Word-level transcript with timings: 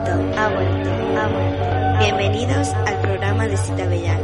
vuelto, 0.00 0.40
ha 0.40 0.48
vuelto, 0.48 0.90
ha 1.18 1.28
vuelto. 1.28 1.98
Bienvenidos 1.98 2.68
al 2.86 3.00
programa 3.00 3.46
de 3.46 3.56
Cita 3.56 3.86
Bellán. 3.86 4.20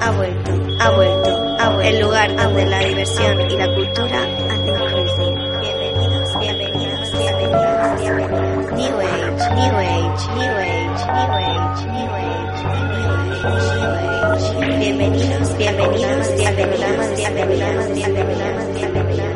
Ha 0.00 0.10
vuelto, 0.10 0.52
ha 0.80 0.90
vuelto, 0.90 1.30
ha 1.58 1.70
vuelto. 1.70 1.80
El 1.82 2.00
lugar 2.00 2.34
donde 2.36 2.66
la 2.66 2.78
diversión 2.80 3.40
y 3.50 3.56
la 3.56 3.74
cultura 3.74 4.33
Bienvenidos, 14.34 15.56
bienvenidos, 15.56 16.26
bienvenidos, 16.34 16.34
bienvenidos, 16.34 17.14
bienvenidos, 17.14 17.86
bienvenidos, 17.94 18.64
bienvenidos. 18.74 19.34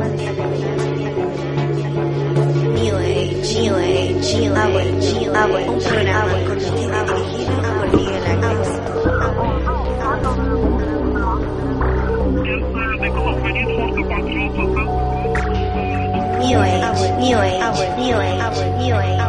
New 2.75 2.95
Age, 2.97 3.39
New 3.61 3.75
Age, 3.75 4.35
New 4.41 4.51
Age, 4.53 4.59
ha 4.59 4.67
vuelto, 4.67 5.31
ha 5.31 5.47
vuelto. 5.47 5.71
Un 5.71 5.79
programa 5.79 6.33
conducido 6.45 6.75
y 6.75 7.15
dirigido 7.15 7.69
por 7.79 7.87
Miguel 7.95 8.25
Ángel. 8.27 8.57
New 16.39 16.59
Age, 16.59 17.07
New 17.19 17.39
Age, 17.39 17.87
New 17.99 18.17
Age, 18.19 18.19
New 18.19 18.19
Age, 18.19 18.65
New 18.79 18.95
Age, 18.97 19.28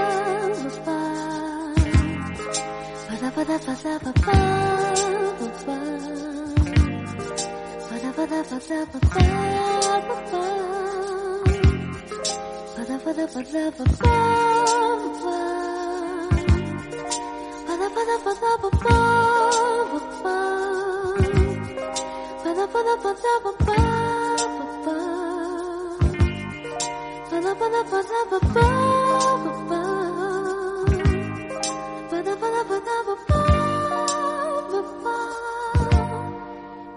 ba 3.43 3.57
ba 3.57 3.73
ba 3.73 4.11
ba 4.13 4.51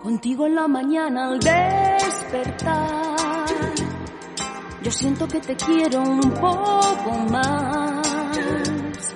Contigo 0.04 0.46
en 0.46 0.54
la 0.54 0.68
mañana 0.68 1.28
al 1.28 1.40
despertar 1.40 3.16
Yo 4.82 4.90
siento 4.90 5.26
que 5.26 5.40
te 5.40 5.56
quiero 5.56 6.02
un 6.02 6.20
poco 6.20 7.10
más 7.30 9.14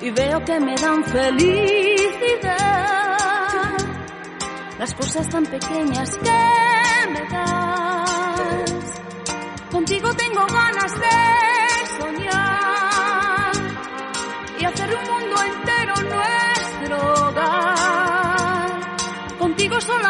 Y 0.00 0.10
veo 0.10 0.44
que 0.44 0.58
me 0.58 0.74
dan 0.74 1.04
felicidad 1.04 2.56
Las 4.76 4.92
cosas 4.94 5.28
tan 5.28 5.46
pequeñas 5.46 6.10
que 6.16 7.10
me 7.12 7.20
das 7.30 9.00
Contigo 9.70 10.12
tengo 10.14 10.44
ganas 10.46 10.92
de 10.98 11.06
soñar 12.00 13.52
y 14.58 14.64
hacer 14.64 14.96
un 14.96 15.04
mundo 15.04 15.36
entero 15.42 15.94
nuestro 15.94 16.96
hogar. 17.28 17.74
Contigo 19.38 19.80
solamente 19.80 20.03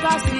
casi 0.00 0.37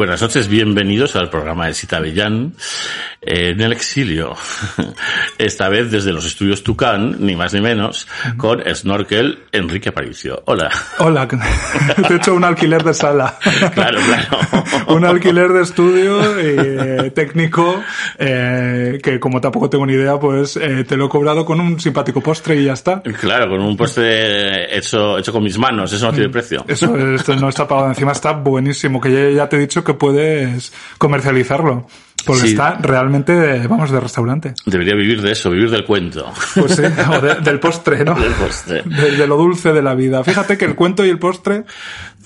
buenas 0.00 0.22
noches, 0.22 0.48
bienvenidos 0.48 1.14
al 1.14 1.28
programa 1.28 1.66
de 1.66 1.74
Sita 1.74 2.00
Bellán 2.00 2.54
en 3.20 3.60
el 3.60 3.70
exilio. 3.70 4.34
Esta 5.40 5.70
vez 5.70 5.90
desde 5.90 6.12
los 6.12 6.26
estudios 6.26 6.62
Tucán, 6.62 7.16
ni 7.20 7.34
más 7.34 7.54
ni 7.54 7.62
menos, 7.62 8.06
con 8.36 8.62
Snorkel 8.74 9.38
Enrique 9.52 9.88
Aparicio. 9.88 10.42
Hola. 10.44 10.70
Hola, 10.98 11.26
te 12.06 12.12
he 12.12 12.16
hecho 12.16 12.34
un 12.34 12.44
alquiler 12.44 12.84
de 12.84 12.92
sala. 12.92 13.38
Claro, 13.74 13.98
claro. 14.00 14.64
un 14.94 15.04
alquiler 15.04 15.50
de 15.52 15.62
estudio 15.62 16.38
eh, 16.38 17.10
técnico 17.12 17.82
eh, 18.18 18.98
que 19.02 19.18
como 19.18 19.40
tampoco 19.40 19.70
tengo 19.70 19.86
ni 19.86 19.94
idea, 19.94 20.18
pues 20.18 20.56
eh, 20.56 20.84
te 20.84 20.96
lo 20.96 21.06
he 21.06 21.08
cobrado 21.08 21.44
con 21.46 21.60
un 21.60 21.80
simpático 21.80 22.20
postre 22.20 22.56
y 22.56 22.64
ya 22.64 22.74
está. 22.74 23.00
Claro, 23.02 23.48
con 23.48 23.60
un 23.60 23.76
postre 23.76 24.76
hecho, 24.76 25.18
hecho 25.18 25.32
con 25.32 25.42
mis 25.42 25.56
manos, 25.56 25.90
eso 25.92 26.06
no 26.06 26.12
tiene 26.12 26.28
precio. 26.28 26.64
Eso 26.68 26.94
esto 27.14 27.34
no 27.36 27.48
está 27.48 27.66
pagado, 27.66 27.88
encima 27.88 28.12
está 28.12 28.32
buenísimo, 28.32 29.00
que 29.00 29.10
ya, 29.10 29.30
ya 29.30 29.48
te 29.48 29.56
he 29.56 29.60
dicho 29.60 29.82
que 29.82 29.94
puedes 29.94 30.72
comercializarlo. 30.98 31.86
Porque 32.24 32.42
Sí. 32.42 32.48
está 32.50 32.78
realmente, 32.80 33.66
vamos, 33.68 33.90
de 33.90 34.00
restaurante. 34.00 34.54
Debería 34.66 34.94
vivir 34.94 35.22
de 35.22 35.32
eso, 35.32 35.50
vivir 35.50 35.70
del 35.70 35.84
cuento. 35.84 36.32
Pues 36.54 36.76
sí, 36.76 36.82
o 36.82 37.20
de- 37.20 37.36
del 37.36 37.58
postre, 37.60 38.04
¿no? 38.04 38.14
Del 38.14 38.32
postre. 38.32 38.82
De, 38.84 39.16
de 39.16 39.26
lo 39.26 39.36
dulce 39.36 39.72
de 39.72 39.82
la 39.82 39.94
vida. 39.94 40.22
Fíjate 40.24 40.56
que 40.58 40.64
el 40.66 40.74
cuento 40.74 41.04
y 41.04 41.08
el 41.10 41.18
postre 41.18 41.64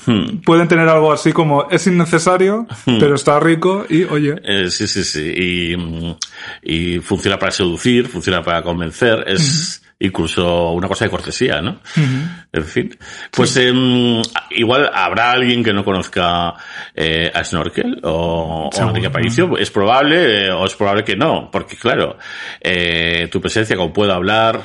Hmm. 0.07 0.41
pueden 0.45 0.69
tener 0.69 0.87
algo 0.89 1.13
así 1.13 1.33
como 1.33 1.67
es 1.71 1.87
innecesario, 1.87 2.67
pero 2.85 3.15
está 3.15 3.41
rico 3.41 3.87
y, 3.89 4.03
oye, 4.05 4.35
Eh, 4.45 4.71
sí, 4.71 4.87
sí, 4.87 5.03
sí. 5.03 5.33
Y, 5.35 6.17
y 6.63 6.99
funciona 7.01 7.39
para 7.39 7.53
seducir, 7.53 8.09
funciona 8.09 8.43
para 8.43 8.63
convencer. 8.63 9.25
Es 9.27 9.81
incluso 10.05 10.71
una 10.71 10.89
cosa 10.89 11.05
de 11.05 11.11
cortesía, 11.11 11.61
¿no? 11.61 11.81
En 12.53 12.65
fin. 12.65 12.97
Pues 13.31 13.57
em, 13.57 14.23
igual 14.51 14.91
habrá 14.93 15.33
alguien 15.33 15.65
que 15.65 15.73
no 15.73 15.85
conozca 15.85 16.55
eh, 16.95 17.31
a 17.35 17.43
Snorkel 17.43 18.01
o, 18.05 18.71
o. 18.73 18.81
Enrique 18.81 19.09
Aparicio. 19.09 19.57
Es 19.59 19.71
probable 19.71 20.47
eh, 20.47 20.51
o 20.53 20.65
es 20.65 20.75
probable 20.75 21.05
que 21.05 21.17
no. 21.17 21.51
Porque 21.51 21.77
claro, 21.77 22.17
eh, 22.61 23.29
tu 23.31 23.41
presencia, 23.41 23.77
como 23.77 23.93
puedo 23.93 24.13
hablar, 24.13 24.63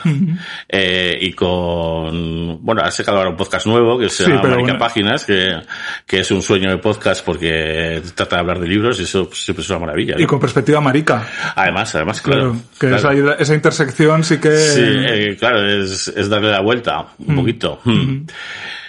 eh, 0.68 1.18
y 1.20 1.34
con... 1.34 2.64
Bueno, 2.64 2.82
has 2.84 2.96
sacado 2.96 3.18
ahora 3.18 3.30
un 3.32 3.38
podcast 3.38 3.66
nuevo 3.66 3.98
que 3.98 4.10
se 4.10 4.26
Sí, 4.26 4.32
llama 4.32 4.56
bueno. 4.56 4.78
Páginas, 4.78 5.26
que, 5.26 5.60
que 6.06 6.20
es 6.20 6.32
un 6.32 6.42
sueño 6.42 6.70
de 6.70 6.78
podcast 6.78 7.26
porque 7.26 8.02
trata 8.14 8.36
de 8.36 8.40
hablar 8.42 8.60
de 8.60 8.68
libros 8.68 9.00
y 9.00 9.04
eso 9.04 9.28
pues, 9.28 9.44
siempre 9.44 9.64
es 9.64 9.70
una 9.70 9.80
maravilla. 9.80 10.16
¿no? 10.16 10.22
y 10.22 10.26
con 10.26 10.40
perspectiva 10.40 10.80
marica. 10.80 11.28
Además, 11.56 11.94
además, 11.96 12.22
claro. 12.22 12.52
Claro, 12.52 12.62
que 12.80 12.88
claro. 13.02 13.24
Esa, 13.24 13.34
esa 13.42 13.56
intersección 13.56 14.24
sí 14.24 14.38
que... 14.38 14.56
Sí, 14.58 15.29
claro, 15.38 15.66
es, 15.68 16.08
es 16.08 16.30
darle 16.30 16.52
la 16.52 16.62
vuelta 16.62 17.08
un 17.20 17.36
poquito. 17.36 17.80
Mm. 17.84 18.22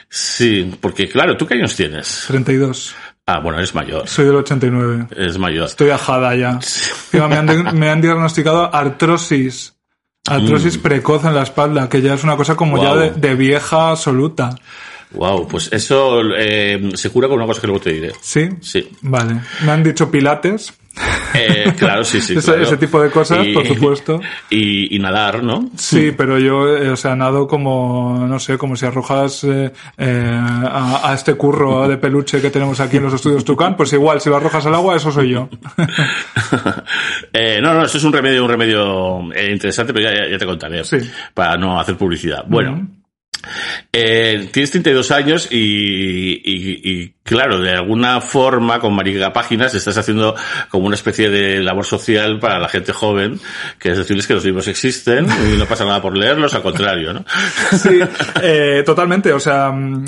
Sí, 0.08 0.74
porque 0.80 1.08
claro, 1.08 1.36
¿tú 1.36 1.46
qué 1.46 1.54
años 1.54 1.76
tienes? 1.76 2.24
32. 2.28 2.94
Ah, 3.26 3.38
bueno, 3.38 3.58
eres 3.58 3.74
mayor. 3.74 4.08
Soy 4.08 4.24
del 4.24 4.36
89. 4.36 5.06
Es 5.16 5.38
mayor. 5.38 5.66
Estoy 5.66 5.90
ajada 5.90 6.34
ya. 6.34 6.58
Me, 7.12 7.36
han 7.36 7.78
me 7.78 7.88
han 7.88 8.00
diagnosticado 8.00 8.74
artrosis. 8.74 9.76
Artrosis 10.26 10.78
precoz 10.78 11.24
en 11.24 11.34
la 11.34 11.42
espalda, 11.42 11.88
que 11.88 12.02
ya 12.02 12.14
es 12.14 12.24
una 12.24 12.36
cosa 12.36 12.56
como 12.56 12.82
ya 12.82 12.94
Mm. 12.94 12.98
De, 12.98 13.28
de 13.28 13.34
vieja 13.36 13.90
absoluta. 13.90 14.50
Wow, 15.12 15.48
pues 15.48 15.68
eso 15.72 16.20
eh, 16.36 16.90
se 16.94 17.10
cura 17.10 17.26
con 17.28 17.36
una 17.38 17.46
cosa 17.46 17.60
que 17.60 17.66
luego 17.66 17.82
te 17.82 17.92
diré. 17.92 18.12
¿Sí? 18.20 18.48
Sí. 18.60 18.88
Vale. 19.02 19.40
Me 19.64 19.72
han 19.72 19.82
dicho 19.82 20.10
pilates. 20.10 20.72
Eh, 21.34 21.72
claro, 21.78 22.04
sí, 22.04 22.20
sí. 22.20 22.32
Ese- 22.38 22.42
claro. 22.52 22.62
ese 22.62 22.76
tipo 22.76 23.00
de 23.00 23.10
cosas, 23.10 23.46
por 23.54 23.66
supuesto. 23.66 24.20
Y, 24.50 24.94
y 24.94 24.98
nadar, 24.98 25.42
¿no? 25.42 25.70
Sí, 25.76 26.12
pero 26.16 26.38
yo, 26.38 26.76
eh, 26.76 26.90
o 26.90 26.96
sea, 26.96 27.14
nado 27.16 27.46
como, 27.46 28.24
no 28.28 28.38
sé, 28.40 28.58
como 28.58 28.74
si 28.76 28.84
arrojas 28.86 29.44
eh, 29.44 29.72
eh, 29.96 30.38
a, 30.40 31.10
a 31.10 31.14
este 31.14 31.34
curro 31.34 31.86
de 31.88 31.96
peluche 31.98 32.40
que 32.40 32.50
tenemos 32.50 32.80
aquí 32.80 32.96
en 32.96 33.04
los 33.04 33.14
estudios 33.14 33.44
Tucán, 33.44 33.76
pues 33.76 33.92
igual, 33.92 34.20
si 34.20 34.28
lo 34.28 34.36
arrojas 34.36 34.66
al 34.66 34.74
agua, 34.74 34.96
eso 34.96 35.10
soy 35.12 35.30
yo. 35.30 35.48
Eh, 37.32 37.60
no, 37.62 37.74
no, 37.74 37.84
eso 37.84 37.98
es 37.98 38.04
un 38.04 38.12
remedio, 38.12 38.44
un 38.44 38.50
remedio 38.50 39.32
eh, 39.32 39.52
interesante, 39.52 39.92
pero 39.92 40.10
ya, 40.12 40.28
ya 40.28 40.38
te 40.38 40.46
contaré. 40.46 40.84
Sí. 40.84 40.96
Para 41.32 41.56
no 41.56 41.78
hacer 41.80 41.96
publicidad. 41.96 42.44
Bueno. 42.46 42.88
Eh, 43.92 44.48
tienes 44.52 44.70
32 44.70 45.10
años 45.10 45.48
y, 45.50 45.56
y, 45.58 46.80
y, 46.82 47.14
claro, 47.22 47.60
de 47.60 47.70
alguna 47.70 48.20
forma 48.20 48.80
con 48.80 48.94
Marica 48.94 49.32
Páginas 49.32 49.74
estás 49.74 49.96
haciendo 49.96 50.34
como 50.68 50.86
una 50.86 50.96
especie 50.96 51.30
de 51.30 51.60
labor 51.60 51.84
social 51.84 52.38
para 52.38 52.58
la 52.58 52.68
gente 52.68 52.92
joven, 52.92 53.40
que 53.78 53.90
es 53.90 53.98
decirles 53.98 54.26
que 54.26 54.34
los 54.34 54.44
libros 54.44 54.68
existen 54.68 55.26
y 55.26 55.56
no 55.56 55.66
pasa 55.66 55.84
nada 55.84 56.02
por 56.02 56.16
leerlos, 56.16 56.54
al 56.54 56.62
contrario, 56.62 57.12
¿no? 57.12 57.24
Sí, 57.72 57.98
eh, 58.42 58.82
totalmente. 58.84 59.32
O 59.32 59.40
sea, 59.40 59.70
mm, 59.70 60.04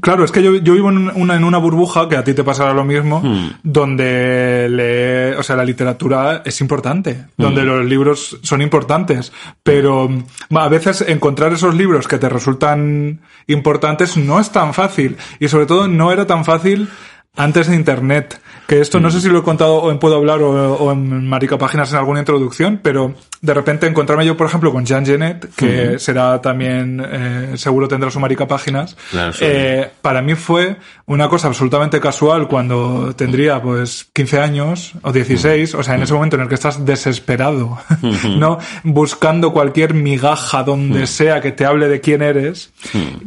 claro, 0.00 0.24
es 0.24 0.32
que 0.32 0.42
yo, 0.42 0.56
yo 0.56 0.74
vivo 0.74 0.90
en 0.90 1.10
una, 1.14 1.36
en 1.36 1.44
una 1.44 1.58
burbuja, 1.58 2.08
que 2.08 2.16
a 2.16 2.24
ti 2.24 2.34
te 2.34 2.44
pasará 2.44 2.72
lo 2.72 2.84
mismo, 2.84 3.22
donde 3.62 4.68
le, 4.70 5.36
o 5.36 5.42
sea, 5.42 5.56
la 5.56 5.64
literatura 5.64 6.42
es 6.44 6.60
importante, 6.60 7.26
donde 7.36 7.64
los 7.64 7.84
libros 7.84 8.38
son 8.42 8.62
importantes, 8.62 9.32
pero 9.62 10.08
mm, 10.08 10.56
a 10.56 10.68
veces 10.68 11.04
encontrar 11.06 11.52
esos 11.52 11.74
libros 11.74 12.08
que 12.08 12.18
te 12.18 12.28
resultan 12.28 13.20
importantes 13.46 14.16
no 14.16 14.40
es 14.40 14.50
tan 14.50 14.74
fácil. 14.74 15.16
Y 15.40 15.48
sobre 15.48 15.66
todo 15.66 15.88
no 15.88 16.12
era 16.12 16.26
tan 16.26 16.44
fácil 16.44 16.88
antes 17.36 17.68
de 17.68 17.76
Internet. 17.76 18.40
Que 18.66 18.80
esto 18.80 18.98
no 18.98 19.12
sé 19.12 19.20
si 19.20 19.28
lo 19.28 19.38
he 19.38 19.42
contado 19.44 19.76
o 19.76 19.92
en 19.92 20.00
Puedo 20.00 20.16
Hablar 20.16 20.42
o, 20.42 20.74
o 20.74 20.90
en 20.90 21.28
Marica 21.28 21.56
Páginas 21.56 21.92
en 21.92 21.98
alguna 21.98 22.18
introducción, 22.18 22.80
pero 22.82 23.14
de 23.40 23.54
repente 23.54 23.86
encontrarme 23.86 24.26
yo, 24.26 24.36
por 24.36 24.48
ejemplo, 24.48 24.72
con 24.72 24.84
Jean 24.84 25.06
Genet, 25.06 25.54
que 25.54 26.00
será 26.00 26.40
también, 26.40 27.00
eh, 27.08 27.52
seguro 27.54 27.86
tendrá 27.86 28.10
su 28.10 28.18
Marica 28.18 28.48
Páginas, 28.48 28.96
Claro, 29.12 29.32
sí. 29.32 29.44
eh, 29.46 29.88
para 30.02 30.20
mí 30.20 30.34
fue 30.34 30.78
una 31.04 31.28
cosa 31.28 31.46
absolutamente 31.46 32.00
casual 32.00 32.48
cuando 32.48 33.14
tendría 33.14 33.62
pues 33.62 34.08
15 34.12 34.40
años 34.40 34.94
o 35.02 35.12
16, 35.12 35.74
o 35.76 35.84
sea, 35.84 35.94
en 35.94 36.02
ese 36.02 36.14
momento 36.14 36.34
en 36.34 36.42
el 36.42 36.48
que 36.48 36.56
estás 36.56 36.84
desesperado, 36.84 37.78
¿no? 38.36 38.58
Buscando 38.82 39.52
cualquier 39.52 39.94
migaja 39.94 40.64
donde 40.64 41.06
sea 41.06 41.40
que 41.40 41.52
te 41.52 41.64
hable 41.64 41.86
de 41.88 42.00
quién 42.00 42.20
eres, 42.20 42.72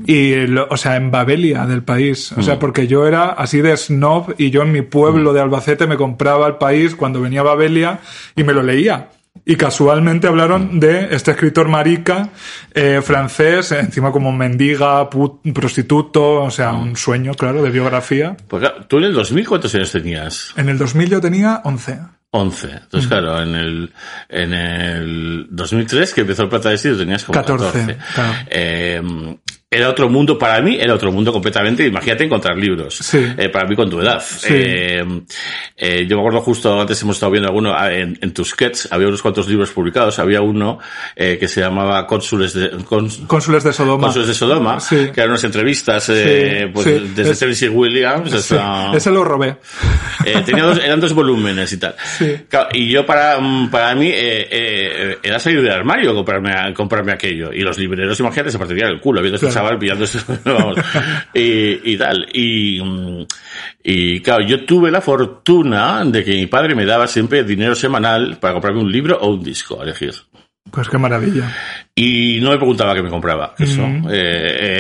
y, 0.06 0.36
lo- 0.48 0.68
o 0.70 0.76
sea, 0.76 0.98
en 0.98 1.12
Babelia 1.12 1.66
del 1.66 1.84
país, 1.84 2.34
o 2.34 2.42
sea, 2.42 2.60
porque 2.60 2.88
yo 2.88 3.08
era 3.08 3.30
así 3.30 3.62
de 3.62 3.78
snob 4.00 4.34
y 4.38 4.50
yo 4.50 4.62
en 4.64 4.72
mi 4.72 4.82
pueblo 4.82 5.34
de 5.34 5.42
Albacete 5.42 5.86
me 5.88 5.98
compraba 5.98 6.48
el 6.48 6.56
país 6.56 6.96
cuando 6.96 7.22
venía 7.22 7.42
a 7.42 7.44
Babelia 7.44 8.00
y 8.36 8.44
me 8.44 8.54
lo 8.54 8.64
leía. 8.64 9.10
Y 9.46 9.56
casualmente 9.56 10.28
hablaron 10.28 10.80
de 10.80 11.10
este 11.16 11.32
escritor 11.32 11.68
marica 11.70 12.30
eh, 12.74 13.00
francés, 13.04 13.72
eh, 13.72 13.80
encima 13.80 14.12
como 14.12 14.32
mendiga, 14.32 15.10
put- 15.10 15.40
prostituto, 15.54 16.44
o 16.44 16.52
sea, 16.52 16.74
un 16.74 16.96
sueño, 16.96 17.34
claro, 17.34 17.62
de 17.64 17.70
biografía. 17.70 18.36
Pues 18.48 18.62
claro, 18.62 18.86
tú 18.88 18.98
en 18.98 19.06
el 19.06 19.14
2000, 19.14 19.48
¿cuántos 19.48 19.74
años 19.76 19.92
tenías? 19.92 20.54
En 20.58 20.70
el 20.70 20.78
2000 20.78 21.10
yo 21.10 21.22
tenía 21.22 21.62
11. 21.64 22.00
11. 22.32 22.68
Entonces, 22.84 23.08
claro, 23.08 23.42
en 23.42 23.56
el, 23.56 23.94
en 24.30 24.54
el 24.54 25.48
2003, 25.50 26.14
que 26.14 26.22
empezó 26.22 26.44
el 26.44 26.50
Plata 26.50 26.70
de 26.70 26.78
Sid, 26.78 26.98
tenías 26.98 27.24
como 27.24 27.40
14. 27.40 27.66
14, 27.80 27.98
claro. 28.14 28.34
Eh, 28.50 29.02
era 29.72 29.88
otro 29.88 30.10
mundo 30.10 30.36
para 30.40 30.60
mí, 30.64 30.78
era 30.80 30.96
otro 30.96 31.12
mundo 31.12 31.32
completamente. 31.32 31.86
Imagínate 31.86 32.24
encontrar 32.24 32.58
libros. 32.58 32.96
Sí. 32.98 33.24
Eh, 33.38 33.50
para 33.50 33.68
mí 33.68 33.76
con 33.76 33.88
tu 33.88 34.02
edad. 34.02 34.20
Eh, 34.50 35.04
eh, 35.78 36.06
yo 36.08 36.16
me 36.16 36.22
acuerdo 36.24 36.42
justo 36.42 36.82
antes 36.82 37.00
hemos 37.04 37.18
estado 37.18 37.32
viendo 37.32 37.50
alguno 37.50 37.76
ah, 37.76 37.94
en, 37.94 38.18
en 38.20 38.34
Tusquets, 38.34 38.88
había 38.92 39.08
unos 39.08 39.22
cuantos 39.22 39.48
libros 39.48 39.70
publicados. 39.70 40.18
Había 40.18 40.42
uno 40.42 40.80
que 41.16 41.48
se 41.48 41.62
llamaba 41.62 42.08
Cónsules 42.08 42.54
de, 42.56 42.72
cons- 42.80 43.28
Cónsules 43.28 43.64
de 43.64 43.72
Sodoma. 43.72 44.06
Cónsules 44.08 44.28
de 44.30 44.34
Sodoma, 44.34 44.80
Sí. 44.80 44.96
que 45.14 45.20
eran 45.22 45.30
unas 45.30 45.44
entrevistas, 45.44 46.06
pues, 46.74 47.16
desde 47.16 47.32
Es- 47.32 47.40
Tennessee 47.40 47.70
Williams 47.70 48.34
hasta... 48.34 48.92
ese 48.96 49.12
lo 49.12 49.24
robé. 49.24 49.58
Tenía 50.46 50.64
dos, 50.64 50.80
eran 50.84 51.00
dos 51.00 51.14
volúmenes 51.14 51.72
y 51.74 51.78
tal. 51.78 51.94
Claro, 52.50 52.70
y 52.74 52.90
yo 52.90 53.06
para, 53.06 53.40
mm, 53.40 53.70
para 53.70 53.94
mí 53.94 54.12
era 54.12 55.38
salir 55.40 55.62
del 55.62 55.72
armario 55.72 56.16
comprarme, 56.16 56.52
a- 56.54 56.74
comprarme 56.74 57.12
aquello. 57.12 57.54
Y 57.54 57.62
los 57.62 57.78
libreros, 57.78 58.20
imagínate, 58.20 58.52
se 58.52 58.58
partirían 58.58 58.90
el 58.90 59.00
culo 59.00 59.22
viendo 59.22 59.36
a 59.36 59.38
este 59.38 59.46
Claro. 59.48 59.59
Chaval 59.60 59.78
pillando 59.78 60.06
y, 61.34 61.94
y 61.94 61.98
tal. 61.98 62.28
Y, 62.34 62.82
mm, 62.82 63.26
y 63.84 64.20
claro, 64.22 64.46
yo 64.46 64.66
tuve 64.66 64.92
la 64.92 65.02
fortuna 65.02 66.04
de 66.06 66.24
que 66.24 66.32
mi 66.32 66.48
padre 66.48 66.76
me 66.76 66.86
daba 66.86 67.08
siempre 67.08 67.44
dinero 67.44 67.76
semanal 67.76 68.38
para 68.40 68.54
comprarme 68.54 68.82
un 68.82 68.92
libro 68.92 69.18
o 69.20 69.30
un 69.30 69.44
disco 69.44 69.80
a 69.80 69.84
elegir. 69.84 70.14
Pues 70.72 70.88
qué 70.90 70.98
maravilla. 70.98 71.52
Y 72.02 72.40
no 72.42 72.52
me 72.52 72.58
preguntaba 72.58 72.94
qué 72.96 73.02
me 73.02 73.10
compraba. 73.10 73.54
Eso. 73.58 73.82
Mm. 73.86 74.08
Eh, 74.10 74.12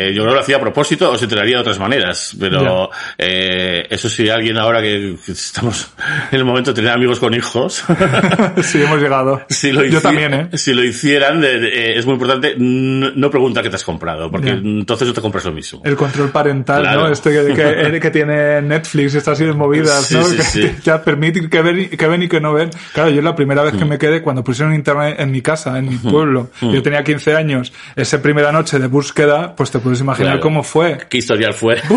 eh, 0.10 0.14
yo 0.14 0.26
no 0.26 0.34
lo 0.34 0.40
hacía 0.40 0.58
a 0.58 0.60
propósito 0.60 1.12
o 1.12 1.16
se 1.18 1.26
enteraría 1.26 1.56
de 1.56 1.62
otras 1.62 1.80
maneras. 1.80 2.36
Pero 2.40 2.90
eh, 3.18 3.86
eso 3.90 4.10
sí, 4.10 4.30
alguien 4.30 4.58
ahora 4.58 4.82
que, 4.82 5.16
que 5.26 5.32
estamos 5.34 5.92
en 6.32 6.38
el 6.40 6.46
momento 6.46 6.72
de 6.72 6.76
tener 6.76 6.92
amigos 6.92 7.20
con 7.20 7.34
hijos, 7.34 7.84
sí, 8.64 8.82
hemos 8.82 9.02
llegado. 9.02 9.42
si 9.50 9.72
lo 9.72 9.84
Yo 9.86 10.02
también, 10.02 10.34
¿eh? 10.34 10.50
Si 10.58 10.74
lo 10.74 10.84
hicieran, 10.84 11.42
de- 11.42 11.60
de- 11.60 11.68
eh, 11.68 12.00
es 12.00 12.06
muy 12.06 12.14
importante 12.14 12.56
no, 12.58 13.12
no 13.12 13.30
pregunta 13.30 13.62
qué 13.62 13.70
te 13.70 13.76
has 13.76 13.84
comprado, 13.84 14.30
porque 14.32 14.48
Ya. 14.50 14.54
entonces 14.54 15.08
no 15.08 15.14
te 15.14 15.22
compras 15.22 15.46
lo 15.46 15.52
mismo. 15.52 15.82
El 15.84 15.96
control 15.96 16.30
parental, 16.30 16.82
Claro. 16.82 17.02
¿no? 17.02 17.08
Este 17.12 17.32
que, 17.32 17.54
que, 17.54 18.00
que 18.00 18.12
tiene 18.12 18.62
Netflix 18.62 19.16
estas 19.16 19.40
movidas, 19.56 20.06
Sí, 20.06 20.16
¿no? 20.16 20.24
sí, 20.24 20.36
que, 20.38 20.44
sí. 20.44 20.62
que 20.62 20.76
ya 20.84 21.04
permiten 21.04 21.50
que 21.50 21.62
ven, 21.62 21.80
y- 21.80 21.88
que 21.90 22.08
ven 22.08 22.24
y 22.24 22.28
que 22.28 22.40
no 22.40 22.54
ven. 22.54 22.70
Claro, 22.94 23.10
yo 23.10 23.22
la 23.22 23.36
primera 23.36 23.64
vez 23.64 23.74
que 23.76 23.86
Mm. 23.86 23.90
me 23.90 23.98
quedé, 23.98 24.22
cuando 24.22 24.44
pusieron 24.44 24.74
internet 24.74 25.16
en 25.20 25.32
mi 25.32 25.42
casa, 25.42 25.78
en 25.78 25.90
mi 25.90 25.96
pueblo, 25.98 26.50
yo 26.62 26.82
tenía 26.84 27.04
15 27.10 27.36
años, 27.36 27.74
esa 27.96 28.22
primera 28.22 28.52
noche 28.52 28.80
de 28.80 28.88
búsqueda, 28.88 29.56
pues 29.56 29.72
te 29.72 29.80
puedes 29.80 30.00
imaginar 30.00 30.34
Claro. 30.34 30.42
cómo 30.44 30.64
fue. 30.64 30.98
¿Qué 31.10 31.18
historial 31.18 31.54
fue? 31.54 31.82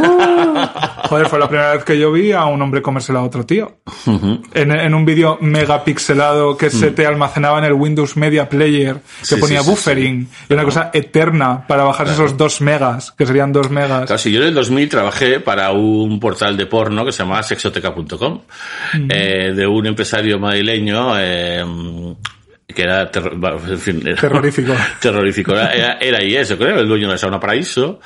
Joder, 1.09 1.27
fue 1.29 1.39
la 1.39 1.49
primera 1.49 1.73
vez 1.75 1.85
que 1.85 1.99
yo 1.99 2.11
vi 2.13 2.33
a 2.33 2.45
un 2.47 2.61
hombre 2.63 2.81
comérsela 2.81 3.19
a 3.21 3.23
otro 3.23 3.45
tío. 3.45 3.79
en, 4.55 4.71
en 4.73 4.95
un 4.95 5.05
vídeo 5.05 5.39
megapixelado 5.41 6.57
que 6.57 6.71
se 6.71 6.91
te 6.93 7.07
almacenaba 7.07 7.59
en 7.59 7.65
el 7.65 7.73
Windows 7.75 8.17
Media 8.17 8.49
Player, 8.49 8.95
que 8.95 9.01
Mm. 9.03 9.27
Sí, 9.35 9.37
ponía 9.37 9.59
sí, 9.61 9.65
sí, 9.65 9.71
buffering, 9.71 10.29
y 10.49 10.53
una 10.55 10.65
cosa 10.65 10.91
eterna 10.93 11.67
para 11.67 11.85
bajar 11.85 12.09
esos 12.09 12.37
dos 12.37 12.61
megas, 12.61 13.13
que 13.13 13.27
serían 13.27 13.53
dos 13.53 13.71
megas. 13.71 14.07
Claro, 14.07 14.19
si 14.19 14.31
yo 14.33 14.41
en 14.41 14.49
el 14.49 14.55
2000 14.55 14.89
trabajé 14.89 15.41
para 15.41 15.73
un 15.73 16.19
portal 16.21 16.57
de 16.57 16.67
porno 16.67 17.05
que 17.05 17.13
se 17.13 17.23
llamaba 17.23 17.43
sexoteca.com, 17.43 18.41
eh, 19.09 19.53
de 19.55 19.67
un 19.67 19.87
empresario 19.87 20.39
madrileño, 20.39 21.15
eh, 21.19 21.65
que 22.73 22.83
era, 22.83 23.11
terro- 23.11 23.33
en 23.69 23.79
fin, 23.79 24.03
era- 24.07 24.21
Terrorífico. 24.21 24.75
terrorífico. 25.01 25.53
Era, 25.53 25.73
era, 25.75 25.93
era 26.01 26.25
y 26.25 26.35
eso, 26.37 26.57
creo, 26.59 26.79
el 26.81 26.89
dueño 26.89 27.07
de 27.07 27.13
la 27.15 27.19
sauna 27.19 27.39
Paraíso, 27.41 28.01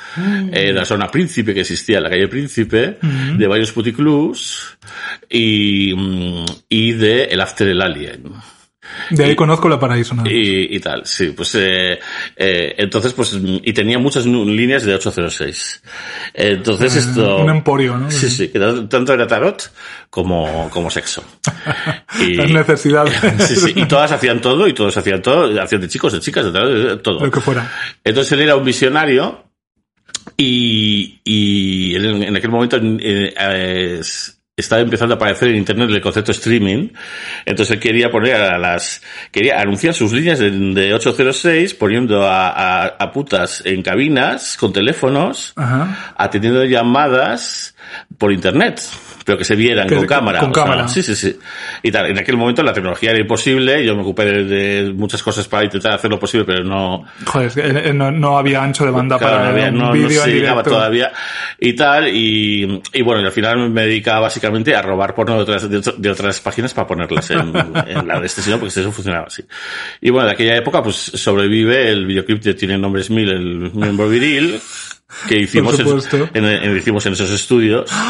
eh, 0.52 0.66
de 0.66 0.73
la 0.73 0.85
sauna 0.85 1.11
Príncipe 1.11 1.52
que 1.54 1.61
existía 1.61 1.99
en 1.99 2.02
la 2.04 2.11
calle 2.11 2.28
Príncipe, 2.28 2.99
de 3.00 3.46
varios 3.46 3.73
puticlubs 3.73 4.76
y, 5.28 5.92
mm, 5.94 6.44
y 6.68 6.92
de 6.92 7.25
El 7.25 7.40
After 7.40 7.68
el 7.68 7.80
Alien. 7.82 8.25
De 9.10 9.24
ahí 9.24 9.36
conozco 9.36 9.68
la 9.68 9.78
paraíso. 9.78 10.14
nada 10.14 10.24
más. 10.24 10.32
Y, 10.32 10.74
y 10.76 10.80
tal, 10.80 11.06
sí, 11.06 11.28
pues 11.36 11.54
eh, 11.54 11.98
eh, 12.36 12.74
entonces 12.78 13.12
pues 13.12 13.38
y 13.42 13.72
tenía 13.72 13.98
muchas 13.98 14.26
líneas 14.26 14.84
de 14.84 14.94
806. 14.94 15.82
Entonces 16.34 16.96
esto 16.96 17.38
Ah, 17.38 17.42
un 17.44 17.50
emporio, 17.50 17.96
¿no? 17.96 18.10
Sí, 18.10 18.28
sí, 18.30 18.48
que 18.48 18.58
tanto 18.58 19.12
era 19.12 19.26
tarot 19.26 19.70
como 20.10 20.68
como 20.70 20.90
sexo. 20.90 21.22
Las 22.36 22.50
necesidades. 22.50 23.14
Sí, 23.46 23.56
sí, 23.56 23.72
y 23.76 23.84
todas 23.86 24.10
hacían 24.12 24.40
todo 24.40 24.66
y 24.66 24.72
todos 24.72 24.96
hacían 24.96 25.22
todo, 25.22 25.60
hacían 25.62 25.80
de 25.80 25.88
chicos, 25.88 26.12
de 26.12 26.20
chicas, 26.20 26.52
de 26.52 26.60
de 26.60 26.96
todo. 26.98 27.24
Lo 27.24 27.30
que 27.30 27.40
fuera. 27.40 27.70
Entonces 28.02 28.32
él 28.32 28.40
era 28.40 28.56
un 28.56 28.64
visionario 28.64 29.44
y, 30.36 31.20
y 31.24 31.94
en, 31.96 32.22
en 32.22 32.36
aquel 32.36 32.50
momento 32.50 32.76
eh, 32.76 33.34
eh, 33.38 33.96
es- 34.00 34.35
estaba 34.58 34.80
empezando 34.80 35.14
a 35.14 35.16
aparecer 35.16 35.48
en 35.48 35.56
internet 35.56 35.90
el 35.90 36.00
concepto 36.00 36.32
streaming. 36.32 36.88
Entonces 37.44 37.75
él 37.75 37.80
quería 37.80 38.10
poner 38.10 38.36
a 38.36 38.56
las, 38.56 39.02
quería 39.30 39.60
anunciar 39.60 39.92
sus 39.92 40.12
líneas 40.12 40.38
de, 40.38 40.50
de 40.50 40.94
806 40.94 41.75
poniendo 41.75 42.22
a, 42.22 42.48
a, 42.48 42.86
a 42.86 43.12
putas 43.12 43.62
en 43.66 43.82
cabinas 43.82 44.56
con 44.56 44.72
teléfonos, 44.72 45.52
Ajá. 45.56 46.14
atendiendo 46.16 46.64
llamadas 46.64 47.76
por 48.16 48.32
internet, 48.32 48.80
pero 49.26 49.37
que 49.37 49.45
se 49.45 49.54
vieran 49.56 49.87
Que- 49.88 49.97
con 49.97 50.06
cámara. 50.06 50.38
con 50.40 50.50
o 50.50 50.54
sea, 50.54 50.62
cámara. 50.64 50.88
sí, 50.88 51.02
sí, 51.02 51.14
sí. 51.14 51.37
Y 51.83 51.90
tal, 51.90 52.06
en 52.06 52.18
aquel 52.18 52.37
momento 52.38 52.62
la 52.62 52.73
tecnología 52.73 53.11
era 53.11 53.21
imposible, 53.21 53.85
yo 53.85 53.95
me 53.95 54.00
ocupé 54.02 54.25
de, 54.25 54.45
de 54.45 54.92
muchas 54.95 55.23
cosas 55.23 55.47
para 55.49 55.64
intentar 55.64 55.92
hacer 55.92 56.09
lo 56.11 56.18
posible, 56.18 56.47
pero 56.47 56.64
no, 56.64 57.04
Joder, 57.26 57.50
que 57.52 57.61
eh, 57.90 57.92
no, 57.92 58.11
no 58.11 58.38
había 58.38 58.62
ancho 58.62 58.85
de 58.85 58.92
banda 58.92 59.18
Claro, 59.18 59.35
para 59.38 59.45
no, 59.45 59.50
había- 59.50 59.68
un 59.68 59.78
no- 59.78 59.87
no 59.87 59.92
vídeo 59.92 60.25
en 60.25 60.30
llegaba 60.30 60.62
todavía 60.62 61.12
y 61.59 61.73
tal 61.75 62.09
y, 62.09 62.80
y 62.92 63.02
bueno 63.02 63.21
y 63.23 63.25
al 63.26 63.33
final 63.33 63.68
me 63.71 63.83
dedicaba 63.83 64.21
básicamente 64.21 64.75
a 64.76 64.80
robar 64.83 65.14
porno 65.14 65.35
de 65.37 65.42
otras, 65.42 65.68
de, 65.68 65.83
de 65.99 66.11
otras 66.11 66.40
páginas 66.40 66.73
para 66.73 66.87
ponerlas 66.87 67.28
en, 67.30 67.52
en 67.88 68.06
la 68.06 68.21
de 68.21 68.26
este 68.26 68.42
sitio 68.42 68.61
porque 68.61 68.78
eso 68.80 68.92
funcionaba 68.92 69.26
así 69.26 69.42
y 70.00 70.11
bueno 70.11 70.26
de 70.28 70.35
aquella 70.35 70.56
época 70.56 70.83
pues 70.83 70.95
sobrevive 70.97 71.90
el 71.90 72.06
videoclip 72.06 72.42
de 72.42 72.54
Tiene 72.54 72.78
Nombres 72.78 73.11
Mil 73.11 73.28
el 73.28 73.73
miembro 73.73 74.09
viril 74.09 74.61
que 75.28 75.37
hicimos 75.40 75.78
en, 75.80 76.26
en- 76.35 76.45
en- 76.45 76.76
hicimos 76.76 77.04
en 77.06 77.14
esos 77.14 77.30
estudios 77.30 77.90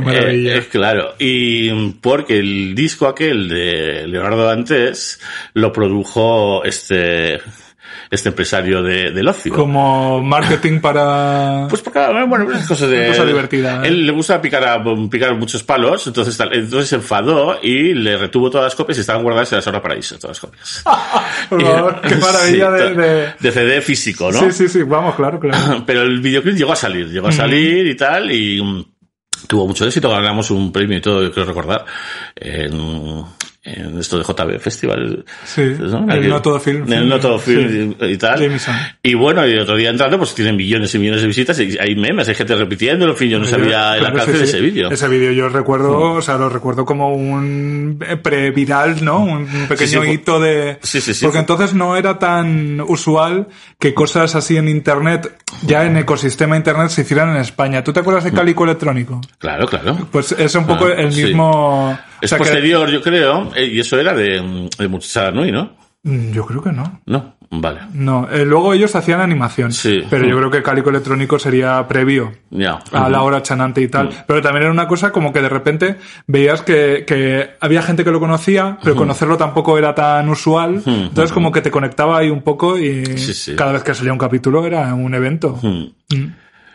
Qué 0.00 0.06
maravilla. 0.06 0.54
eh, 0.54 0.58
eh, 0.58 0.66
claro, 0.70 1.14
y 1.18 1.90
porque 2.00 2.38
el 2.38 2.74
disco 2.74 3.06
aquel 3.06 3.48
de 3.48 4.06
Leonardo 4.06 4.44
Dantes 4.44 5.20
lo 5.54 5.72
produjo 5.72 6.64
este 6.64 7.40
este 8.10 8.30
empresario 8.30 8.82
de, 8.82 9.10
del 9.10 9.28
ocio. 9.28 9.52
Como 9.52 10.22
marketing 10.22 10.80
para... 10.80 11.66
Pues 11.68 11.82
porque, 11.82 12.00
bueno, 12.26 12.50
es 12.54 12.66
cosa 12.66 12.86
de... 12.86 13.08
Cosa 13.08 13.26
divertida, 13.26 13.82
¿eh? 13.84 13.88
Él 13.88 14.06
le 14.06 14.12
gusta 14.12 14.40
picar, 14.40 14.64
a- 14.66 14.82
picar 15.10 15.34
muchos 15.34 15.62
palos, 15.62 16.06
entonces, 16.06 16.34
tal- 16.38 16.54
entonces 16.54 16.88
se 16.88 16.94
enfadó 16.96 17.58
y 17.62 17.92
le 17.92 18.16
retuvo 18.16 18.48
todas 18.50 18.64
las 18.64 18.74
copias 18.74 18.96
y 18.96 19.00
estaban 19.02 19.22
guardadas 19.22 19.52
en 19.52 19.56
la 19.56 19.62
Sauna 19.62 19.82
Paraíso, 19.82 20.18
todas 20.18 20.38
las 20.38 20.40
copias. 20.40 20.84
Por 21.50 21.62
favor, 21.62 22.00
qué 22.08 22.16
maravilla 22.16 22.70
Sí, 22.78 22.82
de, 22.82 22.94
de- 22.94 23.32
de 23.40 23.52
CD 23.52 23.80
físico, 23.82 24.32
¿no? 24.32 24.38
Sí, 24.40 24.52
sí, 24.52 24.68
sí, 24.68 24.82
vamos, 24.84 25.14
claro, 25.14 25.38
claro. 25.38 25.82
Pero 25.84 26.00
el 26.02 26.20
videoclip 26.20 26.56
llegó 26.56 26.72
a 26.72 26.76
salir, 26.76 27.10
llegó 27.10 27.28
a 27.28 27.32
salir 27.32 27.86
y 27.88 27.94
tal, 27.94 28.30
y 28.32 28.62
mm, 28.62 28.84
tuvo 29.46 29.66
mucho 29.66 29.86
éxito, 29.86 30.10
ganamos 30.10 30.50
un 30.50 30.72
premio 30.72 30.98
y 30.98 31.00
todo, 31.00 31.22
yo 31.22 31.32
creo 31.32 31.46
recordar, 31.46 31.84
en, 32.36 33.24
en 33.76 33.98
esto 33.98 34.18
de 34.18 34.24
JB 34.24 34.58
Festival. 34.60 35.24
Sí, 35.44 35.62
el 35.62 36.28
No 36.28 36.40
Todo 36.42 36.58
Film. 36.60 36.90
El 36.92 37.08
No 37.08 37.18
Todo 37.20 37.38
Film 37.38 37.94
y, 38.00 38.04
y 38.04 38.16
tal. 38.16 38.40
Jameson. 38.40 38.74
Y 39.02 39.14
bueno, 39.14 39.46
y 39.46 39.58
otro 39.58 39.76
día 39.76 39.90
entrando, 39.90 40.18
pues 40.18 40.34
tienen 40.34 40.56
millones 40.56 40.94
y 40.94 40.98
millones 40.98 41.22
de 41.22 41.28
visitas, 41.28 41.58
y 41.60 41.76
hay 41.78 41.94
memes, 41.96 42.28
hay 42.28 42.34
gente 42.34 42.54
repitiéndolo, 42.54 43.12
en 43.12 43.18
fin, 43.18 43.28
yo 43.30 43.38
no 43.38 43.44
sabía 43.46 43.96
el 43.96 44.04
alcance 44.06 44.32
sí, 44.32 44.38
de 44.38 44.44
ese 44.44 44.60
vídeo. 44.60 44.90
Mm. 44.90 44.92
Ese 44.92 45.08
vídeo 45.08 45.32
yo 45.32 45.48
recuerdo, 45.48 46.12
o 46.12 46.22
sea, 46.22 46.36
lo 46.36 46.48
recuerdo 46.48 46.84
como 46.84 47.14
un 47.14 47.98
pre-viral, 48.22 49.04
¿no? 49.04 49.20
Un 49.24 49.46
pequeño 49.68 50.04
hito 50.04 50.40
de... 50.40 50.78
Sí, 50.82 51.00
sí, 51.00 51.14
sí. 51.14 51.24
Porque 51.24 51.38
entonces 51.38 51.74
no 51.74 51.96
era 51.96 52.18
tan 52.18 52.80
usual 52.80 53.48
que 53.78 53.94
cosas 53.94 54.34
así 54.34 54.56
en 54.56 54.68
Internet, 54.68 55.32
ya 55.62 55.84
en 55.84 55.96
ecosistema 55.96 56.56
Internet, 56.56 56.88
se 56.90 57.02
hicieran 57.02 57.30
en 57.30 57.36
España. 57.36 57.82
¿Tú 57.84 57.92
te 57.92 58.00
acuerdas 58.00 58.24
Mm. 58.24 58.28
de 58.28 58.32
Cálico 58.32 58.64
Electrónico? 58.64 59.20
Claro, 59.38 59.66
claro. 59.66 59.96
Pues 60.10 60.32
es 60.32 60.54
un 60.54 60.66
poco 60.66 60.86
Ah, 60.86 60.94
el 61.00 61.12
sí. 61.12 61.22
Es 62.20 62.32
o 62.32 62.36
sea, 62.36 62.38
que- 62.38 62.44
posterior, 62.44 62.88
yo 62.90 63.00
creo, 63.02 63.50
eh, 63.54 63.66
y 63.66 63.80
eso 63.80 63.98
era 63.98 64.14
de, 64.14 64.68
de 64.78 64.88
Muchacha 64.88 65.30
Nui, 65.30 65.52
¿no? 65.52 65.76
Mm, 66.04 66.30
Yo 66.32 66.46
creo 66.46 66.62
que 66.62 66.70
no. 66.70 67.00
No, 67.06 67.34
vale. 67.50 67.80
No, 67.92 68.28
eh, 68.30 68.44
luego 68.44 68.72
ellos 68.72 68.94
hacían 68.94 69.20
animación. 69.20 69.72
Sí. 69.72 70.04
Pero 70.08 70.26
yo 70.28 70.36
creo 70.38 70.50
que 70.50 70.62
Cálico 70.62 70.90
Electrónico 70.90 71.40
sería 71.40 71.86
previo 71.88 72.32
a 72.92 73.08
la 73.10 73.22
hora 73.22 73.42
chanante 73.42 73.80
y 73.80 73.88
tal. 73.88 74.08
Pero 74.26 74.40
también 74.40 74.62
era 74.62 74.70
una 74.72 74.86
cosa 74.86 75.10
como 75.10 75.32
que 75.32 75.42
de 75.42 75.48
repente 75.48 75.96
veías 76.28 76.62
que, 76.62 77.04
que 77.04 77.50
había 77.60 77.82
gente 77.82 78.04
que 78.04 78.12
lo 78.12 78.20
conocía, 78.20 78.78
pero 78.82 78.94
conocerlo 78.94 79.36
tampoco 79.36 79.76
era 79.76 79.92
tan 79.94 80.28
usual. 80.28 80.82
Entonces 80.86 81.32
como 81.32 81.50
que 81.50 81.60
te 81.62 81.70
conectaba 81.72 82.18
ahí 82.18 82.30
un 82.30 82.42
poco 82.42 82.78
y 82.78 83.04
Sí, 83.18 83.34
sí. 83.34 83.56
cada 83.56 83.72
vez 83.72 83.82
que 83.82 83.92
salía 83.92 84.12
un 84.12 84.18
capítulo 84.20 84.64
era 84.64 84.94
un 84.94 85.12
evento. 85.14 85.58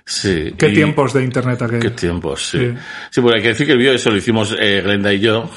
Sí. 0.06 0.54
Qué 0.58 0.70
y- 0.70 0.74
tiempos 0.74 1.14
de 1.14 1.24
internet 1.24 1.62
aquellos. 1.62 1.82
Qué 1.84 1.92
tiempos, 1.92 2.50
sí. 2.50 2.58
Sí. 2.60 2.74
Sí, 3.10 3.22
porque 3.22 3.38
hay 3.38 3.42
que 3.42 3.48
decir 3.50 3.66
que 3.66 3.72
el 3.74 3.78
vídeo 3.78 3.94
eso 3.94 4.10
lo 4.10 4.18
hicimos 4.18 4.56
eh, 4.60 4.82
Glenda 4.84 5.14
y 5.14 5.20
yo. 5.20 5.50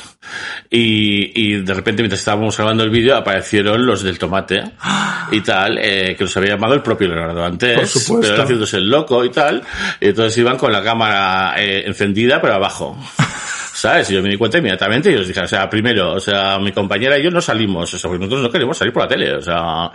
Y, 0.71 1.33
y 1.35 1.63
de 1.63 1.75
repente, 1.75 2.03
mientras 2.03 2.21
estábamos 2.21 2.57
grabando 2.57 2.85
el 2.85 2.91
vídeo, 2.91 3.17
aparecieron 3.17 3.85
los 3.85 4.03
del 4.03 4.19
tomate 4.19 4.63
y 5.33 5.41
tal, 5.41 5.79
eh, 5.79 6.15
que 6.17 6.25
los 6.25 6.37
había 6.37 6.51
llamado 6.51 6.75
el 6.75 6.83
propio 6.83 7.09
Leonardo 7.09 7.45
antes. 7.45 7.77
Por 7.77 7.87
supuesto. 7.87 8.33
Pero 8.33 8.43
haciéndose 8.43 8.77
el 8.77 8.89
loco 8.89 9.25
y 9.25 9.31
tal. 9.31 9.63
Y 10.01 10.09
entonces 10.09 10.39
iban 10.39 10.57
con 10.57 10.73
la 10.73 10.83
cámara 10.83 11.55
eh, 11.59 11.85
encendida, 11.87 12.41
pero 12.41 12.55
abajo. 12.55 12.97
¿Sabes? 13.77 14.11
Y 14.11 14.15
yo 14.15 14.23
me 14.23 14.31
di 14.31 14.39
cuenta 14.39 14.57
inmediatamente 14.57 15.11
y 15.11 15.17
les 15.17 15.29
dije, 15.29 15.41
o 15.41 15.47
sea, 15.47 15.69
primero, 15.69 16.15
o 16.15 16.21
sea, 16.21 16.59
mi 16.59 16.73
compañera 16.73 17.19
y 17.19 17.23
yo 17.23 17.31
no 17.31 17.43
salimos, 17.43 17.93
o 17.93 17.99
sea, 17.99 18.09
porque 18.09 18.25
nosotros 18.25 18.43
no 18.45 18.51
queremos 18.51 18.79
salir 18.79 18.91
por 18.91 19.03
la 19.03 19.09
tele, 19.09 19.35
o 19.35 19.43
sea, 19.43 19.91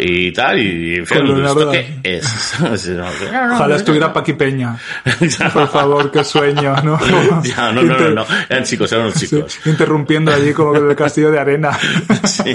y 0.00 0.30
tal, 0.32 0.60
y 0.60 1.04
Con 1.04 1.26
Leonardo 1.26 1.72
¿esto 1.72 2.00
qué 2.02 2.16
es? 2.16 2.54
Ojalá 3.52 3.74
estuviera 3.74 4.12
Paqui 4.12 4.34
Peña. 4.34 4.76
Por 5.52 5.68
favor, 5.68 6.12
qué 6.12 6.22
sueño, 6.22 6.76
¿no? 6.84 6.98
Ya, 7.42 7.72
no, 7.72 7.82
no, 7.82 7.98
no, 7.98 8.10
no, 8.10 8.26
eran 8.48 8.62
chicos, 8.62 8.92
eran 8.92 9.12
Sí, 9.12 9.26
chicos. 9.26 9.58
interrumpiendo 9.66 10.32
allí 10.32 10.52
como 10.52 10.72
que 10.72 10.78
el 10.78 10.94
castillo 10.94 11.32
de 11.32 11.40
arena. 11.40 11.76
Sí. 12.24 12.52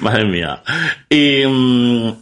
Madre 0.00 0.24
mía. 0.26 0.62
Y, 1.08 1.44
mm, 1.46 2.12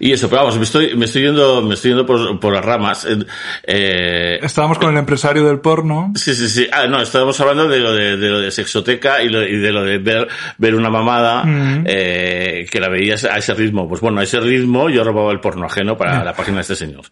y 0.00 0.12
eso, 0.12 0.28
pero 0.28 0.42
vamos, 0.42 0.56
me 0.58 0.64
estoy, 0.64 0.96
me 0.96 1.04
estoy 1.06 1.22
yendo, 1.22 1.62
me 1.62 1.74
estoy 1.74 1.90
yendo 1.92 2.06
por, 2.06 2.38
por 2.40 2.54
las 2.54 2.64
ramas. 2.64 3.04
Eh, 3.04 3.18
eh, 3.64 4.38
Estábamos 4.42 4.78
con 4.78 4.90
el 4.90 4.98
empresario 4.98 5.44
del 5.46 5.60
porno. 5.60 6.12
sí, 6.16 6.34
sí, 6.34 6.48
sí. 6.48 6.66
Ah, 6.72 6.86
no, 6.86 7.00
estábamos 7.00 7.38
hablando 7.40 7.68
de 7.68 7.78
lo 7.80 7.92
de, 7.92 8.16
de 8.16 8.28
lo 8.28 8.40
de 8.40 8.50
sexoteca 8.50 9.22
y, 9.22 9.28
lo- 9.28 9.42
y 9.46 9.56
de 9.56 9.72
lo 9.72 9.84
de 9.84 9.98
ver, 9.98 10.28
ver 10.58 10.74
una 10.74 10.90
mamada, 10.90 11.44
Mm. 11.44 11.84
eh, 11.86 12.66
que 12.70 12.80
la 12.80 12.88
veías 12.88 13.24
a 13.24 13.38
ese 13.38 13.54
ritmo. 13.54 13.88
Pues 13.88 14.00
bueno, 14.00 14.20
a 14.20 14.22
ese 14.24 14.40
ritmo 14.40 14.88
yo 14.90 15.04
robaba 15.04 15.32
el 15.32 15.40
porno 15.40 15.66
ajeno 15.66 15.96
para 15.96 16.22
la 16.24 16.34
página 16.34 16.56
de 16.56 16.62
este 16.62 16.76
señor. 16.76 17.02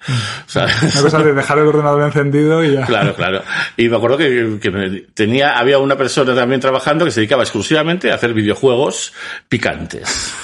¿Sabes? 0.47 0.75
Una 0.83 1.03
cosa 1.03 1.19
de 1.23 1.33
dejar 1.33 1.59
el 1.59 1.67
ordenador 1.67 2.03
encendido 2.03 2.65
y 2.65 2.73
ya. 2.75 2.87
Claro, 2.87 3.15
claro. 3.15 3.43
Y 3.77 3.89
me 3.89 3.97
acuerdo 3.97 4.17
que, 4.19 4.59
que 4.61 4.71
me- 4.71 5.01
tenía, 5.15 5.59
había 5.59 5.79
una 5.79 5.97
persona 5.97 6.35
también 6.35 6.61
trabajando 6.61 7.05
que 7.05 7.11
se 7.11 7.21
dedicaba 7.21 7.43
exclusivamente 7.43 8.11
a 8.11 8.15
hacer 8.17 8.33
videojuegos 8.35 9.13
picantes. 9.49 10.35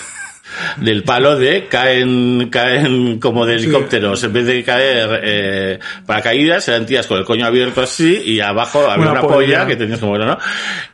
Del 0.76 1.02
palo 1.04 1.36
de 1.36 1.66
caen, 1.68 2.48
caen 2.50 3.18
como 3.18 3.46
de 3.46 3.58
Sí. 3.58 3.64
helicópteros, 3.64 4.22
en 4.24 4.32
vez 4.32 4.46
de 4.46 4.62
caer 4.64 5.20
eh, 5.22 5.78
paracaídas, 6.06 6.66
eran 6.68 6.86
tías 6.86 7.06
con 7.06 7.18
el 7.18 7.24
coño 7.24 7.46
abierto 7.46 7.80
así 7.82 8.20
y 8.24 8.40
abajo 8.40 8.80
había 8.90 9.02
Una 9.10 9.12
una, 9.12 9.20
polla. 9.22 9.66
que 9.66 9.76
tenías 9.76 10.00
como, 10.00 10.16
¿no? 10.18 10.38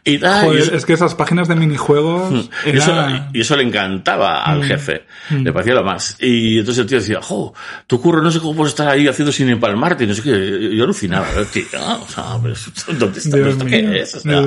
Y, 0.04 0.14
y 0.16 0.18
Joder, 0.20 0.60
eso- 0.62 0.74
es 0.74 0.86
que 0.86 0.92
esas 0.94 1.14
páginas 1.14 1.48
de 1.48 1.54
minijuegos. 1.56 2.48
y 2.66 2.76
eso, 2.76 2.92
era- 2.92 3.28
y 3.32 3.40
eso 3.40 3.56
le 3.56 3.62
encantaba 3.64 4.42
Mm. 4.46 4.50
al 4.50 4.64
jefe. 4.64 5.02
Le 5.30 5.52
parecía 5.52 5.74
lo 5.74 5.84
más. 5.84 6.16
Y 6.20 6.58
entonces 6.58 6.82
el 6.82 6.88
tío 6.88 6.98
decía, 6.98 7.18
jo, 7.20 7.54
tu 7.86 8.00
curro 8.00 8.22
no 8.22 8.30
sé 8.30 8.40
cómo 8.40 8.54
puedes 8.56 8.72
estar 8.72 8.88
ahí 8.88 9.06
haciendo 9.08 9.30
sin 9.32 9.48
empalmarte, 9.50 10.04
y 10.04 10.06
no 10.06 10.14
sé 10.14 10.22
qué. 10.22 10.70
Yo 10.76 10.84
alucinaba, 10.84 11.26
tío. 11.52 11.64
O 11.72 12.08
sea, 12.08 12.24
pero 12.42 12.54
¿dónde 12.98 13.18
está? 13.18 13.36
Dios 13.36 13.48
¿Esto 13.50 13.64
mío, 13.64 13.70
qué 13.90 14.00
es? 14.00 14.14
O 14.14 14.20
sea, 14.20 14.42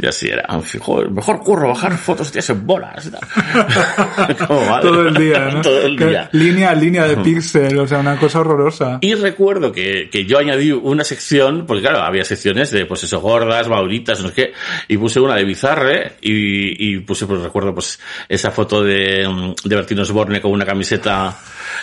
y 0.00 0.06
así 0.06 0.28
era. 0.28 0.46
Joder, 0.80 1.10
mejor 1.10 1.40
curro 1.40 1.68
bajar 1.68 1.96
fotos 1.98 2.30
tías 2.30 2.48
en 2.50 2.66
bolas 2.66 3.06
y 3.06 3.10
tal. 3.10 3.20
¿Cómo 4.16 4.25
vale? 4.48 4.82
Todo 4.82 5.08
el 5.08 5.14
día, 5.14 5.50
¿no? 5.52 5.60
Todo 5.62 5.82
el 5.82 5.96
Que 5.96 6.06
día. 6.06 6.28
Línea 6.32 6.70
a 6.70 6.74
línea 6.74 7.06
de 7.06 7.16
píxel, 7.18 7.78
o 7.78 7.86
sea, 7.86 7.98
una 7.98 8.18
cosa 8.18 8.40
horrorosa. 8.40 8.98
Y 9.00 9.14
recuerdo 9.14 9.72
que, 9.72 10.08
que 10.10 10.24
yo 10.24 10.38
añadí 10.38 10.72
una 10.72 11.04
sección, 11.04 11.64
porque 11.66 11.82
claro, 11.82 12.00
había 12.00 12.24
secciones 12.24 12.70
de, 12.70 12.86
pues 12.86 13.04
eso, 13.04 13.20
gordas, 13.20 13.68
mauritas, 13.68 14.20
no 14.22 14.28
sé 14.28 14.34
qué, 14.34 14.52
y 14.88 14.96
puse 14.96 15.20
una 15.20 15.36
de 15.36 15.44
Bizarre, 15.44 16.12
y, 16.20 16.94
y 16.94 16.98
puse, 17.00 17.26
pues 17.26 17.40
recuerdo, 17.40 17.74
pues, 17.74 18.00
esa 18.28 18.50
foto 18.50 18.82
de, 18.82 19.28
mm, 19.28 19.68
de 19.68 19.76
Bertino 19.76 20.02
Osborne 20.02 20.40
con 20.40 20.52
una 20.52 20.64
camiseta, 20.64 21.36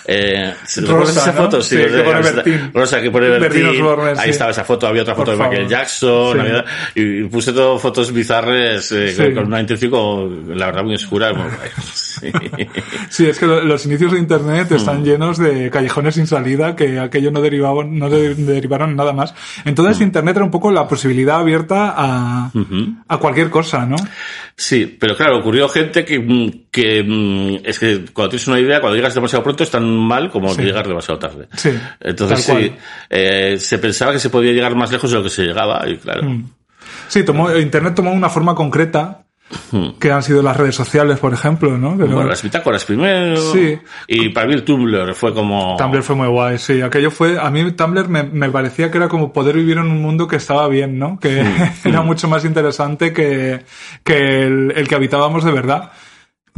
eh, 0.06 0.54
¿recuerdas 0.78 1.18
esa 1.18 1.32
¿no? 1.34 1.42
foto? 1.44 1.62
Sí, 1.62 1.76
de 1.78 1.88
que 1.88 2.02
pone 2.04 2.22
Bertín. 2.22 2.72
Rosa, 2.74 3.02
que 3.02 3.12
pone 3.12 3.30
Bertín 3.30 3.64
Bertín. 3.64 3.82
Osborne, 3.82 4.12
Ahí 4.20 4.24
sí. 4.26 4.30
estaba 4.32 4.52
esa 4.52 4.64
foto, 4.64 4.88
había 4.88 5.02
otra 5.04 5.16
foto 5.16 5.32
Por 5.32 5.38
de 5.38 5.44
Michael 5.44 5.64
favor. 5.64 5.72
Jackson, 5.72 6.34
Sí. 6.34 6.40
había- 6.40 6.66
y 6.96 7.24
puse 7.26 7.54
todo 7.54 7.80
fotos 7.80 8.12
bizarres, 8.14 8.92
eh, 8.92 9.10
Sí. 9.10 9.24
con, 9.24 9.34
con 9.36 9.46
una 9.48 9.60
intención, 9.62 10.58
la 10.58 10.66
verdad, 10.68 10.84
muy 10.84 10.96
oscura, 10.96 11.34
muy. 11.34 11.46
Sí. 11.94 12.32
Sí, 13.10 13.26
es 13.28 13.38
que 13.40 13.46
lo- 13.46 13.64
los 13.64 13.86
inicios 13.86 14.12
de 14.14 14.20
Internet 14.20 14.68
Mm. 14.72 14.76
están 14.76 15.04
llenos 15.04 15.38
de 15.38 15.70
callejones 15.70 16.16
sin 16.16 16.28
salida 16.28 16.76
que 16.76 17.00
aquello 17.00 17.32
no 17.32 17.42
derivaban, 17.42 17.98
no 17.98 18.10
de- 18.10 18.34
derivaron 18.36 18.96
nada 18.96 19.14
más. 19.14 19.34
Entonces 19.66 20.00
Mm. 20.00 20.04
Internet 20.04 20.36
era 20.38 20.46
un 20.46 20.52
poco 20.52 20.72
la 20.72 20.88
posibilidad 20.88 21.40
abierta 21.40 21.94
a, 21.96 22.52
a 23.08 23.18
cualquier 23.18 23.50
cosa, 23.50 23.86
¿no? 23.86 23.96
Sí, 24.56 24.98
pero 25.00 25.16
claro, 25.16 25.40
ocurrió 25.40 25.68
gente 25.68 26.06
que, 26.06 26.20
mm, 26.20 26.52
que 26.72 27.04
mm, 27.04 27.66
es 27.66 27.80
que 27.80 28.06
cuando 28.14 28.30
tienes 28.32 28.48
una 28.48 28.60
idea, 28.60 28.80
cuando 28.80 28.96
llegas 28.96 29.14
demasiado 29.16 29.44
pronto 29.44 29.64
es 29.64 29.72
tan 29.84 29.98
mal 29.98 30.30
como 30.30 30.54
Sí. 30.54 30.62
llegar 30.64 30.88
demasiado 30.88 31.20
tarde. 31.20 31.48
Sí, 31.56 31.70
Entonces 32.00 32.44
sí, 32.44 32.76
eh, 33.10 33.58
se 33.60 33.78
pensaba 33.80 34.12
que 34.12 34.20
se 34.20 34.30
podía 34.30 34.52
llegar 34.52 34.76
más 34.76 34.92
lejos 34.92 35.12
de 35.12 35.18
lo 35.18 35.24
que 35.24 35.30
se 35.30 35.44
llegaba 35.44 35.84
y 35.88 35.98
claro. 35.98 36.24
Mm. 36.24 36.50
Sí, 37.08 37.24
tomó, 37.24 37.56
Internet 37.56 37.96
tomó 37.96 38.12
una 38.12 38.30
forma 38.30 38.56
concreta 38.56 39.20
que 40.00 40.12
han 40.12 40.24
sido 40.24 40.42
las 40.42 40.58
redes 40.58 40.74
sociales, 40.74 41.20
por 41.20 41.32
ejemplo, 41.32 41.78
¿no? 41.78 41.92
Hmm. 41.92 41.98
Bueno, 42.00 42.22
no- 42.22 42.28
las 42.28 42.42
bitácoras 42.42 42.86
primero. 42.86 43.36
Sí. 43.38 43.78
Y 44.08 44.30
para 44.30 44.48
mí 44.48 44.54
el 44.54 44.64
Tumblr 44.64 45.14
fue 45.14 45.32
como... 45.34 45.76
Tumblr 45.78 46.02
fue 46.02 46.16
muy 46.16 46.28
guay, 46.28 46.58
sí. 46.58 46.82
Aquello 46.82 47.12
fue, 47.12 47.38
a 47.40 47.52
mí 47.52 47.72
Tumblr 47.74 48.08
me, 48.10 48.24
me 48.24 48.50
parecía 48.50 48.90
que 48.90 48.98
era 48.98 49.08
como 49.10 49.32
poder 49.32 49.56
vivir 49.58 49.78
en 49.78 49.84
un 49.84 50.02
mundo 50.02 50.28
que 50.28 50.38
estaba 50.38 50.68
bien, 50.70 50.98
¿no? 50.98 51.20
Que 51.20 51.46
era 51.86 52.02
mucho 52.02 52.28
más 52.28 52.46
interesante 52.46 53.14
que, 53.14 53.64
que 54.04 54.42
el, 54.44 54.74
el 54.76 54.88
que 54.88 54.96
habitábamos 54.96 55.44
de 55.44 55.52
verdad. 55.52 55.92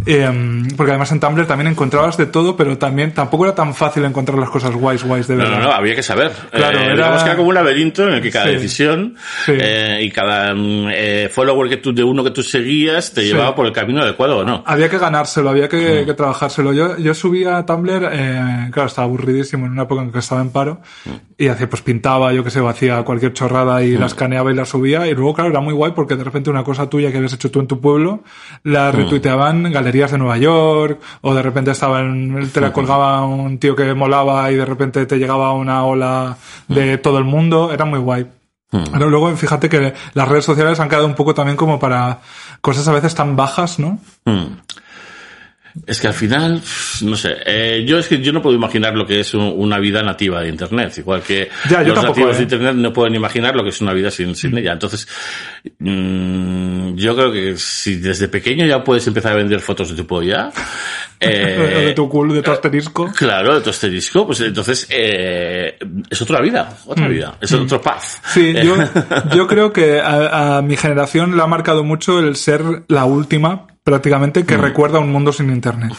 Em, 0.05 0.67
porque 0.75 0.91
además 0.91 1.11
en 1.13 1.19
Tumblr 1.21 1.47
también 1.47 1.67
encontrabas 1.71 2.17
de 2.17 2.25
todo, 2.25 2.55
pero 2.57 2.77
también 2.77 3.13
tampoco 3.13 3.45
era 3.45 3.55
tan 3.55 3.73
fácil 3.73 4.03
encontrar 4.03 4.37
las 4.37 4.49
cosas 4.49 4.75
guays, 4.75 5.03
guays 5.03 5.27
de 5.27 5.35
No, 5.35 5.43
verdad. 5.43 5.57
no, 5.59 5.63
no, 5.65 5.71
había 5.71 5.95
que 5.95 6.03
saber. 6.03 6.31
Claro, 6.51 6.77
Eh, 6.79 6.91
era- 6.91 7.17
que 7.17 7.23
era 7.25 7.35
como 7.37 7.47
un 7.47 7.55
laberinto 7.55 8.07
en 8.07 8.15
el 8.15 8.21
que 8.21 8.29
cada 8.29 8.45
Sí. 8.47 8.51
decisión 8.51 9.15
Sí. 9.45 9.53
eh, 9.58 9.99
y 10.03 10.12
cada 10.12 10.53
mm, 10.53 10.88
eh, 10.91 11.29
follower 11.34 11.69
que 11.69 11.77
tú, 11.77 11.93
de 11.93 12.03
uno 12.03 12.23
que 12.23 12.31
tú 12.31 12.43
seguías 12.43 13.13
te 13.13 13.21
Sí. 13.21 13.27
llevaba 13.29 13.55
por 13.55 13.65
el 13.65 13.71
camino 13.71 14.01
adecuado 14.01 14.39
o 14.39 14.43
no. 14.43 14.63
Había 14.67 14.89
que 14.89 14.97
ganárselo, 14.99 15.49
había 15.49 15.69
que, 15.69 16.01
Mm. 16.03 16.05
que 16.05 16.13
trabajárselo. 16.13 16.73
Yo, 16.73 16.97
yo 16.97 17.13
subía 17.13 17.58
a 17.58 17.65
Tumblr, 17.65 18.10
eh, 18.12 18.69
claro, 18.71 18.88
estaba 18.88 19.05
aburridísimo 19.08 19.65
en 19.65 19.71
una 19.71 19.84
época 19.84 20.01
en 20.03 20.12
que 20.12 20.19
estaba 20.19 20.41
en 20.41 20.49
paro, 20.51 20.81
Mm. 21.05 21.10
y 21.38 21.47
hacía, 21.47 21.69
pues 21.69 21.81
pintaba, 21.81 22.31
yo 22.34 22.43
que 22.43 22.51
sé, 22.51 22.60
hacía 22.67 23.01
cualquier 23.03 23.34
chorrada 23.34 23.81
y 23.81 23.97
la 23.97 24.05
escaneaba 24.08 24.51
y 24.51 24.55
la 24.55 24.65
subía, 24.65 25.08
y 25.08 25.15
luego, 25.15 25.34
claro, 25.34 25.49
era 25.49 25.62
muy 25.62 25.73
guay 25.73 25.93
porque 25.95 26.15
de 26.15 26.23
repente 26.25 26.49
una 26.49 26.63
cosa 26.63 26.89
tuya 26.89 27.12
que 27.12 27.17
habías 27.17 27.34
hecho 27.34 27.49
tú 27.49 27.60
en 27.62 27.67
tu 27.67 27.79
pueblo, 27.81 28.23
la 28.63 28.91
retuiteaban 28.91 29.71
galerías 29.86 30.12
de 30.12 30.17
Nueva 30.17 30.38
York, 30.39 31.00
o 31.21 31.36
de 31.36 31.43
repente 31.43 31.69
estaba 31.69 32.02
en, 32.02 32.50
te 32.52 32.60
la 32.60 32.74
colgaba 32.74 33.24
un 33.24 33.60
tío 33.60 33.76
que 33.76 33.93
molaba 33.93 34.52
y 34.52 34.56
de 34.56 34.65
repente 34.65 35.06
te 35.06 35.17
llegaba 35.17 35.54
una 35.54 35.86
ola 35.86 36.38
de 36.67 36.98
todo 36.98 37.19
el 37.19 37.24
mundo, 37.24 37.71
era 37.71 37.86
muy 37.86 38.00
guay. 38.00 38.26
Pero 38.91 39.10
luego 39.10 39.34
fíjate 39.38 39.69
que 39.69 39.93
las 40.15 40.28
redes 40.28 40.43
sociales 40.43 40.80
han 40.80 40.89
quedado 40.89 41.06
un 41.06 41.13
poco 41.13 41.34
también 41.34 41.56
como 41.56 41.80
para 41.80 42.19
cosas 42.62 42.88
a 42.88 42.93
veces 42.93 43.13
tan 43.13 43.36
bajas, 43.36 43.80
¿no? 43.80 44.00
Mm. 44.26 44.58
Es 45.85 45.99
que 45.99 46.07
al 46.07 46.13
final, 46.13 46.61
no 47.01 47.17
sé, 47.17 47.35
eh, 47.45 47.83
yo 47.85 47.99
es 47.99 48.07
que 48.07 48.19
yo 48.21 48.31
no 48.31 48.41
puedo 48.41 48.55
imaginar 48.55 48.95
lo 48.95 49.05
que 49.05 49.19
es 49.19 49.33
un- 49.33 49.53
una 49.57 49.77
vida 49.77 50.01
nativa 50.03 50.41
de 50.41 50.47
Internet, 50.49 50.97
igual 50.97 51.21
que 51.21 51.49
Ya, 51.69 51.81
los 51.83 51.93
tampoco, 51.95 52.07
nativos 52.21 52.35
¿eh? 52.35 52.38
de 52.38 52.43
Internet 52.43 52.75
no 52.75 52.93
pueden 52.93 53.13
imaginar 53.15 53.55
lo 53.55 53.61
que 53.63 53.69
es 53.69 53.81
una 53.81 53.91
vida 53.93 54.09
sin, 54.09 54.35
sin 54.35 54.57
ella. 54.57 54.71
Entonces, 54.71 55.05
mm, 55.79 56.95
yo 56.95 57.15
creo 57.15 57.31
que 57.31 57.57
si 57.57 57.95
desde 57.97 58.27
pequeño 58.27 58.65
ya 58.65 58.83
puedes 58.83 59.05
empezar 59.07 59.33
a 59.33 59.35
vender 59.35 59.59
fotos 59.59 59.89
de 59.89 59.95
tu 59.95 60.07
polla, 60.07 60.49
eh, 61.19 61.83
de 61.88 61.93
tu 61.93 62.07
culo, 62.09 62.33
de 62.33 62.41
tu 62.41 62.51
asterisco. 62.51 63.11
Claro, 63.15 63.55
de 63.55 63.61
tu 63.61 63.69
asterisco, 63.69 64.25
pues 64.25 64.41
entonces 64.41 64.88
eh, 64.89 65.77
es 66.09 66.21
otra 66.21 66.41
vida, 66.41 66.77
otra 66.85 67.07
vida, 67.07 67.35
es 67.41 67.51
otro 67.53 67.81
paz. 67.81 68.21
Mm. 68.23 68.29
Sí, 68.33 68.53
Eh, 68.55 68.63
yo, 68.65 68.75
yo 69.35 69.47
creo 69.47 69.73
que 69.73 69.99
a, 69.99 70.57
a 70.57 70.61
mi 70.61 70.77
generación 70.77 71.35
le 71.35 71.43
ha 71.43 71.47
marcado 71.47 71.83
mucho 71.83 72.19
el 72.19 72.35
ser 72.35 72.61
la 72.88 73.05
última 73.05 73.67
prácticamente 73.86 74.43
que 74.45 74.58
recuerda 74.58 74.98
un 74.98 75.12
mundo 75.12 75.32
sin 75.32 75.52
internet. 75.52 75.93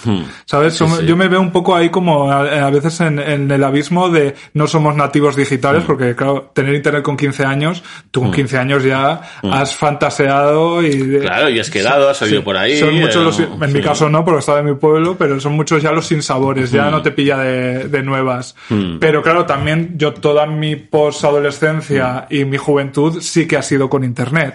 ¿Sabes? 0.44 0.72
Sí, 0.72 0.78
Somos- 0.80 0.98
sí. 0.98 1.06
Yo 1.06 1.16
me 1.16 1.28
veo 1.28 1.40
un 1.40 1.52
poco 1.52 1.76
ahí 1.76 1.88
como 1.88 2.28
a, 2.32 2.40
a 2.66 2.70
veces 2.70 3.00
en, 3.00 3.20
en 3.20 3.48
el 3.48 3.62
abismo 3.62 4.08
de 4.08 4.34
no 4.54 4.66
somos 4.66 4.96
nativos 4.96 5.36
digitales 5.36 5.84
porque 5.86 6.16
claro, 6.16 6.50
tener 6.52 6.74
internet 6.74 7.04
con 7.04 7.16
15 7.16 7.44
años, 7.44 7.84
tú 8.10 8.22
con 8.22 8.32
15 8.32 8.58
años 8.58 8.82
ya 8.82 9.20
has 9.52 9.76
fantaseado 9.76 10.82
y... 10.82 10.96
de- 10.98 11.20
Claro, 11.20 11.48
y 11.48 11.60
has 11.60 11.70
quedado, 11.70 12.08
has 12.10 12.16
salido 12.16 12.40
Sí, 12.40 12.44
por 12.44 12.56
ahí. 12.56 12.76
Son 12.76 12.92
muchos 12.92 13.16
eh, 13.38 13.46
los, 13.48 13.62
en 13.68 13.72
mi 13.72 13.80
caso 13.80 14.08
no, 14.10 14.24
porque 14.24 14.40
estaba 14.40 14.58
en 14.58 14.66
mi 14.66 14.74
pueblo, 14.74 15.16
pero 15.16 15.38
son 15.38 15.52
muchos 15.52 15.80
ya 15.80 15.92
los 15.92 16.06
sinsabores, 16.08 16.72
ya 16.72 16.90
no 16.90 17.02
te 17.02 17.12
pilla 17.12 17.38
de, 17.38 17.84
de 17.88 18.02
nuevas. 18.02 18.56
Pero 18.98 19.22
claro, 19.22 19.46
también 19.46 19.94
yo 19.96 20.12
toda 20.12 20.44
mi 20.46 20.74
posadolescencia 20.74 22.26
y 22.30 22.44
mi 22.44 22.56
juventud 22.56 23.20
sí 23.20 23.46
que 23.46 23.56
ha 23.56 23.62
sido 23.62 23.88
con 23.88 24.02
internet. 24.04 24.54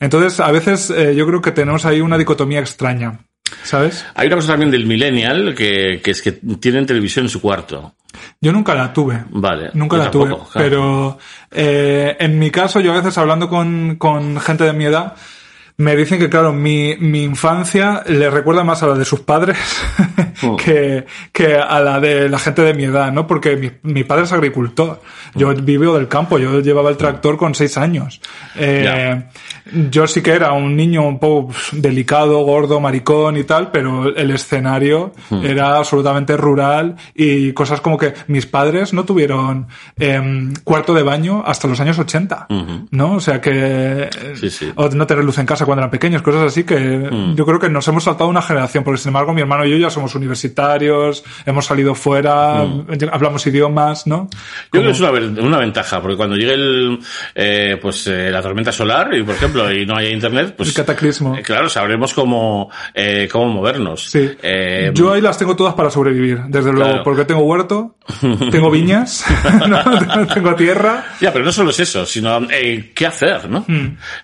Entonces, 0.00 0.40
a 0.40 0.50
veces 0.52 0.90
eh, 0.90 1.14
yo 1.14 1.26
creo 1.26 1.40
que 1.40 1.52
tenemos 1.52 1.86
ahí 1.86 2.00
una 2.02 2.18
dicotomía 2.18 2.65
extraña. 2.66 3.20
¿Sabes? 3.62 4.04
Hay 4.14 4.26
una 4.26 4.36
cosa 4.36 4.52
también 4.52 4.70
del 4.70 4.86
millennial 4.86 5.54
que, 5.54 6.00
que 6.02 6.10
es 6.10 6.20
que 6.20 6.32
tienen 6.32 6.86
televisión 6.86 7.26
en 7.26 7.28
su 7.28 7.40
cuarto. 7.40 7.94
Yo 8.40 8.52
nunca 8.52 8.74
la 8.74 8.92
tuve. 8.92 9.24
Vale. 9.30 9.70
Nunca 9.74 9.96
la 9.96 10.10
tuve. 10.10 10.26
claro. 10.28 10.48
Pero 10.52 11.18
eh, 11.50 12.16
en 12.18 12.38
mi 12.38 12.50
caso, 12.50 12.80
yo 12.80 12.92
a 12.92 12.96
veces 12.96 13.16
hablando 13.18 13.48
con, 13.48 13.96
con 13.96 14.40
gente 14.40 14.64
de 14.64 14.72
mi 14.72 14.84
edad, 14.84 15.14
me 15.78 15.94
dicen 15.94 16.18
que, 16.18 16.30
claro, 16.30 16.52
mi, 16.52 16.96
mi 16.98 17.22
infancia 17.22 18.02
le 18.06 18.30
recuerda 18.30 18.64
más 18.64 18.82
a 18.82 18.86
la 18.86 18.94
de 18.94 19.04
sus 19.04 19.20
padres 19.20 19.58
Mm. 20.42 20.56
que, 20.62 21.06
que 21.32 21.56
a 21.56 21.80
la 21.80 21.98
de 21.98 22.28
la 22.28 22.38
gente 22.38 22.60
de 22.62 22.74
mi 22.74 22.84
edad, 22.84 23.10
¿no? 23.10 23.26
Porque 23.26 23.56
mi, 23.56 23.70
mi 23.90 24.04
padre 24.04 24.24
es 24.24 24.32
agricultor. 24.32 25.00
Yo 25.34 25.48
Mm. 25.52 25.64
vivo 25.64 25.94
del 25.96 26.08
campo, 26.08 26.38
yo 26.38 26.60
llevaba 26.60 26.90
el 26.90 26.96
tractor 26.98 27.36
con 27.38 27.54
seis 27.54 27.76
años. 27.78 28.20
Eh, 28.54 29.22
yo 29.90 30.06
sí 30.06 30.22
que 30.22 30.32
era 30.32 30.52
un 30.52 30.76
niño 30.76 31.06
un 31.06 31.18
poco 31.18 31.48
pf, 31.48 31.76
delicado, 31.80 32.38
gordo, 32.44 32.80
maricón 32.80 33.36
y 33.36 33.44
tal, 33.44 33.70
pero 33.70 34.14
el 34.14 34.30
escenario 34.30 35.12
Mm. 35.30 35.44
era 35.44 35.76
absolutamente 35.76 36.36
rural 36.36 36.96
y 37.14 37.52
cosas 37.52 37.80
como 37.80 37.96
que 37.98 38.14
mis 38.28 38.46
padres 38.46 38.92
no 38.92 39.04
tuvieron 39.04 39.66
em, 39.98 40.52
cuarto 40.64 40.92
de 40.94 41.02
baño 41.02 41.42
hasta 41.46 41.66
los 41.68 41.80
años 41.80 41.98
80, 41.98 42.46
¿no? 42.90 43.12
O 43.14 43.20
sea 43.20 43.40
que... 43.40 44.08
Sí, 44.38 44.50
sí. 44.50 44.72
O 44.76 44.88
no 44.90 45.06
tener 45.06 45.24
luz 45.24 45.38
en 45.38 45.46
casa 45.46 45.64
cuando 45.66 45.82
eran 45.82 45.90
pequeños, 45.90 46.22
cosas 46.22 46.42
así 46.42 46.64
que 46.64 47.10
yo 47.34 47.44
creo 47.44 47.58
que 47.58 47.68
nos 47.68 47.86
hemos 47.88 48.04
saltado 48.04 48.30
una 48.30 48.42
generación, 48.42 48.84
porque 48.84 48.98
sin 48.98 49.08
embargo 49.10 49.32
mi 49.32 49.40
hermano 49.40 49.64
y 49.66 49.70
yo 49.70 49.76
ya 49.76 49.90
somos 49.90 50.14
universitarios, 50.14 51.24
hemos 51.44 51.66
salido 51.66 51.94
fuera, 51.94 52.60
hablamos 53.12 53.46
idiomas, 53.46 54.06
¿no? 54.06 54.28
Yo 54.72 54.80
creo 54.80 54.84
que 54.84 54.90
es 54.90 55.00
una, 55.00 55.10
una 55.10 55.58
ventaja, 55.58 56.00
porque 56.00 56.16
cuando 56.16 56.36
llegue 56.36 56.54
el, 56.54 56.98
eh, 57.34 57.78
pues, 57.80 58.06
eh, 58.06 58.30
la 58.30 58.42
tormenta 58.42 58.72
solar, 58.72 59.14
y 59.14 59.22
por 59.22 59.34
ejemplo, 59.34 59.70
y 59.72 59.84
no 59.84 59.96
haya 59.96 60.10
internet, 60.10 60.54
pues. 60.56 60.70
El 60.70 60.74
cataclismo. 60.74 61.36
eh, 61.36 61.42
claro, 61.42 61.68
sabremos 61.68 62.14
cómo, 62.14 62.70
cómo 63.30 63.48
movernos. 63.48 64.10
Sí. 64.10 64.30
Yo 64.94 65.12
ahí 65.12 65.20
las 65.20 65.38
tengo 65.38 65.56
todas 65.56 65.74
para 65.74 65.90
sobrevivir, 65.90 66.40
desde 66.48 66.72
luego, 66.72 67.02
porque 67.02 67.24
tengo 67.24 67.42
huerto, 67.42 67.96
tengo 68.50 68.70
viñas, 68.70 69.24
¿no? 69.68 70.26
tengo 70.34 70.54
tierra. 70.54 71.04
Ya, 71.20 71.32
pero 71.32 71.44
no 71.44 71.52
solo 71.52 71.70
es 71.70 71.80
eso, 71.80 72.06
sino 72.06 72.40
qué 72.94 73.06
hacer, 73.06 73.48
¿no? 73.50 73.64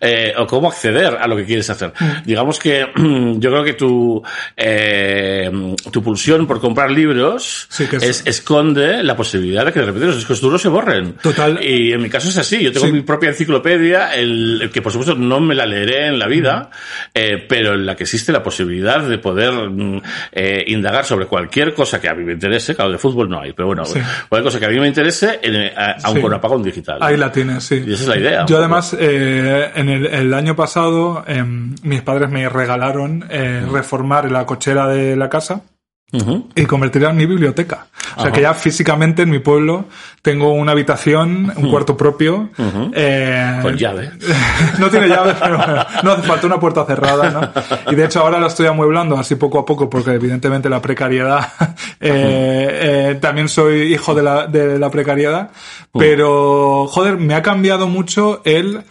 Eh, 0.00 0.32
o 0.38 0.46
cómo 0.46 0.68
acceder 0.68 1.16
a 1.20 1.26
lo 1.32 1.36
que 1.38 1.44
quieres 1.46 1.68
hacer. 1.70 1.92
Digamos 2.24 2.58
que 2.58 2.86
yo 2.96 3.50
creo 3.50 3.64
que 3.64 3.72
tu, 3.74 4.22
eh, 4.56 5.50
tu 5.90 6.02
pulsión 6.02 6.46
por 6.46 6.60
comprar 6.60 6.90
libros 6.90 7.66
Sí, 7.68 7.86
que 7.86 7.96
es- 7.96 8.02
es- 8.02 8.22
esconde 8.26 9.02
la 9.02 9.16
posibilidad 9.16 9.64
de 9.64 9.72
que 9.72 9.80
de 9.80 9.86
repente 9.86 10.06
los 10.06 10.16
discos 10.16 10.40
duros 10.40 10.60
se 10.62 10.68
borren. 10.68 11.14
Total. 11.22 11.58
Y 11.62 11.92
en 11.92 12.02
mi 12.02 12.08
caso 12.08 12.28
es 12.28 12.38
así. 12.38 12.62
Yo 12.62 12.72
tengo 12.72 12.86
Sí. 12.86 12.92
mi 12.92 13.00
propia 13.02 13.30
enciclopedia, 13.30 14.14
el, 14.14 14.60
el 14.62 14.70
que 14.70 14.82
por 14.82 14.92
supuesto 14.92 15.14
no 15.14 15.40
me 15.40 15.54
la 15.54 15.66
leeré 15.66 16.06
en 16.08 16.18
la 16.18 16.26
vida, 16.26 16.70
eh, 17.14 17.44
pero 17.48 17.74
en 17.74 17.86
la 17.86 17.96
que 17.96 18.04
existe 18.04 18.32
la 18.32 18.42
posibilidad 18.42 19.02
de 19.02 19.18
poder 19.18 19.52
mm, 19.52 20.02
eh, 20.32 20.64
indagar 20.68 21.04
sobre 21.04 21.26
cualquier 21.26 21.74
cosa 21.74 22.00
que 22.00 22.08
a 22.08 22.14
mí 22.14 22.24
me 22.24 22.32
interese. 22.32 22.74
Claro, 22.74 22.92
de 22.92 22.98
fútbol 22.98 23.28
no 23.28 23.40
hay, 23.40 23.52
pero 23.52 23.66
bueno, 23.66 23.84
Sí. 23.84 23.98
cualquier 24.28 24.44
cosa 24.44 24.60
que 24.60 24.66
a 24.66 24.68
mí 24.70 24.78
me 24.80 24.88
interese, 24.88 25.40
eh, 25.42 25.72
a- 25.76 25.96
aun 26.04 26.16
Sí. 26.16 26.22
con 26.22 26.34
apagón 26.34 26.62
digital. 26.62 26.98
Ahí 27.00 27.16
la 27.16 27.30
tienes, 27.32 27.64
sí. 27.64 27.82
Y 27.86 27.92
esa 27.92 28.02
es 28.02 28.08
la 28.08 28.18
idea. 28.18 28.46
Yo 28.46 28.58
además, 28.58 28.96
eh, 28.98 29.70
en 29.74 29.88
el, 29.88 30.06
el 30.06 30.34
año 30.34 30.54
pasado, 30.56 31.21
em, 31.26 31.74
mis 31.82 32.02
padres 32.02 32.28
me 32.30 32.48
regalaron 32.48 33.24
eh, 33.30 33.64
reformar 33.70 34.30
la 34.30 34.44
cochera 34.46 34.86
de 34.88 35.16
la 35.16 35.28
casa. 35.28 35.62
y 36.54 36.66
convertirla 36.66 37.08
en 37.08 37.16
mi 37.16 37.24
biblioteca. 37.24 37.86
O 38.18 38.20
sea 38.22 38.30
que 38.30 38.42
ya 38.42 38.52
físicamente 38.52 39.22
en 39.22 39.30
mi 39.30 39.38
pueblo 39.38 39.86
tengo 40.20 40.52
una 40.52 40.72
habitación, 40.72 41.50
un 41.56 41.70
cuarto 41.70 41.96
propio. 41.96 42.50
eh, 42.92 43.58
Con 43.62 43.78
llave. 43.78 44.10
no 44.78 44.90
tiene 44.90 45.08
llave, 45.08 45.34
pero 45.40 45.56
no 46.02 46.12
hace 46.12 46.22
falta 46.22 46.46
una 46.46 46.60
puerta 46.60 46.84
cerrada, 46.84 47.30
¿no? 47.30 47.90
Y 47.90 47.94
de 47.94 48.04
hecho 48.04 48.20
ahora 48.20 48.38
la 48.38 48.48
estoy 48.48 48.66
amueblando 48.66 49.16
así 49.18 49.36
poco 49.36 49.58
a 49.58 49.64
poco 49.64 49.88
porque 49.88 50.10
evidentemente 50.10 50.68
la 50.68 50.82
precariedad, 50.82 51.48
eh, 51.98 52.68
eh, 53.12 53.18
también 53.18 53.48
soy 53.48 53.94
hijo 53.94 54.14
de 54.14 54.22
la, 54.22 54.46
de 54.46 54.78
la 54.78 54.90
precariedad, 54.90 55.50
pero 55.98 56.86
joder, 56.88 57.16
me 57.16 57.34
ha 57.34 57.40
cambiado 57.42 57.86
mucho 57.88 58.42
el 58.44 58.82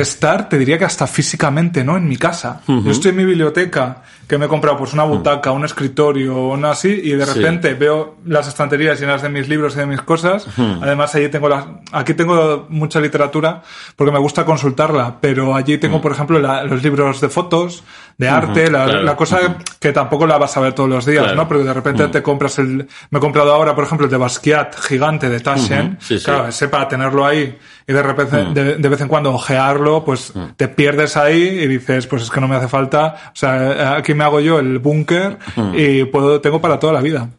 estar, 0.00 0.48
te 0.48 0.58
diría 0.58 0.76
que 0.76 0.84
hasta 0.84 1.06
físicamente, 1.06 1.84
¿no? 1.84 1.96
En 1.96 2.08
mi 2.08 2.16
casa. 2.16 2.62
Yo 2.66 2.90
estoy 2.90 3.10
en 3.10 3.16
mi 3.16 3.24
biblioteca, 3.24 4.02
que 4.26 4.38
me 4.38 4.46
he 4.46 4.48
comprado 4.48 4.76
pues 4.78 4.92
una 4.94 5.04
butaca, 5.04 5.50
un 5.52 5.64
escritorio, 5.64 6.48
una 6.48 6.70
así, 6.70 6.88
y 6.88 7.10
de 7.12 7.26
Sí. 7.26 7.38
repente 7.40 7.74
veo 7.74 8.16
las 8.24 8.48
estanterías 8.48 8.98
llenas 8.98 9.22
de 9.22 9.28
mis 9.28 9.48
libros 9.48 9.74
y 9.76 9.80
de 9.80 9.86
mis 9.86 10.00
cosas. 10.02 10.46
Además, 10.80 11.14
allí 11.14 11.28
tengo 11.28 11.48
las, 11.48 11.66
aquí 11.92 12.14
tengo 12.14 12.66
mucha 12.70 13.00
literatura 13.00 13.62
porque 13.96 14.12
me 14.12 14.18
gusta 14.18 14.44
consultarla, 14.44 15.16
pero 15.20 15.54
allí 15.54 15.78
tengo, 15.78 16.00
por 16.00 16.12
ejemplo, 16.12 16.38
la- 16.38 16.64
los 16.64 16.82
libros 16.82 17.20
de 17.20 17.28
fotos, 17.28 17.84
de 18.16 18.28
arte, 18.28 18.70
la, 18.70 18.84
claro. 18.84 19.02
la 19.02 19.16
cosa 19.16 19.56
que 19.80 19.92
tampoco 19.92 20.26
la 20.26 20.38
vas 20.38 20.56
a 20.56 20.60
ver 20.60 20.72
todos 20.72 20.88
los 20.88 21.04
días, 21.04 21.24
Claro. 21.24 21.36
¿no? 21.36 21.48
Pero 21.48 21.64
de 21.64 21.72
repente 21.74 22.06
te 22.08 22.22
compras 22.22 22.58
el, 22.60 22.86
me 23.10 23.18
he 23.18 23.20
comprado 23.20 23.52
ahora, 23.52 23.74
por 23.74 23.84
ejemplo, 23.84 24.06
el 24.06 24.10
de 24.10 24.16
Basquiat 24.16 24.74
gigante 24.80 25.28
de 25.28 25.40
Taschen. 25.40 25.98
Sí, 26.00 26.18
sí. 26.18 26.24
Claro, 26.24 26.46
ese 26.48 26.68
para 26.68 26.86
tenerlo 26.86 27.26
ahí 27.26 27.58
y 27.86 27.92
de 27.92 28.02
repente, 28.02 28.36
de, 28.54 28.76
de 28.76 28.88
vez 28.88 29.00
en 29.00 29.08
cuando 29.08 29.34
ojearlo, 29.34 30.04
pues 30.04 30.32
te 30.56 30.68
pierdes 30.68 31.16
ahí 31.16 31.42
y 31.42 31.66
dices, 31.66 32.06
pues 32.06 32.22
es 32.22 32.30
que 32.30 32.40
no 32.40 32.46
me 32.48 32.54
hace 32.56 32.68
falta, 32.68 33.16
o 33.28 33.36
sea, 33.36 33.96
aquí 33.96 34.13
me 34.14 34.24
hago 34.24 34.40
yo 34.40 34.58
el 34.58 34.78
búnker 34.78 35.38
y 35.74 36.04
puedo, 36.04 36.40
tengo 36.40 36.60
para 36.60 36.78
toda 36.78 36.92
la 36.92 37.00
vida. 37.00 37.30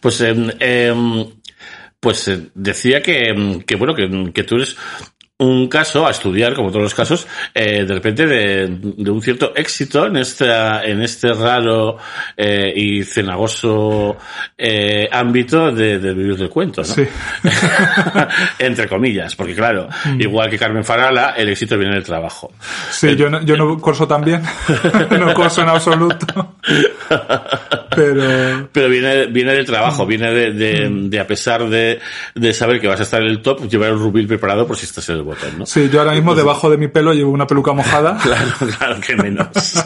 Pues, 0.00 0.20
em, 0.20 0.50
em, 0.60 1.26
pues 2.00 2.28
eh, 2.28 2.48
decía 2.54 3.02
que, 3.02 3.30
em, 3.30 3.60
que 3.62 3.76
bueno, 3.76 3.94
que, 3.94 4.30
que 4.32 4.44
tú 4.44 4.56
eres 4.56 4.76
un 5.38 5.68
caso 5.68 6.06
a 6.06 6.12
estudiar, 6.12 6.54
como 6.54 6.70
todos 6.70 6.84
los 6.84 6.94
casos, 6.94 7.26
eh, 7.54 7.84
de 7.84 7.94
repente 7.94 8.26
de, 8.26 8.68
de 8.68 9.10
un 9.10 9.20
cierto 9.20 9.54
éxito 9.54 10.06
en 10.06 10.16
esta, 10.16 10.82
en 10.82 11.02
este 11.02 11.32
raro 11.34 11.98
eh, 12.36 12.72
y 12.74 13.04
cenagoso 13.04 14.16
eh, 14.56 15.06
ámbito 15.12 15.70
de, 15.72 15.98
de 15.98 16.14
vivir 16.14 16.38
del 16.38 16.48
cuento, 16.48 16.80
¿no? 16.80 16.86
Sí. 16.86 17.06
Entre 18.58 18.88
comillas, 18.88 19.36
porque 19.36 19.54
claro, 19.54 19.88
igual 20.18 20.48
que 20.48 20.58
Carmen 20.58 20.84
Farala, 20.84 21.34
el 21.36 21.50
éxito 21.50 21.76
viene 21.76 21.94
del 21.94 22.04
trabajo. 22.04 22.52
Sí, 22.90 23.14
yo 23.14 23.28
no, 23.28 23.42
yo 23.42 23.58
no 23.58 23.78
corso 23.78 24.08
tan 24.08 24.24
bien, 24.24 24.42
no 25.10 25.34
corso 25.34 25.60
en 25.60 25.68
absoluto, 25.68 26.55
pero 27.94 28.68
Pero 28.72 28.88
viene, 28.88 29.26
viene 29.26 29.52
del 29.54 29.66
trabajo, 29.66 30.06
viene 30.06 30.30
de, 30.32 30.52
de, 30.52 30.88
de, 30.90 31.20
a 31.20 31.26
pesar 31.26 31.68
de, 31.68 32.00
de 32.34 32.52
saber 32.52 32.80
que 32.80 32.88
vas 32.88 33.00
a 33.00 33.04
estar 33.04 33.22
en 33.22 33.28
el 33.28 33.42
top, 33.42 33.68
llevar 33.68 33.92
un 33.92 34.00
rubil 34.00 34.26
preparado 34.26 34.66
por 34.66 34.76
si 34.76 34.86
estás 34.86 35.08
en 35.08 35.16
el 35.16 35.22
botón, 35.22 35.58
¿no? 35.58 35.66
sí, 35.66 35.88
yo 35.90 36.00
ahora 36.00 36.12
mismo 36.12 36.34
debajo 36.34 36.68
de 36.70 36.76
mi 36.76 36.88
pelo 36.88 37.12
llevo 37.12 37.30
una 37.30 37.46
peluca 37.46 37.72
mojada. 37.72 38.18
Claro, 38.26 38.52
claro, 38.76 39.00
que 39.00 39.16
menos. 39.16 39.48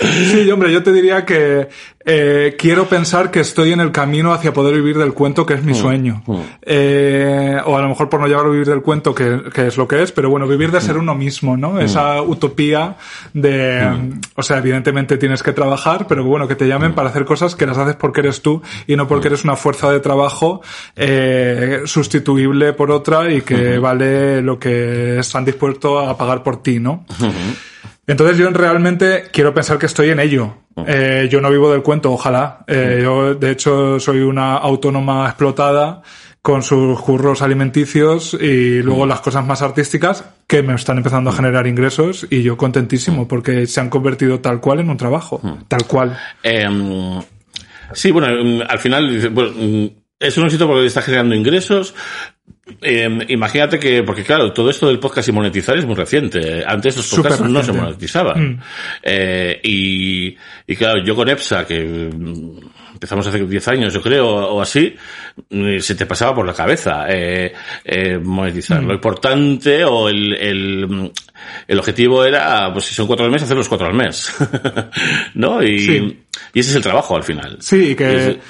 Sí, 0.00 0.50
hombre, 0.50 0.72
yo 0.72 0.82
te 0.82 0.92
diría 0.92 1.24
que 1.24 1.68
eh, 2.02 2.56
quiero 2.58 2.88
pensar 2.88 3.30
que 3.30 3.40
estoy 3.40 3.72
en 3.72 3.80
el 3.80 3.92
camino 3.92 4.32
hacia 4.32 4.54
poder 4.54 4.74
vivir 4.74 4.96
del 4.96 5.12
cuento, 5.12 5.44
que 5.44 5.54
es 5.54 5.62
mi 5.62 5.74
sueño. 5.74 6.22
Eh, 6.62 7.60
o 7.66 7.76
a 7.76 7.82
lo 7.82 7.88
mejor 7.88 8.08
por 8.08 8.20
no 8.20 8.26
llegar 8.26 8.46
a 8.46 8.48
vivir 8.48 8.66
del 8.66 8.80
cuento, 8.80 9.14
que, 9.14 9.42
que 9.52 9.66
es 9.66 9.76
lo 9.76 9.86
que 9.86 10.02
es, 10.02 10.10
pero 10.10 10.30
bueno, 10.30 10.48
vivir 10.48 10.70
de 10.70 10.80
ser 10.80 10.96
uno 10.96 11.14
mismo, 11.14 11.58
¿no? 11.58 11.78
Esa 11.78 12.22
utopía 12.22 12.96
de, 13.34 14.16
o 14.34 14.42
sea, 14.42 14.58
evidentemente 14.58 15.18
tienes 15.18 15.42
que 15.42 15.52
trabajar, 15.52 16.06
pero 16.06 16.24
bueno, 16.24 16.48
que 16.48 16.56
te 16.56 16.66
llamen 16.66 16.94
para 16.94 17.10
hacer 17.10 17.26
cosas 17.26 17.54
que 17.54 17.66
las 17.66 17.76
haces 17.76 17.96
porque 17.96 18.20
eres 18.20 18.40
tú 18.40 18.62
y 18.86 18.96
no 18.96 19.06
porque 19.06 19.28
eres 19.28 19.44
una 19.44 19.56
fuerza 19.56 19.90
de 19.90 20.00
trabajo 20.00 20.62
eh, 20.96 21.82
sustituible 21.84 22.72
por 22.72 22.90
otra 22.90 23.30
y 23.30 23.42
que 23.42 23.78
vale 23.78 24.40
lo 24.40 24.58
que 24.58 25.18
están 25.18 25.44
dispuestos 25.44 26.08
a 26.08 26.16
pagar 26.16 26.42
por 26.42 26.62
ti, 26.62 26.78
¿no? 26.80 27.04
Entonces 28.10 28.38
yo 28.38 28.50
realmente 28.50 29.28
quiero 29.30 29.54
pensar 29.54 29.78
que 29.78 29.86
estoy 29.86 30.10
en 30.10 30.18
ello. 30.18 30.56
Eh, 30.84 31.28
yo 31.30 31.40
no 31.40 31.48
vivo 31.48 31.70
del 31.70 31.82
cuento, 31.82 32.10
ojalá. 32.10 32.64
Eh, 32.66 32.98
yo, 33.02 33.36
de 33.36 33.52
hecho, 33.52 34.00
soy 34.00 34.18
una 34.18 34.56
autónoma 34.56 35.26
explotada 35.26 36.02
con 36.42 36.64
sus 36.64 37.00
curros 37.00 37.40
alimenticios 37.40 38.34
y 38.34 38.82
luego 38.82 39.06
las 39.06 39.20
cosas 39.20 39.46
más 39.46 39.62
artísticas 39.62 40.24
que 40.48 40.62
me 40.62 40.74
están 40.74 40.96
empezando 40.96 41.30
a 41.30 41.32
generar 41.34 41.68
ingresos 41.68 42.26
y 42.30 42.42
yo 42.42 42.56
contentísimo 42.56 43.28
porque 43.28 43.68
se 43.68 43.80
han 43.80 43.90
convertido 43.90 44.40
tal 44.40 44.60
cual 44.60 44.80
en 44.80 44.90
un 44.90 44.96
trabajo. 44.96 45.40
Tal 45.68 45.84
cual. 45.86 46.18
Em, 46.42 47.20
sí, 47.92 48.10
bueno, 48.10 48.28
em, 48.28 48.60
al 48.66 48.78
final, 48.80 49.28
bueno, 49.30 49.52
mm, 49.54 49.86
es 50.18 50.36
un 50.36 50.46
éxito 50.46 50.66
porque 50.66 50.86
está 50.86 51.02
generando 51.02 51.36
ingresos. 51.36 51.94
Em, 52.82 53.20
imagínate 53.28 53.78
que, 53.78 54.02
porque 54.02 54.22
claro, 54.24 54.52
todo 54.52 54.70
esto 54.70 54.88
del 54.88 54.98
podcast 54.98 55.28
y 55.28 55.32
monetizar 55.32 55.76
es 55.78 55.84
muy 55.84 55.94
reciente. 55.94 56.62
Antes 56.66 56.96
los 56.96 57.08
podcasts 57.08 57.40
no 57.48 57.62
se 57.62 57.72
monetizaban. 57.72 58.62
Eh, 59.02 59.60
y, 59.62 60.36
y 60.66 60.76
claro, 60.76 61.02
yo 61.04 61.14
con 61.14 61.28
EPSA, 61.28 61.66
que 61.66 61.80
mm, 61.84 62.58
empezamos 62.94 63.26
hace 63.26 63.44
10 63.44 63.68
años, 63.68 63.94
yo 63.94 64.02
creo, 64.02 64.26
o 64.28 64.60
así, 64.60 64.94
mm, 65.50 65.78
se 65.78 65.94
te 65.94 66.06
pasaba 66.06 66.34
por 66.34 66.46
la 66.46 66.52
cabeza 66.54 67.06
eh, 67.08 67.52
eh, 67.84 68.18
monetizar. 68.18 68.82
Lo 68.82 68.94
importante 68.94 69.84
o 69.84 70.08
el, 70.08 70.34
el, 70.34 70.86
mm, 70.88 71.10
el 71.68 71.78
objetivo 71.78 72.24
era, 72.24 72.72
pues 72.72 72.84
si 72.86 72.94
son 72.94 73.06
cuatro 73.06 73.24
al 73.26 73.32
mes, 73.32 73.42
hacer 73.42 73.56
los 73.56 73.68
cuatro 73.68 73.86
al 73.86 73.94
mes. 73.94 74.32
¿No? 75.34 75.62
Y, 75.62 75.78
Sí. 75.80 76.18
y 76.54 76.60
ese 76.60 76.70
es 76.70 76.76
el 76.76 76.82
trabajo 76.82 77.16
al 77.16 77.22
final. 77.22 77.56
Sí, 77.60 77.94
que... 77.94 78.16
Es- 78.16 78.36
mm, 78.36 78.40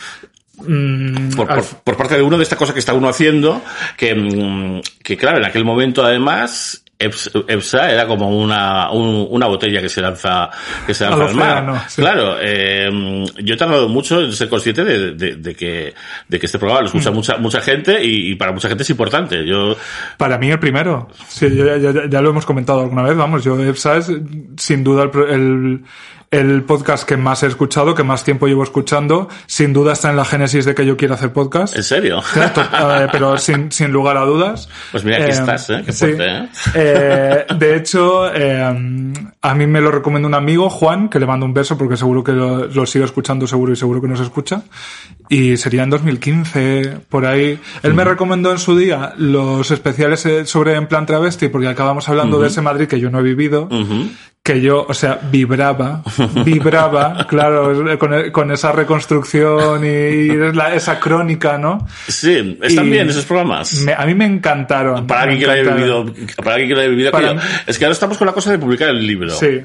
por, 1.36 1.50
al- 1.50 1.58
por- 1.60 1.64
por 1.84 1.96
parte 1.96 2.16
de 2.16 2.22
uno 2.22 2.36
de 2.36 2.42
esta 2.42 2.56
cosa 2.56 2.72
que 2.72 2.78
está 2.80 2.92
uno 2.94 3.08
haciendo, 3.08 3.62
que, 3.96 4.14
mm, 4.14 4.80
que 5.02 5.16
claro, 5.16 5.38
en 5.38 5.44
aquel 5.46 5.64
momento 5.64 6.04
además, 6.04 6.84
EPS- 6.98 7.44
EPSA 7.48 7.90
era 7.92 8.06
como 8.06 8.28
una, 8.28 8.90
un- 8.90 9.26
una 9.30 9.46
botella 9.46 9.80
que 9.80 9.88
se 9.88 10.02
lanza, 10.02 10.50
que 10.86 10.92
se 10.92 11.04
lanza 11.08 11.24
Al 11.28 11.34
mar. 11.34 11.84
sí. 11.88 12.02
Claro, 12.02 12.36
eh, 12.42 12.90
yo 13.42 13.54
he 13.54 13.56
tardado 13.56 13.88
mucho 13.88 14.20
en 14.20 14.32
ser 14.34 14.50
consciente 14.50 14.84
de, 14.84 15.12
de- 15.14 15.36
de 15.36 15.54
que, 15.54 15.94
de 16.28 16.38
que 16.38 16.44
este 16.44 16.58
programa 16.58 16.82
lo 16.82 16.84
Mm. 16.84 16.88
escucha 16.88 17.10
mucha, 17.10 17.36
mucha 17.38 17.60
gente 17.62 18.04
y, 18.04 18.32
y 18.32 18.34
para 18.34 18.52
mucha 18.52 18.68
gente 18.68 18.82
es 18.82 18.90
importante. 18.90 19.46
Yo, 19.46 19.76
Para 20.18 20.36
mí 20.36 20.50
el 20.50 20.58
primero. 20.58 21.08
Sí, 21.26 21.48
ya, 21.56 21.78
ya- 21.78 22.06
ya 22.06 22.20
lo 22.20 22.30
hemos 22.30 22.44
comentado 22.44 22.80
alguna 22.80 23.02
vez, 23.02 23.16
vamos, 23.16 23.42
yo 23.44 23.58
EPSA 23.58 23.96
es 23.96 24.12
sin 24.58 24.84
duda 24.84 25.04
el, 25.30 25.80
el 26.30 26.62
podcast 26.62 27.04
que 27.08 27.16
más 27.16 27.42
he 27.42 27.48
escuchado, 27.48 27.94
que 27.94 28.04
más 28.04 28.22
tiempo 28.22 28.46
llevo 28.46 28.62
escuchando, 28.62 29.28
sin 29.46 29.72
duda 29.72 29.94
está 29.94 30.10
en 30.10 30.16
la 30.16 30.24
génesis 30.24 30.64
de 30.64 30.76
que 30.76 30.86
yo 30.86 30.96
quiera 30.96 31.14
hacer 31.16 31.32
podcast. 31.32 31.74
en 31.76 31.82
serio. 31.82 32.22
Eh, 32.36 33.06
pero 33.10 33.36
sin, 33.38 33.72
sin 33.72 33.90
lugar 33.90 34.16
a 34.16 34.24
dudas. 34.24 34.68
Pues 34.92 35.04
mira, 35.04 35.18
aquí 35.18 35.32
estás, 35.32 35.68
¿eh? 35.70 35.82
Qué 35.84 35.92
fuerte, 35.92 36.26
¿eh? 36.26 36.48
Eh, 36.74 37.46
de 37.56 37.76
hecho, 37.76 38.32
eh, 38.32 38.62
a 39.42 39.54
mí 39.54 39.66
me 39.66 39.80
lo 39.80 39.90
recomienda 39.90 40.28
un 40.28 40.34
amigo, 40.34 40.70
Juan, 40.70 41.08
que 41.08 41.18
le 41.18 41.26
mando 41.26 41.46
un 41.46 41.52
beso 41.54 41.76
porque 41.76 41.96
seguro 41.96 42.22
que 42.22 42.32
lo, 42.32 42.66
lo 42.66 42.86
sigo 42.86 43.04
escuchando 43.04 43.48
seguro 43.48 43.72
y 43.72 43.76
seguro 43.76 44.00
que 44.00 44.06
nos 44.06 44.20
escucha. 44.20 44.62
Y 45.28 45.56
sería 45.56 45.82
en 45.82 45.90
2015, 45.90 46.98
por 47.08 47.26
ahí. 47.26 47.58
Él 47.82 47.94
me 47.94 48.04
recomendó 48.04 48.52
en 48.52 48.58
su 48.58 48.76
día 48.76 49.14
los 49.16 49.70
especiales 49.72 50.24
eh, 50.26 50.46
sobre 50.46 50.74
En 50.74 50.86
Plan 50.86 51.06
Travesti, 51.06 51.48
porque 51.48 51.68
acabamos 51.68 52.08
hablando 52.08 52.40
de 52.40 52.48
ese 52.48 52.60
Madrid 52.62 52.86
que 52.86 53.00
yo 53.00 53.10
no 53.10 53.18
he 53.18 53.22
vivido. 53.22 53.68
Que 54.50 54.60
yo, 54.60 54.84
o 54.88 54.94
sea, 54.94 55.20
vibraba, 55.30 56.02
vibraba, 56.44 57.24
claro, 57.28 57.98
con, 57.98 58.30
con 58.32 58.50
esa 58.50 58.72
reconstrucción 58.72 59.84
y 59.84 60.26
la- 60.52 60.74
esa 60.74 60.98
crónica, 60.98 61.56
¿no? 61.56 61.86
Sí, 62.08 62.58
están 62.60 62.86
Y 62.86 62.90
bien 62.90 63.08
esos 63.08 63.24
programas. 63.26 63.74
Me- 63.82 63.94
a 63.94 64.04
mí 64.06 64.14
me 64.14 64.24
encantaron. 64.24 65.06
Para 65.06 65.22
alguien 65.22 65.38
que 65.38 65.46
lo 65.46 65.52
haya 65.52 65.74
vivido, 65.74 66.06
para 66.36 66.52
alguien 66.54 66.68
que 66.68 66.74
lo 66.74 66.80
haya 66.80 66.90
vivido 66.90 67.12
Para 67.12 67.36
Es 67.66 67.78
que 67.78 67.84
ahora 67.84 67.92
estamos 67.92 68.18
con 68.18 68.26
la 68.26 68.32
cosa 68.32 68.50
de 68.50 68.58
publicar 68.58 68.88
el 68.88 69.06
libro. 69.06 69.30
Sí. 69.30 69.60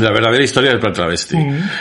La 0.00 0.10
verdadera 0.10 0.42
historia 0.44 0.70
del 0.70 0.78
plan 0.80 0.92
travesti. 0.92 1.36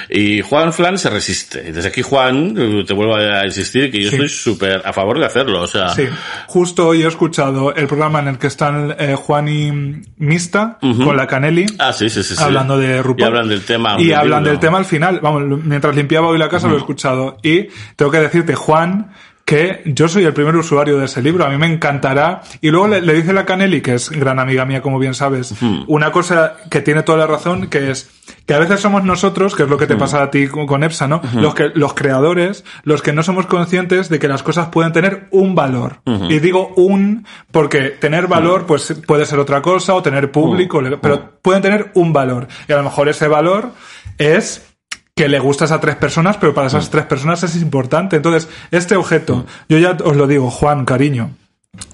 Y 0.10 0.42
Juan 0.42 0.74
Flan 0.74 0.98
se 0.98 1.10
resiste. 1.10 1.72
Desde 1.72 1.90
aquí, 1.90 2.02
Juan, 2.02 2.54
te 2.86 2.94
vuelvo 2.94 3.16
a 3.16 3.46
insistir 3.46 3.92
que 3.92 4.02
yo 4.02 4.10
Sí. 4.10 4.16
estoy 4.16 4.30
súper 4.30 4.82
a 4.86 4.94
favor 4.94 5.20
de 5.20 5.26
hacerlo. 5.26 5.62
O 5.62 5.68
sea, 5.68 5.90
Sí, 5.90 6.08
justo 6.48 6.88
hoy 6.88 7.04
he 7.04 7.08
escuchado 7.08 7.74
el 7.76 7.88
programa 7.88 8.20
en 8.20 8.28
el 8.30 8.38
que 8.38 8.48
están 8.48 8.96
eh, 8.98 9.16
Juan 9.16 9.48
y 9.48 9.72
Mista 10.18 10.78
con 10.82 11.16
la 11.18 11.28
Canelli. 11.28 11.66
ah, 11.80 11.94
sí, 11.94 12.10
sí, 12.10 12.24
sí, 12.24 12.36
sí. 12.36 12.44
Hablando 12.44 12.78
de 12.78 13.02
RuPaul. 13.02 13.20
Y 13.22 13.24
hablan 13.26 13.48
del 13.50 13.62
tema. 13.64 13.96
Y 14.00 14.12
hablan 14.12 14.40
libro. 14.40 14.52
del 14.52 14.60
tema 14.60 14.78
al 14.78 14.86
final. 14.86 15.20
Vamos, 15.22 15.44
mientras 15.64 15.96
limpiaba 15.96 16.28
hoy 16.28 16.38
la 16.38 16.50
casa 16.50 16.68
lo 16.68 16.76
he 16.76 16.78
escuchado. 16.78 17.38
Y 17.44 17.68
tengo 17.96 18.12
que 18.12 18.20
decirte, 18.20 18.56
Juan, 18.56 19.12
que 19.48 19.82
yo 19.86 20.10
soy 20.10 20.26
el 20.26 20.34
primer 20.34 20.58
usuario 20.58 20.98
de 20.98 21.06
ese 21.06 21.22
libro. 21.22 21.46
A 21.46 21.50
mí 21.50 21.58
me 21.58 21.68
encantará. 21.68 22.42
Y 22.60 22.70
luego 22.70 22.90
le, 22.90 23.02
le 23.02 23.14
dice 23.14 23.32
la 23.32 23.46
Canelli, 23.46 23.80
que 23.80 23.94
es 23.94 24.10
gran 24.10 24.40
amiga 24.40 24.66
mía, 24.66 24.82
como 24.82 25.00
bien 25.00 25.14
sabes, 25.14 25.56
una 25.88 26.12
cosa 26.12 26.58
que 26.70 26.82
tiene 26.82 27.02
toda 27.04 27.20
la 27.20 27.28
razón, 27.28 27.68
que 27.68 27.90
es 27.90 28.10
que 28.46 28.54
a 28.54 28.60
veces 28.60 28.82
somos 28.82 29.06
nosotros, 29.06 29.56
que 29.56 29.64
es 29.64 29.70
lo 29.70 29.78
que 29.78 29.88
te 29.88 29.96
pasa 29.96 30.22
a 30.22 30.32
ti 30.32 30.50
con, 30.50 30.68
con 30.68 30.84
EPSA, 30.84 31.08
¿no? 31.08 31.22
Los 31.36 31.56
que, 31.56 31.72
los 31.76 31.94
creadores, 31.94 32.66
los 32.84 33.02
que 33.02 33.14
no 33.14 33.24
somos 33.24 33.46
conscientes 33.46 34.10
de 34.10 34.20
que 34.20 34.28
las 34.28 34.44
cosas 34.44 34.68
pueden 34.68 34.92
tener 34.92 35.30
un 35.32 35.56
valor. 35.56 36.02
Y 36.28 36.40
digo 36.40 36.74
un, 36.76 37.26
porque 37.50 37.92
tener 37.92 38.28
valor, 38.28 38.66
pues 38.66 39.02
puede 39.08 39.26
ser 39.26 39.40
otra 39.40 39.62
cosa, 39.62 39.96
o 39.96 40.04
tener 40.04 40.30
público, 40.30 40.82
pero 41.02 41.40
pueden 41.42 41.62
tener 41.62 41.92
un 41.94 42.12
valor. 42.12 42.50
Y 42.68 42.74
a 42.74 42.76
lo 42.76 42.84
mejor 42.84 43.08
ese 43.08 43.30
valor 43.30 43.72
es 44.18 44.77
que 45.18 45.28
le 45.28 45.40
gustas 45.40 45.74
a 45.74 45.82
tres 45.82 45.98
personas, 45.98 46.38
pero 46.38 46.54
para 46.54 46.68
esas 46.68 46.90
tres 46.90 47.06
personas 47.06 47.44
es 47.44 47.56
importante. 47.62 48.16
Entonces, 48.16 48.48
este 48.72 48.96
objeto, 48.96 49.46
yo 49.68 49.78
ya 49.80 49.98
os 50.06 50.16
lo 50.16 50.28
digo, 50.28 50.50
Juan, 50.50 50.86
cariño, 50.86 51.32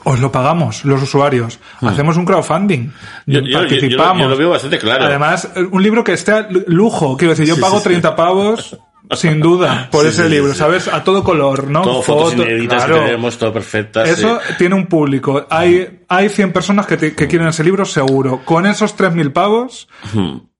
os 0.04 0.20
lo 0.20 0.32
pagamos, 0.32 0.86
los 0.86 1.02
usuarios. 1.02 1.60
Hacemos 1.82 2.16
un 2.18 2.26
crowdfunding. 2.26 2.92
Yo- 3.26 3.40
yo- 3.40 3.48
yo- 3.48 3.60
participamos. 3.60 4.22
yo 4.22 4.30
lo 4.30 4.38
veo 4.38 4.50
bastante 4.52 4.78
claro. 4.78 5.06
Además, 5.06 5.50
un 5.72 5.82
libro 5.82 6.04
que 6.04 6.14
esté 6.14 6.46
lujo. 6.68 7.18
Quiero 7.18 7.32
decir, 7.32 7.46
yo 7.48 7.56
Sí, 7.56 7.62
pago 7.62 7.78
sí, 7.78 7.84
sí. 7.84 7.90
30 7.90 8.16
pavos, 8.16 8.78
sin 9.12 9.40
duda, 9.42 9.90
por 9.92 10.06
ese 10.06 10.30
libro. 10.30 10.54
¿sabes? 10.54 10.88
A 10.88 11.04
todo 11.04 11.24
color, 11.24 11.70
¿no? 11.70 11.82
Todo 11.82 12.02
fotos 12.02 12.32
Foto- 12.34 12.44
inéditas 12.44 12.86
claro. 12.86 13.00
que 13.02 13.06
tenemos, 13.08 13.38
todo 13.38 13.52
perfectas. 13.52 14.08
Eso 14.08 14.40
tiene 14.58 14.76
un 14.76 14.86
público. 14.88 15.46
Hay, 15.50 16.02
hay 16.08 16.30
100 16.30 16.54
personas 16.54 16.86
que, 16.88 16.96
te- 16.98 17.14
que 17.16 17.28
quieren 17.28 17.48
ese 17.50 17.64
libro, 17.64 17.84
seguro. 17.86 18.42
Con 18.46 18.66
esos 18.66 18.96
3.000 18.96 19.32
pavos, 19.34 19.88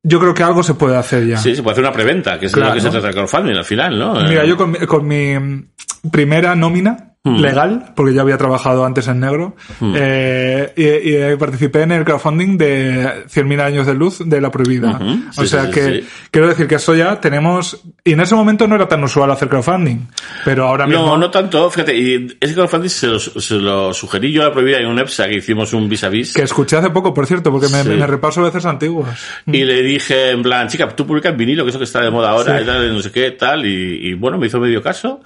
yo 0.04 0.20
creo 0.20 0.34
que 0.34 0.44
algo 0.44 0.62
se 0.64 0.74
puede 0.74 0.98
hacer 0.98 1.26
ya. 1.26 1.38
Sí, 1.38 1.56
se 1.56 1.64
puede 1.64 1.74
hacer 1.74 1.84
una 1.86 1.94
preventa, 1.94 2.38
que 2.38 2.48
es 2.48 2.52
de 2.52 2.58
Claro. 2.58 2.72
lo 2.72 2.76
que 2.76 2.82
se 2.82 2.90
trata 2.90 3.08
el 3.08 3.14
crowdfunding 3.14 3.56
al 3.56 3.66
final, 3.66 3.98
¿no? 3.98 4.14
Mira, 4.16 4.44
Eh, 4.44 4.48
yo 4.48 4.58
con, 4.58 4.72
mi- 4.72 4.80
con 4.80 5.08
mi 5.08 5.40
mm, 5.40 5.70
primera 6.12 6.56
nómina 6.56 7.13
Hmm. 7.26 7.40
legal, 7.40 7.94
porque 7.96 8.14
ya 8.14 8.20
había 8.22 8.38
trabajado 8.38 8.84
antes 8.84 9.08
en 9.08 9.22
negro, 9.22 9.56
eh, 9.96 10.74
y, 10.76 10.82
y, 11.12 11.16
eh, 11.16 11.38
participé 11.38 11.84
en 11.84 11.94
el 11.94 12.04
crowdfunding 12.04 12.58
de 12.58 13.24
100.000 13.30 13.62
años 13.62 13.88
de 13.88 13.94
luz 13.94 14.20
de 14.26 14.42
la 14.42 14.52
prohibida. 14.52 15.00
O 15.38 15.42
Sí, 15.44 15.48
sea 15.48 15.68
sí, 15.68 15.72
que 15.72 16.02
sí. 16.02 16.08
quiero 16.32 16.50
decir 16.50 16.68
que 16.68 16.76
eso 16.76 16.94
ya 16.96 17.22
tenemos, 17.22 17.82
y 18.04 18.12
en 18.12 18.20
ese 18.20 18.36
momento 18.36 18.68
no 18.68 18.76
era 18.76 18.90
tan 18.90 19.02
usual 19.06 19.32
hacer 19.32 19.48
crowdfunding, 19.48 20.00
pero 20.44 20.68
ahora 20.68 20.86
mismo... 20.86 21.06
No, 21.06 21.18
no 21.18 21.32
tanto, 21.32 21.70
fíjate, 21.70 21.96
y 21.98 22.38
ese 22.42 22.54
crowdfunding 22.56 22.90
se 22.90 23.08
lo, 23.08 23.18
se 23.20 23.56
lo 23.56 23.94
sugerí 23.94 24.34
yo 24.34 24.42
a 24.42 24.48
la 24.48 24.52
prohibida 24.52 24.80
en 24.80 24.88
un 24.88 25.00
EPSA 25.00 25.30
que 25.30 25.36
hicimos 25.38 25.72
un 25.72 25.88
vis 25.88 26.04
a 26.04 26.10
vis. 26.10 26.34
Que 26.34 26.42
escuché 26.42 26.76
hace 26.76 26.90
poco, 26.90 27.14
por 27.14 27.26
cierto, 27.26 27.52
porque 27.52 27.70
me, 27.70 27.86
me 27.86 28.06
repaso 28.06 28.42
veces 28.44 28.66
antiguas. 28.66 29.18
Y 29.48 29.64
le 29.64 29.82
dije, 29.82 30.32
en 30.32 30.44
plan, 30.44 30.68
chica, 30.68 30.90
tú 30.90 31.08
publicas 31.08 31.38
vinilo, 31.38 31.64
que 31.64 31.70
es 31.70 31.76
lo 31.76 31.80
que 31.80 31.86
está 31.86 32.02
de 32.02 32.12
moda 32.12 32.32
ahora, 32.32 32.62
y 32.62 32.66
tal, 32.66 32.94
no 32.94 33.02
sé 33.02 33.14
qué, 33.14 33.32
tal, 33.32 33.66
y, 33.66 34.10
y 34.10 34.14
bueno, 34.14 34.38
me 34.38 34.48
hizo 34.48 34.60
medio 34.60 34.84
caso, 34.84 35.22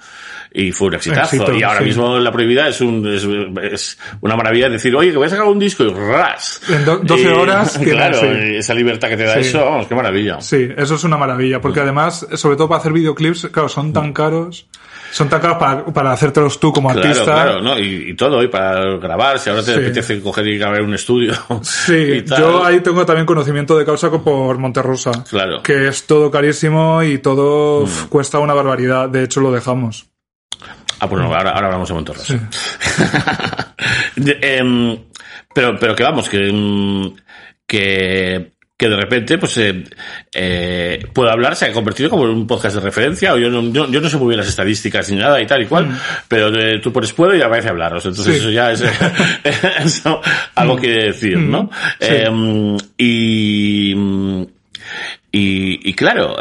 y 0.52 0.72
fue 0.72 0.88
un 0.88 0.94
exitazo. 0.94 1.36
Éxito, 1.36 1.54
y 1.54 1.62
ahora 1.62 1.78
sí. 1.80 1.84
mismo 1.86 2.18
La 2.18 2.32
Prohibida 2.32 2.68
es, 2.68 2.80
un, 2.80 3.06
es, 3.06 3.24
es 3.72 3.98
una 4.20 4.36
maravilla 4.36 4.68
decir, 4.68 4.94
oye, 4.96 5.10
que 5.10 5.16
voy 5.16 5.26
a 5.26 5.30
sacar 5.30 5.44
un 5.46 5.58
disco, 5.58 5.84
y 5.84 5.90
ras. 5.92 6.60
En 6.68 6.84
do- 6.84 6.98
12 6.98 7.22
Y, 7.22 7.26
horas 7.26 7.78
Claro, 7.82 8.20
sí. 8.20 8.26
esa 8.56 8.74
libertad 8.74 9.08
que 9.08 9.16
te 9.16 9.24
da 9.24 9.34
Sí. 9.34 9.40
eso, 9.48 9.64
vamos, 9.64 9.86
qué 9.86 9.94
maravilla. 9.94 10.40
Sí, 10.40 10.68
eso 10.76 10.94
es 10.94 11.04
una 11.04 11.16
maravilla, 11.16 11.60
porque 11.60 11.80
además, 11.80 12.26
sobre 12.34 12.56
todo 12.56 12.68
para 12.68 12.80
hacer 12.80 12.92
videoclips, 12.92 13.48
claro, 13.52 13.68
son 13.68 13.92
tan 13.92 14.12
caros, 14.12 14.66
son 15.10 15.28
tan 15.28 15.40
caros 15.40 15.58
para, 15.58 15.84
para 15.86 16.12
hacértelos 16.12 16.58
tú 16.60 16.72
como 16.72 16.90
Claro, 16.90 17.06
artista. 17.08 17.24
claro, 17.32 17.60
¿no? 17.62 17.78
Y, 17.78 18.10
y 18.10 18.14
todo, 18.14 18.42
y 18.42 18.48
para 18.48 18.96
grabar, 18.98 19.38
si 19.38 19.50
ahora 19.50 19.62
te 19.62 19.72
Sí. 19.74 19.78
apetece 19.78 20.20
coger 20.20 20.46
y 20.48 20.58
grabar 20.58 20.82
un 20.82 20.94
estudio. 20.94 21.32
Sí, 21.62 22.24
yo 22.38 22.64
ahí 22.64 22.80
tengo 22.80 23.04
también 23.06 23.26
conocimiento 23.26 23.76
de 23.78 23.84
causa 23.84 24.10
por 24.10 24.58
Monterrosa. 24.58 25.24
Claro. 25.28 25.60
Mm. 25.60 25.62
Que 25.62 25.88
es 25.88 26.06
todo 26.06 26.30
carísimo 26.30 27.02
y 27.02 27.18
todo 27.18 27.82
uf, 27.82 28.06
cuesta 28.06 28.38
una 28.38 28.54
barbaridad. 28.54 29.08
De 29.08 29.24
hecho, 29.24 29.40
lo 29.40 29.50
dejamos. 29.52 30.06
Ah, 31.00 31.08
pues 31.08 31.22
no, 31.22 31.32
ahora, 31.34 31.50
ahora 31.50 31.66
hablamos 31.66 31.88
de 31.88 31.94
Montorrosa. 31.94 32.34
De- 34.16 34.38
em, 34.42 34.98
pero, 35.54 35.78
pero 35.78 35.94
que 35.94 36.02
vamos, 36.02 36.28
que, 36.28 36.48
em, 36.48 37.12
que, 37.66 38.52
que 38.76 38.88
de 38.88 38.96
repente, 38.96 39.38
pues, 39.38 39.56
eh, 39.58 39.84
eh, 40.34 41.04
puedo 41.12 41.30
hablar, 41.30 41.54
se 41.56 41.66
ha 41.66 41.72
convertido 41.72 42.10
como 42.10 42.24
en 42.24 42.30
un 42.30 42.46
podcast 42.46 42.76
de 42.76 42.80
referencia, 42.82 43.32
o 43.34 43.38
yo 43.38 43.48
no, 43.50 43.62
yo, 43.72 43.88
yo 43.90 44.00
no 44.00 44.08
sé 44.08 44.16
muy 44.16 44.28
bien 44.28 44.38
las 44.38 44.48
estadísticas 44.48 45.10
ni 45.10 45.16
nada 45.18 45.40
y 45.40 45.46
tal 45.46 45.62
y 45.62 45.66
cual, 45.66 45.88
pero 46.28 46.48
eh, 46.58 46.80
tú 46.80 46.92
pones 46.92 47.12
puedo 47.12 47.34
y 47.36 47.42
aparece 47.42 47.68
hablaros. 47.68 48.04
Entonces 48.06 48.34
Sí. 48.34 48.40
eso 48.40 48.50
ya 48.50 48.72
es, 48.72 48.82
eso 49.84 50.20
algo 50.54 50.76
quiere 50.76 51.04
decir, 51.06 51.38
¿no? 51.38 51.70
Sí. 52.00 52.06
Em, 52.10 52.76
y, 52.96 53.92
y, 55.32 55.90
y 55.90 55.94
claro, 55.94 56.36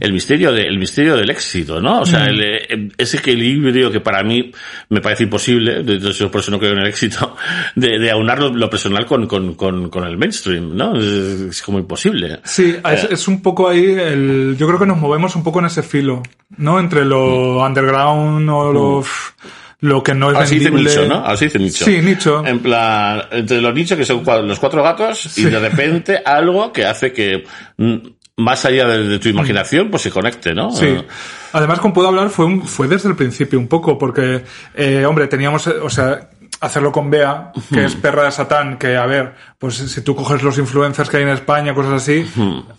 el 0.00 0.12
misterio 0.12 0.50
de, 0.52 0.62
el 0.62 0.78
misterio 0.78 1.14
del 1.16 1.30
éxito, 1.30 1.80
¿no? 1.80 2.00
O 2.00 2.06
sea, 2.06 2.24
el, 2.24 2.40
eh, 2.42 2.88
ese 2.98 3.18
equilibrio 3.18 3.90
que 3.92 4.00
para 4.00 4.22
mí 4.22 4.50
me 4.88 5.00
parece 5.00 5.24
imposible, 5.24 5.84
yo 5.98 6.30
por 6.30 6.40
eso 6.40 6.50
no 6.50 6.58
creo 6.58 6.72
en 6.72 6.78
el 6.80 6.86
éxito, 6.88 7.36
de, 7.76 7.98
de 7.98 8.10
aunar 8.10 8.40
lo, 8.40 8.48
lo 8.48 8.68
personal 8.70 9.06
con, 9.06 9.26
con, 9.26 9.54
con, 9.54 9.88
con 9.90 10.04
el 10.04 10.16
mainstream, 10.18 10.74
¿no? 10.76 10.96
Es, 10.96 11.04
es 11.04 11.62
como 11.62 11.78
imposible. 11.78 12.40
Sí, 12.44 12.76
es, 12.84 13.04
Eh. 13.04 13.08
es 13.12 13.28
un 13.28 13.42
poco 13.42 13.68
ahí 13.68 13.84
el, 13.84 14.56
yo 14.58 14.66
creo 14.66 14.78
que 14.78 14.86
nos 14.86 14.98
movemos 14.98 15.36
un 15.36 15.44
poco 15.44 15.58
en 15.60 15.66
ese 15.66 15.82
filo, 15.82 16.22
¿no? 16.56 16.80
Entre 16.80 17.04
lo 17.04 17.62
underground 17.64 18.48
o 18.48 18.72
lo, 18.72 18.98
uf, 18.98 19.32
lo 19.80 20.02
que 20.02 20.14
no 20.14 20.30
es 20.30 20.34
Ahora 20.36 20.46
se 20.46 20.54
dice 20.56 20.70
vendible. 20.70 20.90
nicho, 20.90 21.06
¿no? 21.08 21.36
Se 21.36 21.44
dice 21.46 21.58
nicho. 21.58 21.84
Sí, 21.84 22.00
nicho. 22.02 22.44
En 22.46 22.58
plan, 22.60 23.22
entre 23.32 23.60
los 23.60 23.74
nichos 23.74 23.96
que 23.98 24.04
son 24.04 24.22
los 24.46 24.58
cuatro 24.58 24.82
gatos 24.82 25.38
y 25.38 25.44
de 25.44 25.58
repente 25.58 26.20
algo 26.24 26.72
que 26.72 26.84
hace 26.84 27.12
que 27.12 27.44
mm, 27.78 27.96
más 28.40 28.64
allá 28.64 28.86
de, 28.88 29.04
de 29.08 29.18
tu 29.18 29.28
imaginación 29.28 29.90
pues 29.90 30.02
se 30.02 30.10
conecte, 30.10 30.54
¿no? 30.54 30.70
Sí. 30.72 30.86
Eh, 30.86 31.04
Además, 31.52 31.80
con 31.80 31.92
Puedo 31.92 32.08
Hablar 32.08 32.30
fue, 32.30 32.44
un- 32.46 32.62
fue 32.66 32.86
desde 32.88 33.08
el 33.08 33.16
principio 33.16 33.58
un 33.58 33.66
poco, 33.68 33.98
porque, 33.98 34.44
eh, 34.74 35.04
hombre, 35.04 35.26
teníamos, 35.26 35.66
o 35.66 35.90
sea, 35.90 36.28
hacerlo 36.60 36.92
con 36.92 37.10
Bea, 37.10 37.52
que 37.72 37.84
es 37.84 37.94
perra 37.96 38.24
de 38.24 38.30
Satán, 38.32 38.76
que, 38.78 38.96
a 38.96 39.06
ver, 39.06 39.34
pues 39.58 39.76
si 39.76 40.00
tú 40.02 40.14
coges 40.14 40.42
los 40.42 40.58
influencers 40.58 41.08
que 41.08 41.16
hay 41.18 41.22
en 41.22 41.30
España, 41.30 41.74
cosas 41.74 41.94
así, 42.02 42.26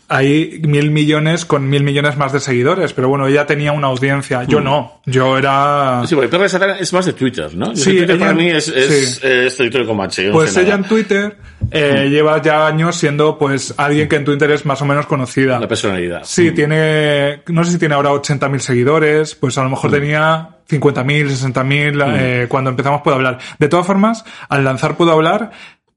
hay 0.07 0.61
mil 0.67 0.91
millones 0.91 1.45
con 1.45 1.69
mil 1.69 1.83
millones 1.83 2.17
más 2.17 2.33
de 2.33 2.39
seguidores, 2.39 2.93
pero 2.93 3.07
bueno, 3.09 3.27
ella 3.27 3.45
tenía 3.45 3.71
una 3.71 3.87
audiencia, 3.87 4.43
yo 4.43 4.59
no, 4.61 5.01
yo 5.05 5.37
era... 5.37 6.03
Sí, 6.05 6.15
porque 6.15 6.29
Perro 6.29 6.43
de 6.43 6.49
Satán 6.49 6.69
es 6.79 6.91
más 6.93 7.05
de 7.05 7.13
Twitter, 7.13 7.55
¿no? 7.55 7.75
Sí, 7.75 7.91
Twitter 7.97 8.11
ella- 8.11 8.19
para 8.19 8.33
mí 8.33 8.49
es, 8.49 8.67
es, 8.67 9.15
sí. 9.15 9.19
es 9.27 9.57
territorio 9.57 9.87
comanche. 9.87 10.27
no 10.27 10.33
Pues 10.33 10.55
ella 10.57 10.69
nada. 10.71 10.83
en 10.83 10.83
Twitter 10.89 11.37
eh, 11.71 12.07
lleva 12.09 12.41
ya 12.41 12.67
años 12.67 12.95
siendo 12.95 13.37
pues 13.37 13.73
alguien 13.77 14.07
que 14.09 14.17
en 14.17 14.25
Twitter 14.25 14.51
es 14.51 14.65
más 14.65 14.81
o 14.81 14.85
menos 14.85 15.05
conocida. 15.05 15.59
La 15.59 15.67
personalidad. 15.67 16.21
Sí, 16.23 16.51
tiene, 16.51 17.41
no 17.47 17.63
sé 17.63 17.71
si 17.71 17.77
tiene 17.79 17.95
ahora 17.95 18.11
80.000 18.11 18.59
seguidores, 18.59 19.35
pues 19.35 19.57
a 19.57 19.63
lo 19.63 19.69
mejor 19.69 19.91
tenía 19.91 20.49
50.000, 20.71 21.27
60.000 21.27 22.13
eh, 22.17 22.45
cuando 22.47 22.69
empezamos 22.69 23.01
Puedo 23.01 23.15
Hablar. 23.17 23.39
De 23.59 23.67
todas 23.67 23.85
formas, 23.85 24.23
al 24.49 24.63
lanzar 24.63 24.95
Puedo 24.97 25.11
Hablar, 25.11 25.51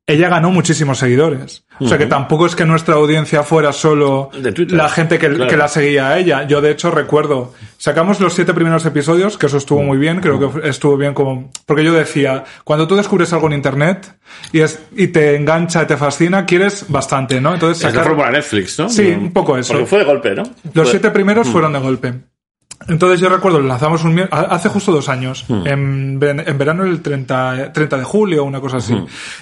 ella 0.06 0.28
ganó 0.28 0.50
muchísimos 0.50 0.98
seguidores. 0.98 1.64
O 1.80 1.88
sea 1.88 1.96
que 1.96 2.04
tampoco 2.04 2.44
es 2.44 2.54
que 2.54 2.66
nuestra 2.66 2.94
audiencia 2.96 3.42
fuera 3.42 3.72
solo 3.72 4.28
la 4.68 4.88
gente 4.90 5.18
que, 5.18 5.30
Claro. 5.30 5.50
que 5.50 5.56
la 5.56 5.66
seguía 5.66 6.08
a 6.08 6.18
ella. 6.18 6.46
Yo 6.46 6.60
de 6.60 6.70
hecho 6.70 6.90
recuerdo, 6.90 7.54
sacamos 7.78 8.20
los 8.20 8.34
siete 8.34 8.52
primeros 8.52 8.84
episodios, 8.84 9.38
que 9.38 9.46
eso 9.46 9.56
estuvo 9.56 9.82
muy 9.82 9.96
bien, 9.96 10.20
creo 10.20 10.38
que 10.60 10.68
estuvo 10.68 10.98
bien 10.98 11.14
como, 11.14 11.50
porque 11.64 11.82
yo 11.84 11.94
decía, 11.94 12.44
cuando 12.64 12.87
tú 12.87 12.96
descubres 12.96 13.32
algo 13.32 13.46
en 13.46 13.54
internet 13.54 14.14
y 14.52 14.60
es, 14.60 14.78
y 14.94 15.06
te 15.08 15.37
engancha, 15.37 15.87
te 15.87 15.96
fascina, 15.96 16.44
quieres 16.44 16.84
bastante, 16.88 17.40
¿no? 17.40 17.54
Entonces 17.54 17.78
Es 17.78 17.84
la 17.84 17.90
sacar- 17.90 18.04
fórmula 18.08 18.30
Netflix, 18.30 18.78
¿no? 18.78 18.90
Sí, 18.90 19.06
un 19.08 19.32
poco 19.32 19.56
eso. 19.56 19.72
Porque 19.72 19.87
fue 19.87 19.98
de 20.00 20.04
golpe, 20.04 20.34
¿no? 20.34 20.42
los 20.42 20.72
Fue- 20.74 20.90
siete 20.90 21.10
primeros 21.12 21.48
fueron 21.48 21.72
de 21.72 21.78
golpe. 21.78 22.12
Entonces 22.88 23.20
yo 23.20 23.28
recuerdo, 23.28 23.60
lanzamos 23.60 24.04
un 24.04 24.20
hace 24.30 24.68
justo 24.68 24.92
dos 24.92 25.08
años, 25.08 25.44
en, 25.48 26.18
ven- 26.18 26.42
en 26.46 26.58
verano 26.58 26.84
el 26.84 27.00
30, 27.00 27.72
30 27.72 27.96
de 27.98 28.04
julio, 28.04 28.44
una 28.44 28.60
cosa 28.60 28.76
así. 28.78 28.94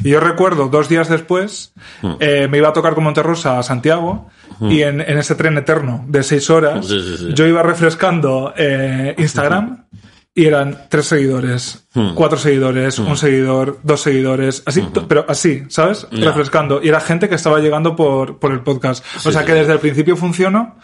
Y 0.04 0.10
yo 0.10 0.20
recuerdo, 0.20 0.68
dos 0.68 0.88
días 0.88 1.08
después, 1.08 1.72
eh, 2.20 2.46
me 2.50 2.58
iba 2.58 2.68
a 2.68 2.72
tocar 2.72 2.94
con 2.94 3.04
Monterrosa 3.04 3.58
a 3.58 3.62
Santiago, 3.62 4.28
y 4.60 4.82
en, 4.82 5.00
en 5.00 5.18
ese 5.18 5.34
tren 5.34 5.56
eterno 5.58 6.04
de 6.06 6.22
seis 6.22 6.48
horas, 6.50 6.86
Sí, 6.86 7.00
sí, 7.00 7.16
sí. 7.16 7.28
yo 7.34 7.46
iba 7.46 7.62
refrescando 7.62 8.54
eh, 8.56 9.14
Instagram, 9.18 9.86
y 10.34 10.46
eran 10.46 10.86
tres 10.88 11.06
seguidores, 11.06 11.86
cuatro 12.14 12.38
seguidores, 12.38 12.98
un 12.98 13.18
seguidor, 13.18 13.80
dos 13.82 14.00
seguidores, 14.00 14.62
así, 14.64 14.82
pero 15.06 15.26
así, 15.28 15.64
¿sabes? 15.68 16.06
Ya. 16.10 16.26
Refrescando. 16.26 16.80
Y 16.82 16.88
era 16.88 17.00
gente 17.00 17.28
que 17.28 17.34
estaba 17.34 17.58
llegando 17.58 17.94
por, 17.94 18.38
por 18.38 18.50
el 18.52 18.60
podcast. 18.60 19.04
o 19.26 19.30
sea 19.30 19.40
sí, 19.42 19.46
que 19.46 19.52
sí. 19.52 19.58
desde 19.58 19.72
el 19.74 19.78
principio 19.80 20.16
funcionó. 20.16 20.76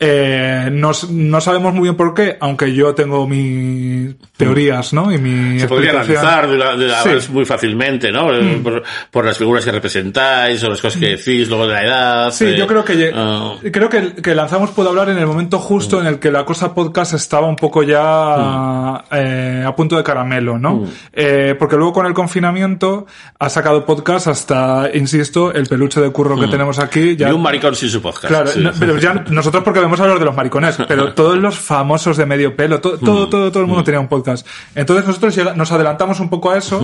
Eh, 0.00 0.68
no, 0.72 0.90
no 1.10 1.40
sabemos 1.40 1.72
muy 1.72 1.84
bien 1.84 1.96
por 1.96 2.14
qué, 2.14 2.36
aunque 2.40 2.74
yo 2.74 2.94
tengo 2.94 3.26
mis 3.26 4.14
teorías, 4.36 4.92
¿no? 4.92 5.12
Y 5.12 5.18
mi 5.18 5.60
Se 5.60 5.68
podría 5.68 5.90
analizar 5.92 6.48
de 6.48 6.58
la, 6.58 6.76
de 6.76 6.88
la- 6.88 7.02
Sí. 7.02 7.08
Mm. 7.10 7.16
es 7.16 7.30
muy 7.30 7.44
fácilmente, 7.44 8.10
¿no? 8.10 8.28
Por, 8.62 8.82
por 9.10 9.24
las 9.24 9.36
figuras 9.38 9.64
que 9.64 9.70
representáis 9.72 10.62
o 10.64 10.70
las 10.70 10.80
cosas 10.80 10.98
que 11.00 11.10
decís, 11.16 11.48
luego 11.48 11.66
de 11.66 11.72
la 11.74 11.84
edad. 11.84 12.30
Sí, 12.32 12.46
eh, 12.46 12.56
yo 12.56 12.66
creo 12.66 12.84
que, 12.84 13.12
ah, 13.14 13.54
creo 13.72 13.88
que, 13.88 14.14
que 14.14 14.34
lanzamos 14.34 14.70
Puedo 14.70 14.88
Hablar 14.90 15.10
en 15.10 15.18
el 15.18 15.26
momento 15.26 15.58
justo 15.58 16.00
en 16.00 16.06
el 16.06 16.18
que 16.18 16.30
la 16.30 16.44
cosa 16.44 16.74
podcast 16.74 17.14
estaba 17.14 17.46
un 17.46 17.56
poco 17.56 17.82
ya 17.82 19.04
eh, 19.12 19.64
a 19.66 19.74
punto 19.76 19.96
de 19.96 20.02
caramelo, 20.02 20.58
¿no? 20.58 20.86
Eh, 21.12 21.54
porque 21.58 21.76
luego 21.76 21.92
con 21.92 22.06
el 22.06 22.14
confinamiento 22.14 23.06
ha 23.38 23.48
sacado 23.48 23.84
podcast 23.84 24.26
hasta, 24.28 24.90
insisto, 24.94 25.52
el 25.52 25.66
peluche 25.66 26.00
de 26.00 26.10
curro 26.10 26.38
que 26.38 26.48
tenemos 26.48 26.78
aquí. 26.78 27.16
Ya, 27.16 27.28
y 27.28 27.32
un 27.32 27.42
maricón 27.42 27.74
sin 27.74 27.88
su 27.88 28.00
podcast. 28.02 28.26
Claro, 28.28 28.46
sí. 28.48 28.60
no, 28.60 28.72
pero 28.78 28.98
ya 28.98 29.24
nosotros 29.30 29.62
porque 29.62 29.80
vemos 29.84 30.00
hablar 30.00 30.18
de 30.18 30.24
los 30.24 30.34
maricones, 30.36 30.76
pero 30.88 31.14
todos 31.14 31.38
los 31.38 31.58
famosos 31.58 32.16
de 32.16 32.26
medio 32.26 32.56
pelo, 32.56 32.80
to- 32.80 32.98
todo, 32.98 33.28
todo, 33.28 33.50
todo 33.50 33.62
el 33.62 33.68
mundo 33.68 33.84
tenía 33.84 34.00
un 34.00 34.08
podcast. 34.08 34.46
Entonces 34.74 35.06
nosotros 35.06 35.56
nos 35.56 35.70
adelantamos 35.72 36.20
un 36.20 36.28
poco 36.30 36.50
a 36.50 36.58
eso 36.58 36.80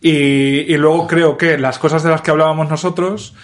y, 0.00 0.10
y 0.10 0.76
luego 0.76 1.06
creo 1.06 1.36
que 1.36 1.58
las 1.58 1.78
cosas 1.78 2.02
de 2.02 2.10
las 2.10 2.20
que 2.20 2.30
hablábamos 2.30 2.68
nosotros, 2.68 3.34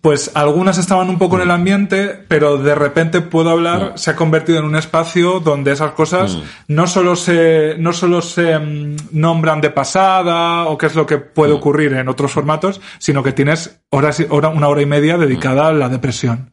pues 0.00 0.30
algunas 0.34 0.78
estaban 0.78 1.10
un 1.10 1.18
poco 1.18 1.36
en 1.36 1.42
el 1.42 1.50
ambiente, 1.50 2.08
pero 2.28 2.56
de 2.56 2.74
repente 2.74 3.20
puedo 3.20 3.50
hablar, 3.50 3.92
se 3.96 4.10
ha 4.10 4.16
convertido 4.16 4.58
en 4.58 4.64
un 4.64 4.76
espacio 4.76 5.40
donde 5.40 5.72
esas 5.72 5.92
cosas 5.92 6.38
no 6.68 6.86
solo 6.86 7.14
se, 7.16 7.74
no 7.78 7.92
solo 7.92 8.22
se 8.22 8.58
mm, 8.58 8.96
nombran 9.12 9.60
de 9.60 9.70
pasada 9.70 10.64
o 10.66 10.78
qué 10.78 10.86
es 10.86 10.94
lo 10.94 11.04
que 11.06 11.18
puede 11.18 11.52
ocurrir 11.52 11.92
en 11.94 12.08
otros 12.08 12.30
formatos, 12.32 12.80
sino 12.98 13.22
que 13.22 13.32
tienes 13.32 13.80
horas, 13.90 14.22
hora, 14.30 14.48
una 14.48 14.68
hora 14.68 14.82
y 14.82 14.86
media 14.86 15.18
dedicada 15.18 15.68
a 15.68 15.72
la 15.72 15.88
depresión. 15.88 16.50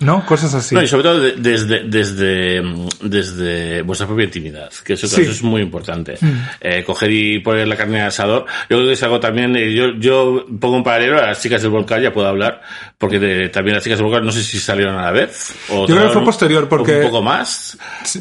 ¿No? 0.00 0.24
Cosas 0.26 0.52
así. 0.54 0.74
No, 0.74 0.82
y 0.82 0.88
sobre 0.88 1.02
todo 1.04 1.20
de- 1.20 1.32
desde, 1.36 1.84
desde, 1.84 2.62
desde 3.02 3.82
vuestra 3.82 4.06
propia 4.06 4.24
intimidad, 4.24 4.70
que 4.84 4.94
eso, 4.94 5.06
Sí. 5.06 5.22
es 5.22 5.42
muy 5.42 5.62
importante. 5.62 6.16
Eh, 6.60 6.84
coger 6.84 7.10
y 7.10 7.38
poner 7.40 7.66
la 7.68 7.76
carne 7.76 8.00
al 8.00 8.08
asador. 8.08 8.46
Yo 8.68 8.76
creo 8.76 8.86
que 8.86 8.92
es 8.92 9.02
algo 9.02 9.20
también, 9.20 9.54
eh, 9.56 9.72
yo, 9.74 9.90
yo 9.98 10.44
pongo 10.60 10.76
un 10.76 10.84
paralelo 10.84 11.18
a 11.18 11.26
las 11.28 11.40
chicas 11.42 11.62
del 11.62 11.70
volcán, 11.70 12.02
ya 12.02 12.12
puedo 12.12 12.26
hablar, 12.28 12.60
porque 12.98 13.18
de- 13.18 13.48
también 13.48 13.74
las 13.74 13.84
chicas 13.84 13.98
del 13.98 14.06
volcán 14.06 14.24
no 14.24 14.32
sé 14.32 14.42
si 14.42 14.58
salieron 14.58 14.96
a 14.96 15.02
la 15.06 15.10
vez. 15.12 15.54
O 15.70 15.86
Yo 15.86 15.94
creo 15.94 16.08
que 16.08 16.12
fue 16.14 16.24
posterior, 16.24 16.68
porque- 16.68 16.96
Un 17.00 17.02
poco 17.06 17.22
más. 17.22 17.78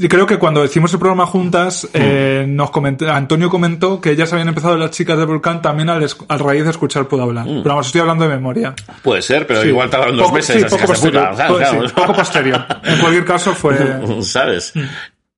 Creo 0.10 0.26
que 0.26 0.38
cuando 0.38 0.64
hicimos 0.64 0.94
el 0.94 1.00
programa 1.00 1.26
juntas, 1.26 1.88
eh, 1.94 2.46
nos 2.48 2.72
comentó, 2.72 3.10
Antonio 3.12 3.50
comentó 3.50 4.00
que 4.02 4.12
ellas 4.12 4.32
habían 4.34 4.48
empezado 4.50 4.78
las 4.78 4.92
chicas 4.92 5.18
del 5.18 5.26
volcán 5.28 5.62
también 5.62 5.90
al, 5.90 6.06
al 6.28 6.40
raíz 6.40 6.64
de 6.64 6.70
escuchar 6.72 7.08
Puedo 7.08 7.24
hablar. 7.24 7.46
Pero 7.46 7.64
vamos, 7.64 7.88
estoy 7.88 8.02
hablando 8.02 8.26
de 8.28 8.36
memoria. 8.36 8.74
Puede 9.02 9.22
ser, 9.22 9.48
pero 9.48 9.62
Sí. 9.62 9.70
igual 9.70 9.90
tardaron 9.90 10.16
dos 10.16 10.26
Poco- 10.26 10.36
meses 10.36 10.56
sí, 10.56 10.62
las 10.62 10.72
poco 10.72 10.94
de 10.94 11.00
puta, 11.00 11.34
sí, 11.48 11.54
Claro. 11.58 11.90
poco 11.96 12.14
posterior. 12.14 12.66
En 12.84 13.00
cualquier 13.00 13.26
caso 13.26 13.54
fue... 13.54 13.78
¿sabes? 14.22 14.74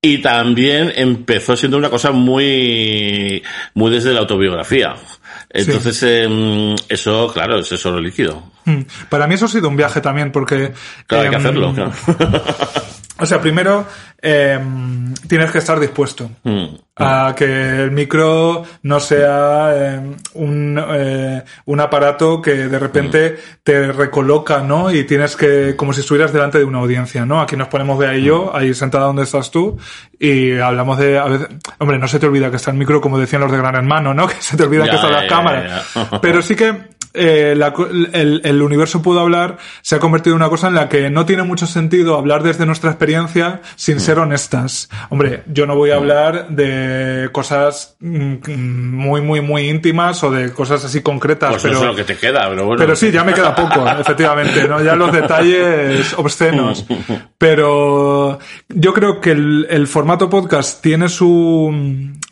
Y 0.04 0.18
también 0.18 0.92
empezó 0.96 1.56
siendo 1.56 1.76
una 1.76 1.88
cosa 1.88 2.10
muy, 2.10 3.40
muy 3.74 3.90
desde 3.90 4.12
la 4.12 4.20
autobiografía. 4.20 4.96
Entonces, 5.48 6.02
em, 6.02 6.74
eso, 6.88 7.30
claro, 7.32 7.60
es 7.60 7.70
eso 7.70 7.92
lo 7.92 8.00
líquido. 8.00 8.50
Mm. 8.64 8.80
Para 9.08 9.28
mí 9.28 9.34
eso 9.34 9.44
ha 9.44 9.48
sido 9.48 9.68
un 9.68 9.76
viaje 9.76 10.00
también, 10.00 10.32
porque... 10.32 10.72
Claro, 11.06 11.24
hay 11.24 11.30
que 11.30 11.36
em, 11.36 11.40
hacerlo, 11.40 11.72
claro. 11.72 11.92
O 13.18 13.26
sea, 13.26 13.40
primero 13.40 13.86
em, 14.22 15.12
tienes 15.28 15.50
que 15.50 15.58
estar 15.58 15.78
dispuesto 15.80 16.30
Mm. 16.44 16.66
a 16.96 17.34
que 17.34 17.44
el 17.84 17.90
micro 17.90 18.62
no 18.82 19.00
sea 19.00 19.94
em, 19.94 20.14
un, 20.34 20.80
eh, 20.94 21.42
un 21.64 21.80
aparato 21.80 22.40
que 22.40 22.52
de 22.68 22.78
repente 22.78 23.36
te 23.64 23.90
recoloca, 23.92 24.60
¿no? 24.60 24.90
Y 24.92 25.04
tienes 25.04 25.34
que, 25.36 25.74
como 25.74 25.92
si 25.92 26.00
estuvieras 26.02 26.32
delante 26.32 26.58
de 26.58 26.64
una 26.64 26.78
audiencia, 26.78 27.24
¿no? 27.26 27.40
Aquí 27.40 27.56
nos 27.56 27.68
ponemos 27.68 27.98
Bea 27.98 28.16
y 28.16 28.24
yo, 28.24 28.54
ahí 28.54 28.74
sentada 28.74 29.06
donde 29.06 29.22
estás 29.24 29.50
tú, 29.50 29.78
y 30.20 30.58
hablamos 30.58 30.98
de, 30.98 31.18
a 31.18 31.24
veces, 31.24 31.48
hombre, 31.78 31.98
no 31.98 32.06
se 32.08 32.18
te 32.20 32.26
olvida 32.26 32.50
que 32.50 32.56
está 32.56 32.70
el 32.70 32.76
micro, 32.76 33.00
como 33.00 33.18
decían 33.18 33.40
los 33.42 33.50
de 33.50 33.58
Gran 33.58 33.74
Hermano, 33.74 34.12
¿no? 34.14 34.28
Que 34.28 34.36
se 34.40 34.56
te 34.56 34.62
olvida 34.64 34.84
Ya, 34.84 34.90
que 34.90 34.96
están 34.96 35.10
ya, 35.10 35.16
las 35.16 35.24
ya, 35.24 35.28
cámaras. 35.28 35.94
ya. 35.94 36.10
Pero 36.22 36.42
sí 36.42 36.54
que 36.54 36.92
eh, 37.14 37.52
la 37.54 37.74
el, 38.14 38.40
el 38.42 38.62
universo 38.62 39.02
pudo 39.02 39.20
hablar 39.20 39.58
se 39.82 39.96
ha 39.96 39.98
convertido 39.98 40.34
en 40.34 40.40
una 40.40 40.48
cosa 40.48 40.68
en 40.68 40.74
la 40.74 40.88
que 40.88 41.10
no 41.10 41.26
tiene 41.26 41.42
mucho 41.42 41.66
sentido 41.66 42.16
hablar 42.16 42.42
desde 42.42 42.64
nuestra 42.64 42.88
experiencia 42.90 43.60
sin 43.76 44.00
ser 44.00 44.11
honestas. 44.18 44.88
Hombre, 45.10 45.42
yo 45.46 45.66
no 45.66 45.76
voy 45.76 45.90
a 45.90 45.96
hablar 45.96 46.48
de 46.48 47.28
cosas 47.32 47.96
mm, 48.00 48.36
muy, 48.48 49.20
muy, 49.20 49.40
muy 49.40 49.68
íntimas 49.68 50.22
o 50.24 50.30
de 50.30 50.52
cosas 50.52 50.84
así 50.84 51.02
concretas, 51.02 51.50
Pues 51.50 51.62
pero... 51.62 51.74
no 51.74 51.80
sé 51.80 51.86
lo 51.86 51.94
que 51.96 52.04
te 52.04 52.16
queda, 52.16 52.48
pero 52.48 52.66
bueno. 52.66 52.78
Pero 52.78 52.96
sí, 52.96 53.10
ya 53.10 53.24
me 53.24 53.34
queda 53.34 53.54
poco, 53.54 53.86
efectivamente, 54.00 54.66
¿no? 54.68 54.82
Ya 54.82 54.94
los 54.96 55.12
detalles 55.12 56.12
obscenos. 56.16 56.84
Pero 57.38 58.38
yo 58.68 58.92
creo 58.94 59.20
que 59.20 59.32
el, 59.32 59.66
el 59.70 59.86
formato 59.86 60.28
podcast 60.30 60.82
tiene 60.82 61.08
su, 61.08 61.72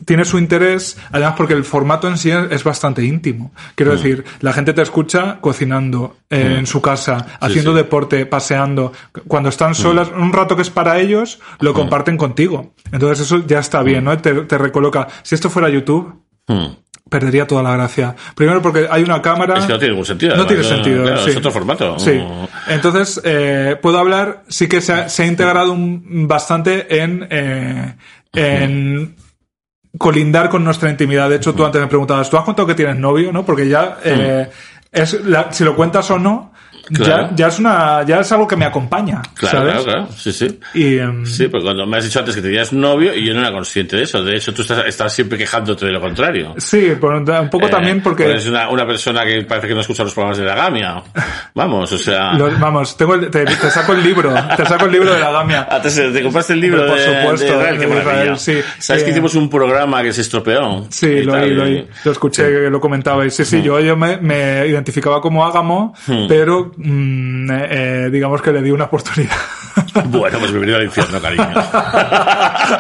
tiene 0.05 0.25
su 0.25 0.39
interés, 0.39 0.97
además 1.13 1.35
porque 1.37 1.55
el 1.55 1.65
formato 1.65 2.09
en 2.09 2.17
sí 2.19 2.31
es, 2.31 2.65
bastante 2.65 3.05
íntimo. 3.05 3.53
Quiero 3.75 3.93
decir, 3.93 4.25
la 4.41 4.53
gente 4.53 4.73
te 4.73 4.83
escucha 4.83 5.39
cocinando 5.41 6.17
eh, 6.31 6.57
en 6.59 6.67
su 6.67 6.81
casa, 6.81 7.39
haciendo 7.41 7.73
sí. 7.73 7.77
deporte, 7.79 8.27
paseando. 8.27 8.93
Cuando 9.29 9.49
están 9.49 9.75
solas, 9.75 10.09
un 10.17 10.33
rato 10.33 10.57
que 10.57 10.63
es 10.63 10.71
para 10.71 10.99
ellos, 11.01 11.41
lo 11.61 11.75
comparten 11.75 12.17
contigo. 12.17 12.73
Entonces 12.93 13.21
eso 13.27 13.45
ya 13.47 13.59
está 13.59 13.83
bien, 13.83 14.05
¿no? 14.05 14.17
Te, 14.19 14.33
te 14.43 14.59
recoloca. 14.59 15.09
Si 15.23 15.35
esto 15.35 15.51
fuera 15.51 15.69
YouTube, 15.69 16.15
Mm. 16.49 16.67
perdería 17.09 17.47
toda 17.47 17.63
la 17.63 17.75
gracia. 17.77 18.17
Primero 18.35 18.61
porque 18.61 18.89
hay 18.91 19.05
una 19.05 19.23
cámara. 19.23 19.59
Es 19.59 19.67
que 19.67 19.73
no 19.75 19.79
tiene 19.79 19.93
ningún 19.93 20.07
sentido. 20.07 20.37
No 20.37 20.47
tiene 20.47 20.65
sentido. 20.65 21.03
claro, 21.05 21.23
sí. 21.23 21.31
Es 21.31 21.37
otro 21.37 21.53
formato. 21.53 21.99
Sí. 21.99 22.13
Mm. 22.13 22.71
Entonces, 22.73 23.21
eh, 23.23 23.77
puedo 23.81 23.99
hablar, 23.99 24.43
sí 24.49 24.67
que 24.67 24.81
se 24.81 24.93
ha, 24.93 25.09
se 25.09 25.23
ha 25.23 25.27
integrado 25.27 25.73
un- 25.73 26.27
bastante 26.27 27.01
en, 27.03 27.27
eh, 27.31 27.95
en 28.33 29.15
colindar 29.99 30.49
con 30.49 30.65
nuestra 30.65 30.91
intimidad. 30.91 31.29
De 31.29 31.37
hecho, 31.37 31.55
tú 31.55 31.65
antes 31.65 31.81
me 31.81 31.87
preguntabas, 31.89 32.31
¿tú 32.31 32.37
has 32.37 32.45
contado 32.45 32.67
que 32.67 32.75
tienes 32.75 32.97
novio? 32.97 33.33
¿No? 33.33 33.45
Porque 33.45 33.69
ya, 33.69 33.99
eh, 34.05 34.49
es 34.93 35.25
la- 35.25 35.53
si 35.53 35.65
lo 35.65 35.75
cuentas 35.77 36.11
o 36.11 36.19
no, 36.19 36.53
Claro. 36.93 37.29
ya, 37.31 37.37
ya 37.37 37.47
es 37.49 37.59
una, 37.59 38.03
ya 38.07 38.21
es 38.21 38.33
algo 38.33 38.47
que 38.47 38.57
me 38.57 38.65
acompaña. 38.65 39.23
Claro, 39.35 39.59
¿sabes? 39.59 39.73
claro, 39.73 39.85
claro. 39.85 40.09
Sí, 40.17 40.33
sí. 40.33 40.59
Y, 40.75 40.99
em, 40.99 41.25
Sí, 41.27 41.49
porque 41.49 41.65
cuando 41.65 41.87
me 41.87 41.97
has 41.99 42.05
dicho 42.05 42.19
antes 42.19 42.35
que 42.37 42.43
tenías 42.43 42.73
novio 42.73 43.15
y 43.15 43.25
yo 43.27 43.35
no 43.35 43.41
era 43.41 43.53
consciente 43.53 43.97
de 43.97 44.03
eso. 44.05 44.23
De 44.23 44.37
hecho, 44.37 44.53
tú 44.55 44.63
estás, 44.63 44.85
estás 44.87 45.13
siempre 45.13 45.39
quejándote 45.39 45.87
de 45.87 45.93
lo 45.93 46.01
contrario. 46.01 46.55
sí, 46.59 46.93
por 47.01 47.15
un 47.15 47.25
poco 47.51 47.67
Eh, 47.67 47.71
también 47.71 48.03
porque... 48.03 48.25
Eres 48.25 48.47
una, 48.47 48.69
una 48.69 48.87
persona 48.87 49.25
que 49.25 49.43
parece 49.43 49.69
que 49.69 49.75
no 49.75 49.81
escucha 49.81 50.03
los 50.05 50.13
programas 50.15 50.39
de 50.39 50.45
la 50.45 50.55
Gamia. 50.55 51.03
Vamos, 51.55 51.93
o 51.93 51.99
sea... 51.99 52.33
Vamos, 52.61 52.97
tengo 52.97 53.15
el- 53.15 53.31
te, 53.31 53.45
te 53.45 53.71
saco 53.71 53.93
el 53.93 54.03
libro, 54.03 54.33
te 54.57 54.65
saco 54.67 54.87
el 54.87 54.93
libro 54.93 55.13
de 55.15 55.21
la 55.21 55.31
gamia. 55.31 55.67
Ah, 55.71 55.81
te, 55.81 55.91
te 55.91 56.23
compraste 56.23 56.53
el 56.55 56.61
libro 56.61 56.87
Por 56.87 56.99
de, 56.99 57.05
supuesto, 57.05 57.47
de 57.47 57.53
Israel, 57.59 57.79
de. 57.79 57.99
Israel, 58.01 58.39
sí. 58.39 58.61
¿Sabes 58.79 59.03
que 59.03 59.11
Eh, 59.11 59.13
hicimos 59.13 59.35
un 59.35 59.49
programa 59.49 60.03
que 60.03 60.13
se 60.13 60.21
estropeó? 60.23 60.87
Sí, 60.91 61.23
lo 61.23 61.33
tal, 61.33 61.45
oí, 61.45 61.55
lo 61.55 61.69
y-. 61.69 61.89
Lo 62.05 62.13
escuché 62.13 62.45
que 62.45 62.71
lo 62.71 62.81
comentabais. 62.81 63.35
Sí, 63.35 63.45
sí, 63.45 63.63
yo, 63.63 63.79
yo 63.81 63.97
me, 63.97 64.17
me 64.19 64.67
identificaba 64.67 65.21
como 65.21 65.45
Ágamo, 65.47 65.95
Hmm. 66.07 66.27
pero 66.29 66.73
mm, 66.83 67.51
eh, 67.53 68.09
digamos 68.11 68.41
que 68.43 68.53
le 68.53 68.63
di 68.63 68.71
una 68.71 68.85
oportunidad. 68.85 69.37
Bueno, 70.07 70.39
pues 70.39 70.51
bienvenido 70.51 70.77
al 70.79 70.85
infierno, 70.85 71.21
cariño. 71.21 71.43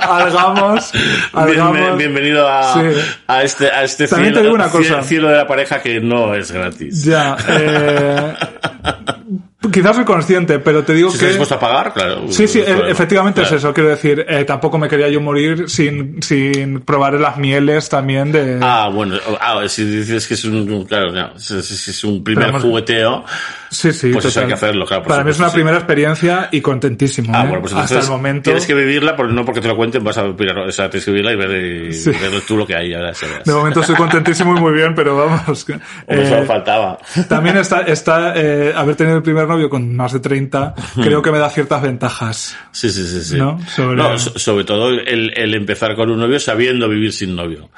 algamos, 0.08 0.92
algamos. 1.32 1.72
Bien- 1.76 1.96
bienvenido 1.98 2.46
a, 2.48 2.74
Sí. 2.74 2.80
a 3.26 3.42
este, 3.42 3.70
a 3.70 3.82
este 3.84 4.06
También 4.08 4.34
cielo, 4.34 4.40
te 4.40 4.42
digo 4.44 4.54
una 4.54 4.68
cosa. 4.70 5.00
cie- 5.00 5.04
cielo 5.04 5.28
de 5.28 5.36
la 5.36 5.46
pareja 5.46 5.80
que 5.80 6.00
no 6.00 6.34
es 6.34 6.50
gratis. 6.52 7.04
Ya, 7.04 7.36
eh, 7.48 8.34
quizás 9.72 9.96
soy 9.96 10.04
consciente, 10.06 10.58
pero 10.58 10.84
te 10.84 10.94
digo 10.94 11.10
Si 11.10 11.18
que... 11.18 11.26
estás 11.26 11.38
dispuesto 11.38 11.54
a 11.56 11.60
pagar, 11.60 11.92
claro. 11.92 12.22
Sí, 12.30 12.48
sí, 12.48 12.62
no 12.66 12.74
hay 12.84 12.88
e- 12.88 12.90
efectivamente 12.92 13.40
Claro. 13.42 13.56
es 13.56 13.62
eso. 13.62 13.74
Quiero 13.74 13.90
decir, 13.90 14.24
eh, 14.28 14.44
tampoco 14.44 14.78
me 14.78 14.88
quería 14.88 15.08
yo 15.08 15.20
morir 15.20 15.68
sin, 15.68 16.22
sin 16.22 16.80
probar 16.80 17.14
las 17.14 17.36
mieles 17.36 17.88
también 17.88 18.32
de... 18.32 18.58
Ah, 18.62 18.88
bueno, 18.92 19.16
ah, 19.40 19.62
si 19.68 19.84
dices 19.84 20.26
que 20.26 20.34
es 20.34 20.44
un, 20.44 20.84
claro, 20.86 21.12
no, 21.12 21.38
si, 21.38 21.58
es 21.58 22.04
un 22.04 22.24
primer 22.24 22.44
Pero 22.46 22.52
vamos- 22.54 22.68
jugueteo, 22.68 23.24
sí, 23.70 23.92
sí, 23.92 24.10
pues 24.12 24.24
eso 24.24 24.40
hay 24.40 24.46
que 24.46 24.54
hacerlo, 24.54 24.86
claro. 24.86 25.02
Para 25.04 25.24
mí 25.24 25.30
es 25.30 25.36
supuesto, 25.36 25.42
una 25.42 25.50
sí. 25.50 25.54
primera 25.56 25.76
experiencia 25.76 26.48
y 26.50 26.60
contentísimo. 26.60 27.32
Ah, 27.34 27.42
¿eh? 27.44 27.48
bueno, 27.48 27.60
pues 27.62 27.72
Hasta 27.74 27.82
entonces 27.94 28.04
el 28.10 28.16
momento. 28.16 28.42
tienes 28.44 28.66
que 28.66 28.74
vivirla, 28.74 29.14
porque 29.16 29.32
no 29.34 29.44
porque 29.44 29.60
te 29.60 29.68
lo 29.68 29.76
cuenten 29.76 30.02
vas 30.02 30.16
a 30.16 30.24
opinar, 30.24 30.58
o 30.58 30.72
sea, 30.72 30.88
tienes 30.88 31.04
que 31.04 31.10
vivirla 31.10 31.32
y 31.32 31.36
ver, 31.36 31.50
y 31.86 31.92
Sí. 31.92 32.10
ver 32.10 32.40
tú 32.46 32.56
lo 32.56 32.66
que 32.66 32.74
hay, 32.76 32.94
ahora. 32.94 33.12
De 33.44 33.52
momento 33.52 33.80
estoy 33.80 33.96
contentísimo 33.96 34.56
y 34.56 34.60
muy 34.60 34.72
bien, 34.72 34.94
pero 34.94 35.16
vamos. 35.16 35.66
Hombre, 36.06 36.24
eh, 36.26 36.28
solo 36.28 36.44
faltaba. 36.46 36.98
también 37.28 37.56
está, 37.58 37.82
está 37.82 38.32
eh, 38.36 38.72
haber 38.74 38.94
tenido 38.96 39.16
el 39.18 39.22
primer 39.22 39.46
novio 39.50 39.68
con 39.68 39.94
más 39.94 40.12
de 40.14 40.20
30, 40.20 40.74
creo 41.02 41.20
que 41.20 41.30
me 41.30 41.38
da 41.38 41.50
ciertas 41.50 41.82
ventajas. 41.82 42.56
Sí, 42.72 42.88
sí, 42.90 43.06
sí, 43.06 43.20
sí. 43.22 43.36
¿No? 43.36 43.60
Sobre- 43.68 43.96
No, 43.96 44.18
so- 44.18 44.38
sobre 44.38 44.64
todo 44.64 44.88
el, 44.88 45.32
el 45.36 45.54
empezar 45.54 45.94
con 45.94 46.10
un 46.10 46.18
novio 46.20 46.40
sabiendo 46.40 46.88
vivir 46.88 47.12
sin 47.12 47.36
novio. 47.36 47.68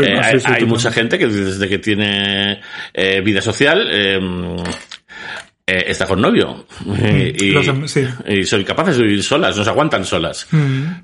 Eh, 0.00 0.38
sí, 0.38 0.46
hay 0.46 0.64
mucha 0.64 0.92
gente 0.92 1.18
que 1.18 1.26
desde 1.26 1.68
que 1.68 1.78
tiene 1.78 2.60
eh, 2.94 3.20
vida 3.22 3.42
social 3.42 3.88
eh, 3.90 4.20
eh, 5.66 5.84
está 5.88 6.06
con 6.06 6.20
novio. 6.20 6.66
y, 6.86 7.50
Los 7.50 7.66
em- 7.68 7.86
sí. 7.88 8.04
y 8.28 8.44
son 8.44 8.60
incapaces 8.60 8.96
de 8.96 9.04
vivir 9.04 9.22
solas, 9.22 9.56
no 9.56 9.64
se 9.64 9.70
aguantan 9.70 10.04
solas. 10.04 10.46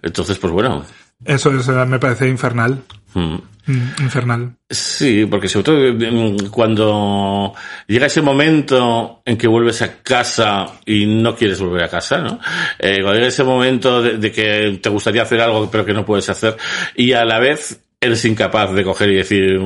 Entonces, 0.02 0.38
pues 0.38 0.52
bueno. 0.52 0.84
Eso 1.24 1.50
es, 1.50 1.68
me 1.68 1.98
parece 1.98 2.28
infernal. 2.28 2.82
mm. 3.14 3.36
Mm, 3.68 4.02
infernal. 4.02 4.56
Sí, 4.70 5.26
porque 5.26 5.46
sobre 5.46 5.64
todo 5.64 5.76
mm, 5.92 6.48
cuando 6.48 7.52
llega 7.86 8.06
ese 8.06 8.22
momento 8.22 9.20
en 9.26 9.36
que 9.36 9.46
vuelves 9.46 9.82
a 9.82 10.02
casa 10.02 10.64
y 10.86 11.04
no 11.04 11.36
quieres 11.36 11.60
volver 11.60 11.84
a 11.84 11.88
casa, 11.90 12.18
¿no? 12.18 12.40
Eh, 12.78 13.00
cuando 13.02 13.16
llega 13.16 13.26
ese 13.28 13.44
momento 13.44 14.00
de, 14.00 14.16
de 14.16 14.32
que 14.32 14.78
te 14.82 14.88
gustaría 14.88 15.20
hacer 15.20 15.42
algo 15.42 15.70
pero 15.70 15.84
que 15.84 15.92
no 15.92 16.06
puedes 16.06 16.30
hacer 16.30 16.56
y 16.96 17.12
a 17.12 17.26
la 17.26 17.38
vez 17.38 17.78
eres 18.00 18.24
incapaz 18.24 18.72
de 18.72 18.84
coger 18.84 19.10
y 19.10 19.16
decir 19.16 19.60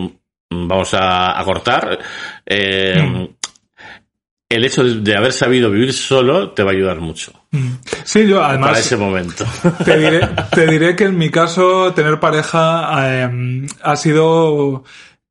vamos 0.50 0.94
a, 0.94 1.38
a 1.38 1.44
cortar, 1.44 1.98
eh, 2.44 3.28
el 4.52 4.64
hecho 4.64 4.84
de, 4.84 5.00
de 5.00 5.16
haber 5.16 5.32
sabido 5.32 5.70
vivir 5.70 5.92
solo 5.92 6.50
te 6.50 6.62
va 6.62 6.70
a 6.70 6.74
ayudar 6.74 7.00
mucho 7.00 7.32
Sí, 8.04 8.26
yo 8.26 8.36
para 8.36 8.48
además 8.50 8.78
ese 8.78 8.96
momento. 8.96 9.44
te 9.84 9.98
diré, 9.98 10.28
te 10.50 10.66
diré 10.66 10.96
que 10.96 11.04
en 11.04 11.18
mi 11.18 11.30
caso 11.30 11.92
tener 11.92 12.18
pareja 12.18 13.24
eh, 13.24 13.66
ha 13.82 13.96
sido 13.96 14.84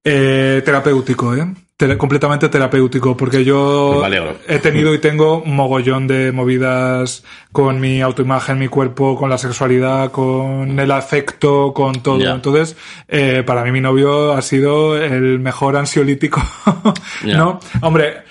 eh, 0.04 0.62
terapéutico, 0.64 1.36
¿eh? 1.36 1.48
Completamente 1.98 2.48
terapéutico, 2.48 3.18
porque 3.18 3.44
yo 3.44 4.04
he 4.48 4.60
tenido 4.60 4.94
y 4.94 5.00
tengo 5.00 5.42
un 5.42 5.56
mogollón 5.56 6.06
de 6.06 6.32
movidas 6.32 7.24
con 7.52 7.80
mi 7.80 8.02
autoimagen, 8.02 8.60
mi 8.60 8.68
cuerpo, 8.68 9.16
con 9.16 9.32
la 9.32 9.40
sexualidad, 9.40 10.12
con 10.12 10.80
el 10.80 10.92
afecto, 10.92 11.74
con 11.74 12.04
todo. 12.04 12.24
Entonces, 12.24 12.78
eh, 13.08 13.42
para 13.44 13.64
mí 13.64 13.72
mi 13.72 13.82
novio 13.82 14.34
ha 14.34 14.44
sido 14.44 14.96
el 14.96 15.40
mejor 15.40 15.76
ansiolítico. 15.76 16.40
¿no? 17.26 17.60
Hombre, 17.82 18.26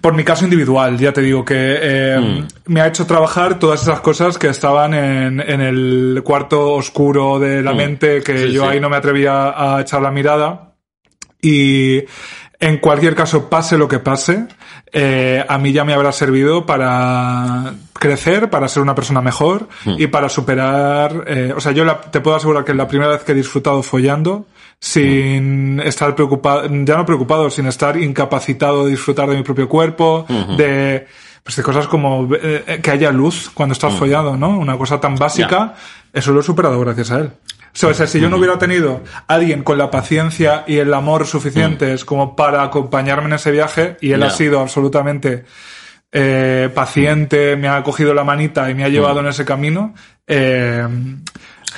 por 0.00 0.14
mi 0.14 0.24
caso 0.24 0.44
individual, 0.44 0.98
ya 0.98 1.12
te 1.12 1.20
digo 1.22 1.44
que 1.44 1.54
eh, 1.80 2.18
Mm. 2.20 2.72
me 2.72 2.80
ha 2.80 2.86
hecho 2.86 3.06
trabajar 3.06 3.58
todas 3.58 3.82
esas 3.82 4.00
cosas 4.00 4.36
que 4.38 4.48
estaban 4.48 4.94
en, 4.94 5.40
en 5.40 5.60
el 5.60 6.22
cuarto 6.24 6.72
oscuro 6.74 7.38
de 7.38 7.62
la 7.62 7.72
Mm. 7.72 7.76
mente, 7.76 8.22
que 8.22 8.46
Sí, 8.48 8.52
yo 8.52 8.62
sí. 8.62 8.68
ahí 8.68 8.80
no 8.80 8.88
me 8.90 8.96
atrevía 8.96 9.54
a 9.76 9.80
echar 9.80 10.02
la 10.02 10.10
mirada. 10.10 10.74
Y 11.40 12.02
en 12.60 12.78
cualquier 12.78 13.14
caso, 13.14 13.48
pase 13.50 13.76
lo 13.76 13.88
que 13.88 13.98
pase, 13.98 14.46
eh, 14.92 15.44
a 15.46 15.58
mí 15.58 15.72
ya 15.72 15.84
me 15.84 15.92
habrá 15.92 16.12
servido 16.12 16.64
para 16.64 17.74
crecer, 17.92 18.48
para 18.50 18.68
ser 18.68 18.82
una 18.82 18.94
persona 18.94 19.20
mejor 19.20 19.68
y 19.98 20.06
para 20.06 20.28
superar, 20.28 21.24
eh, 21.26 21.52
o 21.56 21.60
sea, 21.60 21.72
yo 21.72 21.84
la- 21.84 22.00
te 22.00 22.20
puedo 22.20 22.36
asegurar 22.36 22.64
que 22.64 22.74
la 22.74 22.86
primera 22.88 23.10
vez 23.10 23.24
que 23.24 23.32
he 23.32 23.34
disfrutado 23.34 23.82
follando, 23.82 24.46
sin 24.84 25.80
estar 25.80 26.14
preocupado, 26.14 26.68
ya 26.68 26.98
no 26.98 27.06
preocupado, 27.06 27.48
sin 27.48 27.64
estar 27.64 27.96
incapacitado 27.96 28.84
de 28.84 28.90
disfrutar 28.90 29.26
de 29.30 29.34
mi 29.34 29.42
propio 29.42 29.66
cuerpo, 29.66 30.26
de, 30.58 31.06
pues 31.42 31.56
de 31.56 31.62
cosas 31.62 31.88
como 31.88 32.28
eh, 32.34 32.80
que 32.82 32.90
haya 32.90 33.10
luz 33.10 33.50
cuando 33.54 33.72
estás 33.72 33.94
follando, 33.94 34.36
¿no? 34.36 34.58
Una 34.58 34.76
cosa 34.76 35.00
tan 35.00 35.16
básica, 35.16 35.72
eso 36.12 36.32
lo 36.32 36.40
he 36.40 36.42
superado 36.42 36.78
gracias 36.80 37.12
a 37.12 37.20
él. 37.20 37.26
O 37.28 37.30
sea, 37.72 37.88
o 37.88 37.94
sea, 37.94 38.06
si 38.06 38.20
yo 38.20 38.28
no 38.28 38.36
hubiera 38.36 38.58
tenido 38.58 39.00
alguien 39.26 39.62
con 39.62 39.78
la 39.78 39.90
paciencia 39.90 40.64
y 40.66 40.76
el 40.76 40.92
amor 40.92 41.26
suficientes 41.26 42.04
como 42.04 42.36
para 42.36 42.62
acompañarme 42.62 43.28
en 43.28 43.32
ese 43.32 43.52
viaje, 43.52 43.96
y 44.02 44.12
él 44.12 44.22
ha 44.22 44.28
sido 44.28 44.60
absolutamente 44.60 45.46
eh, 46.12 46.68
paciente, 46.74 47.56
me 47.56 47.68
ha 47.68 47.82
cogido 47.82 48.12
la 48.12 48.22
manita 48.22 48.68
y 48.68 48.74
me 48.74 48.84
ha 48.84 48.90
llevado 48.90 49.20
en 49.20 49.28
ese 49.28 49.46
camino, 49.46 49.94
eh, 50.26 50.86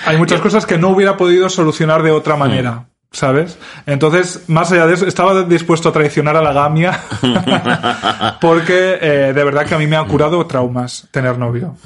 hay 0.04 0.16
muchas 0.16 0.40
cosas 0.40 0.66
que 0.66 0.76
no 0.76 0.88
hubiera 0.88 1.16
podido 1.16 1.48
solucionar 1.48 2.02
de 2.02 2.10
otra 2.10 2.34
manera. 2.34 2.88
¿Sabes? 3.16 3.58
Entonces, 3.86 4.44
más 4.46 4.70
allá 4.72 4.86
de 4.86 4.92
eso, 4.92 5.06
estaba 5.06 5.42
dispuesto 5.44 5.88
a 5.88 5.92
traicionar 5.92 6.36
a 6.36 6.42
la 6.42 6.52
gamia 6.52 7.00
porque 8.42 8.98
eh, 9.00 9.32
de 9.34 9.44
verdad 9.44 9.64
que 9.64 9.74
a 9.74 9.78
mí 9.78 9.86
me 9.86 9.96
ha 9.96 10.04
curado 10.04 10.46
traumas 10.46 11.08
tener 11.10 11.38
novio. 11.38 11.76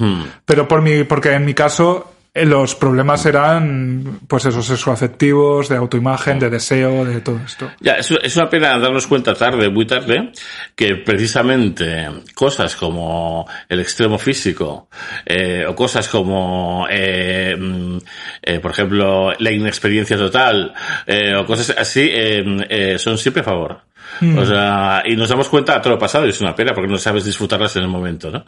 Pero 0.43 0.67
por 0.67 0.81
mi, 0.81 1.05
porque 1.05 1.31
en 1.31 1.45
mi 1.45 1.53
caso 1.53 2.11
los 2.33 2.75
problemas 2.75 3.25
eran, 3.25 4.21
pues 4.25 4.45
esos 4.45 4.65
sexoafectivos, 4.65 5.67
de 5.67 5.75
autoimagen, 5.75 6.39
de 6.39 6.49
deseo, 6.49 7.03
de 7.03 7.19
todo 7.19 7.39
esto. 7.45 7.69
Ya, 7.81 7.95
es, 7.95 8.37
una 8.37 8.49
pena 8.49 8.79
darnos 8.79 9.05
cuenta 9.05 9.33
tarde, 9.33 9.69
muy 9.69 9.85
tarde, 9.85 10.31
que 10.73 10.95
precisamente 10.95 12.07
cosas 12.33 12.77
como 12.77 13.45
el 13.67 13.81
extremo 13.81 14.17
físico, 14.17 14.87
eh, 15.25 15.65
o 15.67 15.75
cosas 15.75 16.07
como, 16.07 16.87
eh, 16.89 17.55
mm, 17.59 17.97
eh, 18.43 18.59
por 18.59 18.71
ejemplo, 18.71 19.33
la 19.37 19.51
inexperiencia 19.51 20.15
total, 20.15 20.73
eh, 21.05 21.35
o 21.35 21.45
cosas 21.45 21.75
así, 21.77 22.09
eh, 22.09 22.43
eh, 22.69 22.97
son 22.97 23.17
siempre 23.17 23.41
a 23.41 23.45
favor. 23.45 23.90
O 24.37 24.45
sea, 24.45 25.03
y 25.05 25.15
nos 25.15 25.29
damos 25.29 25.49
cuenta 25.49 25.75
a 25.75 25.81
todo 25.81 25.93
lo 25.93 25.99
pasado 25.99 26.25
y 26.25 26.29
es 26.29 26.41
una 26.41 26.55
pena 26.55 26.73
porque 26.73 26.91
no 26.91 26.97
sabes 26.97 27.25
disfrutarlas 27.25 27.75
en 27.77 27.83
el 27.83 27.89
momento, 27.89 28.29
¿no? 28.31 28.45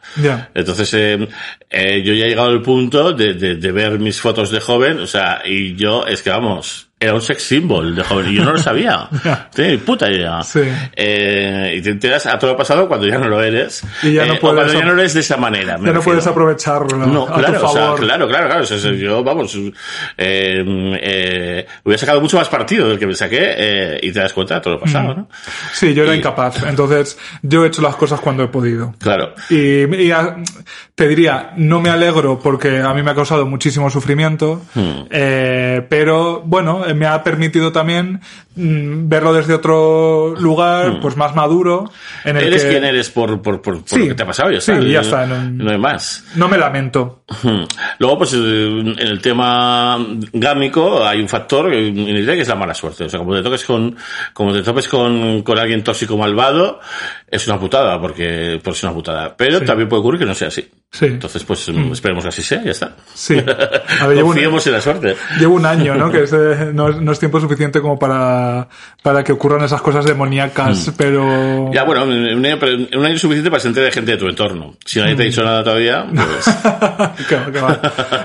Entonces, 0.53 0.93
eh, 0.93 1.28
eh, 1.70 2.01
yo 2.03 2.14
ya 2.14 2.26
he 2.26 2.30
llegado 2.30 2.49
al 2.49 2.61
punto 2.61 3.14
de, 3.14 3.34
de, 3.34 3.55
de 3.55 3.72
ver 3.72 3.99
mis 3.99 4.20
fotos 4.20 4.51
de 4.51 4.59
joven, 4.59 4.99
o 4.99 5.07
sea, 5.07 5.41
y 5.45 5.76
yo, 5.76 6.05
es 6.05 6.22
que 6.22 6.30
vamos, 6.30 6.89
era 7.04 7.14
un 7.14 7.22
sex 7.22 7.43
symbol 7.43 7.95
de 7.95 8.04
joven 8.04 8.30
y 8.32 8.36
yo 8.36 8.43
no 8.45 8.51
lo 8.54 8.58
sabía. 8.58 9.10
Ni 9.58 9.78
puta 9.78 10.10
idea. 10.12 10.41
Sí. 10.41 10.62
Eh, 10.95 11.76
y 11.78 11.82
te 11.82 11.89
enteras 11.91 12.26
a 12.28 12.38
todo 12.39 12.51
lo 12.51 12.58
pasado 12.58 12.88
cuando 12.88 13.08
ya 13.08 13.18
no 13.18 13.28
lo 13.28 13.41
eres. 13.41 13.84
Y 14.04 14.14
ya 14.14 14.26
no 14.26 14.34
Eh, 14.34 14.38
puedes 14.39 14.56
cuando 14.56 14.74
ya 14.74 14.86
no 14.86 14.93
lo 14.93 14.99
eres 15.01 15.14
de 15.14 15.20
esa 15.20 15.38
manera. 15.38 15.78
Ya 15.84 15.91
no 15.93 16.01
puedes 16.01 16.26
aprovecharlo 16.28 16.97
No, 17.06 17.24
a 17.28 17.34
claro, 17.36 17.60
tu 17.60 17.66
o 17.66 17.70
sea, 17.74 17.82
favor. 17.84 17.99
claro, 17.99 18.28
claro, 18.28 18.47
claro. 18.47 18.64
O 18.64 18.66
sea, 18.66 18.91
yo, 18.91 19.24
vamos, 19.24 19.56
eh, 20.18 20.64
eh, 21.01 21.66
hubiera 21.84 21.99
sacado 21.99 22.22
mucho 22.22 22.38
más 22.38 22.49
partido 22.49 22.89
del 22.89 22.99
que 22.99 23.08
me 23.08 23.16
saqué 23.16 23.99
y 24.01 24.12
te 24.12 24.20
das 24.20 24.34
cuenta 24.34 24.56
de 24.56 24.62
todo 24.62 24.74
lo 24.76 24.80
pasado, 24.80 25.14
¿no? 25.14 25.30
Sí, 25.74 25.93
yo 25.93 26.04
era 26.04 26.14
Y- 26.16 26.20
incapaz. 26.20 26.64
Entonces, 26.64 27.18
yo 27.41 27.64
he 27.64 27.68
hecho 27.68 27.82
las 27.82 27.95
cosas 27.95 28.20
cuando 28.20 28.43
he 28.43 28.47
podido. 28.47 28.93
Claro. 28.99 29.34
Y, 29.49 29.84
y 29.95 30.12
a- 30.12 30.38
te 30.95 31.08
diría, 31.08 31.54
no 31.58 31.80
me 31.82 31.89
alegro 31.89 32.39
porque 32.39 32.80
a 32.80 32.93
mí 32.93 33.01
me 33.04 33.12
ha 33.12 33.16
causado 33.16 33.45
muchísimo 33.45 33.89
sufrimiento, 33.89 34.62
Hmm. 34.76 35.06
eh, 35.10 35.86
pero 35.89 36.41
bueno, 36.45 36.86
me 36.94 37.06
ha 37.06 37.24
permitido 37.24 37.72
también 37.72 38.22
verlo 38.56 39.34
desde 39.34 39.54
otro 39.54 40.36
lugar, 40.38 40.99
pues 41.01 41.18
más 41.18 41.36
maduro, 41.36 41.89
en 42.24 42.38
el. 42.38 42.43
Eres 42.47 42.64
que 42.64 42.70
quien 42.72 42.84
eres 42.84 43.10
por, 43.10 43.41
por, 43.41 43.62
por, 43.62 43.80
por 43.80 43.89
Sí. 43.89 43.99
lo 43.99 44.08
que 44.10 44.14
te 44.16 44.24
ha 44.24 44.28
pasado, 44.28 44.51
ya 44.51 44.62
Sí, 44.62 44.72
está. 44.72 44.84
ya 44.86 44.93
No- 44.99 45.01
está, 45.01 45.26
no- 45.26 45.49
no 45.64 45.72
hay 45.72 45.78
más. 45.78 46.24
no 46.36 46.47
me 46.47 46.58
lamento. 46.58 47.24
Luego, 47.99 48.18
pues, 48.20 48.34
en 48.34 48.95
el 48.99 49.22
tema 49.22 49.97
gámico 50.34 51.06
hay 51.06 51.20
un 51.22 51.28
factor 51.30 51.70
que 51.72 52.41
es 52.41 52.47
la 52.47 52.56
mala 52.56 52.74
suerte. 52.74 53.06
O 53.06 53.10
sea, 53.10 53.20
como 53.20 53.36
te 53.36 53.41
toques 53.43 53.64
con, 53.66 53.95
como 54.34 54.54
te 54.54 54.62
topes 54.62 54.88
con, 54.88 55.41
con 55.41 55.58
alguien 55.58 55.84
tóxico 55.84 56.18
malvado, 56.18 56.80
es 57.28 57.47
una 57.47 57.60
putada, 57.60 57.99
porque, 57.99 58.60
pues 58.64 58.78
es 58.78 58.84
una 58.84 58.93
putada. 58.93 59.36
Pero 59.36 59.62
también 59.62 59.89
puede 59.89 60.01
ocurrir 60.01 60.20
que 60.20 60.26
no 60.26 60.36
sea 60.36 60.49
así. 60.49 60.70
Sí. 60.91 61.06
Entonces, 61.08 61.43
pues, 61.43 61.68
esperemos 61.70 62.24
que 62.24 62.30
así 62.30 62.43
sea, 62.43 62.64
ya 62.64 62.70
está. 62.72 62.95
Sí. 63.16 63.36
A 63.39 64.06
ver, 64.08 64.16
llevo 64.18 64.30
un- 64.30 64.34
Confiemos 64.34 64.68
en 64.68 64.74
la 64.74 64.82
suerte. 64.82 65.16
Llevo 65.39 65.56
un 65.56 65.66
año, 65.66 65.95
¿no? 65.95 66.12
Que 66.14 66.24
es, 66.24 66.34
eh, 66.34 66.70
no, 66.72 66.89
no 66.89 67.12
es 67.12 67.20
tiempo 67.20 67.39
suficiente 67.39 67.82
como 67.82 67.97
para, 67.97 68.43
para 69.02 69.24
que 69.24 69.32
ocurran 69.34 69.64
esas 69.64 69.82
cosas 69.82 70.06
demoníacas, 70.06 70.91
pero... 70.98 71.24
Hmm. 71.70 71.74
Ya, 71.74 71.84
bueno, 71.84 72.04
en 72.04 72.38
un 72.38 72.46
año, 72.46 72.58
pero 72.60 72.78
un 72.78 73.18
suficiente 73.20 73.50
para 73.50 73.60
sentir 73.62 73.84
de 73.84 73.91
gente 73.91 74.12
de 74.12 74.18
tu 74.18 74.28
entorno. 74.28 74.76
Si 74.86 75.00
nadie 75.00 75.16
te 75.16 75.24
ha 75.24 75.26
dicho 75.26 75.44
nada 75.44 75.64
todavía, 75.64 76.06
pues... 76.14 76.46
Que 77.28 77.52
que. 77.52 77.62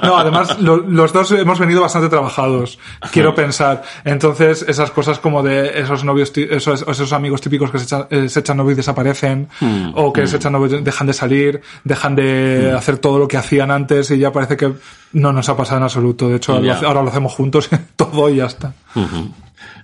No, 0.03 0.17
además, 0.17 0.59
lo- 0.61 0.77
los 0.79 1.13
dos 1.13 1.31
hemos 1.33 1.59
venido 1.59 1.81
bastante 1.81 2.09
trabajados, 2.09 2.79
quiero 3.13 3.35
pensar. 3.35 3.83
Entonces, 4.05 4.65
esas 4.69 4.91
cosas 4.91 5.19
como 5.19 5.43
de 5.43 5.81
esos 5.81 6.05
novios, 6.05 6.33
esos, 6.37 6.85
esos 6.87 7.13
amigos 7.13 7.41
típicos 7.41 7.71
que 7.71 7.79
se 7.79 7.85
echan, 7.85 8.07
eh, 8.11 8.29
se 8.29 8.41
echan 8.41 8.57
novios 8.57 8.75
y 8.75 8.77
desaparecen, 8.77 9.49
o 9.95 10.13
que 10.13 10.27
se 10.27 10.37
echan 10.37 10.53
novios, 10.53 10.83
dejan 10.85 11.07
de 11.07 11.13
salir, 11.13 11.61
dejan 11.85 12.15
de 12.15 12.73
hacer 12.77 12.99
todo 12.99 13.19
lo 13.19 13.27
que 13.29 13.37
hacían 13.37 13.71
antes 13.71 14.11
y 14.11 14.19
ya 14.19 14.33
parece 14.33 14.57
que 14.57 14.73
no 15.13 15.33
nos 15.33 15.49
ha 15.49 15.57
pasado 15.57 15.79
en 15.79 15.85
absoluto. 15.85 16.29
De 16.29 16.37
hecho, 16.37 16.55
ahora 16.87 17.03
lo 17.03 17.09
hacemos 17.09 17.33
juntos, 17.33 17.69
todo 17.97 18.29
y 18.31 18.37
ya 18.37 18.47
está. 18.47 18.73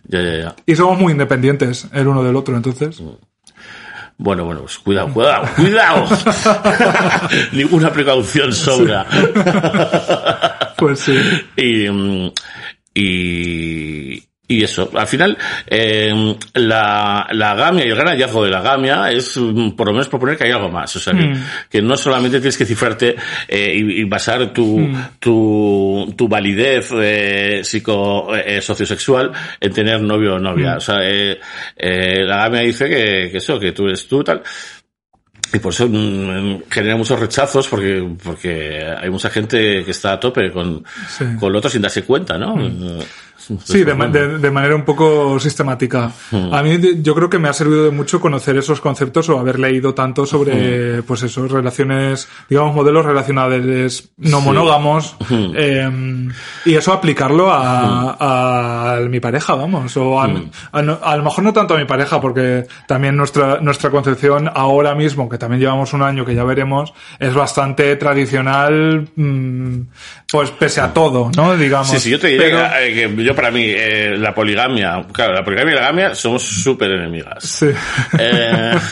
Ya, 0.07 0.21
ya, 0.23 0.37
ya. 0.39 0.57
Y 0.67 0.75
somos 0.77 0.99
muy 0.99 1.13
independientes 1.13 1.89
el 1.93 2.09
uno 2.09 2.23
del 2.23 2.37
otro, 2.37 2.57
entonces. 2.57 3.03
Bueno, 4.17 4.45
bueno, 4.45 4.61
pues 4.61 4.79
cuidado, 4.79 5.13
cuidado, 5.13 5.49
cuidado. 5.57 6.07
Ninguna 7.53 7.93
precaución 7.93 8.53
sobra. 8.53 9.07
Pues 10.77 11.01
sí. 11.01 11.17
y, 11.57 11.89
mm, 11.89 12.33
y, 12.95 14.25
y 14.47 14.63
eso, 14.63 14.91
al 14.95 15.07
final, 15.07 15.39
eh, 15.67 16.37
la, 16.53 17.27
la 17.33 17.55
gamia 17.55 17.87
y 17.87 17.89
el 17.89 17.95
gran 17.95 18.09
hallazgo 18.09 18.45
de 18.45 18.51
la 18.51 18.61
gamia 18.61 19.11
es, 19.11 19.39
mm, 19.39 19.71
por 19.71 19.87
lo 19.87 19.93
menos, 19.95 20.09
proponer 20.09 20.37
que 20.37 20.45
hay 20.45 20.51
algo 20.51 20.69
más. 20.69 20.95
O 20.97 21.01
sea, 21.01 21.15
que, 21.15 21.35
que 21.71 21.81
no 21.81 21.97
solamente 21.97 22.41
tienes 22.41 22.59
que 22.59 22.67
cifrarte 22.67 23.17
eh, 23.49 23.73
y, 23.75 24.01
y 24.03 24.05
basar 24.05 24.53
tu, 24.53 24.87
tu, 25.19 26.13
tu 26.15 26.29
validez 26.29 26.91
eh, 26.95 27.61
psico, 27.65 28.35
eh, 28.37 28.61
sociosexual 28.61 29.33
en 29.59 29.73
tener 29.73 30.03
novio 30.03 30.35
o 30.35 30.39
novia. 30.39 30.77
O 30.77 30.81
sea, 30.81 30.99
eh, 31.03 31.41
eh, 31.77 32.23
la 32.25 32.37
gamia 32.45 32.61
dice 32.61 32.87
que, 32.89 33.31
que 33.33 33.39
eso, 33.39 33.59
que 33.59 33.73
tú 33.73 33.87
eres 33.87 34.07
tú, 34.07 34.23
tal. 34.23 34.43
Y 35.53 35.59
por 35.61 35.73
eso 35.73 35.87
mm, 35.89 36.65
genera 36.69 36.97
muchos 36.97 37.19
rechazos 37.21 37.69
porque, 37.69 38.05
porque 38.23 38.85
hay 39.01 39.09
mucha 39.09 39.31
gente 39.31 39.85
que 39.85 39.91
está 39.93 40.13
a 40.15 40.21
tope 40.21 40.51
con, 40.51 40.85
Sí. 41.09 41.25
con 41.39 41.53
lo 41.53 41.59
otro 41.59 41.71
sin 41.71 41.81
darse 41.81 42.03
cuenta, 42.03 42.37
¿no? 42.37 42.57
Sí, 43.65 43.85
de, 43.85 43.95
ma- 43.95 44.09
de- 44.09 44.39
de 44.39 44.51
manera 44.51 44.75
un 44.75 44.85
poco 44.85 45.39
sistemática. 45.41 46.11
A 46.53 46.63
mí 46.63 46.79
yo 47.03 47.15
creo 47.15 47.29
que 47.31 47.39
me 47.39 47.49
ha 47.49 47.53
servido 47.53 47.85
de 47.85 47.91
mucho 47.91 48.21
conocer 48.21 48.57
esos 48.57 48.81
conceptos 48.81 49.29
o 49.29 49.39
haber 49.39 49.59
leído 49.59 49.95
tanto 49.95 50.27
sobre, 50.27 51.03
pues 51.03 51.23
eso, 51.23 51.47
relaciones, 51.49 52.29
digamos, 52.49 52.75
modelos 52.75 53.05
relacionales 53.05 54.11
no 54.19 54.41
monógamos, 54.41 55.17
eh, 55.31 56.29
y 56.65 56.75
eso 56.75 56.93
aplicarlo 56.93 57.51
a, 57.53 58.97
a 58.97 59.01
mi 59.01 59.21
pareja, 59.21 59.55
vamos, 59.55 59.97
o 59.97 60.21
a, 60.21 60.29
lo 60.83 61.23
mejor 61.23 61.45
no 61.45 61.53
tanto 61.53 61.75
a 61.75 61.79
mi 61.79 61.85
pareja, 61.85 62.21
porque 62.21 62.67
también 62.87 63.17
nuestra, 63.17 63.61
nuestra 63.61 63.91
concepción 63.91 64.51
ahora 64.55 64.95
mismo, 64.95 65.29
que 65.29 65.39
también 65.39 65.61
llevamos 65.61 65.93
un 65.93 66.03
año 66.03 66.25
que 66.25 66.35
ya 66.35 66.45
veremos, 66.45 66.93
es 67.19 67.35
bastante 67.35 67.97
tradicional, 67.97 69.09
mm, 69.17 69.81
pues 70.31 70.51
pese 70.51 70.81
a 70.81 70.93
todo, 70.93 71.31
¿no? 71.37 71.57
Digamos. 71.57 71.89
Sí, 71.89 72.01
sí, 72.01 72.11
yo 72.11 72.19
te 72.19 72.29
diría 72.29 72.45
Pero- 72.47 72.59
que, 72.95 73.05
eh, 73.05 73.15
que 73.17 73.25
yo 73.25 73.34
para 73.35 73.51
mí, 73.51 73.65
eh, 73.67 74.15
la 74.19 74.35
poligamia, 74.35 75.05
claro, 75.13 75.35
la 75.35 75.45
poligamia 75.45 75.73
y 75.73 75.77
la 75.77 75.83
gamia 75.83 76.15
somos 76.15 76.43
súper 76.43 76.91
enemigas. 76.93 77.43
Sí. 77.45 77.67
Eh, 78.19 78.73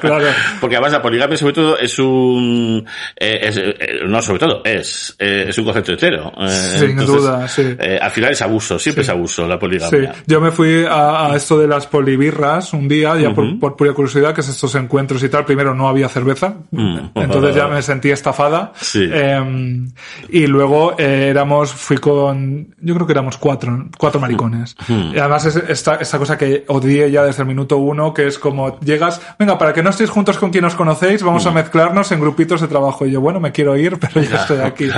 Claro. 0.00 0.26
Porque 0.60 0.76
además 0.76 0.92
la 0.92 1.02
poligamia 1.02 1.36
sobre 1.36 1.54
todo 1.54 1.78
es 1.78 1.98
un, 1.98 2.84
eh, 3.16 3.40
es, 3.42 3.60
no 4.06 4.20
sobre 4.20 4.38
todo, 4.38 4.62
es, 4.64 5.14
es 5.18 5.56
un 5.58 5.64
concepto 5.64 5.92
entero. 5.92 6.32
Sin 6.48 6.96
duda, 6.96 7.48
sí. 7.48 7.76
al 8.00 8.10
final 8.10 8.32
es 8.32 8.42
abuso, 8.42 8.78
siempre 8.78 9.02
es 9.02 9.08
abuso 9.08 9.46
la 9.46 9.54
Sí, 9.54 9.60
poligamia. 9.60 10.14
yo 10.26 10.40
me 10.40 10.50
fui 10.50 10.84
a, 10.84 11.26
a 11.32 11.36
esto 11.36 11.58
de 11.58 11.66
las 11.66 11.86
polibirras 11.86 12.72
un 12.72 12.88
día, 12.88 13.16
ya 13.16 13.32
por, 13.32 13.58
por 13.58 13.76
pura 13.76 13.92
curiosidad, 13.92 14.34
que 14.34 14.40
es 14.42 14.48
estos 14.48 14.74
encuentros 14.74 15.22
y 15.22 15.28
tal. 15.28 15.44
Primero 15.44 15.74
no 15.74 15.88
había 15.88 16.08
cerveza, 16.08 16.54
Mm. 16.70 16.98
entonces 17.14 17.54
ya 17.54 17.68
me 17.68 17.80
sentí 17.82 18.10
estafada. 18.10 18.72
Sí. 18.76 19.08
Eh, 19.10 19.84
y 20.30 20.46
luego 20.46 20.96
éramos, 20.98 21.72
fui 21.72 21.96
con, 21.98 22.74
yo 22.80 22.94
creo 22.94 23.06
que 23.06 23.12
éramos 23.12 23.36
cuatro, 23.44 23.88
cuatro 23.98 24.22
maricones. 24.22 24.74
Y 24.88 25.18
además 25.18 25.44
es 25.44 25.56
esta, 25.56 25.96
esta 25.96 26.18
cosa 26.18 26.38
que 26.38 26.64
odié 26.66 27.10
ya 27.10 27.22
desde 27.22 27.42
el 27.42 27.48
minuto 27.48 27.76
uno, 27.76 28.14
que 28.14 28.26
es 28.26 28.38
como 28.38 28.80
llegas, 28.80 29.20
venga, 29.38 29.58
para 29.58 29.74
que 29.74 29.82
no 29.82 29.90
estéis 29.90 30.08
juntos 30.08 30.38
con 30.38 30.50
quien 30.50 30.64
os 30.64 30.74
conocéis, 30.74 31.22
vamos 31.22 31.44
a 31.44 31.50
mezclarnos 31.50 32.10
en 32.10 32.20
grupitos 32.20 32.62
de 32.62 32.68
trabajo. 32.68 33.04
Y 33.04 33.10
yo, 33.10 33.20
bueno, 33.20 33.40
me 33.40 33.52
quiero 33.52 33.76
ir, 33.76 33.98
pero 34.00 34.22
ya 34.22 34.36
estoy 34.36 34.60
aquí. 34.60 34.88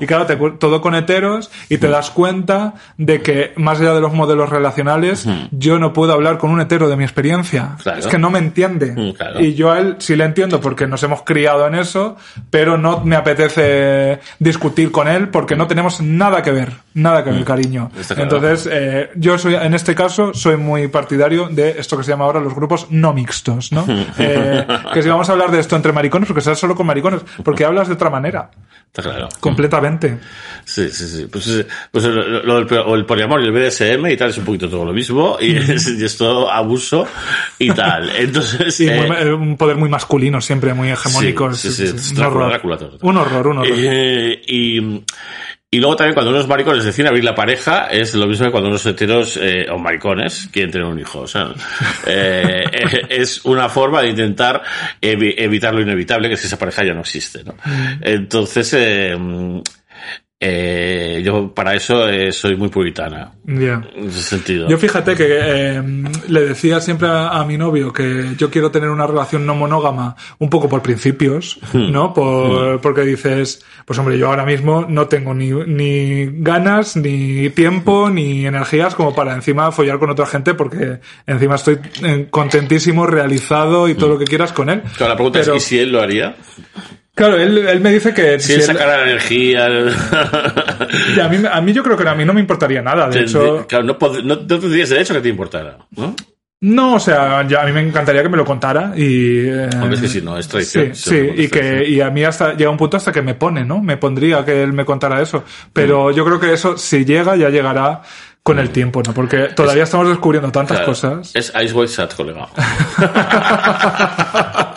Y 0.00 0.06
claro, 0.06 0.26
te, 0.26 0.34
todo 0.58 0.80
con 0.80 0.96
heteros 0.96 1.52
y 1.68 1.78
te 1.78 1.88
das 1.88 2.10
cuenta 2.10 2.74
de 2.98 3.22
que 3.22 3.52
más 3.54 3.80
allá 3.80 3.94
de 3.94 4.00
los 4.00 4.12
modelos 4.12 4.50
relacionales, 4.50 5.24
yo 5.52 5.78
no 5.78 5.92
puedo 5.92 6.14
hablar 6.14 6.38
con 6.38 6.50
un 6.50 6.60
hetero 6.60 6.88
de 6.88 6.96
mi 6.96 7.04
experiencia. 7.04 7.76
Claro. 7.80 8.00
Es 8.00 8.08
que 8.08 8.18
no 8.18 8.28
me 8.28 8.40
entiende. 8.40 8.90
Mm, 8.90 9.12
claro. 9.12 9.40
Y 9.40 9.54
yo 9.54 9.70
a 9.70 9.78
él 9.78 9.94
sí 10.00 10.16
le 10.16 10.24
entiendo 10.24 10.60
porque 10.60 10.88
nos 10.88 11.00
hemos 11.04 11.22
criado 11.22 11.64
en 11.68 11.76
eso, 11.76 12.16
pero 12.50 12.76
no 12.76 13.02
me 13.04 13.14
apetece 13.14 14.18
discutir 14.40 14.90
con 14.90 15.06
él 15.06 15.28
porque 15.28 15.54
no 15.54 15.68
tenemos 15.68 16.00
nada 16.00 16.42
que 16.42 16.50
ver, 16.50 16.72
nada 16.94 17.22
que 17.22 17.30
ver, 17.30 17.44
cariño. 17.44 17.83
Entonces, 18.16 18.68
eh, 18.70 19.10
yo 19.16 19.38
soy, 19.38 19.54
en 19.54 19.74
este 19.74 19.94
caso, 19.94 20.32
soy 20.34 20.56
muy 20.56 20.88
partidario 20.88 21.48
de 21.48 21.70
esto 21.78 21.96
que 21.96 22.04
se 22.04 22.10
llama 22.10 22.24
ahora 22.24 22.40
los 22.40 22.54
grupos 22.54 22.86
no 22.90 23.12
mixtos, 23.12 23.72
¿no? 23.72 23.84
Eh, 24.18 24.66
que 24.92 25.02
si 25.02 25.08
vamos 25.08 25.28
a 25.28 25.32
hablar 25.32 25.50
de 25.50 25.60
esto 25.60 25.76
entre 25.76 25.92
maricones, 25.92 26.26
porque 26.28 26.40
será 26.42 26.56
solo 26.56 26.74
con 26.74 26.86
maricones, 26.86 27.22
porque 27.42 27.64
hablas 27.64 27.88
de 27.88 27.94
otra 27.94 28.10
manera, 28.10 28.50
Está 28.86 29.02
claro. 29.02 29.28
completamente. 29.40 30.18
Sí, 30.64 30.88
sí, 30.90 31.06
sí. 31.08 31.26
Pues, 31.30 31.48
eh, 31.48 31.66
pues 31.90 32.04
lo, 32.04 32.42
lo 32.44 32.64
del 32.64 32.78
o 32.78 32.94
el 32.94 33.04
poliamor 33.06 33.42
y 33.42 33.46
el 33.46 33.52
BDSM 33.52 34.06
y 34.06 34.16
tal 34.16 34.30
es 34.30 34.38
un 34.38 34.44
poquito 34.44 34.68
todo 34.68 34.84
lo 34.84 34.92
mismo 34.92 35.36
y 35.40 35.56
es, 35.72 35.88
y 35.88 36.04
es 36.04 36.16
todo 36.16 36.50
abuso 36.50 37.06
y 37.58 37.70
tal. 37.72 38.10
Entonces, 38.16 38.78
Y 38.80 38.88
eh, 38.88 39.06
muy- 39.08 39.32
un 39.32 39.56
poder 39.56 39.76
muy 39.76 39.88
masculino, 39.88 40.40
siempre 40.40 40.74
muy 40.74 40.90
hegemónico. 40.90 41.52
sí, 41.54 41.72
sí, 41.72 41.84
es 41.84 42.12
un, 42.12 42.22
horror. 42.22 42.60
Un 43.02 43.16
horror, 43.16 43.46
un 43.48 43.58
horror. 43.58 43.76
Y, 43.76 45.04
y 45.74 45.78
luego 45.80 45.96
también 45.96 46.14
cuando 46.14 46.30
unos 46.30 46.46
maricones 46.48 46.84
deciden 46.84 47.08
abrir 47.08 47.24
la 47.24 47.34
pareja 47.34 47.86
es 47.90 48.14
lo 48.14 48.26
mismo 48.26 48.46
que 48.46 48.52
cuando 48.52 48.68
unos 48.68 48.84
heteros 48.86 49.36
eh, 49.40 49.66
o 49.70 49.78
maricones 49.78 50.48
quieren 50.52 50.70
tener 50.70 50.86
un 50.86 50.98
hijo. 50.98 51.20
O 51.20 51.26
sea, 51.26 51.52
eh, 52.06 52.64
eh, 52.72 53.02
es 53.10 53.44
una 53.44 53.68
forma 53.68 54.02
de 54.02 54.08
intentar 54.10 54.62
evi- 55.00 55.34
evitar 55.36 55.74
lo 55.74 55.80
inevitable, 55.82 56.28
que 56.28 56.34
es 56.34 56.40
que 56.40 56.46
esa 56.46 56.58
pareja 56.58 56.84
ya 56.84 56.94
no 56.94 57.00
existe. 57.00 57.42
¿no? 57.44 57.54
Entonces, 58.00 58.72
eh, 58.76 59.16
eh, 60.46 61.22
yo 61.24 61.54
para 61.54 61.74
eso 61.74 62.06
eh, 62.06 62.30
soy 62.30 62.54
muy 62.54 62.68
puritana. 62.68 63.32
Ya. 63.46 63.82
En 63.96 64.08
ese 64.08 64.20
sentido. 64.20 64.68
Yo 64.68 64.76
fíjate 64.76 65.16
que 65.16 65.26
eh, 65.26 65.82
le 66.28 66.40
decía 66.40 66.82
siempre 66.82 67.08
a, 67.08 67.30
a 67.30 67.46
mi 67.46 67.56
novio 67.56 67.94
que 67.94 68.34
yo 68.36 68.50
quiero 68.50 68.70
tener 68.70 68.90
una 68.90 69.06
relación 69.06 69.46
no 69.46 69.54
monógama 69.54 70.16
un 70.38 70.50
poco 70.50 70.68
por 70.68 70.82
principios, 70.82 71.58
¿no? 71.72 72.12
Por, 72.12 72.78
Porque 72.82 73.00
dices, 73.02 73.64
pues 73.86 73.98
hombre, 73.98 74.18
yo 74.18 74.28
ahora 74.28 74.44
mismo 74.44 74.84
no 74.86 75.06
tengo 75.06 75.32
ni, 75.32 75.50
ni 75.50 76.26
ganas, 76.42 76.94
ni 76.96 77.48
tiempo, 77.48 78.10
ni 78.10 78.46
energías 78.46 78.94
como 78.94 79.14
para 79.14 79.34
encima 79.34 79.72
follar 79.72 79.98
con 79.98 80.10
otra 80.10 80.26
gente 80.26 80.52
porque 80.52 81.00
encima 81.26 81.54
estoy 81.54 81.78
contentísimo, 82.28 83.06
realizado 83.06 83.88
y 83.88 83.94
todo 83.94 84.10
lo 84.10 84.18
que 84.18 84.26
quieras 84.26 84.52
con 84.52 84.68
él. 84.68 84.82
Claro, 84.98 85.12
la 85.12 85.16
pregunta 85.16 85.40
Pero, 85.40 85.54
es, 85.54 85.64
¿y 85.64 85.66
si 85.66 85.78
él 85.78 85.90
lo 85.90 86.02
haría? 86.02 86.36
Claro, 87.14 87.36
él, 87.36 87.58
él 87.58 87.80
me 87.80 87.92
dice 87.92 88.12
que... 88.12 88.40
Si 88.40 88.54
él 88.54 88.62
sacara 88.62 88.96
la 88.98 89.02
energía... 89.04 89.66
a, 89.66 91.28
mí, 91.28 91.38
a 91.50 91.60
mí 91.60 91.72
yo 91.72 91.82
creo 91.84 91.96
que 91.96 92.08
a 92.08 92.14
mí 92.14 92.24
no 92.24 92.34
me 92.34 92.40
importaría 92.40 92.82
nada, 92.82 93.08
de 93.08 93.20
hecho... 93.20 93.66
Claro, 93.68 93.84
no, 93.84 93.96
no, 94.00 94.22
no 94.22 94.38
tendrías 94.46 94.88
derecho 94.88 95.14
que 95.14 95.20
te 95.20 95.28
importara, 95.28 95.78
¿no? 95.96 96.14
No, 96.60 96.94
o 96.94 97.00
sea, 97.00 97.46
ya 97.46 97.60
a 97.62 97.66
mí 97.66 97.72
me 97.72 97.82
encantaría 97.82 98.22
que 98.22 98.28
me 98.30 98.38
lo 98.38 98.44
contara 98.44 98.92
y... 98.96 99.40
eh, 99.46 99.68
Hombre, 99.74 99.96
es 99.96 100.00
que 100.00 100.08
si 100.08 100.22
no, 100.22 100.38
es 100.38 100.48
traición. 100.48 100.94
Sí, 100.94 101.10
sí, 101.10 101.30
y 101.42 101.48
que 101.48 101.86
y 101.86 102.00
a 102.00 102.08
mí 102.10 102.24
hasta 102.24 102.54
llega 102.54 102.70
un 102.70 102.78
punto 102.78 102.96
hasta 102.96 103.12
que 103.12 103.20
me 103.20 103.34
pone, 103.34 103.64
¿no? 103.66 103.82
Me 103.82 103.98
pondría 103.98 104.42
que 104.46 104.62
él 104.62 104.72
me 104.72 104.86
contara 104.86 105.20
eso. 105.20 105.44
Pero 105.74 106.08
Mm. 106.10 106.14
yo 106.14 106.24
creo 106.24 106.40
que 106.40 106.52
eso, 106.54 106.78
si 106.78 107.04
llega, 107.04 107.36
ya 107.36 107.50
llegará 107.50 108.00
con 108.42 108.58
el 108.58 108.70
tiempo, 108.70 109.02
¿no? 109.06 109.12
Porque 109.12 109.48
todavía 109.54 109.82
estamos 109.84 110.08
descubriendo 110.08 110.50
tantas 110.52 110.78
Claro, 110.78 110.92
cosas. 110.92 111.32
Es 111.34 111.52
Ice 111.62 111.74
White 111.74 111.92
Sat, 111.92 112.14
colega. 112.14 112.48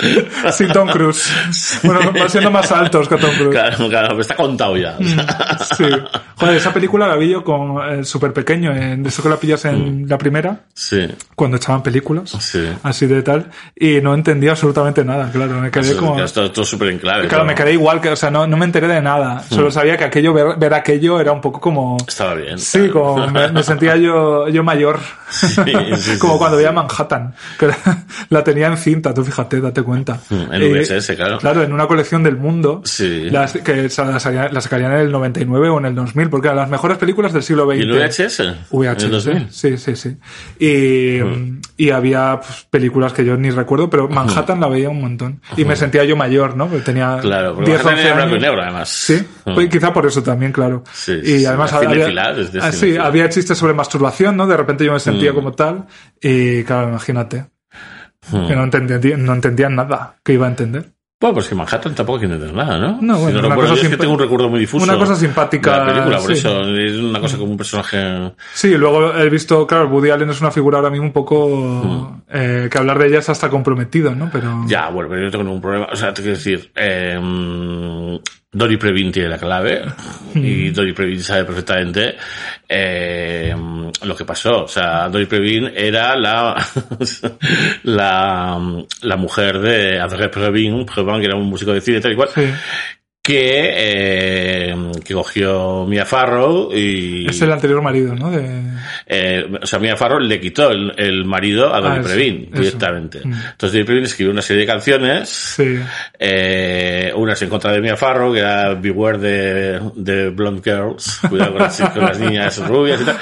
Sin 0.52 0.68
Tom 0.72 0.88
Cruise. 0.88 1.80
Bueno, 1.82 2.12
va 2.12 2.28
siendo 2.28 2.50
más 2.50 2.70
altos 2.72 3.08
que 3.08 3.16
Tom 3.16 3.30
Cruise. 3.36 3.50
Claro, 3.50 3.88
claro, 3.88 4.14
me 4.14 4.22
está 4.22 4.34
contado 4.36 4.76
ya. 4.76 4.96
Sí. 5.76 5.84
Joder, 6.36 6.56
esa 6.56 6.72
película 6.72 7.06
la 7.06 7.16
vi 7.16 7.30
yo 7.30 7.42
con 7.42 7.82
el 7.88 8.04
súper 8.04 8.32
pequeño, 8.32 8.74
en, 8.74 9.02
de 9.02 9.08
eso 9.08 9.22
que 9.22 9.28
la 9.28 9.36
pillas 9.36 9.64
en 9.64 10.06
la 10.08 10.18
primera, 10.18 10.60
Sí, 10.74 11.06
cuando 11.34 11.56
echaban 11.56 11.82
películas. 11.82 12.30
sí. 12.40 12.68
Así 12.82 13.06
de 13.06 13.22
tal. 13.22 13.50
Y 13.76 14.00
no 14.00 14.14
entendía 14.14 14.52
absolutamente 14.52 15.04
nada, 15.04 15.30
claro. 15.30 15.54
Me 15.60 15.70
quedé 15.70 15.90
Eso, 15.90 15.98
como... 16.00 16.16
ya 16.18 16.24
está 16.24 16.50
todo 16.52 16.64
súper 16.64 16.88
en 16.88 16.98
clave. 16.98 17.28
Claro, 17.28 17.44
¿no? 17.44 17.48
me 17.48 17.54
quedé 17.54 17.72
igual, 17.72 18.00
que, 18.00 18.10
o 18.10 18.16
sea, 18.16 18.30
no, 18.30 18.46
no 18.46 18.56
me 18.56 18.64
enteré 18.64 18.88
de 18.88 19.00
nada. 19.00 19.42
Solo 19.50 19.70
sabía 19.70 19.96
que 19.96 20.04
aquello, 20.04 20.32
ver, 20.32 20.56
ver 20.58 20.74
aquello 20.74 21.20
era 21.20 21.32
un 21.32 21.40
poco 21.40 21.60
como... 21.60 21.96
Estaba 22.06 22.34
bien. 22.34 22.58
Sí, 22.58 22.88
como 22.88 23.26
me, 23.28 23.50
me 23.52 23.62
sentía 23.62 23.96
yo, 23.96 24.48
yo 24.48 24.62
mayor. 24.62 25.00
sí, 25.30 25.48
sí, 25.96 26.18
como 26.20 26.38
cuando 26.38 26.56
veía 26.56 26.72
Manhattan. 26.72 27.34
Que 27.58 27.66
la, 27.68 27.76
la 28.30 28.44
tenía 28.44 28.68
en 28.68 28.76
cinta, 28.76 29.12
tú 29.12 29.24
fíjate, 29.24 29.60
date 29.60 29.82
cuenta. 29.88 30.20
En 30.30 30.62
Y- 30.62 30.68
VHS, 30.72 31.16
claro. 31.16 31.38
Claro, 31.38 31.62
en 31.64 31.72
una 31.72 31.86
colección 31.88 32.22
del 32.22 32.36
mundo. 32.36 32.82
Sí. 32.84 33.28
Las, 33.30 33.54
que 33.54 33.88
sa- 33.90 34.04
la, 34.04 34.20
sacarían- 34.20 34.52
la 34.52 34.60
sacarían 34.60 34.92
en 34.92 34.98
el 34.98 35.10
99 35.12 35.68
o 35.68 35.78
en 35.78 35.86
el 35.86 35.94
2000, 35.96 36.30
porque 36.30 36.46
eran 36.48 36.58
las 36.58 36.70
mejores 36.70 36.98
películas 36.98 37.32
del 37.32 37.42
siglo 37.42 37.66
XX. 37.66 37.78
¿Y 37.78 37.82
el 37.82 37.90
VHS? 37.92 38.40
El 38.40 38.54
VHS, 38.70 39.10
2000. 39.10 39.46
sí, 39.50 39.76
sí, 39.78 39.96
sí. 39.96 40.16
Y, 40.58 41.18
y 41.76 41.90
había 41.90 42.40
pues, 42.40 42.66
películas 42.70 43.12
que 43.12 43.24
yo 43.24 43.36
ni 43.36 43.50
recuerdo, 43.50 43.88
pero 43.90 44.08
Manhattan 44.08 44.60
la 44.60 44.68
veía 44.68 44.90
un 44.90 45.00
montón. 45.00 45.40
Y 45.56 45.64
me 45.64 45.76
sentía 45.76 46.04
yo 46.04 46.16
mayor, 46.16 46.56
¿no? 46.56 46.66
Porque 46.68 46.84
tenía 46.84 47.18
Claro, 47.20 47.54
porque 47.54 47.70
10, 47.70 47.84
Manhattan 47.84 47.98
11 47.98 48.06
era 48.06 48.14
blanco 48.16 48.30
y 48.30 48.38
años. 48.38 48.48
negro, 48.48 48.62
además. 48.62 48.88
Sí, 48.88 49.22
pues 49.44 49.68
quizá 49.68 49.92
por 49.92 50.06
eso 50.06 50.22
también, 50.22 50.52
claro. 50.52 50.84
Sí, 50.92 51.18
y 51.24 51.44
además 51.44 51.72
había, 51.72 52.06
desde 52.34 52.60
ah, 52.60 52.72
sí, 52.72 52.96
había 52.96 53.28
chistes 53.28 53.56
sobre 53.56 53.72
masturbación, 53.74 54.36
¿no? 54.36 54.46
De 54.46 54.56
repente 54.56 54.84
yo 54.84 54.92
me 54.92 55.00
sentía 55.00 55.32
como 55.32 55.52
tal. 55.52 55.86
Y 56.20 56.62
claro, 56.64 56.88
imagínate. 56.90 57.46
Que 58.30 58.54
no 58.56 58.64
entendía, 58.64 59.16
no 59.16 59.32
entendía 59.34 59.68
nada 59.68 60.16
que 60.22 60.32
iba 60.34 60.46
a 60.46 60.50
entender. 60.50 60.90
Bueno, 61.20 61.34
pues 61.34 61.48
que 61.48 61.56
Manhattan 61.56 61.96
tampoco 61.96 62.18
hay 62.20 62.28
que 62.28 62.32
entender 62.32 62.54
nada, 62.54 62.78
¿no? 62.78 62.98
No, 63.02 63.18
bueno, 63.18 63.26
Si 63.40 63.44
una 63.44 63.48
recuerdo, 63.48 63.70
cosa 63.72 63.74
yo 63.74 63.82
es 63.82 63.88
que 63.88 63.96
tengo 63.96 64.12
un 64.12 64.20
recuerdo 64.20 64.48
muy 64.48 64.60
difuso. 64.60 64.84
una 64.84 64.96
cosa 64.96 65.16
simpática, 65.16 65.72
de 65.72 65.78
La 65.78 65.86
película, 65.92 66.18
por 66.18 66.26
sí. 66.28 66.32
eso. 66.34 66.62
Es 66.76 66.92
una 66.96 67.18
cosa 67.20 67.36
como 67.38 67.50
un 67.50 67.56
personaje. 67.56 68.32
Sí, 68.54 68.76
luego 68.76 69.12
he 69.16 69.28
visto, 69.28 69.66
claro, 69.66 69.88
Woody 69.88 70.10
Allen 70.10 70.30
es 70.30 70.40
una 70.40 70.52
figura 70.52 70.78
ahora 70.78 70.90
mismo 70.90 71.06
un 71.06 71.12
poco 71.12 71.48
Mm. 71.48 72.20
eh, 72.32 72.68
que 72.70 72.78
hablar 72.78 73.00
de 73.00 73.08
ella 73.08 73.18
es 73.18 73.28
hasta 73.30 73.48
comprometido, 73.50 74.14
¿no? 74.14 74.30
Pero 74.32 74.62
Ya, 74.68 74.90
bueno, 74.90 75.08
pero 75.08 75.22
yo 75.22 75.24
no 75.26 75.30
tengo 75.32 75.44
ningún 75.44 75.60
problema. 75.60 75.88
O 75.92 75.96
sea, 75.96 76.14
te 76.14 76.22
quiero 76.22 76.36
decir, 76.36 76.70
eh, 76.76 77.18
Dory 78.50 78.76
Previn 78.78 79.12
tiene 79.12 79.28
la 79.28 79.38
clave 79.38 79.84
Mm. 80.34 80.44
y 80.44 80.70
Dory 80.70 80.92
Previn 80.92 81.22
sabe 81.22 81.44
perfectamente 81.44 82.16
eh, 82.68 83.54
lo 84.02 84.14
que 84.16 84.24
pasó. 84.24 84.64
O 84.64 84.68
sea, 84.68 85.08
Dory 85.08 85.26
Previn 85.26 85.70
era 85.74 86.16
la, 86.16 86.54
la, 87.84 88.60
la 89.02 89.16
mujer 89.16 89.58
de 89.60 90.00
André 90.00 90.28
Previn, 90.28 90.84
Previn, 90.84 91.20
que 91.20 91.26
era 91.26 91.36
un 91.36 91.48
músico 91.48 91.72
de 91.72 91.80
cine 91.80 92.00
tal 92.00 92.12
y 92.12 92.16
cual, 92.16 92.28
sí, 92.34 92.42
que, 93.28 93.72
eh, 93.76 94.74
que 95.04 95.12
cogió 95.12 95.84
Mia 95.86 96.06
Farrow 96.06 96.70
y... 96.74 97.28
es 97.28 97.42
el 97.42 97.52
anterior 97.52 97.82
marido, 97.82 98.14
¿no? 98.14 98.30
De... 98.30 98.62
Eh, 99.06 99.44
o 99.60 99.66
sea, 99.66 99.78
Mia 99.78 99.98
Farrow 99.98 100.18
le 100.18 100.40
quitó 100.40 100.70
el, 100.70 100.94
el 100.96 101.26
marido 101.26 101.74
a 101.74 101.80
Dolly 101.82 101.96
Ah, 101.96 102.00
eso, 102.00 102.08
Previn 102.08 102.48
eso. 102.50 102.62
directamente. 102.62 103.18
Mm. 103.22 103.32
Entonces 103.32 103.72
Dolly 103.72 103.84
Previn 103.84 104.04
escribió 104.04 104.32
una 104.32 104.40
serie 104.40 104.62
de 104.62 104.66
canciones, 104.66 105.28
Sí, 105.28 105.78
eh, 106.18 107.12
unas 107.14 107.42
en 107.42 107.50
contra 107.50 107.70
de 107.72 107.82
Mia 107.82 107.96
Farrow, 107.98 108.32
que 108.32 108.38
era 108.38 108.72
Beware 108.72 109.18
de, 109.18 109.80
de 109.94 110.30
Blonde 110.30 110.62
Girls, 110.64 111.20
cuidado 111.28 111.52
con 111.52 111.62
las, 111.62 111.80
con 111.80 112.02
las 112.04 112.18
niñas 112.18 112.58
rubias 112.66 113.02
y 113.02 113.04
tal. 113.04 113.16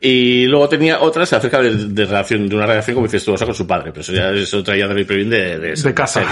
Y 0.00 0.46
luego 0.46 0.68
tenía 0.68 1.00
otras 1.00 1.32
acerca 1.32 1.60
de, 1.60 1.74
de 1.74 2.04
relación, 2.06 2.48
de 2.48 2.54
una 2.54 2.66
relación 2.66 2.94
como 2.94 3.06
incestuosa 3.06 3.44
con 3.44 3.54
su 3.56 3.66
padre, 3.66 3.90
pero 3.90 4.02
eso 4.02 4.12
ya 4.12 4.30
eso 4.30 4.62
traía 4.62 4.86
Dolly 4.86 5.02
Previn 5.02 5.30
de, 5.30 5.58
de, 5.58 5.72
De 5.74 5.94
casa. 5.94 6.22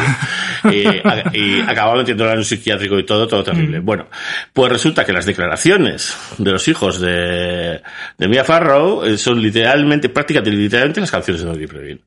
serie. 0.62 0.86
Y, 1.32 1.38
y 1.38 1.60
acababa 1.60 1.96
metiéndola 1.98 2.32
en 2.32 2.38
un 2.38 2.44
psiquiátrico 2.44 2.98
y 2.98 3.04
todo, 3.06 3.15
todo 3.26 3.40
Mm. 3.40 3.44
terrible. 3.44 3.78
Bueno, 3.80 4.08
pues 4.52 4.70
resulta 4.70 5.04
que 5.04 5.12
las 5.12 5.24
declaraciones 5.26 6.16
de 6.38 6.50
los 6.52 6.68
hijos 6.68 7.00
de, 7.00 7.80
de 8.18 8.28
Mia 8.28 8.44
Farrow 8.44 9.04
eh, 9.04 9.16
son 9.16 9.40
literalmente, 9.40 10.08
prácticamente 10.08 10.50
literalmente 10.50 11.00
las 11.00 11.10
canciones 11.10 11.42
de 11.42 11.48
Dolly 11.48 11.66
Previn. 11.66 12.00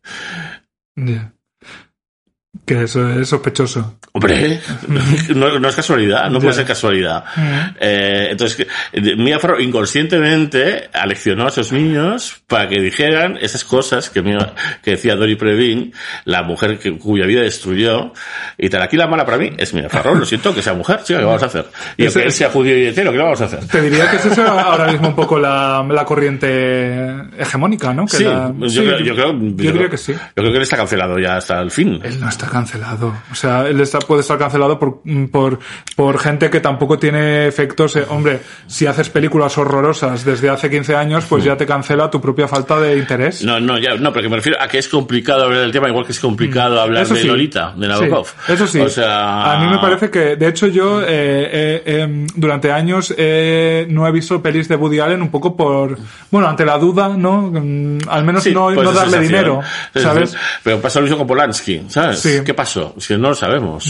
Que 2.65 2.83
eso 2.83 3.09
es 3.09 3.27
sospechoso. 3.27 3.97
Hombre, 4.11 4.59
no, 5.35 5.57
no 5.59 5.69
es 5.69 5.75
casualidad, 5.75 6.29
no 6.29 6.39
puede 6.39 6.53
ser 6.53 6.65
casualidad. 6.65 7.23
Mm. 7.35 7.51
Eh, 7.79 8.27
entonces, 8.31 8.67
eh, 8.93 9.15
Mia 9.15 9.39
Farrow 9.39 9.59
inconscientemente 9.59 10.89
aleccionó 10.93 11.45
a 11.45 11.49
esos 11.49 11.71
niños 11.71 12.41
para 12.47 12.67
que 12.67 12.79
dijeran 12.79 13.37
esas 13.41 13.63
cosas 13.63 14.09
que, 14.09 14.21
Mia- 14.21 14.53
que 14.83 14.91
decía 14.91 15.15
Dory 15.15 15.35
Previn, 15.35 15.93
la 16.25 16.43
mujer 16.43 16.77
que, 16.79 16.97
cuya 16.97 17.25
vida 17.25 17.41
destruyó. 17.41 18.13
Y 18.57 18.69
tal, 18.69 18.81
aquí 18.83 18.97
la 18.97 19.07
mala 19.07 19.25
para 19.25 19.37
mí 19.37 19.51
es 19.57 19.73
Mia 19.73 19.89
Farrow, 19.89 20.15
lo 20.15 20.25
siento, 20.25 20.53
que 20.53 20.61
sea 20.61 20.73
mujer, 20.73 20.99
sí, 21.03 21.13
¿qué 21.15 21.23
vamos 21.23 21.41
a 21.43 21.47
hacer? 21.47 21.65
Y 21.97 22.05
Ese- 22.05 22.19
aunque 22.19 22.27
él 22.27 22.31
sea 22.33 22.49
judío 22.49 22.77
y 22.77 22.85
hetero, 22.87 23.11
¿qué 23.11 23.17
vamos 23.17 23.41
a 23.41 23.45
hacer? 23.45 23.65
Te 23.67 23.81
diría 23.81 24.09
que 24.09 24.17
es 24.17 24.25
eso 24.25 24.43
ahora 24.47 24.91
mismo 24.91 25.09
un 25.09 25.15
poco 25.15 25.39
la, 25.39 25.85
la 25.89 26.05
corriente 26.05 27.03
hegemónica, 27.37 27.93
¿no? 27.93 28.05
Que 28.05 28.17
Sí, 28.17 28.23
la- 28.23 28.51
yo, 28.59 28.69
sí, 28.69 28.79
creo, 28.81 28.99
yo, 28.99 29.13
creo, 29.15 29.33
yo 29.39 29.63
yo 29.63 29.71
creo- 29.73 29.89
que 29.89 29.97
sí. 29.97 30.13
Yo 30.13 30.19
creo 30.35 30.51
que 30.51 30.57
él 30.57 30.63
está 30.63 30.77
cancelado 30.77 31.17
ya 31.19 31.37
hasta 31.37 31.59
el 31.61 31.71
fin. 31.71 31.99
Él 32.03 32.19
no 32.19 32.27
está 32.27 32.39
está 32.39 32.51
cancelado. 32.59 33.13
O 33.31 33.35
sea, 33.35 33.67
él 33.67 33.79
está, 33.81 33.99
puede 33.99 34.21
estar 34.21 34.37
cancelado 34.37 34.77
por, 34.79 35.01
por, 35.31 35.59
por 35.95 36.19
gente 36.19 36.49
que 36.49 36.59
tampoco 36.59 36.97
tiene 36.99 37.47
efectos. 37.47 37.95
eh, 37.95 38.05
hombre, 38.09 38.39
si 38.67 38.85
haces 38.85 39.09
películas 39.09 39.57
horrorosas 39.57 40.23
desde 40.25 40.49
hace 40.49 40.69
15 40.69 40.95
años, 40.95 41.25
pues 41.27 41.43
ya 41.43 41.55
te 41.57 41.65
cancela 41.65 42.09
tu 42.09 42.19
propia 42.21 42.47
falta 42.47 42.79
de 42.79 42.97
interés. 42.97 43.43
No, 43.43 43.59
no, 43.59 43.77
ya, 43.77 43.95
no, 43.95 44.11
porque 44.13 44.29
me 44.29 44.35
refiero 44.37 44.57
a 44.61 44.67
que 44.67 44.77
es 44.77 44.87
complicado 44.87 45.45
hablar 45.45 45.61
del 45.61 45.71
tema, 45.71 45.87
igual 45.89 46.05
que 46.05 46.11
es 46.11 46.19
complicado 46.19 46.79
hablar 46.81 46.99
Mm. 46.99 47.05
Eso 47.05 47.13
de. 47.13 47.23
Lolita, 47.23 47.73
de 47.77 47.87
Nabokov. 47.87 48.27
Sí, 48.45 48.53
eso 48.53 48.67
sí. 48.67 48.79
O 48.79 48.89
sea, 48.89 49.53
A 49.53 49.59
mí 49.63 49.67
me 49.71 49.77
parece 49.79 50.09
que, 50.09 50.35
de 50.35 50.47
hecho, 50.47 50.67
yo 50.67 51.01
eh, 51.01 51.05
eh, 51.07 51.83
eh, 51.85 52.27
durante 52.35 52.71
años 52.71 53.13
eh, 53.17 53.85
no 53.89 54.05
he 54.07 54.11
visto 54.11 54.41
pelis 54.41 54.67
de 54.67 54.75
Woody 54.75 54.99
Allen 54.99 55.21
un 55.21 55.29
poco 55.31 55.55
por, 55.55 55.97
bueno, 56.29 56.47
ante 56.47 56.65
la 56.65 56.77
duda, 56.77 57.09
¿no? 57.15 57.43
Mm, 57.53 57.99
Al 58.09 58.23
menos 58.25 58.43
Sí, 58.43 58.53
no, 58.53 58.65
pues 58.65 58.75
no 58.77 58.91
darle 58.91 59.11
sensación. 59.17 59.23
dinero, 59.27 59.61
Es 59.93 60.03
¿sabes? 60.03 60.35
Pero 60.63 60.79
pasa 60.81 60.99
lo 60.99 61.03
mismo 61.03 61.17
con 61.19 61.27
Polanski, 61.27 61.83
¿sabes? 61.87 62.19
Sí. 62.19 62.38
Mm. 62.41 62.45
¿Qué 62.45 62.53
pasó? 62.53 62.95
Si 62.97 63.13
no 63.17 63.29
lo 63.29 63.35
sabemos. 63.35 63.85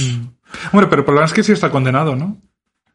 Hombre, 0.71 0.87
pero 0.89 1.05
Polanski 1.05 1.43
sí 1.43 1.51
está 1.51 1.69
condenado, 1.69 2.15
¿no? 2.15 2.37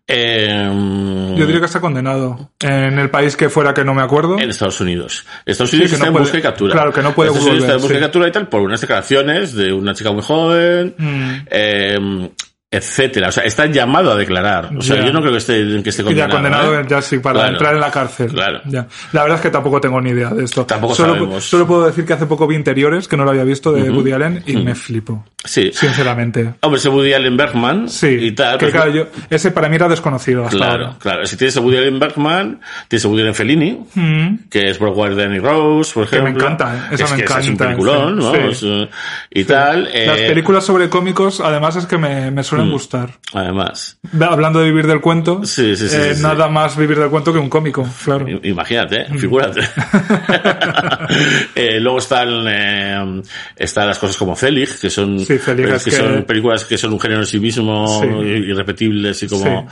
Eh, 0.07 1.35
Yo 1.37 1.47
diría 1.47 1.61
que 1.61 1.67
está 1.67 1.81
condenado. 1.81 2.51
En 2.61 2.99
el 2.99 3.09
país 3.11 3.37
que 3.37 3.49
fuera 3.49 3.73
que 3.73 3.85
no 3.85 3.95
me 3.95 4.03
acuerdo. 4.03 4.39
En 4.39 4.51
Estados 4.51 4.79
Unidos. 4.81 5.25
Estados 5.47 5.73
Unidos 5.73 5.91
que 5.91 5.95
está 5.95 6.05
no 6.05 6.09
en 6.09 6.13
puede- 6.13 6.25
busca 6.25 6.39
y 6.39 6.43
captura. 6.43 6.73
claro, 6.75 6.93
que 6.93 7.03
no 7.03 7.15
puede 7.15 7.31
Estados 7.31 7.47
Unidos 7.49 7.65
está 7.65 7.75
en 7.77 7.81
busca 7.81 7.95
y 7.95 7.97
sí. 7.97 8.03
captura 8.03 8.29
y 8.29 8.33
tal 8.33 8.49
por 8.49 8.61
unas 8.61 8.81
declaraciones 8.83 9.55
de 9.55 9.73
una 9.73 9.95
chica 9.95 10.13
muy 10.13 10.23
joven, 10.23 10.95
Mm. 10.99 11.33
eh, 11.51 12.31
etcétera. 12.77 13.29
O 13.29 13.33
sea, 13.33 13.45
está 13.45 13.67
llamado 13.67 14.13
a 14.13 14.17
declarar. 14.17 14.71
O 14.77 14.83
sea, 14.83 14.97
Ya. 14.97 15.07
yo 15.07 15.13
no 15.13 15.21
creo 15.21 15.33
que 15.33 15.39
esté, 15.39 15.83
que 15.83 15.91
esté 15.91 16.05
Que 16.05 16.15
ya 16.15 16.29
condenado. 16.29 16.65
condenado 16.69 16.81
¿eh? 16.81 16.87
ya 16.89 17.03
sí 17.03 17.19
para 17.19 17.41
Claro. 17.41 17.53
entrar 17.53 17.75
en 17.75 17.81
la 17.81 17.91
cárcel. 17.91 18.29
Claro. 18.33 18.61
Ya. 18.67 18.87
La 19.13 19.23
verdad 19.23 19.37
es 19.39 19.43
que 19.43 19.51
tampoco 19.51 19.81
tengo 19.81 20.01
ni 20.01 20.11
idea 20.11 20.31
de 20.31 20.45
esto. 20.45 20.65
Tampoco 20.67 20.95
solo, 20.95 21.15
sabemos. 21.15 21.45
solo 21.45 21.67
puedo 21.67 21.87
decir 21.87 22.05
que 22.05 22.13
hace 22.13 22.27
poco 22.27 22.47
vi 22.47 22.57
interiores, 22.57 23.09
que 23.09 23.17
no 23.17 23.25
lo 23.25 23.31
había 23.31 23.45
visto, 23.45 23.73
de 23.73 23.91
Woody 23.91 24.13
Allen, 24.13 24.43
y 24.47 24.57
me 24.57 24.75
flipo. 24.75 25.25
Sí. 25.45 25.71
Sinceramente. 25.73 26.55
Hombre, 26.63 26.79
ese 26.79 26.89
Woody 26.89 27.13
Allen 27.13 27.37
Bergman 27.37 27.89
Sí. 27.89 28.07
y 28.09 28.33
tal. 28.33 28.55
que 28.59 28.67
pues, 28.67 28.73
claro, 28.75 28.91
yo- 28.93 29.07
ese 29.31 29.51
para 29.51 29.69
mí 29.69 29.77
era 29.77 29.89
desconocido 29.89 30.45
hasta 30.45 30.57
Claro, 30.57 30.87
ahora. 30.87 30.99
claro. 30.99 31.27
Si 31.27 31.37
tienes 31.37 31.57
a 31.57 31.61
Woody 31.61 31.77
Allen 31.79 31.99
Bergman, 31.99 32.61
tienes 32.89 33.05
a 33.05 33.09
Woody 33.09 33.23
Allen 33.23 33.35
Fellini, 33.35 33.85
Mm. 33.95 34.49
que 34.51 34.71
es 34.71 34.79
Broadway 34.79 35.15
Danny 35.15 35.39
Rose, 35.39 35.93
por 35.93 36.09
Que 36.09 36.17
me 36.17 36.23
ejemplo. 36.31 36.45
encanta, 36.47 36.75
¿eh? 36.75 36.95
Esa 36.95 37.05
es 37.05 37.11
me 37.13 37.17
que 37.19 37.25
ese 37.25 37.33
es 37.41 37.47
un 37.47 37.53
encanta, 37.55 37.65
peliculón, 37.65 38.23
sí. 38.23 38.29
vamos, 38.39 38.59
Sí. 38.59 38.89
y 39.31 39.45
tal. 39.45 39.85
Las 39.85 40.19
eh, 40.19 40.25
películas 40.29 40.65
sobre 40.65 40.89
cómicos, 40.89 41.41
además, 41.41 41.77
es 41.77 41.87
que 41.87 41.99
me, 41.99 42.31
me 42.31 42.43
Mm. 42.43 42.45
Gustar. 42.73 43.11
Además. 43.33 43.99
Hablando 44.21 44.61
de 44.61 44.67
vivir 44.67 44.87
del 44.87 45.01
cuento, 45.01 45.45
Sí, 45.45 45.77
sí, 45.77 45.89
sí, 45.89 45.97
eh, 45.99 46.15
nada 46.21 46.49
más 46.49 46.77
vivir 46.77 46.99
del 46.99 47.11
cuento 47.11 47.33
que 47.33 47.39
un 47.39 47.49
cómico, 47.49 47.89
claro. 48.05 48.27
Imagínate, 48.43 49.07
Mm. 49.11 49.19
figúrate. 49.19 49.61
Eh, 51.55 51.79
luego 51.81 51.99
están, 51.99 52.29
eh, 52.49 53.23
están 53.57 53.87
las 53.87 53.99
cosas 53.99 54.17
como 54.17 54.35
Zelig, 54.37 54.79
que 54.81 54.91
son, 54.91 55.25
que 55.25 55.39
son 55.39 56.25
películas 56.25 56.65
que 56.65 56.77
son 56.79 56.93
un 56.93 57.01
género 57.01 57.21
en 57.21 57.27
sí 57.27 57.39
mismo, 57.39 58.03
irrepetibles 58.05 59.23
y 59.23 59.29
como. 59.29 59.69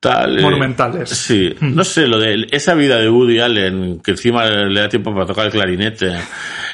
Tal. 0.00 0.38
eh, 0.38 0.42
Monumentales. 0.42 1.10
Mm. 1.10 1.14
sí, 1.14 1.54
no 1.60 1.84
sé, 1.84 2.06
lo 2.06 2.18
de 2.18 2.46
esa 2.50 2.74
vida 2.74 2.98
de 2.98 3.08
Woody 3.10 3.40
Allen, 3.40 4.00
que 4.00 4.12
encima 4.12 4.46
le 4.46 4.80
da 4.80 4.88
tiempo 4.88 5.12
para 5.12 5.26
tocar 5.26 5.46
el 5.46 5.52
clarinete, 5.52 6.12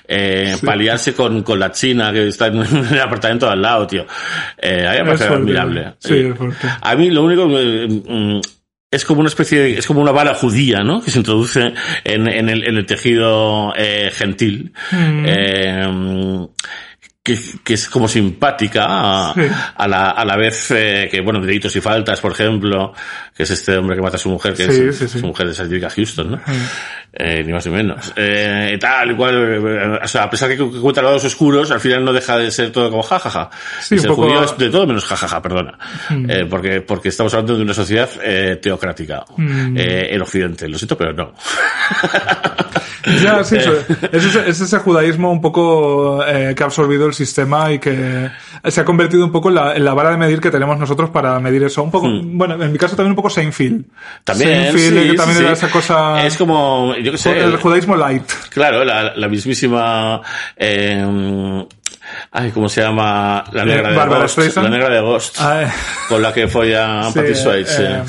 eh, 0.08 0.56
paliarse 0.64 1.14
con, 1.14 1.42
con 1.42 1.58
la 1.58 1.70
china 1.72 2.12
que 2.12 2.28
está 2.28 2.48
en 2.48 2.56
el 2.92 3.00
apartamento 3.00 3.46
de 3.46 3.52
al 3.52 3.62
lado, 3.62 3.86
tío. 3.86 4.06
Eh, 4.58 4.86
a 4.86 4.92
mí 4.92 4.98
me 4.98 5.04
parece 5.04 5.24
admirable. 5.26 5.94
Sí, 5.98 6.14
Eh, 6.14 6.34
a 6.80 6.94
mí 6.96 7.10
lo 7.10 7.22
único 7.24 7.48
que 7.48 8.02
mm, 8.06 8.40
es 8.90 9.04
como 9.04 9.20
una 9.20 9.28
especie 9.28 9.58
de, 9.60 9.78
es 9.78 9.86
como 9.86 10.00
una 10.00 10.12
vara 10.12 10.34
judía, 10.34 10.84
¿no? 10.84 11.00
Que 11.02 11.10
se 11.10 11.18
introduce 11.18 11.72
en, 12.04 12.28
en, 12.28 12.48
el, 12.48 12.64
en 12.64 12.76
el 12.76 12.86
tejido 12.86 13.72
eh, 13.76 14.10
gentil. 14.14 14.72
Mm. 14.92 15.24
Eh, 15.26 16.46
que, 17.24 17.38
que 17.64 17.72
es 17.72 17.88
como 17.88 18.06
simpática 18.06 18.84
a, 19.30 19.88
la, 19.88 20.10
a 20.10 20.24
la 20.26 20.36
vez 20.36 20.70
eh, 20.72 21.08
que, 21.10 21.22
bueno, 21.22 21.40
delitos 21.40 21.74
y 21.74 21.80
faltas, 21.80 22.20
por 22.20 22.32
ejemplo, 22.32 22.92
que 23.34 23.44
es 23.44 23.50
este 23.50 23.78
hombre 23.78 23.96
que 23.96 24.02
mata 24.02 24.16
a 24.16 24.18
su 24.20 24.28
mujer, 24.28 24.52
que 24.52 24.70
Sí, 24.70 24.82
es 24.90 24.96
sí, 24.98 25.08
sí. 25.08 25.20
su 25.20 25.26
mujer 25.26 25.46
es 25.46 25.58
Angelica 25.58 25.88
Houston, 25.88 26.32
¿no? 26.32 26.40
Eh, 27.14 27.42
ni 27.42 27.50
más 27.52 27.64
ni 27.64 27.72
menos. 27.72 28.12
Eh, 28.14 28.76
tal, 28.78 29.12
y 29.12 29.14
cual, 29.16 29.98
o 30.02 30.06
sea, 30.08 30.24
a 30.24 30.30
pesar 30.30 30.50
que 30.50 30.58
cu- 30.58 30.80
cuenta 30.82 31.00
lados 31.00 31.24
oscuros, 31.24 31.70
al 31.70 31.80
final 31.80 32.04
no 32.04 32.12
deja 32.12 32.36
de 32.36 32.50
ser 32.50 32.70
todo 32.72 32.90
como 32.90 33.02
jajaja. 33.02 33.48
Sí, 33.80 33.98
ser 33.98 34.10
poco- 34.10 34.22
Mm. 34.22 34.24
judío 34.26 34.44
es 34.44 34.58
de 34.58 34.68
todo 34.68 34.86
menos 34.86 35.06
jajaja, 35.06 35.40
perdona. 35.40 35.78
Eh, 36.28 36.44
porque, 36.50 36.82
porque 36.82 37.08
estamos 37.08 37.32
hablando 37.32 37.56
de 37.56 37.62
una 37.62 37.72
sociedad 37.72 38.10
eh, 38.22 38.58
teocrática 38.60 39.24
Mm. 39.38 39.78
eh, 39.78 40.08
en 40.14 40.20
Occidente. 40.20 40.68
Lo 40.68 40.76
siento, 40.76 40.98
pero 40.98 41.14
no. 41.14 41.32
Ya, 43.22 43.44
sí, 43.44 43.56
eso- 43.58 43.72
es, 44.12 44.24
ese, 44.24 44.48
es 44.50 44.60
ese 44.60 44.78
judaísmo 44.78 45.30
un 45.30 45.40
poco 45.40 46.18
que 46.18 46.62
ha 46.62 46.66
absorbido 46.66 47.06
el 47.06 47.13
sistema 47.14 47.72
y 47.72 47.78
que 47.78 48.30
se 48.64 48.80
ha 48.80 48.84
convertido 48.84 49.24
un 49.24 49.32
poco 49.32 49.48
en 49.48 49.54
la, 49.54 49.74
en 49.74 49.84
la 49.84 49.94
vara 49.94 50.10
de 50.10 50.16
medir 50.16 50.40
que 50.40 50.50
tenemos 50.50 50.78
nosotros 50.78 51.10
para 51.10 51.38
medir 51.40 51.62
eso. 51.62 51.82
Un 51.82 51.90
poco, 51.90 52.08
bueno, 52.22 52.62
en 52.62 52.72
mi 52.72 52.78
caso 52.78 52.96
también 52.96 53.12
un 53.12 53.16
poco 53.16 53.30
Seinfeld. 53.30 53.84
También, 54.24 54.72
Seinfeld, 54.72 55.02
sí, 55.02 55.10
que 55.10 55.16
también 55.16 55.38
sí, 55.38 55.44
era 55.44 55.56
sí. 55.56 55.64
esa 55.64 55.70
cosa... 55.70 56.26
Es 56.26 56.36
como, 56.36 56.94
yo 56.96 57.12
qué 57.12 57.18
sé. 57.18 57.40
el 57.40 57.56
judaísmo 57.56 57.96
light. 57.96 58.24
Claro, 58.50 58.84
la, 58.84 59.14
la 59.16 59.28
mismísima, 59.28 60.20
eh, 60.56 61.64
ay, 62.32 62.50
¿cómo 62.50 62.68
se 62.68 62.80
llama? 62.82 63.44
La 63.52 63.64
negra 63.64 63.90
de 63.90 63.96
Bárbara 63.96 64.20
Ghost. 64.22 64.32
Streisand. 64.32 64.68
La 64.68 64.76
negra 64.76 64.94
de 64.94 65.00
Ghost. 65.00 65.36
Ah, 65.40 65.62
eh, 65.62 65.68
Con 66.08 66.22
la 66.22 66.32
que 66.32 66.48
fue 66.48 66.76
a 66.76 67.04
sí, 67.10 67.18
Patty 67.18 67.34
Swayze. 67.34 67.84
eh, 67.84 68.02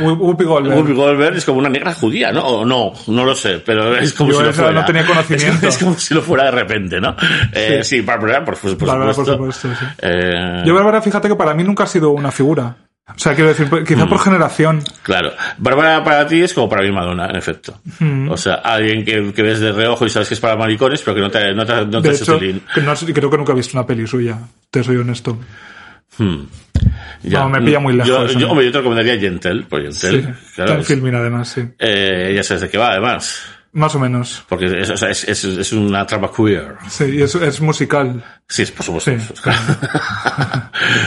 Whoopi 0.00 0.44
Goldberg. 0.44 0.76
Whoopi 0.78 0.92
Goldberg 0.92 1.36
es 1.36 1.44
como 1.44 1.58
una 1.58 1.68
negra 1.68 1.94
judía, 1.94 2.30
¿no? 2.32 2.46
O 2.46 2.64
no, 2.64 2.92
no 3.08 3.24
lo 3.24 3.34
sé, 3.34 3.58
pero 3.64 3.96
es 3.96 4.12
como 4.12 4.30
Yo 4.32 4.38
si 4.38 4.44
lo 4.44 4.52
fuera. 4.52 4.70
no 4.72 4.84
tenía 4.84 5.06
conocimiento. 5.06 5.66
Es, 5.68 5.78
como 5.78 5.94
si 5.98 6.14
lo 6.14 6.22
fuera 6.22 6.44
de 6.44 6.50
repente, 6.52 7.00
¿no? 7.00 7.16
Eh, 7.52 7.80
sí, 7.82 8.00
Bárbara, 8.02 8.44
por, 8.44 8.56
por 8.58 8.76
Bárbara, 8.86 9.12
por 9.12 9.26
supuesto. 9.26 9.68
supuesto, 9.68 9.86
sí. 9.86 9.86
Eh, 10.02 10.62
Yo, 10.64 10.74
Bárbara, 10.74 11.00
fíjate 11.02 11.28
que 11.28 11.34
para 11.36 11.54
mí 11.54 11.64
nunca 11.64 11.84
ha 11.84 11.86
sido 11.86 12.10
una 12.10 12.30
figura. 12.30 12.76
O 13.08 13.18
sea, 13.18 13.34
quiero 13.34 13.48
decir, 13.50 13.68
quizá 13.86 14.04
Mm. 14.04 14.08
por 14.08 14.18
generación. 14.18 14.82
Claro. 15.02 15.32
Bárbara 15.58 16.02
para 16.02 16.26
ti 16.26 16.42
es 16.42 16.52
como 16.52 16.68
para 16.68 16.82
mí 16.82 16.90
Madonna, 16.90 17.26
en 17.30 17.36
efecto. 17.36 17.78
Mm. 18.00 18.28
O 18.30 18.36
sea, 18.36 18.54
alguien 18.54 19.04
que, 19.04 19.32
que 19.32 19.42
ves 19.42 19.60
de 19.60 19.70
reojo 19.72 20.04
y 20.06 20.10
sabes 20.10 20.28
que 20.28 20.34
es 20.34 20.40
para 20.40 20.56
maricones, 20.56 21.02
pero 21.02 21.14
que 21.14 21.20
no 21.20 21.30
te, 21.30 21.54
no 21.54 21.64
te, 21.64 21.86
no 21.86 22.02
te 22.02 22.08
De 22.10 22.14
hecho, 22.16 22.36
tilín. 22.38 22.62
que 22.74 22.80
no, 22.80 22.94
creo 22.94 23.30
que 23.30 23.36
nunca 23.38 23.52
he 23.52 23.56
visto 23.56 23.78
una 23.78 23.86
peli 23.86 24.06
suya. 24.06 24.38
Te 24.70 24.82
soy 24.82 24.96
honesto. 24.96 25.38
Hmm. 26.18 26.42
No, 27.24 27.48
me 27.48 27.60
pilla 27.62 27.78
muy 27.80 27.94
lejos 27.94 28.32
Yo, 28.32 28.38
yo, 28.40 28.50
hombre, 28.50 28.66
yo 28.66 28.72
te 28.72 28.78
recomendaría 28.78 29.18
Gentle, 29.18 29.64
pues 29.68 30.00
Gentle, 30.00 30.34
Sí, 30.34 30.52
claro, 30.56 30.78
es- 30.80 30.90
además, 30.90 31.48
sí. 31.48 31.62
eh, 31.78 32.32
ya 32.34 32.42
sabes 32.42 32.62
de 32.62 32.68
qué 32.70 32.78
va, 32.78 32.90
además. 32.92 33.40
Más 33.76 33.94
o 33.94 33.98
menos. 33.98 34.42
Porque 34.48 34.64
es, 34.80 34.88
o 34.88 34.96
sea, 34.96 35.10
es, 35.10 35.24
es, 35.24 35.44
es 35.44 35.72
una 35.74 36.06
trama 36.06 36.30
queer. 36.34 36.76
Sí, 36.88 37.20
es, 37.20 37.34
es 37.34 37.60
musical. 37.60 38.24
Sí, 38.48 38.64
por 38.66 38.86
supuesto. 38.86 39.10
Sí. 39.18 39.26
Pero 39.44 39.50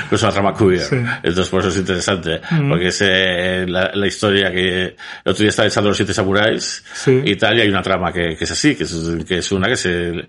es 0.11 0.22
una 0.22 0.32
trama 0.32 0.53
queer. 0.53 0.80
Sí. 0.80 0.95
Entonces, 1.24 1.49
por 1.49 1.61
eso 1.61 1.70
es 1.70 1.78
interesante. 1.78 2.39
Porque 2.70 2.89
es 2.89 2.99
eh, 3.03 3.65
la, 3.67 3.89
la 3.95 4.05
historia 4.05 4.51
que 4.51 4.84
el 4.84 4.95
otro 5.26 5.41
día 5.41 5.49
estaba 5.49 5.67
echando 5.67 5.89
los 5.89 5.97
siete 5.97 6.13
samuráis 6.13 6.84
Sí. 6.93 7.20
y 7.26 7.36
tal, 7.38 7.57
y 7.57 7.61
hay 7.61 7.70
una 7.70 7.82
trama 7.82 8.11
que, 8.13 8.36
que 8.38 8.43
es 8.43 8.51
así, 8.51 8.76
que 8.76 8.84
es, 8.84 8.95
que 9.28 9.39
es 9.39 9.51
una 9.51 9.67
que 9.67 9.76
se, 9.76 10.28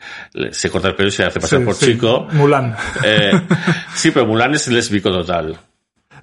se 0.50 0.70
corta 0.70 0.88
el 0.88 0.94
pelo 0.94 1.08
y 1.10 1.12
se 1.12 1.24
hace 1.24 1.40
pasar 1.40 1.62
por 1.62 1.76
chico. 1.76 2.26
Mulan. 2.32 2.74
Eh, 3.04 3.32
sí, 3.94 4.12
pero 4.12 4.24
Mulan 4.24 4.54
es 4.54 4.66
lésbico 4.68 5.10
total. 5.10 5.58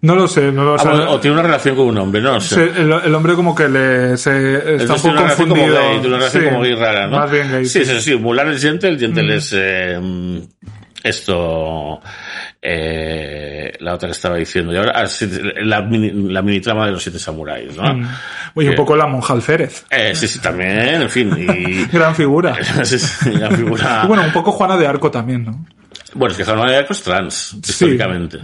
No 0.02 0.16
lo 0.16 0.28
sé, 0.28 0.52
no 0.52 0.64
lo 0.64 0.76
Ah, 0.76 0.80
sé. 0.80 0.88
bueno, 0.90 1.12
o 1.12 1.20
tiene 1.20 1.34
una 1.34 1.44
relación 1.44 1.76
con 1.76 1.88
un 1.88 1.98
hombre, 1.98 2.22
no 2.22 2.34
lo 2.34 2.42
sé. 2.42 2.62
El, 2.76 2.92
el 2.92 3.16
hombre 3.16 3.34
como 3.36 3.56
que 3.56 3.68
le 3.68 4.18
se, 4.18 4.76
está 4.76 4.94
un 4.94 5.00
poco 5.02 5.08
una 5.10 5.22
relación 5.22 5.50
como 5.50 5.62
confundido. 5.62 5.76
gay, 5.90 5.92
tiene 6.00 6.08
una 6.08 6.18
relación 6.18 6.44
Sí, 6.44 6.50
como 6.50 6.62
gay 6.64 6.76
rara, 6.76 7.08
¿no? 7.08 7.18
Más 7.18 7.32
bien 7.32 7.52
gay. 7.52 7.66
Sí, 7.66 7.86
sí. 7.86 7.92
sí, 7.94 8.02
sí. 8.02 8.16
Mulan 8.16 8.50
es 8.52 8.62
Gentle, 8.62 8.98
Gentle 9.00 9.36
es 9.36 9.54
eh, 9.58 10.00
mm, 10.02 10.38
esto, 11.04 12.00
eh, 12.62 13.74
la 13.80 13.94
otra 13.94 14.08
que 14.10 14.14
estaba 14.14 14.36
diciendo. 14.36 14.74
Y 14.74 14.78
ahora, 14.78 14.92
ah, 14.96 15.08
sí, 15.08 15.30
la, 15.62 15.82
mini, 15.82 16.32
la 16.32 16.42
mini 16.42 16.60
trama 16.60 16.86
de 16.86 16.92
los 16.92 17.02
siete 17.02 17.18
samuráis, 17.20 17.76
¿no? 17.76 17.94
Mm. 17.94 18.08
Oye, 18.56 18.70
un 18.70 18.76
poco 18.76 18.96
la 18.96 19.08
monja 19.08 19.34
Alférez. 19.34 19.86
Eh, 19.90 20.14
sí, 20.16 20.28
sí, 20.28 20.40
también, 20.40 20.80
en 21.02 21.10
fin. 21.10 21.32
Y, 21.38 21.86
Gran 21.92 22.14
figura. 22.16 22.56
sí, 22.84 23.00
sí, 23.00 23.32
la 23.32 23.50
figura. 23.52 24.02
Y 24.04 24.08
bueno, 24.08 24.24
un 24.24 24.32
poco 24.34 24.52
Juana 24.52 24.76
de 24.78 24.86
Arco 24.88 25.10
también, 25.12 25.46
¿no? 25.46 25.66
Bueno, 26.14 26.32
es 26.32 26.38
que 26.38 26.44
Juan 26.44 26.68
de 26.68 26.76
Arco 26.76 26.94
es 26.94 27.04
trans, 27.04 27.54
históricamente. 27.68 28.40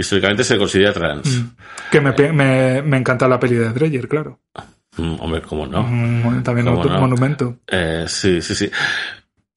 Históricamente 0.00 0.44
se 0.44 0.56
considera 0.58 0.92
trans. 0.92 1.42
Que 1.90 2.00
me, 2.00 2.12
pe- 2.12 2.32
me, 2.32 2.82
me 2.82 2.96
encanta 2.96 3.28
la 3.28 3.38
peli 3.38 3.54
de 3.56 3.68
Dreyer, 3.70 4.08
claro. 4.08 4.40
Mm, 4.96 5.16
hombre, 5.20 5.42
¿cómo 5.42 5.66
no? 5.66 5.82
Mm, 5.82 6.42
También 6.42 6.66
¿Cómo 6.66 6.80
otro 6.80 6.92
no? 6.92 7.00
monumento. 7.00 7.58
Eh, 7.66 8.04
sí, 8.08 8.40
sí, 8.42 8.54
sí. 8.54 8.70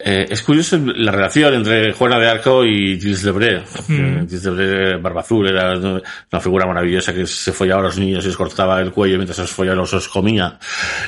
Eh, 0.06 0.28
es 0.30 0.42
curioso 0.42 0.78
la 0.84 1.14
relación 1.14 1.54
entre 1.54 1.94
Juana 1.94 2.20
de 2.20 2.30
Arco 2.30 2.66
y 2.66 3.00
Gilles 3.00 3.24
Debré. 3.24 3.64
Mm. 3.88 4.28
Gilles 4.28 4.44
Debré, 4.44 4.98
barba 4.98 5.22
azul, 5.22 5.48
era 5.48 5.78
una 5.78 6.42
figura 6.42 6.66
maravillosa 6.66 7.14
que 7.14 7.26
se 7.26 7.54
follaba 7.54 7.82
a 7.82 7.86
los 7.86 7.98
niños 7.98 8.26
y 8.26 8.28
les 8.28 8.36
cortaba 8.36 8.82
el 8.82 8.92
cuello 8.92 9.16
mientras 9.16 9.40
los 9.40 9.52
follaba 9.52 9.78
los 9.78 9.94
os 9.94 10.10
comía. 10.10 10.60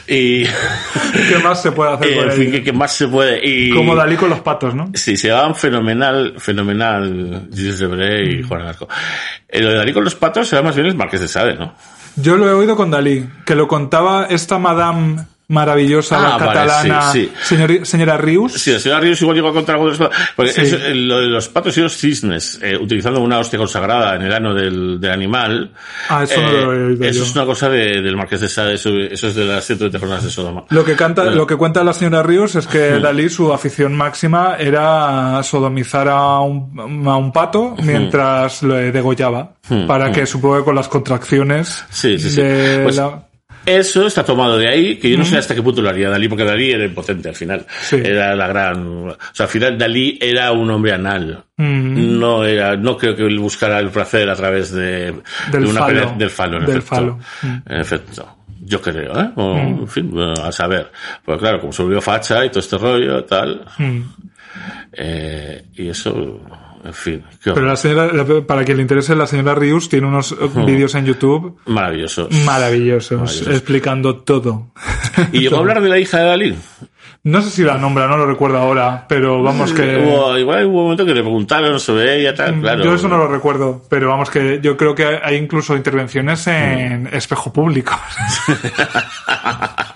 Y, 0.07 0.43
¿Qué 1.29 1.39
más 1.43 1.61
se 1.61 1.73
puede 1.73 1.93
hacer 1.93 2.07
eh, 2.07 2.21
en 2.21 2.31
fin, 2.31 2.51
¿qué, 2.51 2.63
qué 2.63 2.71
más 2.71 2.93
se 2.93 3.09
puede? 3.09 3.41
Y, 3.43 3.69
Como 3.71 3.95
Dalí 3.95 4.15
con 4.15 4.29
los 4.29 4.39
patos, 4.39 4.73
¿no? 4.73 4.91
Sí, 4.93 5.17
se 5.17 5.27
llamaban 5.27 5.55
fenomenal, 5.55 6.35
fenomenal 6.37 7.49
Gilles 7.53 7.79
Debré 7.79 8.31
y 8.31 8.35
Mm. 8.35 8.47
Juana 8.47 8.63
de 8.65 8.69
Arco. 8.69 8.87
Eh, 9.47 9.61
lo 9.61 9.69
de 9.69 9.75
Dalí 9.75 9.93
con 9.93 10.03
los 10.03 10.15
patos 10.15 10.51
era 10.53 10.61
más 10.61 10.75
bien 10.75 10.87
el 10.87 10.95
Marqués 10.95 11.21
de 11.21 11.27
Sade, 11.27 11.55
¿no? 11.55 11.73
Yo 12.15 12.37
lo 12.37 12.47
he 12.47 12.53
oído 12.53 12.75
con 12.75 12.91
Dalí, 12.91 13.27
que 13.45 13.55
lo 13.55 13.67
contaba 13.67 14.27
esta 14.29 14.57
madame 14.57 15.25
maravillosa, 15.47 16.19
la 16.19 16.35
Ah, 16.35 16.37
vale, 16.37 16.45
catalana, 16.53 17.11
sí, 17.11 17.31
sí. 17.43 17.55
señor- 17.55 17.85
señora 17.85 18.17
Rius. 18.17 18.53
Sí, 18.53 18.71
la 18.71 18.79
señora 18.79 19.01
Ríos 19.01 19.21
igual 19.21 19.35
llegó 19.35 19.49
a 19.49 19.53
contar 19.53 19.75
algo 19.75 19.91
de. 19.91 20.09
Porque 20.35 20.51
Sí. 20.51 20.61
eso, 20.61 20.77
eh, 20.77 20.95
lo 20.95 21.19
de 21.19 21.27
los 21.27 21.47
patos 21.49 21.77
y 21.77 21.81
los 21.81 21.95
cisnes, 21.97 22.59
eh, 22.63 22.75
utilizando 22.77 23.19
una 23.21 23.39
hostia 23.39 23.59
consagrada 23.59 24.15
en 24.15 24.23
el 24.23 24.33
ano 24.33 24.53
del, 24.53 24.99
del 24.99 25.11
animal. 25.11 25.71
Ah, 26.09 26.23
eso 26.23 26.41
no 26.41 26.51
lo 26.51 26.73
he 26.73 26.85
oído 26.87 27.05
Eso 27.05 27.19
yo. 27.19 27.25
es 27.25 27.35
una 27.35 27.45
cosa 27.45 27.69
de- 27.69 28.01
del 28.01 28.15
Marqués 28.17 28.41
de 28.41 28.49
Sade, 28.49 28.73
eso, 28.75 28.89
eso 28.89 29.27
es 29.27 29.35
de 29.35 29.45
las 29.45 29.63
120 29.65 29.99
jornadas 29.99 30.23
de 30.23 30.31
Sodoma. 30.31 30.63
Lo 30.69 30.83
que 30.83 30.95
canta, 30.95 31.23
Bueno. 31.23 31.37
lo 31.37 31.47
que 31.47 31.55
cuenta 31.55 31.83
la 31.83 31.93
señora 31.93 32.23
Ríos 32.23 32.55
es 32.55 32.67
que 32.67 32.99
Dalí 32.99 33.29
su 33.29 33.53
afición 33.53 33.93
máxima 33.95 34.55
era 34.57 35.41
sodomizar 35.43 36.07
a 36.07 36.39
un, 36.39 37.03
a 37.07 37.15
un 37.17 37.31
pato 37.31 37.75
mientras 37.83 38.63
lo 38.63 38.75
degollaba. 38.75 39.53
Para 39.87 40.11
que 40.11 40.25
supongo 40.25 40.57
que 40.59 40.63
con 40.63 40.75
las 40.75 40.87
contracciones 40.87 41.85
Sí, 41.89 42.17
sí, 42.19 42.29
sí. 42.29 42.41
Pues- 42.83 42.95
la- 42.97 43.23
Eso 43.66 44.05
está 44.05 44.24
tomado 44.24 44.57
de 44.57 44.68
ahí, 44.70 44.97
que 44.97 45.09
yo 45.09 45.18
no 45.18 45.26
sé 45.26 45.38
hasta 45.38 45.55
qué 45.55 45.61
punto 45.63 45.82
lo 45.82 45.89
haría 45.89 46.09
Dalí, 46.09 46.28
porque 46.28 46.43
Dalí 46.43 46.72
era 46.72 46.86
impotente 46.86 47.30
al 47.30 47.36
final. 47.36 47.66
Sí. 47.82 47.95
Era 48.03 48.36
la 48.36 48.47
gran... 48.47 48.86
O 49.09 49.18
sea, 49.34 49.45
al 49.45 49.51
final 49.51 49.78
Dalí 49.78 50.20
era 50.22 50.51
un 50.51 50.70
hombre 50.70 50.93
anal. 50.93 51.43
Mm. 51.57 52.20
No 52.20 52.43
era, 52.45 52.76
no 52.78 52.95
creo 52.97 53.16
que 53.16 53.24
él 53.26 53.39
buscara 53.39 53.80
el 53.80 53.89
placer 53.89 54.30
a 54.30 54.36
través 54.36 54.72
de, 54.72 55.13
Del 55.51 55.63
de 55.63 55.70
una 55.70 55.80
falo. 55.82 55.88
pelea- 56.01 56.18
del 56.18 56.30
falo, 56.30 56.57
en 56.59 56.66
Del 56.66 56.78
efecto. 56.78 56.95
falo. 56.95 57.20
Mm. 57.41 57.55
En 57.74 57.80
efecto. 57.82 58.38
Yo 58.68 58.82
creo, 58.82 59.20
¿eh? 59.20 59.30
O, 59.36 59.57
En 59.57 59.88
fin, 59.88 60.09
bueno, 60.11 60.34
a 60.34 60.51
saber. 60.51 60.91
Pues 61.24 61.38
claro, 61.39 61.59
como 61.59 61.72
se 61.72 61.84
volvió 61.84 62.01
facha 62.01 62.43
y 62.45 62.49
todo 62.49 62.59
este 62.59 62.78
rollo, 62.78 63.24
tal. 63.26 63.63
Mm. 63.78 64.01
Eh, 64.93 65.66
y 65.76 65.89
eso, 65.89 66.39
en 66.86 66.93
fin. 66.93 67.23
Pero 67.43 67.61
la 67.65 67.75
señora, 67.75 68.09
para 68.47 68.63
quien 68.63 68.77
le 68.77 68.83
interese, 68.83 69.15
la 69.15 69.27
señora 69.27 69.55
Rius 69.55 69.89
tiene 69.89 70.07
unos 70.07 70.31
eh, 70.33 70.36
vídeos 70.65 70.93
en 70.95 71.05
YouTube 71.05 71.57
Maravilloso. 71.65 72.29
maravillosos, 72.45 73.19
Maravillosos. 73.19 73.47
explicando 73.55 74.17
todo. 74.17 74.67
¿Y 75.31 75.39
llegó 75.41 75.57
a 75.57 75.59
hablar 75.59 75.81
de 75.81 75.89
la 75.89 75.99
hija 75.99 76.19
de 76.19 76.25
Dalí? 76.25 76.55
No 77.23 77.41
sé 77.41 77.49
si 77.49 77.63
la 77.63 77.79
nombra, 77.79 78.05
no 78.07 78.17
lo 78.17 78.27
recuerdo 78.27 78.59
ahora, 78.59 79.05
pero 79.09 79.41
vamos 79.41 79.73
que... 79.73 79.97
Hubo- 79.97 80.38
igual 80.38 80.65
hubo 80.67 80.77
un 80.77 80.83
momento 80.83 81.05
que 81.07 81.13
le 81.15 81.21
preguntaron 81.23 81.79
sobre 81.79 82.19
ella, 82.21 82.36
tal, 82.36 82.61
claro. 82.61 82.81
Mm, 82.81 82.86
Yo 82.86 82.93
eso 82.93 83.07
no 83.07 83.17
lo 83.17 83.27
recuerdo, 83.27 83.81
pero 83.89 84.09
vamos 84.09 84.29
que 84.29 84.59
yo 84.61 84.77
creo 84.77 84.93
que 84.93 85.19
hay 85.23 85.36
incluso 85.38 85.75
intervenciones 85.75 86.45
en 86.45 87.07
espejo 87.11 87.51
público. 87.51 87.99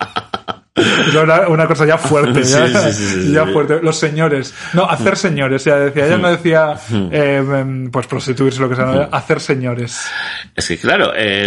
Una, 1.22 1.48
una 1.48 1.66
cosa 1.66 1.86
ya 1.86 1.98
fuerte, 1.98 2.42
ya, 2.44 2.66
Sí, 2.66 2.92
sí, 2.92 2.92
sí, 2.92 3.22
sí, 3.26 3.32
ya 3.32 3.46
sí. 3.46 3.52
fuerte. 3.52 3.80
Los 3.82 3.98
señores, 3.98 4.54
no, 4.74 4.84
hacer 4.84 5.16
señores, 5.16 5.64
ya 5.64 5.76
decía. 5.76 6.06
Ella 6.06 6.18
no 6.18 6.30
decía, 6.30 6.74
eh, 7.10 7.36
em, 7.36 7.90
pues 7.90 8.06
prostituirse, 8.06 8.60
lo 8.60 8.68
que 8.68 8.76
sea, 8.76 8.84
no, 8.86 9.08
hacer 9.12 9.40
señores. 9.40 10.06
Es 10.54 10.68
que 10.68 10.78
claro, 10.78 11.12
eh, 11.14 11.46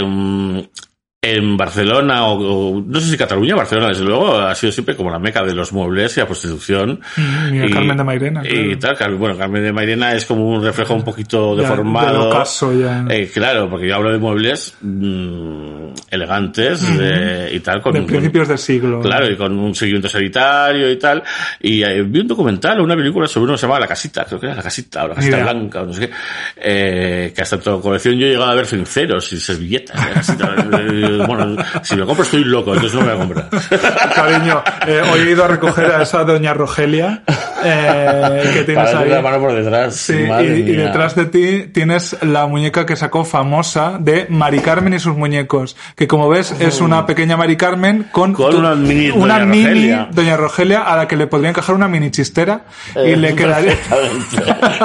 en 1.26 1.56
Barcelona, 1.58 2.26
o, 2.28 2.34
o- 2.78 2.84
no 2.86 3.00
sé 3.00 3.10
si 3.12 3.18
Cataluña, 3.18 3.56
Barcelona, 3.56 3.88
desde 3.88 4.04
luego, 4.04 4.38
ha 4.38 4.54
sido 4.56 4.74
siempre 4.74 4.96
como 4.96 5.10
la 5.10 5.20
meca 5.20 5.42
de 5.42 5.56
los 5.56 5.72
muebles 5.72 6.16
y 6.18 6.20
la 6.20 6.26
prostitución. 6.28 7.00
Mm, 7.16 7.56
y 7.56 7.60
el 7.60 7.74
Carmen 7.74 7.96
de 7.98 8.04
Mairena, 8.04 8.42
Y 8.46 8.76
claro. 8.76 8.80
tal, 8.80 8.98
Car- 8.98 9.16
bueno, 9.16 9.38
Carmen 9.38 9.64
de 9.64 9.72
Mairena 9.72 10.14
es 10.14 10.26
como 10.26 10.46
un 10.50 10.62
reflejo 10.64 10.94
un 10.94 11.04
poquito 11.04 11.56
Ya, 11.56 11.62
deformado. 11.62 12.08
del 12.08 12.22
ocaso 12.34 12.74
ya. 12.78 13.06
Eh, 13.10 13.32
claro, 13.34 13.70
porque 13.70 13.88
yo 13.88 13.96
hablo 13.96 14.12
de 14.12 14.18
muebles 14.18 14.76
mm, 14.82 15.94
elegantes 16.12 16.86
eh, 17.00 17.52
y 17.54 17.60
tal, 17.62 17.82
con 17.82 17.94
de 17.94 18.02
principios 18.02 18.50
de 18.50 18.58
siglo. 18.58 19.00
Claro, 19.00 19.32
y 19.32 19.38
con 19.38 19.58
un 19.58 19.74
seguimiento 19.74 20.10
sanitario 20.10 20.92
y 20.92 20.98
tal. 20.98 21.24
Y 21.62 21.84
eh, 21.84 22.04
vi 22.04 22.20
un 22.20 22.28
documental, 22.28 22.82
una 22.82 22.96
película 22.98 23.28
sobre 23.28 23.46
uno 23.46 23.54
que 23.54 23.60
se 23.60 23.66
llamaba 23.66 23.80
La 23.80 23.88
Casita, 23.88 24.26
creo 24.26 24.40
que 24.42 24.48
era 24.48 24.56
La 24.56 24.64
Casita, 24.64 25.06
o 25.06 25.08
La 25.08 25.16
Casita 25.16 25.38
Mira. 25.38 25.54
Blanca, 25.54 25.82
o 25.82 25.86
no 25.86 25.94
sé 25.94 26.02
qué. 26.10 26.14
Eh, 26.58 27.34
que 27.34 27.42
hasta 27.42 27.56
en 27.56 27.62
toda 27.62 27.82
colección 27.82 28.16
yo 28.18 28.26
he 28.28 28.32
llegado 28.32 28.52
a 28.52 28.56
ver 28.56 28.66
cinceros 28.66 29.32
y 29.32 29.40
servilletas. 29.40 29.96
La 29.96 30.14
Casita. 30.14 30.56
Bueno, 31.28 31.56
si 31.84 31.96
lo 31.96 32.06
compro 32.06 32.24
estoy 32.24 32.44
loco, 32.44 32.74
entonces 32.74 33.00
no 33.00 33.06
me 33.06 33.14
voy 33.14 33.24
a 33.24 33.28
comprar. 33.28 33.50
Cariño, 34.16 34.64
eh, 34.88 35.02
hoy 35.12 35.20
he 35.22 35.32
ido 35.32 35.44
a 35.44 35.48
recoger 35.48 35.86
a 35.92 36.04
esa 36.04 36.24
doña 36.24 36.54
Rogelia 36.54 37.24
eh, 37.64 38.50
que 38.54 38.64
tienes 38.64 38.86
Para 38.90 39.00
ahí. 39.00 39.10
la 39.10 39.22
mano 39.22 39.40
por 39.40 39.54
detrás. 39.54 39.96
Sí, 39.96 40.14
y, 40.14 40.44
y 40.44 40.76
detrás 40.76 41.16
de 41.16 41.26
ti 41.26 41.70
tienes 41.74 42.18
la 42.22 42.48
muñeca 42.48 42.86
que 42.86 42.96
sacó 42.96 43.24
famosa 43.26 43.98
de 44.00 44.26
Mari 44.30 44.60
Carmen 44.60 44.94
y 44.94 45.00
sus 45.00 45.16
muñecos, 45.16 45.76
que 45.96 46.08
como 46.08 46.30
ves 46.30 46.52
es 46.60 46.82
una 46.82 47.06
pequeña 47.06 47.38
Mari 47.38 47.58
Carmen 47.58 48.08
con, 48.12 48.34
Con 48.34 48.56
una 48.56 48.76
mini 48.76 49.10
una 49.10 49.36
Doña 49.40 49.46
mini 49.46 49.64
Rogelia. 49.66 50.08
Doña 50.12 50.38
Rogelia 50.38 50.82
a 50.84 50.96
la 50.98 51.08
que 51.08 51.16
le 51.16 51.28
podría 51.28 51.50
encajar 51.50 51.76
una 51.76 51.88
mini 51.88 52.12
chistera 52.12 52.62
y 52.96 53.12
Eh, 53.14 53.18
le 53.18 53.36
quedaría... 53.36 53.76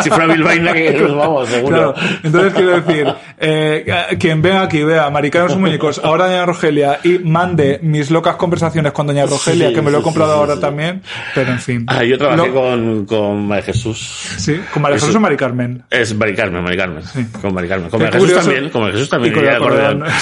si 0.03 0.11
fuera 0.11 0.27
Bilbaína, 0.27 0.73
que 0.73 0.93
nos 0.93 1.17
vamos, 1.17 1.49
seguro. 1.49 1.95
Claro, 1.95 1.95
entonces 2.23 2.53
quiero 2.55 2.81
decir, 2.81 3.15
eh, 3.39 4.17
quien 4.19 4.43
vea 4.43 4.63
aquí, 4.63 4.83
vea 4.83 5.09
Mari 5.11 5.31
Carmen 5.31 5.51
y 5.51 5.53
sus 5.53 5.61
muñecos, 5.61 6.01
ahora 6.05 6.18
Doña 6.27 6.45
Rogelia 6.47 7.01
y 7.05 7.19
mande 7.21 7.79
mis 7.83 8.11
locas 8.11 8.37
conversaciones 8.37 8.93
con 8.93 9.07
Doña 9.07 9.27
Rogelia, 9.27 9.69
Sí, 9.69 9.75
que 9.75 9.83
me 9.83 9.91
lo 9.91 9.99
he 9.99 10.03
comprado 10.03 10.33
sí, 10.35 10.39
ahora 10.41 10.55
sí. 10.57 10.61
también, 10.61 11.03
pero 11.35 11.53
en 11.53 11.59
fin. 11.61 11.85
Ah, 11.89 12.03
yo 12.05 12.19
trabajé 12.19 12.49
Lo- 12.49 12.55
con, 12.55 13.07
con 13.07 13.47
María 13.47 13.65
Jesús. 13.65 13.99
Sí, 14.39 14.61
con 14.73 14.83
María 14.83 14.97
Eso- 14.97 15.07
Jesús 15.07 15.17
o 15.17 15.21
Mari 15.21 15.37
Carmen. 15.37 15.85
Es 15.91 16.15
Mari 16.15 16.35
Carmen, 16.35 16.63
Mari 16.63 16.77
Carmen. 16.77 17.03
Con 17.41 17.55
Mari 17.55 17.69
Carmen. 17.69 17.91
Con 17.91 18.01
María 18.03 18.21
Jesús 18.21 18.35
también. 18.35 18.71
Con 18.71 18.81
María 18.83 18.95
Jesús 18.95 19.09
también. 19.11 19.33
Y 19.33 19.37
con 19.37 19.45
el 19.47 19.55
acordeón. 19.55 20.05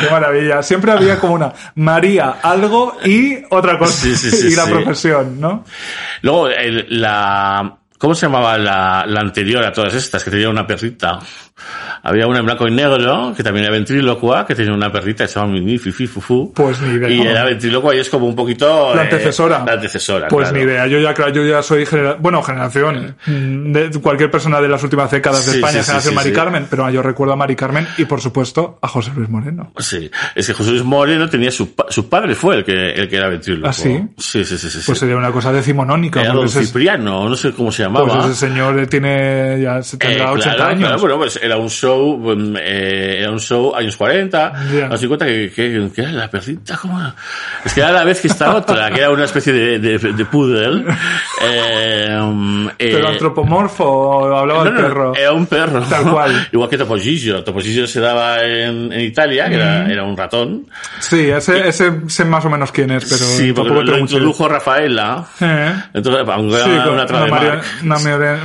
Qué 0.00 0.10
maravilla. 0.10 0.62
Siempre 0.62 0.92
había 0.92 1.18
como 1.18 1.34
una 1.34 1.52
María, 1.76 2.36
algo 2.42 2.96
y 3.04 3.36
otra 3.50 3.78
cosa. 3.78 3.92
Sí, 3.92 4.16
sí, 4.16 4.30
sí, 4.30 4.48
y 4.52 4.56
la 4.56 4.66
profesión, 4.66 5.40
¿no? 5.40 5.64
Luego, 6.22 6.48
el- 6.48 6.86
la... 7.00 7.74
¿Cómo 7.98 8.14
se 8.14 8.26
llamaba 8.26 8.56
la, 8.58 9.04
la 9.08 9.20
anterior 9.20 9.64
a 9.64 9.72
todas 9.72 9.92
estas? 9.94 10.22
Que 10.22 10.30
tenía 10.30 10.48
una 10.48 10.64
perrita. 10.64 11.18
Había 12.02 12.26
una 12.26 12.38
en 12.40 12.46
blanco 12.46 12.66
y 12.68 12.70
negro, 12.70 13.32
que 13.36 13.42
también 13.42 13.64
era 13.64 13.72
ventrílocua, 13.72 14.46
que 14.46 14.54
tenía 14.54 14.72
una 14.72 14.90
perrita 14.92 15.24
que 15.24 15.28
se 15.28 15.38
llama 15.40 15.52
Mimi, 15.52 15.78
Fifi, 15.78 16.06
Fufu. 16.06 16.52
Pues 16.54 16.80
ni 16.80 16.94
idea. 16.94 17.08
Y 17.10 17.20
era 17.26 17.44
ventrílocua 17.44 17.94
y 17.94 17.98
es 17.98 18.08
como 18.08 18.26
un 18.26 18.36
poquito... 18.36 18.94
La 18.94 19.02
eh, 19.02 19.04
antecesora. 19.04 19.62
la 19.64 19.72
antecesora, 19.72 20.28
Pues 20.28 20.48
claro. 20.48 20.64
ni 20.64 20.70
idea. 20.70 20.86
Yo 20.86 20.98
ya, 21.00 21.14
yo 21.30 21.44
ya 21.44 21.62
soy 21.62 21.84
genera- 21.86 22.16
bueno, 22.18 22.42
generación. 22.42 23.16
mm, 23.26 23.72
De 23.72 23.90
cualquier 24.00 24.30
persona 24.30 24.60
de 24.60 24.68
las 24.68 24.82
últimas 24.82 25.10
décadas 25.10 25.44
de 25.46 25.52
Sí, 25.52 25.58
España, 25.58 25.80
sí, 25.80 25.86
generación 25.86 26.12
sí, 26.12 26.16
Mari. 26.16 26.32
Carmen. 26.32 26.66
Pero 26.70 26.88
yo 26.90 27.02
recuerdo 27.02 27.32
a 27.32 27.36
Mari 27.36 27.56
Carmen 27.56 27.86
y, 27.98 28.04
por 28.04 28.20
supuesto, 28.20 28.78
a 28.80 28.88
José 28.88 29.10
Luis 29.14 29.28
Moreno. 29.28 29.72
Sí, 29.78 30.10
es 30.34 30.46
que 30.46 30.52
José 30.54 30.70
Luis 30.70 30.84
Moreno 30.84 31.28
tenía 31.28 31.50
su, 31.50 31.74
pa- 31.74 31.86
su 31.90 32.08
padre 32.08 32.34
fue 32.34 32.56
el 32.56 32.64
que, 32.64 32.90
el 32.92 33.08
que 33.08 33.16
era 33.16 33.28
ventríloco. 33.28 33.68
¿Ah, 33.68 33.72
sí? 33.72 34.00
Sí, 34.16 34.44
sí, 34.44 34.56
sí. 34.56 34.78
Pues 34.86 34.98
sería 34.98 35.16
una 35.16 35.32
cosa 35.32 35.52
decimonónica. 35.52 36.20
Era 36.20 36.32
don 36.32 36.48
Cipriano, 36.48 37.28
no 37.28 37.36
sé 37.36 37.52
cómo 37.52 37.70
se 37.72 37.82
llamaba. 37.82 38.06
pues 38.06 38.24
ese 38.26 38.46
señor 38.48 38.86
tiene, 38.86 39.60
ya 39.60 39.82
se 39.82 39.96
Eh, 39.96 39.98
tendrá 39.98 40.32
80 40.32 40.54
claro, 40.56 40.70
años. 40.70 40.80
claro, 40.88 41.00
bueno, 41.00 41.16
pues 41.18 41.40
era 41.48 41.56
un 41.58 41.68
show, 41.70 42.16
mm, 42.18 42.56
eh, 42.60 43.16
era 43.20 43.30
un 43.30 43.40
show 43.40 43.74
años 43.74 43.96
40, 43.96 44.52
Ya. 44.72 44.86
años 44.86 45.00
50, 45.00 45.26
que, 45.26 45.52
que, 45.54 45.88
que 45.94 46.00
era 46.02 46.12
la 46.12 46.30
perrita, 46.30 46.76
como... 46.76 46.98
Es 47.64 47.74
que 47.74 47.80
era 47.80 47.90
la 47.92 48.04
vez 48.04 48.20
que 48.20 48.28
esta 48.28 48.54
otra, 48.54 48.90
que 48.90 49.00
era 49.00 49.10
una 49.10 49.24
especie 49.24 49.52
de, 49.52 49.78
de, 49.78 49.98
de 49.98 50.24
poodle. 50.24 50.84
Eh, 51.42 52.18
mm, 52.22 52.68
eh, 52.78 52.90
Pero 52.92 53.08
antropomorfo, 53.08 53.84
o 53.84 54.36
hablaba 54.36 54.64
no, 54.64 54.68
el 54.70 54.74
no, 54.74 54.80
perro. 54.80 55.14
Era 55.14 55.32
un 55.32 55.46
perro. 55.46 55.80
Tal 55.82 56.04
cual. 56.10 56.48
Igual 56.52 56.68
que 56.70 56.78
Topollillo. 56.78 57.42
Topollillo 57.44 57.86
se 57.86 58.00
daba 58.00 58.42
en, 58.44 58.92
en 58.92 59.00
Italia, 59.00 59.48
que 59.48 59.54
era, 59.56 59.90
era 59.90 60.04
un 60.04 60.16
ratón. 60.16 60.66
Sí, 61.00 61.28
ese, 61.30 61.68
ese 61.68 61.92
sé 62.08 62.24
más 62.24 62.44
o 62.44 62.50
menos 62.50 62.72
quién 62.72 62.90
es, 62.90 63.04
pero 63.04 63.16
sí, 63.24 63.52
porque 63.52 63.70
lo, 63.72 63.82
lo 63.82 63.98
introdujo 63.98 64.48
Rafaela. 64.48 65.26
Eh. 65.40 65.72
Entonces, 65.94 66.22
aunque 66.28 66.56
Sí, 66.56 66.70
era 66.70 66.82
una 66.90 67.04
una, 67.04 67.04
una 67.04 67.26
mario- 67.26 67.60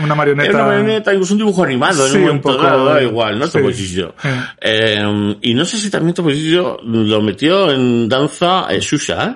una 0.03 0.15
marioneta. 0.15 0.49
Era 0.49 0.57
una 0.59 0.67
marioneta, 0.67 1.13
incluso 1.13 1.33
un 1.33 1.37
dibujo 1.39 1.63
animado 1.63 2.07
Sí, 2.07 2.17
en 2.17 2.23
un 2.23 2.29
un 2.31 2.41
poco- 2.41 2.63
dado, 2.63 2.92
da 2.95 3.03
igual, 3.03 3.39
¿no? 3.39 3.45
sí. 3.47 3.53
Topollillo. 3.57 4.15
Eh. 4.23 4.41
Eh, 4.61 5.37
y 5.41 5.53
no 5.53 5.65
sé 5.65 5.77
si 5.77 5.89
también 5.89 6.13
Topollillo 6.13 6.77
lo 6.83 7.21
metió 7.21 7.71
en 7.71 8.07
danza 8.09 8.67
eh, 8.69 8.81
Xuxa, 8.81 9.23
¿eh? 9.25 9.35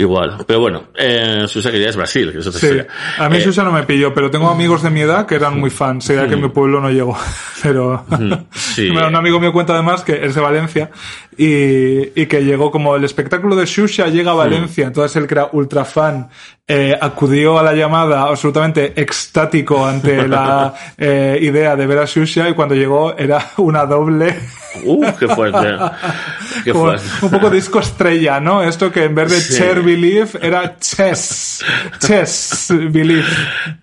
Igual. 0.00 0.44
Pero 0.46 0.60
bueno, 0.60 0.84
eh, 0.96 1.44
Xuxa 1.48 1.72
que 1.72 1.80
ya 1.80 1.88
es 1.88 1.96
Brasil, 1.96 2.30
que 2.30 2.38
es 2.38 2.46
otra 2.46 2.60
Sí, 2.60 2.66
historia. 2.66 2.86
a 3.18 3.28
mí 3.28 3.38
Eh, 3.38 3.40
Xuxa 3.40 3.64
no 3.64 3.72
me 3.72 3.82
pilló, 3.82 4.14
pero 4.14 4.30
tengo 4.30 4.48
amigos 4.48 4.82
de 4.82 4.90
mi 4.90 5.00
edad 5.00 5.26
que 5.26 5.34
eran 5.34 5.58
muy 5.58 5.70
fans. 5.70 6.04
Sería 6.04 6.28
que 6.28 6.36
mi 6.36 6.48
pueblo 6.50 6.80
no 6.80 6.88
llegó. 6.90 7.18
Pero 7.62 8.04
sí. 8.52 8.88
Bueno, 8.92 9.08
un 9.08 9.16
amigo 9.16 9.40
mío 9.40 9.52
cuenta 9.52 9.72
además 9.74 10.02
que 10.04 10.24
es 10.24 10.36
de 10.36 10.40
Valencia 10.40 10.90
y, 11.36 12.20
y 12.20 12.26
que 12.26 12.44
llegó 12.44 12.70
como 12.70 12.94
el 12.94 13.02
espectáculo 13.02 13.56
de 13.56 13.66
Xuxa 13.66 14.06
llega 14.08 14.30
a 14.30 14.34
Valencia. 14.34 14.86
Entonces 14.86 15.16
él 15.16 15.26
que 15.26 15.34
era 15.34 15.48
ultra 15.52 15.84
fan 15.84 16.28
eh, 16.70 16.96
acudió 17.00 17.58
a 17.58 17.62
la 17.62 17.72
llamada 17.72 18.24
absolutamente 18.24 18.92
extático 19.00 19.86
ante 19.86 20.28
la 20.28 20.74
eh, 20.98 21.38
idea 21.40 21.74
de 21.74 21.86
ver 21.86 21.98
a 21.98 22.06
Xuxa 22.06 22.46
y 22.50 22.52
cuando 22.52 22.74
llegó 22.74 23.16
era 23.16 23.52
una 23.56 23.86
doble. 23.86 24.38
Uh, 24.84 25.06
qué 25.18 25.26
fuerte. 25.28 25.76
Qué 26.64 26.74
fuerte. 26.74 27.06
un 27.22 27.30
poco 27.30 27.48
disco 27.50 27.78
estrella, 27.80 28.38
¿no? 28.38 28.62
Esto 28.62 28.92
que 28.92 29.04
en 29.04 29.14
vez 29.14 29.30
de 29.30 29.40
Sí. 29.40 29.54
Cher 29.56 29.80
Believe 29.80 30.28
era 30.42 30.76
Chess. 30.78 31.64
Chess 31.98 32.66
Believe. 32.68 33.24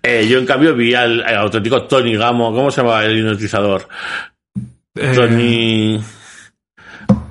Eh, 0.02 0.26
yo 0.28 0.38
en 0.38 0.46
cambio 0.46 0.74
vi 0.74 0.94
al, 0.94 1.22
al 1.22 1.36
auténtico 1.38 1.82
Tony 1.82 2.16
Gamo, 2.16 2.54
¿cómo 2.54 2.70
se 2.70 2.82
llama 2.82 3.04
el 3.04 3.18
hipnotizador? 3.18 3.88
Eh, 4.94 5.12
Tony... 5.14 6.00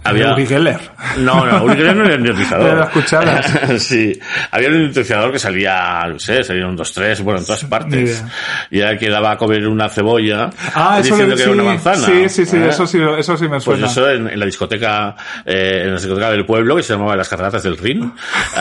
Había... 0.06 0.34
Uri 0.34 0.46
Geller. 0.46 0.80
No, 1.18 1.46
no, 1.46 1.64
Uri 1.66 1.76
Geller 1.78 1.96
no 1.96 2.06
era 2.06 2.16
ionitzador. 2.16 2.68
Era 2.70 2.76
las 2.80 2.90
cucharas. 2.90 3.60
sí. 3.84 4.18
Había 4.52 4.70
un 4.70 4.76
ionitzador 4.76 5.32
que 5.32 5.40
salía, 5.40 6.06
no 6.08 6.20
sé, 6.20 6.44
salía 6.44 6.68
un 6.68 6.76
2, 6.76 6.94
3, 6.94 7.22
bueno, 7.22 7.40
en 7.40 7.46
todas 7.46 7.64
partes. 7.66 8.24
Y 8.72 8.80
era 8.80 8.92
el 8.92 8.98
que 9.00 9.10
daba 9.10 9.32
a 9.32 9.38
comer 9.38 9.68
una 9.68 9.90
cebolla 9.90 10.50
Ah, 10.74 10.98
eso 11.00 11.16
diciendo 11.16 11.36
lo- 11.36 11.36
que 11.38 11.44
era 11.44 11.52
sí, 11.52 11.60
una 11.60 11.64
manzana. 11.64 11.96
Sí, 12.06 12.30
sí, 12.30 12.46
sí, 12.46 12.58
¿eh? 12.58 12.68
eso 12.70 12.88
sí, 12.88 13.00
eso 13.18 13.38
sí 13.38 13.44
me 13.44 13.50
Pues 13.50 13.64
suena. 13.64 13.88
eso 13.88 14.10
en, 14.10 14.30
en 14.30 14.40
la 14.40 14.46
discoteca, 14.46 15.16
eh, 15.46 15.82
en 15.84 15.90
la 15.94 15.98
discoteca 16.00 16.32
del 16.32 16.46
pueblo 16.46 16.76
que 16.76 16.84
se 16.84 16.94
llamaba 16.94 17.16
Las 17.16 17.30
Cataratas 17.30 17.64
del 17.64 17.78
Rin. 17.78 18.12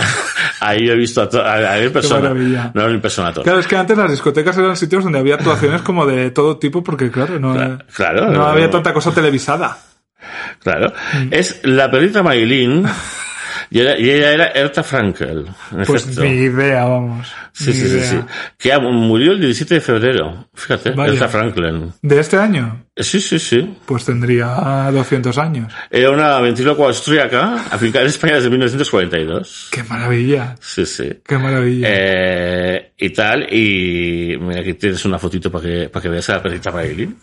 Ahí 0.60 0.88
he 0.88 0.94
visto 0.94 1.20
a, 1.22 1.24
a, 1.24 1.74
a 1.86 1.90
persona. 1.90 2.70
No, 2.72 2.88
en 2.88 3.00
persona 3.00 3.32
todo. 3.32 3.44
Claro, 3.44 3.58
es 3.58 3.66
que 3.66 3.76
antes 3.76 3.96
las 3.96 4.10
discotecas 4.10 4.56
eran 4.56 4.76
sitios 4.76 5.04
donde 5.04 5.18
había 5.18 5.34
actuaciones 5.34 5.82
como 5.82 6.06
de 6.06 6.30
todo 6.30 6.56
tipo, 6.58 6.82
porque 6.82 7.10
claro, 7.10 7.38
no, 7.38 7.78
claro. 7.94 8.30
no 8.30 8.46
había 8.46 8.70
tanta 8.70 8.92
cosa 8.92 9.12
televisada. 9.12 9.76
Claro. 10.62 10.92
Mm. 11.14 11.28
Es 11.32 11.60
la 11.64 11.90
perrita 11.90 12.22
Maylin 12.22 12.84
y, 13.70 13.80
era- 13.80 13.98
y 13.98 14.10
ella 14.10 14.32
era 14.32 14.46
Erta 14.48 14.82
Frankel. 14.82 15.46
Pues 15.86 16.16
ni 16.18 16.28
idea, 16.28 16.84
vamos. 16.84 17.32
Sí, 17.52 17.72
sí, 17.72 17.86
sí, 17.88 17.94
idea. 17.96 18.10
sí. 18.10 18.20
Que 18.58 18.78
murió 18.78 19.32
el 19.32 19.40
17 19.40 19.74
de 19.74 19.80
febrero. 19.80 20.48
Fíjate, 20.54 20.90
Vaya. 20.90 21.12
Erta 21.14 21.28
Franklin. 21.28 21.92
¿De 22.02 22.20
este 22.20 22.36
año? 22.36 22.83
Sí, 22.96 23.20
sí, 23.20 23.40
sí. 23.40 23.76
Pues 23.86 24.04
tendría 24.04 24.88
200 24.92 25.36
años. 25.38 25.72
Era 25.90 26.12
una 26.12 26.38
ventrílocua 26.40 26.86
austríaca, 26.88 27.66
afincada 27.68 28.04
en 28.04 28.08
España 28.08 28.34
desde 28.34 28.50
1942. 28.50 29.68
¡Qué 29.72 29.82
maravilla! 29.82 30.54
Sí, 30.60 30.86
sí. 30.86 31.10
¡Qué 31.26 31.36
maravilla! 31.36 31.88
Eh, 31.90 32.92
y 32.96 33.10
tal, 33.10 33.52
y 33.52 34.36
mira, 34.40 34.60
aquí 34.60 34.74
tienes 34.74 35.04
una 35.04 35.18
fotito 35.18 35.50
para 35.50 35.64
que, 35.64 35.88
para 35.88 36.02
que 36.04 36.08
veas 36.08 36.28
a 36.30 36.34
la 36.34 36.42
perrita 36.42 36.70
Maylin. 36.70 37.16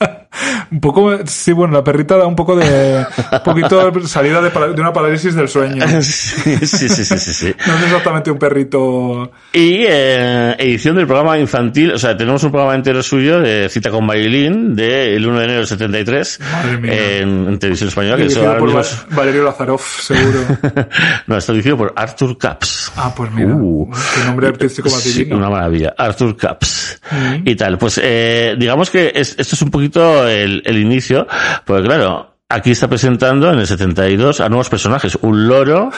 Un 0.70 0.80
poco, 0.80 1.18
sí, 1.26 1.52
bueno, 1.52 1.74
la 1.74 1.84
perrita 1.84 2.16
da 2.16 2.26
un 2.26 2.34
poco 2.34 2.56
de, 2.56 3.04
un 3.32 3.42
poquito 3.44 4.06
salida 4.06 4.40
de, 4.40 4.48
de 4.48 4.80
una 4.80 4.92
parálisis 4.92 5.34
del 5.34 5.46
sueño. 5.46 5.86
sí, 6.02 6.56
sí, 6.66 6.88
sí, 6.88 7.04
sí, 7.04 7.18
sí, 7.18 7.34
sí. 7.34 7.54
No 7.66 7.76
es 7.76 7.82
exactamente 7.82 8.30
un 8.30 8.38
perrito. 8.38 9.30
Y 9.52 9.84
eh, 9.86 10.56
edición 10.58 10.96
del 10.96 11.06
programa 11.06 11.38
infantil, 11.38 11.92
o 11.92 11.98
sea, 11.98 12.16
tenemos 12.16 12.42
un 12.44 12.50
programa 12.50 12.74
entero 12.74 13.02
suyo 13.02 13.40
de 13.40 13.68
Cita 13.68 13.90
con 13.90 14.06
Marilyn 14.06 14.74
del 15.10 15.26
1 15.26 15.38
de 15.38 15.44
enero 15.44 15.58
del 15.60 15.68
73 15.68 16.40
Madre 16.40 16.78
mía. 16.78 17.18
en, 17.18 17.46
en 17.48 17.58
televisión 17.58 17.88
española, 17.88 18.16
que 18.16 18.26
eso 18.26 18.56
por 18.58 18.84
Valerio 19.14 19.44
Lazaroff, 19.44 20.00
seguro. 20.02 20.40
no, 21.26 21.36
está 21.36 21.52
dirigido 21.52 21.76
por 21.76 21.92
Arthur 21.96 22.38
Caps. 22.38 22.92
Ah, 22.96 23.12
pues 23.16 23.30
mira. 23.32 23.54
Uh. 23.54 23.90
qué 24.14 24.24
nombre 24.24 24.48
artístico 24.48 24.90
más 24.90 25.00
Sí, 25.02 25.28
una 25.32 25.50
maravilla. 25.50 25.94
Arthur 25.96 26.36
Caps. 26.36 27.00
Y 27.44 27.54
tal. 27.56 27.78
Pues, 27.78 28.00
eh, 28.02 28.54
digamos 28.58 28.90
que 28.90 29.12
es- 29.14 29.34
esto 29.38 29.54
es 29.56 29.62
un 29.62 29.70
poquito 29.70 30.26
el, 30.28 30.62
el 30.64 30.78
inicio, 30.78 31.26
porque 31.64 31.84
claro, 31.84 32.36
aquí 32.48 32.70
está 32.70 32.88
presentando 32.88 33.50
en 33.52 33.58
el 33.58 33.66
72 33.66 34.40
a 34.40 34.48
nuevos 34.48 34.68
personajes. 34.68 35.18
Un 35.22 35.48
loro, 35.48 35.90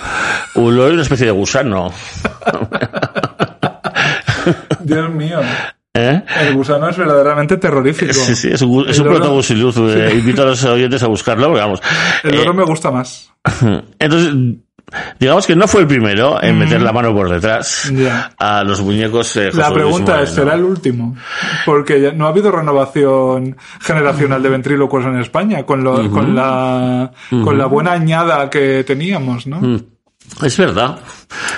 un 0.55 0.77
loro 0.77 0.91
y 0.91 0.95
una 0.95 1.03
especie 1.03 1.27
de 1.27 1.33
gusano. 1.33 1.93
Dios 4.81 5.11
mío. 5.11 5.41
¿Eh? 5.97 6.23
El 6.41 6.55
gusano 6.55 6.89
es 6.89 6.97
verdaderamente 6.99 7.57
terrorífico. 7.57 8.13
Sí, 8.15 8.35
sí, 8.35 8.49
es 8.53 8.61
un, 8.63 8.89
es 8.89 8.99
un 8.99 9.07
protobusiluz. 9.07 9.77
eh, 9.79 10.17
invito 10.19 10.43
a 10.43 10.47
los 10.47 10.65
oyentes 10.65 11.01
a 11.05 11.07
buscarlo, 11.07 11.47
porque 11.47 11.61
vamos. 11.61 11.81
El 12.25 12.35
Eh, 12.35 12.37
loro 12.39 12.53
me 12.55 12.65
gusta 12.65 12.91
más. 12.91 13.31
entonces, 14.01 14.35
digamos 15.21 15.47
que 15.47 15.55
no 15.55 15.69
fue 15.69 15.83
el 15.83 15.87
primero 15.87 16.43
en 16.43 16.59
meter 16.59 16.81
la 16.83 16.93
mano 16.93 17.15
por 17.15 17.31
detrás 17.31 17.91
Mm. 17.93 18.07
A 18.39 18.65
los 18.65 18.81
muñecos. 18.81 19.37
eh, 19.37 19.51
La 19.53 19.69
Luis 19.71 19.75
pregunta 19.83 20.21
es. 20.23 20.31
¿será 20.31 20.55
el 20.55 20.65
último? 20.65 21.15
Porque 21.65 22.01
ya 22.01 22.11
no 22.13 22.27
ha 22.27 22.31
habido 22.31 22.51
renovación 22.51 23.57
generacional 23.81 24.43
de 24.43 24.49
ventrílocos 24.49 25.05
en 25.05 25.19
España 25.21 25.65
con, 25.65 25.85
lo- 25.85 26.11
con, 26.11 26.35
la, 26.35 27.13
con 27.31 27.57
la 27.57 27.67
buena 27.67 27.93
añada 27.93 28.51
que 28.51 28.83
teníamos, 28.85 29.47
¿no? 29.47 29.61
Mm. 29.61 29.81
Es 30.43 30.57
verdad. 30.59 30.99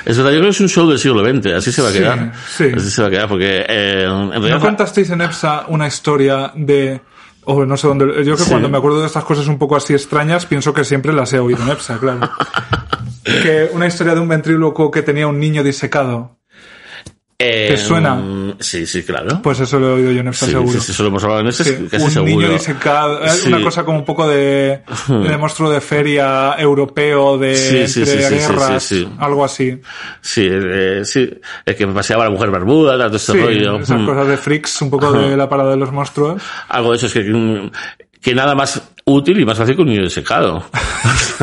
Es 0.04 0.16
verdad, 0.16 0.30
yo 0.32 0.38
creo 0.38 0.50
que 0.50 0.56
es 0.56 0.60
un 0.60 0.68
show 0.68 0.88
del 0.88 0.98
siglo 0.98 1.24
XX, 1.24 1.46
así 1.54 1.72
se 1.72 1.82
va 1.82 1.88
a 1.88 1.92
Sí, 1.92 1.98
quedar. 1.98 2.32
sí. 2.48 2.64
Así 2.76 2.90
se 2.90 3.02
va 3.02 3.08
a 3.08 3.10
quedar, 3.10 3.28
porque 3.28 3.64
eh, 3.68 4.04
en 4.04 4.30
realidad... 4.30 4.56
¿No 4.56 4.60
contasteis 4.60 5.10
en 5.10 5.20
EPSA 5.20 5.66
una 5.68 5.86
historia 5.86 6.52
de... 6.54 7.00
O 7.44 7.64
no 7.64 7.76
sé 7.76 7.86
dónde... 7.86 8.24
Yo 8.24 8.36
que 8.36 8.42
Sí. 8.42 8.50
cuando 8.50 8.68
me 8.68 8.78
acuerdo 8.78 9.00
de 9.00 9.06
estas 9.06 9.24
cosas 9.24 9.46
un 9.48 9.58
poco 9.58 9.76
así 9.76 9.92
extrañas, 9.94 10.46
pienso 10.46 10.74
que 10.74 10.84
siempre 10.84 11.12
las 11.12 11.32
he 11.32 11.38
oído 11.38 11.62
en 11.62 11.70
EPSA, 11.70 11.98
claro. 11.98 12.28
que 13.24 13.70
una 13.72 13.86
historia 13.86 14.14
de 14.14 14.20
un 14.20 14.28
ventríloco 14.28 14.90
que 14.90 15.02
tenía 15.02 15.26
un 15.26 15.38
niño 15.38 15.62
disecado. 15.62 16.35
Eh, 17.38 17.66
¿te 17.70 17.76
suena? 17.76 18.22
Sí, 18.60 18.86
sí, 18.86 19.02
claro. 19.02 19.40
Pues 19.42 19.60
eso 19.60 19.78
lo 19.78 19.90
he 19.90 19.92
oído 20.00 20.12
yo 20.12 20.20
en 20.20 20.32
sí, 20.32 20.46
seguro. 20.46 20.72
sí, 20.72 20.80
sí, 20.80 20.92
eso 20.92 21.02
lo 21.02 21.08
hemos 21.10 21.22
hablado 21.24 21.40
en 21.42 21.48
ese, 21.48 21.64
Sí, 21.64 21.86
casi 21.90 22.04
un 22.04 22.10
seguro. 22.10 22.30
niño 22.36 22.48
disecado, 22.50 23.24
eh, 23.24 23.30
una 23.46 23.60
cosa 23.62 23.84
como 23.84 23.98
un 23.98 24.04
poco 24.04 24.26
de, 24.26 24.80
de 25.08 25.36
monstruo 25.36 25.70
de 25.70 25.80
feria 25.80 26.54
europeo 26.58 27.36
de 27.38 27.84
entre 27.84 28.28
guerras, 28.30 28.94
algo 29.18 29.44
así. 29.44 29.78
Sí, 30.22 30.48
eh, 30.50 31.02
sí. 31.04 31.28
El 31.66 31.76
que 31.76 31.86
paseaba 31.88 32.24
la 32.24 32.30
mujer 32.30 32.50
barbuda, 32.50 32.96
todo 33.08 33.18
Sí, 33.18 33.32
rollo. 33.38 33.80
esas 33.80 34.00
Mm. 34.00 34.06
cosas 34.06 34.28
de 34.28 34.36
freaks, 34.36 34.82
un 34.82 34.90
poco 34.90 35.12
de 35.12 35.36
la 35.36 35.48
parada 35.48 35.70
de 35.72 35.76
los 35.76 35.92
monstruos. 35.92 36.42
Algo 36.68 36.90
de 36.92 36.96
eso 36.96 37.06
es 37.06 37.12
que, 37.12 37.20
mm, 37.20 37.70
que 38.20 38.34
nada 38.34 38.54
más 38.54 38.82
útil 39.04 39.38
y 39.38 39.44
más 39.44 39.56
fácil 39.56 39.76
que 39.76 39.82
un 39.82 39.88
niño 39.88 40.02
disecado. 40.02 40.64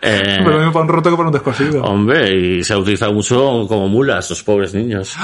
eh, 0.00 0.40
Pero 0.44 0.56
mismo 0.58 0.72
para 0.72 0.84
un 0.84 0.88
roto 0.88 1.10
que 1.10 1.16
para 1.16 1.28
un 1.28 1.32
descosido. 1.32 1.82
Hombre, 1.84 2.34
y 2.34 2.64
se 2.64 2.72
ha 2.72 2.78
utilizado 2.78 3.12
mucho 3.12 3.66
como 3.68 3.88
mulas, 3.88 4.30
los 4.30 4.42
pobres 4.42 4.72
niños. 4.72 5.14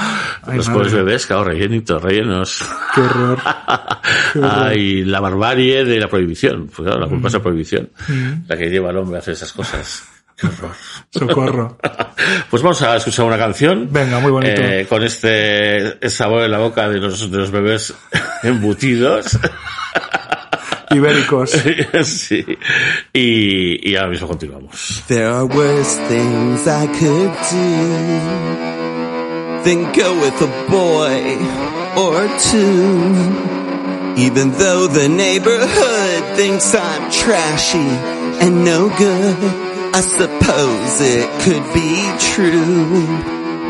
Ay, 0.43 0.57
los 0.57 0.67
madre. 0.67 0.79
pobres 0.79 0.93
bebés, 0.93 1.25
claro, 1.25 1.45
rellenitos, 1.45 2.01
rellenos. 2.01 2.63
Qué 2.93 3.01
horror. 3.01 3.39
Qué 4.33 4.39
horror. 4.39 4.77
La 4.77 5.19
barbarie 5.19 5.85
de 5.85 5.99
la 5.99 6.07
prohibición. 6.07 6.67
Pues 6.67 6.85
claro, 6.87 7.01
la 7.01 7.07
culpa 7.07 7.27
es 7.29 7.33
la 7.33 7.41
prohibición. 7.41 7.89
Mm. 8.07 8.31
La 8.47 8.57
que 8.57 8.69
lleva 8.69 8.89
al 8.89 8.97
hombre 8.97 9.17
a 9.17 9.19
hacer 9.19 9.33
esas 9.33 9.51
cosas. 9.53 10.03
Qué 10.37 10.45
horror. 10.47 10.71
Socorro. 11.09 11.77
Pues 12.49 12.61
vamos 12.61 12.81
a 12.83 12.95
escuchar 12.97 13.25
una 13.25 13.37
canción. 13.37 13.87
Venga, 13.91 14.19
muy 14.19 14.31
bonito. 14.31 14.61
eh, 14.61 14.85
con 14.87 15.03
este 15.03 15.97
sabor 16.09 16.43
en 16.43 16.51
la 16.51 16.59
boca 16.59 16.87
de 16.87 16.99
los, 16.99 17.31
de 17.31 17.37
los 17.39 17.49
bebés 17.49 17.93
embutidos. 18.43 19.37
Ibéricos. 20.95 21.51
sí. 22.03 22.45
Y, 23.13 23.79
y 23.83 23.95
ahora 23.95 24.09
mismo 24.09 24.27
continuamos. 24.27 25.03
There 25.07 25.27
are 25.27 25.45
worse 25.45 25.97
things 26.07 26.67
I 26.67 26.87
could 26.87 27.31
do 27.51 28.69
than 29.63 29.91
go 29.91 30.13
with 30.19 30.41
a 30.41 30.49
boy 30.69 31.37
or 31.95 32.27
two. 32.39 33.59
Even 34.17 34.51
though 34.51 34.87
the 34.87 35.07
neighborhood 35.07 36.35
thinks 36.35 36.73
I'm 36.73 37.11
trashy 37.11 37.77
and 38.41 38.65
no 38.65 38.89
good, 38.89 39.37
I 39.93 40.01
suppose 40.01 41.01
it 41.01 41.29
could 41.43 41.73
be 41.73 42.11
true. 42.33 43.05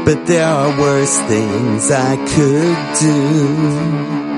But 0.06 0.26
there 0.26 0.48
are 0.48 0.80
worse 0.80 1.20
things 1.28 1.92
I 1.92 2.16
could 2.16 3.00
do. 3.00 4.29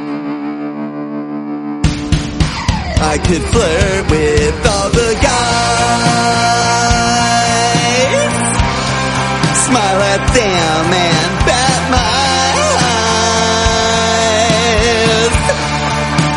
I 3.04 3.18
could 3.18 3.42
flirt 3.42 4.12
with 4.14 4.62
all 4.62 4.90
the 4.94 5.18
guys, 5.18 5.34
smile 9.66 10.02
at 10.06 10.22
them 10.38 10.86
and 10.94 11.32
bat 11.50 11.82
my 11.90 11.98
eyes, 15.18 15.34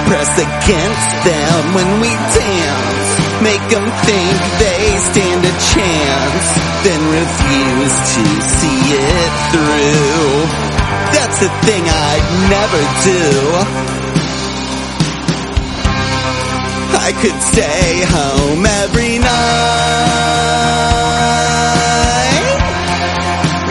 press 0.08 0.32
against 0.40 1.10
them 1.28 1.74
when 1.76 2.00
we 2.00 2.08
dance, 2.32 3.08
make 3.44 3.60
them 3.68 3.84
think 4.08 4.40
they 4.56 4.96
stand 5.12 5.44
a 5.44 5.52
chance, 5.68 6.46
then 6.80 7.00
refuse 7.12 7.96
to 8.16 8.24
see 8.56 9.04
it 9.04 9.32
through. 9.52 10.48
That's 11.12 11.38
the 11.44 11.52
thing 11.68 11.84
I'd 11.84 12.24
never 12.48 12.80
do. 13.04 14.03
I 17.07 17.12
could 17.12 17.38
stay 17.52 18.00
home 18.09 18.64
every 18.64 19.18
night. 19.18 19.28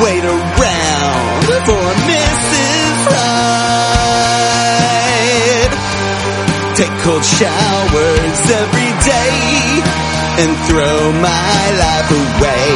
Wait 0.05 0.23
around 0.23 1.43
for 1.65 1.85
Mrs. 2.13 3.09
Right. 3.09 4.53
Take 6.77 6.93
cold 7.01 7.25
showers 7.25 8.39
every 8.61 8.91
day 9.01 9.81
and 10.37 10.53
throw 10.69 11.17
my 11.17 11.61
life 11.81 12.13
away 12.13 12.69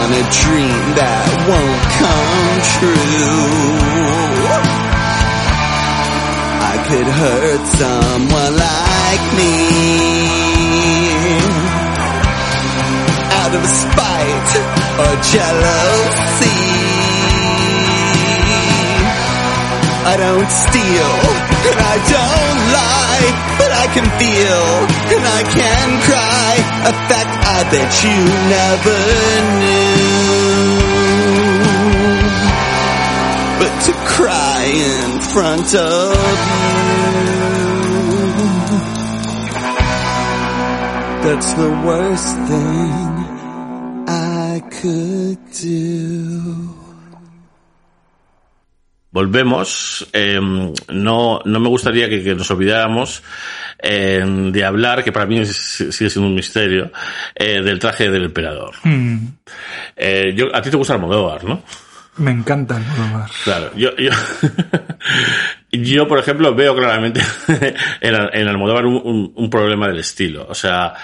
on 0.00 0.16
a 0.16 0.24
dream 0.32 0.96
that 0.96 1.28
won't 1.44 1.84
come 2.00 2.56
true. 2.72 4.87
I 6.88 6.90
could 6.90 7.12
hurt 7.20 7.64
someone 7.76 8.54
like 8.56 9.24
me 9.36 9.52
out 13.28 13.52
of 13.52 13.64
spite 13.68 14.52
or 14.96 15.12
jealousy. 15.20 16.64
I 20.00 20.16
don't 20.16 20.48
steal, 20.48 21.12
and 21.68 21.76
I 21.76 21.96
don't 22.08 22.60
lie, 22.72 23.28
but 23.60 23.68
I 23.68 23.86
can 23.92 24.08
feel, 24.16 24.64
and 25.12 25.24
I 25.28 25.42
can 25.44 25.88
cry, 26.08 26.56
a 26.88 26.92
fact 27.04 27.32
I 27.44 27.68
bet 27.68 27.92
you 28.00 28.16
never 28.48 28.98
knew. 29.60 30.08
But 33.60 33.72
to 33.84 33.92
cry 34.08 34.64
in 34.64 35.17
front 35.32 35.74
of 35.74 36.14
you, 36.48 36.98
that's 41.24 41.52
the 41.54 41.70
worst 41.84 42.36
thing 42.48 43.12
I 44.08 44.62
could 44.80 45.38
do. 45.60 46.74
Volvemos. 49.10 50.06
Eh, 50.12 50.38
no, 50.40 51.40
no 51.44 51.60
me 51.60 51.68
gustaría 51.68 52.08
que, 52.08 52.22
que 52.22 52.34
nos 52.34 52.50
olvidáramos 52.50 53.22
eh, 53.82 54.22
de 54.52 54.64
hablar, 54.64 55.02
que 55.02 55.12
para 55.12 55.26
mí 55.26 55.38
es- 55.38 55.84
sigue 55.90 56.10
siendo 56.10 56.28
un 56.28 56.34
misterio, 56.34 56.90
eh, 57.34 57.60
del 57.62 57.78
traje 57.78 58.10
del 58.10 58.24
emperador. 58.26 58.74
Mm, 58.84 59.16
Eh, 59.96 60.32
yo, 60.36 60.54
a 60.54 60.60
ti 60.62 60.70
te 60.70 60.76
gusta 60.76 60.94
Almodóvar, 60.94 61.42
¿no? 61.44 61.62
Me 62.18 62.30
encanta 62.32 62.76
el 62.76 62.84
Almodóvar. 62.84 63.30
Claro, 63.44 63.70
yo, 63.76 63.96
yo, 63.96 64.10
yo 65.72 66.08
por 66.08 66.18
ejemplo, 66.18 66.54
veo 66.54 66.74
claramente 66.76 67.20
en, 68.00 68.14
Al- 68.14 68.30
en 68.32 68.48
Almodóvar 68.48 68.86
un, 68.86 68.96
un- 69.04 69.32
un 69.34 69.50
problema 69.50 69.88
del 69.88 69.98
estilo. 70.00 70.46
O 70.48 70.54
sea, 70.54 70.94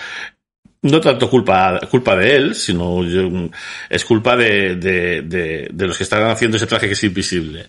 no 0.82 1.00
tanto 1.00 1.30
culpa, 1.30 1.80
culpa 1.90 2.14
de 2.14 2.36
él, 2.36 2.54
sino 2.54 3.02
yo- 3.04 3.48
es 3.88 4.04
culpa 4.04 4.36
de, 4.36 4.76
de, 4.76 5.22
de, 5.22 5.68
de 5.72 5.86
los 5.86 5.96
que 5.96 6.02
están 6.04 6.24
haciendo 6.28 6.58
ese 6.58 6.66
traje 6.66 6.86
que 6.86 6.92
es 6.92 7.04
invisible. 7.04 7.68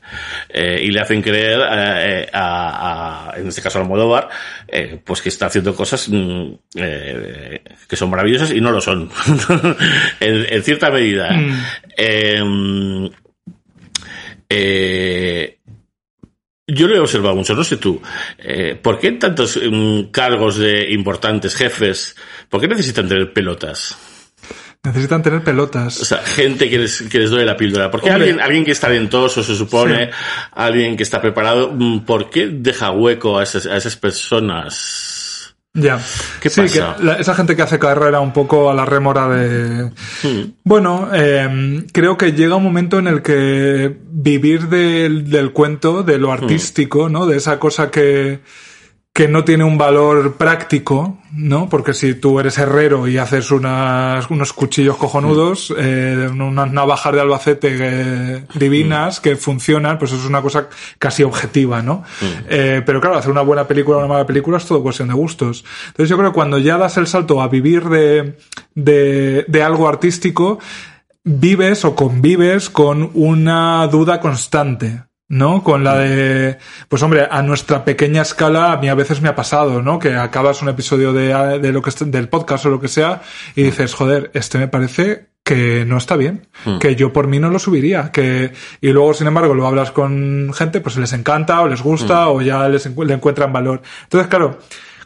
Eh, 0.49 0.81
y 0.83 0.91
le 0.91 0.99
hacen 0.99 1.21
creer 1.21 1.61
eh, 1.71 2.29
a, 2.33 3.29
a- 3.31 3.37
en 3.39 3.47
este 3.47 3.61
caso 3.61 3.79
a 3.79 3.81
Almodóvar, 3.83 4.27
eh, 4.67 4.99
pues 5.03 5.21
que 5.21 5.29
está 5.29 5.45
haciendo 5.45 5.73
cosas 5.73 6.09
mm, 6.09 6.47
eh, 6.75 7.61
que 7.87 7.95
son 7.95 8.09
maravillosas 8.09 8.51
y 8.51 8.59
no 8.59 8.71
lo 8.71 8.81
son. 8.81 9.09
en, 10.19 10.45
en 10.49 10.63
cierta 10.63 10.89
medida. 10.91 11.31
Mm. 11.31 13.09
Eh, 14.57 15.59
yo 16.67 16.87
lo 16.87 16.95
he 16.95 16.99
observado 16.99 17.35
mucho, 17.35 17.53
no 17.53 17.63
sé 17.63 17.77
tú. 17.77 18.01
Eh, 18.37 18.79
¿Por 18.81 18.99
qué 18.99 19.11
tantos 19.13 19.59
mm, 19.61 20.05
cargos 20.11 20.57
de 20.57 20.91
importantes 20.91 21.55
jefes? 21.55 22.15
¿Por 22.49 22.61
qué 22.61 22.67
necesitan 22.67 23.07
tener 23.07 23.33
pelotas? 23.33 23.97
Necesitan 24.83 25.21
tener 25.23 25.43
pelotas. 25.43 25.99
O 26.01 26.05
sea, 26.05 26.19
gente 26.19 26.69
que 26.69 26.77
les, 26.79 27.01
que 27.03 27.19
les 27.19 27.29
duele 27.29 27.45
la 27.45 27.57
píldora. 27.57 27.89
¿Por 27.91 28.01
qué 28.01 28.09
Hombre. 28.11 28.25
alguien, 28.29 28.41
alguien 28.41 28.63
que 28.65 28.71
está 28.71 28.87
talentoso, 28.87 29.43
se 29.43 29.55
supone, 29.55 30.05
Sí. 30.05 30.11
alguien 30.53 30.95
que 30.95 31.03
está 31.03 31.19
preparado, 31.21 31.71
mm, 31.73 32.05
¿por 32.05 32.29
qué 32.29 32.47
deja 32.47 32.91
hueco 32.91 33.37
a 33.37 33.43
esas, 33.43 33.65
a 33.65 33.77
esas 33.77 33.95
personas? 33.95 35.14
Ya. 35.76 35.99
¿Qué 36.41 36.49
sí, 36.49 36.61
pasa? 36.61 36.95
que 36.97 37.03
la- 37.03 37.15
esa 37.15 37.36
gente 37.36 37.55
que 37.55 37.61
hace 37.61 37.78
carrera 37.78 38.21
un 38.21 38.32
poco 38.34 38.71
a 38.71 38.73
la 38.73 38.86
rémora 38.86 39.28
de... 39.30 39.91
Mm, 40.23 40.53
Bueno, 40.63 41.09
eh, 41.13 41.84
creo 41.91 42.17
que 42.17 42.32
llega 42.32 42.55
un 42.55 42.63
momento 42.63 42.97
en 42.97 43.07
el 43.07 43.21
que 43.21 43.95
vivir 44.09 44.69
del, 44.69 45.30
del 45.30 45.51
cuento, 45.51 46.01
de 46.03 46.17
Hmm. 46.17 46.21
lo 46.21 46.32
artístico, 46.32 47.09
¿no? 47.09 47.26
De 47.28 47.38
esa 47.38 47.59
cosa 47.59 47.91
que, 47.91 48.39
que 49.16 49.30
no 49.30 49.45
tiene 49.45 49.63
un 49.63 49.78
valor 49.78 50.34
práctico, 50.34 51.20
¿no? 51.32 51.70
Porque 51.70 51.93
si 51.93 52.16
tú 52.16 52.38
eres 52.38 52.57
herrero 52.57 53.07
y 53.07 53.18
haces 53.18 53.49
unas, 53.49 54.30
unos 54.30 54.51
cuchillos 54.51 54.97
cojonudos, 54.97 55.74
eh, 55.78 56.28
unas 56.30 56.70
navajas 56.74 57.13
de 57.13 57.22
Albacete 57.22 57.78
eh, 57.80 58.43
divinas 58.55 59.22
que 59.22 59.38
funcionan, 59.38 59.97
pues 59.97 60.11
es 60.11 60.26
una 60.26 60.41
cosa 60.41 60.68
casi 60.99 61.24
objetiva, 61.24 61.82
¿no? 61.82 62.03
Eh, 62.49 62.82
pero 62.86 62.99
claro, 62.99 63.16
hacer 63.16 63.32
una 63.32 63.39
buena 63.39 63.66
película 63.66 63.95
o 63.95 63.99
una 63.99 64.09
mala 64.09 64.26
película 64.26 64.57
es 64.57 64.66
todo 64.66 64.84
cuestión 64.84 65.07
de 65.07 65.13
gustos. 65.13 65.63
Entonces 65.88 66.09
yo 66.09 66.18
creo 66.18 66.32
que 66.32 66.36
cuando 66.36 66.57
ya 66.57 66.78
das 66.78 66.97
el 66.97 67.07
salto 67.07 67.41
a 67.41 67.47
vivir 67.47 67.86
de, 67.86 68.38
de, 68.74 69.45
de 69.47 69.63
algo 69.63 69.88
artístico, 69.88 70.59
vives 71.24 71.86
o 71.86 71.95
convives 71.95 72.70
con 72.70 73.11
una 73.13 73.88
duda 73.88 74.20
constante. 74.20 75.03
¿No? 75.28 75.63
Con 75.63 75.84
la 75.84 75.97
de, 75.97 76.59
pues 76.88 77.01
hombre, 77.01 77.28
a 77.30 77.41
nuestra 77.41 77.84
pequeña 77.84 78.21
escala 78.21 78.71
a 78.71 78.78
mí 78.78 78.89
a 78.89 78.93
veces 78.93 79.21
me 79.21 79.30
ha 79.30 79.36
pasado, 79.36 79.82
¿no? 79.82 79.97
Que 79.97 80.15
acabas 80.15 80.61
un 80.61 80.69
episodio 80.69 81.13
de, 81.13 81.59
de 81.59 81.71
lo 81.71 81.82
que 81.82 81.91
del 82.05 82.30
podcast 82.30 82.67
o 82.67 82.69
lo 82.69 82.80
que 82.80 82.88
sea 82.88 83.23
y 83.55 83.63
dices, 83.63 83.95
joder, 83.95 84.30
este 84.36 84.59
me 84.59 84.67
parece 84.67 85.30
que 85.45 85.86
no 85.86 85.97
está 85.97 86.15
bien, 86.15 86.47
que 86.80 86.95
yo 86.95 87.13
por 87.13 87.28
mí 87.28 87.38
no 87.38 87.51
lo 87.51 87.59
subiría, 87.59 88.11
que 88.11 88.51
y 88.82 88.89
luego 88.89 89.13
sin 89.13 89.28
embargo 89.28 89.53
lo 89.53 89.67
hablas 89.67 89.91
con 89.91 90.51
gente, 90.55 90.82
pues 90.82 90.97
les 90.97 91.13
encanta 91.13 91.61
o 91.61 91.67
les 91.67 91.84
gusta 91.84 92.30
o 92.30 92.41
ya 92.41 92.67
les 92.67 92.88
le 92.88 93.13
encuentran 93.13 93.53
valor. 93.53 93.84
Entonces, 94.05 94.28
claro, 94.28 94.57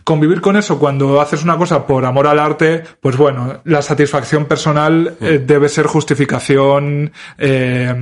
convivir 0.10 0.42
con 0.42 0.58
eso 0.58 0.80
cuando 0.80 1.22
haces 1.22 1.44
una 1.44 1.56
cosa 1.56 1.86
por 1.86 2.04
amor 2.04 2.26
al 2.26 2.40
arte, 2.40 2.82
pues 3.00 3.16
bueno, 3.16 3.62
la 3.64 3.84
satisfacción 3.84 4.46
personal 4.46 5.16
eh, 5.22 5.40
debe 5.46 5.70
ser 5.70 5.86
justificación 5.86 7.12
eh, 7.38 7.94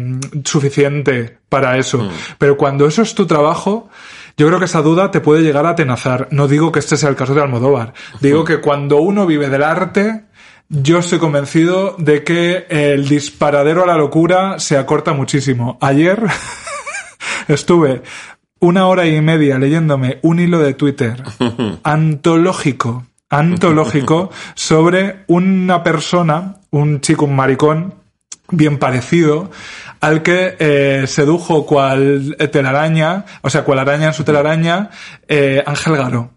suficiente 0.46 1.40
para 1.50 1.78
eso. 1.78 2.10
Pero 2.38 2.56
cuando 2.56 2.88
eso 2.88 3.02
es 3.02 3.14
tu 3.14 3.28
trabajo, 3.28 3.90
yo 4.38 4.48
creo 4.48 4.58
que 4.58 4.64
esa 4.64 4.82
duda 4.82 5.12
te 5.12 5.20
puede 5.20 5.42
llegar 5.42 5.66
a 5.66 5.72
atenazar. 5.72 6.30
No 6.32 6.48
digo 6.48 6.72
que 6.72 6.80
este 6.80 6.96
sea 6.96 7.10
el 7.10 7.18
caso 7.18 7.36
de 7.36 7.42
Almodóvar. 7.42 7.94
Digo 8.22 8.46
que 8.46 8.62
cuando 8.62 9.02
uno 9.02 9.26
vive 9.26 9.50
del 9.50 9.64
arte, 9.64 10.28
yo 10.70 11.00
estoy 11.00 11.20
convencido 11.20 11.98
de 11.98 12.24
que 12.24 12.68
el 12.70 13.10
disparadero 13.10 13.84
a 13.84 13.88
la 13.88 13.98
locura 13.98 14.60
se 14.60 14.78
acorta 14.78 15.12
muchísimo. 15.12 15.78
Ayer 15.82 16.24
estuve 17.50 18.02
una 18.60 18.88
hora 18.88 19.06
y 19.06 19.22
media 19.22 19.58
leyéndome 19.58 20.20
un 20.22 20.40
hilo 20.40 20.60
de 20.60 20.74
Twitter 20.74 21.24
antológico, 21.84 23.06
antológico 23.30 24.32
sobre 24.56 25.24
una 25.28 25.84
persona, 25.84 26.58
un 26.72 27.02
chico, 27.02 27.26
un 27.26 27.36
maricón, 27.36 27.96
bien 28.50 28.78
parecido, 28.80 29.52
al 30.00 30.22
que 30.22 30.56
eh, 30.60 31.06
sedujo 31.08 31.66
cual 31.66 32.36
telaraña, 32.52 33.26
o 33.42 33.50
sea, 33.50 33.64
cual 33.64 33.80
araña 33.80 34.08
en 34.08 34.14
su 34.14 34.24
telaraña, 34.24 34.90
eh, 35.28 35.64
Ángel 35.66 35.98
Garó. 35.98 36.32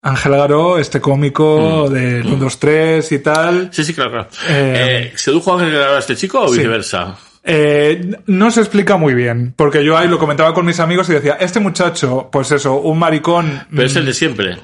Ángel 0.00 0.32
Garó, 0.32 0.78
este 0.78 1.00
cómico 1.00 1.90
del 1.90 2.24
1, 2.26 2.36
2, 2.36 2.58
3 2.58 3.12
y 3.12 3.18
tal. 3.18 3.68
Sí, 3.72 3.84
sí, 3.84 3.92
claro, 3.94 4.10
claro. 4.12 4.28
Eh, 4.48 5.12
¿Sedujo 5.16 5.54
Ángel 5.54 5.72
Garabal 5.72 5.96
a 5.96 5.98
este 5.98 6.16
chico 6.16 6.40
o 6.40 6.48
sí. 6.48 6.62
Eh, 7.44 8.16
no 8.26 8.50
se 8.50 8.60
explica 8.60 8.96
muy 8.96 9.14
bien, 9.14 9.54
porque 9.56 9.84
yo 9.84 9.96
ahí 9.96 10.08
lo 10.08 10.18
comentaba 10.18 10.52
con 10.54 10.66
mis 10.66 10.80
amigos 10.80 11.08
y 11.08 11.12
decía, 11.14 11.36
este 11.40 11.60
muchacho, 11.60 12.28
pues 12.30 12.50
eso, 12.52 12.74
un 12.80 12.98
maricón, 12.98 13.66
Pero 13.70 13.84
es 13.84 13.94
mm, 13.94 13.98
el 13.98 14.06
de 14.06 14.12
siempre. 14.14 14.56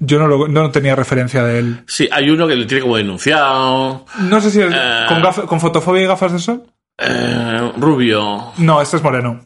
yo 0.00 0.18
no, 0.18 0.26
lo- 0.26 0.48
no 0.48 0.70
tenía 0.70 0.94
referencia 0.96 1.44
de 1.44 1.58
él. 1.58 1.84
Sí, 1.86 2.08
hay 2.10 2.28
uno 2.30 2.46
que 2.48 2.56
le 2.56 2.66
tiene 2.66 2.82
como 2.82 2.96
denunciado. 2.96 4.04
No 4.20 4.40
sé 4.40 4.50
si 4.50 4.60
es 4.60 4.72
Eh. 4.72 5.04
con, 5.08 5.22
gaf- 5.22 5.46
con 5.46 5.60
fotofobia 5.60 6.02
y 6.02 6.06
gafas 6.06 6.32
de 6.32 6.38
sol. 6.38 6.62
Eh, 6.98 7.72
rubio. 7.78 8.52
No, 8.58 8.80
este 8.82 8.96
es 8.96 9.02
moreno. 9.02 9.44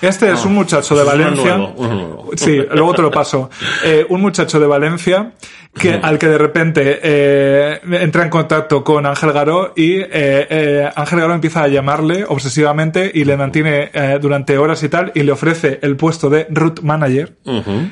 Este 0.00 0.30
es 0.30 0.44
un 0.46 0.54
muchacho 0.54 0.96
de 0.96 1.04
Valencia. 1.04 1.56
nuevo, 1.56 1.74
nuevo. 1.86 2.30
Sí, 2.36 2.56
luego 2.72 2.94
te 2.94 3.02
lo 3.02 3.10
paso. 3.10 3.50
Eh, 3.84 4.06
un 4.08 4.20
muchacho 4.20 4.58
de 4.60 4.66
Valencia 4.66 5.32
que 5.74 5.94
al 5.94 6.18
que 6.18 6.28
de 6.28 6.38
repente 6.38 7.00
eh, 7.02 7.80
entra 8.00 8.24
en 8.24 8.30
contacto 8.30 8.84
con 8.84 9.06
Ángel 9.06 9.32
Garó 9.32 9.72
y 9.74 9.94
eh, 9.94 10.08
eh, 10.12 10.90
Ángel 10.94 11.20
Garó 11.20 11.34
empieza 11.34 11.62
a 11.62 11.68
llamarle 11.68 12.24
obsesivamente 12.28 13.10
y 13.12 13.24
le 13.24 13.36
mantiene 13.36 13.90
eh, 13.92 14.18
durante 14.20 14.58
horas 14.58 14.82
y 14.82 14.88
tal 14.88 15.12
y 15.14 15.22
le 15.22 15.32
ofrece 15.32 15.78
el 15.82 15.96
puesto 15.96 16.28
de 16.28 16.46
root 16.50 16.80
manager. 16.80 17.36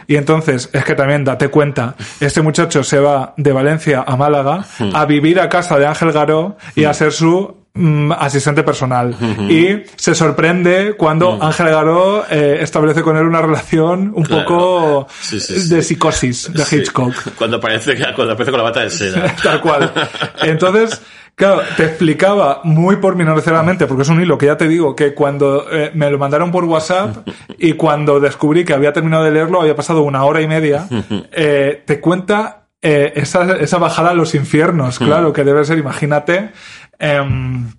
Y 0.07 0.17
entonces, 0.17 0.69
es 0.73 0.85
que 0.85 0.95
también 0.95 1.25
date 1.25 1.49
cuenta, 1.49 1.97
este 2.21 2.43
muchacho 2.43 2.83
se 2.83 2.99
va 2.99 3.35
de 3.37 3.53
Valencia 3.53 4.05
a 4.07 4.17
Málaga 4.17 4.65
a 4.93 5.05
vivir 5.07 5.41
a 5.41 5.49
casa 5.49 5.79
de 5.79 5.87
Ángel 5.87 6.13
Garó 6.13 6.57
y 6.75 6.85
a 6.85 6.95
ser 6.95 7.13
su 7.13 7.60
mm, 7.75 8.13
asistente 8.13 8.63
personal. 8.63 9.15
Y 9.49 9.83
se 9.97 10.15
sorprende 10.15 10.95
cuando 10.97 11.39
Ángel 11.43 11.69
Garó 11.69 12.25
eh, 12.31 12.59
establece 12.61 13.03
con 13.03 13.17
él 13.17 13.25
una 13.27 13.41
relación 13.43 14.13
un 14.15 14.25
Claro. 14.25 14.45
poco 14.45 15.07
Sí, 15.21 15.41
sí, 15.41 15.61
sí. 15.61 15.75
de 15.75 15.83
psicosis, 15.83 16.53
de 16.53 16.63
Hitchcock. 16.71 17.15
Cuando 17.37 17.57
aparece, 17.59 17.97
cuando 18.15 18.33
aparece 18.35 18.51
con 18.51 18.59
la 18.59 18.65
bata 18.65 18.81
de 18.81 18.91
seda. 18.91 19.35
Tal 19.43 19.61
cual. 19.61 19.93
Entonces, 20.43 21.01
claro, 21.35 21.63
te 21.77 21.85
explicaba 21.85 22.61
muy 22.65 22.97
pormenorizadamente, 22.97 23.87
porque 23.87 24.03
es 24.03 24.09
un 24.09 24.21
hilo 24.21 24.37
que 24.39 24.47
ya 24.47 24.57
te 24.57 24.69
digo 24.69 24.95
que 24.97 25.15
cuando 25.15 25.67
eh, 25.71 25.91
me 25.95 26.11
lo 26.11 26.19
mandaron 26.19 26.51
por 26.51 26.65
WhatsApp 26.65 27.27
y 27.59 27.73
cuando 27.75 28.21
descubrí 28.21 28.65
que 28.65 28.73
había 28.75 28.93
terminado 28.93 29.25
de 29.25 29.31
leerlo, 29.31 29.61
había 29.61 29.77
pasado 29.77 30.03
una 30.03 30.25
hora 30.25 30.41
y 30.41 30.47
media, 30.49 30.87
eh, 31.33 31.83
te 31.87 32.01
cuenta 32.01 32.57
eh, 32.83 33.13
esa, 33.17 33.57
esa 33.59 33.77
bajada 33.79 34.11
a 34.11 34.15
los 34.15 34.35
infiernos, 34.35 34.99
claro, 34.99 35.33
que 35.35 35.45
debe 35.45 35.65
ser, 35.67 35.77
imagínate. 35.79 36.51
Em, 37.01 37.73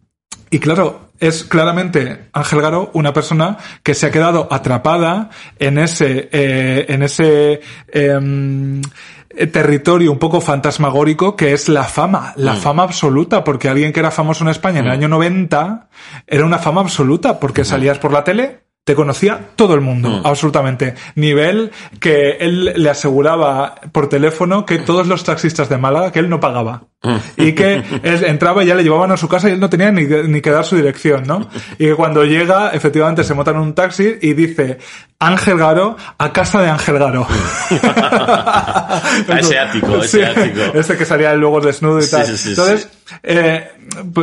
y 0.49 0.59
claro, 0.59 1.11
es 1.21 1.43
claramente 1.43 2.29
Ángel 2.33 2.61
Garo 2.61 2.89
una 2.93 3.13
persona 3.13 3.57
que 3.83 3.93
se 3.93 4.07
ha 4.07 4.11
quedado 4.11 4.47
atrapada 4.51 5.29
en 5.59 5.77
ese, 5.77 6.29
eh, 6.31 6.87
en 6.89 7.03
ese 7.03 7.61
em, 7.87 8.81
eh, 9.29 9.47
territorio 9.47 10.11
un 10.11 10.19
poco 10.19 10.41
fantasmagórico 10.41 11.35
que 11.35 11.53
es 11.53 11.69
la 11.69 11.83
fama, 11.83 12.33
la 12.35 12.55
fama 12.55 12.83
absoluta, 12.83 13.43
porque 13.43 13.69
alguien 13.69 13.93
que 13.93 13.99
era 13.99 14.11
famoso 14.11 14.43
en 14.43 14.49
España 14.49 14.79
en 14.79 14.85
el 14.85 14.91
año 14.91 15.07
90 15.07 15.87
era 16.27 16.43
una 16.43 16.57
fama 16.57 16.81
absoluta, 16.81 17.39
porque 17.39 17.63
salías 17.63 17.99
por 17.99 18.11
la 18.11 18.23
tele 18.23 18.70
Te 18.83 18.95
conocía 18.95 19.49
todo 19.55 19.75
el 19.75 19.81
mundo, 19.81 20.21
absolutamente. 20.23 20.95
Nivel 21.13 21.71
que 21.99 22.37
él 22.39 22.73
le 22.75 22.89
aseguraba 22.89 23.75
por 23.91 24.09
teléfono 24.09 24.65
que 24.65 24.79
todos 24.79 25.05
los 25.05 25.23
taxistas 25.23 25.69
de 25.69 25.77
Málaga, 25.77 26.11
que 26.11 26.17
él 26.17 26.29
no 26.29 26.39
pagaba. 26.39 26.85
Y 27.37 27.53
que 27.53 27.83
él 28.01 28.23
entraba 28.25 28.63
y 28.63 28.67
ya 28.67 28.75
le 28.75 28.81
llevaban 28.83 29.11
a 29.11 29.17
su 29.17 29.27
casa 29.27 29.49
y 29.49 29.53
él 29.53 29.59
no 29.59 29.69
tenía 29.69 29.91
ni, 29.91 30.05
ni 30.05 30.41
que 30.41 30.49
dar 30.49 30.65
su 30.65 30.75
dirección, 30.75 31.23
¿no? 31.27 31.47
Y 31.77 31.85
que 31.85 31.95
cuando 31.95 32.25
llega, 32.25 32.71
efectivamente 32.71 33.23
se 33.23 33.35
monta 33.35 33.51
en 33.51 33.57
un 33.57 33.75
taxi 33.75 34.15
y 34.19 34.33
dice, 34.33 34.79
Ángel 35.19 35.59
Garo, 35.59 35.95
a 36.17 36.33
casa 36.33 36.59
de 36.61 36.69
Ángel 36.71 36.97
Garo. 36.97 37.27
ese 39.37 39.59
ático, 39.59 39.97
ese 39.97 40.25
ático. 40.25 40.59
Ese 40.73 40.97
que 40.97 41.05
salía 41.05 41.33
luego 41.35 41.61
desnudo 41.61 41.99
y 41.99 42.03
Sí, 42.03 42.11
tal. 42.11 42.25
sí, 42.37 42.49
Entonces, 42.49 42.89
eh, 43.23 43.69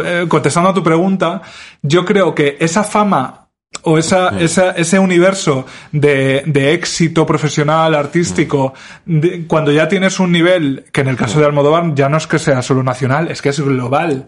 eh, 0.04 0.26
contestando 0.28 0.70
a 0.70 0.74
tu 0.74 0.82
pregunta, 0.82 1.42
yo 1.82 2.04
creo 2.04 2.34
que 2.34 2.56
esa 2.60 2.82
fama 2.84 3.44
o 3.82 3.96
esa, 3.96 4.30
esa, 4.40 4.70
ese 4.72 4.98
universo 4.98 5.64
de, 5.92 6.42
de 6.46 6.72
éxito 6.72 7.24
profesional, 7.26 7.94
artístico, 7.94 8.74
de- 9.06 9.46
cuando 9.46 9.70
ya 9.70 9.88
tienes 9.88 10.18
un 10.20 10.32
nivel, 10.32 10.86
que 10.92 11.02
en 11.02 11.08
el 11.08 11.16
caso 11.16 11.38
de 11.38 11.46
Almodóvar 11.46 11.94
ya 11.94 12.08
no 12.08 12.16
es 12.16 12.26
que 12.26 12.38
sea 12.38 12.60
solo 12.62 12.82
nacional, 12.82 13.30
es 13.30 13.40
que 13.40 13.50
es 13.50 13.60
global, 13.60 14.26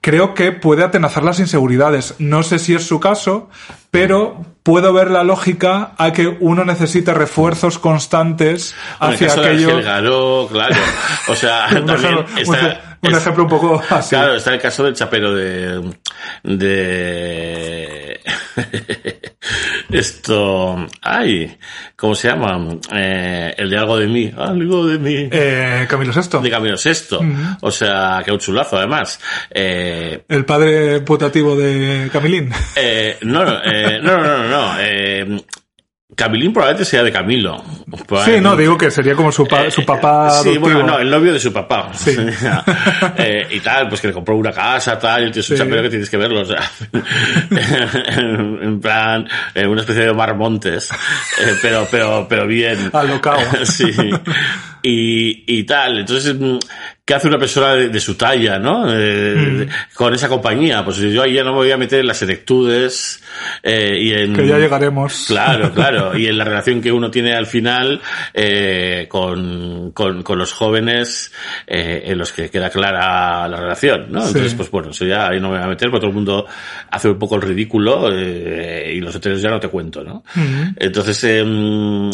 creo 0.00 0.34
que 0.34 0.52
puede 0.52 0.84
atenazar 0.84 1.22
las 1.24 1.40
inseguridades. 1.40 2.16
No 2.18 2.42
sé 2.42 2.58
si 2.58 2.74
es 2.74 2.84
su 2.86 3.00
caso, 3.00 3.48
pero 3.90 4.44
puedo 4.62 4.92
ver 4.92 5.10
la 5.10 5.24
lógica 5.24 5.92
a 5.96 6.12
que 6.12 6.36
uno 6.40 6.64
necesite 6.64 7.14
refuerzos 7.14 7.78
constantes 7.78 8.74
Bueno, 8.98 9.14
en 9.14 9.18
el 9.18 9.24
hacia 9.24 9.26
caso 9.28 9.40
aquello. 9.48 9.82
Garó, 9.82 10.48
claro. 10.50 10.76
O 11.28 11.34
sea, 11.34 11.68
también 11.86 12.18
está, 12.36 12.89
un 13.08 13.14
ejemplo 13.14 13.44
un 13.44 13.50
poco 13.50 13.82
así. 13.90 14.10
Claro, 14.10 14.34
está 14.34 14.52
el 14.54 14.60
caso 14.60 14.84
del 14.84 14.94
chapero 14.94 15.34
de. 15.34 15.92
de. 16.42 18.20
Esto. 19.90 20.86
Ay, 21.02 21.56
¿cómo 21.96 22.14
se 22.14 22.28
llama? 22.28 22.76
Eh, 22.94 23.54
el 23.56 23.70
de 23.70 23.76
algo 23.78 23.96
de 23.98 24.06
mí. 24.06 24.30
Algo 24.36 24.86
de 24.86 24.98
mí. 24.98 25.28
Eh, 25.32 25.86
Camilo 25.88 26.12
Sesto. 26.12 26.40
de 26.40 26.50
Camino 26.50 26.76
Sexto. 26.76 27.20
O 27.62 27.70
sea, 27.70 28.22
que 28.24 28.32
un 28.32 28.38
chulazo 28.38 28.76
además. 28.78 29.20
Eh, 29.50 30.22
El 30.28 30.44
padre 30.44 31.00
putativo 31.00 31.56
de 31.56 32.08
Camilín. 32.12 32.50
eh, 32.76 33.18
no, 33.22 33.44
no, 33.44 33.58
eh, 33.64 33.98
no, 34.02 34.18
no, 34.18 34.38
no, 34.38 34.48
no. 34.48 35.40
Eh, 36.10 36.14
Camilín 36.16 36.52
probablemente 36.52 36.84
sea 36.84 37.02
de 37.02 37.10
Camilo. 37.12 37.62
Sí, 38.24 38.32
no, 38.40 38.54
digo 38.56 38.76
que 38.76 38.90
sería 38.90 39.14
como 39.14 39.32
su, 39.32 39.46
pa- 39.46 39.70
su 39.70 39.84
papá 39.84 40.26
Eh, 40.28 40.30
Sí, 40.30 40.36
adoptivo. 40.50 40.60
bueno, 40.60 40.82
no, 40.84 40.98
el 40.98 41.10
novio 41.10 41.32
de 41.32 41.40
su 41.40 41.52
papá. 41.52 41.90
Sí. 41.94 42.16
Eh, 43.16 43.46
y 43.50 43.60
tal, 43.60 43.88
pues 43.88 44.00
que 44.00 44.08
le 44.08 44.12
compró 44.12 44.36
una 44.36 44.52
casa, 44.52 44.98
tal, 44.98 45.26
y 45.26 45.30
es 45.30 45.50
un 45.50 45.56
Sí. 45.56 45.62
chapero 45.62 45.82
que 45.82 45.90
tienes 45.90 46.08
que 46.10 46.16
verlo, 46.16 46.40
o 46.40 46.44
sea. 46.44 46.60
en, 47.50 48.80
plan, 48.80 49.26
eh, 49.54 49.66
una 49.66 49.80
especie 49.80 50.04
de 50.04 50.10
Omar 50.10 50.34
Montes. 50.36 50.90
Eh, 50.90 51.54
pero, 51.62 51.86
pero, 51.90 52.26
pero 52.28 52.46
bien. 52.46 52.90
Alocao. 52.92 53.38
sí. 53.64 53.90
Y, 54.82 55.44
y 55.46 55.64
tal, 55.64 55.98
entonces, 56.00 56.34
mm, 56.38 56.58
¿qué 57.10 57.14
hace 57.16 57.26
una 57.26 57.38
persona 57.38 57.74
de, 57.74 57.88
de 57.88 57.98
su 58.00 58.14
talla, 58.14 58.56
no? 58.60 58.84
Eh, 58.88 59.34
Mm. 59.36 59.58
de- 59.58 59.68
con 59.94 60.14
esa 60.14 60.28
compañía. 60.28 60.84
Pues 60.84 60.98
yo 60.98 61.22
ahí 61.24 61.32
ya 61.34 61.42
no 61.42 61.50
me 61.50 61.56
voy 61.56 61.72
a 61.72 61.76
meter 61.76 61.98
en 61.98 62.06
las 62.06 62.22
erectudes, 62.22 63.20
eh, 63.64 63.98
y 64.00 64.12
en. 64.12 64.32
Que 64.32 64.46
ya 64.46 64.58
llegaremos. 64.58 65.24
Claro, 65.26 65.70
claro. 65.74 66.16
Y 66.16 66.26
en 66.28 66.38
la 66.38 66.44
relación 66.44 66.80
que 66.80 66.92
uno 66.92 67.10
tiene 67.10 67.34
al 67.34 67.46
final 67.46 68.00
eh, 68.32 69.06
con, 69.08 69.90
con, 69.90 70.22
con 70.22 70.38
los 70.38 70.52
jóvenes 70.52 71.32
eh, 71.66 72.02
en 72.06 72.16
los 72.18 72.32
que 72.32 72.48
queda 72.48 72.70
clara 72.70 73.48
la 73.48 73.56
relación, 73.60 74.06
¿no? 74.10 74.20
Sí. 74.22 74.28
Entonces, 74.28 74.54
pues 74.54 74.70
bueno, 74.70 74.90
eso 74.90 75.04
ya 75.04 75.26
ahí 75.30 75.40
no 75.40 75.50
me 75.50 75.56
voy 75.56 75.64
a 75.64 75.68
meter, 75.68 75.90
porque 75.90 76.02
todo 76.02 76.10
el 76.10 76.14
mundo 76.14 76.46
hace 76.92 77.08
un 77.08 77.18
poco 77.18 77.34
el 77.34 77.42
ridículo 77.42 78.08
eh, 78.12 78.92
y 78.94 79.00
los 79.00 79.16
hoteles 79.16 79.42
ya 79.42 79.50
no 79.50 79.58
te 79.58 79.66
cuento, 79.68 80.04
¿no? 80.04 80.22
Entonces, 80.76 81.24
em, 81.24 82.10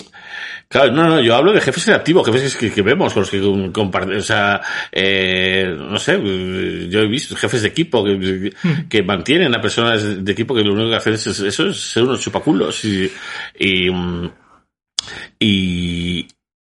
Claro, 0.69 0.91
no, 0.93 1.09
no, 1.09 1.21
yo 1.21 1.37
hablo 1.37 1.53
de 1.53 1.61
jefes 1.61 1.85
creativos, 1.85 2.27
jefes 2.27 2.57
que, 2.57 2.73
que 2.73 2.83
vemos, 2.83 3.12
con 3.12 3.23
los 3.23 3.31
que 3.31 3.41
comparten, 3.73 4.17
o 4.17 4.21
sea, 4.21 4.61
eh, 4.91 5.64
no 5.79 5.97
sé, 5.99 6.21
yo 6.89 7.01
he 7.01 7.07
visto 7.07 7.37
jefes 7.37 7.62
de 7.62 7.69
equipo 7.69 8.05
que, 8.05 8.53
que 8.89 9.03
mantienen 9.05 9.55
a 9.55 9.61
personas 9.61 10.25
de 10.25 10.33
equipo 10.33 10.57
que 10.57 10.64
lo 10.64 10.73
único 10.73 10.91
que 10.91 10.97
hacen 10.97 11.14
es, 11.14 11.25
eso 11.27 11.69
es 11.69 11.77
ser 11.77 12.03
unos 12.03 12.21
chupaculos 12.21 12.85
y, 12.85 13.12
y, 13.57 13.89
mm, 13.91 14.31
y, 15.39 16.27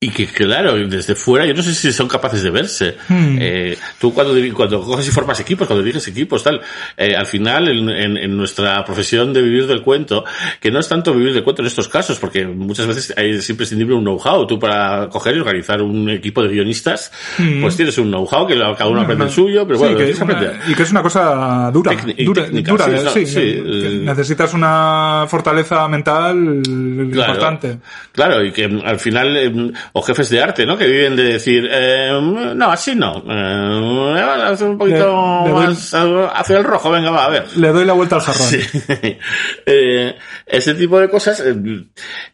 y 0.03 0.09
que 0.09 0.27
claro, 0.27 0.77
desde 0.89 1.15
fuera 1.15 1.45
yo 1.45 1.53
no 1.53 1.63
sé 1.63 1.75
si 1.75 1.93
son 1.93 2.09
capaces 2.09 2.43
de 2.43 2.49
verse. 2.49 2.97
Hmm. 3.07 3.37
Eh, 3.39 3.77
tú 4.01 4.15
cuando, 4.15 4.33
cuando 4.55 4.81
coges 4.81 5.07
y 5.09 5.11
formas 5.11 5.39
equipos, 5.41 5.67
cuando 5.67 5.85
diriges 5.85 6.09
equipos, 6.09 6.43
tal, 6.43 6.59
eh, 6.97 7.15
al 7.15 7.27
final 7.27 7.69
en, 7.69 7.91
en- 7.91 8.17
en 8.17 8.35
nuestra 8.35 8.83
profesión 8.83 9.35
de 9.35 9.43
vivir 9.43 9.67
del 9.67 9.83
cuento, 9.83 10.25
que 10.59 10.71
no 10.71 10.81
es 10.81 10.89
tanto 10.89 11.13
vivir 11.13 11.35
del 11.35 11.45
cuento 11.45 11.61
en 11.61 11.67
estos 11.67 11.87
casos, 11.89 12.19
porque 12.19 12.47
muchas 12.47 12.87
veces 12.87 13.13
hay, 13.15 13.33
es 13.33 13.51
imprescindible 13.51 13.95
un 13.95 14.03
know-how. 14.05 14.47
Tú 14.47 14.59
para 14.59 15.07
coger 15.11 15.37
y 15.37 15.41
organizar 15.41 15.83
un 15.83 16.09
equipo 16.09 16.43
de 16.43 16.49
guionistas, 16.49 17.13
pues 17.61 17.77
tienes 17.77 17.99
un 17.99 18.09
know-how 18.09 18.47
que 18.47 18.55
cada 18.59 18.87
uno 18.89 19.03
aprende 19.03 19.27
el 19.27 19.31
suyo, 19.31 19.67
pero 19.67 19.79
Hmm. 19.79 19.83
Sí, 19.83 19.95
bueno, 19.95 19.99
que 19.99 20.23
una- 20.25 20.61
y 20.67 20.75
que 20.75 20.83
es 20.83 20.91
una 20.93 21.03
cosa 21.03 21.71
dura. 21.71 21.93
Tecni- 21.93 22.25
dura, 22.25 22.45
técnica, 22.47 22.71
dura, 22.73 22.85
sí, 22.87 22.91
eh, 22.95 23.03
no, 23.05 23.11
sí, 23.11 23.27
sí, 23.27 23.39
eh, 23.43 24.01
necesitas 24.03 24.55
una 24.55 25.27
fortaleza 25.29 25.87
mental 25.89 26.63
Claro. 26.65 27.33
importante. 27.35 27.79
Claro, 28.13 28.43
y 28.43 28.51
que 28.51 28.65
al 28.65 28.99
final, 28.99 29.37
eh, 29.37 29.73
o 29.93 30.03
jefes 30.03 30.29
de 30.31 30.41
arte, 30.43 30.65
¿no? 30.67 30.77
Que 30.79 30.87
viven 30.87 31.17
de 31.17 31.25
decir, 31.25 31.69
eh, 31.71 32.11
no, 32.55 32.71
así 32.71 32.95
no, 32.95 33.25
eh, 33.29 34.21
hace 34.21 34.65
un 34.65 34.79
poquito 34.79 35.43
Le- 35.45 35.49
le 35.49 35.55
doy- 35.55 35.67
más 35.67 35.95
eh, 35.95 36.29
hacia 36.35 36.59
el 36.59 36.65
rojo, 36.65 36.91
venga, 36.91 37.11
va, 37.11 37.27
a 37.27 37.31
ver. 37.31 37.47
Le 37.57 37.69
doy 37.69 37.85
la 37.85 37.93
vuelta 37.93 38.17
al 38.17 38.23
jarrón. 38.23 38.47
Sí. 38.51 39.19
Eh, 39.67 40.17
ese 40.47 40.75
tipo 40.75 40.99
de 41.01 41.09
cosas, 41.09 41.43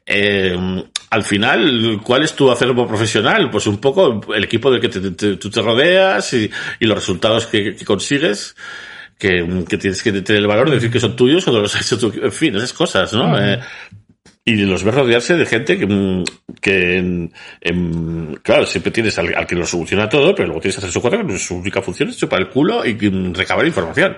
eh, 0.07 0.57
al 1.11 1.23
final, 1.23 2.01
¿cuál 2.03 2.23
es 2.23 2.35
tu 2.35 2.51
acervo 2.51 2.87
profesional? 2.87 3.51
Pues 3.51 3.67
un 3.67 3.79
poco 3.79 4.21
el 4.35 4.45
equipo 4.45 4.71
del 4.71 4.81
que 4.81 4.89
te- 4.89 5.11
te- 5.13 5.37
tú 5.37 5.51
te 5.51 5.63
rodeas 5.63 6.33
y, 6.35 6.51
y 6.81 6.87
los 6.87 6.97
resultados 6.99 7.47
que, 7.47 7.75
que 7.77 7.85
consigues. 7.85 8.57
Que, 9.19 9.65
que 9.67 9.79
tienes 9.79 10.03
que 10.03 10.13
tener 10.13 10.43
el 10.43 10.47
valor 10.47 10.69
de 10.69 10.75
decir 10.75 10.91
que 10.91 11.01
son 11.01 11.17
tuyos 11.17 11.49
o 11.49 11.51
que 11.55 11.59
los 11.61 11.75
has 11.75 11.81
hecho 11.91 11.99
tú. 11.99 12.13
En 12.23 12.31
fin, 12.31 12.55
esas 12.55 12.75
cosas, 12.75 13.15
¿no? 13.15 13.39
Eh, 13.41 13.59
y 14.49 14.55
los 14.59 14.85
ves 14.85 14.95
rodearse 14.95 15.35
de 15.35 15.45
gente 15.45 15.77
que, 15.77 15.87
mm, 15.87 16.23
que 16.61 16.99
en- 16.99 17.33
en- 17.61 18.39
claro, 18.45 18.65
siempre 18.65 18.93
tienes 18.93 19.19
al, 19.19 19.35
al 19.35 19.45
que 19.45 19.57
lo 19.57 19.67
soluciona 19.67 20.09
todo, 20.09 20.37
pero 20.37 20.47
luego 20.47 20.61
tienes 20.61 20.79
a 20.79 20.83
tres 20.83 20.97
o 20.97 21.01
cuatro 21.01 21.27
que 21.27 21.37
su 21.37 21.57
única 21.57 21.83
función 21.83 22.11
es 22.11 22.17
chupar 22.17 22.39
el 22.41 22.49
culo 22.49 22.87
y 22.87 22.95
mm, 22.95 23.35
recabar 23.35 23.67
información. 23.67 24.17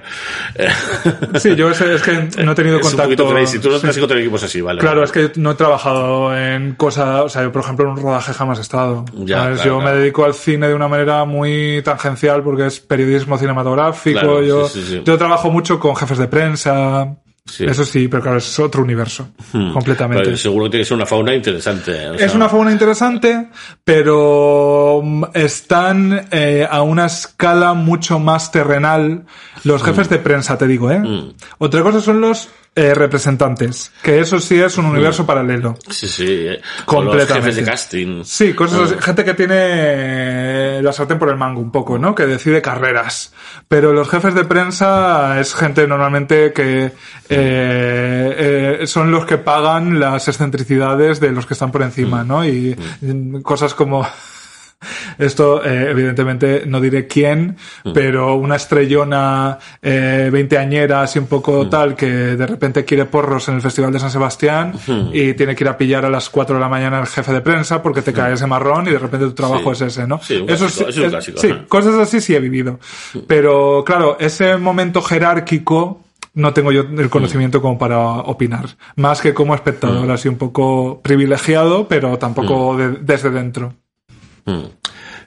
Sí, 1.41 1.55
yo 1.57 1.71
es, 1.71 1.81
es 1.81 2.03
que 2.03 2.43
no 2.45 2.53
he 2.53 2.55
tenido 2.55 2.77
es 2.77 2.83
contacto. 2.83 3.05
poquito 3.05 3.31
crazy. 3.31 3.59
Tú 3.59 3.71
no 3.71 3.77
sí. 3.77 3.83
te 3.83 3.89
has 3.89 3.97
encontrado 3.97 4.21
equipos 4.21 4.43
así, 4.43 4.61
¿vale? 4.61 4.81
Claro, 4.81 5.03
es 5.03 5.13
que 5.13 5.31
no 5.37 5.53
he 5.53 5.55
trabajado 5.55 6.37
en 6.37 6.75
cosas, 6.75 7.23
o 7.23 7.29
sea, 7.29 7.43
yo 7.43 7.53
por 7.53 7.63
ejemplo 7.63 7.87
en 7.87 7.93
un 7.93 7.97
rodaje 8.03 8.33
jamás 8.35 8.59
he 8.59 8.63
estado. 8.63 9.05
Ya, 9.25 9.51
yo 9.55 9.57
claro. 9.57 9.81
me 9.81 9.93
dedico 9.93 10.25
al 10.25 10.35
cine 10.35 10.69
de 10.69 10.75
una 10.75 10.89
manera 10.89 11.25
muy 11.25 11.81
tangencial 11.85 12.43
porque 12.43 12.67
es 12.67 12.81
periodismo 12.81 13.39
cinematográfico. 13.39 14.19
Claro, 14.21 14.43
yo, 14.43 14.69
sí, 14.69 14.83
sí, 14.83 14.89
sí. 14.97 15.03
yo 15.05 15.17
trabajo 15.17 15.51
mucho 15.51 15.79
con 15.81 15.97
jefes 15.97 16.19
de 16.19 16.29
prensa. 16.29 17.17
Sí. 17.49 17.65
Eso 17.65 17.85
sí, 17.85 18.09
pero 18.09 18.23
claro, 18.23 18.39
es 18.39 18.59
otro 18.59 18.83
universo. 18.83 19.29
Hmm. 19.53 19.73
Completamente. 19.73 20.25
Pero 20.25 20.37
seguro 20.37 20.65
que 20.67 20.71
tiene 20.71 20.83
que 20.83 20.89
ser 20.89 20.97
una 20.97 21.07
fauna 21.07 21.35
interesante. 21.35 21.93
o 22.09 22.15
Es 22.15 22.21
sea, 22.21 22.35
una 22.35 22.49
fauna 22.49 22.71
interesante, 22.73 23.49
pero 23.85 25.01
mm, 25.03 25.25
están 25.35 26.29
eh, 26.31 26.67
a 26.71 26.83
una 26.83 27.07
escala 27.07 27.75
mucho 27.75 28.19
más 28.19 28.53
terrenal 28.53 29.25
los 29.65 29.83
jefes 29.83 30.09
de 30.09 30.19
prensa, 30.19 30.57
te 30.59 30.67
digo, 30.67 30.91
¿eh? 30.91 31.01
Mm. 31.01 31.33
Otra 31.59 31.83
cosa 31.83 32.01
son 32.01 32.21
los 32.21 32.49
eh, 32.79 32.95
representantes, 32.95 33.91
que 34.03 34.21
eso 34.21 34.39
sí 34.39 34.61
es 34.61 34.79
un 34.79 34.85
universo 34.87 35.27
paralelo. 35.27 35.77
Sí, 35.91 36.07
sí. 36.09 36.25
eh. 36.29 36.61
O 36.87 37.03
los 37.03 37.05
Completamente. 37.05 37.35
jefes 37.35 37.57
de 37.57 37.65
casting. 37.65 38.25
Sí, 38.25 38.55
cosas 38.55 38.93
así. 38.93 38.95
Gente 39.01 39.25
que 39.25 39.35
tiene 39.35 39.55
eh, 39.57 40.81
la 40.83 40.93
sartén 40.93 41.19
por 41.19 41.29
el 41.29 41.37
mango 41.37 41.61
un 41.61 41.73
poco, 41.73 41.99
¿no? 41.99 42.15
Que 42.15 42.27
decide 42.27 42.63
carreras. 42.63 43.33
Pero 43.67 43.93
los 43.93 44.09
jefes 44.09 44.35
de 44.35 44.45
prensa 44.45 45.41
es 45.41 45.55
gente 45.55 45.87
normalmente 45.89 46.53
que 46.53 46.85
eh, 46.87 48.81
eh, 48.81 48.87
son 48.87 49.11
los 49.11 49.27
que 49.27 49.39
pagan 49.39 49.99
las 49.99 50.29
excentricidades 50.29 51.21
de 51.21 51.33
los 51.33 51.47
que 51.47 51.55
están 51.55 51.73
por 51.73 51.83
encima, 51.83 52.23
¿no? 52.25 52.45
Y 52.45 52.77
mm, 53.01 53.41
cosas 53.43 53.75
como... 53.75 54.07
Esto, 55.19 55.65
eh, 55.65 55.91
evidentemente, 55.91 56.63
no 56.67 56.81
diré 56.81 57.07
quién, 57.09 57.57
pero 57.93 58.37
una 58.37 58.57
estrellona 58.57 59.59
eh, 59.83 60.29
veinteañera, 60.33 61.03
así 61.03 61.19
un 61.19 61.27
poco 61.27 61.69
tal, 61.69 61.97
que 61.97 62.07
de 62.07 62.47
repente 62.47 62.85
quiere 62.85 63.05
porros 63.07 63.49
en 63.49 63.57
el 63.57 63.61
Festival 63.61 63.93
de 63.93 63.99
San 63.99 64.11
Sebastián 64.11 64.73
y 65.13 65.35
tiene 65.35 65.55
que 65.57 65.65
ir 65.65 65.69
a 65.69 65.77
pillar 65.77 66.05
a 66.05 66.11
las 66.11 66.31
4 66.31 66.55
de 66.57 66.61
la 66.61 66.69
mañana 66.69 66.99
al 67.01 67.07
jefe 67.07 67.33
de 67.33 67.41
prensa 67.41 67.83
porque 67.83 68.03
te 68.03 68.13
cae 68.13 68.35
ese 68.35 68.47
marrón 68.47 68.87
y 68.87 68.91
de 68.91 68.99
repente 68.99 69.27
tu 69.27 69.33
trabajo 69.33 69.75
Sí. 69.75 69.85
es 69.85 69.93
ese, 69.97 70.07
¿no? 70.07 70.21
Sí, 70.23 70.37
un 70.37 70.49
Eso 70.49 70.67
clásico, 70.67 70.93
sí, 70.93 70.99
es 71.01 71.05
un 71.05 71.11
clásico, 71.11 71.39
sí, 71.41 71.49
cosas 71.69 71.95
así 71.97 72.21
sí 72.21 72.35
he 72.35 72.41
vivido. 72.41 72.79
Pero, 73.27 73.83
claro, 73.85 74.17
ese 74.21 74.57
momento 74.57 75.03
jerárquico 75.03 76.03
no 76.35 76.53
tengo 76.53 76.71
yo 76.71 76.83
el 76.83 77.11
conocimiento 77.11 77.61
como 77.61 77.79
para 77.79 77.99
opinar. 77.99 78.67
Más 78.97 79.21
que 79.21 79.35
como 79.35 79.55
espectador, 79.55 80.09
así 80.13 80.29
un 80.29 80.37
poco 80.39 81.01
privilegiado, 81.03 81.89
pero 81.89 82.17
tampoco 82.19 82.77
de- 82.77 82.99
desde 83.01 83.31
dentro. 83.31 83.75
Mm. 84.51 84.65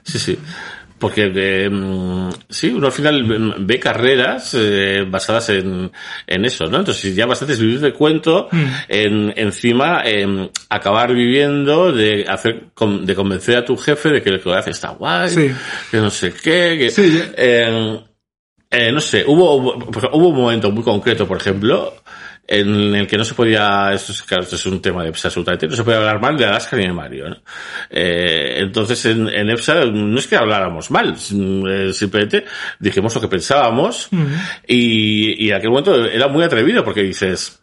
Sí, 0.04 0.18
sí. 0.18 0.38
porque 0.98 1.32
eh, 1.34 1.68
sí, 2.48 2.68
uno 2.68 2.86
al 2.86 2.92
final 2.92 3.54
ve 3.58 3.80
carreras 3.80 4.54
eh, 4.56 5.04
basadas 5.08 5.48
en, 5.48 5.90
en 6.28 6.44
eso, 6.44 6.66
¿no? 6.66 6.78
Entonces 6.78 7.16
ya 7.16 7.26
bastante 7.26 7.54
es 7.54 7.60
vivir 7.60 7.80
de 7.80 7.92
cuento, 7.92 8.48
Mm. 8.52 8.64
en, 8.88 9.32
encima 9.36 10.02
em, 10.04 10.48
acabar 10.68 11.12
viviendo 11.12 11.90
de 11.92 12.24
hacer 12.28 12.66
de 13.02 13.14
convencer 13.16 13.56
a 13.58 13.64
tu 13.64 13.76
jefe 13.76 14.10
de 14.10 14.22
que 14.22 14.30
lo 14.30 14.40
que 14.40 14.52
hace 14.54 14.70
está 14.70 14.90
guay, 14.90 15.28
Sí. 15.30 15.50
que 15.90 15.96
no 15.96 16.08
sé 16.10 16.32
qué, 16.32 16.76
que 16.78 16.90
Sí, 16.90 17.18
ya- 17.18 17.32
eh, 17.36 18.90
no 18.92 19.00
sé, 19.00 19.24
hubo, 19.26 19.56
hubo 19.56 19.72
hubo 20.12 20.28
un 20.28 20.36
momento 20.36 20.70
muy 20.70 20.82
concreto, 20.84 21.26
por 21.26 21.36
ejemplo, 21.38 21.94
en 22.46 22.94
el 22.94 23.06
que 23.06 23.16
no 23.16 23.24
se 23.24 23.34
podía, 23.34 23.92
esto 23.92 24.12
es, 24.12 24.22
claro, 24.22 24.42
esto 24.42 24.56
es 24.56 24.66
un 24.66 24.82
tema 24.82 25.02
de 25.02 25.10
EPSA 25.10 25.28
absolutamente, 25.28 25.68
no 25.68 25.76
se 25.76 25.84
podía 25.84 25.98
hablar 25.98 26.20
mal 26.20 26.36
de 26.36 26.44
Alaska 26.44 26.76
ni 26.76 26.86
de 26.86 26.92
Mario, 26.92 27.30
¿no? 27.30 27.36
Eh, 27.88 28.56
entonces 28.58 29.04
en, 29.06 29.28
en 29.28 29.50
EPSA 29.50 29.86
no 29.86 30.18
es 30.18 30.26
que 30.26 30.36
habláramos 30.36 30.90
mal, 30.90 31.14
eh, 31.14 31.92
simplemente 31.92 32.44
dijimos 32.78 33.14
lo 33.14 33.20
que 33.20 33.28
pensábamos 33.28 34.08
y, 34.66 35.46
y 35.46 35.50
en 35.50 35.56
aquel 35.56 35.70
momento 35.70 36.04
era 36.04 36.28
muy 36.28 36.44
atrevido 36.44 36.84
porque 36.84 37.02
dices, 37.02 37.61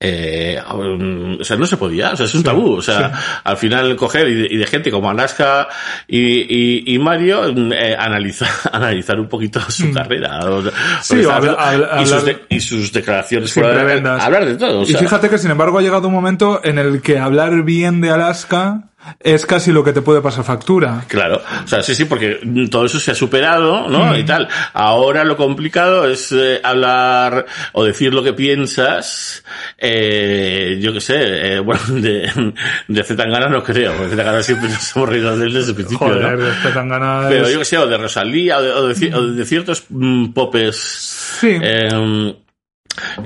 eh, 0.00 0.60
o 0.68 1.42
sea, 1.44 1.56
no 1.56 1.66
se 1.66 1.76
podía, 1.76 2.12
o 2.12 2.16
sea, 2.16 2.26
es 2.26 2.34
un 2.34 2.44
tabú, 2.44 2.74
o 2.74 2.82
sea, 2.82 3.12
al 3.42 3.56
final 3.56 3.96
coger 3.96 4.28
y 4.28 4.34
de, 4.34 4.46
y 4.48 4.56
de 4.56 4.66
gente 4.66 4.90
como 4.92 5.10
Alaska 5.10 5.66
y, 6.06 6.20
y, 6.20 6.94
y 6.94 6.98
Mario, 6.98 7.52
mm, 7.52 7.72
eh, 7.72 7.96
analizar, 7.98 8.48
analizar 8.72 9.18
un 9.18 9.28
poquito 9.28 9.60
su 9.68 9.92
carrera, 9.92 10.38
o, 10.48 10.62
sea, 10.62 10.72
Sí, 11.02 11.16
lo 11.16 11.20
que 11.22 11.26
o 11.26 11.30
estaba 11.32 11.36
habla- 11.36 11.52
haciendo, 11.64 11.86
habla- 11.86 12.02
y, 12.02 12.06
sus 12.06 12.12
hablar- 12.20 12.24
de- 12.48 12.56
y 12.56 12.60
sus 12.60 12.92
declaraciones 12.92 13.52
fuera 13.52 13.68
de- 13.84 14.08
hablar 14.08 14.46
de 14.46 14.54
todo, 14.56 14.80
o 14.80 14.82
y 14.82 14.94
fíjate 14.94 15.28
que 15.28 15.38
sin 15.38 15.50
embargo 15.50 15.78
ha 15.78 15.82
llegado 15.82 16.06
un 16.08 16.14
momento 16.14 16.60
en 16.62 16.78
el 16.78 17.02
que 17.02 17.18
hablar 17.18 17.64
bien 17.64 18.00
de 18.00 18.10
Alaska 18.10 18.87
es 19.20 19.46
casi 19.46 19.72
lo 19.72 19.84
que 19.84 19.92
te 19.92 20.02
puede 20.02 20.20
pasar 20.20 20.44
factura. 20.44 21.04
Claro, 21.08 21.40
o 21.64 21.66
sea, 21.66 21.82
sí, 21.82 21.94
sí, 21.94 22.04
porque 22.04 22.40
todo 22.70 22.86
eso 22.86 23.00
se 23.00 23.10
ha 23.10 23.14
superado, 23.14 23.88
¿no? 23.88 24.16
Y 24.16 24.24
tal. 24.24 24.48
Ahora 24.72 25.24
lo 25.24 25.36
complicado 25.36 26.08
es 26.08 26.32
eh, 26.32 26.60
hablar 26.62 27.46
o 27.72 27.84
decir 27.84 28.14
lo 28.14 28.22
que 28.22 28.32
piensas, 28.32 29.44
eh, 29.76 30.78
yo 30.80 30.92
qué 30.92 31.00
sé, 31.00 31.54
eh, 31.54 31.58
bueno, 31.60 31.82
de, 31.88 32.52
de 32.88 33.04
Zetangana 33.04 33.48
no 33.48 33.62
creo, 33.62 33.94
porque 33.94 34.10
Zetangana 34.10 34.42
siempre 34.42 34.68
nos 34.68 34.96
hemos 34.96 35.08
reído 35.08 35.36
de 35.36 35.46
él 35.46 35.52
desde 35.52 35.70
el 35.70 35.74
principio, 35.74 36.06
Joder, 36.06 36.38
¿no? 36.38 36.44
después 36.44 36.74
tan 36.74 36.88
ganas. 36.88 37.26
Pero 37.28 37.50
yo 37.50 37.58
que 37.58 37.64
sé, 37.64 37.78
o 37.78 37.86
de 37.86 37.96
Rosalía, 37.96 38.58
o 38.58 38.62
de, 38.62 38.72
o 38.72 38.88
de 38.88 39.14
o 39.14 39.26
de 39.26 39.44
ciertos 39.44 39.84
mm, 39.88 40.32
popes 40.32 40.78
Sí. 41.40 41.56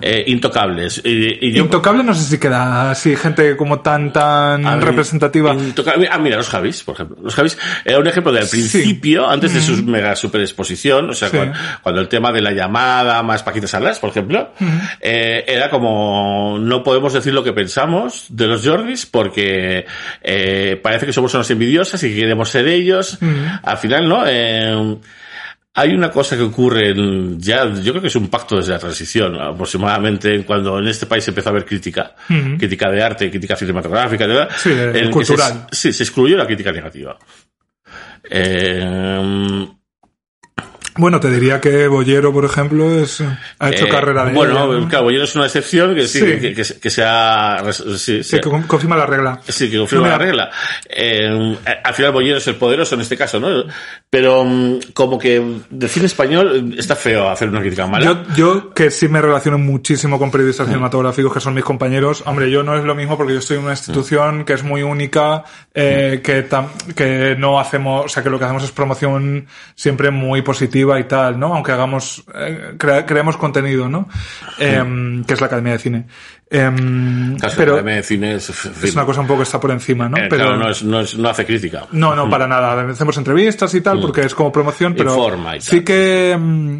Eh, 0.00 0.10
eh, 0.12 0.24
intocables. 0.26 1.00
Y, 1.04 1.46
y 1.48 1.52
yo, 1.52 1.64
Intocable 1.64 2.02
no 2.04 2.14
sé 2.14 2.24
si 2.24 2.38
queda 2.38 2.90
así, 2.90 3.16
gente 3.16 3.56
como 3.56 3.80
tan, 3.80 4.12
tan 4.12 4.80
representativa. 4.80 5.54
intocable- 5.54 6.08
Ah, 6.10 6.18
mira, 6.18 6.36
los 6.36 6.48
Javis, 6.48 6.82
por 6.82 6.94
ejemplo. 6.94 7.16
Los 7.22 7.34
Javis 7.34 7.56
era 7.84 7.98
un 7.98 8.06
ejemplo 8.06 8.32
del 8.32 8.44
Sí. 8.46 8.56
principio, 8.58 9.28
antes 9.28 9.54
de 9.54 9.60
su 9.60 9.82
mega 9.84 10.14
super 10.16 10.40
exposición, 10.40 11.10
o 11.10 11.14
sea, 11.14 11.28
Sí. 11.28 11.36
cuando, 11.36 11.58
cuando 11.82 12.00
el 12.00 12.08
tema 12.08 12.32
de 12.32 12.40
la 12.42 12.52
llamada 12.52 13.22
más 13.22 13.42
Paquita 13.42 13.66
Salas, 13.66 13.98
por 13.98 14.10
ejemplo, 14.10 14.52
eh, 15.00 15.44
era 15.46 15.70
como, 15.70 16.58
no 16.60 16.82
podemos 16.82 17.12
decir 17.12 17.32
lo 17.32 17.42
que 17.44 17.52
pensamos 17.52 18.26
de 18.28 18.46
los 18.46 18.64
Jordis 18.66 19.06
porque 19.06 19.86
eh, 20.22 20.80
parece 20.82 21.06
que 21.06 21.12
somos 21.12 21.32
unas 21.34 21.50
envidiosas 21.50 22.02
y 22.02 22.10
que 22.10 22.16
queremos 22.16 22.48
ser 22.50 22.66
ellos. 22.68 23.18
Al 23.62 23.78
final, 23.78 24.08
¿no? 24.08 24.22
Hay 25.74 25.94
una 25.94 26.10
cosa 26.10 26.36
que 26.36 26.42
ocurre 26.42 26.90
en- 26.90 27.40
ya, 27.40 27.72
yo 27.72 27.92
creo 27.92 28.02
que 28.02 28.08
es 28.08 28.16
un 28.16 28.28
pacto 28.28 28.56
desde 28.56 28.72
la 28.72 28.78
transición, 28.78 29.40
aproximadamente 29.40 30.44
cuando 30.44 30.78
en 30.78 30.86
este 30.88 31.06
país 31.06 31.26
empezó 31.28 31.48
a 31.48 31.52
haber 31.52 31.64
crítica, 31.64 32.14
crítica 32.58 32.90
de 32.90 33.02
arte, 33.02 33.30
crítica 33.30 33.56
cinematográfica, 33.56 34.26
¿verdad? 34.26 34.50
Sí, 34.56 34.70
En 34.70 35.10
cultural. 35.10 35.66
se- 35.70 35.92
sí, 35.92 35.92
se 35.96 36.02
excluyó 36.02 36.36
la 36.36 36.46
crítica 36.46 36.72
negativa. 36.72 37.16
Eh, 38.28 39.66
Bueno, 40.96 41.20
te 41.20 41.30
diría 41.30 41.60
que 41.60 41.88
Bollero, 41.88 42.32
por 42.32 42.44
ejemplo, 42.44 42.90
es, 43.00 43.22
ha 43.58 43.70
hecho 43.70 43.86
eh, 43.86 43.88
carrera 43.88 44.26
de 44.26 44.32
Bueno, 44.34 44.52
ella, 44.72 44.80
¿no? 44.80 44.88
claro, 44.88 45.04
Bollero 45.04 45.24
es 45.24 45.34
una 45.34 45.46
excepción 45.46 45.94
que 45.94 46.06
sí, 46.06 46.18
Sí. 46.20 46.26
Que, 46.38 46.52
que, 46.54 46.62
que 46.80 46.90
se 46.90 47.02
ha, 47.02 47.62
res- 47.64 47.82
sí, 47.96 48.20
que 48.30 48.40
con- 48.40 48.64
confirma 48.64 48.96
la 48.96 49.06
regla. 49.06 49.40
Sí, 49.48 49.70
que 49.70 49.78
confirma 49.78 50.04
No, 50.06 50.12
la 50.12 50.18
regla. 50.18 50.50
Eh, 50.88 51.56
al 51.82 51.94
final 51.94 52.12
Bollero 52.12 52.36
es 52.36 52.46
el 52.46 52.56
poderoso 52.56 52.94
en 52.94 53.00
este 53.00 53.16
caso, 53.16 53.40
¿no? 53.40 53.64
Pero 54.10 54.44
mm, 54.44 54.78
como 54.92 55.18
que 55.18 55.42
de 55.70 55.88
cine 55.88 56.06
español 56.06 56.74
está 56.76 56.94
feo 56.94 57.28
hacer 57.30 57.48
una 57.48 57.60
crítica 57.60 57.86
mala. 57.86 58.04
Yo, 58.04 58.22
yo 58.36 58.74
que 58.74 58.90
sí 58.90 59.08
me 59.08 59.22
relaciono 59.22 59.56
muchísimo 59.56 60.18
con 60.18 60.30
periodistas 60.30 60.66
cinematográficos 60.66 61.32
que 61.32 61.40
son 61.40 61.54
mis 61.54 61.64
compañeros, 61.64 62.22
hombre, 62.26 62.50
yo 62.50 62.62
no 62.62 62.76
es 62.76 62.84
lo 62.84 62.94
mismo 62.94 63.16
porque 63.16 63.32
yo 63.32 63.38
estoy 63.38 63.56
en 63.56 63.62
una 63.64 63.72
institución 63.72 64.44
que 64.44 64.52
es 64.52 64.62
muy 64.62 64.82
única, 64.82 65.44
eh, 65.74 66.20
que, 66.22 66.46
que 66.94 67.34
no 67.38 67.58
hacemos, 67.58 68.04
o 68.04 68.08
sea, 68.08 68.22
que 68.22 68.28
lo 68.28 68.38
que 68.38 68.44
hacemos 68.44 68.62
es 68.64 68.72
promoción 68.72 69.46
siempre 69.74 70.10
muy 70.10 70.42
positiva 70.42 70.81
y 70.98 71.04
tal, 71.04 71.38
¿no? 71.38 71.54
Aunque 71.54 71.72
hagamos, 71.72 72.24
eh, 72.34 72.74
creemos 72.78 73.36
contenido, 73.36 73.88
¿no? 73.88 74.08
Em, 74.58 75.24
que 75.24 75.34
es 75.34 75.40
la 75.40 75.46
Academia 75.46 75.72
de 75.72 75.78
Cine. 75.78 76.06
Em, 76.50 77.36
Caso 77.38 77.56
pero 77.56 77.76
de 77.76 77.82
de 77.82 78.02
cine 78.02 78.34
es, 78.34 78.50
es 78.50 78.94
una 78.94 79.06
cosa 79.06 79.22
un 79.22 79.26
poco 79.26 79.38
que 79.38 79.44
está 79.44 79.58
por 79.58 79.70
encima, 79.70 80.06
¿no? 80.08 80.18
Eh, 80.18 80.26
pero 80.28 80.44
claro, 80.44 80.58
no, 80.58 80.68
es, 80.70 80.82
no, 80.84 81.00
es- 81.00 81.16
no 81.16 81.28
hace 81.30 81.46
crítica. 81.46 81.86
no, 81.92 82.14
no, 82.14 82.28
para 82.28 82.46
nada. 82.46 82.88
Hacemos 82.90 83.16
entrevistas 83.16 83.72
y 83.74 83.80
tal, 83.80 84.00
porque 84.00 84.20
es 84.22 84.34
como 84.34 84.52
promoción, 84.52 84.94
pero 84.94 85.14
Informa 85.16 85.56
y 85.56 85.60
tal. 85.60 85.62
sí 85.68 85.82
que 85.82 86.36
mm, 86.38 86.42
mm, 86.74 86.78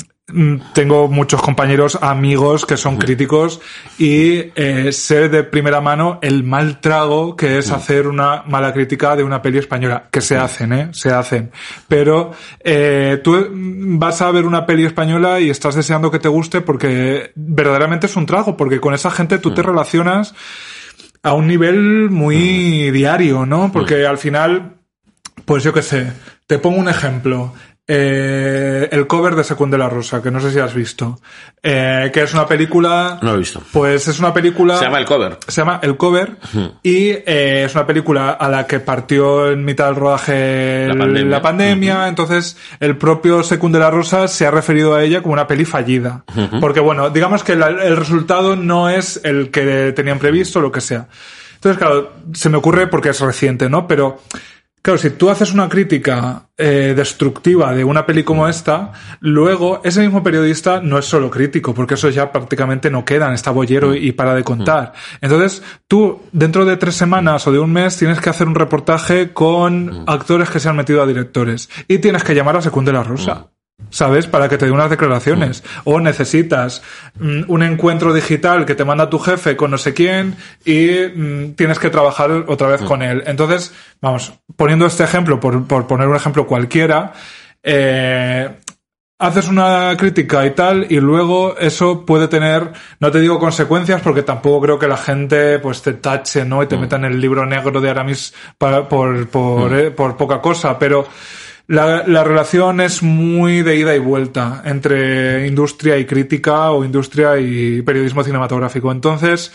tengo 0.72 1.08
muchos 1.08 1.42
compañeros, 1.42 1.98
amigos 2.00 2.64
que 2.64 2.76
son 2.76 2.96
críticos 2.96 3.60
y 3.98 4.52
eh, 4.54 4.92
sé 4.92 5.28
de 5.28 5.42
primera 5.42 5.80
mano 5.80 6.20
el 6.22 6.44
mal 6.44 6.80
trago 6.80 7.34
que 7.36 7.58
es 7.58 7.70
hacer 7.70 8.06
una 8.06 8.44
mala 8.46 8.72
crítica 8.72 9.16
de 9.16 9.24
una 9.24 9.42
peli 9.42 9.58
española, 9.58 10.08
que 10.10 10.20
se 10.20 10.36
hacen, 10.36 10.72
¿eh? 10.72 10.88
Se 10.92 11.10
hacen. 11.10 11.50
Pero 11.88 12.32
eh, 12.60 13.20
tú 13.22 13.32
mm, 13.32 13.98
vas 13.98 14.22
a 14.22 14.30
ver 14.30 14.46
una 14.46 14.64
peli 14.64 14.84
española 14.84 15.40
y 15.40 15.50
estás 15.50 15.74
deseando 15.74 16.10
que 16.10 16.20
te 16.20 16.28
guste 16.28 16.60
porque 16.60 17.32
verdaderamente 17.34 18.06
es 18.06 18.16
un 18.16 18.26
trago, 18.26 18.56
porque 18.56 18.80
con 18.80 18.94
esa 18.94 19.10
gente 19.10 19.38
tú 19.38 19.52
te 19.52 19.62
relacionas 19.62 20.34
a 21.22 21.34
un 21.34 21.46
nivel 21.46 22.10
muy 22.10 22.90
diario, 22.90 23.44
¿no? 23.44 23.70
Porque 23.72 24.06
al 24.06 24.18
final, 24.18 24.76
pues 25.44 25.62
yo 25.62 25.72
qué 25.72 25.82
sé, 25.82 26.12
te 26.46 26.58
pongo 26.58 26.78
un 26.78 26.88
ejemplo. 26.88 27.52
Eh, 27.88 28.88
el 28.92 29.06
cover 29.08 29.34
de 29.34 29.42
Secund 29.42 29.72
de 29.72 29.78
la 29.78 29.88
Rosa, 29.88 30.22
que 30.22 30.30
no 30.30 30.40
sé 30.40 30.52
si 30.52 30.58
has 30.60 30.72
visto, 30.72 31.18
eh, 31.62 32.10
que 32.14 32.22
es 32.22 32.32
una 32.32 32.46
película... 32.46 33.18
No 33.20 33.30
lo 33.30 33.34
he 33.34 33.38
visto. 33.40 33.60
Pues 33.72 34.06
es 34.06 34.18
una 34.20 34.32
película... 34.32 34.76
Se 34.78 34.84
llama 34.84 34.98
El 35.00 35.04
Cover. 35.04 35.38
Se 35.48 35.60
llama 35.60 35.80
El 35.82 35.96
Cover 35.96 36.36
y 36.82 37.08
eh, 37.10 37.64
es 37.66 37.74
una 37.74 37.84
película 37.86 38.30
a 38.30 38.48
la 38.48 38.66
que 38.66 38.78
partió 38.80 39.50
en 39.50 39.64
mitad 39.64 39.86
del 39.86 39.96
rodaje 39.96 40.86
La 40.88 40.94
pandemia. 40.96 41.30
la 41.30 41.42
pandemia, 41.42 42.08
entonces 42.08 42.56
el 42.78 42.96
propio 42.96 43.42
Secund 43.42 43.74
de 43.74 43.80
la 43.80 43.90
Rosa 43.90 44.28
se 44.28 44.46
ha 44.46 44.50
referido 44.52 44.94
a 44.94 45.02
ella 45.02 45.20
como 45.20 45.34
una 45.34 45.46
peli 45.48 45.64
fallida. 45.64 46.24
Porque 46.60 46.80
bueno, 46.80 47.10
digamos 47.10 47.42
que 47.42 47.56
la- 47.56 47.68
el 47.68 47.96
resultado 47.96 48.54
no 48.56 48.88
es 48.90 49.20
el 49.24 49.50
que 49.50 49.92
tenían 49.94 50.18
previsto, 50.20 50.60
lo 50.60 50.70
que 50.70 50.80
sea. 50.80 51.08
Entonces, 51.54 51.78
claro, 51.78 52.12
se 52.32 52.48
me 52.48 52.56
ocurre 52.58 52.86
porque 52.86 53.10
es 53.10 53.20
reciente, 53.20 53.68
¿no? 53.68 53.86
Pero, 53.86 54.20
claro, 54.82 54.98
si 54.98 55.10
tú 55.10 55.30
haces 55.30 55.52
una 55.52 55.68
crítica 55.68 56.48
eh, 56.58 56.92
destructiva 56.94 57.72
de 57.72 57.84
una 57.84 58.04
peli 58.04 58.24
como 58.24 58.48
esta, 58.48 58.92
luego 59.20 59.80
ese 59.84 60.02
mismo 60.02 60.22
periodista 60.22 60.80
no 60.80 60.98
es 60.98 61.04
solo 61.04 61.30
crítico, 61.30 61.72
porque 61.72 61.94
eso 61.94 62.10
ya 62.10 62.30
prácticamente 62.30 62.90
no 62.90 63.04
quedan, 63.04 63.32
está 63.32 63.50
bollero 63.50 63.94
y 63.94 64.12
para 64.12 64.34
de 64.34 64.44
contar. 64.44 64.92
Entonces, 65.20 65.62
tú, 65.86 66.20
dentro 66.32 66.64
de 66.64 66.76
tres 66.76 66.96
semanas 66.96 67.46
o 67.46 67.52
de 67.52 67.58
un 67.60 67.72
mes, 67.72 67.96
tienes 67.96 68.20
que 68.20 68.30
hacer 68.30 68.46
un 68.48 68.54
reportaje 68.54 69.32
con 69.32 70.04
actores 70.06 70.50
que 70.50 70.60
se 70.60 70.68
han 70.68 70.76
metido 70.76 71.02
a 71.02 71.06
directores. 71.06 71.70
Y 71.88 71.98
tienes 71.98 72.24
que 72.24 72.34
llamar 72.34 72.56
a 72.56 72.62
Secunde 72.62 72.92
la 72.92 73.02
Rosa. 73.02 73.51
¿Sabes? 73.92 74.26
Para 74.26 74.48
que 74.48 74.56
te 74.58 74.64
dé 74.64 74.72
unas 74.72 74.88
declaraciones. 74.90 75.62
O 75.84 76.00
necesitas 76.00 76.82
mm, 77.20 77.42
un 77.46 77.62
encuentro 77.62 78.12
digital 78.14 78.64
que 78.64 78.74
te 78.74 78.84
manda 78.86 79.10
tu 79.10 79.18
jefe 79.18 79.54
con 79.54 79.70
no 79.70 79.76
sé 79.78 79.92
quién 79.92 80.34
y 80.64 80.88
mm, 81.14 81.52
tienes 81.56 81.78
que 81.78 81.90
trabajar 81.90 82.30
otra 82.48 82.68
vez 82.68 82.80
con 82.80 83.02
él. 83.02 83.22
Entonces, 83.26 83.72
vamos, 84.00 84.32
poniendo 84.56 84.86
este 84.86 85.04
ejemplo, 85.04 85.38
por, 85.38 85.66
por 85.66 85.86
poner 85.86 86.08
un 86.08 86.16
ejemplo 86.16 86.46
cualquiera, 86.46 87.12
eh, 87.62 88.48
haces 89.18 89.46
una 89.48 89.94
crítica 89.96 90.44
y 90.46 90.50
tal, 90.50 90.86
y 90.90 90.98
luego 90.98 91.56
eso 91.58 92.04
puede 92.04 92.26
tener, 92.28 92.72
no 92.98 93.10
te 93.12 93.20
digo 93.20 93.38
consecuencias, 93.38 94.00
porque 94.00 94.22
tampoco 94.22 94.62
creo 94.62 94.78
que 94.80 94.88
la 94.88 94.96
gente 94.96 95.58
pues 95.60 95.80
te 95.82 95.92
tache, 95.92 96.44
¿no? 96.44 96.62
Y 96.62 96.66
te 96.66 96.76
meta 96.76 96.96
en 96.96 97.04
el 97.04 97.20
libro 97.20 97.46
negro 97.46 97.80
de 97.80 97.90
Aramis 97.90 98.34
para- 98.58 98.88
por, 98.88 99.28
por, 99.28 99.72
eh, 99.78 99.90
por 99.92 100.16
poca 100.16 100.40
cosa, 100.40 100.76
pero 100.78 101.06
la, 101.66 102.06
la 102.06 102.24
relación 102.24 102.80
es 102.80 103.02
muy 103.02 103.62
de 103.62 103.76
ida 103.76 103.94
y 103.94 103.98
vuelta 103.98 104.62
entre 104.64 105.46
industria 105.46 105.96
y 105.98 106.04
crítica 106.04 106.70
o 106.70 106.84
industria 106.84 107.38
y 107.38 107.82
periodismo 107.82 108.24
cinematográfico. 108.24 108.90
Entonces, 108.90 109.52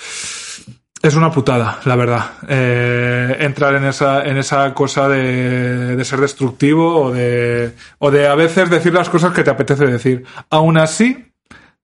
es 1.02 1.16
una 1.16 1.32
putada, 1.32 1.80
la 1.86 1.96
verdad. 1.96 2.32
Eh, 2.48 3.38
entrar 3.40 3.76
en 3.76 3.86
esa, 3.86 4.24
en 4.24 4.38
esa 4.38 4.74
cosa 4.74 5.08
de, 5.08 5.96
de 5.96 6.06
ser 6.06 6.20
destructivo 6.20 7.02
o 7.02 7.12
de, 7.12 7.74
o 8.00 8.10
de 8.10 8.28
a 8.28 8.36
veces 8.36 8.70
decir 8.70 8.94
las 8.94 9.10
cosas 9.10 9.34
que 9.34 9.44
te 9.44 9.52
apetece 9.52 9.86
decir. 9.86 10.24
Aún 10.50 10.78
así, 10.78 11.28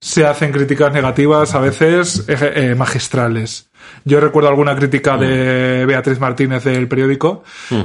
se 0.04 0.26
hacen 0.26 0.52
críticas 0.52 0.92
negativas, 0.92 1.56
a 1.56 1.60
veces 1.60 2.26
eh, 2.28 2.36
eh, 2.56 2.76
magistrales. 2.76 3.70
Yo 4.06 4.20
recuerdo 4.20 4.50
alguna 4.50 4.76
crítica 4.76 5.18
de 5.18 5.86
Beatriz 5.86 6.20
Martínez 6.20 6.64
del 6.66 6.88
periódico, 6.88 7.44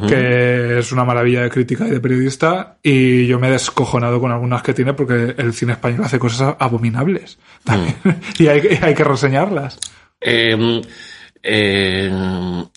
que 0.09 0.79
es 0.79 0.91
una 0.93 1.05
maravilla 1.05 1.43
de 1.43 1.51
crítica 1.51 1.87
y 1.87 1.91
de 1.91 2.01
periodista, 2.01 2.77
y 2.83 3.27
yo 3.27 3.39
me 3.39 3.49
he 3.49 3.53
descojonado 3.53 4.21
con 4.21 4.33
algunas 4.33 4.63
que 4.63 4.75
tiene 4.75 4.95
porque 4.95 5.35
el 5.39 5.53
cine 5.53 5.73
español 5.73 6.03
hace 6.05 6.19
cosas 6.19 6.57
abominables. 6.59 7.39
También, 7.65 7.97
y 8.39 8.47
hay, 8.49 8.61
que- 8.61 8.79
hay 8.83 8.95
que 8.95 9.05
reseñarlas. 9.05 9.79
Eh, 10.21 10.83
eh, 11.41 12.11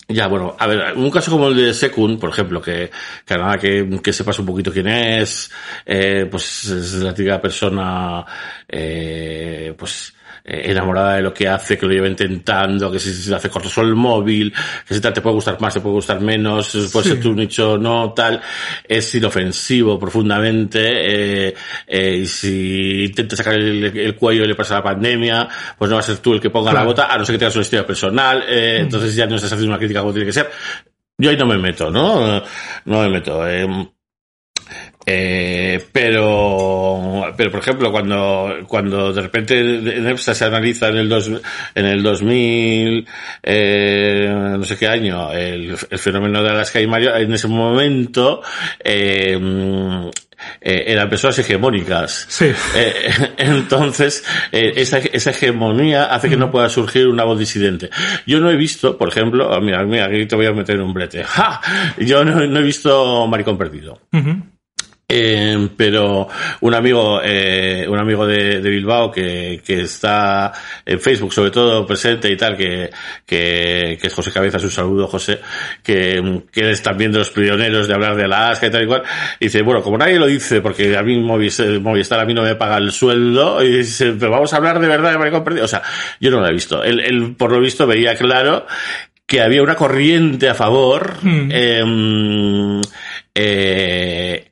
ya, 0.08 0.28
bueno, 0.28 0.54
a 0.58 0.66
ver, 0.66 0.96
un 0.96 1.10
caso 1.10 1.30
como 1.32 1.48
el 1.48 1.56
de 1.56 1.74
Sekun, 1.74 2.18
por 2.18 2.30
ejemplo, 2.30 2.62
que, 2.62 2.90
que 3.26 3.36
nada, 3.36 3.58
que, 3.58 4.00
que 4.02 4.12
sepas 4.12 4.38
un 4.38 4.46
poquito 4.46 4.72
quién 4.72 4.86
es, 4.88 5.50
eh, 5.84 6.26
pues 6.30 6.64
es 6.66 6.94
la 6.94 7.12
típica 7.12 7.40
persona, 7.40 8.24
eh, 8.68 9.74
pues, 9.76 10.11
eh, 10.44 10.62
enamorada 10.70 11.16
de 11.16 11.22
lo 11.22 11.32
que 11.32 11.46
hace, 11.48 11.78
que 11.78 11.86
lo 11.86 11.92
lleva 11.92 12.08
intentando, 12.08 12.90
que 12.90 12.98
si 12.98 13.12
se 13.12 13.34
hace 13.34 13.48
corto 13.48 13.80
el 13.82 13.94
móvil, 13.94 14.52
que 14.86 14.94
si 14.94 15.00
tal 15.00 15.12
te 15.12 15.20
puede 15.20 15.34
gustar 15.34 15.60
más, 15.60 15.74
te 15.74 15.80
puede 15.80 15.94
gustar 15.94 16.20
menos, 16.20 16.70
puede 16.92 17.04
Sí. 17.04 17.10
ser 17.10 17.20
tu 17.20 17.34
nicho 17.34 17.78
no, 17.78 18.12
tal, 18.12 18.40
es 18.86 19.14
inofensivo 19.14 19.98
profundamente, 19.98 20.80
eh, 21.48 21.54
eh, 21.86 22.16
y 22.22 22.26
si 22.26 23.04
intenta 23.04 23.36
sacar 23.36 23.54
el, 23.54 23.84
el 23.96 24.16
cuello 24.16 24.44
y 24.44 24.48
le 24.48 24.54
pasa 24.54 24.74
la 24.74 24.82
pandemia, 24.82 25.48
pues 25.78 25.88
no 25.88 25.96
va 25.96 26.00
a 26.00 26.04
ser 26.04 26.18
tú 26.18 26.32
el 26.34 26.40
que 26.40 26.50
ponga 26.50 26.72
la 26.72 26.84
bota, 26.84 27.06
a 27.12 27.16
no 27.18 27.24
ser 27.24 27.34
que 27.34 27.38
tengas 27.38 27.54
una 27.56 27.62
historia 27.62 27.86
personal, 27.86 28.44
eh, 28.48 28.78
entonces 28.80 29.14
ya 29.14 29.26
no 29.26 29.36
estás 29.36 29.52
haciendo 29.52 29.70
una 29.72 29.78
crítica 29.78 30.00
como 30.00 30.12
tiene 30.12 30.26
que 30.26 30.32
ser. 30.32 30.50
Yo 31.18 31.30
ahí 31.30 31.36
no 31.36 31.46
me 31.46 31.58
meto, 31.58 31.90
¿no? 31.90 32.42
No 32.86 33.02
me 33.02 33.08
meto. 33.08 33.46
eh, 33.48 33.68
eh, 35.04 35.84
pero, 35.92 37.32
pero 37.36 37.50
por 37.50 37.60
ejemplo, 37.60 37.90
cuando, 37.90 38.54
cuando 38.66 39.12
de 39.12 39.22
repente 39.22 39.58
en 39.58 40.06
EPSA 40.06 40.34
se 40.34 40.44
analiza 40.44 40.88
en 40.88 40.96
el, 40.96 41.08
dos, 41.08 41.30
en 41.74 41.86
el 41.86 42.02
2000, 42.02 43.06
eh, 43.42 44.28
no 44.30 44.64
sé 44.64 44.76
qué 44.76 44.88
año, 44.88 45.32
el, 45.32 45.76
el 45.90 45.98
fenómeno 45.98 46.42
de 46.42 46.50
Alaska 46.50 46.80
y 46.80 46.86
Mario, 46.86 47.16
en 47.16 47.32
ese 47.32 47.48
momento, 47.48 48.42
eh, 48.82 49.38
eh, 50.60 50.84
eran 50.86 51.08
personas 51.08 51.38
hegemónicas. 51.38 52.26
Sí. 52.28 52.52
Eh, 52.76 53.10
entonces, 53.38 54.24
eh, 54.50 54.72
esa, 54.76 54.98
esa 54.98 55.30
hegemonía 55.30 56.04
hace 56.06 56.28
que 56.28 56.36
no 56.36 56.50
pueda 56.50 56.68
surgir 56.68 57.08
una 57.08 57.24
voz 57.24 57.38
disidente. 57.38 57.90
Yo 58.26 58.40
no 58.40 58.50
he 58.50 58.56
visto, 58.56 58.96
por 58.96 59.08
ejemplo, 59.08 59.48
mira, 59.60 59.84
mira, 59.84 60.06
aquí 60.06 60.26
te 60.26 60.36
voy 60.36 60.46
a 60.46 60.52
meter 60.52 60.80
un 60.80 60.92
brete. 60.92 61.24
¡Ja! 61.24 61.60
Yo 61.98 62.24
no, 62.24 62.46
no 62.46 62.60
he 62.60 62.62
visto 62.62 63.26
Maricón 63.26 63.58
Perdido. 63.58 64.00
Eh, 65.08 65.68
pero 65.76 66.26
un 66.62 66.74
amigo, 66.74 67.20
eh, 67.22 67.84
un 67.86 67.98
amigo 67.98 68.26
de, 68.26 68.62
de 68.62 68.70
Bilbao 68.70 69.10
que, 69.10 69.60
que 69.62 69.82
está 69.82 70.52
en 70.86 70.98
Facebook 71.00 71.34
sobre 71.34 71.50
todo 71.50 71.84
presente 71.86 72.30
y 72.30 72.36
tal, 72.36 72.56
que, 72.56 72.88
que, 73.26 73.98
que 74.00 74.06
es 74.06 74.14
José 74.14 74.32
Cabezas, 74.32 74.64
un 74.64 74.70
saludo 74.70 75.06
José, 75.08 75.40
que, 75.82 76.42
que 76.50 76.70
es 76.70 76.82
también 76.82 77.12
de 77.12 77.18
los 77.18 77.28
pioneros 77.28 77.88
de 77.88 77.94
hablar 77.94 78.16
de 78.16 78.24
Alaska 78.24 78.68
y 78.68 78.70
tal 78.70 78.84
y 78.84 78.86
cual, 78.86 79.02
y 79.38 79.46
dice, 79.46 79.60
bueno, 79.60 79.82
como 79.82 79.98
nadie 79.98 80.18
lo 80.18 80.26
dice, 80.26 80.62
porque 80.62 80.96
a 80.96 81.02
mí 81.02 81.18
Movistar, 81.18 81.68
Movistar 81.80 82.20
a 82.20 82.24
mí 82.24 82.32
no 82.32 82.42
me 82.42 82.54
paga 82.54 82.78
el 82.78 82.90
sueldo, 82.90 83.62
y 83.62 83.78
dice, 83.78 84.14
pero 84.18 84.30
vamos 84.32 84.54
a 84.54 84.56
hablar 84.56 84.80
de 84.80 84.88
verdad 84.88 85.12
de 85.12 85.18
Maricón 85.18 85.44
Perdido. 85.44 85.66
O 85.66 85.68
sea, 85.68 85.82
yo 86.20 86.30
no 86.30 86.40
lo 86.40 86.46
he 86.48 86.52
visto. 86.54 86.82
Él, 86.82 87.00
él 87.00 87.34
por 87.36 87.52
lo 87.52 87.60
visto 87.60 87.86
veía 87.86 88.14
claro 88.16 88.66
que 89.26 89.42
había 89.42 89.62
una 89.62 89.74
corriente 89.74 90.48
a 90.48 90.54
favor, 90.54 91.16
Mm. 91.22 91.48
eh, 91.52 92.80
eh, 93.34 94.51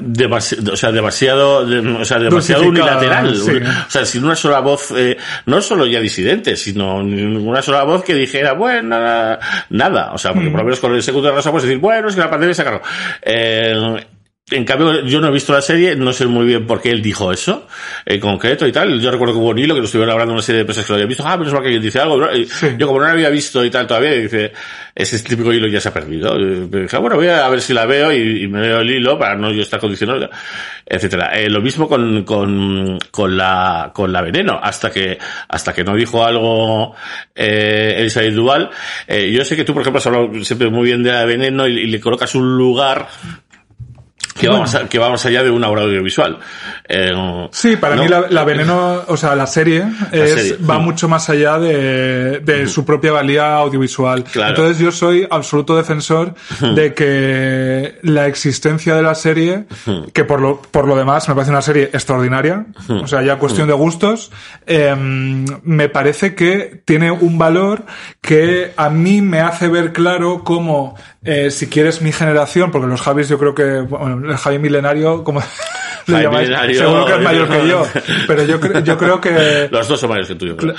demasi- 0.00 0.70
o 0.72 0.76
sea, 0.76 0.92
demasiado, 0.92 1.66
de- 1.66 1.78
o 1.78 2.04
sea, 2.04 2.18
demasiado 2.18 2.62
unilateral. 2.68 3.36
sí. 3.36 3.50
O 3.86 3.90
sea, 3.90 4.04
sin 4.06 4.24
una 4.24 4.36
sola 4.36 4.60
voz, 4.60 4.92
eh, 4.96 5.16
no 5.46 5.60
solo 5.60 5.86
ya 5.86 6.00
disidente, 6.00 6.56
sino 6.56 6.96
una 6.96 7.62
sola 7.62 7.84
voz 7.84 8.04
que 8.04 8.14
dijera, 8.14 8.52
bueno, 8.52 8.82
nada, 8.88 9.38
nada. 9.70 10.12
O 10.12 10.18
sea, 10.18 10.32
porque 10.32 10.50
por 10.50 10.58
lo 10.60 10.64
menos 10.64 10.80
con 10.80 10.94
el 10.94 11.02
segundo 11.02 11.28
de 11.28 11.34
Rosa 11.34 11.50
puedes 11.50 11.66
decir, 11.68 11.80
bueno, 11.80 12.08
es 12.08 12.14
que 12.14 12.20
la 12.20 12.30
pandemia 12.30 12.54
se 12.54 12.62
acabó. 12.62 12.80
Eh, 13.22 14.04
en 14.50 14.66
cambio, 14.66 15.06
yo 15.06 15.22
no 15.22 15.28
he 15.28 15.30
visto 15.30 15.54
la 15.54 15.62
serie, 15.62 15.96
no 15.96 16.12
sé 16.12 16.26
muy 16.26 16.44
bien 16.44 16.66
por 16.66 16.82
qué 16.82 16.90
él 16.90 17.00
dijo 17.00 17.32
eso, 17.32 17.66
en 18.04 18.20
concreto 18.20 18.66
y 18.66 18.72
tal. 18.72 19.00
Yo 19.00 19.10
recuerdo 19.10 19.32
que 19.32 19.40
hubo 19.40 19.48
un 19.48 19.58
hilo 19.58 19.74
que 19.74 19.80
lo 19.80 19.86
estuvieron 19.86 20.12
hablando 20.12 20.34
una 20.34 20.42
serie 20.42 20.58
de 20.58 20.64
personas 20.66 20.86
que 20.86 20.92
lo 20.92 20.96
habían 20.96 21.08
visto. 21.08 21.24
Ah, 21.26 21.38
menos 21.38 21.54
mal 21.54 21.62
que 21.62 21.78
dice 21.78 21.98
algo. 21.98 22.18
¿no? 22.18 22.28
Sí. 22.34 22.68
Yo 22.76 22.86
como 22.86 23.00
no 23.00 23.06
la 23.06 23.12
había 23.12 23.30
visto 23.30 23.64
y 23.64 23.70
tal 23.70 23.86
todavía, 23.86 24.10
dice, 24.10 24.52
ese 24.94 25.18
típico 25.20 25.50
hilo 25.50 25.66
ya 25.66 25.80
se 25.80 25.88
ha 25.88 25.94
perdido. 25.94 26.38
Y 26.38 26.66
dije, 26.66 26.98
bueno, 26.98 27.16
voy 27.16 27.28
a 27.28 27.48
ver 27.48 27.62
si 27.62 27.72
la 27.72 27.86
veo 27.86 28.12
y, 28.12 28.44
y 28.44 28.48
me 28.48 28.60
veo 28.60 28.80
el 28.80 28.90
hilo 28.90 29.18
para 29.18 29.34
no 29.34 29.50
yo 29.50 29.62
estar 29.62 29.80
condicionado, 29.80 30.28
etcétera. 30.84 31.40
Eh, 31.40 31.48
lo 31.48 31.62
mismo 31.62 31.88
con, 31.88 32.22
con, 32.24 32.98
con 33.10 33.38
la, 33.38 33.92
con 33.94 34.12
la 34.12 34.20
veneno. 34.20 34.60
Hasta 34.62 34.90
que, 34.90 35.16
hasta 35.48 35.72
que 35.72 35.84
no 35.84 35.96
dijo 35.96 36.22
algo, 36.22 36.94
eh, 37.34 37.94
Elizabeth 37.96 38.34
Duval. 38.34 38.68
Eh, 39.08 39.32
yo 39.32 39.42
sé 39.42 39.56
que 39.56 39.64
tú, 39.64 39.72
por 39.72 39.80
ejemplo, 39.80 40.00
has 40.00 40.06
hablado 40.06 40.44
siempre 40.44 40.68
muy 40.68 40.84
bien 40.84 41.02
de 41.02 41.12
la 41.12 41.24
veneno 41.24 41.66
y, 41.66 41.78
y 41.78 41.86
le 41.86 41.98
colocas 41.98 42.34
un 42.34 42.58
lugar 42.58 43.08
que, 44.38 44.48
va 44.48 44.58
más, 44.60 44.74
a- 44.74 44.88
que 44.88 44.98
va 44.98 45.10
más 45.10 45.24
allá 45.26 45.42
de 45.42 45.50
una 45.50 45.68
obra 45.68 45.82
audiovisual. 45.82 46.38
Eh, 46.88 47.12
Sí, 47.52 47.76
para 47.76 47.96
¿no? 47.96 48.02
mí 48.02 48.08
la, 48.08 48.26
la 48.28 48.44
veneno, 48.44 49.02
o 49.06 49.16
sea, 49.16 49.34
la 49.34 49.46
serie, 49.46 49.84
es- 50.12 50.32
serie, 50.34 50.56
va 50.68 50.78
mm. 50.78 50.82
mucho 50.82 51.08
más 51.08 51.28
allá 51.30 51.58
de, 51.58 52.40
de 52.40 52.66
su 52.66 52.84
propia 52.84 53.12
valía 53.12 53.54
audiovisual. 53.56 54.24
Claro. 54.24 54.50
Entonces 54.50 54.78
yo 54.78 54.90
soy 54.92 55.26
absoluto 55.30 55.76
defensor 55.76 56.34
de 56.74 56.94
que 56.94 57.98
la 58.02 58.26
existencia 58.26 58.94
de 58.96 59.02
la 59.02 59.14
serie, 59.14 59.64
que 60.12 60.24
por 60.24 60.40
lo, 60.40 60.60
por 60.60 60.86
lo 60.86 60.96
demás 60.96 61.28
me 61.28 61.34
parece 61.34 61.50
una 61.50 61.62
serie 61.62 61.84
extraordinaria, 61.92 62.66
o 62.88 63.06
sea, 63.06 63.22
ya 63.22 63.36
cuestión 63.36 63.68
de 63.68 63.74
gustos, 63.74 64.30
em, 64.66 65.44
me 65.62 65.88
parece 65.88 66.34
que 66.34 66.82
tiene 66.84 67.10
un 67.10 67.38
valor 67.38 67.84
que 68.20 68.72
a 68.76 68.90
mí 68.90 69.20
me 69.22 69.40
hace 69.40 69.68
ver 69.68 69.92
claro 69.92 70.42
cómo, 70.44 70.96
eh, 71.24 71.50
si 71.50 71.68
quieres 71.68 72.02
mi 72.02 72.12
generación, 72.12 72.70
porque 72.70 72.86
los 72.86 73.00
Javis 73.00 73.28
yo 73.28 73.38
creo 73.38 73.54
que, 73.54 73.80
bueno, 73.80 74.30
el 74.30 74.36
Javi 74.36 74.58
milenario, 74.58 75.24
como 75.24 75.40
Javi 76.06 76.22
llamáis, 76.22 76.48
milenario, 76.48 76.78
seguro 76.80 77.06
que 77.06 77.12
es 77.14 77.20
mayor 77.20 77.48
que 77.48 77.68
yo, 77.68 77.86
pero 78.26 78.44
yo, 78.44 78.60
creo- 78.60 78.80
yo 78.80 78.98
creo 78.98 79.20
que... 79.20 79.68
Los 79.70 79.88
dos 79.88 79.98
son 80.00 80.10
mayores 80.10 80.28
que 80.28 80.34
tú, 80.34 80.46
yo 80.46 80.56
creo. 80.56 80.74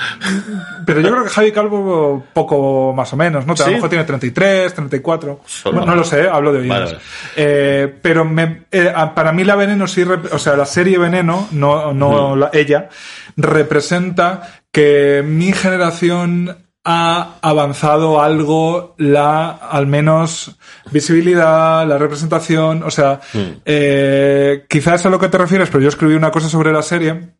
Pero 0.86 1.00
yo 1.00 1.10
creo 1.10 1.24
que 1.24 1.30
Javi 1.30 1.50
Calvo 1.52 2.24
poco 2.32 2.92
más 2.94 3.12
o 3.12 3.16
menos, 3.16 3.44
¿no? 3.44 3.54
A 3.54 3.56
¿Sí? 3.56 3.64
lo 3.66 3.70
mejor 3.72 3.88
tiene 3.88 4.04
33, 4.04 4.72
34. 4.72 5.40
Solo. 5.44 5.78
Bueno, 5.78 5.92
no 5.92 5.96
lo 5.98 6.04
sé, 6.04 6.28
hablo 6.28 6.52
de 6.52 6.60
oídos. 6.60 6.78
Vale. 6.92 6.98
Eh, 7.34 7.92
pero 8.00 8.24
me, 8.24 8.66
eh, 8.70 8.92
a- 8.94 9.12
para 9.14 9.32
mí 9.32 9.42
la 9.42 9.56
Veneno 9.56 9.88
sí, 9.88 10.04
o 10.30 10.38
sea, 10.38 10.54
la 10.56 10.64
serie 10.66 10.96
Veneno, 10.98 11.48
no, 11.50 11.92
no 11.92 12.36
la- 12.36 12.50
ella, 12.52 12.88
representa 13.36 14.60
que 14.70 15.24
mi 15.26 15.52
generación 15.52 16.56
ha 16.88 17.38
avanzado 17.42 18.22
algo 18.22 18.94
la, 18.98 19.50
al 19.50 19.88
menos, 19.88 20.56
visibilidad, 20.92 21.84
la 21.86 21.98
representación, 21.98 22.84
o 22.84 22.90
sea, 22.92 23.18
eh, 23.64 24.64
quizás 24.68 25.04
a 25.04 25.10
lo 25.10 25.18
que 25.18 25.28
te 25.28 25.36
refieres, 25.38 25.68
pero 25.68 25.82
yo 25.82 25.88
escribí 25.88 26.14
una 26.14 26.30
cosa 26.30 26.48
sobre 26.48 26.72
la 26.72 26.82
serie 26.82 27.30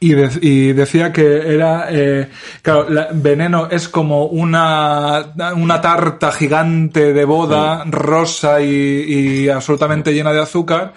y, 0.00 0.12
de- 0.12 0.38
y 0.42 0.72
decía 0.74 1.12
que 1.12 1.54
era, 1.54 1.86
eh, 1.90 2.28
claro, 2.60 2.90
la- 2.90 3.08
Veneno 3.12 3.68
es 3.70 3.88
como 3.88 4.26
una, 4.26 5.32
una 5.56 5.80
tarta 5.80 6.30
gigante 6.30 7.14
de 7.14 7.24
boda, 7.24 7.84
rosa 7.86 8.60
y, 8.60 8.66
y 9.46 9.48
absolutamente 9.48 10.12
llena 10.12 10.32
de 10.32 10.42
azúcar, 10.42 10.92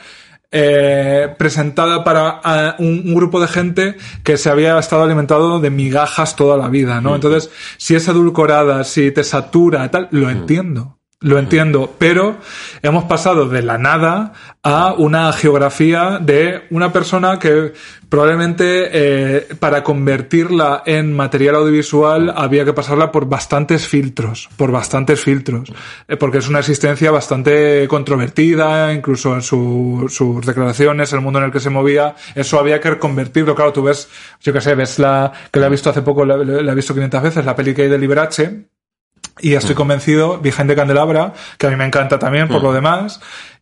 eh, 0.60 1.36
presentada 1.38 2.04
para 2.04 2.42
a, 2.44 2.76
un, 2.80 3.04
un 3.06 3.14
grupo 3.14 3.40
de 3.40 3.48
gente 3.48 3.96
que 4.24 4.38
se 4.38 4.50
había 4.50 4.80
estado 4.80 5.04
alimentado 5.04 5.60
de 5.60 5.70
migajas 5.70 6.36
toda 6.36 6.58
la 6.58 6.68
vida, 6.68 7.00
¿no? 7.00 7.14
Entonces, 7.14 7.52
si 7.78 7.94
es 7.94 8.08
edulcorada, 8.08 8.84
si 8.84 9.12
te 9.12 9.24
satura, 9.24 9.90
tal, 9.92 10.08
lo 10.10 10.32
entiendo. 10.32 10.97
Lo 11.20 11.40
entiendo, 11.40 11.96
pero 11.98 12.38
hemos 12.84 13.06
pasado 13.06 13.50
de 13.50 13.64
la 13.64 13.80
nada 13.80 14.34
a 14.62 14.94
una 14.94 15.34
geografía 15.34 16.20
de 16.22 16.68
una 16.70 16.94
persona 16.94 17.40
que 17.40 17.74
probablemente 18.08 18.90
eh, 18.92 19.48
para 19.60 19.84
convertirla 19.84 20.84
en 20.86 21.16
material 21.16 21.56
audiovisual 21.56 22.32
había 22.38 22.66
que 22.66 22.74
pasarla 22.74 23.12
por 23.12 23.28
bastantes 23.28 23.88
filtros, 23.88 24.48
por 24.58 24.72
bastantes 24.72 25.20
filtros, 25.20 25.74
eh, 26.08 26.18
porque 26.18 26.38
es 26.38 26.48
una 26.50 26.60
existencia 26.60 27.10
bastante 27.10 27.88
controvertida, 27.88 28.94
incluso 28.94 29.34
en 29.34 29.42
su- 29.42 30.06
sus 30.10 30.46
declaraciones, 30.46 31.12
el 31.14 31.22
mundo 31.22 31.40
en 31.40 31.46
el 31.46 31.52
que 31.52 31.60
se 31.60 31.72
movía, 31.72 32.14
eso 32.36 32.60
había 32.60 32.80
que 32.80 33.00
convertirlo. 33.00 33.56
Claro, 33.56 33.74
tú 33.74 33.82
ves, 33.82 34.08
yo 34.42 34.54
qué 34.54 34.62
sé, 34.62 34.76
ves 34.76 35.00
la 35.00 35.32
que 35.52 35.60
la 35.60 35.66
he 35.66 35.70
visto 35.72 35.90
hace 35.90 36.04
poco, 36.04 36.24
la, 36.26 36.38
la 36.38 36.72
he 36.72 36.76
visto 36.76 36.94
500 36.94 37.24
veces, 37.24 37.44
la 37.44 37.56
peli 37.56 37.74
que 37.74 37.82
hay 37.82 37.90
de 37.90 37.98
Liberace, 37.98 38.68
y 39.40 39.54
estoy 39.54 39.76
convencido, 39.76 40.40
Behind 40.40 40.68
the 40.68 40.76
Candelabra, 40.76 41.34
que 41.58 41.68
a 41.68 41.70
mí 41.70 41.76
me 41.76 41.86
encanta 41.86 42.20
también 42.20 42.48
por 42.48 42.62
lo 42.62 42.74
demás, 42.74 43.20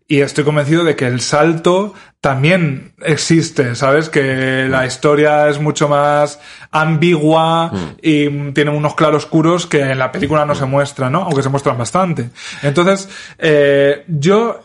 y 0.07 0.21
estoy 0.21 0.43
convencido 0.43 0.83
de 0.83 0.95
que 0.95 1.07
el 1.07 1.19
salto 1.19 1.93
también 2.21 2.93
existe, 3.03 3.73
¿sabes? 3.75 4.09
Que 4.09 4.67
la 4.69 4.85
historia 4.85 5.49
es 5.49 5.59
mucho 5.59 5.89
más 5.89 6.39
ambigua 6.69 7.71
y 8.01 8.51
tiene 8.51 8.69
unos 8.69 8.93
claroscuros 8.93 9.65
que 9.65 9.81
en 9.81 9.97
la 9.97 10.11
película 10.11 10.45
no 10.45 10.53
se 10.53 10.65
muestran, 10.65 11.11
¿no? 11.11 11.23
Aunque 11.23 11.41
se 11.41 11.49
muestran 11.49 11.77
bastante. 11.77 12.29
Entonces, 12.61 13.09
eh, 13.39 14.03
yo 14.07 14.59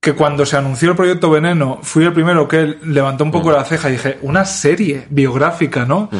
que 0.00 0.12
cuando 0.12 0.44
se 0.44 0.58
anunció 0.58 0.90
el 0.90 0.96
proyecto 0.96 1.30
Veneno 1.30 1.78
fui 1.82 2.04
el 2.04 2.12
primero 2.12 2.46
que 2.46 2.76
levantó 2.84 3.24
un 3.24 3.30
poco 3.30 3.50
la 3.50 3.64
ceja 3.64 3.88
y 3.88 3.92
dije, 3.92 4.18
una 4.20 4.44
serie 4.44 5.06
biográfica, 5.08 5.86
¿no? 5.86 6.10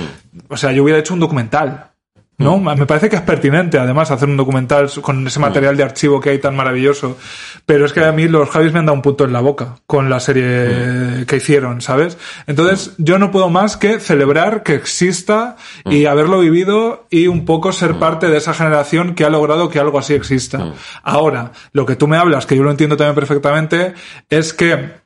O 0.49 0.57
sea, 0.57 0.73
yo 0.73 0.85
hubiera 0.85 0.99
hecho 0.99 1.13
un 1.13 1.21
documental. 1.21 1.91
¿No? 2.39 2.59
Me 2.59 2.87
parece 2.87 3.09
que 3.09 3.17
es 3.17 3.23
pertinente, 3.23 3.79
además, 3.79 4.11
hacer 4.11 4.29
un 4.29 4.37
documental 4.37 4.91
con 5.01 5.27
ese 5.27 5.39
material 5.39 5.77
de 5.77 5.85
archivo 5.85 6.21
que 6.21 6.31
hay 6.31 6.39
tan 6.39 6.57
maravilloso. 6.57 7.17
Pero 7.65 7.87
es 7.87 7.93
que 7.93 8.05
a 8.05 8.13
mí 8.13 8.29
los 8.29 8.51
Javis 8.51 8.73
me 8.73 8.81
han 8.81 8.87
dado 8.87 8.97
un 8.97 9.03
punto 9.03 9.25
en 9.25 9.33
la 9.33 9.41
boca 9.41 9.77
con 9.87 10.11
la 10.11 10.21
serie 10.21 11.25
que 11.27 11.37
hicieron, 11.37 11.81
¿sabes? 11.81 12.19
Entonces, 12.47 12.95
yo 12.99 13.19
no 13.19 13.31
puedo 13.31 13.51
más 13.51 13.77
que 13.77 14.01
celebrar 14.01 14.63
que 14.63 14.75
exista 14.75 15.57
y 15.85 16.07
haberlo 16.07 16.41
vivido 16.41 17.07
y 17.11 17.29
un 17.29 17.45
poco 17.45 17.73
ser 17.73 17.99
parte 17.99 18.29
de 18.29 18.39
esa 18.39 18.55
generación 18.55 19.15
que 19.15 19.25
ha 19.25 19.31
logrado 19.31 19.69
que 19.69 19.79
algo 19.79 19.99
así 19.99 20.15
exista. 20.15 20.73
Ahora, 21.03 21.53
lo 21.73 21.87
que 21.87 21.97
tú 21.97 22.09
me 22.09 22.17
hablas, 22.17 22.47
que 22.47 22.57
yo 22.57 22.63
lo 22.63 22.71
entiendo 22.71 22.97
también 22.97 23.15
perfectamente, 23.15 23.95
es 24.29 24.53
que 24.53 25.05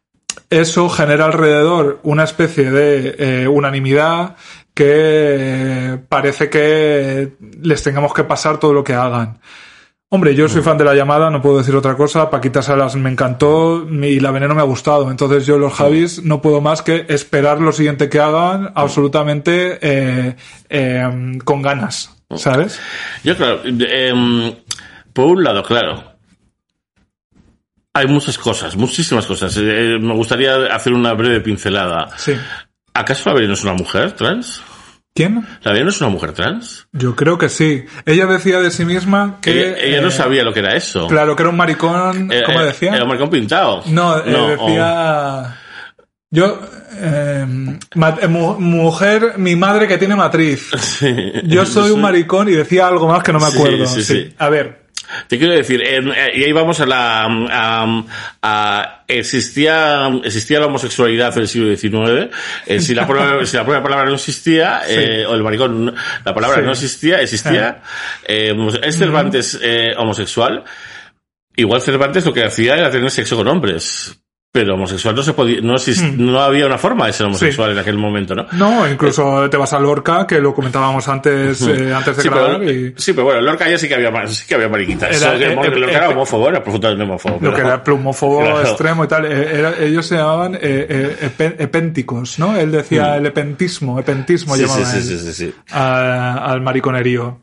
eso 0.51 0.89
genera 0.89 1.27
alrededor 1.27 2.01
una 2.03 2.25
especie 2.25 2.71
de 2.71 3.17
eh, 3.19 3.49
unanimidad 3.49 4.37
que 4.79 5.99
parece 6.09 6.49
que 6.49 7.33
les 7.61 7.83
tengamos 7.83 8.15
que 8.15 8.23
pasar 8.23 8.59
todo 8.61 8.73
lo 8.73 8.85
que 8.85 8.95
hagan. 8.95 9.41
Hombre, 10.09 10.37
yo 10.37 10.49
soy 10.49 10.63
fan 10.63 10.79
de 10.79 10.85
la 10.85 10.95
llamada, 10.95 11.31
no 11.31 11.43
puedo 11.43 11.59
decir 11.59 11.75
otra 11.75 11.97
cosa. 11.97 12.31
Paquita 12.31 12.63
Salas 12.63 12.95
me 12.95 13.11
encantó 13.11 13.85
y 13.91 14.21
la 14.21 14.31
veneno 14.31 14.55
me 14.55 14.61
ha 14.61 14.65
gustado. 14.65 15.11
Entonces 15.11 15.47
yo 15.47 15.59
los 15.59 15.75
Javis 15.75 16.23
no 16.23 16.41
puedo 16.41 16.61
más 16.61 16.83
que 16.83 17.07
esperar 17.09 17.61
lo 17.61 17.73
siguiente 17.73 18.09
que 18.09 18.21
hagan 18.21 18.71
absolutamente 18.77 19.81
eh, 19.83 20.37
eh, 20.71 21.39
con 21.45 21.61
ganas, 21.61 22.17
¿sabes? 22.37 22.81
Yo, 23.25 23.37
claro, 23.37 23.63
em, 23.65 24.55
por 25.13 25.27
un 25.27 25.43
lado, 25.43 25.65
claro, 25.65 26.05
hay 27.95 28.07
muchas 28.07 28.39
cosas, 28.39 28.77
muchísimas 28.77 29.27
cosas. 29.27 29.57
Eh, 29.57 29.99
me 30.01 30.15
gustaría 30.15 30.67
hacer 30.67 30.93
una 30.93 31.15
breve 31.15 31.41
pincelada. 31.41 32.17
Sí. 32.17 32.35
¿Acaso 32.95 33.35
Veneno 33.35 33.55
es 33.55 33.65
una 33.65 33.75
mujer 33.75 34.13
trans? 34.13 34.63
¿Quién? 35.19 35.45
¿La 35.65 35.73
Veneno 35.73 35.91
es 35.91 36.01
una 36.01 36.11
mujer 36.11 36.31
trans? 36.33 36.87
Yo 36.93 37.17
creo 37.17 37.39
que 37.39 37.49
sí. 37.49 37.85
Ella 38.07 38.27
decía 38.27 38.61
de 38.61 38.71
sí 38.71 38.85
misma 38.85 39.39
que... 39.43 39.51
Ella, 39.51 39.77
ella 39.83 40.01
no 40.01 40.09
eh, 40.09 40.13
sabía 40.13 40.45
lo 40.45 40.53
que 40.53 40.61
era 40.61 40.77
eso. 40.77 41.09
Claro, 41.09 41.35
que 41.35 41.43
era 41.43 41.51
un 41.51 41.57
maricón... 41.57 42.31
Eh, 42.33 42.45
¿Cómo 42.47 42.61
eh, 42.61 42.67
decía? 42.67 42.95
Era 42.95 43.03
un 43.03 43.09
maricón 43.09 43.29
pintado. 43.31 43.83
No, 43.87 44.17
eh, 44.19 44.23
No, 44.27 44.47
decía... 44.49 45.57
Yo... 46.31 46.61
eh, 47.01 47.47
ma- 47.97 48.17
eh, 48.23 48.29
mu- 48.29 48.61
mujer, 48.61 49.35
mi 49.39 49.57
madre 49.57 49.89
que 49.89 49.99
tiene 49.99 50.15
matriz. 50.15 50.71
Sí. 50.79 51.13
Yo 51.47 51.67
soy 51.67 51.91
un 51.91 52.01
maricón 52.01 52.49
y 52.49 52.53
decía 52.53 52.87
algo 52.87 53.09
más 53.09 53.25
que 53.25 53.33
no 53.33 53.41
me 53.41 53.47
acuerdo. 53.47 53.87
sí, 53.87 54.03
Sí. 54.05 54.15
sí. 54.15 54.35
A 54.39 54.49
ver, 54.49 54.87
Te 55.27 55.39
quiero 55.39 55.55
decir, 55.55 55.83
en- 55.83 56.11
eh, 56.13 56.31
y 56.35 56.45
ahí 56.45 56.53
vamos 56.53 56.81
a 56.81 56.87
la... 56.87 57.25
a- 57.25 58.05
a- 58.43 58.95
existía, 59.09 60.09
existía 60.25 60.61
la 60.61 60.67
homosexualidad 60.67 61.33
en 61.37 61.43
el 61.43 61.49
siglo 61.49 61.75
XIX. 61.75 62.31
eh, 62.67 62.81
si, 62.81 62.95
la 62.95 63.07
prueba, 63.07 63.45
si 63.47 63.57
la 63.57 63.65
prueba 63.65 63.83
palabra 63.83 64.05
no 64.07 64.15
existía, 64.17 64.83
eh, 64.87 65.25
o 65.27 65.35
el 65.35 65.43
maricón, 65.43 65.95
la 66.25 66.35
palabra 66.35 66.59
Sí. 66.59 66.65
no 66.67 66.73
existía, 66.73 67.21
existía. 67.23 67.83
Eh, 68.27 68.55
es 68.83 68.99
Cervantes 68.99 69.59
eh, 69.63 69.95
homosexual. 69.97 70.65
Igual 71.57 71.81
Cervantes 71.83 72.25
lo 72.27 72.33
que 72.33 72.45
hacía 72.45 72.77
era 72.77 72.91
tener 72.91 73.11
sexo 73.11 73.37
con 73.37 73.49
hombres. 73.49 74.15
Pero 74.51 74.75
homosexual 74.75 75.15
no 75.15 75.23
se 75.23 75.35
podía, 75.35 75.61
no, 75.61 75.75
exist- 75.75 76.17
no 76.17 76.41
había 76.41 76.65
una 76.65 76.79
forma 76.79 77.07
de 77.07 77.13
ser 77.13 77.27
homosexual 77.27 77.71
en 77.73 77.79
aquel 77.79 77.99
momento, 77.99 78.35
¿no? 78.35 78.47
no, 78.53 78.89
incluso 78.91 79.49
te 79.51 79.59
vas 79.59 79.75
a 79.75 79.79
Lorca, 79.79 80.27
que 80.27 80.41
lo 80.41 80.55
comentábamos 80.55 81.07
antes, 81.07 81.61
eh, 81.63 81.93
antes 81.95 82.17
de 82.17 82.23
Sí 82.23 82.29
grabar, 82.31 82.59
pero, 82.61 82.73
y 82.73 82.95
sí, 82.97 83.13
pero 83.13 83.25
bueno, 83.27 83.43
Lorca 83.43 83.69
ya 83.69 83.77
sí 83.77 83.89
que 83.89 83.95
había, 83.97 84.27
sí 84.27 84.47
que 84.49 84.55
había 84.55 84.71
mariquitas. 84.71 85.15
Era- 85.21 85.35
eh, 85.37 85.55
Lorca 85.55 85.69
eh, 85.69 85.91
era 85.95 86.07
eh, 86.07 86.09
homófobo, 86.09 86.49
era 86.49 86.63
profundamente 86.63 87.05
homófobo. 87.05 87.39
lo 87.43 87.55
que 87.55 87.61
era 87.61 87.85
plumófobo 87.85 88.41
Claro. 88.43 88.61
extremo 88.63 89.05
y 89.05 89.09
tal. 89.09 89.27
eh, 89.27 89.59
era- 89.59 89.75
ellos 89.79 90.07
se 90.07 90.17
llamaban 90.17 90.55
eh, 90.55 90.61
eh, 90.63 91.55
epénticos, 91.59 92.39
¿no? 92.39 92.57
Él 92.57 92.71
decía 92.73 93.17
el 93.19 93.27
epentismo, 93.27 93.99
epentismo 94.01 94.55
Mm. 94.55 94.57
Sí, 94.57 94.63
llamaba 94.63 94.93
él. 95.45 95.55
a- 95.73 96.53
al 96.53 96.61
mariconerío. 96.63 97.41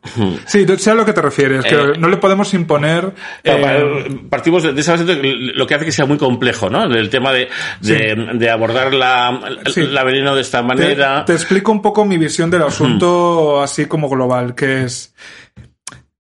Sí, 0.48 0.66
sé 0.80 0.90
a 0.92 0.96
lo 0.96 1.06
que 1.06 1.14
te 1.14 1.22
refieres, 1.22 1.64
que 1.66 1.76
Eh, 1.76 1.94
no 2.00 2.08
le 2.10 2.18
podemos 2.18 2.52
imponer... 2.56 3.14
Claro, 3.44 4.00
eh, 4.00 4.20
partimos 4.30 4.64
de 4.64 4.74
de 4.74 4.82
esa 4.82 4.94
base 4.94 5.06
lo 5.56 5.68
que 5.68 5.76
hace 5.76 5.86
que 5.86 5.92
sea 5.92 6.06
muy 6.06 6.18
complejo, 6.18 6.70
¿no? 6.70 6.95
El 6.96 7.10
tema 7.10 7.32
de, 7.32 7.48
de, 7.82 8.30
de 8.36 8.50
abordar 8.50 8.94
la, 8.94 9.40
Sí. 9.68 9.84
la 9.88 10.04
veneno 10.04 10.36
de 10.36 10.42
esta 10.42 10.62
manera. 10.62 11.26
te 11.26 11.34
explico 11.34 11.72
un 11.72 11.82
poco 11.82 12.06
mi 12.06 12.18
visión 12.18 12.50
del 12.50 12.64
asunto 12.64 13.62
así 13.62 13.86
como 13.86 14.10
global, 14.10 14.56
que 14.56 14.84
es... 14.84 15.14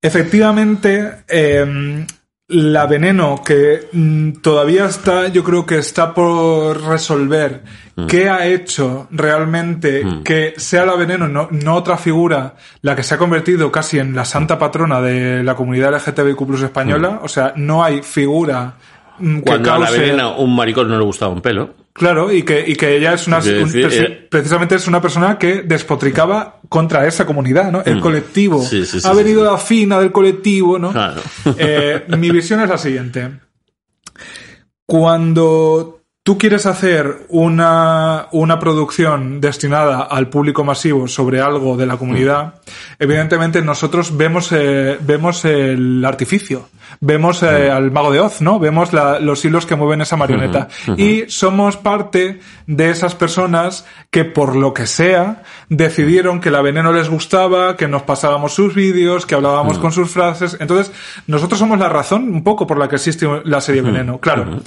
Efectivamente, 0.01 1.23
eh, 1.27 2.05
la 2.47 2.85
veneno 2.85 3.41
que 3.43 3.89
mm, 3.91 4.33
todavía 4.33 4.85
está, 4.85 5.29
yo 5.29 5.43
creo 5.43 5.65
que 5.65 5.79
está 5.79 6.13
por 6.13 6.79
resolver 6.83 7.63
qué 8.07 8.29
ha 8.29 8.45
hecho 8.45 9.07
realmente 9.09 10.03
que 10.23 10.53
sea 10.57 10.85
la 10.85 10.95
veneno, 10.95 11.27
no, 11.27 11.47
no 11.49 11.75
otra 11.75 11.97
figura, 11.97 12.55
la 12.81 12.95
que 12.95 13.01
se 13.03 13.15
ha 13.15 13.17
convertido 13.17 13.71
casi 13.71 13.97
en 13.99 14.15
la 14.15 14.25
santa 14.25 14.59
patrona 14.59 15.01
de 15.01 15.43
la 15.43 15.55
comunidad 15.55 15.95
LGTBIQ 15.95 16.45
plus 16.45 16.61
española. 16.61 17.19
O 17.23 17.27
sea, 17.27 17.53
no 17.55 17.83
hay 17.83 18.03
figura 18.03 18.75
mm, 19.19 19.39
Cuando 19.39 19.73
a 19.73 19.79
la 19.79 19.85
cause... 19.85 19.99
veneno 19.99 20.37
un 20.37 20.55
maricón 20.55 20.87
no 20.89 20.97
le 20.97 21.03
gustaba 21.05 21.31
un 21.33 21.41
pelo. 21.41 21.73
Claro, 21.93 22.29
y 22.31 22.43
que, 22.43 22.63
y 22.67 22.75
que 22.75 22.97
ella 22.97 23.13
es 23.13 23.25
una, 23.27 23.37
un- 23.39 23.71
eh, 23.73 24.27
precisamente 24.29 24.75
es 24.75 24.85
una 24.87 25.01
persona 25.01 25.37
que 25.37 25.61
despotricaba 25.61 26.59
contra 26.67 27.07
esa 27.07 27.25
comunidad, 27.25 27.71
¿no? 27.71 27.81
El 27.85 28.01
colectivo. 28.01 28.59
Mm. 28.59 28.65
Sí, 28.65 28.85
sí, 28.85 28.99
sí, 28.99 29.07
ha 29.07 29.13
venido 29.13 29.45
la 29.45 29.57
fina 29.57 29.99
del 29.99 30.11
colectivo, 30.11 30.77
¿no? 30.77 30.91
Claro. 30.91 31.21
Eh, 31.57 32.03
mi 32.17 32.29
visión 32.31 32.59
es 32.61 32.67
la 32.69 32.77
siguiente. 32.77 33.29
Cuando 34.85 35.94
tú 36.25 36.39
quieres 36.39 36.65
hacer 36.65 37.27
una, 37.29 38.27
una 38.31 38.57
producción 38.59 39.39
destinada 39.39 40.01
al 40.01 40.27
público 40.27 40.63
masivo 40.63 41.07
sobre 41.07 41.39
algo 41.39 41.77
de 41.77 41.85
la 41.85 41.97
comunidad, 41.97 42.55
evidentemente 42.97 43.61
nosotros 43.61 44.17
vemos, 44.17 44.51
eh, 44.51 44.97
vemos 45.01 45.45
el 45.45 46.03
artificio. 46.03 46.67
Vemos 46.99 47.43
eh, 47.43 47.69
al 47.69 47.91
mago 47.91 48.11
de 48.11 48.19
Oz, 48.21 48.41
¿no? 48.41 48.57
Vemos 48.57 48.91
la- 48.93 49.19
los 49.19 49.43
hilos 49.45 49.65
que 49.65 49.75
mueven 49.75 50.01
esa 50.01 50.15
marioneta. 50.17 50.67
Y 50.97 51.25
somos 51.27 51.77
parte 51.77 52.39
de 52.67 52.89
esas 52.89 53.13
personas 53.15 53.85
que, 54.09 54.23
por 54.25 54.55
lo 54.55 54.73
que 54.73 54.87
sea, 54.87 55.43
decidieron 55.69 56.39
que 56.41 56.51
la 56.51 56.61
veneno 56.61 56.91
les 56.93 57.09
gustaba, 57.09 57.75
que 57.75 57.87
nos 57.87 58.03
pasábamos 58.03 58.53
sus 58.53 58.73
vídeos, 58.73 59.25
que 59.25 59.35
hablábamos 59.35 59.77
con 59.77 59.91
sus 59.91 60.09
frases. 60.09 60.57
Entonces, 60.59 60.91
nosotros 61.27 61.59
somos 61.59 61.77
la 61.79 61.89
razón 61.89 62.23
un 62.33 62.43
poco 62.43 62.65
por 62.65 62.77
la 62.79 62.87
que 62.87 62.95
existe 62.95 63.27
la 63.43 63.61
serie 63.61 63.81
Veneno. 63.81 64.19
Claro. 64.19 64.61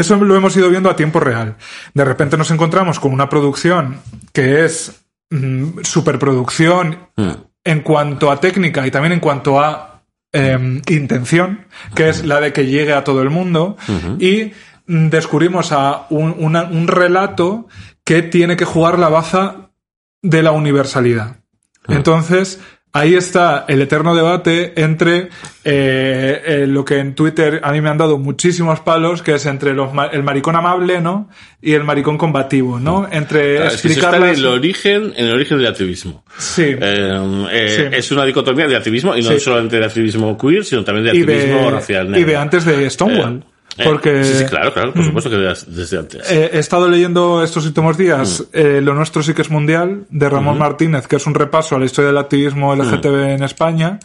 Eso 0.00 0.16
lo 0.16 0.34
hemos 0.36 0.56
ido 0.56 0.68
viendo 0.70 0.90
a 0.90 0.96
tiempo 0.96 1.20
real. 1.20 1.56
De 1.94 2.04
repente 2.04 2.36
nos 2.36 2.50
encontramos 2.50 2.98
con 3.00 3.12
una 3.12 3.28
producción 3.28 4.00
que 4.32 4.64
es 4.64 5.02
mm, 5.30 5.80
superproducción 5.82 7.08
Mm. 7.16 7.30
en 7.64 7.80
cuanto 7.82 8.30
a 8.30 8.40
técnica 8.40 8.86
y 8.86 8.90
también 8.90 9.12
en 9.12 9.20
cuanto 9.20 9.60
a 9.60 10.02
em, 10.32 10.80
intención, 10.88 11.66
que 11.94 12.08
es 12.08 12.24
la 12.24 12.40
de 12.40 12.52
que 12.52 12.66
llegue 12.66 12.92
a 12.92 13.02
todo 13.04 13.20
el 13.22 13.30
mundo, 13.30 13.76
y 14.20 14.52
mm, 14.86 15.08
descubrimos 15.08 15.72
a 15.72 16.06
un, 16.10 16.34
una- 16.38 16.62
un 16.64 16.86
relato 16.86 17.66
que 18.04 18.22
tiene 18.22 18.56
que 18.56 18.64
jugar 18.64 18.98
la 18.98 19.08
baza 19.08 19.70
de 20.22 20.42
la 20.42 20.52
universalidad. 20.52 21.36
Entonces, 21.88 22.60
ahí 22.92 23.14
está 23.14 23.64
el 23.68 23.80
eterno 23.82 24.14
debate 24.14 24.72
entre 24.80 25.28
eh, 25.64 26.42
eh, 26.44 26.66
lo 26.66 26.84
que 26.84 26.98
en 26.98 27.14
Twitter 27.14 27.60
a 27.62 27.72
mí 27.72 27.80
me 27.80 27.88
han 27.90 27.98
dado 27.98 28.18
muchísimos 28.18 28.80
palos, 28.80 29.22
que 29.22 29.34
es 29.34 29.46
entre 29.46 29.74
los 29.74 29.90
el 30.12 30.22
maricón 30.22 30.56
amable, 30.56 31.00
¿no? 31.00 31.28
Y 31.60 31.72
el 31.74 31.84
maricón 31.84 32.18
combativo, 32.18 32.80
¿no? 32.80 33.06
Entre 33.10 33.56
Claro, 33.56 33.70
es 33.70 33.82
que 33.82 33.88
eso 33.88 33.88
explicar 33.88 34.14
está 34.14 34.30
en 34.30 34.36
el 34.36 34.46
origen, 34.46 35.12
en 35.16 35.26
el 35.26 35.34
origen 35.34 35.58
del 35.58 35.66
activismo. 35.66 36.24
Sí. 36.38 36.62
Eh, 36.80 37.48
eh, 37.52 37.90
Sí. 37.90 37.96
Es 37.96 38.10
una 38.10 38.24
dicotomía 38.24 38.66
de 38.66 38.76
activismo, 38.76 39.16
y 39.16 39.22
no 39.22 39.30
Sí. 39.30 39.40
solamente 39.40 39.78
de 39.78 39.84
activismo 39.84 40.36
queer, 40.36 40.64
sino 40.64 40.82
también 40.82 41.06
de 41.06 41.18
y 41.18 41.20
activismo 41.22 41.58
de, 41.58 41.70
racial 41.70 42.16
y 42.18 42.24
de 42.24 42.36
antes 42.36 42.64
de 42.64 42.88
Stonewall. 42.88 43.44
Eh, 43.78 43.84
porque 43.84 44.24
Sí, 44.24 44.34
sí, 44.40 44.44
claro, 44.46 44.72
claro, 44.74 44.92
por 44.92 45.04
supuesto 45.04 45.30
que 45.30 45.36
de- 45.36 45.54
desde 45.68 45.98
antes. 45.98 46.30
Eh, 46.30 46.50
he 46.52 46.58
estado 46.58 46.88
leyendo 46.88 47.42
estos 47.42 47.64
últimos 47.66 47.96
días 47.96 48.40
Mm. 48.40 48.44
eh, 48.52 48.80
Lo 48.82 48.94
Nuestro 48.94 49.22
sí 49.22 49.32
que 49.32 49.42
es 49.42 49.50
mundial, 49.50 50.04
de 50.10 50.28
Ramón 50.28 50.58
Martínez, 50.58 51.06
que 51.06 51.16
es 51.16 51.26
un 51.26 51.34
repaso 51.34 51.76
a 51.76 51.78
la 51.78 51.84
historia 51.86 52.08
del 52.08 52.18
activismo 52.18 52.74
Mm. 52.74 52.80
LGTB 52.80 53.34
en 53.34 53.42
España. 53.44 53.98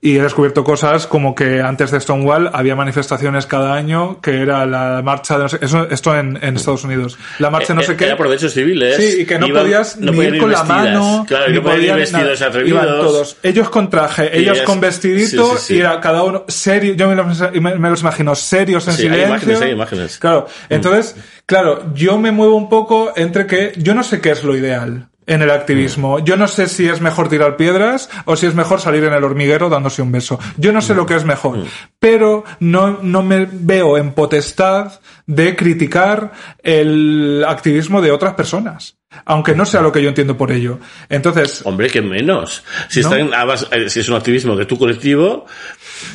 Y 0.00 0.18
he 0.18 0.22
descubierto 0.22 0.62
cosas 0.62 1.06
como 1.06 1.34
que 1.34 1.60
antes 1.62 1.90
de 1.90 2.00
Stonewall 2.00 2.50
había 2.52 2.76
manifestaciones 2.76 3.46
cada 3.46 3.74
año, 3.74 4.20
que 4.20 4.40
era 4.42 4.66
la 4.66 5.00
marcha 5.02 5.36
de 5.36 5.42
no 5.44 5.48
sé, 5.48 5.58
eso, 5.62 5.88
esto 5.90 6.16
en, 6.16 6.38
en 6.42 6.56
Estados 6.56 6.84
Unidos. 6.84 7.18
La 7.38 7.50
marcha 7.50 7.72
no 7.74 7.80
Eh, 7.80 7.84
sé 7.84 7.96
qué. 7.96 8.06
Era 8.06 8.16
por 8.16 8.28
derechos 8.28 8.52
civiles. 8.52 8.96
Sí, 8.96 9.22
y 9.22 9.26
que 9.26 9.38
no 9.38 9.46
Iban- 9.48 9.62
podías 9.62 9.96
no 9.98 10.12
ni 10.12 10.18
ir 10.20 10.38
con 10.38 10.52
la 10.52 10.64
mano, 10.64 11.24
Claro, 11.26 11.48
ni 11.48 11.54
no 11.56 11.62
podían 11.62 11.82
ir 11.82 11.94
vestidos 12.02 12.40
nada. 12.40 12.46
atrevidos. 12.50 12.82
Iban 12.84 12.98
todos, 13.00 13.36
ellos 13.42 13.70
con 13.70 13.90
traje, 13.90 14.36
ellos 14.38 14.56
ellas- 14.58 14.66
con 14.66 14.80
vestidito, 14.80 15.52
sí, 15.52 15.56
sí, 15.58 15.64
sí. 15.66 15.74
y 15.76 15.80
era 15.80 16.00
cada 16.00 16.22
uno 16.22 16.44
serio, 16.48 16.94
yo 16.94 17.08
me 17.08 17.14
los, 17.14 17.52
me- 17.60 17.74
me 17.76 17.90
los 17.90 18.00
imagino 18.02 18.34
serios 18.34 18.86
en 18.88 18.94
Sí, 18.94 19.02
hay 19.02 19.08
silencio. 19.08 19.28
imágenes, 19.28 19.60
hay 19.62 19.70
imágenes. 19.72 20.18
Claro, 20.18 20.46
entonces, 20.68 21.16
claro, 21.46 21.92
yo 21.94 22.18
me 22.18 22.32
muevo 22.32 22.54
un 22.56 22.68
poco 22.68 23.12
entre 23.16 23.46
que 23.46 23.72
yo 23.76 23.94
no 23.94 24.02
sé 24.02 24.20
qué 24.20 24.30
es 24.32 24.44
lo 24.44 24.56
ideal 24.56 25.08
en 25.26 25.42
el 25.42 25.50
activismo. 25.50 26.20
Yo 26.20 26.36
no 26.36 26.48
sé 26.48 26.68
si 26.68 26.88
es 26.88 27.00
mejor 27.00 27.28
tirar 27.28 27.56
piedras 27.56 28.08
o 28.24 28.36
si 28.36 28.46
es 28.46 28.54
mejor 28.54 28.80
salir 28.80 29.04
en 29.04 29.12
el 29.12 29.24
hormiguero 29.24 29.68
dándose 29.68 30.02
un 30.02 30.12
beso. 30.12 30.38
Yo 30.56 30.72
no 30.72 30.80
sé 30.80 30.94
lo 30.94 31.06
que 31.06 31.16
es 31.16 31.24
mejor, 31.24 31.64
pero 31.98 32.44
no, 32.60 32.98
no 33.02 33.22
me 33.22 33.48
veo 33.50 33.98
en 33.98 34.12
potestad 34.12 35.00
de 35.26 35.56
criticar 35.56 36.32
el 36.62 37.44
activismo 37.46 38.00
de 38.00 38.12
otras 38.12 38.34
personas. 38.34 38.96
Aunque 39.24 39.54
no 39.54 39.64
sea 39.64 39.80
lo 39.80 39.92
que 39.92 40.02
yo 40.02 40.08
entiendo 40.08 40.36
por 40.36 40.52
ello. 40.52 40.78
Entonces. 41.08 41.62
Hombre, 41.64 41.88
que 41.88 42.02
menos. 42.02 42.64
Si, 42.88 43.00
¿No? 43.00 43.14
están, 43.14 43.30
eh, 43.70 43.88
si 43.88 44.00
es 44.00 44.08
un 44.08 44.16
activismo 44.16 44.56
de 44.56 44.66
tu 44.66 44.76
colectivo, 44.78 45.46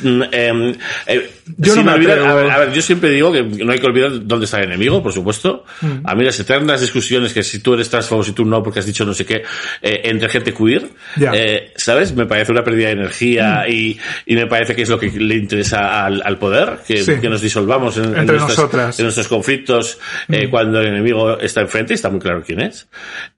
mm, 0.03 0.21
em, 0.31 0.75
eh, 1.07 1.40
Yo 1.57 1.73
sin 1.73 1.85
no 1.85 1.91
me 1.91 1.97
olvidar- 1.97 2.19
a, 2.19 2.33
ver, 2.35 2.51
a 2.51 2.57
ver, 2.59 2.73
yo 2.73 2.81
siempre 2.81 3.09
digo 3.09 3.31
que 3.31 3.43
no 3.43 3.71
hay 3.71 3.79
que 3.79 3.85
olvidar 3.87 4.11
dónde 4.27 4.45
está 4.45 4.59
el 4.59 4.65
enemigo, 4.65 5.01
por 5.03 5.13
supuesto. 5.13 5.65
Mm. 5.81 6.01
A 6.05 6.15
mí 6.15 6.23
las 6.23 6.39
eternas 6.39 6.81
discusiones 6.81 7.33
que 7.33 7.43
si 7.43 7.59
tú 7.59 7.73
eres 7.73 7.89
transfobo, 7.89 8.23
si 8.23 8.31
tú 8.33 8.45
no, 8.45 8.61
porque 8.63 8.79
has 8.79 8.85
dicho 8.85 9.05
no 9.05 9.13
sé 9.13 9.25
qué, 9.25 9.43
eh, 9.81 10.01
entre 10.05 10.29
gente 10.29 10.53
queer. 10.53 10.83
Mm. 11.15 11.23
eh, 11.33 11.73
¿sabes? 11.75 12.13
Me 12.15 12.25
parece 12.25 12.51
una 12.51 12.63
pérdida 12.63 12.87
de 12.87 12.93
energía 12.93 13.65
y, 13.67 13.99
y 14.25 14.35
me 14.35 14.47
parece 14.47 14.75
que 14.75 14.83
es 14.83 14.89
lo 14.89 14.99
que 14.99 15.09
le 15.11 15.35
interesa 15.35 16.05
al, 16.05 16.21
al 16.23 16.37
poder, 16.37 16.79
que, 16.87 17.03
Sí. 17.03 17.13
que 17.19 17.29
nos 17.29 17.41
disolvamos 17.41 17.97
en, 17.97 18.05
en 18.05 18.09
Entre 18.19 18.37
nuestras- 18.37 18.57
nosotras. 18.57 18.97
Mm. 18.97 19.01
en 19.01 19.05
nuestros 19.05 19.27
conflictos 19.27 19.99
eh, 20.29 20.47
cuando 20.49 20.79
el 20.79 20.87
enemigo 20.87 21.39
está 21.39 21.61
enfrente 21.61 21.93
y 21.93 21.95
está 21.95 22.09
muy 22.09 22.19
claro 22.19 22.43
quién 22.45 22.61
es. 22.61 22.87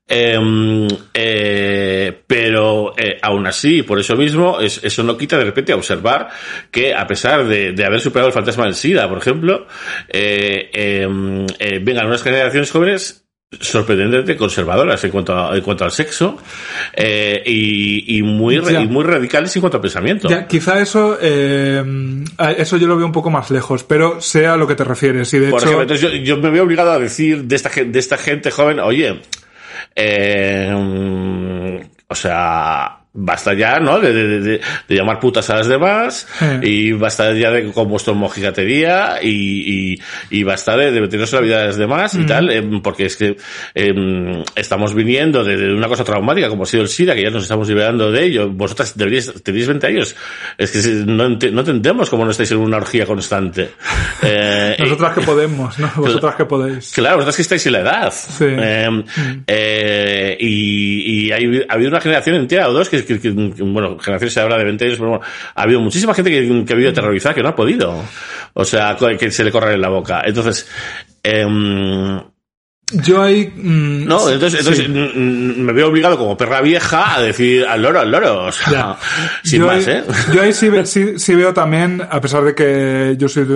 Em, 0.05 0.85
eh, 1.13 2.23
pero 2.27 2.93
eh, 2.97 3.17
aún 3.21 3.47
así, 3.47 3.83
por 3.83 3.99
eso 3.99 4.15
mismo, 4.17 4.59
es- 4.59 4.81
eso 4.83 5.01
no 5.01 5.17
quita 5.17 5.37
de 5.37 5.45
repente 5.45 5.71
a 5.71 5.75
observar 5.75 6.27
que 6.69 6.93
a 6.93 7.07
pesar 7.07 7.45
de, 7.47 7.71
de 7.71 7.85
haber 7.85 8.01
superado 8.03 8.27
el 8.27 8.33
fantasma 8.33 8.65
del 8.65 8.75
SIDA, 8.75 9.09
por 9.09 9.17
ejemplo, 9.17 9.65
eh, 10.09 10.69
em, 10.73 11.45
eh, 11.59 11.79
vengan 11.81 12.07
unas 12.07 12.21
generaciones 12.23 12.69
jóvenes 12.71 13.19
sorprendentemente 13.59 14.35
conservadoras 14.35 15.03
en 15.03 15.11
cuanto 15.11 15.37
a- 15.37 15.55
en 15.55 15.61
cuanto 15.61 15.83
al 15.85 15.91
sexo 15.91 16.39
eh, 16.95 17.43
y, 17.45 18.17
y 18.17 18.23
muy 18.23 18.57
ra- 18.57 18.71
Ya. 18.71 18.81
y 18.81 18.87
muy 18.87 19.03
radicales 19.03 19.55
en 19.55 19.59
cuanto 19.61 19.77
al 19.77 19.81
pensamiento. 19.81 20.27
Ya, 20.27 20.47
quizá 20.47 20.79
eso, 20.81 21.19
eh, 21.21 21.83
a- 22.39 22.51
eso 22.53 22.77
yo 22.77 22.87
lo 22.87 22.97
veo 22.97 23.05
un 23.05 23.11
poco 23.11 23.29
más 23.29 23.51
lejos, 23.51 23.83
pero 23.83 24.19
sé 24.21 24.47
a 24.47 24.57
lo 24.57 24.65
que 24.67 24.73
te 24.73 24.83
refieres. 24.83 25.31
Y 25.35 25.37
de 25.39 25.49
Por 25.51 25.59
hecho, 25.59 25.69
ejemplo, 25.69 25.81
entonces 25.95 26.19
yo, 26.19 26.35
yo 26.35 26.37
me 26.41 26.49
veo 26.49 26.63
obligado 26.63 26.93
a 26.93 26.97
decir 26.99 27.43
de 27.43 27.55
esta, 27.55 27.69
de 27.69 27.99
esta 27.99 28.17
gente 28.17 28.49
joven, 28.49 28.79
oye, 28.79 29.21
eh, 29.95 30.73
mm, 30.75 31.75
o 32.07 32.15
sea, 32.15 33.02
basta 33.15 33.53
ya, 33.53 33.79
¿no? 33.79 33.99
De, 33.99 34.11
de- 34.11 34.39
de- 34.39 34.61
de 34.87 34.95
llamar 34.95 35.19
putas 35.19 35.47
a 35.51 35.57
las 35.57 35.67
demás 35.67 36.27
Eh. 36.41 36.59
y 36.63 36.91
basta 36.93 37.31
ya 37.33 37.51
de 37.51 37.71
con 37.71 37.87
vuestra 37.87 38.13
mojigatería 38.13 39.19
y, 39.21 39.93
y, 39.93 40.01
y 40.31 40.43
basta 40.43 40.75
de, 40.75 40.91
de 40.91 41.01
meternos 41.01 41.31
en 41.31 41.39
la 41.39 41.45
vida 41.45 41.59
de 41.59 41.65
las 41.67 41.77
demás 41.77 42.15
y 42.15 42.25
tal, 42.25 42.49
em, 42.51 42.81
porque 42.81 43.05
es 43.05 43.15
que 43.15 43.37
em, 43.75 44.43
estamos 44.55 44.93
viniendo 44.95 45.43
de, 45.43 45.73
una 45.73 45.87
cosa 45.87 46.03
traumática 46.03 46.49
como 46.49 46.63
ha 46.63 46.65
sido 46.65 46.83
el 46.83 46.89
SIDA, 46.89 47.13
que 47.15 47.21
ya 47.23 47.29
nos 47.29 47.43
estamos 47.43 47.67
liberando 47.69 48.11
de 48.11 48.23
ello. 48.25 48.49
Vosotras 48.49 48.97
deberíais, 48.97 49.31
tenéis 49.43 49.67
20 49.67 49.87
años. 49.87 50.15
Es 50.57 50.71
que 50.71 50.79
no, 51.05 51.29
no 51.29 51.59
entendemos 51.61 52.09
cómo 52.09 52.25
no 52.25 52.31
estáis 52.31 52.51
en 52.51 52.57
una 52.57 52.77
orgía 52.77 53.05
constante. 53.05 53.69
Eh, 54.25 54.77
nosotras 54.79 55.15
que 55.15 55.21
podemos, 55.25 55.77
¿no? 55.79 55.91
Vosotras 55.97 56.35
que 56.35 56.45
podéis. 56.45 56.93
Claro, 56.93 57.17
vosotros 57.17 57.35
que 57.35 57.41
estáis 57.41 57.65
en 57.65 57.73
la 57.73 57.79
edad. 57.81 58.13
Sí. 58.13 58.45
Eh, 58.47 59.03
eh, 59.47 60.37
y 60.39 61.23
y 61.25 61.31
hay, 61.31 61.61
ha 61.67 61.73
habido 61.73 61.89
una 61.89 61.99
generación 62.01 62.35
entera 62.37 62.69
o 62.69 62.73
dos 62.73 62.87
que, 62.89 63.02
que- 63.05 63.19
que- 63.19 63.31
bueno, 63.31 63.97
generación 63.99 64.29
se 64.31 64.39
habla 64.41 64.57
de 64.57 64.63
20 64.65 64.85
años, 64.85 64.97
pero 64.97 65.09
bueno, 65.11 65.25
ha 65.55 65.61
habido 65.61 65.79
muchísima 65.81 66.13
gente 66.13 66.29
que, 66.31 66.39
que 66.65 66.73
ha 66.73 66.75
vivido 66.75 66.91
aterrorizada 66.91 67.35
que 67.35 67.43
no 67.43 67.49
ha 67.49 67.55
podido. 67.55 67.95
O 68.53 68.65
sea, 68.65 68.95
que 69.19 69.31
se 69.31 69.43
le 69.43 69.51
corre 69.51 69.73
en 69.73 69.81
la 69.81 69.89
boca. 69.89 70.21
Entonces, 70.25 70.69
em, 71.23 72.19
Yo 72.91 73.23
ahí. 73.23 73.51
mm, 73.55 74.05
no, 74.05 74.29
entonces, 74.29 74.59
entonces 74.59 74.85
sí. 74.85 74.91
me 74.91 75.71
veo 75.73 75.87
obligado 75.87 76.17
como 76.17 76.35
perra 76.37 76.61
vieja 76.61 77.15
a 77.15 77.21
decir 77.21 77.65
al 77.65 77.81
loro, 77.81 78.01
al 78.01 78.11
loro. 78.11 78.45
O 78.45 78.51
sea, 78.51 78.71
Ya. 78.71 78.97
sin 79.43 79.61
yo 79.61 79.67
más, 79.67 79.87
ahí, 79.87 79.93
¿eh? 79.95 80.03
Yo 80.33 80.41
ahí 80.41 80.53
sí, 80.53 80.69
sí, 80.85 81.13
sí 81.17 81.33
veo 81.33 81.53
también, 81.53 82.01
a 82.07 82.19
pesar 82.21 82.43
de 82.43 82.53
que 82.53 83.15
yo 83.17 83.27
soy 83.29 83.47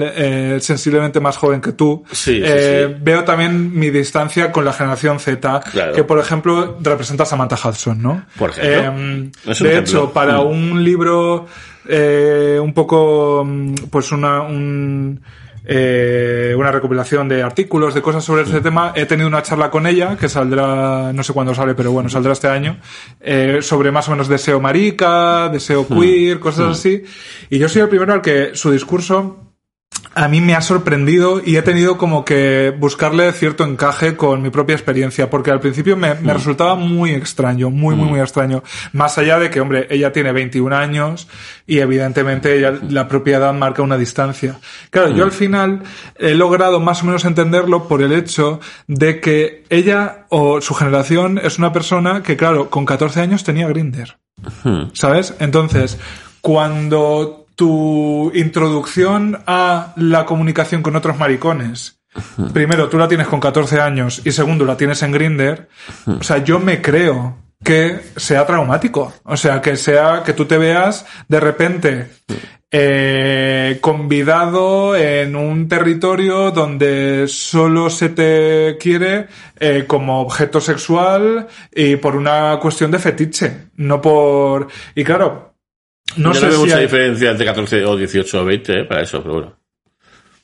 eh, 0.00 0.58
sensiblemente 0.60 1.20
más 1.20 1.36
joven 1.36 1.60
que 1.60 1.72
tú, 1.72 2.02
eh, 2.26 2.96
veo 3.00 3.22
también 3.24 3.72
mi 3.78 3.90
distancia 3.90 4.50
con 4.50 4.64
la 4.64 4.72
generación 4.72 5.20
Z, 5.20 5.60
Claro. 5.70 5.92
que 5.92 6.02
por 6.04 6.18
ejemplo 6.18 6.78
representa 6.80 7.22
a 7.24 7.26
Samantha 7.26 7.56
Hudson, 7.62 8.02
¿no? 8.02 8.24
Por 8.38 8.50
ejemplo. 8.50 8.72
Eh, 8.72 8.88
un 8.88 9.32
de 9.44 9.52
ejemplo. 9.52 9.78
hecho, 9.80 10.12
para 10.12 10.38
Mm. 10.40 10.46
un 10.46 10.82
libro 10.84 11.46
eh, 11.88 12.58
un 12.60 12.72
poco, 12.72 13.44
mm, 13.44 13.74
pues 13.90 14.10
una, 14.12 14.40
un, 14.42 15.20
eh, 15.64 16.54
una 16.56 16.70
recopilación 16.72 17.28
de 17.28 17.42
artículos, 17.42 17.94
de 17.94 18.02
cosas 18.02 18.24
sobre 18.24 18.42
Mm. 18.44 18.62
tema. 18.62 18.92
He 18.96 19.06
tenido 19.06 19.28
una 19.28 19.42
charla 19.42 19.70
con 19.70 19.86
ella, 19.86 20.16
que 20.16 20.28
saldrá, 20.28 21.12
no 21.12 21.22
sé 21.22 21.32
cuándo 21.32 21.54
sale, 21.54 21.74
pero 21.74 21.92
bueno, 21.92 22.08
saldrá 22.08 22.32
este 22.32 22.48
año, 22.48 22.78
eh, 23.20 23.58
sobre 23.62 23.90
más 23.90 24.08
o 24.08 24.12
menos 24.12 24.28
deseo 24.28 24.60
marica, 24.60 25.48
deseo 25.48 25.86
Mm. 25.88 26.00
queer, 26.00 26.40
cosas 26.40 26.78
así. 26.78 27.02
Y 27.50 27.58
yo 27.58 27.68
soy 27.68 27.82
el 27.82 27.88
primero 27.88 28.12
al 28.12 28.22
que 28.22 28.50
su 28.54 28.70
discurso 28.70 29.51
a 30.14 30.28
mí 30.28 30.40
me 30.40 30.54
ha 30.54 30.60
sorprendido 30.60 31.40
y 31.44 31.56
he 31.56 31.62
tenido 31.62 31.96
como 31.96 32.24
que 32.24 32.74
buscarle 32.78 33.32
cierto 33.32 33.64
encaje 33.64 34.16
con 34.16 34.42
mi 34.42 34.50
propia 34.50 34.74
experiencia, 34.74 35.30
porque 35.30 35.50
al 35.50 35.60
principio 35.60 35.96
me, 35.96 36.14
me 36.16 36.34
resultaba 36.34 36.74
muy 36.74 37.12
extraño, 37.12 37.70
muy, 37.70 37.94
muy, 37.94 38.08
muy 38.08 38.20
extraño. 38.20 38.62
Más 38.92 39.16
allá 39.18 39.38
de 39.38 39.50
que, 39.50 39.60
hombre, 39.60 39.86
ella 39.90 40.12
tiene 40.12 40.32
21 40.32 40.74
años 40.76 41.28
y 41.66 41.78
evidentemente 41.78 42.58
ella, 42.58 42.78
la 42.88 43.08
propia 43.08 43.38
edad 43.38 43.54
marca 43.54 43.82
una 43.82 43.96
distancia. 43.96 44.58
Claro, 44.90 45.10
yo 45.10 45.24
al 45.24 45.32
final 45.32 45.82
he 46.18 46.34
logrado 46.34 46.80
más 46.80 47.02
o 47.02 47.06
menos 47.06 47.24
entenderlo 47.24 47.88
por 47.88 48.02
el 48.02 48.12
hecho 48.12 48.60
de 48.86 49.20
que 49.20 49.64
ella 49.70 50.26
o 50.28 50.60
su 50.60 50.74
generación 50.74 51.38
es 51.42 51.58
una 51.58 51.72
persona 51.72 52.22
que, 52.22 52.36
claro, 52.36 52.70
con 52.70 52.84
14 52.84 53.20
años 53.20 53.44
tenía 53.44 53.68
Grinder. 53.68 54.18
¿Sabes? 54.92 55.34
Entonces, 55.38 55.98
cuando 56.40 57.41
tu 57.54 58.30
introducción 58.34 59.42
a 59.46 59.92
la 59.96 60.24
comunicación 60.26 60.82
con 60.82 60.96
otros 60.96 61.18
maricones, 61.18 62.00
primero 62.52 62.88
tú 62.88 62.98
la 62.98 63.08
tienes 63.08 63.26
con 63.26 63.40
14 63.40 63.80
años 63.80 64.22
y 64.24 64.32
segundo 64.32 64.64
la 64.64 64.76
tienes 64.76 65.02
en 65.02 65.12
Grinder, 65.12 65.68
o 66.06 66.22
sea, 66.22 66.38
yo 66.38 66.58
me 66.58 66.82
creo 66.82 67.42
que 67.62 68.00
sea 68.16 68.46
traumático. 68.46 69.12
O 69.24 69.36
sea, 69.36 69.60
que 69.60 69.76
sea 69.76 70.22
que 70.24 70.32
tú 70.32 70.44
te 70.46 70.58
veas 70.58 71.06
de 71.28 71.40
repente 71.40 72.10
eh, 72.70 73.78
convidado 73.80 74.96
en 74.96 75.36
un 75.36 75.68
territorio 75.68 76.50
donde 76.50 77.26
solo 77.28 77.90
se 77.90 78.08
te 78.08 78.78
quiere 78.80 79.26
eh, 79.60 79.84
como 79.86 80.20
objeto 80.20 80.60
sexual 80.60 81.48
y 81.74 81.96
por 81.96 82.16
una 82.16 82.58
cuestión 82.60 82.90
de 82.90 82.98
fetiche, 82.98 83.68
no 83.76 84.00
por... 84.00 84.68
Y 84.94 85.04
claro, 85.04 85.51
no 86.16 86.32
Yo 86.32 86.40
sé 86.40 86.46
no 86.46 86.48
veo 86.50 86.56
si 86.58 86.64
mucha 86.64 86.76
hay- 86.76 86.82
diferencia 86.82 87.30
entre 87.30 87.46
14 87.46 87.84
o 87.84 87.96
18 87.96 88.40
o 88.40 88.44
20 88.44 88.80
eh, 88.80 88.84
para 88.84 89.02
eso, 89.02 89.20
pero 89.22 89.34
bueno. 89.34 89.56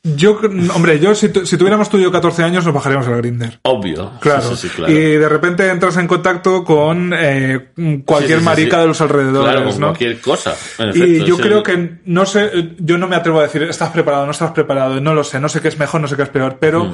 Yo, 0.05 0.39
hombre, 0.75 1.01
yo 1.01 1.13
si, 1.15 1.29
tu- 1.31 1.45
si 1.45 1.59
tuviéramos 1.59 1.91
tú 1.91 1.99
y 1.99 2.03
yo 2.03 2.13
14 2.13 2.45
años 2.45 2.65
nos 2.65 2.73
bajaríamos 2.73 3.07
al 3.09 3.17
Grinder. 3.17 3.59
Obvio. 3.63 4.13
Claro. 4.21 4.43
Sí, 4.43 4.57
sí, 4.57 4.69
sí, 4.69 4.75
claro. 4.77 4.93
Y 4.93 4.97
de 4.97 5.29
repente 5.29 5.69
entras 5.69 5.97
en 5.97 6.07
contacto 6.07 6.63
con 6.65 7.13
eh, 7.15 7.71
cualquier 8.07 8.41
marica 8.41 8.81
de 8.81 8.87
los 8.87 9.01
alrededores, 9.01 9.51
Claro, 9.53 9.69
con 9.71 9.81
¿no? 9.81 9.87
cualquier 9.89 10.21
cosa. 10.21 10.55
En 10.79 10.87
Y 10.97 11.03
efecto, 11.03 11.27
yo 11.27 11.37
creo 11.37 11.63
que, 11.65 11.99
no 12.07 12.25
sé, 12.27 12.51
yo 12.79 12.97
no 12.97 13.09
me 13.09 13.17
atrevo 13.17 13.41
a 13.41 13.43
decir, 13.43 13.65
estás 13.65 13.91
preparado, 13.91 14.25
no 14.25 14.31
estás 14.31 14.53
preparado, 14.53 15.01
no 15.01 15.15
lo 15.15 15.25
sé, 15.25 15.41
no 15.41 15.49
sé 15.49 15.61
qué 15.61 15.69
es 15.69 15.79
mejor, 15.79 16.01
no 16.01 16.07
sé 16.09 16.17
qué 16.17 16.23
es 16.23 16.29
peor, 16.31 16.59
pero 16.61 16.85
Mm. 16.87 16.93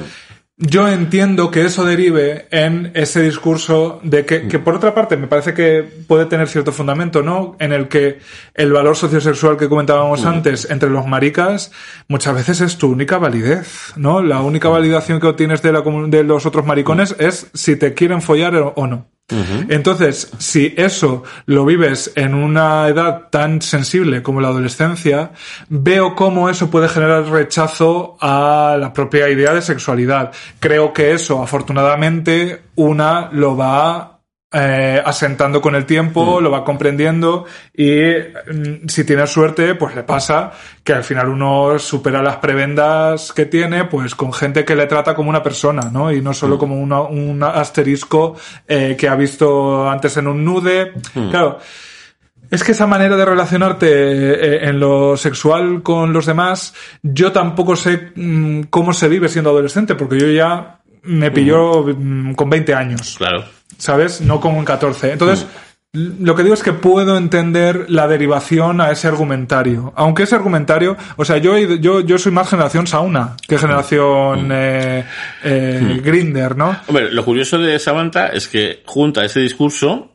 Yo 0.57 0.87
entiendo 0.87 1.51
que 1.51 1.65
eso 1.65 1.83
derive 1.83 2.47
en 2.49 2.91
ese 2.95 3.21
discurso 3.21 3.99
de 4.03 4.25
que, 4.25 4.47
que, 4.47 4.57
por 4.57 4.75
otra 4.75 4.95
parte, 4.95 5.17
me 5.17 5.27
parece 5.27 5.53
que 5.53 5.83
puede 6.07 6.27
tener 6.27 6.47
cierto 6.47 6.71
fundamento, 6.71 7.21
¿no? 7.21 7.57
En 7.59 7.73
el 7.73 7.89
que 7.89 8.19
el 8.53 8.71
valor 8.71 8.95
sociosexual 8.95 9.57
que 9.57 9.67
comentábamos 9.67 10.23
Mm. 10.23 10.27
antes 10.27 10.69
entre 10.71 10.89
los 10.89 11.07
maricas 11.07 11.71
muchas 12.07 12.35
veces 12.35 12.61
es 12.61 12.77
tu 12.77 12.89
única 12.89 13.17
validez, 13.17 13.93
¿no? 13.97 14.21
La 14.21 14.41
única 14.41 14.69
validación 14.69 15.19
que 15.19 15.27
obtienes 15.27 15.61
de, 15.61 15.73
la, 15.73 15.81
de 15.81 16.23
los 16.23 16.45
otros 16.45 16.65
maricones 16.65 17.15
es 17.19 17.47
si 17.53 17.75
te 17.75 17.93
quieren 17.93 18.21
follar 18.21 18.55
o 18.55 18.87
Entonces, 19.27 20.31
si 20.37 20.75
eso 20.77 21.23
lo 21.47 21.65
vives 21.65 22.11
en 22.15 22.35
una 22.35 22.87
edad 22.87 23.29
tan 23.31 23.59
sensible 23.59 24.21
como 24.21 24.39
la 24.39 24.49
adolescencia, 24.49 25.31
veo 25.67 26.15
cómo 26.15 26.47
eso 26.47 26.69
puede 26.69 26.89
generar 26.89 27.25
rechazo 27.25 28.17
a 28.21 28.77
la 28.79 28.93
propia 28.93 29.27
idea 29.29 29.53
de 29.53 29.63
sexualidad. 29.63 30.31
Creo 30.59 30.93
que 30.93 31.13
eso, 31.13 31.41
afortunadamente, 31.41 32.61
una 32.75 33.29
lo 33.31 33.57
va 33.57 34.14
eh, 34.57 35.01
asentando 35.05 35.59
con 35.59 35.75
el 35.75 35.85
tiempo, 35.85 36.39
lo 36.39 36.49
va 36.49 36.63
comprendiendo 36.63 37.43
y 37.73 37.99
mm, 37.99 38.87
si 38.87 39.03
tiene 39.03 39.27
suerte, 39.27 39.75
pues 39.75 39.93
le 39.95 40.03
pasa 40.03 40.51
que 40.81 40.93
al 40.93 41.03
final 41.03 41.27
uno 41.27 41.77
supera 41.77 42.23
las 42.23 42.37
prebendas 42.37 43.33
que 43.33 43.45
tiene, 43.47 43.83
pues 43.85 44.15
con 44.15 44.31
gente 44.31 44.63
que 44.63 44.75
le 44.75 44.85
trata 44.85 45.13
como 45.13 45.29
una 45.29 45.43
persona, 45.43 45.89
¿no? 45.91 46.09
Y 46.11 46.21
no 46.21 46.33
solo 46.33 46.57
como 46.57 46.79
una- 46.79 47.01
un 47.01 47.43
asterisco 47.43 48.35
eh, 48.67 48.95
que 48.97 49.09
ha 49.09 49.15
visto 49.15 49.89
antes 49.89 50.15
en 50.17 50.27
un 50.27 50.45
nude. 50.45 50.93
Claro. 51.29 51.59
Es 52.49 52.63
que 52.63 52.71
esa 52.73 52.85
manera 52.87 53.17
de 53.17 53.25
relacionarte 53.25 53.87
eh, 53.89 54.69
en 54.69 54.79
lo 54.79 55.17
sexual 55.17 55.81
con 55.83 56.13
los 56.13 56.27
demás, 56.27 56.73
yo 57.01 57.31
tampoco 57.31 57.75
sé 57.75 58.11
mm, 58.15 58.61
cómo 58.69 58.93
se 58.93 59.09
vive 59.09 59.27
siendo 59.27 59.49
adolescente, 59.49 59.95
porque 59.95 60.19
yo 60.19 60.27
ya 60.27 60.79
me 61.03 61.31
pilló 61.31 61.83
mm, 61.87 62.35
con 62.35 62.49
20 62.49 62.73
años. 62.75 63.15
Claro. 63.17 63.43
¿Sabes? 63.77 64.21
No 64.21 64.39
como 64.39 64.59
en 64.59 64.65
14. 64.65 65.13
Entonces, 65.13 65.45
lo 65.95 66.35
que 66.35 66.43
digo 66.43 66.53
es 66.53 66.63
que 66.63 66.73
puedo 66.73 67.17
entender 67.17 67.85
la 67.89 68.07
derivación 68.07 68.81
a 68.81 68.91
ese 68.91 69.07
argumentario. 69.07 69.93
Aunque 69.95 70.23
ese 70.23 70.35
argumentario, 70.35 70.97
o 71.15 71.23
sea, 71.23 71.37
yo, 71.37 71.57
yo, 71.57 72.01
yo 72.01 72.17
soy 72.17 72.31
más 72.31 72.49
generación 72.49 72.85
sauna 72.85 73.35
que 73.47 73.57
generación 73.57 74.49
eh, 74.51 75.05
eh, 75.43 76.01
Grinder, 76.03 76.57
¿no? 76.57 76.77
Hombre, 76.87 77.11
lo 77.11 77.23
curioso 77.23 77.57
de 77.57 77.79
Samantha 77.79 78.27
es 78.27 78.47
que 78.47 78.83
junta 78.85 79.23
ese 79.23 79.39
discurso 79.39 80.11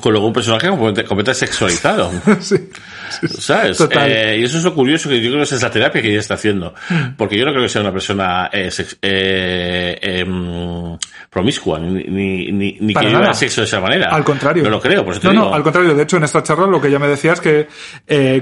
con 0.00 0.12
luego 0.12 0.26
un 0.26 0.32
personaje 0.32 0.68
completamente 0.68 1.34
sexualizado. 1.34 2.10
sí. 2.40 2.68
¿Sabes? 3.38 3.76
Total. 3.78 4.10
Eh, 4.10 4.38
y 4.40 4.44
eso 4.44 4.58
es 4.58 4.64
lo 4.64 4.74
curioso 4.74 5.08
que 5.08 5.20
yo 5.20 5.28
creo 5.30 5.38
que 5.38 5.44
esa 5.44 5.56
es 5.56 5.62
la 5.62 5.70
terapia 5.70 6.02
que 6.02 6.10
ella 6.10 6.20
está 6.20 6.34
haciendo. 6.34 6.74
Porque 7.16 7.38
yo 7.38 7.44
no 7.44 7.52
creo 7.52 7.62
que 7.64 7.68
sea 7.68 7.82
una 7.82 7.92
persona 7.92 8.48
eh, 8.52 8.70
sex- 8.70 8.98
eh, 9.02 9.98
em, 10.02 10.96
promiscua, 11.30 11.78
ni, 11.78 12.04
ni, 12.04 12.52
ni, 12.52 12.76
ni 12.80 12.94
que 12.94 13.06
viva 13.06 13.32
sexo 13.34 13.60
de 13.60 13.66
esa 13.66 13.80
manera. 13.80 14.08
Al 14.10 14.24
contrario. 14.24 14.62
No 14.62 14.70
lo 14.70 14.80
creo, 14.80 15.04
por 15.04 15.12
eso 15.12 15.20
te 15.20 15.26
no, 15.28 15.32
digo. 15.32 15.44
no, 15.50 15.54
al 15.54 15.62
contrario. 15.62 15.94
De 15.94 16.02
hecho, 16.02 16.16
en 16.16 16.24
esta 16.24 16.42
charla 16.42 16.66
lo 16.66 16.80
que 16.80 16.88
ella 16.88 16.98
me 16.98 17.08
decía 17.08 17.32
es 17.34 17.40
que 17.40 17.68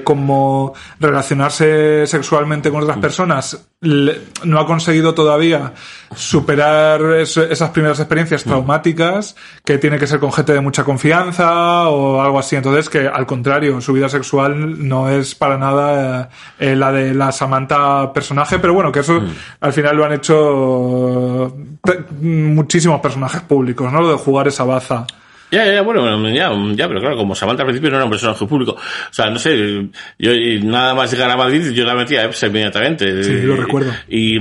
como 0.05 0.75
relacionarse 1.01 2.07
sexualmente 2.07 2.71
con 2.71 2.81
Mm. 2.81 2.85
otras 2.85 2.99
personas 2.99 3.69
le- 3.81 4.19
no 4.45 4.59
ha 4.61 4.67
conseguido 4.67 5.15
todavía 5.15 5.73
superar 6.15 7.01
es- 7.21 7.37
esas 7.37 7.71
primeras 7.71 7.99
experiencias 8.01 8.45
Mm. 8.47 8.49
traumáticas, 8.49 9.37
que 9.65 9.79
tiene 9.79 9.99
que 9.99 10.07
ser 10.07 10.19
con 10.21 10.33
gente 10.33 10.53
de 10.53 10.61
mucha 10.61 10.85
confianza 10.85 11.89
o 11.89 12.23
algo 12.23 12.39
así. 12.39 12.57
Entonces, 12.57 12.89
que 12.89 13.07
al 13.09 13.27
contrario, 13.27 13.81
su 13.81 13.93
vida 13.93 14.09
sexual 14.09 14.54
no 14.55 15.09
es 15.11 15.35
para 15.35 15.59
nada 15.59 16.29
eh, 16.59 16.73
eh, 16.73 16.77
la 16.77 16.93
de 16.93 17.13
la 17.15 17.33
Samantha 17.33 18.13
personaje, 18.13 18.59
pero 18.59 18.75
bueno, 18.75 18.91
que 18.93 19.01
eso 19.01 19.21
Mm. 19.21 19.29
al 19.61 19.73
final 19.73 19.97
lo 19.97 20.05
han 20.05 20.13
hecho 20.15 21.57
pe- 21.83 22.05
muchísimos 22.21 23.01
personajes 23.01 23.43
públicos, 23.43 23.93
¿no? 23.93 24.01
Lo 24.01 24.11
de 24.13 24.17
jugar 24.19 24.49
esa 24.49 24.65
baza. 24.65 25.07
Ya, 25.51 25.65
ya, 25.73 25.83
bueno, 25.83 26.29
ya, 26.31 26.51
ya, 26.75 26.89
pero 26.89 26.99
claro, 27.01 27.17
como 27.17 27.35
Samantha 27.35 27.63
al 27.63 27.69
principio 27.69 27.91
no 27.91 27.97
era 27.97 28.05
un 28.05 28.11
personaje 28.11 28.45
público. 28.45 28.73
O 28.73 29.13
sea, 29.13 29.31
no 29.31 29.39
sé, 29.39 29.87
yo 30.19 30.33
y 30.33 30.61
nada 30.63 30.95
más 30.95 31.13
llegar 31.13 31.31
a 31.31 31.37
Madrid, 31.37 31.71
yo 31.71 31.85
la 31.85 31.95
metí 31.95 32.17
a 32.17 32.25
EPSA 32.25 32.49
inmediatamente. 32.49 33.23
Sí, 33.23 33.33
lo 33.43 33.55
recuerdo. 33.55 33.93
Y, 34.09 34.37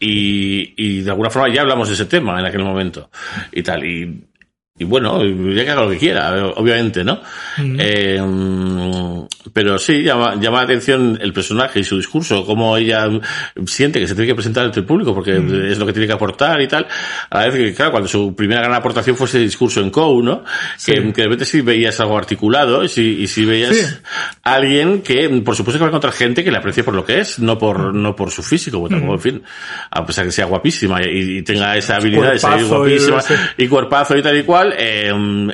y, 0.00 0.74
y 0.76 1.00
de 1.02 1.10
alguna 1.10 1.30
forma 1.30 1.54
ya 1.54 1.60
hablamos 1.60 1.86
de 1.88 1.94
ese 1.94 2.06
tema 2.06 2.40
en 2.40 2.46
aquel 2.46 2.64
momento. 2.64 3.10
Y 3.52 3.62
tal, 3.62 3.84
y, 3.84 4.24
y 4.78 4.84
bueno, 4.84 5.24
ya 5.24 5.64
que 5.64 5.70
haga 5.70 5.82
lo 5.84 5.90
que 5.90 5.96
quiera, 5.98 6.46
obviamente, 6.56 7.02
¿no? 7.02 7.20
Eh, 7.58 8.20
mm, 8.20 9.26
pero 9.52 9.78
sí, 9.78 10.02
llama, 10.02 10.34
llama 10.38 10.58
la 10.58 10.64
atención 10.64 11.18
el 11.22 11.32
personaje 11.32 11.80
y 11.80 11.84
su 11.84 11.96
discurso, 11.96 12.44
cómo 12.44 12.76
ella 12.76 13.08
siente 13.66 14.00
que 14.00 14.06
se 14.06 14.14
tiene 14.14 14.28
que 14.28 14.34
presentar 14.34 14.64
ante 14.66 14.80
el 14.80 14.86
público, 14.86 15.14
porque 15.14 15.36
es 15.70 15.78
lo 15.78 15.86
que 15.86 15.92
tiene 15.92 16.06
que 16.06 16.12
aportar 16.12 16.60
y 16.60 16.68
tal. 16.68 16.86
A 17.30 17.38
la 17.38 17.46
vez 17.46 17.54
que, 17.54 17.74
claro, 17.74 17.90
cuando 17.92 18.08
su 18.08 18.34
primera 18.34 18.60
gran 18.60 18.74
aportación 18.74 19.16
fue 19.16 19.26
ese 19.28 19.38
discurso 19.38 19.80
en 19.80 19.90
COU, 19.90 20.22
¿no? 20.22 20.44
Que, 20.84 20.94
que 21.12 21.22
de 21.22 21.24
repente 21.24 21.44
sí 21.46 21.62
veías 21.62 21.98
algo 22.00 22.18
articulado 22.18 22.84
y 22.84 22.88
sí, 22.88 23.18
y 23.20 23.26
sí 23.28 23.44
veías 23.44 23.74
Sí. 23.74 23.82
a 24.42 24.54
alguien 24.54 25.00
que, 25.02 25.28
por 25.44 25.56
supuesto 25.56 25.78
que 25.78 25.84
va 25.84 25.86
a 25.86 25.90
encontrar 25.90 26.12
gente 26.12 26.44
que 26.44 26.50
le 26.50 26.58
aprecie 26.58 26.84
por 26.84 26.94
lo 26.94 27.04
que 27.04 27.20
es, 27.20 27.38
no 27.38 27.56
por, 27.58 27.94
no 27.94 28.14
por 28.14 28.30
su 28.30 28.42
físico, 28.42 28.78
porque 28.80 28.94
tampoco, 28.96 29.14
en 29.14 29.20
fin, 29.20 29.42
a 29.90 30.04
pesar 30.04 30.26
que 30.26 30.32
sea 30.32 30.44
guapísima 30.46 31.00
y, 31.02 31.38
y 31.38 31.42
tenga 31.42 31.76
esa 31.76 31.96
habilidad 31.96 32.32
de 32.32 32.38
ser 32.38 32.60
y 32.60 32.64
guapísima 32.64 33.18
ese- 33.20 33.38
y 33.56 33.68
cuerpazo 33.68 34.16
y 34.16 34.22
tal 34.22 34.36
y 34.36 34.42
cual, 34.42 34.65
eh, 34.76 35.12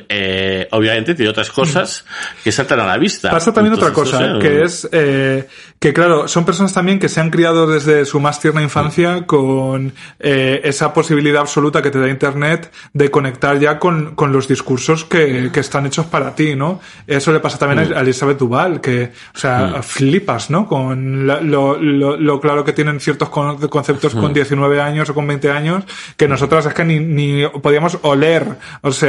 eh, 0.09 0.67
obviamente 0.71 1.15
tiene 1.15 1.29
otras 1.31 1.49
cosas 1.51 2.05
que 2.43 2.51
saltan 2.51 2.79
a 2.79 2.85
la 2.85 2.97
vista. 2.97 3.29
Pasa 3.31 3.53
también 3.53 3.73
otra 3.75 3.89
Entonces, 3.89 4.13
cosa, 4.13 4.27
no 4.27 4.41
sé, 4.41 4.47
que 4.47 4.63
es 4.63 4.89
eh, 4.91 5.47
que, 5.79 5.93
claro, 5.93 6.27
son 6.27 6.45
personas 6.45 6.73
también 6.73 6.97
que 6.99 7.09
se 7.09 7.19
han 7.19 7.29
criado 7.29 7.67
desde 7.67 8.05
su 8.05 8.19
más 8.19 8.39
tierna 8.39 8.61
infancia 8.61 9.25
con 9.25 9.93
eh, 10.19 10.61
esa 10.63 10.93
posibilidad 10.93 11.41
absoluta 11.41 11.81
que 11.81 11.91
te 11.91 11.99
da 11.99 12.07
Internet 12.09 12.71
de 12.93 13.11
conectar 13.11 13.59
ya 13.59 13.79
con, 13.79 14.15
con 14.15 14.31
los 14.31 14.47
discursos 14.47 15.03
que, 15.05 15.49
que 15.53 15.59
están 15.59 15.85
hechos 15.85 16.05
para 16.05 16.35
ti, 16.35 16.55
¿no? 16.55 16.79
Eso 17.05 17.31
le 17.33 17.39
pasa 17.39 17.57
también 17.57 17.93
a 17.93 17.99
Elizabeth 18.01 18.37
Duval, 18.39 18.79
que, 18.81 19.11
o 19.35 19.37
sea, 19.37 19.81
flipas, 19.83 20.49
¿no? 20.49 20.67
Con 20.67 21.27
la- 21.27 21.41
lo, 21.41 21.77
lo, 21.79 22.15
lo 22.17 22.39
claro 22.39 22.63
que 22.63 22.71
tienen 22.73 22.99
ciertos 22.99 23.29
con- 23.29 23.57
conceptos 23.67 24.15
con 24.15 24.33
19 24.33 24.81
años 24.81 25.09
o 25.09 25.13
con 25.13 25.27
20 25.27 25.51
años, 25.51 25.83
que 26.15 26.27
nosotras 26.27 26.65
es 26.65 26.73
que 26.73 26.85
ni, 26.85 26.99
ni 26.99 27.45
podíamos 27.61 27.97
oler, 28.03 28.45
o 28.81 28.91
sea, 28.91 29.02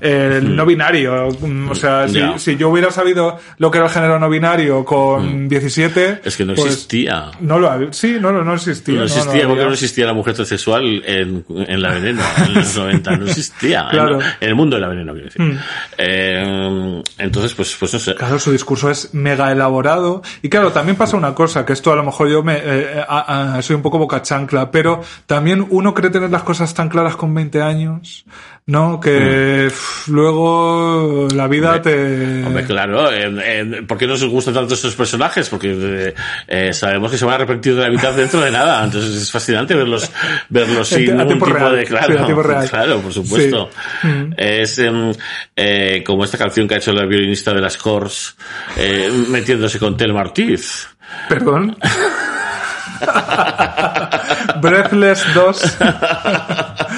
el 0.00 0.54
no 0.56 0.66
binario, 0.66 1.28
mm, 1.40 1.70
o 1.70 1.74
sea, 1.74 2.06
si, 2.38 2.56
yo 2.56 2.68
hubiera 2.68 2.90
sabido 2.90 3.38
lo 3.58 3.70
que 3.70 3.78
era 3.78 3.86
el 3.86 3.92
género 3.92 4.18
no 4.18 4.28
binario 4.28 4.84
con 4.84 5.48
17... 5.48 6.20
Es 6.24 6.36
que 6.36 6.44
no 6.44 6.54
pues, 6.54 6.66
existía. 6.72 7.30
No 7.40 7.58
lo 7.58 7.70
había, 7.70 7.92
sí, 7.92 8.16
no, 8.20 8.32
no, 8.32 8.44
no 8.44 8.54
existía. 8.54 8.96
No 8.98 9.04
existía, 9.04 9.32
porque 9.46 9.52
había. 9.52 9.64
no 9.66 9.72
existía 9.72 10.06
la 10.06 10.14
mujer 10.14 10.34
transexual 10.34 11.02
en, 11.06 11.44
en 11.48 11.82
la 11.82 11.90
veneno, 11.94 12.22
en 12.46 12.54
los 12.54 12.76
90, 12.76 13.16
no 13.16 13.26
existía. 13.26 13.86
Claro. 13.90 14.20
En, 14.20 14.26
en 14.40 14.48
el 14.48 14.54
mundo 14.54 14.76
de 14.76 14.82
la 14.82 14.88
veneno, 14.88 15.12
quiero 15.12 15.28
decir. 15.28 15.58
Eh, 15.98 17.02
entonces, 17.18 17.54
pues, 17.54 17.76
pues 17.78 17.92
no 17.92 17.98
sé. 17.98 18.14
Claro, 18.14 18.38
su 18.38 18.52
discurso 18.52 18.90
es 18.90 19.14
mega 19.14 19.50
elaborado. 19.52 20.22
Y 20.42 20.48
claro, 20.48 20.72
también 20.72 20.96
pasa 20.96 21.16
una 21.16 21.34
cosa, 21.34 21.64
que 21.64 21.72
esto 21.72 21.92
a 21.92 21.96
lo 21.96 22.04
mejor 22.04 22.28
yo 22.28 22.42
me 22.42 22.58
eh, 22.62 23.04
a- 23.06 23.56
a- 23.56 23.62
soy 23.62 23.76
un 23.76 23.82
poco 23.82 23.98
boca 23.98 24.22
chancla, 24.22 24.70
pero 24.70 25.00
también 25.26 25.66
uno 25.70 25.94
cree 25.94 26.10
tener 26.10 26.30
las 26.30 26.42
cosas 26.42 26.72
tan 26.74 26.88
claras 26.88 27.16
con 27.16 27.34
20 27.34 27.62
años, 27.62 28.24
¿no? 28.70 29.00
Que 29.00 29.66
pff, 29.68 30.06
luego 30.08 31.26
la 31.34 31.48
vida 31.48 31.82
te... 31.82 32.44
Hombre, 32.44 32.64
claro, 32.64 33.10
eh, 33.12 33.28
eh, 33.42 33.82
¿por 33.86 33.98
qué 33.98 34.06
nos 34.06 34.22
gustan 34.24 34.54
tanto 34.54 34.74
estos 34.74 34.94
personajes? 34.94 35.48
Porque 35.48 35.74
eh, 35.76 36.14
eh, 36.46 36.72
sabemos 36.72 37.10
que 37.10 37.18
se 37.18 37.24
van 37.24 37.32
a 37.32 37.34
arrepentir 37.36 37.74
de 37.74 37.82
la 37.82 37.90
mitad 37.90 38.12
dentro 38.12 38.40
de 38.40 38.52
nada. 38.52 38.84
Entonces 38.84 39.22
es 39.22 39.30
fascinante 39.30 39.74
verlos, 39.74 40.08
verlos 40.48 40.88
sin 40.88 41.16
ningún 41.16 41.34
tipo 41.34 41.46
real. 41.46 41.76
de 41.76 41.84
claro, 41.84 42.62
Sí, 42.62 42.68
claro, 42.68 43.00
por 43.00 43.12
supuesto. 43.12 43.70
Sí. 44.02 44.06
Mm. 44.06 44.34
Es 44.36 44.78
em, 44.78 45.12
eh, 45.56 46.04
como 46.06 46.22
esta 46.24 46.38
canción 46.38 46.68
que 46.68 46.74
ha 46.74 46.78
hecho 46.78 46.92
la 46.92 47.06
violinista 47.06 47.52
de 47.52 47.60
las 47.60 47.76
Cors, 47.76 48.36
eh, 48.76 49.10
metiéndose 49.28 49.80
con 49.80 49.96
Telma 49.96 50.20
Ortiz. 50.20 50.86
Perdón. 51.28 51.76
Breathless 54.60 55.24
2. 55.34 55.78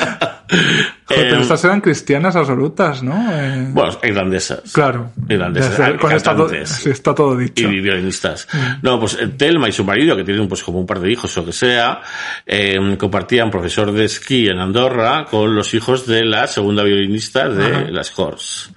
Pero 1.08 1.36
Eh, 1.36 1.40
estas 1.42 1.64
eran 1.64 1.80
cristianas 1.80 2.36
absolutas, 2.36 3.02
¿no? 3.02 3.14
Eh, 3.32 3.66
Bueno, 3.70 3.98
irlandesas. 4.02 4.72
claro. 4.72 5.10
Irlandesas. 5.28 5.98
Con 6.00 6.12
esta 6.12 6.34
to- 6.34 6.44
cantantes. 6.46 6.68
sí, 6.70 6.90
está 6.90 7.14
todo 7.14 7.36
dicho. 7.36 7.68
y 7.70 7.80
violinistas. 7.80 8.48
No, 8.82 8.98
pues 9.00 9.18
eh, 9.20 9.28
Telma 9.28 9.68
y 9.68 9.72
su 9.72 9.84
marido, 9.84 10.16
que 10.16 10.24
tienen 10.24 10.48
pues 10.48 10.62
como 10.62 10.78
un 10.80 10.86
par 10.86 11.00
de 11.00 11.10
hijos 11.12 11.36
o 11.36 11.44
que 11.44 11.52
sea, 11.52 12.00
eh, 12.46 12.78
compartían 12.98 13.50
profesor 13.50 13.92
de 13.92 14.04
esquí 14.04 14.48
en 14.48 14.58
Andorra 14.58 15.26
con 15.30 15.54
los 15.54 15.74
hijos 15.74 16.06
de 16.06 16.24
la 16.24 16.46
segunda 16.46 16.82
violinista 16.82 17.48
de 17.48 17.64
Ajá. 17.66 17.84
las 17.90 18.10
Cors. 18.10 18.70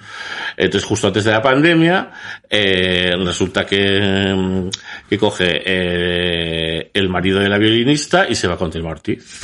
Entonces, 0.58 0.88
justo 0.88 1.08
antes 1.08 1.24
de 1.26 1.32
la 1.32 1.42
pandemia, 1.42 2.12
resulta 2.50 3.66
que, 3.66 4.34
mm, 4.36 4.70
que 5.10 5.18
coge 5.18 5.62
el 6.98 7.10
marido 7.10 7.40
de 7.40 7.50
la 7.50 7.58
violinista 7.58 8.26
y 8.30 8.36
se 8.36 8.48
va 8.48 8.58
con 8.58 8.72
Telma 8.72 8.90
Ortiz. 8.92 9.42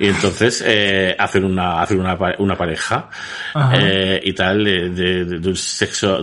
Y 0.00 0.08
entonces 0.08 0.64
eh, 0.66 1.14
hacen 1.18 1.44
una 1.44 1.82
hacen 1.82 2.00
una, 2.00 2.16
una 2.38 2.56
pareja 2.56 3.08
eh, 3.74 4.20
y 4.24 4.32
tal 4.32 4.64
de, 4.64 4.88
de- 4.88 5.24
de 5.26 5.48
un 5.48 5.56
sexo 5.56 6.22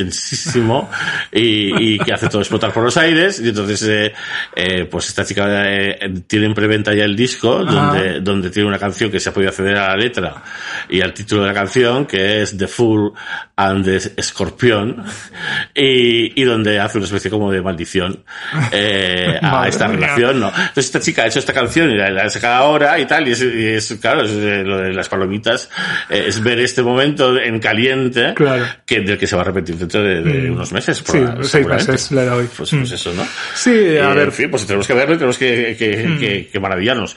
intensísimo 0.00 0.90
y, 1.32 1.94
y 1.94 1.98
que 1.98 2.12
hace 2.12 2.28
todo 2.28 2.40
explotar 2.40 2.72
por 2.72 2.82
los 2.82 2.96
aires 2.96 3.38
y 3.40 3.48
entonces 3.50 3.82
eh, 3.82 4.12
eh, 4.56 4.84
pues 4.86 5.08
esta 5.08 5.24
chica 5.24 5.46
eh, 5.70 5.98
tiene 6.26 6.46
en 6.46 6.54
preventa 6.54 6.94
ya 6.94 7.04
el 7.04 7.14
disco 7.14 7.62
donde, 7.64 8.20
donde 8.20 8.50
tiene 8.50 8.68
una 8.68 8.78
canción 8.78 9.10
que 9.10 9.20
se 9.20 9.28
ha 9.28 9.32
podido 9.32 9.50
acceder 9.50 9.76
a 9.76 9.88
la 9.88 9.96
letra 9.96 10.42
y 10.88 11.00
al 11.02 11.12
título 11.12 11.42
de 11.42 11.48
la 11.48 11.54
canción 11.54 12.06
que 12.06 12.42
es 12.42 12.56
The 12.56 12.66
Fool 12.68 13.12
and 13.56 13.84
the 13.84 13.96
Escorpión 14.16 15.04
y, 15.74 16.40
y 16.40 16.44
donde 16.44 16.80
hace 16.80 16.98
una 16.98 17.04
especie 17.06 17.30
como 17.30 17.52
de 17.52 17.60
maldición 17.62 18.24
eh, 18.72 19.38
a 19.42 19.68
esta 19.68 19.86
relación 19.88 20.40
¿no? 20.40 20.48
entonces 20.48 20.86
esta 20.86 21.00
chica 21.00 21.22
ha 21.22 21.26
hecho 21.26 21.38
esta 21.38 21.52
canción 21.52 21.90
y 21.90 21.96
la, 21.96 22.10
la 22.10 22.22
ha 22.24 22.30
sacado 22.30 22.54
ahora 22.64 22.98
y 22.98 23.06
tal 23.10 23.26
y 23.26 23.32
es, 23.32 23.42
y 23.42 23.66
es, 23.66 23.98
claro 24.00 24.22
es, 24.22 24.30
eh, 24.30 24.62
lo 24.64 24.78
de 24.78 24.92
las 24.94 25.08
palomitas 25.08 25.68
eh, 26.08 26.26
es 26.28 26.40
ver 26.40 26.60
este 26.60 26.80
momento 26.82 27.36
en 27.36 27.58
caliente 27.58 28.34
Claro. 28.36 28.64
que 28.86 29.00
del 29.00 29.18
que 29.18 29.26
se 29.26 29.34
va 29.34 29.42
a 29.42 29.46
repetir 29.46 29.74
dentro 29.74 30.00
de, 30.00 30.22
de 30.22 30.48
unos 30.50 30.72
meses 30.72 30.98
Sí, 30.98 31.04
proba- 31.18 31.42
seis 31.42 31.66
meses 31.66 32.12
le 32.12 32.24
doy. 32.24 32.46
pues, 32.56 32.72
Mm. 32.72 32.78
pues 32.78 32.92
eso 32.92 33.12
no 33.14 33.24
Sí, 33.54 33.70
a 33.70 34.12
Eh, 34.12 34.14
ver. 34.14 34.18
en 34.28 34.32
fin, 34.32 34.48
pues 34.50 34.64
tenemos 34.64 34.86
que 34.86 34.94
verlo 34.94 35.14
y 35.14 35.18
tenemos 35.18 35.38
que, 35.38 35.74
que, 35.76 35.90
que, 36.20 36.48
que 36.52 36.60
maravillarnos. 36.60 37.16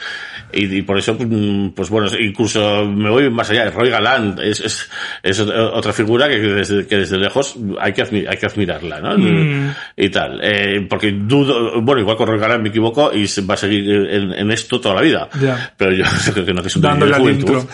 Y, 0.51 0.77
y 0.77 0.81
por 0.83 0.97
eso, 0.99 1.15
mm, 1.19 1.69
pues 1.75 1.89
bueno, 1.89 2.07
incluso 2.19 2.85
me 2.85 3.09
voy 3.09 3.29
más 3.29 3.49
allá. 3.49 3.69
Roy 3.71 3.89
Galán 3.89 4.35
es, 4.43 4.59
es, 4.61 4.89
es 5.23 5.39
otra 5.39 5.93
figura 5.93 6.27
que 6.29 6.37
desde, 6.39 6.85
que 6.87 6.97
desde 6.97 7.17
lejos 7.17 7.55
hay 7.79 7.93
que, 7.93 8.01
hay 8.03 8.37
que 8.37 8.45
admirarla, 8.45 8.99
¿no? 8.99 9.17
Mm. 9.17 9.71
Y 9.97 10.09
tal. 10.09 10.39
Eh, 10.43 10.85
porque 10.89 11.11
dudo, 11.11 11.81
bueno, 11.81 12.01
igual 12.01 12.17
con 12.17 12.27
Roy 12.27 12.39
Galán 12.39 12.61
me 12.61 12.69
equivoco 12.69 13.11
y 13.13 13.27
se 13.27 13.41
va 13.41 13.55
a 13.55 13.57
seguir 13.57 13.83
en, 13.89 14.33
en 14.33 14.51
esto 14.51 14.79
toda 14.79 14.95
la 14.95 15.01
vida. 15.01 15.27
Ya. 15.41 15.73
Pero 15.83 15.95
yo 16.25 16.33
creo 16.33 16.45
que 16.45 16.53
no 16.53 16.61
es 16.61 16.75
un 16.75 16.81
dándole 16.81 17.15
al 17.15 17.29
intro. 17.29 17.67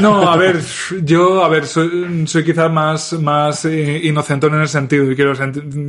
No, 0.00 0.28
a 0.30 0.36
ver, 0.36 0.60
yo, 1.02 1.44
a 1.44 1.48
ver, 1.48 1.66
soy, 1.66 2.26
soy 2.26 2.42
quizás 2.44 2.70
más, 2.72 3.12
más 3.14 3.64
eh, 3.66 4.00
inocentón 4.02 4.54
en 4.54 4.62
ese 4.62 4.72
sentido. 4.72 5.10
Y 5.10 5.14
quiero, 5.14 5.34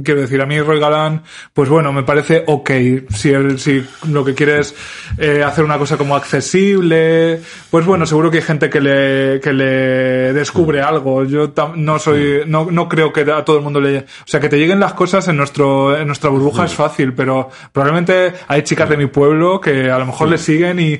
quiero 0.03 0.21
decir, 0.21 0.41
a 0.41 0.45
mí 0.45 0.59
Roy 0.61 0.79
Galán, 0.79 1.23
pues 1.53 1.69
bueno, 1.69 1.91
me 1.91 2.03
parece 2.03 2.43
ok. 2.45 2.69
Si, 3.09 3.29
él, 3.29 3.57
si 3.59 3.83
lo 4.09 4.23
que 4.23 4.35
quiere 4.35 4.59
es 4.59 4.75
eh, 5.17 5.43
hacer 5.43 5.63
una 5.63 5.77
cosa 5.77 5.97
como 5.97 6.15
accesible, 6.15 7.39
pues 7.71 7.85
bueno, 7.85 8.05
seguro 8.05 8.29
que 8.29 8.37
hay 8.37 8.43
gente 8.43 8.69
que 8.69 8.81
le, 8.81 9.39
que 9.41 9.53
le 9.53 10.33
descubre 10.33 10.81
algo. 10.81 11.23
Yo 11.23 11.53
tam- 11.53 11.75
no 11.75 11.97
soy, 11.97 12.41
no, 12.45 12.67
no 12.69 12.87
creo 12.87 13.11
que 13.11 13.21
a 13.21 13.43
todo 13.43 13.57
el 13.57 13.63
mundo 13.63 13.79
le, 13.81 13.99
o 13.99 14.03
sea, 14.25 14.39
que 14.39 14.49
te 14.49 14.57
lleguen 14.59 14.79
las 14.79 14.93
cosas 14.93 15.27
en 15.29 15.37
nuestro, 15.37 15.97
en 15.97 16.05
nuestra 16.05 16.29
burbuja 16.29 16.65
es 16.65 16.73
fácil, 16.73 17.13
pero 17.13 17.49
probablemente 17.71 18.33
hay 18.47 18.61
chicas 18.63 18.89
de 18.89 18.97
mi 18.97 19.07
pueblo 19.07 19.59
que 19.59 19.89
a 19.89 19.97
lo 19.97 20.05
mejor 20.05 20.27
le 20.29 20.37
siguen 20.37 20.79
y 20.79 20.99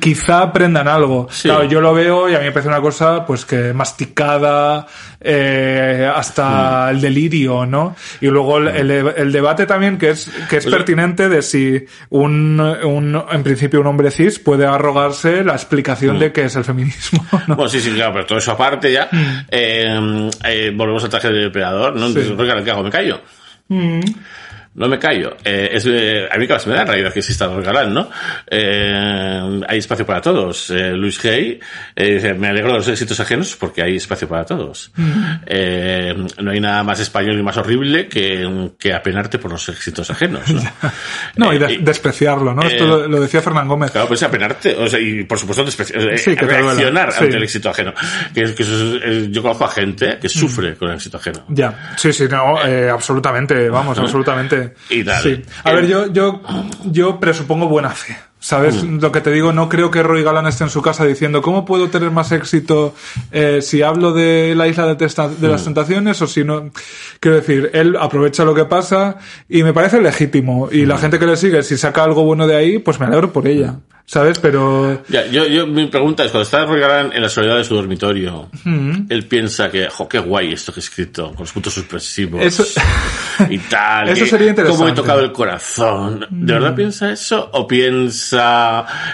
quizá 0.00 0.42
aprendan 0.42 0.86
algo. 0.86 1.26
Sí. 1.30 1.48
Claro, 1.48 1.64
yo 1.64 1.80
lo 1.80 1.92
veo 1.92 2.30
y 2.30 2.34
a 2.34 2.38
mí 2.38 2.44
me 2.44 2.52
parece 2.52 2.68
una 2.68 2.80
cosa 2.80 3.26
pues 3.26 3.44
que 3.44 3.72
masticada 3.72 4.86
eh, 5.20 6.08
hasta 6.14 6.88
el 6.92 7.00
delirio, 7.00 7.66
¿no? 7.66 7.96
Y 8.20 8.28
luego 8.28 8.58
el, 8.58 8.68
el- 8.68 9.12
el 9.16 9.32
debate 9.32 9.66
también 9.66 9.98
que 9.98 10.10
es 10.10 10.30
que 10.48 10.58
es 10.58 10.66
pertinente 10.66 11.28
de 11.28 11.42
si 11.42 11.84
un, 12.10 12.60
un 12.60 13.24
en 13.32 13.42
principio 13.42 13.80
un 13.80 13.88
hombre 13.88 14.12
cis 14.12 14.38
puede 14.38 14.66
arrogarse 14.66 15.42
la 15.42 15.54
explicación 15.54 16.20
de 16.20 16.30
qué 16.32 16.44
es 16.44 16.54
el 16.54 16.62
feminismo, 16.64 17.26
¿no? 17.48 17.56
Bueno, 17.56 17.68
sí, 17.68 17.80
sí, 17.80 17.90
claro, 17.90 18.12
pero 18.12 18.26
todo 18.26 18.38
eso 18.38 18.52
aparte 18.52 18.92
ya. 18.92 19.08
Eh, 19.50 20.30
eh, 20.44 20.72
volvemos 20.74 21.02
al 21.02 21.10
traje 21.10 21.28
del 21.28 21.46
emperador, 21.46 21.96
¿no? 21.96 22.06
Entonces, 22.06 22.28
Sí. 22.38 22.62
¿qué 22.64 22.70
hago? 22.70 22.82
¿Me 22.84 22.90
callo? 22.90 23.20
No 24.76 24.88
me 24.88 24.98
callo. 24.98 25.36
Eh, 25.42 25.70
es, 25.72 25.86
eh, 25.88 26.28
a 26.30 26.36
mí 26.36 26.46
que 26.46 26.54
me 26.66 26.74
da 26.74 26.84
realidad 26.84 27.12
que 27.12 27.20
exista 27.20 27.46
Roy 27.46 27.64
Galán, 27.64 27.94
¿no? 27.94 28.10
Eh, 28.46 29.60
hay 29.68 29.78
espacio 29.78 30.04
para 30.04 30.20
todos. 30.20 30.70
Eh, 30.70 30.92
Luis 30.92 31.22
Hay 31.24 31.58
eh, 31.94 32.14
dice, 32.14 32.34
me 32.34 32.48
alegro 32.48 32.72
de 32.72 32.78
los 32.78 32.88
éxitos 32.88 33.18
ajenos 33.20 33.56
porque 33.58 33.82
hay 33.82 33.96
espacio 33.96 34.28
para 34.28 34.44
todos. 34.44 34.90
Eh, 35.46 36.14
no 36.42 36.50
hay 36.50 36.60
nada 36.60 36.82
más 36.82 37.00
español 37.00 37.38
y 37.38 37.42
más 37.42 37.56
horrible 37.56 38.06
que, 38.08 38.70
que 38.78 38.92
apenarte 38.92 39.38
por 39.38 39.50
los 39.52 39.68
éxitos 39.68 40.10
ajenos, 40.10 40.42
¿no? 40.52 40.60
No, 41.36 41.52
y 41.52 41.58
de- 41.58 41.78
despreciarlo, 41.80 42.54
¿no? 42.54 42.62
Esto 42.62 42.86
lo, 42.86 43.08
lo 43.08 43.20
decía 43.20 43.40
Fernán 43.42 43.68
Gómez. 43.68 43.90
Claro, 43.92 44.08
pues 44.08 44.22
apenarte, 44.22 44.74
o 44.76 44.88
sea, 44.88 44.98
y 45.00 45.24
por 45.24 45.38
supuesto 45.38 45.64
eh, 45.66 46.18
Sí, 46.18 46.34
reaccionar 46.34 47.12
Sí. 47.12 47.24
ante 47.24 47.36
el 47.36 47.42
éxito 47.42 47.70
ajeno. 47.70 47.92
Que, 48.34 48.42
es- 48.42 48.52
que 48.52 48.62
eso 48.62 48.96
es- 48.96 49.30
yo 49.30 49.42
conozco 49.42 49.64
a 49.64 49.70
gente 49.70 50.18
que 50.20 50.28
sufre 50.28 50.74
con 50.76 50.88
el 50.90 50.96
éxito 50.96 51.16
ajeno. 51.16 51.44
Ya, 51.48 51.94
sí, 51.96 52.12
sí, 52.12 52.24
no, 52.30 52.62
eh, 52.66 52.90
absolutamente, 52.90 53.68
vamos, 53.68 53.98
absolutamente. 53.98 54.65
Sí. 55.22 55.42
A 55.64 55.72
ver, 55.72 55.86
yo, 55.86 56.12
yo, 56.12 56.42
yo 56.84 57.20
presupongo 57.20 57.68
buena 57.68 57.90
fe. 57.90 58.16
¿Sabes 58.38 58.84
lo 58.84 59.10
que 59.10 59.20
te 59.20 59.32
digo? 59.32 59.52
No 59.52 59.68
creo 59.68 59.90
que 59.90 60.02
Roy 60.02 60.22
Galán 60.22 60.46
esté 60.46 60.62
en 60.64 60.70
su 60.70 60.80
casa 60.82 61.04
diciendo 61.04 61.42
¿cómo 61.42 61.64
puedo 61.64 61.88
tener 61.88 62.10
más 62.10 62.30
éxito 62.32 62.94
eh, 63.32 63.60
si 63.62 63.82
hablo 63.82 64.12
de 64.12 64.54
la 64.54 64.68
isla 64.68 64.86
de, 64.86 64.94
testa- 64.94 65.28
de 65.28 65.48
las 65.48 65.64
tentaciones 65.64 66.20
o 66.22 66.26
si 66.26 66.44
no? 66.44 66.70
Quiero 67.18 67.38
decir, 67.38 67.70
él 67.72 67.96
aprovecha 67.98 68.44
lo 68.44 68.54
que 68.54 68.66
pasa 68.66 69.16
y 69.48 69.62
me 69.64 69.72
parece 69.72 70.00
legítimo. 70.00 70.68
Y 70.70 70.86
la 70.86 70.98
gente 70.98 71.18
que 71.18 71.26
le 71.26 71.36
sigue, 71.36 71.62
si 71.62 71.76
saca 71.76 72.04
algo 72.04 72.22
bueno 72.24 72.46
de 72.46 72.54
ahí, 72.56 72.78
pues 72.78 73.00
me 73.00 73.06
alegro 73.06 73.32
por 73.32 73.48
ella. 73.48 73.76
¿Sabes? 74.08 74.38
Pero... 74.38 75.02
Ya, 75.08 75.26
yo, 75.26 75.46
yo, 75.48 75.66
mi 75.66 75.86
pregunta 75.88 76.22
es, 76.24 76.30
cuando 76.30 76.44
está 76.44 76.64
Roy 76.64 76.78
Galán 76.80 77.10
en 77.12 77.20
la 77.22 77.28
soledad 77.28 77.56
de 77.56 77.64
su 77.64 77.74
dormitorio, 77.74 78.48
él 79.08 79.26
piensa 79.28 79.68
que, 79.68 79.88
jo, 79.88 80.08
qué 80.08 80.20
guay 80.20 80.52
esto 80.52 80.72
que 80.72 80.78
he 80.78 80.82
escrito, 80.84 81.30
con 81.30 81.40
los 81.40 81.50
puntos 81.50 81.74
supresivos 81.74 82.40
Eso- 82.40 82.64
y 83.50 83.58
tal. 83.58 84.08
Eso 84.10 84.24
sería 84.26 84.50
interesante. 84.50 84.78
Cómo 84.78 84.88
he 84.88 84.94
tocado 84.94 85.22
el 85.22 85.32
corazón. 85.32 86.24
¿De 86.30 86.52
verdad 86.52 86.76
piensa 86.76 87.10
eso? 87.10 87.50
¿O 87.52 87.66
piensa, 87.66 88.25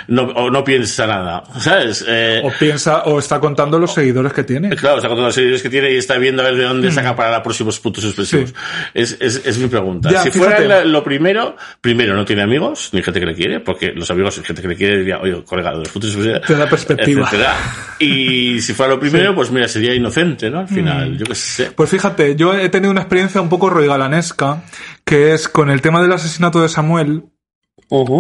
no, 0.09 0.22
o 0.22 0.51
no 0.51 0.64
piensa 0.64 1.06
nada? 1.06 1.43
¿Sabes? 1.59 2.05
Eh, 2.09 2.40
O 2.44 2.51
piensa, 2.59 3.02
o 3.05 3.18
está 3.18 3.40
contando 3.40 3.78
los 3.78 3.93
seguidores 3.94 4.32
que 4.32 4.44
tiene. 4.44 4.70
Claro, 4.76 4.97
está 4.97 5.09
contando 5.09 5.26
los 5.28 5.34
seguidores 5.34 5.62
que 5.62 5.70
tiene 5.70 5.93
y 5.93 5.97
está 5.97 6.16
viendo 6.18 6.43
a 6.43 6.47
ver 6.47 6.56
de 6.56 6.64
dónde 6.64 6.90
saca 6.90 7.14
para 7.16 7.30
los 7.32 7.40
próximos 7.43 7.78
puntos 7.80 8.05
expresivos. 8.05 8.51
Sí. 8.51 8.55
Es, 8.94 9.16
es, 9.20 9.43
es 9.44 9.59
mi 9.59 9.68
pregunta. 9.68 10.10
Ya, 10.10 10.22
si 10.22 10.30
fíjate. 10.30 10.55
fuera 10.56 10.68
la- 10.80 10.84
lo 10.84 11.02
primero, 11.05 11.56
primero 11.80 12.14
no 12.14 12.24
tiene 12.24 12.43
amigos, 12.43 12.90
ni 12.93 13.02
gente 13.02 13.20
que 13.20 13.26
le 13.26 13.34
quiere, 13.34 13.60
porque 13.60 13.93
los 13.94 14.10
amigos 14.10 14.39
y 14.39 14.44
gente 14.44 14.62
que 14.62 14.68
le 14.68 14.76
quiere 14.76 14.98
diría, 14.98 15.18
oye, 15.20 15.43
colega, 15.44 15.72
los 15.72 15.89
puntos 15.89 16.10
expresivos. 16.10 16.47
Te 16.47 16.55
da 16.55 16.66
perspectiva. 16.68 17.22
etcétera. 17.26 17.55
Y 17.98 18.60
si 18.60 18.72
fuera 18.74 18.93
lo 18.94 19.01
primero, 19.01 19.34
pues 19.34 19.51
mira, 19.51 19.68
sería 19.68 19.94
inocente, 19.94 20.51
¿no? 20.51 20.60
Al 20.60 20.68
final, 20.68 21.16
yo 21.18 21.24
qué 21.26 21.34
sé. 21.34 21.70
Pues 21.72 21.90
fíjate, 21.90 22.34
yo 22.36 22.55
he 22.55 22.68
tenido 22.68 22.90
una 22.90 23.01
experiencia 23.02 23.40
un 23.40 23.48
poco 23.48 23.70
roigalanesca, 23.70 24.62
que 25.05 25.32
es 25.32 25.48
con 25.48 25.70
el 25.70 25.80
tema 25.80 26.02
del 26.02 26.12
asesinato 26.12 26.60
de 26.62 26.68
Samuel, 26.68 27.24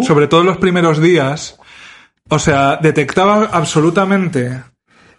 sobre 0.02 0.28
todo 0.28 0.42
los 0.44 0.58
primeros 0.58 1.00
días, 1.00 1.58
o 2.28 2.38
sea, 2.38 2.76
detectaba 2.76 3.48
absolutamente 3.52 4.62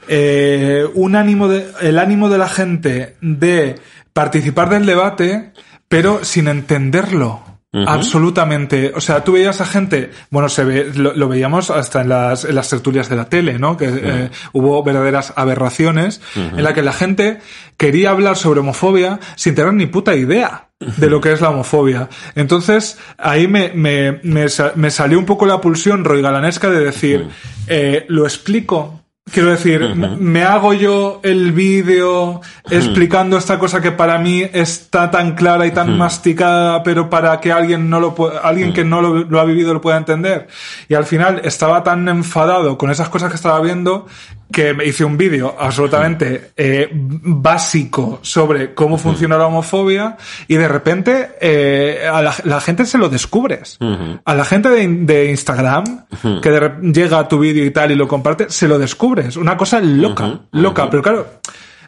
eh, 0.08 0.86
un 0.94 1.16
ánimo 1.16 1.48
de, 1.48 1.68
el 1.82 2.00
ánimo 2.00 2.30
de 2.30 2.38
la 2.38 2.48
gente 2.48 3.16
de 3.22 3.76
participar 4.14 4.70
del 4.70 4.86
debate, 4.86 5.54
pero 5.88 6.24
sin 6.24 6.48
entenderlo. 6.48 7.42
Absolutamente. 7.88 8.92
O 8.96 9.02
sea, 9.02 9.24
tú 9.24 9.32
veías 9.32 9.60
a 9.60 9.66
gente, 9.66 10.12
bueno, 10.30 10.48
se 10.48 10.64
ve, 10.64 10.92
lo, 10.94 11.14
lo 11.16 11.28
veíamos 11.28 11.72
hasta 11.72 12.02
en 12.02 12.10
las, 12.10 12.46
en 12.46 12.54
las 12.54 12.70
tertulias 12.70 13.10
de 13.10 13.16
la 13.16 13.26
tele, 13.26 13.58
¿no? 13.58 13.78
Que 13.78 13.90
eh, 13.92 14.30
hubo 14.52 14.84
verdaderas 14.84 15.34
aberraciones 15.36 16.22
en 16.36 16.64
la 16.64 16.76
que 16.76 16.84
la 16.84 16.94
gente 16.94 17.40
quería 17.78 18.12
hablar 18.12 18.38
sobre 18.38 18.60
homofobia 18.60 19.20
sin 19.36 19.56
tener 19.56 19.74
ni 19.74 19.88
puta 19.88 20.16
idea 20.16 20.70
de 20.98 21.10
lo 21.10 21.22
que 21.22 21.32
es 21.32 21.42
la 21.42 21.50
homofobia. 21.50 22.10
Entonces, 22.36 22.98
ahí 23.18 23.48
me, 23.48 23.72
me, 23.74 24.20
me, 24.24 24.50
sa- 24.50 24.74
me 24.76 24.92
salió 24.92 25.20
un 25.20 25.26
poco 25.26 25.46
la 25.46 25.62
pulsión 25.62 26.04
roigalanesca 26.04 26.70
de 26.70 26.80
decir, 26.84 27.28
eh, 27.68 28.06
lo 28.10 28.24
explico. 28.26 29.00
Quiero 29.32 29.52
decir, 29.52 29.96
me- 29.96 30.18
me 30.18 30.44
hago 30.44 30.74
yo 30.74 31.22
el 31.24 31.54
vídeo 31.54 32.42
explicando 32.70 33.38
esta 33.38 33.58
cosa 33.58 33.80
que 33.82 33.92
para 33.92 34.18
mí 34.20 34.44
está 34.52 35.12
tan 35.12 35.36
clara 35.36 35.66
y 35.66 35.72
tan 35.72 35.98
masticada, 35.98 36.84
pero 36.84 37.10
para 37.10 37.40
que 37.40 37.52
alguien 37.54 37.90
no 37.90 38.02
lo 38.02 38.14
alguien 38.44 38.74
que 38.74 38.84
no 38.84 39.02
lo, 39.02 39.14
lo 39.24 39.40
ha 39.40 39.46
vivido 39.46 39.74
lo 39.74 39.80
pueda 39.80 39.96
entender. 39.98 40.48
Y 40.90 40.96
al 40.96 41.06
final 41.06 41.40
estaba 41.46 41.84
tan 41.84 42.08
enfadado 42.10 42.78
con 42.78 42.92
esas 42.92 43.08
cosas 43.08 43.30
que 43.30 43.38
estaba 43.38 43.62
viendo 43.62 44.08
que 44.54 44.74
me 44.74 44.86
hice 44.86 45.04
un 45.04 45.18
vídeo 45.18 45.56
absolutamente 45.60 46.52
eh, 46.56 46.90
básico 46.94 48.20
sobre 48.22 48.74
cómo 48.74 48.98
funciona 48.98 49.36
la 49.36 49.48
homofobia 49.48 50.16
y 50.48 50.56
de 50.56 50.68
repente 50.68 51.32
eh, 51.42 52.08
a 52.08 52.22
la, 52.22 52.34
la 52.46 52.62
gente 52.62 52.86
se 52.86 52.98
lo 52.98 53.10
descubres. 53.10 53.80
A 54.24 54.36
la 54.36 54.46
gente 54.46 54.70
de, 54.70 54.88
de 54.88 55.32
Instagram 55.32 56.06
que 56.42 56.50
de 56.52 56.72
llega 56.94 57.20
a 57.20 57.28
tu 57.28 57.40
vídeo 57.40 57.66
y 57.66 57.72
tal 57.72 57.92
y 57.92 57.96
lo 57.96 58.08
comparte, 58.08 58.50
se 58.50 58.68
lo 58.68 58.78
descubres. 58.78 59.36
Una 59.36 59.58
cosa 59.58 59.82
loca, 59.82 60.42
loca. 60.52 60.90
Pero 60.90 61.02
claro, 61.02 61.28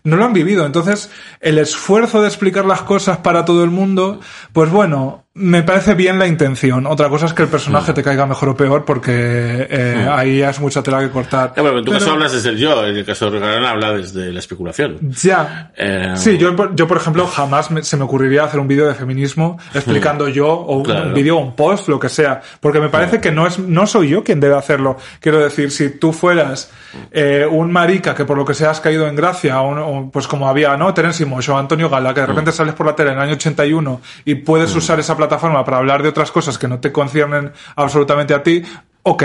no 0.03 0.17
lo 0.17 0.25
han 0.25 0.33
vivido. 0.33 0.65
Entonces, 0.65 1.11
el 1.41 1.59
esfuerzo 1.59 2.21
de 2.21 2.27
explicar 2.27 2.65
las 2.65 2.81
cosas 2.81 3.19
para 3.19 3.45
todo 3.45 3.63
el 3.63 3.69
mundo, 3.69 4.19
pues 4.53 4.71
bueno, 4.71 5.24
me 5.37 5.63
parece 5.63 5.95
bien 5.95 6.17
la 6.17 6.27
intención. 6.27 6.87
Otra 6.87 7.09
cosa 7.09 7.25
es 7.25 7.33
que 7.33 7.43
el 7.43 7.49
personaje 7.49 7.91
te 7.91 8.01
caiga 8.01 8.25
mejor 8.25 8.47
o 8.49 8.55
peor 8.55 8.85
porque 8.85 9.67
eh, 9.69 10.07
ahí 10.09 10.37
ya 10.39 10.49
es 10.51 10.61
mucha 10.61 10.81
tela 10.81 11.01
que 11.01 11.09
cortar. 11.09 11.51
Ya, 11.57 11.61
bueno, 11.61 11.79
en 11.79 11.83
tu 11.83 11.91
Pero- 11.91 11.99
caso 11.99 12.13
hablas 12.13 12.31
desde 12.31 12.49
el 12.51 12.57
yo, 12.57 12.85
en 12.87 12.95
el 12.95 13.03
caso 13.05 13.25
de 13.25 13.31
Roy 13.31 13.39
Galán 13.41 13.65
habla 13.65 13.91
desde 13.97 14.31
la 14.31 14.39
especulación. 14.39 14.97
Ya. 15.21 15.73
Eh, 15.75 16.13
Sí, 16.15 16.37
yo, 16.37 16.73
yo 16.73 16.87
por 16.87 16.95
ejemplo 16.95 17.27
jamás 17.27 17.69
me- 17.69 17.83
se 17.83 17.97
me 17.97 18.05
ocurriría 18.05 18.45
hacer 18.45 18.61
un 18.61 18.67
vídeo 18.69 18.87
de 18.87 18.93
feminismo 18.95 19.59
explicando 19.73 20.29
yo 20.29 20.47
o 20.47 20.77
un- 20.77 20.83
Claro. 20.85 21.07
un 21.07 21.13
vídeo 21.13 21.35
o 21.35 21.41
un 21.41 21.53
post, 21.53 21.89
lo 21.89 21.99
que 21.99 22.07
sea, 22.07 22.41
porque 22.61 22.79
me 22.79 22.87
parece 22.87 23.19
que 23.19 23.33
no 23.33 23.45
es 23.45 23.59
no 23.59 23.85
soy 23.87 24.07
yo 24.09 24.23
quien 24.23 24.39
debe 24.39 24.55
hacerlo. 24.55 24.95
Quiero 25.19 25.39
decir, 25.39 25.69
si 25.69 25.89
tú 25.89 26.13
fueras 26.13 26.71
eh, 27.11 27.45
un 27.49 27.73
marica 27.73 28.15
que 28.15 28.23
por 28.23 28.37
lo 28.37 28.45
que 28.45 28.53
sea 28.53 28.69
has 28.69 28.79
caído 28.79 29.05
en 29.05 29.17
gracia, 29.17 29.59
o, 29.59 29.97
o, 29.99 30.09
pues 30.11 30.29
como 30.29 30.47
había, 30.47 30.77
¿no? 30.77 30.93
Terence 30.93 31.25
Moix 31.25 31.49
o 31.49 31.57
Antonio 31.57 31.89
Gala, 31.89 32.13
que 32.13 32.21
de 32.21 32.27
repente 32.27 32.53
sales 32.53 32.73
por 32.73 32.85
la 32.85 32.95
tele 32.95 33.09
en 33.11 33.17
el 33.17 33.23
año 33.23 33.33
81 33.33 33.99
y 34.23 34.35
puedes 34.35 34.73
usar 34.73 34.97
esa 34.97 35.11
plataforma 35.11 35.24
para 35.65 35.77
hablar 35.77 36.03
de 36.03 36.10
otras 36.10 36.31
cosas 36.31 36.57
que 36.57 36.68
no 36.68 36.80
te 36.80 36.91
conciernen 36.91 37.52
absolutamente 37.76 38.34
a 38.34 38.43
ti, 38.43 38.64
ok. 39.03 39.23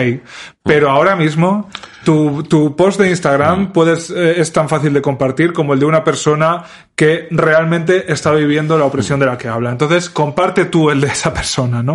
Pero 0.62 0.90
ahora 0.90 1.16
mismo, 1.16 1.68
tu, 2.04 2.42
tu 2.44 2.74
post 2.76 3.00
de 3.00 3.10
Instagram 3.10 3.72
puedes, 3.72 4.10
eh, 4.10 4.40
es 4.40 4.52
tan 4.52 4.68
fácil 4.68 4.92
de 4.92 5.02
compartir 5.02 5.52
como 5.52 5.74
el 5.74 5.80
de 5.80 5.86
una 5.86 6.02
persona 6.04 6.62
que 6.96 7.28
realmente 7.30 8.12
está 8.12 8.32
viviendo 8.32 8.76
la 8.76 8.84
opresión 8.84 9.18
de 9.20 9.26
la 9.26 9.38
que 9.38 9.48
habla. 9.48 9.70
Entonces, 9.70 10.10
comparte 10.10 10.66
tú 10.66 10.90
el 10.90 11.00
de 11.00 11.06
esa 11.08 11.32
persona, 11.32 11.82
¿no? 11.82 11.94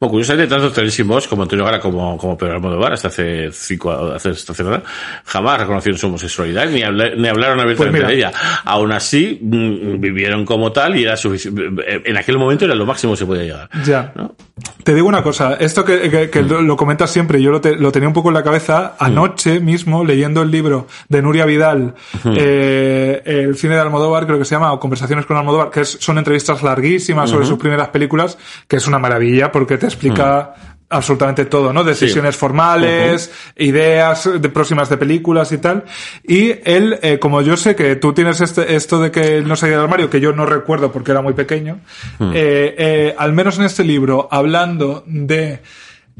Bueno, 0.00 0.10
curiosamente, 0.10 0.54
tanto 0.54 0.82
Moss 1.04 1.26
como 1.28 1.44
Antonio 1.44 1.64
Gala 1.64 1.80
como, 1.80 2.18
como 2.18 2.36
Pedro 2.36 2.54
Almodóvar, 2.54 2.92
hasta 2.92 3.08
hace 3.08 3.50
cinco, 3.52 3.90
hace, 3.92 4.30
hace 4.30 4.64
nada, 4.64 4.82
jamás 5.24 5.60
reconocieron 5.60 5.98
su 5.98 6.08
homosexualidad, 6.08 6.66
ni, 6.66 6.80
ni 6.80 7.28
hablaron 7.28 7.58
abiertamente 7.60 8.00
Pues 8.00 8.08
de 8.08 8.14
ella. 8.14 8.32
Aún 8.64 8.92
así, 8.92 9.38
mm, 9.40 9.98
vivieron 10.00 10.44
como 10.44 10.72
tal 10.72 10.96
y 10.96 11.04
era 11.04 11.16
suficiente, 11.16 11.62
en 12.04 12.16
aquel 12.16 12.36
momento 12.36 12.66
era 12.66 12.74
lo 12.74 12.84
máximo 12.84 13.14
que 13.14 13.18
se 13.18 13.26
podía 13.26 13.42
llegar. 13.44 13.70
Ya. 13.86 14.12
¿no? 14.14 14.34
Te 14.82 14.94
digo 14.94 15.08
una 15.08 15.22
cosa, 15.22 15.54
esto 15.54 15.84
que, 15.86 16.10
que- 16.10 16.28
que 16.28 16.42
lo, 16.42 16.60
lo 16.60 16.76
comentas 16.76 17.10
siempre, 17.10 17.40
yo 17.40 17.50
lo, 17.50 17.60
te- 17.62 17.76
lo 17.76 17.90
tenía 17.92 18.08
un 18.08 18.14
poco 18.14 18.28
en 18.28 18.34
la 18.34 18.42
cabeza 18.42 18.94
anoche 18.98 19.33
mismo 19.60 20.04
leyendo 20.04 20.42
el 20.42 20.50
libro 20.50 20.86
de 21.08 21.22
Nuria 21.22 21.44
Vidal, 21.44 21.94
eh, 22.24 23.22
el 23.24 23.56
cine 23.56 23.74
de 23.74 23.80
Almodóvar, 23.80 24.26
creo 24.26 24.38
que 24.38 24.44
se 24.44 24.54
llama, 24.54 24.72
o 24.72 24.80
Conversaciones 24.80 25.26
con 25.26 25.36
Almodóvar, 25.36 25.70
que 25.70 25.80
es- 25.82 25.98
son 26.00 26.18
entrevistas 26.18 26.62
larguísimas 26.62 27.30
sobre 27.30 27.46
sus 27.46 27.58
primeras 27.58 27.88
películas, 27.88 28.38
que 28.68 28.76
es 28.76 28.86
una 28.86 28.98
maravilla 28.98 29.50
porque 29.52 29.78
te 29.78 29.86
explica 29.86 30.54
absolutamente 30.90 31.46
todo, 31.46 31.72
¿no? 31.72 31.82
Decisiones 31.82 32.36
formales, 32.36 33.32
ideas 33.56 34.30
de 34.40 34.48
próximas 34.48 34.88
de 34.88 34.96
películas 34.96 35.50
y 35.50 35.58
tal. 35.58 35.84
Y 36.22 36.52
él, 36.64 36.98
eh, 37.02 37.18
como 37.18 37.40
yo 37.42 37.56
sé 37.56 37.74
que 37.74 37.96
tú 37.96 38.12
tienes 38.12 38.40
este, 38.40 38.76
esto 38.76 39.00
de 39.00 39.10
que 39.10 39.38
él 39.38 39.48
no 39.48 39.56
salía 39.56 39.76
del 39.76 39.84
armario, 39.86 40.08
que 40.10 40.20
yo 40.20 40.32
no 40.32 40.46
recuerdo 40.46 40.92
porque 40.92 41.10
era 41.10 41.20
muy 41.22 41.32
pequeño, 41.32 41.80
eh, 42.20 42.74
eh, 42.78 43.14
al 43.18 43.32
menos 43.32 43.58
en 43.58 43.64
este 43.64 43.82
libro, 43.82 44.28
hablando 44.30 45.02
de 45.06 45.60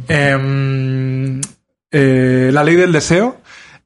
em, 0.08 1.40
eh, 1.94 2.50
la 2.52 2.62
ley 2.64 2.74
del 2.74 2.90
deseo, 2.92 3.38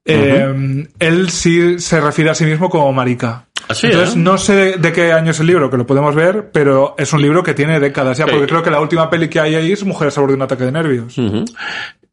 eh, 0.05 0.87
él 0.99 1.31
sí 1.31 1.79
se 1.79 2.01
refiere 2.01 2.31
a 2.31 2.35
sí 2.35 2.45
mismo 2.47 2.71
como 2.71 2.91
marica. 2.93 3.45
Así, 3.69 3.87
Entonces, 3.89 4.15
¿eh? 4.17 4.19
no 4.19 4.39
sé 4.39 4.79
de, 4.79 4.93
qué 4.93 5.13
año 5.13 5.33
es 5.33 5.41
el 5.41 5.47
libro, 5.47 5.71
que 5.71 5.77
lo 5.77 5.87
podemos 5.87 6.15
ver, 6.15 6.51
pero 6.53 6.95
es 6.97 7.13
un 7.13 7.21
libro 7.21 7.43
que 7.43 7.53
tiene 7.53 7.79
décadas 7.79 8.17
ya, 8.17 8.27
porque 8.27 8.47
creo 8.47 8.63
que 8.63 8.71
la 8.71 8.81
última 8.81 9.11
peli 9.11 9.29
que 9.29 9.41
hay 9.41 9.55
ahí 9.57 9.73
es 9.73 9.85
Mujeres 9.85 10.17
a 10.17 10.23
bordo 10.23 10.33
de 10.33 10.37
un 10.37 10.43
ataque 10.43 10.65
de 10.65 10.73
nervios. 10.73 11.15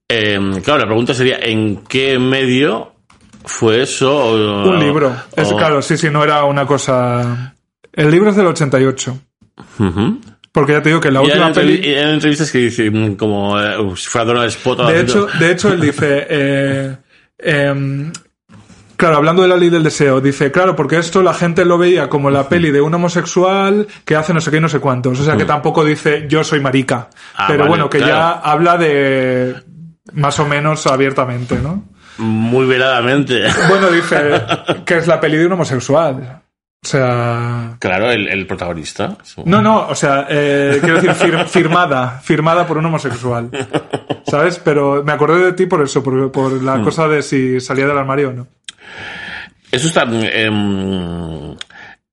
Eh, 0.10 0.38
claro, 0.64 0.80
la 0.82 0.86
pregunta 0.86 1.14
sería, 1.14 1.38
¿en 1.42 1.78
qué 1.88 2.20
medio 2.20 2.92
fue 3.46 3.84
eso? 3.84 4.14
O- 4.18 4.70
Un 4.70 4.80
libro. 4.80 5.16
Es, 5.36 5.54
claro, 5.54 5.82
sí, 5.82 5.98
sí, 5.98 6.10
no 6.10 6.24
era 6.24 6.44
una 6.44 6.68
cosa... 6.68 7.56
El 7.94 8.12
libro 8.12 8.30
es 8.32 8.36
del 8.36 8.48
88. 8.48 9.18
Ujú. 9.80 10.20
Porque 10.56 10.72
ya 10.72 10.82
te 10.82 10.88
digo 10.88 11.02
que 11.02 11.12
la 11.12 11.22
Y 11.22 11.26
última 11.26 11.52
peli... 11.52 11.82
y 11.84 11.94
hay 11.94 12.14
entrevistas 12.14 12.50
que 12.50 12.60
dicen 12.60 13.18
como 13.18 13.60
eh, 13.60 13.76
si 13.98 14.08
fuera 14.08 14.24
Donald 14.24 14.48
Spot 14.48 14.88
De 14.88 15.02
hecho, 15.02 15.28
de 15.38 15.52
hecho, 15.52 15.74
él 15.74 15.82
dice... 15.82 16.26
eh, 16.30 16.96
em, 17.38 18.12
Claro, 18.96 19.18
hablando 19.18 19.42
de 19.42 19.50
la 19.50 19.58
ley 19.58 19.70
del 19.70 19.84
deseo, 19.84 20.22
dice, 20.22 20.54
claro, 20.54 20.74
porque 20.74 20.98
esto 20.98 21.22
la 21.22 21.34
gente 21.34 21.66
lo 21.66 21.78
veía 21.78 22.08
como 22.08 22.30
la 22.30 22.48
peli 22.48 22.72
de 22.72 22.80
un 22.80 22.94
homosexual 22.94 23.86
que 24.06 24.16
hace 24.16 24.34
no 24.34 24.40
sé 24.40 24.52
qué 24.52 24.58
y 24.58 24.62
no 24.62 24.70
sé 24.70 24.80
cuántos. 24.80 25.20
O 25.20 25.26
sea, 25.26 25.36
que 25.36 25.44
tampoco 25.44 25.84
dice 25.84 26.28
yo 26.30 26.46
soy 26.46 26.62
marica. 26.62 27.10
Ah, 27.36 27.48
Pero 27.50 27.60
vale, 27.60 27.70
bueno, 27.72 27.90
que 27.90 28.00
ya 28.00 28.32
habla 28.32 28.78
de 28.78 29.54
más 30.14 30.40
o 30.40 30.46
menos 30.46 30.88
abiertamente, 30.88 31.60
¿no? 31.62 31.84
muy 32.18 32.66
veladamente. 32.66 33.44
Bueno, 33.68 33.92
dice 33.92 34.42
que 34.86 34.96
es 34.96 35.08
la 35.08 35.20
peli 35.20 35.36
de 35.36 35.48
un 35.48 35.52
homosexual. 35.52 36.44
O 36.86 36.88
sea... 36.88 37.78
Claro, 37.80 38.12
el, 38.12 38.28
el 38.28 38.46
protagonista. 38.46 39.18
No, 39.44 39.60
no, 39.60 39.88
o 39.88 39.96
sea, 39.96 40.28
eh, 40.30 40.78
quiero 40.84 41.02
decir 41.02 41.10
fir- 41.14 41.46
firmada, 41.48 42.20
firmada 42.24 42.68
por 42.68 42.78
un 42.78 42.86
homosexual. 42.86 43.50
¿Sabes? 44.28 44.62
Pero 44.64 45.04
me 45.04 45.12
acordé 45.12 45.44
de 45.46 45.54
ti 45.54 45.66
por 45.66 45.82
eso, 45.82 46.04
por, 46.04 46.32
por 46.32 46.62
la 46.62 46.84
cosa 46.84 47.08
de 47.08 47.24
si 47.24 47.60
salía 47.60 47.88
del 47.88 47.98
armario 47.98 48.30
o 48.30 48.34
no. 48.34 48.48
Eso 49.72 49.88
está. 49.88 50.04
em, 50.04 51.56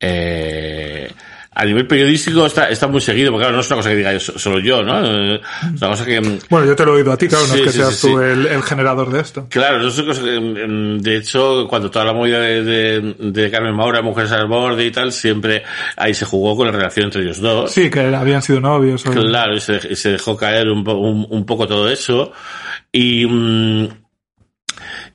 eh, 0.00 1.12
a 1.54 1.64
nivel 1.66 1.86
periodístico 1.86 2.46
está, 2.46 2.68
está 2.70 2.86
muy 2.88 3.00
seguido, 3.02 3.30
porque 3.30 3.42
claro, 3.42 3.56
no 3.56 3.60
es 3.60 3.66
una 3.68 3.76
cosa 3.76 3.90
que 3.90 3.96
diga 3.96 4.12
yo- 4.14 4.20
solo 4.38 4.58
yo, 4.58 4.82
¿no? 4.82 5.04
Es 5.34 5.40
una 5.80 5.88
cosa 5.90 6.04
que. 6.06 6.16
em, 6.16 6.38
Bueno, 6.48 6.66
yo 6.66 6.74
te 6.74 6.84
lo 6.86 6.92
he 6.92 6.96
oído 7.00 7.12
a 7.12 7.16
ti, 7.18 7.28
claro, 7.28 7.46
no 7.46 7.52
Sí, 7.54 7.60
es 7.60 7.66
que 7.66 7.72
sí, 7.72 7.78
seas 7.78 7.94
sí, 7.94 8.08
tú. 8.08 8.20
El, 8.20 8.46
el 8.46 8.62
generador 8.62 9.10
de 9.12 9.20
esto. 9.20 9.46
Claro, 9.50 9.78
no 9.80 9.88
es 9.88 9.98
una 9.98 10.06
cosa 10.08 10.22
que, 10.22 10.34
em, 10.36 10.98
de 10.98 11.16
hecho, 11.18 11.66
cuando 11.68 11.90
toda 11.90 12.06
la 12.06 12.12
movida 12.14 12.40
de, 12.40 12.62
de, 12.64 13.14
de 13.18 13.50
Carmen 13.50 13.74
Maura, 13.74 14.00
Mujeres 14.02 14.32
al 14.32 14.46
Borde 14.46 14.86
y 14.86 14.90
tal, 14.90 15.12
siempre 15.12 15.62
ahí 15.96 16.14
se 16.14 16.24
jugó 16.24 16.56
con 16.56 16.66
la 16.66 16.72
relación 16.72 17.04
entre 17.06 17.22
ellos 17.22 17.40
dos. 17.40 17.70
Sí, 17.70 17.90
que 17.90 18.00
habían 18.00 18.40
sido 18.42 18.60
novios. 18.60 19.04
o- 19.06 19.10
Claro, 19.10 19.54
y 19.54 19.60
se, 19.60 19.78
y 19.90 19.96
se 19.96 20.12
dejó 20.12 20.36
caer 20.36 20.68
un, 20.70 20.88
un, 20.88 21.26
un 21.28 21.44
poco 21.46 21.66
todo 21.66 21.90
eso. 21.90 22.32
Y 22.90 23.26
mm, 23.26 23.88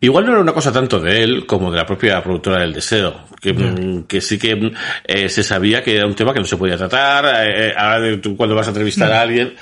igual 0.02 0.26
no 0.26 0.32
era 0.34 0.41
una 0.41 0.53
cosa 0.53 0.72
tanto 0.72 0.99
de 0.99 1.24
él 1.24 1.45
como 1.45 1.72
de 1.72 1.78
la 1.78 1.86
propia 1.86 2.22
productora 2.24 2.61
del 2.61 2.74
deseo. 2.74 3.26
Que, 3.41 3.53
mm, 3.53 4.03
que 4.03 4.19
sí 4.22 4.40
que 4.40 4.72
eh, 5.06 5.30
se 5.30 5.44
sabía 5.44 5.84
que 5.84 5.95
era 5.95 6.07
un 6.07 6.15
tema 6.15 6.34
que 6.34 6.40
no 6.40 6.45
se 6.45 6.57
podía 6.57 6.76
tratar. 6.78 7.26
eh, 7.48 7.68
eh, 7.69 7.74
ahora 7.78 7.99
de- 7.99 8.18
tú 8.18 8.36
cuando 8.36 8.56
vas 8.56 8.68
a 8.68 8.72
entrevistar 8.72 9.11
a 9.11 9.22
alguien, 9.22 9.53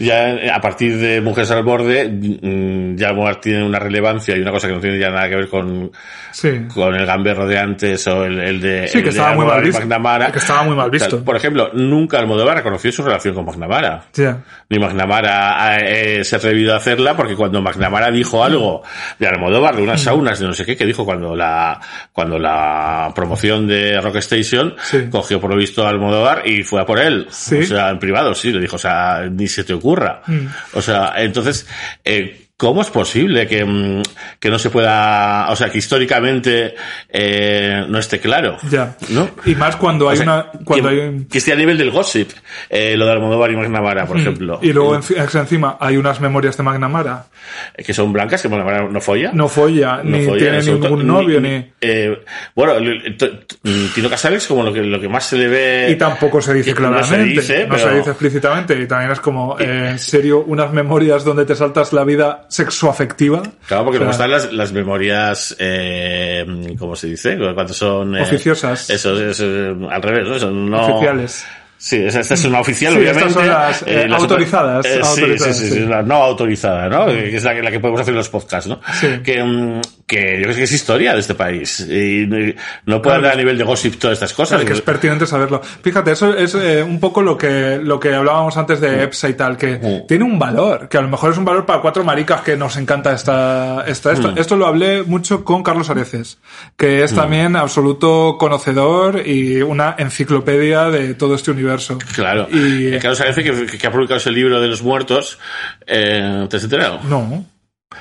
ya 0.00 0.30
eh, 0.30 0.50
a 0.50 0.60
partir 0.60 0.98
de 0.98 1.20
Mujeres 1.20 1.50
al 1.52 1.62
Borde, 1.62 2.08
mm, 2.08 2.96
ya 2.96 3.10
tiene 3.40 3.64
una 3.64 3.78
relevancia 3.78 4.36
y 4.36 4.40
una 4.40 4.50
cosa 4.50 4.66
que 4.68 4.74
no 4.74 4.80
tiene 4.80 4.98
ya 4.98 5.10
nada 5.10 5.28
que 5.28 5.36
ver 5.36 5.48
con, 5.48 5.92
Sí. 6.32 6.50
con 6.72 6.94
el 6.94 7.04
gamberro 7.06 7.46
de 7.46 7.58
antes 7.58 8.06
o 8.08 8.24
el, 8.24 8.38
el 8.40 8.60
de, 8.60 8.88
Sí, 8.88 8.98
el 8.98 9.04
que 9.04 9.10
de 9.10 9.16
estaba 9.16 9.34
muy 9.34 9.46
mal 9.46 9.62
visto. 9.62 9.80
McNamara. 9.80 10.32
Que 10.32 10.38
estaba 10.38 10.62
muy 10.64 10.74
mal 10.76 10.90
visto. 10.90 11.16
Tal. 11.16 11.24
Por 11.24 11.36
ejemplo, 11.36 11.70
nunca 11.74 12.18
Almodóvar 12.18 12.56
reconoció 12.56 12.90
su 12.92 13.02
relación 13.02 13.34
con 13.34 13.44
McNamara 13.44 14.04
ni 14.68 14.78
McNamara 14.78 15.76
eh, 15.80 16.24
se 16.24 16.36
ha 16.36 16.38
atrevido 16.38 16.74
a 16.74 16.76
hacerla 16.76 17.16
porque 17.16 17.34
cuando 17.36 17.60
McNamara 17.60 18.10
dijo 18.10 18.44
algo 18.44 18.82
de 19.18 19.26
Almodóvar, 19.26 19.76
de 19.76 19.82
unas 19.82 20.00
saunas, 20.02 20.38
de 20.38 20.46
no 20.46 20.52
sé 20.52 20.64
qué, 20.64 20.76
que 20.76 20.86
dijo 20.86 21.04
cuando 21.04 21.34
la, 21.34 21.80
cuando 22.12 22.38
la 22.38 23.10
promoción 23.14 23.66
de 23.66 24.00
Rock 24.00 24.16
Station 24.16 24.74
Sí. 24.82 25.08
cogió 25.10 25.40
por 25.40 25.50
lo 25.50 25.56
visto 25.56 25.86
a 25.86 25.90
Almodóvar 25.90 26.42
y 26.46 26.62
fue 26.62 26.80
a 26.80 26.86
por 26.86 26.98
él. 27.00 27.26
Sí. 27.30 27.58
O 27.58 27.62
sea, 27.64 27.90
en 27.90 27.98
privado, 27.98 28.34
sí, 28.34 28.52
le 28.52 28.60
dijo, 28.60 28.76
o 28.76 28.78
sea, 28.78 29.22
ni 29.30 29.46
se 29.48 29.64
te 29.64 29.74
ocurra. 29.90 30.22
Mm. 30.26 30.46
O 30.74 30.82
sea, 30.82 31.14
entonces, 31.16 31.66
eh, 32.04 32.49
¿Cómo 32.60 32.82
es 32.82 32.90
posible 32.90 33.46
que, 33.46 33.64
mm, 33.64 34.02
que 34.38 34.50
no 34.50 34.58
se 34.58 34.68
pueda, 34.68 35.46
o 35.48 35.56
sea, 35.56 35.70
que 35.70 35.78
históricamente 35.78 36.74
eh, 37.08 37.86
no 37.88 37.98
esté 37.98 38.20
claro? 38.20 38.58
Ya. 38.70 38.98
¿No? 39.08 39.30
Y 39.46 39.54
más 39.54 39.76
cuando 39.76 40.10
hay 40.10 40.18
O 40.18 40.22
sea, 40.22 40.24
una. 40.52 40.64
Cuando 40.66 40.90
que, 40.90 40.94
hay 41.00 41.24
que 41.24 41.38
esté 41.38 41.54
a 41.54 41.56
nivel 41.56 41.78
del 41.78 41.90
gossip, 41.90 42.28
eh, 42.68 42.98
lo 42.98 43.06
de 43.06 43.12
Almodóvar 43.12 43.50
y 43.50 43.56
McNamara, 43.56 44.04
por 44.04 44.18
ejemplo. 44.18 44.58
Mm. 44.60 44.64
Y 44.66 44.72
luego 44.74 44.94
enci- 44.94 45.16
es 45.16 45.34
encima 45.34 45.78
hay 45.80 45.96
unas 45.96 46.20
memorias 46.20 46.54
de 46.58 46.62
McNamara. 46.62 47.24
Eh, 47.74 47.82
que 47.82 47.94
son 47.94 48.12
blancas, 48.12 48.42
que 48.42 48.50
McNamara 48.50 48.86
no 48.90 49.00
folla. 49.00 49.30
No 49.32 49.48
folla, 49.48 50.02
No 50.04 50.18
ni 50.18 50.24
folla, 50.26 50.36
tiene 50.36 50.50
en 50.50 50.56
absoluto. 50.56 50.88
ningún 50.90 51.06
novio, 51.06 51.40
ni. 51.40 51.66
eh, 51.80 52.22
bueno, 52.54 52.74
Tino 53.94 54.10
Casares 54.10 54.46
como 54.46 54.64
lo 54.64 54.70
que, 54.72 54.82
lo 54.82 55.00
que 55.00 55.08
más 55.08 55.24
se 55.24 55.38
le 55.38 55.48
ve... 55.48 55.88
Y 55.92 55.96
tampoco 55.96 56.42
se 56.42 56.52
dice 56.52 56.70
no 56.72 56.76
claramente. 56.76 57.40
se 57.40 57.54
dice, 57.54 57.66
no 57.66 57.78
se 57.78 57.94
dice 57.94 58.10
explícitamente. 58.10 58.78
Y 58.78 58.86
también 58.86 59.12
es 59.12 59.20
como, 59.20 59.58
en 59.58 59.98
serio, 59.98 60.44
unas 60.46 60.70
memorias 60.74 61.24
donde 61.24 61.46
te 61.46 61.54
saltas 61.54 61.94
la 61.94 62.04
vida 62.04 62.46
sexoafectiva. 62.50 63.42
Claro, 63.66 63.84
porque 63.84 63.98
O 63.98 64.00
sea, 64.00 64.06
luego 64.06 64.10
están 64.10 64.30
las, 64.30 64.52
las 64.52 64.72
memorias, 64.72 65.56
eh, 65.58 66.44
¿cómo 66.78 66.94
se 66.96 67.06
dice? 67.06 67.38
Cuando 67.54 67.72
son... 67.72 68.16
eh, 68.16 68.22
Oficiosas. 68.22 68.90
Eso, 68.90 69.18
eso, 69.28 69.44
al 69.90 70.02
revés, 70.02 70.28
¿no? 70.28 70.36
Eso 70.36 70.50
no... 70.50 70.96
Oficiales. 70.96 71.46
Sí, 71.78 71.96
esa- 71.96 72.20
esta 72.20 72.34
es 72.34 72.44
una 72.44 72.60
oficial, 72.60 72.92
Sí, 72.92 72.98
obviamente. 72.98 73.28
estas 73.28 73.42
son 73.42 73.48
las, 73.48 73.82
eh, 73.86 74.06
autorizadas, 74.12 74.84
eh, 74.84 75.00
sí, 75.02 75.08
autorizadas, 75.22 75.56
sí, 75.56 75.68
sí, 75.68 75.74
sí. 75.76 75.80
la 75.86 76.02
no 76.02 76.16
autorizada, 76.16 76.90
¿no? 76.90 77.06
Que 77.06 77.34
es 77.36 77.42
la 77.44 77.54
que, 77.54 77.62
la 77.62 77.70
que 77.70 77.80
podemos 77.80 78.02
hacer 78.02 78.12
en 78.12 78.18
los 78.18 78.28
podcasts, 78.28 78.68
¿no? 78.68 78.80
Sí. 79.00 79.06
Que, 79.24 79.42
mm, 79.42 79.80
que 80.10 80.38
yo 80.38 80.42
creo 80.42 80.56
que 80.56 80.64
es 80.64 80.72
historia 80.72 81.14
de 81.14 81.20
este 81.20 81.34
país. 81.36 81.78
Y 81.88 82.26
no 82.84 83.00
puede 83.00 83.16
andar 83.18 83.34
a 83.34 83.36
nivel 83.36 83.56
de 83.56 83.62
gossip 83.62 83.96
todas 84.00 84.14
estas 84.16 84.32
cosas. 84.32 84.56
Claro, 84.58 84.66
que 84.66 84.72
es 84.72 84.80
pertinente 84.80 85.24
saberlo. 85.24 85.60
Fíjate, 85.62 86.10
eso 86.10 86.34
es 86.36 86.52
eh, 86.56 86.82
un 86.82 86.98
poco 86.98 87.22
lo 87.22 87.36
que, 87.38 87.78
lo 87.80 88.00
que 88.00 88.12
hablábamos 88.12 88.56
antes 88.56 88.80
de 88.80 89.04
EPSA 89.04 89.28
y 89.28 89.34
tal, 89.34 89.56
que 89.56 89.70
Mm. 89.80 90.06
tiene 90.08 90.24
un 90.24 90.36
valor, 90.38 90.88
que 90.88 90.98
a 90.98 91.00
lo 91.02 91.06
mejor 91.08 91.30
es 91.30 91.38
un 91.38 91.44
valor 91.44 91.64
para 91.64 91.80
cuatro 91.80 92.02
maricas 92.02 92.40
que 92.40 92.56
nos 92.56 92.76
encanta 92.76 93.12
esta, 93.12 93.84
esta, 93.86 94.10
esto. 94.12 94.32
Mm. 94.32 94.38
Esto 94.38 94.56
lo 94.56 94.66
hablé 94.66 95.04
mucho 95.04 95.44
con 95.44 95.62
Carlos 95.62 95.88
Areces, 95.90 96.38
que 96.76 97.04
es 97.04 97.14
también 97.14 97.54
absoluto 97.54 98.36
conocedor 98.36 99.26
y 99.26 99.62
una 99.62 99.94
enciclopedia 99.96 100.90
de 100.90 101.14
todo 101.14 101.36
este 101.36 101.52
universo. 101.52 101.98
Claro. 102.16 102.48
Y- 102.50 102.88
Eh, 102.94 102.98
Carlos 103.00 103.20
Arece, 103.20 103.44
que, 103.44 103.66
que 103.78 103.86
ha 103.86 103.92
publicado 103.92 104.16
ese 104.18 104.32
libro 104.32 104.60
de 104.60 104.66
los 104.66 104.82
muertos, 104.82 105.38
eh, 105.86 106.46
¿te 106.50 106.56
has 106.56 106.64
enterado? 106.64 106.98
No. 107.04 107.44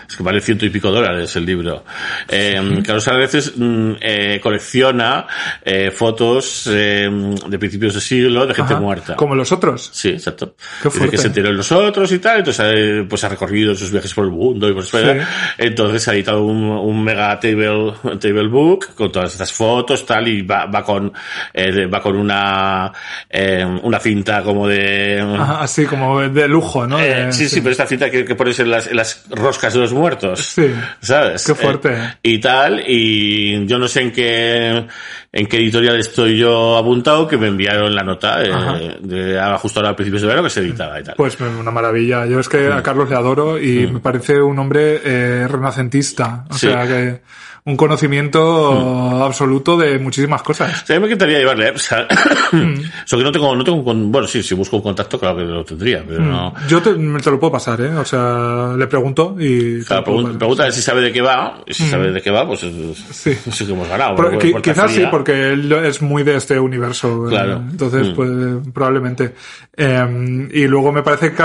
Es 0.07 0.15
que 0.15 0.21
vale 0.21 0.39
ciento 0.39 0.67
y 0.67 0.69
pico 0.69 0.91
dólares 0.91 1.35
el 1.35 1.45
libro. 1.47 1.83
Eh, 2.27 2.61
Carlos 2.85 3.07
a 3.07 3.13
veces 3.15 3.53
mm, 3.57 3.93
eh, 3.99 4.39
colecciona 4.41 5.25
eh, 5.65 5.89
fotos 5.89 6.69
eh, 6.71 7.09
de 7.47 7.57
principios 7.57 7.95
de 7.95 8.01
siglo 8.01 8.45
de 8.45 8.53
gente 8.53 8.73
Ajá. 8.73 8.81
muerta. 8.81 9.15
Como 9.15 9.33
los 9.33 9.51
otros. 9.51 9.89
Sí, 9.91 10.09
exacto. 10.09 10.55
Qué 10.83 10.89
Dice 10.89 11.09
que 11.09 11.17
se 11.17 11.27
enteró 11.27 11.49
en 11.49 11.57
los 11.57 11.71
otros 11.71 12.11
y 12.11 12.19
tal, 12.19 12.37
entonces 12.37 12.65
eh, 12.71 13.05
pues 13.09 13.23
ha 13.23 13.29
recorrido 13.29 13.73
sus 13.73 13.91
viajes 13.91 14.13
por 14.13 14.25
el 14.25 14.31
mundo 14.31 14.69
y 14.69 14.73
por 14.73 14.83
España. 14.83 15.27
Entonces 15.57 16.07
ha 16.07 16.13
editado 16.13 16.43
un, 16.43 16.65
un 16.65 17.03
mega 17.03 17.39
table, 17.39 17.93
table 18.19 18.47
book 18.47 18.93
con 18.93 19.11
todas 19.11 19.31
estas 19.31 19.51
fotos, 19.51 20.05
tal, 20.05 20.27
y 20.27 20.43
va, 20.43 20.67
va 20.67 20.83
con, 20.83 21.11
eh, 21.51 21.87
va 21.87 21.99
con 21.99 22.15
una, 22.15 22.91
eh, 23.27 23.65
una 23.81 23.99
cinta 23.99 24.43
como 24.43 24.67
de, 24.67 25.19
Ajá, 25.19 25.61
así 25.61 25.85
como 25.85 26.19
de 26.21 26.47
lujo, 26.47 26.85
¿no? 26.85 26.99
eh, 26.99 27.25
De- 27.25 27.33
sí, 27.33 27.49
sí, 27.49 27.59
pero 27.61 27.71
esta 27.71 27.87
cinta 27.87 28.11
que, 28.11 28.23
que 28.23 28.35
pones 28.35 28.59
en 28.59 28.69
las, 28.69 28.85
en 28.85 28.95
las 28.95 29.25
roscas 29.31 29.73
de 29.73 29.78
los 29.79 29.93
muertos. 29.93 30.39
Sí. 30.39 30.71
¿Sabes? 31.01 31.45
Qué 31.45 31.55
fuerte. 31.55 31.89
Eh, 31.93 32.13
y 32.23 32.39
tal, 32.39 32.83
y 32.87 33.65
yo 33.65 33.77
no 33.79 33.87
sé 33.87 34.01
en 34.01 34.11
qué, 34.11 34.85
en 35.31 35.47
qué 35.47 35.57
editorial 35.57 35.95
estoy 35.99 36.37
yo 36.37 36.77
apuntado, 36.77 37.27
que 37.27 37.37
me 37.37 37.47
enviaron 37.47 37.93
la 37.95 38.03
nota 38.03 38.43
eh, 38.43 38.97
de, 39.01 39.41
justo 39.59 39.79
ahora 39.79 39.91
a 39.91 39.95
principios 39.95 40.21
de 40.21 40.27
verano 40.27 40.43
que 40.45 40.49
se 40.51 40.59
editaba 40.61 40.99
y 40.99 41.03
tal. 41.03 41.15
Pues 41.17 41.37
una 41.39 41.71
maravilla. 41.71 42.25
Yo 42.25 42.39
es 42.39 42.47
que 42.49 42.69
Mm. 42.69 42.73
a 42.73 42.83
Carlos 42.83 43.09
le 43.09 43.15
adoro 43.15 43.59
y 43.59 43.87
me 43.87 43.99
parece 43.99 44.41
un 44.41 44.57
hombre 44.59 45.01
eh, 45.03 45.47
renacentista. 45.47 46.45
O 46.49 46.53
Sí. 46.53 46.67
sea 46.67 46.85
que 46.87 47.21
un 47.65 47.75
conocimiento 47.77 49.23
absoluto 49.23 49.77
de 49.77 49.99
muchísimas 49.99 50.41
cosas. 50.41 50.83
O 50.83 50.85
sea, 50.85 50.95
a 50.95 50.99
mí 50.99 51.03
me 51.05 51.07
encantaría 51.11 51.39
llevarle 51.39 51.65
a 51.65 51.69
Epsa. 51.69 52.07
Mm. 52.51 52.73
Solo 53.05 53.19
que 53.21 53.25
no 53.25 53.31
tengo, 53.31 53.55
no 53.55 53.63
tengo, 53.63 53.83
con- 53.83 54.11
bueno, 54.11 54.27
sí, 54.27 54.41
si 54.41 54.55
busco 54.55 54.77
un 54.77 54.81
contacto, 54.83 55.19
claro 55.19 55.37
que 55.37 55.43
lo 55.43 55.63
tendría, 55.63 56.03
pero 56.07 56.21
no. 56.21 56.53
Yo 56.67 56.81
te, 56.81 56.93
te 56.93 57.31
lo 57.31 57.39
puedo 57.39 57.51
pasar, 57.51 57.79
¿eh? 57.81 57.95
O 57.95 58.05
sea, 58.05 58.73
le 58.77 58.87
pregunto 58.87 59.35
y 59.39 59.79
pregun- 59.81 60.37
pregunta 60.37 60.71
si 60.71 60.81
sabe 60.81 61.01
de 61.01 61.11
qué 61.11 61.21
va, 61.21 61.59
y 61.67 61.73
si 61.73 61.87
sabe 61.87 62.11
de 62.11 62.21
qué 62.21 62.31
va, 62.31 62.47
pues 62.47 62.63
es- 62.63 62.97
Sí. 63.11 63.33
sí 63.51 63.65
que 63.65 63.73
hemos 63.73 63.87
ganado. 63.87 64.15
Pero 64.15 64.61
quizás 64.61 64.91
sí, 64.91 65.03
porque 65.11 65.49
él 65.53 65.71
es 65.71 66.01
muy 66.01 66.23
de 66.23 66.35
este 66.37 66.59
universo. 66.59 67.27
eh, 67.27 67.29
Claro. 67.29 67.63
Entonces, 67.69 68.07
Mm. 68.09 68.15
pues 68.15 68.29
probablemente. 68.73 69.33
Eh, 69.77 70.47
y 70.53 70.67
luego 70.67 70.91
me 70.91 71.03
parece 71.03 71.31
que, 71.33 71.43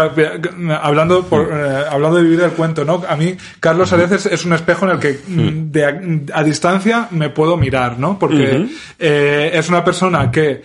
hablando, 0.82 1.22
por, 1.24 1.46
Mm. 1.48 1.52
eh, 1.52 1.84
hablando 1.90 2.16
de 2.18 2.22
vivir 2.24 2.40
el 2.40 2.50
cuento, 2.52 2.84
¿no? 2.84 3.02
A 3.08 3.16
mí, 3.16 3.36
Carlos 3.60 3.92
a 3.92 3.96
veces 3.96 4.26
es 4.26 4.44
un 4.44 4.52
espejo 4.54 4.86
en 4.86 4.92
el 4.92 4.98
que 4.98 5.20
mm, 5.26 5.70
de 5.70 5.84
a, 6.32 6.42
distancia 6.42 7.08
me 7.10 7.30
puedo 7.30 7.56
mirar, 7.56 7.98
¿no? 7.98 8.18
Porque 8.18 8.66
eh, 8.98 9.50
es 9.54 9.68
una 9.68 9.84
persona 9.84 10.30
que 10.30 10.62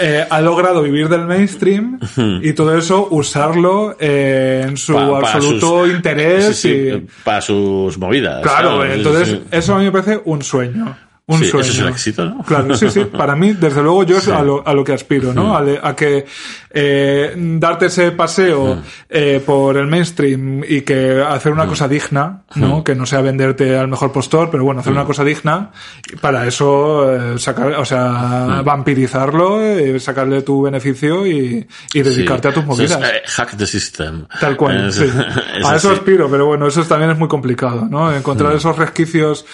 eh, 0.00 0.24
ha 0.30 0.40
logrado 0.40 0.82
vivir 0.82 1.08
del 1.08 1.26
mainstream 1.26 1.98
y 2.42 2.52
todo 2.52 2.76
eso 2.78 3.08
usarlo 3.10 3.96
eh, 3.98 4.64
en 4.68 4.76
su 4.76 4.94
Pa- 4.94 5.18
absoluto 5.18 5.84
sus- 5.86 5.94
interés. 5.94 6.44
sí, 6.56 6.68
sí, 6.68 6.68
y- 6.94 7.06
para 7.24 7.40
sus 7.40 7.98
movidas. 7.98 8.42
Claro, 8.42 8.78
¿sabes? 8.78 8.94
entonces 8.96 9.38
eso 9.50 9.74
a 9.74 9.78
mí 9.78 9.84
me 9.86 9.92
parece 9.92 10.20
un 10.24 10.42
sueño. 10.42 10.96
Un 11.30 11.38
Sí, 11.40 11.44
eso 11.44 11.58
sueño. 11.62 11.70
es 11.72 11.78
el 11.80 11.88
éxito, 11.88 12.24
¿no? 12.24 12.42
Claro, 12.42 12.74
sí, 12.74 12.88
sí. 12.90 13.04
Para 13.04 13.36
mí, 13.36 13.52
desde 13.52 13.82
luego, 13.82 14.02
yo 14.02 14.16
es 14.16 14.26
a, 14.28 14.42
lo, 14.42 14.66
a 14.66 14.72
lo 14.72 14.82
que 14.82 14.94
aspiro, 14.94 15.34
¿no? 15.34 15.54
A, 15.54 15.60
le- 15.60 15.78
a 15.82 15.94
que 15.94 16.24
eh, 16.70 17.34
darte 17.36 17.86
ese 17.86 18.12
paseo 18.12 18.78
eh, 19.10 19.42
por 19.44 19.76
el 19.76 19.86
mainstream 19.88 20.64
y 20.66 20.80
que 20.80 21.22
hacer 21.22 21.52
una 21.52 21.66
cosa 21.66 21.86
digna, 21.86 22.44
¿no? 22.54 22.82
Que 22.82 22.94
no 22.94 23.04
sea 23.04 23.20
venderte 23.20 23.76
al 23.76 23.88
mejor 23.88 24.10
postor, 24.10 24.48
pero 24.50 24.64
bueno, 24.64 24.80
hacer 24.80 24.92
una 24.94 25.04
cosa 25.04 25.22
digna. 25.22 25.70
y 26.10 26.16
Para 26.16 26.46
eso, 26.46 27.14
eh, 27.34 27.38
sacar, 27.38 27.72
o 27.74 27.84
sea, 27.84 28.62
vampirizarlo, 28.64 29.62
eh, 29.62 30.00
sacarle 30.00 30.40
tu 30.42 30.62
beneficio 30.62 31.26
y, 31.26 31.66
y 31.92 32.02
dedicarte 32.02 32.48
Sí. 32.48 32.52
a 32.52 32.54
tus 32.54 32.64
movidas. 32.64 33.00
eh, 33.02 33.22
hack 33.26 33.54
the 33.56 33.66
system. 33.66 34.24
Tal 34.40 34.56
cual, 34.56 34.88
Es- 34.88 34.94
sí. 34.94 35.04
es 35.60 35.66
A 35.66 35.76
eso 35.76 35.90
aspiro, 35.90 36.30
pero 36.30 36.46
bueno, 36.46 36.66
eso 36.66 36.82
también 36.84 37.10
es 37.10 37.18
muy 37.18 37.28
complicado, 37.28 37.86
¿no? 37.90 38.10
Encontrar 38.14 38.54
esos 38.54 38.76
resquicios 38.78 39.44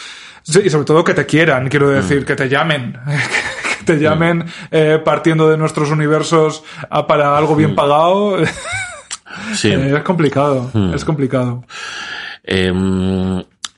sí, 0.44 0.60
y 0.64 0.70
sobre 0.70 0.84
todo 0.84 1.02
que 1.02 1.14
te 1.14 1.26
quieran, 1.26 1.68
quiero 1.68 1.88
decir, 1.90 2.24
que 2.24 2.36
te 2.36 2.48
llamen, 2.48 2.96
que 3.78 3.84
te 3.84 3.98
llamen 3.98 4.44
eh, 4.70 5.00
partiendo 5.04 5.50
de 5.50 5.56
nuestros 5.56 5.90
universos 5.90 6.62
a- 6.88 7.06
para 7.06 7.36
algo 7.36 7.56
bien 7.56 7.74
pagado. 7.74 8.36
Sí. 9.54 9.68
Eh, 9.72 9.94
es 9.96 10.02
complicado, 10.04 10.70
es 10.94 11.04
complicado. 11.04 11.64
Eh, 12.44 12.72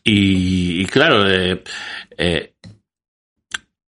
y, 0.04 0.82
y 0.82 0.86
claro, 0.86 1.26
eh, 1.30 1.62
eh, 2.18 2.52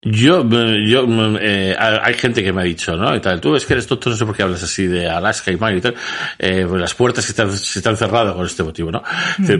yo, 0.03 0.47
yo 0.47 1.05
eh, 1.41 1.75
hay 1.79 2.13
gente 2.13 2.43
que 2.43 2.53
me 2.53 2.61
ha 2.61 2.65
dicho, 2.65 2.95
¿no? 2.95 3.15
Y 3.15 3.19
tal, 3.19 3.41
tú 3.41 3.55
es 3.55 3.65
que 3.65 3.73
eres 3.73 3.87
tonto, 3.87 4.11
no 4.11 4.15
sé 4.15 4.25
por 4.27 4.35
qué 4.35 4.43
hablas 4.43 4.61
así 4.61 4.85
de 4.85 5.09
Alaska 5.09 5.51
y 5.51 5.57
Mario 5.57 5.79
y 5.79 5.81
tal. 5.81 5.95
Eh, 6.37 6.65
pues 6.69 6.79
las 6.79 6.93
puertas 6.93 7.25
que 7.25 7.31
están, 7.31 7.51
se 7.57 7.79
están 7.79 7.97
cerrado 7.97 8.35
con 8.35 8.45
este 8.45 8.61
motivo, 8.61 8.91
¿no? 8.91 9.01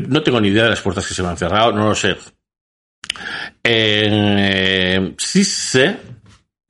No 0.08 0.22
tengo 0.22 0.40
ni 0.40 0.50
idea 0.50 0.66
de 0.66 0.70
las 0.72 0.82
puertas 0.82 1.08
que 1.08 1.16
se 1.16 1.24
me 1.24 1.30
han 1.30 1.38
cerrado, 1.38 1.72
no 1.72 1.90
lo 1.90 1.96
sé. 1.96 2.16
Eh, 3.64 5.14
sí 5.18 5.44
sé 5.44 5.98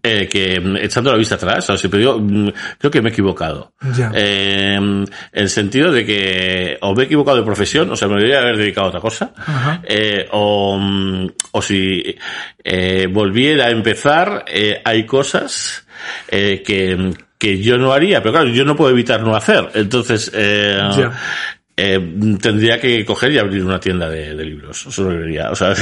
eh, 0.03 0.27
que 0.27 0.59
mm, 0.59 0.77
echando 0.77 1.11
la 1.11 1.17
vista 1.17 1.35
atrás, 1.35 1.63
o 1.63 1.67
sea, 1.67 1.77
siempre 1.77 1.99
digo, 1.99 2.19
mm, 2.19 2.49
creo 2.77 2.91
que 2.91 3.01
me 3.01 3.09
he 3.09 3.11
equivocado. 3.11 3.73
Ya. 3.95 4.11
Eh, 4.13 4.75
en 4.75 5.07
el 5.31 5.49
sentido 5.49 5.91
de 5.91 6.05
que 6.05 6.77
o 6.81 6.93
me 6.93 7.03
he 7.03 7.05
equivocado 7.05 7.37
de 7.37 7.43
profesión, 7.43 7.89
o 7.91 7.95
sea, 7.95 8.07
me 8.07 8.15
debería 8.15 8.39
haber 8.39 8.57
dedicado 8.57 8.87
a 8.87 8.89
otra 8.89 9.01
cosa, 9.01 9.33
eh, 9.83 10.27
o, 10.31 10.77
mm, 10.77 11.27
o 11.51 11.61
si 11.61 12.15
volviera 13.09 13.65
a 13.65 13.71
empezar, 13.71 14.45
hay 14.83 15.05
cosas 15.05 15.87
que, 16.29 17.13
que 17.37 17.61
yo 17.61 17.77
no 17.77 17.91
haría, 17.91 18.21
pero 18.21 18.33
claro, 18.33 18.49
yo 18.49 18.65
no 18.65 18.75
puedo 18.75 18.91
evitar 18.91 19.21
no 19.21 19.35
hacer. 19.35 19.69
Entonces, 19.73 20.31
eh. 20.33 20.79
Eh, 21.77 21.99
tendría 22.41 22.79
que 22.79 23.03
coger 23.03 23.31
y 23.33 23.37
abrir 23.37 23.63
una 23.63 23.79
tienda 23.79 24.09
de, 24.09 24.33
de 24.35 24.45
libros, 24.45 24.85
eso 24.87 25.03
lo 25.03 25.21
diría, 25.21 25.51
o 25.51 25.55
sea, 25.55 25.73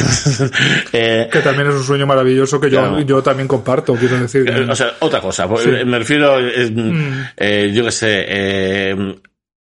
eh, 0.94 1.28
Que 1.32 1.40
también 1.40 1.68
es 1.70 1.76
un 1.76 1.84
sueño 1.84 2.08
maravilloso 2.08 2.60
que 2.60 2.70
yo, 2.70 2.80
Claro. 2.80 3.00
yo 3.02 3.22
también 3.22 3.48
comparto, 3.48 3.94
quiero 3.96 4.20
decir. 4.20 4.48
eh, 4.50 4.66
O 4.70 4.76
sea, 4.76 4.94
otra 5.00 5.22
cosa. 5.22 5.48
porque 5.48 5.80
Sí. 5.80 5.86
Me 5.86 6.00
refiero, 6.00 6.40
eh, 6.40 6.70
Mm. 6.72 7.24
eh, 7.38 7.72
yo 7.74 7.86
qué 7.86 7.92
sé, 7.92 8.26
eh, 8.28 9.16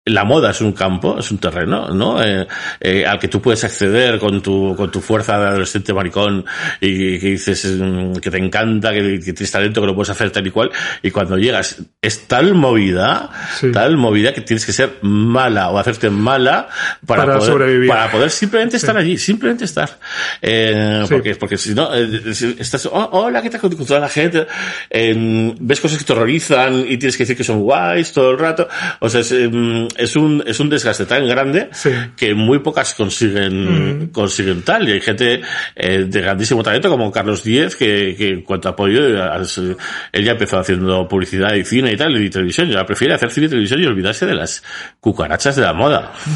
la 0.05 0.25
moda 0.25 0.51
es 0.51 0.59
un 0.59 0.73
campo, 0.73 1.17
es 1.17 1.31
un 1.31 1.37
terreno, 1.37 1.87
¿no? 1.87 2.21
Eh, 2.21 2.45
eh, 2.81 3.05
al 3.05 3.19
que 3.19 3.29
tú 3.29 3.41
puedes 3.41 3.63
acceder 3.63 4.19
con 4.19 4.41
tu, 4.41 4.75
con 4.75 4.91
tu 4.91 4.99
fuerza 4.99 5.39
de 5.39 5.47
adolescente 5.47 5.93
maricón 5.93 6.43
y 6.81 7.17
que 7.19 7.27
dices 7.29 7.65
mm, 7.79 8.15
que 8.15 8.29
te 8.29 8.37
encanta, 8.37 8.91
que, 8.91 9.21
que 9.23 9.31
tienes 9.31 9.51
talento, 9.51 9.79
que 9.79 9.87
lo 9.87 9.95
puedes 9.95 10.09
hacer 10.09 10.29
tal 10.29 10.45
y 10.45 10.51
cual. 10.51 10.71
Y 11.01 11.09
cuando 11.11 11.37
llegas, 11.37 11.77
es 12.01 12.27
tal 12.27 12.53
movida, 12.53 13.29
Sí. 13.57 13.71
tal 13.71 13.95
movida 13.95 14.33
que 14.33 14.41
tienes 14.41 14.65
que 14.65 14.73
ser 14.73 14.97
mala 15.03 15.69
o 15.69 15.77
hacerte 15.79 16.09
mala 16.09 16.67
para, 17.07 17.23
Para 17.25 17.37
poder, 17.37 17.51
sobrevivir. 17.53 17.87
para 17.89 18.11
poder 18.11 18.29
simplemente 18.29 18.75
estar 18.75 18.97
allí, 18.97 19.17
simplemente 19.17 19.63
estar. 19.63 19.99
Eh, 20.41 21.03
Sí. 21.07 21.13
porque, 21.13 21.35
porque 21.35 21.57
si 21.57 21.73
no, 21.73 21.95
eh, 21.95 22.33
si 22.33 22.57
estás, 22.59 22.85
oh, 22.87 23.09
hola, 23.13 23.41
¿qué 23.41 23.49
tal 23.49 23.61
con 23.61 23.73
toda 23.85 24.01
la 24.01 24.09
gente? 24.09 24.47
Eh, 24.89 25.53
ves 25.61 25.79
cosas 25.79 25.97
que 25.97 26.03
te 26.03 26.11
horrorizan 26.11 26.79
y 26.89 26.97
tienes 26.97 27.15
que 27.15 27.23
decir 27.23 27.37
que 27.37 27.43
son 27.45 27.61
guays 27.61 28.11
todo 28.11 28.31
el 28.31 28.37
rato. 28.39 28.67
O 28.99 29.07
sea, 29.07 29.21
es, 29.21 29.31
em, 29.31 29.87
es 29.97 30.15
un, 30.15 30.43
es 30.45 30.59
un 30.59 30.69
desgaste 30.69 31.05
tan 31.05 31.27
grande 31.27 31.69
Sí. 31.71 31.91
que 32.15 32.33
muy 32.33 32.59
pocas 32.59 32.93
consiguen, 32.93 34.09
consiguen 34.11 34.61
tal. 34.63 34.87
Y 34.87 34.93
hay 34.93 35.01
gente 35.01 35.41
eh, 35.75 36.05
de 36.07 36.21
grandísimo 36.21 36.63
talento 36.63 36.89
como 36.89 37.11
Carlos 37.11 37.43
Díez 37.43 37.75
que, 37.75 38.15
que 38.17 38.29
en 38.29 38.41
cuanto 38.41 38.69
a 38.69 38.71
apoyo, 38.71 39.05
él 39.05 40.23
ya 40.23 40.31
empezó 40.31 40.59
haciendo 40.59 41.07
publicidad 41.07 41.53
y 41.55 41.63
cine 41.65 41.91
y 41.93 41.97
tal, 41.97 42.15
y 42.21 42.29
televisión. 42.29 42.69
Ya 42.69 42.85
prefiere 42.85 43.13
hacer 43.13 43.31
cine 43.31 43.47
y 43.47 43.49
televisión 43.49 43.81
y 43.81 43.85
olvidarse 43.85 44.25
de 44.25 44.35
las 44.35 44.63
cucarachas 44.99 45.55
de 45.55 45.61
la 45.61 45.73
moda. 45.73 46.13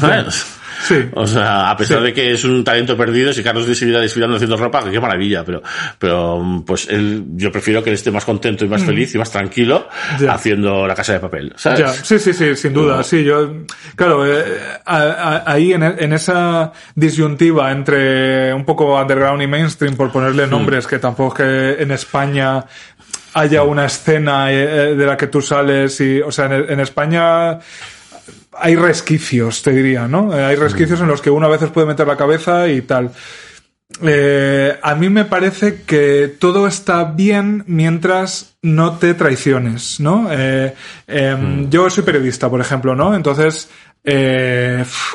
Sí. 0.80 1.08
O 1.14 1.26
sea, 1.26 1.70
a 1.70 1.76
pesar 1.76 1.98
Sí. 1.98 2.04
de 2.04 2.12
que 2.12 2.32
es 2.32 2.44
un 2.44 2.62
talento 2.62 2.96
perdido, 2.96 3.32
si 3.32 3.42
Carlos 3.42 3.66
seguirá 3.76 4.00
desfilando 4.00 4.36
haciendo 4.36 4.56
ropa, 4.56 4.82
qué 4.90 5.00
maravilla, 5.00 5.44
pero, 5.44 5.62
pero, 5.98 6.62
pues 6.66 6.86
él, 6.88 7.24
yo 7.36 7.50
prefiero 7.50 7.82
que 7.82 7.90
él 7.90 7.94
esté 7.94 8.10
más 8.10 8.24
contento 8.24 8.64
y 8.64 8.68
más 8.68 8.82
feliz 8.84 9.14
y 9.14 9.18
más 9.18 9.30
tranquilo 9.30 9.88
Mm. 10.20 10.28
Haciendo 10.28 10.86
la 10.86 10.94
casa 10.94 11.14
de 11.14 11.20
papel, 11.20 11.52
¿sabes? 11.56 12.00
Sí, 12.04 12.18
sí, 12.18 12.32
sí, 12.32 12.54
sin 12.56 12.72
duda, 12.72 13.02
sí, 13.02 13.24
yo, 13.24 13.64
claro, 13.96 14.26
eh, 14.26 14.44
a- 14.84 14.96
a- 15.02 15.52
ahí 15.52 15.72
en, 15.72 15.82
en 15.82 16.12
esa 16.12 16.72
disyuntiva 16.94 17.70
entre 17.72 18.52
un 18.54 18.64
poco 18.64 18.94
underground 19.00 19.42
y 19.42 19.46
mainstream, 19.46 19.96
por 19.96 20.10
ponerle 20.12 20.46
nombres, 20.46 20.86
que 20.86 20.98
tampoco 20.98 21.42
es 21.42 21.76
que 21.76 21.82
en 21.82 21.90
España 21.90 22.64
haya 23.34 23.62
una 23.62 23.84
escena 23.86 24.52
eh, 24.52 24.94
de 24.94 25.06
la 25.06 25.16
que 25.16 25.26
tú 25.28 25.40
sales 25.42 26.00
y, 26.00 26.20
o 26.20 26.30
sea, 26.32 26.46
en, 26.46 26.70
en 26.70 26.80
España 26.80 27.58
hay 28.60 28.76
resquicios, 28.76 29.62
te 29.62 29.72
diría, 29.72 30.08
¿no? 30.08 30.36
Eh, 30.36 30.44
Hay 30.44 30.56
resquicios 30.56 31.00
en 31.00 31.08
los 31.08 31.20
que 31.20 31.30
uno 31.30 31.46
a 31.46 31.50
veces 31.50 31.70
puede 31.70 31.86
meter 31.86 32.06
la 32.06 32.16
cabeza 32.16 32.68
y 32.68 32.82
tal. 32.82 33.10
Eh, 34.02 34.78
a 34.82 34.94
mí 34.94 35.08
me 35.08 35.24
parece 35.24 35.82
que 35.82 36.36
todo 36.38 36.66
está 36.66 37.04
bien 37.04 37.64
mientras 37.66 38.56
no 38.62 38.98
te 38.98 39.14
traiciones, 39.14 39.98
¿no? 39.98 40.28
Eh, 40.30 40.74
em, 41.06 41.70
Yo 41.70 41.88
soy 41.88 42.04
periodista, 42.04 42.50
por 42.50 42.60
ejemplo, 42.60 42.94
¿no? 42.94 43.14
Entonces, 43.14 43.70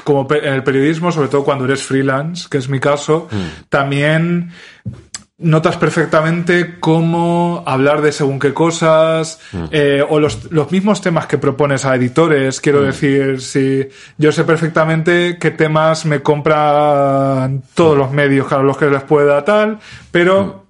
como 0.03 0.27
en 0.31 0.53
el 0.53 0.63
periodismo, 0.63 1.11
sobre 1.11 1.27
todo 1.27 1.43
cuando 1.43 1.65
eres 1.65 1.83
freelance, 1.83 2.47
que 2.49 2.57
es 2.57 2.69
mi 2.69 2.79
caso, 2.79 3.27
también 3.69 4.51
notas 5.37 5.77
perfectamente 5.77 6.79
cómo 6.79 7.63
hablar 7.65 8.01
de 8.01 8.11
según 8.11 8.39
qué 8.39 8.53
cosas 8.53 9.39
eh, 9.71 10.03
o 10.07 10.19
los, 10.19 10.51
los 10.51 10.71
mismos 10.71 11.01
temas 11.01 11.25
que 11.25 11.37
propones 11.37 11.85
a 11.85 11.95
editores. 11.95 12.61
Quiero 12.61 12.81
decir, 12.81 13.41
si 13.41 13.87
yo 14.17 14.31
sé 14.31 14.43
perfectamente 14.43 15.37
qué 15.39 15.51
temas 15.51 16.05
me 16.05 16.21
compran 16.21 17.63
todos 17.73 17.97
los 17.97 18.11
medios 18.11 18.51
a 18.51 18.59
los 18.59 18.77
que 18.77 18.89
les 18.89 19.03
pueda 19.03 19.43
tal, 19.43 19.79
pero 20.11 20.62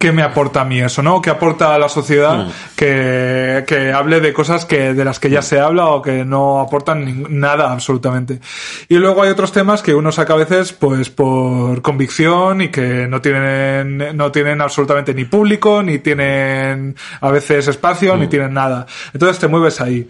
¿qué 0.00 0.12
me 0.12 0.22
aporta 0.22 0.62
a 0.62 0.64
mí 0.64 0.80
eso, 0.80 1.02
no? 1.02 1.20
¿Qué 1.20 1.28
aporta 1.28 1.74
a 1.74 1.78
la 1.78 1.90
sociedad 1.90 2.48
que, 2.74 3.64
que 3.66 3.92
hable 3.92 4.20
de 4.20 4.32
cosas 4.32 4.64
que, 4.64 4.94
de 4.94 5.04
las 5.04 5.20
que 5.20 5.28
ya 5.28 5.42
se 5.42 5.60
habla 5.60 5.88
o 5.88 6.00
que 6.00 6.24
no 6.24 6.60
aportan 6.60 7.26
nada 7.28 7.70
absolutamente? 7.70 8.40
Y 8.88 8.96
luego 8.96 9.22
hay 9.22 9.28
otros 9.28 9.52
temas 9.52 9.82
que 9.82 9.94
uno 9.94 10.10
saca 10.10 10.32
a 10.32 10.36
veces, 10.36 10.72
pues, 10.72 11.10
por 11.10 11.82
convicción 11.82 12.62
y 12.62 12.68
que 12.70 13.06
no 13.08 13.20
tienen, 13.20 14.16
no 14.16 14.32
tienen 14.32 14.62
absolutamente 14.62 15.12
ni 15.12 15.26
público, 15.26 15.82
ni 15.82 15.98
tienen 15.98 16.96
a 17.20 17.30
veces 17.30 17.68
espacio, 17.68 18.16
ni 18.16 18.26
tienen 18.26 18.54
nada. 18.54 18.86
Entonces 19.12 19.38
te 19.38 19.48
mueves 19.48 19.82
ahí. 19.82 20.08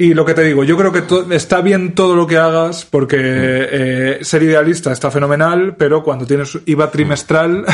Y 0.00 0.14
lo 0.14 0.24
que 0.24 0.32
te 0.34 0.42
digo, 0.44 0.62
yo 0.62 0.76
creo 0.76 0.92
que 0.92 1.02
está 1.34 1.60
bien 1.60 1.92
todo 1.92 2.14
lo 2.14 2.24
que 2.24 2.36
hagas 2.36 2.84
porque 2.84 3.16
eh, 3.18 4.18
ser 4.22 4.44
idealista 4.44 4.92
está 4.92 5.10
fenomenal, 5.10 5.74
pero 5.76 6.04
cuando 6.04 6.24
tienes 6.24 6.56
IVA 6.66 6.88
trimestral 6.90 7.64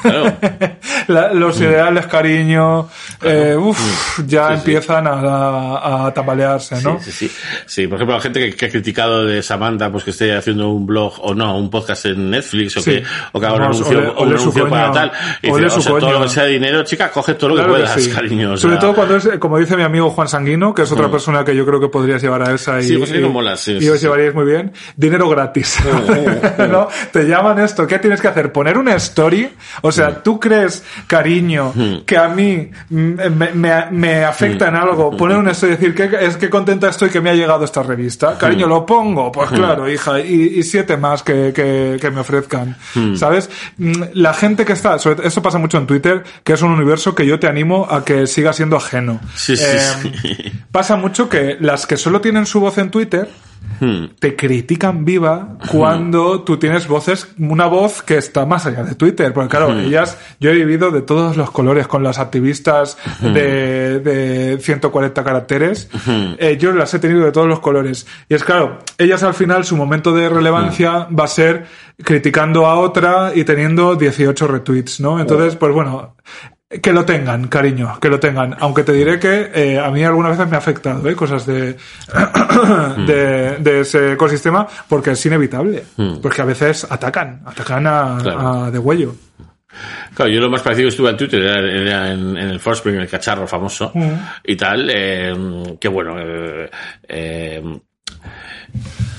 Claro. 0.00 0.32
La- 1.08 1.34
los 1.34 1.58
Mm. 1.60 1.62
ideales, 1.64 2.06
cariño, 2.06 2.88
eh, 3.22 3.54
uf, 3.58 4.20
ya 4.26 4.54
empiezan 4.54 5.06
a, 5.06 6.06
a 6.06 6.14
tambalearse, 6.14 6.80
¿no? 6.82 6.98
Sí, 7.02 7.10
sí, 7.12 7.30
sí. 7.66 7.86
Por 7.86 7.96
ejemplo, 7.96 8.14
la 8.16 8.22
gente 8.22 8.40
que, 8.40 8.56
que 8.56 8.66
ha 8.66 8.70
criticado 8.70 9.26
de 9.26 9.42
Samantha, 9.42 9.90
pues 9.92 10.04
que 10.04 10.10
esté 10.12 10.34
haciendo 10.34 10.70
un 10.70 10.86
blog 10.86 11.14
o 11.20 11.34
no, 11.34 11.58
un 11.58 11.68
podcast 11.68 12.06
en 12.06 12.30
Netflix 12.30 12.78
o 12.78 12.84
que, 12.84 13.02
o 13.32 13.40
que 13.40 13.46
haga 13.46 13.56
un 13.56 13.60
Vamos, 13.62 13.90
anuncio, 13.90 14.68
para 14.70 14.92
tal. 14.92 15.12
Y 15.42 15.48
dice, 15.52 15.66
o 15.66 15.80
sea, 15.82 15.98
todo 15.98 16.12
lo 16.12 16.22
que 16.22 16.28
sea 16.30 16.44
dinero, 16.44 16.82
chica, 16.84 17.10
coge 17.10 17.34
todo 17.34 17.50
lo 17.50 17.56
Claro 17.56 17.74
que 17.74 17.80
puedas, 17.80 18.08
cariño. 18.08 18.52
o 18.52 18.56
Sobre 18.56 18.76
todo 18.78 18.94
cuando 18.94 19.16
es, 19.16 19.28
como 19.38 19.58
dice 19.58 19.76
mi 19.76 19.82
amigo 19.82 20.08
Juan 20.10 20.28
Sanguino, 20.28 20.74
que 20.74 20.82
es 20.82 20.92
otra 20.92 21.10
persona 21.10 21.44
que 21.44 21.49
yo 21.54 21.66
creo 21.66 21.80
que 21.80 21.88
podrías 21.88 22.22
llevar 22.22 22.48
a 22.48 22.54
esa 22.54 22.80
y, 22.80 22.84
Sí, 22.84 22.98
Sanguino 23.06 23.28
y- 23.28 23.30
mola, 23.30 23.56
sí, 23.56 23.72
y 23.72 23.80
sí, 23.82 23.88
os 23.88 24.00
llevaríais 24.00 24.34
muy 24.34 24.44
bien. 24.44 24.72
Dinero 24.96 25.28
gratis. 25.28 25.78
¿No? 26.70 26.88
Te 27.12 27.24
llaman 27.24 27.58
esto, 27.60 27.86
¿qué 27.86 27.98
tienes 27.98 28.20
que 28.20 28.28
hacer? 28.28 28.52
Poner 28.52 28.78
una 28.78 28.94
story. 28.96 29.48
O 29.82 29.92
sea, 29.92 30.10
Mm. 30.10 30.14
¿tú 30.22 30.40
crees, 30.40 30.82
cariño, 31.06 31.72
que 32.06 32.16
a 32.16 32.28
mí 32.28 32.70
mm, 32.88 32.96
me, 33.36 33.52
me- 33.52 33.86
me 33.90 34.24
afecta 34.24 34.68
en 34.68 34.76
algo? 34.76 35.16
Poner 35.16 35.36
una 35.36 35.52
story 35.52 35.72
y 35.72 35.76
decir, 35.76 35.94
que 35.94 36.10
es 36.26 36.36
que 36.36 36.48
contenta 36.50 36.88
estoy 36.88 37.10
que 37.10 37.20
me 37.20 37.30
ha 37.30 37.34
llegado 37.34 37.64
esta 37.64 37.82
revista. 37.82 38.36
Cariño, 38.38 38.66
Mm. 38.66 38.70
lo 38.70 38.86
pongo. 38.86 39.32
Pues 39.32 39.50
claro, 39.50 39.88
hija. 39.90 40.20
Y, 40.20 40.58
y 40.58 40.62
siete 40.62 40.96
más 40.96 41.22
que, 41.22 41.52
que, 41.54 41.98
que 42.00 42.10
me 42.10 42.20
ofrezcan. 42.20 42.76
Mm. 42.94 43.16
¿Sabes? 43.16 43.50
Mm, 43.78 43.92
La 44.14 44.34
gente 44.34 44.64
que 44.64 44.72
está, 44.72 44.98
sobre- 44.98 45.26
esto 45.26 45.42
pasa 45.42 45.58
mucho 45.58 45.78
en 45.78 45.86
Twitter, 45.86 46.22
que 46.44 46.52
es 46.54 46.62
un 46.62 46.70
universo 46.72 47.14
que 47.14 47.26
yo 47.26 47.38
te 47.38 47.46
animo 47.46 47.86
a 47.90 48.04
que 48.04 48.26
siga 48.26 48.52
siendo 48.52 48.76
ajeno. 48.76 49.20
Sí, 49.34 49.56
sí, 49.56 49.64
sí. 50.02 50.52
Pasa 50.72 50.96
mucho 50.96 51.28
que 51.28 51.39
las 51.60 51.86
que 51.86 51.96
solo 51.96 52.20
tienen 52.20 52.46
su 52.46 52.60
voz 52.60 52.78
en 52.78 52.90
Twitter 52.90 53.28
Hmm. 53.78 54.08
te 54.18 54.36
critican 54.36 55.06
viva 55.06 55.56
cuando 55.70 56.42
tú 56.42 56.58
tienes 56.58 56.86
voces, 56.86 57.28
una 57.38 57.66
voz 57.66 58.02
que 58.02 58.18
está 58.18 58.44
más 58.44 58.66
allá 58.66 58.82
de 58.82 58.94
Twitter. 58.94 59.32
Porque 59.32 59.48
claro, 59.48 59.78
ellas, 59.78 60.18
yo 60.38 60.50
he 60.50 60.54
vivido 60.54 60.90
de 60.90 61.00
todos 61.00 61.36
los 61.36 61.50
colores 61.50 61.86
con 61.86 62.02
las 62.02 62.18
activistas 62.18 62.98
de, 63.20 64.00
de 64.00 64.58
140 64.60 65.24
caracteres. 65.24 65.88
Eh, 66.38 66.58
yo 66.60 66.72
las 66.72 66.92
he 66.92 66.98
tenido 66.98 67.24
de 67.24 67.32
todos 67.32 67.46
los 67.46 67.60
colores. 67.60 68.06
Y 68.28 68.34
es 68.34 68.44
claro, 68.44 68.80
ellas 68.98 69.22
al 69.22 69.34
final 69.34 69.64
su 69.64 69.76
momento 69.76 70.12
de 70.12 70.28
relevancia 70.28 71.06
va 71.06 71.24
a 71.24 71.28
ser 71.28 71.64
criticando 72.02 72.66
a 72.66 72.78
otra 72.78 73.32
y 73.34 73.44
teniendo 73.44 73.94
18 73.94 74.46
retweets, 74.46 75.00
¿no? 75.00 75.20
Entonces, 75.20 75.56
pues 75.56 75.72
bueno, 75.72 76.16
que 76.82 76.92
lo 76.92 77.04
tengan, 77.04 77.48
cariño, 77.48 77.98
que 78.00 78.08
lo 78.08 78.20
tengan. 78.20 78.54
Aunque 78.60 78.84
te 78.84 78.92
diré 78.92 79.18
que 79.18 79.50
eh, 79.52 79.78
a 79.78 79.90
mí 79.90 80.04
algunas 80.04 80.32
veces 80.38 80.48
me 80.48 80.54
ha 80.56 80.58
afectado, 80.60 81.08
¿eh? 81.08 81.16
Cosas 81.16 81.44
de, 81.44 81.76
de, 83.06 83.56
de 83.58 83.80
ese 83.80 84.12
ecosistema, 84.12 84.66
porque 84.88 85.10
es 85.12 85.26
inevitable. 85.26 85.84
Porque 86.22 86.42
a 86.42 86.44
veces 86.44 86.86
atacan, 86.88 87.42
atacan 87.44 87.86
a, 87.86 88.18
Claro. 88.22 88.48
a 88.64 88.70
de 88.70 88.78
huello. 88.78 89.14
Claro, 90.14 90.30
yo 90.30 90.40
lo 90.40 90.50
más 90.50 90.62
parecido 90.62 90.86
que 90.86 90.90
estuve 90.90 91.10
en 91.10 91.16
Twitter 91.16 91.42
era, 91.42 92.10
en, 92.12 92.36
en 92.36 92.48
el 92.50 92.60
Forspring, 92.60 92.96
el 92.96 93.08
cacharro 93.08 93.46
famoso 93.46 93.92
y 94.44 94.56
tal, 94.56 94.90
eh, 94.92 95.76
que 95.80 95.88
bueno, 95.88 96.16
eh, 97.08 97.62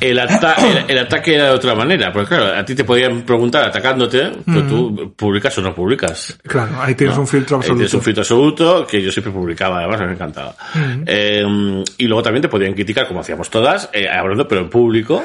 el, 0.02 0.20
ata- 0.20 0.56
el, 0.88 0.92
el 0.92 0.98
ataque 1.00 1.36
era 1.36 1.46
de 1.46 1.52
otra 1.52 1.76
manera, 1.76 2.12
porque 2.12 2.30
claro, 2.36 2.60
a 2.60 2.66
ti 2.66 2.76
te 2.76 2.84
podían 2.84 3.22
preguntar 3.22 3.64
atacándote, 3.66 4.32
pero 4.46 4.68
tú 4.68 5.14
publicas 5.16 5.58
o 5.58 5.62
no 5.62 5.74
publicas. 5.74 6.38
Claro, 6.46 6.82
ahí 6.82 6.96
tienes 6.96 7.18
un 7.18 7.28
filtro 7.28 7.58
Ahí 7.58 7.60
absoluto. 7.62 7.78
Tienes 7.80 7.94
un 7.94 8.02
filtro 8.02 8.22
absoluto 8.22 8.88
que 8.88 9.02
yo 9.02 9.12
siempre 9.12 9.32
publicaba, 9.32 9.80
además 9.80 10.02
me 10.02 10.12
encantaba. 10.14 10.56
Eh, 11.06 11.84
y 11.98 12.08
luego 12.08 12.24
también 12.24 12.42
te 12.42 12.50
podían 12.50 12.74
criticar, 12.74 13.08
como 13.08 13.22
hacíamos 13.22 13.50
todas, 13.50 13.90
eh, 13.94 14.08
hablando, 14.10 14.48
pero 14.48 14.62
en 14.62 14.70
público, 14.70 15.24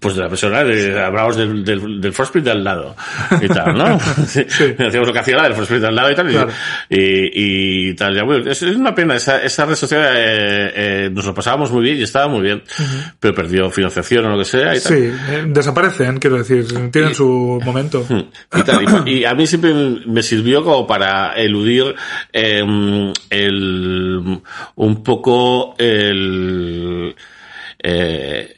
pues 0.00 0.14
de 0.16 0.22
la 0.22 0.28
persona, 0.28 0.62
de, 0.64 1.00
hablamos 1.00 1.36
del, 1.36 1.64
del, 1.64 2.00
del 2.00 2.12
de 2.42 2.50
al 2.50 2.64
lado 2.64 2.96
y 3.40 3.48
tal, 3.48 3.76
¿no? 3.76 3.84
Hacíamos 3.96 5.06
lo 5.08 5.12
que 5.12 5.18
hacía 5.18 5.36
la 5.36 5.44
del 5.44 5.54
first 5.54 5.68
print 5.68 5.82
de 5.82 5.88
al 5.88 5.94
lado 5.94 6.10
y 6.10 6.14
tal, 6.14 6.30
y- 6.30 6.32
Claro. 6.32 6.50
y, 6.90 7.88
y, 7.90 7.94
tal. 7.94 8.14
Ya, 8.14 8.22
bueno, 8.24 8.50
es, 8.50 8.62
es 8.62 8.76
una 8.76 8.94
pena, 8.94 9.14
esa, 9.16 9.42
esa 9.42 9.64
red 9.66 9.74
social 9.74 10.02
eh, 10.16 10.72
eh, 10.74 11.10
nos 11.12 11.24
lo 11.24 11.34
pasábamos 11.34 11.70
muy 11.70 11.82
bien 11.84 11.98
y 11.98 12.02
estaba 12.02 12.28
muy 12.28 12.42
bien, 12.42 12.62
pero 13.20 13.34
perdió 13.34 13.70
financiación 13.70 14.15
o 14.24 14.30
lo 14.30 14.38
que 14.38 14.44
sea 14.44 14.74
y 14.74 14.80
tal. 14.80 14.92
Sí, 14.92 14.94
eh, 15.30 15.44
desaparecen, 15.48 16.18
quiero 16.18 16.38
decir, 16.38 16.64
tienen 16.90 17.14
su 17.14 17.60
momento. 17.64 18.06
y, 18.56 18.62
tal, 18.62 18.84
y- 19.06 19.18
y 19.18 19.24
a 19.24 19.34
mí 19.34 19.46
siempre 19.46 19.74
me 20.06 20.22
sirvió 20.22 20.62
como 20.64 20.86
para 20.86 21.32
eludir 21.34 21.94
eh, 22.32 23.12
el 23.30 24.40
un 24.76 25.02
poco 25.02 25.74
el 25.78 27.14
eh, 27.82 28.55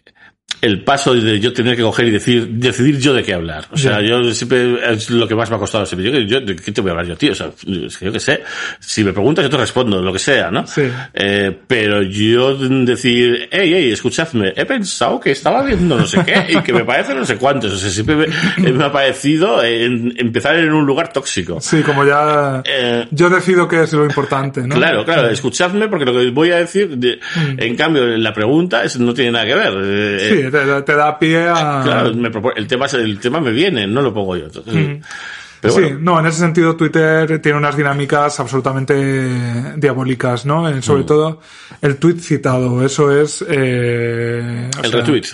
el 0.61 0.83
paso 0.83 1.15
de 1.15 1.39
yo 1.41 1.53
tener 1.53 1.77
que 1.77 1.83
coger 1.83 2.09
y 2.09 2.11
decir, 2.11 2.47
decidir 2.49 2.99
yo 2.99 3.15
de 3.15 3.23
qué 3.23 3.35
hablar. 3.35 3.67
O 3.71 3.77
sea, 3.77 4.01
yo 4.01 4.23
siempre, 4.35 4.93
es 4.93 5.11
lo 5.11 5.27
que 5.29 5.35
más 5.35 5.49
me 5.51 5.57
ha 5.57 5.59
costado 5.59 5.87
siempre. 5.87 6.11
Yo, 6.11 6.19
yo, 6.21 6.41
¿de 6.41 6.57
qué 6.57 6.73
te 6.73 6.81
voy 6.81 6.89
a 6.91 6.93
hablar 6.93 7.07
yo, 7.07 7.17
tío? 7.17 7.33
O 7.33 7.35
sea, 7.35 7.51
es 7.87 7.97
que 7.99 8.05
yo 8.07 8.13
qué 8.13 8.21
sé. 8.21 8.43
Si 8.81 9.05
me 9.05 9.13
preguntas, 9.13 9.45
yo 9.45 9.51
te 9.51 9.57
respondo, 9.57 10.03
lo 10.03 10.13
que 10.13 10.19
sea, 10.19 10.51
¿no? 10.51 10.67
Sí. 10.67 10.83
Eh, 11.15 11.57
pero 11.67 12.03
yo 12.03 12.57
decir, 12.57 13.49
hey, 13.51 13.71
hey, 13.75 13.91
escuchadme, 13.93 14.53
he 14.57 14.65
pensado 14.65 15.21
que 15.21 15.31
estaba 15.31 15.63
viendo 15.63 15.97
no 15.99 16.07
sé 16.07 16.19
qué 16.25 16.47
y 16.49 16.63
que 16.63 16.73
me 16.73 16.85
parece 16.85 17.15
no 17.15 17.25
sé 17.25 17.37
cuántos. 17.37 17.73
O 17.73 17.77
sea, 17.77 17.91
siempre 17.91 18.17
me, 18.17 18.73
me 18.73 18.85
ha 18.85 18.93
parecido 18.93 19.63
en- 19.63 20.15
empezar 20.17 20.57
en 20.57 20.73
un 20.73 20.85
lugar 20.87 21.13
tóxico. 21.13 21.61
Sí, 21.61 21.83
como 21.83 22.05
ya 22.05 22.63
Eh, 22.65 23.07
yo 23.11 23.31
decido 23.31 23.69
qué 23.69 23.83
es 23.83 23.93
lo 23.93 24.05
importante, 24.05 24.63
¿no? 24.63 24.75
Claro, 24.75 25.05
claro, 25.05 25.29
escuchadme 25.29 25.89
porque 25.89 26.05
lo 26.05 26.13
que 26.13 26.31
voy 26.31 26.51
a 26.51 26.57
decir, 26.59 26.89
de- 26.97 27.19
en 27.57 27.77
cambio, 27.77 28.05
la 28.17 28.33
pregunta 28.33 28.85
es, 28.85 28.99
no 28.99 29.15
tiene 29.15 29.33
nada 29.33 29.47
que 29.47 29.55
ver. 29.55 29.73
Eh, 29.83 30.19
Sí, 30.29 30.48
te, 30.51 30.83
te 30.83 30.95
da 30.95 31.19
pie 31.19 31.49
a... 31.49 31.81
Claro, 31.85 32.15
me 32.15 32.31
propo- 32.31 32.53
el 32.57 32.67
tema 32.67 32.87
el 32.87 33.19
tema 33.21 33.41
me 33.41 33.51
viene, 33.53 33.87
no 33.87 34.03
lo 34.03 34.13
pongo 34.13 34.37
yo. 34.37 34.47
Entonces, 34.47 35.01
Pero 35.61 35.75
sí, 35.75 35.81
bueno, 35.81 35.99
no, 36.01 36.21
en 36.21 36.27
ese 36.27 36.39
sentido 36.39 36.77
Twitter 36.77 37.41
tiene 37.41 37.59
unas 37.59 37.77
dinámicas 37.77 38.39
absolutamente 38.41 39.75
diabólicas, 39.77 40.47
¿no? 40.47 40.69
Eh, 40.69 40.75
Mm. 40.77 40.83
Sobre 40.83 41.05
todo 41.05 41.41
el 41.83 41.97
tweet 41.97 42.19
citado, 42.21 42.85
eso 42.85 43.11
es... 43.21 43.45
eh, 43.49 44.71
el 44.83 44.91
sea, 44.91 45.01
retweet. 45.01 45.25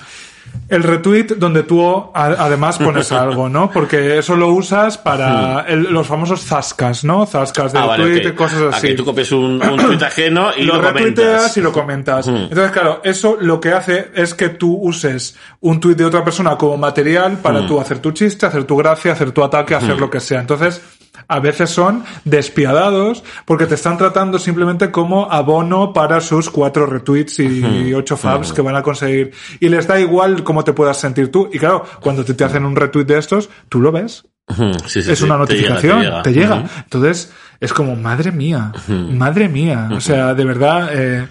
El 0.69 0.83
retweet 0.83 1.27
donde 1.37 1.63
tú 1.63 2.11
además 2.15 2.79
pones 2.79 3.13
algo, 3.13 3.49
¿no? 3.49 3.71
Porque 3.71 4.19
eso 4.19 4.35
lo 4.37 4.49
usas 4.49 4.97
para 4.99 5.61
el- 5.69 5.85
los 5.93 6.07
famosos 6.07 6.43
zascas, 6.45 7.05
¿no? 7.05 7.27
Zascas 7.27 7.73
de 7.73 7.79
Hmm. 7.79 7.83
Ah, 7.83 7.87
vale, 7.87 8.05
tweet, 8.21 8.31
ok. 8.31 8.35
cosas 8.37 8.75
así. 8.75 8.89
que 8.89 8.95
tú 8.95 9.05
copies 9.05 9.31
un, 9.33 9.63
un 9.63 9.77
tweet 9.77 10.03
ajeno 10.03 10.51
y 10.57 10.63
lo, 10.65 10.77
lo 10.77 10.83
retuiteas 10.83 11.27
comentas. 11.37 11.57
y 11.57 11.61
lo 11.61 11.73
comentas. 11.73 12.27
Mm. 12.29 12.37
Entonces, 12.37 12.71
claro, 12.73 13.01
eso 13.05 13.37
lo 13.41 13.61
que 13.61 13.73
hace 13.73 14.11
es 14.15 14.35
que 14.35 14.49
tú 14.49 14.75
uses 14.81 15.37
un 15.61 15.81
tuit 15.81 15.99
de 15.99 16.05
otra 16.05 16.25
persona 16.25 16.57
como 16.57 16.77
material 16.77 17.39
para 17.39 17.61
Mm. 17.61 17.67
tú 17.67 17.81
hacer 17.81 17.99
tu 17.99 18.13
chiste, 18.13 18.47
hacer 18.47 18.65
tu 18.65 18.77
gracia, 18.77 19.13
hacer 19.13 19.33
tu 19.33 19.45
ataque, 19.45 19.75
hacer 19.75 19.99
lo 20.01 20.09
que 20.11 20.21
sea. 20.21 20.41
Entonces, 20.41 20.81
a 21.29 21.41
veces 21.41 21.71
son 21.71 22.05
despiadados 22.25 23.25
porque 23.45 23.67
te 23.67 23.75
están 23.75 23.97
tratando 23.97 24.39
simplemente 24.39 24.91
como 24.91 25.31
abono 25.31 25.93
para 25.93 26.21
sus 26.21 26.51
cuatro 26.51 26.87
retweets 26.87 27.41
y 27.41 27.95
ocho 27.95 28.17
fabs 28.17 28.53
que 28.53 28.63
van 28.63 28.77
a 28.77 28.83
conseguir. 28.83 29.33
Y 29.61 29.69
les 29.69 29.87
da 29.87 29.99
igual 30.01 30.45
cómo 30.45 30.65
te 30.65 30.73
puedas 30.73 30.99
sentir 30.99 31.31
tú. 31.31 31.49
Y 31.53 31.59
claro, 31.59 31.85
cuando 32.01 32.25
te, 32.25 32.35
te 32.35 32.45
hacen 32.45 32.65
un 32.65 32.77
retweet 32.77 33.05
de 33.05 33.19
estos, 33.19 33.49
tú 33.69 33.81
lo 33.81 33.93
ves 33.93 34.25
Ujú, 34.47 34.75
sí, 34.87 35.03
sí, 35.03 35.11
es 35.11 35.19
sí, 35.19 35.25
una 35.25 35.45
te 35.47 35.55
llega, 35.55 35.71
notificación, 35.71 36.23
te 36.23 36.33
llega. 36.33 36.65
Entonces, 36.83 37.33
es 37.61 37.73
como, 37.73 37.97
madre 37.97 38.31
mía, 38.31 38.73
madre 38.89 39.49
mía. 39.49 39.89
O 39.93 40.01
sea, 40.01 40.35
de 40.35 40.45
verdad, 40.45 40.91
eh, 40.93 41.29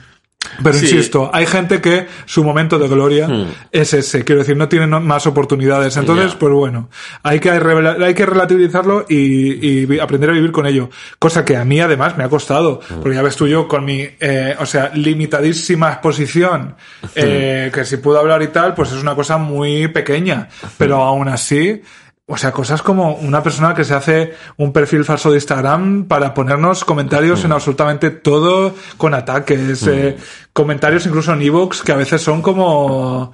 pero 0.62 0.78
Sí. 0.78 0.86
insisto, 0.86 1.30
hay 1.34 1.46
gente 1.46 1.82
que 1.82 2.08
su 2.26 2.44
momento 2.44 2.78
de 2.78 2.88
gloria 2.88 3.28
es 3.72 3.94
ese, 3.94 4.24
quiero 4.24 4.42
decir, 4.42 4.58
no 4.58 4.68
tienen 4.70 4.90
más 5.04 5.26
oportunidades. 5.28 5.98
Entonces, 5.98 6.36
pues 6.36 6.54
bueno, 6.54 6.90
hay 7.24 7.40
que, 7.40 7.50
hay 7.50 8.14
que 8.14 8.26
relativizarlo 8.26 9.06
y, 9.10 10.00
aprender 10.00 10.30
a 10.30 10.34
vivir 10.34 10.52
con 10.52 10.66
ello. 10.66 10.90
Cosa 11.20 11.46
que 11.46 11.56
a 11.56 11.66
mí 11.66 11.80
además 11.80 12.18
me 12.18 12.24
ha 12.24 12.30
costado, 12.30 12.80
porque 13.02 13.16
ya 13.16 13.22
ves 13.22 13.36
tú 13.36 13.48
yo 13.48 13.68
con 13.68 13.86
mi, 13.86 14.08
eh, 14.20 14.56
o 14.60 14.66
sea, 14.66 14.92
limitadísima 14.94 15.92
exposición, 15.92 16.76
eh, 17.16 17.72
que 17.74 17.86
si 17.86 17.98
puedo 17.98 18.20
hablar 18.20 18.42
y 18.42 18.48
tal, 18.48 18.74
pues 18.74 18.92
es 18.92 19.02
una 19.02 19.16
cosa 19.16 19.38
muy 19.38 19.88
pequeña, 19.88 20.50
pero 20.78 21.02
aún 21.02 21.28
así, 21.28 21.82
o 22.26 22.38
sea, 22.38 22.54
cosas 22.54 22.82
como 22.82 23.16
una 23.16 23.44
persona 23.44 23.74
que 23.74 23.84
se 23.84 23.94
hace 23.94 24.34
un 24.56 24.72
perfil 24.72 25.04
falso 25.04 25.30
de 25.30 25.38
Instagram 25.38 26.06
para 26.06 26.34
ponernos 26.34 26.86
comentarios 26.86 27.44
en 27.44 27.52
absolutamente 27.52 28.12
todo 28.12 28.74
con 28.96 29.14
ataques, 29.14 29.86
eh, 29.88 30.16
comentarios 30.54 31.06
incluso 31.06 31.34
en 31.34 31.42
Evox 31.42 31.82
que 31.82 31.92
a 31.92 31.98
veces 31.98 32.22
son 32.22 32.42
como 32.42 33.34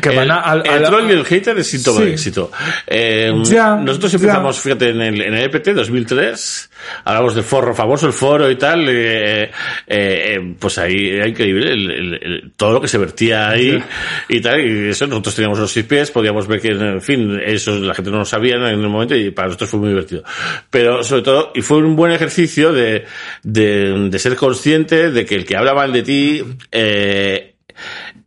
que 0.00 0.08
van 0.10 0.24
el, 0.24 0.30
a, 0.30 0.62
el 0.64 0.82
troll 0.84 1.10
y 1.10 1.12
el 1.12 1.24
hater 1.24 1.58
es 1.58 1.66
síntoma 1.68 1.98
Sí. 2.00 2.04
de 2.06 2.12
éxito. 2.12 2.50
Eh, 2.86 3.32
Ya, 3.44 3.76
nosotros 3.76 4.12
ya. 4.12 4.16
empezamos, 4.18 4.58
fíjate, 4.60 4.88
en 4.90 5.00
el, 5.00 5.20
en 5.20 5.34
el 5.34 5.44
EPT 5.44 5.68
2003, 5.74 6.70
hablamos 7.04 7.34
del 7.34 7.44
foro 7.44 7.74
famoso, 7.74 8.06
el 8.06 8.12
foro 8.12 8.50
y 8.50 8.56
tal, 8.56 8.88
eh, 8.88 9.42
eh, 9.44 9.50
eh, 9.86 10.54
pues 10.58 10.78
ahí 10.78 11.10
era 11.10 11.28
increíble 11.28 11.72
el- 11.72 12.52
todo 12.56 12.72
lo 12.72 12.80
que 12.80 12.88
se 12.88 12.98
vertía 12.98 13.48
ahí 13.50 13.82
y 14.28 14.40
tal, 14.40 14.60
y 14.60 14.88
eso 14.90 15.06
nosotros 15.06 15.34
teníamos 15.34 15.58
los 15.58 15.72
pies, 15.72 16.10
podíamos 16.10 16.46
ver 16.46 16.60
que, 16.60 16.68
en 16.68 17.00
fin, 17.02 17.40
eso 17.44 17.78
la 17.78 17.94
gente 17.94 18.10
no 18.10 18.18
lo 18.18 18.24
sabía 18.24 18.56
en 18.56 18.62
el 18.62 18.76
momento 18.78 19.14
y 19.16 19.30
para 19.30 19.48
nosotros 19.48 19.70
fue 19.70 19.80
muy 19.80 19.88
divertido. 19.90 20.22
Pero 20.70 21.02
sobre 21.02 21.22
todo, 21.22 21.52
y 21.54 21.62
fue 21.62 21.78
un 21.78 21.96
buen 21.96 22.12
ejercicio 22.12 22.72
de, 22.72 23.04
de, 23.42 24.08
de 24.10 24.18
ser 24.18 24.36
consciente 24.36 25.10
de 25.10 25.26
que 25.26 25.34
el 25.34 25.44
que 25.44 25.56
habla 25.56 25.74
mal 25.74 25.92
de 25.92 26.02
ti, 26.02 26.42
eh, 26.70 27.51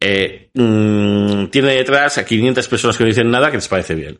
eh, 0.07 0.49
mm, 0.53 1.48
tiene 1.48 1.73
detrás 1.73 2.19
a 2.19 2.26
500 2.26 2.68
personas 2.68 2.95
que 2.95 3.03
no 3.03 3.07
dicen 3.07 3.32
nada 3.32 3.49
que 3.49 3.57
les 3.57 3.68
parece 3.68 3.95
bien. 3.95 4.19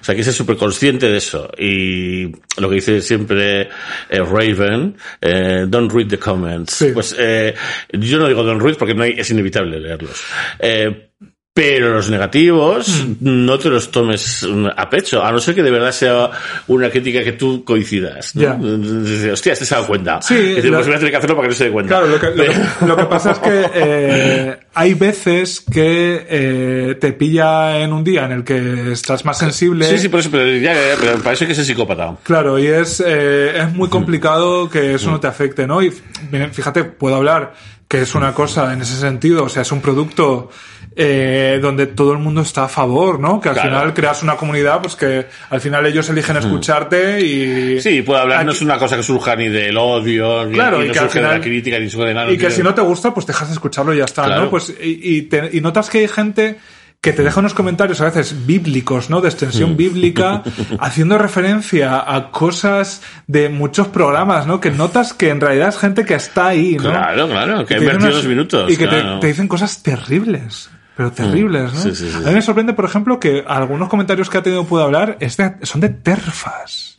O 0.00 0.02
sea, 0.02 0.14
que 0.14 0.22
es 0.22 0.34
súper 0.34 0.56
consciente 0.56 1.10
de 1.10 1.18
eso. 1.18 1.50
Y 1.58 2.32
lo 2.58 2.70
que 2.70 2.76
dice 2.76 3.02
siempre 3.02 3.68
eh, 4.08 4.20
Raven, 4.20 4.96
eh, 5.20 5.66
don't 5.68 5.92
read 5.92 6.08
the 6.08 6.18
comments. 6.18 6.72
Sí. 6.72 6.90
Pues 6.94 7.14
yo 7.14 8.18
no 8.18 8.28
digo 8.28 8.42
don't 8.44 8.62
read 8.62 8.76
porque 8.78 8.94
no 8.94 9.02
hay, 9.02 9.14
es 9.18 9.30
inevitable 9.30 9.78
leerlos. 9.78 10.24
Eh, 10.58 11.10
pero 11.56 11.94
los 11.94 12.10
negativos 12.10 13.02
Mm. 13.06 13.14
no 13.46 13.58
te 13.58 13.70
los 13.70 13.90
tomes 13.90 14.46
a 14.76 14.90
pecho, 14.90 15.24
a 15.24 15.32
no 15.32 15.38
ser 15.38 15.54
que 15.54 15.62
de 15.62 15.70
verdad 15.70 15.90
sea 15.90 16.30
una 16.66 16.90
crítica 16.90 17.24
que 17.24 17.32
tú 17.32 17.64
coincidas. 17.64 18.36
¿no? 18.36 18.54
Dices, 19.02 19.32
Hostia, 19.32 19.54
este 19.54 19.64
se 19.64 19.74
ha 19.74 19.78
dado 19.78 19.88
cuenta. 19.88 20.20
Sí, 20.20 20.34
Y 20.34 20.38
dices, 20.56 20.66
la- 20.66 20.76
pues 20.76 20.86
voy 20.88 20.96
a 20.96 20.98
tener 20.98 21.10
que 21.12 21.16
hacerlo 21.16 21.36
para 21.36 21.48
que 21.48 21.52
no 21.52 21.56
se 21.56 21.64
dé 21.64 21.70
cuenta. 21.70 21.88
Claro, 21.96 22.06
lo 22.08 22.20
que, 22.20 22.26
lo 22.26 22.44
que- 22.44 22.86
lo 22.86 22.96
que 22.96 23.04
pasa 23.06 23.30
es 23.32 23.38
que 23.38 23.70
eh, 23.74 24.56
hay 24.74 24.92
veces 24.92 25.64
que 25.72 26.26
eh, 26.28 26.96
te 27.00 27.12
pilla 27.14 27.78
en 27.80 27.90
un 27.94 28.04
día 28.04 28.26
en 28.26 28.32
el 28.32 28.44
que 28.44 28.92
estás 28.92 29.24
más 29.24 29.38
sensible. 29.38 29.86
Sí, 29.88 29.96
sí, 29.98 30.08
por 30.10 30.20
eso, 30.20 30.28
pero, 30.30 30.46
ya, 30.58 30.74
ya, 30.74 30.80
pero 31.00 31.16
para 31.20 31.32
eso 31.32 31.44
hay 31.44 31.48
que 31.48 31.54
ser 31.54 31.64
psicópata. 31.64 32.16
Claro, 32.22 32.58
y 32.58 32.66
es, 32.66 33.02
eh, 33.04 33.56
es 33.62 33.72
Mm. 33.72 33.76
muy 33.78 33.88
complicado 33.88 34.68
que 34.68 34.92
eso 34.96 35.10
no 35.10 35.20
te 35.20 35.26
afecte, 35.26 35.66
¿no? 35.66 35.80
Y 35.82 35.90
fíjate, 36.52 36.84
puedo 36.84 37.16
hablar 37.16 37.54
que 37.88 38.02
es 38.02 38.14
una 38.14 38.34
cosa 38.34 38.72
en 38.74 38.82
ese 38.82 38.96
sentido, 38.96 39.44
o 39.44 39.48
sea, 39.48 39.62
es 39.62 39.70
un 39.72 39.80
producto 39.80 40.50
eh, 40.98 41.58
donde 41.60 41.86
todo 41.88 42.12
el 42.12 42.18
mundo 42.18 42.40
está 42.40 42.64
a 42.64 42.68
favor, 42.68 43.20
¿no? 43.20 43.38
Que 43.40 43.50
al 43.50 43.54
Claro. 43.54 43.68
final 43.70 43.94
creas 43.94 44.22
una 44.22 44.36
comunidad, 44.36 44.80
pues 44.80 44.96
que 44.96 45.26
al 45.50 45.60
final 45.60 45.84
ellos 45.84 46.08
eligen 46.08 46.38
escucharte 46.38 47.20
y... 47.20 47.76
Mm. 47.76 47.80
Sí, 47.80 48.02
puede 48.02 48.20
hablar, 48.22 48.46
no 48.46 48.52
es 48.52 48.62
una 48.62 48.78
cosa 48.78 48.96
que 48.96 49.02
surja 49.02 49.36
ni 49.36 49.48
del 49.48 49.76
odio, 49.76 50.46
ni, 50.46 50.54
Claro, 50.54 50.78
ni 50.78 50.84
y 50.86 50.88
no 50.88 50.92
que 50.94 50.98
al 51.00 51.04
surge 51.06 51.18
de 51.20 51.24
final- 51.26 51.38
la 51.38 51.44
crítica, 51.44 51.78
ni 51.78 51.90
surge 51.90 52.08
de 52.08 52.14
nada. 52.14 52.32
Y 52.32 52.38
que 52.38 52.50
si 52.50 52.62
no 52.62 52.74
te 52.74 52.80
gusta, 52.80 53.12
pues 53.12 53.26
dejas 53.26 53.48
de 53.48 53.54
escucharlo 53.54 53.94
y 53.94 53.98
ya 53.98 54.04
está, 54.06 54.24
Claro. 54.24 54.44
¿no? 54.44 54.50
Pues, 54.50 54.70
y, 54.82 55.16
y 55.18 55.22
te- 55.22 55.50
y 55.52 55.60
notas 55.60 55.90
que 55.90 55.98
hay 55.98 56.08
gente 56.08 56.56
que 57.02 57.12
te 57.12 57.22
deja 57.22 57.38
unos 57.38 57.52
comentarios 57.54 58.00
a 58.00 58.06
veces 58.06 58.46
bíblicos, 58.46 59.10
¿no? 59.10 59.20
De 59.20 59.28
extensión 59.28 59.74
Mm. 59.74 59.76
bíblica, 59.76 60.42
haciendo 60.80 61.18
referencia 61.18 62.02
a 62.12 62.30
cosas 62.32 63.02
de 63.28 63.48
muchos 63.48 63.88
programas, 63.88 64.46
¿no? 64.46 64.60
Que 64.60 64.70
notas 64.70 65.12
que 65.12 65.28
en 65.28 65.40
realidad 65.40 65.68
es 65.68 65.78
gente 65.78 66.04
que 66.04 66.14
está 66.14 66.48
ahí, 66.48 66.76
¿no? 66.76 66.90
Claro, 66.90 67.28
claro, 67.28 67.64
que 67.66 67.74
ha 67.74 67.78
invertido 67.78 68.10
dos 68.12 68.24
minutos. 68.26 68.72
Y 68.72 68.76
que 68.76 68.88
te, 68.88 69.26
dicen 69.26 69.46
cosas 69.46 69.82
terribles. 69.84 70.70
Pero 70.96 71.12
terribles, 71.12 71.74
¿no? 71.74 71.78
Sí, 71.80 71.94
sí, 71.94 72.10
sí, 72.10 72.16
a 72.24 72.28
mí 72.28 72.34
me 72.34 72.40
sorprende, 72.42 72.72
por 72.72 72.86
ejemplo, 72.86 73.20
que 73.20 73.44
algunos 73.46 73.88
comentarios 73.90 74.30
que 74.30 74.38
ha 74.38 74.42
tenido 74.42 74.64
Puedo 74.64 74.82
Hablar 74.84 75.18
es 75.20 75.36
de- 75.36 75.56
son 75.62 75.80
de 75.82 75.90
terfas. 75.90 76.95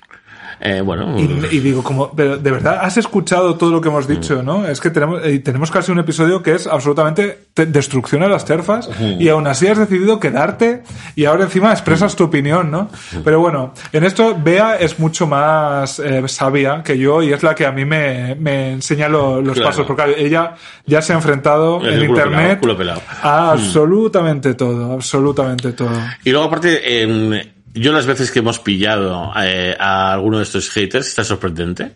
Eh, 0.59 0.81
bueno, 0.81 1.15
Y, 1.19 1.23
y 1.55 1.59
digo, 1.59 1.83
como, 1.83 2.11
pero 2.11 2.37
de 2.37 2.51
verdad 2.51 2.79
has 2.81 2.97
escuchado 2.97 3.55
todo 3.55 3.71
lo 3.71 3.79
que 3.81 3.89
hemos 3.89 4.07
dicho, 4.07 4.41
¿no? 4.41 4.65
Es 4.67 4.81
que 4.81 4.89
tenemos, 4.89 5.21
eh, 5.23 5.37
tenemos 5.39 5.69
casi 5.69 5.91
un 5.91 5.99
episodio 5.99 6.41
que 6.41 6.53
es 6.55 6.65
absolutamente 6.67 7.47
te- 7.53 7.67
destrucción 7.67 8.23
a 8.23 8.27
las 8.27 8.43
terfas 8.45 8.89
y 9.19 9.29
aún 9.29 9.45
así 9.47 9.67
has 9.67 9.77
decidido 9.77 10.19
quedarte 10.19 10.83
y 11.15 11.25
ahora 11.25 11.43
encima 11.43 11.71
expresas 11.71 12.15
tu 12.15 12.23
opinión, 12.23 12.71
¿no? 12.71 12.89
Pero 13.23 13.39
bueno, 13.39 13.73
en 13.93 14.03
esto 14.03 14.35
Bea 14.43 14.77
es 14.77 14.97
mucho 14.99 15.27
más 15.27 15.99
eh, 15.99 16.23
sabia 16.27 16.81
que 16.83 16.97
yo 16.97 17.21
y 17.21 17.33
es 17.33 17.43
la 17.43 17.53
que 17.53 17.65
a 17.65 17.71
mí 17.71 17.85
me, 17.85 18.35
me 18.35 18.71
enseña 18.73 19.07
lo- 19.09 19.41
los 19.41 19.53
Claro. 19.53 19.69
pasos, 19.69 19.85
porque 19.85 20.15
ella 20.17 20.55
ya 20.85 21.01
se 21.01 21.13
ha 21.13 21.15
enfrentado 21.17 21.79
en 21.81 21.93
el 21.93 22.07
culo 22.07 22.19
internet 22.19 22.59
pelado, 22.59 22.77
pelado. 22.77 23.01
a 23.21 23.51
absolutamente 23.51 24.53
todo, 24.55 24.93
absolutamente 24.93 25.73
todo. 25.73 25.91
Y 26.23 26.31
luego 26.31 26.47
aparte, 26.47 27.01
em, 27.03 27.39
yo 27.79 27.91
las 27.93 28.05
veces 28.05 28.31
que 28.31 28.39
hemos 28.39 28.59
pillado 28.59 29.31
eh, 29.41 29.75
a 29.79 30.13
alguno 30.13 30.37
de 30.37 30.43
estos 30.43 30.69
haters 30.69 31.07
está 31.07 31.23
sorprendente. 31.23 31.93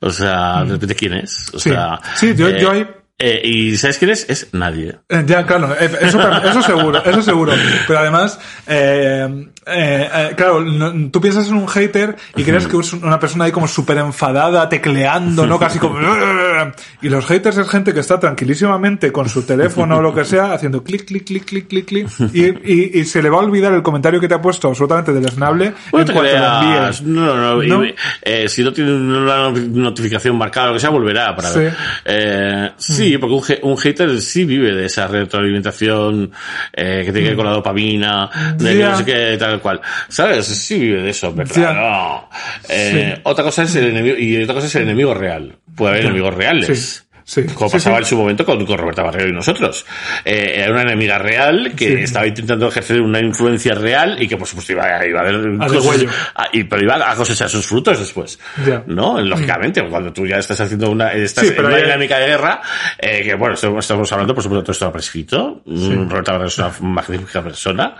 O 0.00 0.10
sea, 0.10 0.64
de 0.64 0.72
repente 0.72 0.94
quién 0.94 1.14
es. 1.14 1.48
O 1.52 1.56
Mm. 1.56 1.60
Sí. 1.60 1.70
sea, 1.70 2.00
Sí, 2.16 2.34
yo- 2.36 2.50
yo 2.50 2.70
ahí- 2.70 2.86
eh, 3.18 3.40
y 3.44 3.76
¿sabes 3.76 3.98
quién 3.98 4.10
es? 4.10 4.28
Es 4.28 4.48
nadie. 4.52 4.96
Eh, 5.08 5.22
Ya, 5.26 5.46
claro, 5.46 5.74
eh, 5.78 5.90
eso, 6.00 6.20
eso 6.42 6.62
seguro, 6.62 7.02
eso 7.04 7.22
seguro. 7.22 7.52
Pero 7.86 7.98
además, 8.00 8.38
eh, 8.66 9.46
eh, 9.66 10.32
claro, 10.36 10.60
no- 10.62 11.10
tú 11.10 11.20
piensas 11.20 11.48
en 11.48 11.54
un 11.54 11.68
hater 11.68 12.16
y 12.36 12.42
crees 12.42 12.66
que 12.66 12.76
es 12.76 12.92
una 12.92 13.20
persona 13.20 13.44
ahí 13.44 13.52
como 13.52 13.68
súper 13.68 13.98
enfadada, 13.98 14.68
tecleando, 14.68 15.46
¿no? 15.46 15.58
Casi 15.58 15.78
como... 15.78 15.98
Y 17.02 17.08
los 17.08 17.26
haters 17.26 17.58
es 17.58 17.68
gente 17.68 17.92
que 17.92 18.00
está 18.00 18.18
tranquilísimamente 18.18 19.12
con 19.12 19.28
su 19.28 19.42
teléfono 19.42 19.98
o 19.98 20.02
lo 20.02 20.14
que 20.14 20.24
sea, 20.24 20.52
haciendo 20.54 20.82
clic, 20.82 21.04
clic, 21.04 21.24
clic, 21.24 21.44
clic, 21.44 21.68
clic, 21.68 21.86
clic, 21.86 22.08
y, 22.32 22.44
y, 22.72 23.00
y 23.00 23.04
se 23.04 23.22
le 23.22 23.28
va 23.28 23.36
a 23.36 23.40
olvidar 23.40 23.72
el 23.74 23.82
comentario 23.82 24.18
que 24.20 24.26
te 24.28 24.34
ha 24.34 24.40
puesto 24.40 24.68
absolutamente 24.68 25.12
deleznable 25.12 25.74
Bueno, 25.92 26.06
en 26.08 26.12
cuanto 26.14 26.14
lo 26.14 26.20
creas. 26.20 27.00
envíes. 27.00 27.02
No, 27.02 27.36
no, 27.36 27.62
y- 27.62 27.68
¿No? 27.68 27.82
eh, 28.22 28.48
si 28.48 28.64
no 28.64 28.72
tiene 28.72 28.92
una 28.92 29.50
notificación 29.50 30.36
marcada 30.38 30.66
o 30.66 30.70
lo 30.70 30.74
que 30.74 30.80
sea, 30.80 30.90
volverá 30.90 31.36
para 31.36 31.50
Sí. 31.50 31.58
ver. 31.58 31.76
Eh, 32.06 32.70
sí, 33.04 33.18
porque 33.18 33.58
un, 33.62 33.70
un 33.70 33.76
hater 33.78 34.20
sí 34.20 34.44
vive 34.44 34.74
de 34.74 34.86
esa 34.86 35.06
retroalimentación 35.06 36.32
eh, 36.72 37.02
que 37.04 37.12
tiene 37.12 37.20
que 37.20 37.28
ver 37.28 37.36
con 37.36 37.46
la 37.46 37.52
dopamina, 37.52 38.30
de 38.56 38.74
no 38.76 38.98
sé 38.98 39.04
qué, 39.04 39.36
tal 39.38 39.60
cual. 39.60 39.80
¿Sabes? 40.08 40.46
Sí 40.46 40.78
vive 40.78 41.02
de 41.02 41.10
eso, 41.10 41.34
pero 41.34 41.48
claro. 41.48 42.28
Eh, 42.68 43.20
Otra 43.24 43.44
cosa 43.44 43.62
es 43.62 43.74
el 43.76 43.86
enemigo, 43.86 44.16
y 44.18 44.42
otra 44.42 44.54
cosa 44.54 44.66
es 44.66 44.74
el 44.76 44.82
enemigo 44.82 45.14
real. 45.14 45.56
Puede 45.74 45.92
haber 45.92 46.04
enemigos 46.06 46.34
reales. 46.34 46.78
Sí. 46.78 47.03
Sí, 47.26 47.42
Como 47.54 47.70
sí, 47.70 47.76
pasaba 47.76 47.96
sí. 47.96 48.02
en 48.02 48.06
su 48.10 48.16
momento 48.18 48.44
con, 48.44 48.64
con 48.66 48.76
Roberta 48.78 49.02
Barrero 49.02 49.28
y 49.28 49.32
nosotros. 49.32 49.86
Eh, 50.24 50.56
era 50.58 50.72
una 50.72 50.82
enemiga 50.82 51.16
real 51.18 51.72
que 51.74 52.02
estaba 52.02 52.26
intentando 52.26 52.68
ejercer 52.68 53.00
una 53.00 53.18
influencia 53.20 53.74
real 53.74 54.22
y 54.22 54.28
que 54.28 54.36
por 54.36 54.46
supuesto 54.46 54.72
iba, 54.72 55.06
iba 55.06 55.20
a 55.20 55.22
haber 55.22 55.36
A 55.36 55.66
cosas- 55.66 55.82
degüello. 55.82 56.10
a- 56.34 56.48
y, 56.52 56.64
pero 56.64 56.82
iba 56.82 57.10
a 57.10 57.14
cosechar 57.14 57.48
sus 57.48 57.64
frutos 57.66 57.98
después. 57.98 58.38
Ya. 58.66 58.82
¿No? 58.86 59.20
Lógicamente, 59.20 59.82
cuando 59.88 60.12
tú 60.12 60.26
ya 60.26 60.36
estás 60.36 60.60
haciendo 60.60 60.90
una, 60.90 61.12
estás 61.14 61.44
en 61.50 61.64
una 61.64 61.76
dinámica 61.78 62.18
de 62.18 62.26
guerra, 62.26 62.60
eh, 62.98 63.22
que 63.24 63.34
bueno, 63.34 63.54
estamos, 63.54 64.12
hablando, 64.12 64.34
por 64.34 64.42
supuesto, 64.42 64.62
todo 64.64 64.72
esto 64.72 64.92
prescrito. 64.92 65.62
Mm, 65.64 66.08
Roberta 66.10 66.32
Barrero 66.32 66.48
es 66.48 66.58
una 66.58 66.72
magnífica 66.80 67.42
persona. 67.42 67.96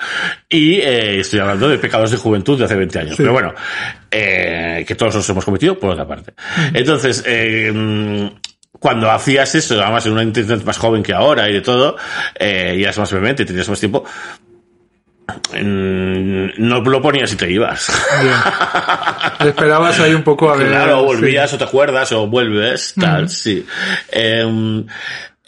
Y 0.49 0.75
eh, 0.75 1.21
estoy 1.21 1.41
hablando 1.41 1.69
de 1.69 1.79
pecados 1.79 2.11
de 2.11 2.19
juventud 2.19 2.59
de 2.59 2.65
hace 2.67 2.77
20 2.77 2.99
años. 2.99 3.15
Pero 3.17 3.33
bueno, 3.33 3.55
que 4.11 4.95
todos 4.97 5.15
los 5.15 5.29
hemos 5.31 5.45
cometido, 5.45 5.79
por 5.79 5.91
otra 5.91 6.07
parte. 6.07 6.35
Entonces, 6.73 7.23
eh, 7.27 7.73
mm, 7.75 8.27
cuando 8.79 9.11
hacías 9.11 9.55
eso, 9.55 9.81
además 9.81 10.07
en 10.07 10.13
una 10.13 10.23
internet 10.23 10.63
más 10.65 10.79
joven 10.79 11.03
que 11.03 11.13
ahora 11.13 11.49
y 11.49 11.55
de 11.55 11.61
todo, 11.61 11.97
eh, 12.35 12.75
y 12.79 12.83
eras 12.83 12.99
más 12.99 13.13
vehemente, 13.13 13.45
tenías 13.45 13.69
más 13.69 13.81
tiempo, 13.81 14.05
mm, 15.53 16.47
no 16.59 16.81
lo 16.81 17.01
ponías 17.01 17.33
y 17.33 17.37
te 17.37 17.51
ibas. 17.51 17.91
Bien. 18.21 19.49
Esperabas 19.49 19.99
ahí 20.01 20.15
un 20.15 20.23
poco 20.23 20.51
a 20.51 20.57
ver... 20.57 20.69
Claro, 20.69 21.01
sí. 21.01 21.07
volvías 21.07 21.53
o 21.55 21.59
te 21.59 21.65
acuerdas 21.65 22.13
o 22.13 22.27
vuelves, 22.27 22.95
tal, 23.01 23.29
sí. 23.29 23.65
Em, 24.11 24.85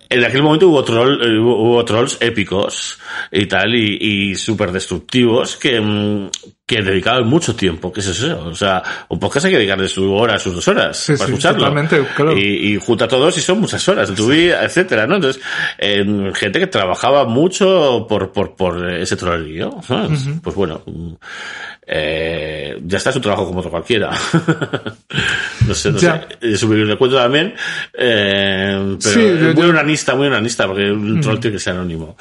en 0.09 0.25
aquel 0.25 0.43
momento 0.43 0.69
hubo, 0.69 0.85
troll, 0.85 1.21
eh, 1.23 1.39
hubo, 1.39 1.63
hubo 1.63 1.85
trolls 1.85 2.19
épicos 2.21 2.99
y 3.33 3.47
tal, 3.47 3.75
y, 3.75 4.31
y 4.31 4.35
súper 4.37 4.73
destructivos 4.73 5.57
que, 5.57 5.81
mm, 5.81 6.31
que 6.67 6.83
dedicaban 6.83 7.25
mucho 7.29 7.55
tiempo, 7.55 7.93
que 7.93 8.01
es 8.01 8.09
eso. 8.09 8.41
O 8.45 8.55
sea, 8.55 8.83
un 9.09 9.21
podcast 9.21 9.47
hay 9.47 9.53
que 9.53 9.59
dedicarle 9.59 9.87
su 9.87 10.13
hora, 10.13 10.37
sus 10.37 10.53
dos 10.57 10.67
horas 10.67 10.97
Sí, 10.97 11.13
para 11.13 11.19
sí, 11.29 11.33
escucharlo. 11.33 11.73
claro. 12.17 12.37
Y, 12.37 12.73
y 12.75 12.77
junta 12.81 13.05
a 13.05 13.09
todos 13.09 13.39
y 13.39 13.41
son 13.41 13.61
muchas 13.61 13.89
horas 13.89 14.13
tu 14.13 14.27
vida, 14.29 14.65
etcétera, 14.65 15.07
¿no? 15.07 15.15
Entonces, 15.15 15.41
gente 16.35 16.59
que 16.59 16.67
trabajaba 16.67 17.25
mucho 17.25 18.05
por, 18.09 18.33
por, 18.33 18.57
por 18.57 18.91
ese 18.91 19.15
trollerío, 19.15 19.79
¿sabes? 19.87 20.27
Pues 20.43 20.57
bueno, 20.57 20.83
eh, 21.87 22.81
ya 22.85 22.99
está 22.99 23.13
su 23.13 23.21
trabajo 23.21 23.47
como 23.47 23.61
otro 23.61 23.71
cualquiera. 23.71 24.11
no 25.69 25.75
sé, 25.75 25.93
no 25.93 25.99
Ya. 25.99 26.27
sé. 26.41 26.49
Eh, 26.53 26.57
Subir 26.57 26.87
de 26.87 26.97
cuento 26.97 27.17
también, 27.17 27.55
eh, 27.97 28.97
pero 29.03 29.15
Sí, 29.15 29.21
yo- 29.21 29.55
muy 29.55 29.63
yo- 29.65 29.71
unanista, 29.71 30.15
muy 30.17 30.27
unanista, 30.27 30.67
porque 30.67 30.91
un 30.91 31.21
troll 31.21 31.39
tiene 31.39 31.57
que 31.57 31.61
ser 31.63 31.75
anónimo. 31.75 32.17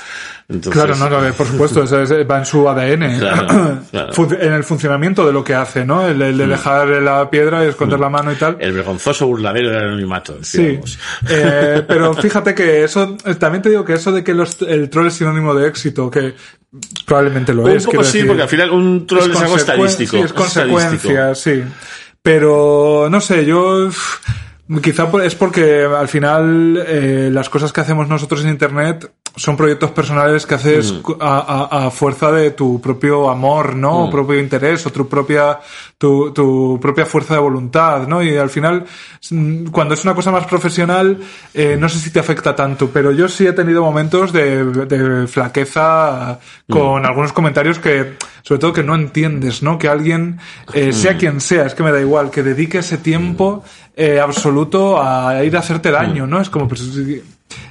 Entonces, 0.48 0.74
Claro, 0.74 0.96
no, 0.96 1.10
no, 1.10 1.34
por 1.34 1.48
supuesto, 1.48 1.84
eso 1.84 2.02
es- 2.04 2.12
va 2.30 2.38
en 2.38 2.46
su 2.46 2.70
ADN, 2.70 3.18
Claro, 3.20 3.80
claro. 3.90 4.14
En 4.42 4.54
el 4.54 4.64
funcionamiento 4.64 5.26
de 5.26 5.34
lo 5.34 5.44
que 5.44 5.54
hace, 5.56 5.86
¿no? 5.86 6.08
El, 6.08 6.22
el 6.22 6.38
de 6.38 6.48
dejar 6.48 6.88
la 6.88 7.30
piedra 7.30 7.64
y 7.66 7.70
esconder 7.70 8.00
la 8.00 8.10
mano 8.10 8.32
y 8.32 8.36
tal. 8.36 8.58
El 8.60 8.74
vergonzoso 8.74 9.28
burladero 9.28 9.70
del 9.72 9.84
anonimato, 9.84 10.38
Sí, 10.42 10.80
eh, 11.30 11.84
pero 11.88 12.14
fíjate 12.14 12.54
que 12.56 12.84
eso, 12.84 13.18
eh, 13.26 13.36
también 13.36 13.62
te 13.62 13.70
digo 13.70 13.84
que 13.86 13.94
eso 13.94 14.12
de 14.12 14.24
que 14.24 14.34
los- 14.34 14.62
el 14.62 14.90
troll 14.90 15.08
es 15.08 15.14
sinónimo 15.16 15.54
de 15.54 15.68
éxito, 15.68 16.10
que 16.10 16.36
probablemente 17.06 17.54
lo 17.54 17.64
Un 17.64 17.72
es. 17.72 17.84
poco 17.86 17.92
quiero 17.98 18.04
sí, 18.06 18.18
decir. 18.20 18.28
porque 18.28 18.44
al 18.44 18.50
final 18.50 18.70
un 18.72 19.08
troll 19.08 19.32
es, 19.32 19.38
algo 19.42 19.54
consecu- 19.56 19.58
estadístico. 19.58 20.12
Sí, 20.18 20.24
es 20.24 20.34
consecuencia, 20.34 21.32
estadístico. 21.32 21.36
sí. 21.36 21.64
Pero, 22.22 23.08
no 23.10 23.22
sé, 23.22 23.46
yo... 23.46 23.90
Quizá 24.82 25.08
es 25.24 25.36
porque 25.36 25.84
al 25.84 26.08
final 26.08 26.84
eh, 26.88 27.30
las 27.32 27.50
cosas 27.50 27.72
que 27.72 27.82
hacemos 27.82 28.08
nosotros 28.08 28.42
en 28.44 28.50
Internet 28.50 29.12
son 29.38 29.58
proyectos 29.58 29.92
personales 29.92 30.46
que 30.46 30.56
haces 30.56 30.94
Mm. 30.94 31.12
a, 31.20 31.68
a- 31.72 31.88
a 31.88 31.92
fuerza 31.92 32.32
de 32.32 32.52
tu 32.52 32.80
propio 32.80 33.30
amor, 33.30 33.76
¿no? 33.76 33.92
Mm. 34.06 34.08
O 34.08 34.10
propio 34.10 34.40
interés 34.40 34.86
o 34.86 34.92
tu 34.92 35.08
propia, 35.10 35.60
tu, 35.98 36.32
tu 36.32 36.80
propia 36.82 37.06
fuerza 37.06 37.34
de 37.34 37.42
voluntad, 37.42 38.08
¿no? 38.08 38.24
Y 38.24 38.38
al 38.38 38.50
final, 38.50 38.86
mm, 39.32 39.66
cuando 39.68 39.94
es 39.94 40.04
una 40.06 40.16
cosa 40.16 40.32
más 40.32 40.46
profesional, 40.46 41.20
eh, 41.54 41.76
no 41.80 41.90
sé 41.90 42.00
si 42.00 42.12
te 42.12 42.20
afecta 42.20 42.56
tanto, 42.56 42.90
pero 42.92 43.12
yo 43.12 43.28
sí 43.28 43.46
he 43.46 43.54
tenido 43.54 43.84
momentos 43.84 44.32
de, 44.32 44.64
de 44.86 45.28
flaqueza 45.28 46.40
con 46.70 47.02
Mm. 47.02 47.06
algunos 47.06 47.34
comentarios 47.34 47.80
que, 47.80 48.14
sobre 48.42 48.60
todo 48.60 48.74
que 48.74 48.84
no 48.84 48.96
entiendes, 48.96 49.62
¿no? 49.64 49.78
Que 49.78 49.88
alguien, 49.90 50.40
eh, 50.74 50.90
Mm. 50.90 50.94
sea 50.94 51.18
quien 51.18 51.42
sea, 51.42 51.66
es 51.66 51.76
que 51.76 51.84
me 51.84 51.92
da 51.92 52.00
igual, 52.00 52.32
que 52.32 52.42
dedique 52.44 52.78
ese 52.80 52.98
tiempo 52.98 53.64
eh, 53.98 54.20
absoluto 54.20 55.02
a 55.02 55.42
ir 55.46 55.56
a 55.56 55.60
hacerte 55.60 55.90
Mm. 55.90 55.94
daño, 55.94 56.28
¿no? 56.28 56.42
Es 56.42 56.50
como, 56.50 56.68
pues, 56.68 56.82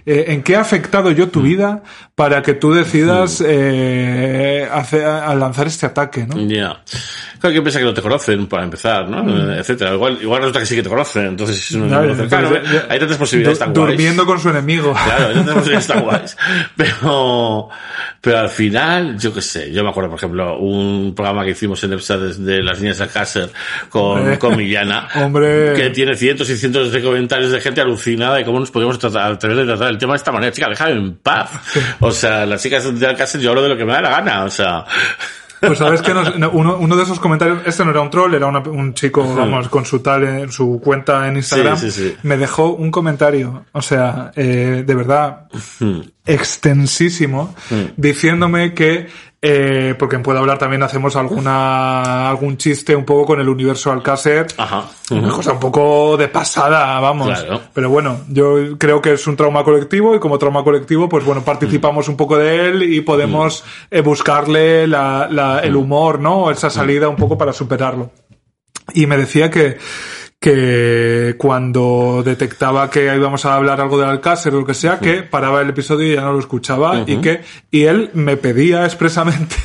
eh, 0.06 0.26
¿en 0.28 0.42
qué 0.42 0.56
ha 0.56 0.60
afectado 0.60 1.10
yo 1.10 1.28
tu 1.28 1.42
vida 1.42 1.82
para 2.14 2.42
que 2.42 2.54
tú 2.54 2.72
decidas 2.72 3.42
eh, 3.46 4.68
hacer, 4.70 5.04
a 5.04 5.34
lanzar 5.34 5.66
este 5.66 5.86
ataque, 5.86 6.26
¿no? 6.26 6.40
Ya. 6.46 6.82
Claro, 7.44 7.56
que 7.56 7.62
piensa 7.62 7.78
que 7.78 7.84
no 7.84 7.92
te 7.92 8.00
conocen, 8.00 8.46
para 8.46 8.64
empezar, 8.64 9.06
¿no? 9.06 9.52
Etcétera. 9.52 9.92
Igual, 9.92 10.18
igual 10.22 10.40
resulta 10.40 10.60
que 10.60 10.66
sí 10.66 10.76
que 10.76 10.82
te 10.82 10.88
conocen, 10.88 11.26
entonces 11.26 11.72
no 11.76 11.86
Claro, 12.26 12.58
hay 12.88 12.98
tantas 12.98 13.18
posibilidades 13.18 13.58
tan 13.58 13.74
guays. 13.74 13.88
Durmiendo 13.88 14.24
con 14.24 14.40
su 14.40 14.48
enemigo. 14.48 14.92
Claro, 14.92 15.28
hay 15.28 15.34
tantas 15.34 15.54
posibilidades 15.54 15.86
tan 15.86 16.00
guays. 16.04 16.36
Pero, 16.74 17.68
pero 18.20 18.38
al 18.38 18.48
final, 18.48 19.18
yo 19.18 19.34
qué 19.34 19.42
sé, 19.42 19.70
yo 19.72 19.84
me 19.84 19.90
acuerdo, 19.90 20.08
por 20.08 20.18
ejemplo, 20.18 20.58
un 20.58 21.14
programa 21.14 21.44
que 21.44 21.50
hicimos 21.50 21.84
en 21.84 21.92
EPSA 21.92 22.16
desde 22.16 22.62
las 22.62 22.80
niñas 22.80 22.96
de 22.98 23.04
Alcácer 23.04 23.50
con, 23.90 24.20
Hombre. 24.20 24.38
con 24.38 24.56
Millana, 24.56 25.08
Hombre. 25.14 25.74
que 25.74 25.90
tiene 25.90 26.16
cientos 26.16 26.48
y 26.48 26.56
cientos 26.56 26.92
de 26.92 27.02
comentarios 27.02 27.52
de 27.52 27.60
gente 27.60 27.82
alucinada 27.82 28.36
de 28.36 28.44
cómo 28.46 28.60
nos 28.60 28.70
podíamos 28.70 28.98
tratar, 28.98 29.32
atrever 29.32 29.64
a 29.64 29.76
tratar 29.76 29.93
el 29.94 29.98
tema 29.98 30.12
de 30.12 30.18
esta 30.18 30.32
manera. 30.32 30.52
Chica, 30.52 30.68
déjame 30.68 30.92
en 30.92 31.16
paz. 31.16 31.50
O 32.00 32.10
sea, 32.10 32.44
las 32.46 32.62
chicas 32.62 32.98
de 32.98 33.06
Alcácer 33.06 33.40
yo 33.40 33.50
hablo 33.50 33.62
de 33.62 33.70
lo 33.70 33.76
que 33.76 33.84
me 33.84 33.92
da 33.92 34.02
la 34.02 34.10
gana, 34.10 34.44
o 34.44 34.50
sea. 34.50 34.84
Pues 35.60 35.78
sabes 35.78 36.02
que 36.02 36.12
nos- 36.12 36.30
uno, 36.52 36.76
uno 36.76 36.94
de 36.96 37.04
esos 37.04 37.18
comentarios, 37.18 37.60
este 37.64 37.86
no 37.86 37.90
era 37.92 38.02
un 38.02 38.10
troll, 38.10 38.34
era 38.34 38.46
una- 38.46 38.58
un 38.58 38.92
chico, 38.92 39.22
vamos, 39.34 39.68
con 39.70 39.86
su 39.86 40.00
tal, 40.00 40.22
en 40.24 40.52
su 40.52 40.78
cuenta 40.84 41.26
en 41.26 41.36
Instagram, 41.36 41.78
Sí, 41.78 41.90
sí, 41.90 42.08
sí. 42.10 42.16
me 42.22 42.36
dejó 42.36 42.74
un 42.74 42.90
comentario, 42.90 43.64
o 43.72 43.80
sea, 43.80 44.30
eh, 44.36 44.84
de 44.86 44.94
verdad, 44.94 45.46
extensísimo, 46.26 47.54
diciéndome 47.96 48.74
que, 48.74 49.06
eh, 49.46 49.94
porque 49.98 50.16
en 50.16 50.22
Puedo 50.22 50.38
Hablar 50.38 50.56
también 50.56 50.82
hacemos 50.82 51.16
alguna, 51.16 52.30
algún 52.30 52.56
chiste 52.56 52.96
un 52.96 53.04
poco 53.04 53.26
con 53.26 53.40
el 53.40 53.48
universo 53.50 53.92
Alcácer, 53.92 54.46
Ajá. 54.56 54.86
una 55.10 55.28
cosa 55.28 55.52
un 55.52 55.60
poco 55.60 56.16
de 56.16 56.28
pasada, 56.28 56.98
vamos. 57.00 57.28
Claro. 57.28 57.60
Pero 57.74 57.90
bueno, 57.90 58.20
yo 58.30 58.78
creo 58.78 59.02
que 59.02 59.12
es 59.12 59.26
un 59.26 59.36
trauma 59.36 59.62
colectivo 59.62 60.14
y 60.14 60.18
como 60.18 60.38
trauma 60.38 60.64
colectivo, 60.64 61.10
pues 61.10 61.26
bueno, 61.26 61.42
participamos 61.44 62.08
un 62.08 62.16
poco 62.16 62.38
de 62.38 62.68
él 62.68 62.82
y 62.84 63.02
podemos 63.02 63.64
eh, 63.90 64.00
buscarle 64.00 64.86
la, 64.86 65.28
la- 65.30 65.58
el 65.60 65.76
humor, 65.76 66.20
¿no? 66.20 66.50
Esa 66.50 66.70
salida 66.70 67.08
un 67.10 67.16
poco 67.16 67.36
para 67.36 67.52
superarlo. 67.52 68.10
Y 68.94 69.06
me 69.06 69.18
decía 69.18 69.50
que, 69.50 69.76
que 70.48 71.36
cuando 71.38 72.22
detectaba 72.22 72.90
que 72.90 73.04
íbamos 73.16 73.46
a 73.46 73.54
hablar 73.54 73.80
algo 73.80 73.98
del 73.98 74.10
Alcácer 74.10 74.54
o 74.54 74.60
lo 74.60 74.66
que 74.66 74.74
sea, 74.74 74.98
que 74.98 75.22
paraba 75.22 75.62
el 75.62 75.70
episodio 75.70 76.12
y 76.12 76.14
ya 76.16 76.20
no 76.20 76.34
lo 76.34 76.38
escuchaba 76.38 77.00
y 77.06 77.16
que, 77.22 77.40
y 77.70 77.84
él 77.84 78.10
me 78.12 78.36
pedía 78.36 78.84
expresamente 78.90 79.56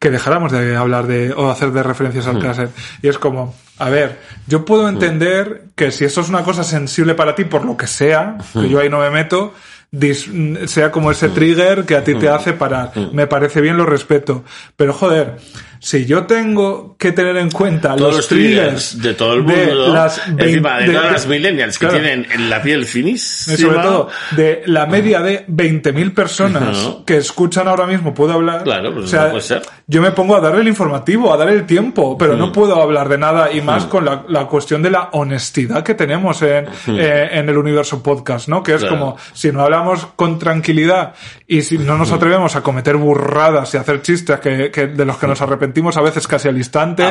que 0.00 0.10
dejáramos 0.10 0.50
de 0.50 0.76
hablar 0.76 1.06
de, 1.06 1.32
o 1.32 1.50
hacer 1.50 1.70
de 1.70 1.82
referencias 1.84 2.26
al 2.26 2.36
Alcácer. 2.36 2.70
Y 3.00 3.06
es 3.08 3.18
como, 3.18 3.54
a 3.78 3.90
ver, 3.90 4.18
yo 4.48 4.64
puedo 4.64 4.88
entender 4.88 5.62
que 5.76 5.92
si 5.92 6.04
esto 6.04 6.20
es 6.20 6.28
una 6.28 6.42
cosa 6.42 6.64
sensible 6.64 7.14
para 7.14 7.34
ti 7.36 7.44
por 7.44 7.64
lo 7.64 7.76
que 7.76 7.86
sea, 7.86 8.38
que 8.52 8.68
yo 8.68 8.80
ahí 8.80 8.88
no 8.88 8.98
me 8.98 9.10
meto, 9.10 9.54
dis- 9.92 10.66
sea 10.66 10.90
como 10.90 11.10
ese 11.12 11.28
trigger 11.28 11.84
que 11.84 11.94
a 11.96 12.02
ti 12.02 12.14
te 12.16 12.28
hace 12.28 12.52
parar. 12.54 12.90
Me 13.12 13.26
parece 13.28 13.60
bien, 13.60 13.76
lo 13.76 13.86
respeto. 13.86 14.42
Pero 14.76 14.92
joder, 14.92 15.36
si 15.80 16.06
yo 16.06 16.24
tengo 16.26 16.96
que 16.98 17.12
tener 17.12 17.36
en 17.36 17.50
cuenta 17.50 17.94
Todos 17.96 18.16
los, 18.16 18.28
triggers 18.28 19.00
de 19.00 19.14
todo 19.14 19.34
el 19.34 19.42
mundo, 19.42 19.92
las 19.92 20.18
encima 20.26 20.78
de, 20.78 20.86
vein- 20.86 20.92
todas 20.96 21.12
las 21.12 21.26
millennials 21.26 21.78
que 21.78 21.86
claro, 21.86 22.00
tienen 22.02 22.26
en 22.32 22.50
la 22.50 22.60
piel 22.62 22.84
finísima. 22.86 23.56
sobre 23.56 23.78
todo, 23.82 24.08
de 24.32 24.62
la 24.66 24.86
media 24.86 25.20
de 25.20 25.46
20.000 25.46 26.14
personas 26.14 26.90
que 27.06 27.16
escuchan 27.18 27.68
ahora 27.68 27.86
mismo, 27.86 28.14
puedo 28.14 28.32
hablar. 28.32 28.64
Claro, 28.64 28.92
pues 28.92 29.06
o 29.06 29.08
sea, 29.08 29.24
no 29.24 29.30
puede 29.30 29.42
ser. 29.42 29.62
yo 29.86 30.02
me 30.02 30.10
pongo 30.12 30.36
a 30.36 30.40
darle 30.40 30.62
el 30.62 30.68
informativo, 30.68 31.32
a 31.32 31.36
dar 31.36 31.48
el 31.50 31.64
tiempo, 31.66 32.16
pero 32.18 32.34
Mm. 32.34 32.38
no 32.38 32.52
puedo 32.52 32.80
hablar 32.82 33.08
de 33.08 33.18
nada 33.18 33.52
y 33.52 33.60
más 33.60 33.84
con 33.84 34.04
la, 34.04 34.24
la 34.28 34.46
cuestión 34.46 34.82
de 34.82 34.90
la 34.90 35.08
honestidad 35.12 35.82
que 35.82 35.94
tenemos 35.94 36.42
en, 36.42 36.66
eh, 36.88 37.28
en 37.32 37.48
el 37.48 37.56
universo 37.56 38.02
podcast, 38.02 38.48
¿no? 38.48 38.62
Que 38.62 38.74
es 38.74 38.82
Mm. 38.82 38.86
Claro. 38.88 38.98
como, 38.98 39.16
si 39.32 39.52
no 39.52 39.62
hablamos 39.62 40.06
con 40.16 40.38
tranquilidad 40.38 41.14
y 41.46 41.62
si 41.62 41.78
no 41.78 41.94
Mm. 41.94 41.98
nos 41.98 42.12
atrevemos 42.12 42.56
a 42.56 42.62
cometer 42.62 42.96
burradas 42.96 43.72
y 43.74 43.76
hacer 43.76 44.02
chistes 44.02 44.40
que, 44.40 44.70
que- 44.70 44.86
de 44.88 45.04
los 45.04 45.16
que 45.18 45.26
nos 45.26 45.40
arrepentimos 45.40 45.67
a 45.96 46.00
veces 46.02 46.26
casi 46.26 46.48
al 46.48 46.56
instante. 46.56 47.02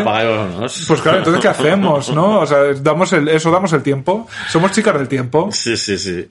Pues 0.87 1.01
claro, 1.01 1.17
entonces 1.19 1.41
¿qué 1.41 1.47
hacemos, 1.47 2.09
no? 2.13 2.39
O 2.41 2.45
sea, 2.45 2.57
damos 2.81 3.11
el, 3.13 3.27
eso 3.29 3.51
damos 3.51 3.73
el 3.73 3.83
tiempo. 3.83 4.27
Somos 4.49 4.71
chicas 4.71 4.93
del 4.97 5.07
tiempo. 5.07 5.49
Sí, 5.51 5.75
sí, 5.77 5.97
sí. 5.97 6.27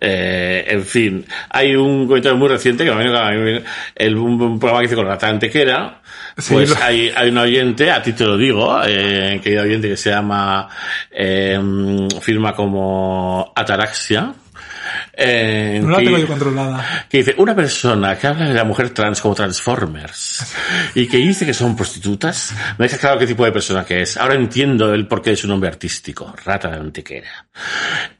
Eh, 0.00 0.64
en 0.68 0.84
fin, 0.84 1.26
hay 1.50 1.74
un 1.76 2.06
comentario 2.06 2.38
muy 2.38 2.48
reciente 2.48 2.84
que 2.84 2.92
me 2.92 3.02
viene, 3.04 3.62
el, 3.96 4.16
un, 4.16 4.40
un 4.40 4.58
programa 4.58 4.80
que 4.80 4.86
hice 4.86 4.96
con 4.96 5.06
Rata 5.06 5.28
Antequera. 5.28 6.00
Sí, 6.38 6.54
Pues 6.54 6.70
lo- 6.70 6.76
hay, 6.82 7.12
hay 7.14 7.28
un 7.30 7.38
oyente, 7.38 7.90
a 7.90 8.02
ti 8.02 8.12
te 8.12 8.24
lo 8.24 8.36
digo, 8.36 8.80
eh, 8.86 9.40
que 9.42 9.50
hay 9.50 9.56
un 9.56 9.62
oyente 9.64 9.88
que 9.88 9.96
se 9.96 10.10
llama, 10.10 10.68
eh, 11.10 11.58
firma 12.20 12.54
como 12.54 13.52
Ataraxia. 13.54 14.32
Eh, 15.12 15.80
No 15.82 15.90
la 15.90 15.98
que- 15.98 16.04
tengo 16.04 16.18
yo 16.18 16.26
controlada. 16.26 17.06
que 17.08 17.18
dice, 17.18 17.34
una 17.38 17.54
persona 17.54 18.16
que 18.18 18.26
habla 18.26 18.46
de 18.46 18.54
la 18.54 18.64
mujer 18.64 18.90
trans 18.90 19.20
como 19.20 19.34
Transformers 19.34 20.54
y 20.94 21.06
que 21.06 21.16
dice 21.18 21.44
que 21.46 21.54
son 21.54 21.76
prostitutas, 21.76 22.54
me 22.78 22.86
deja 22.86 22.98
claro 22.98 23.18
qué 23.18 23.26
tipo 23.26 23.44
de 23.44 23.52
persona 23.52 23.84
que 23.84 24.02
es. 24.02 24.16
Ahora 24.16 24.34
entiendo 24.34 24.92
el 24.94 25.06
porqué 25.06 25.30
de 25.30 25.36
su 25.36 25.46
nombre 25.48 25.68
artístico, 25.68 26.34
Rata 26.44 26.68
de 26.68 26.76
Antequera. 26.76 27.46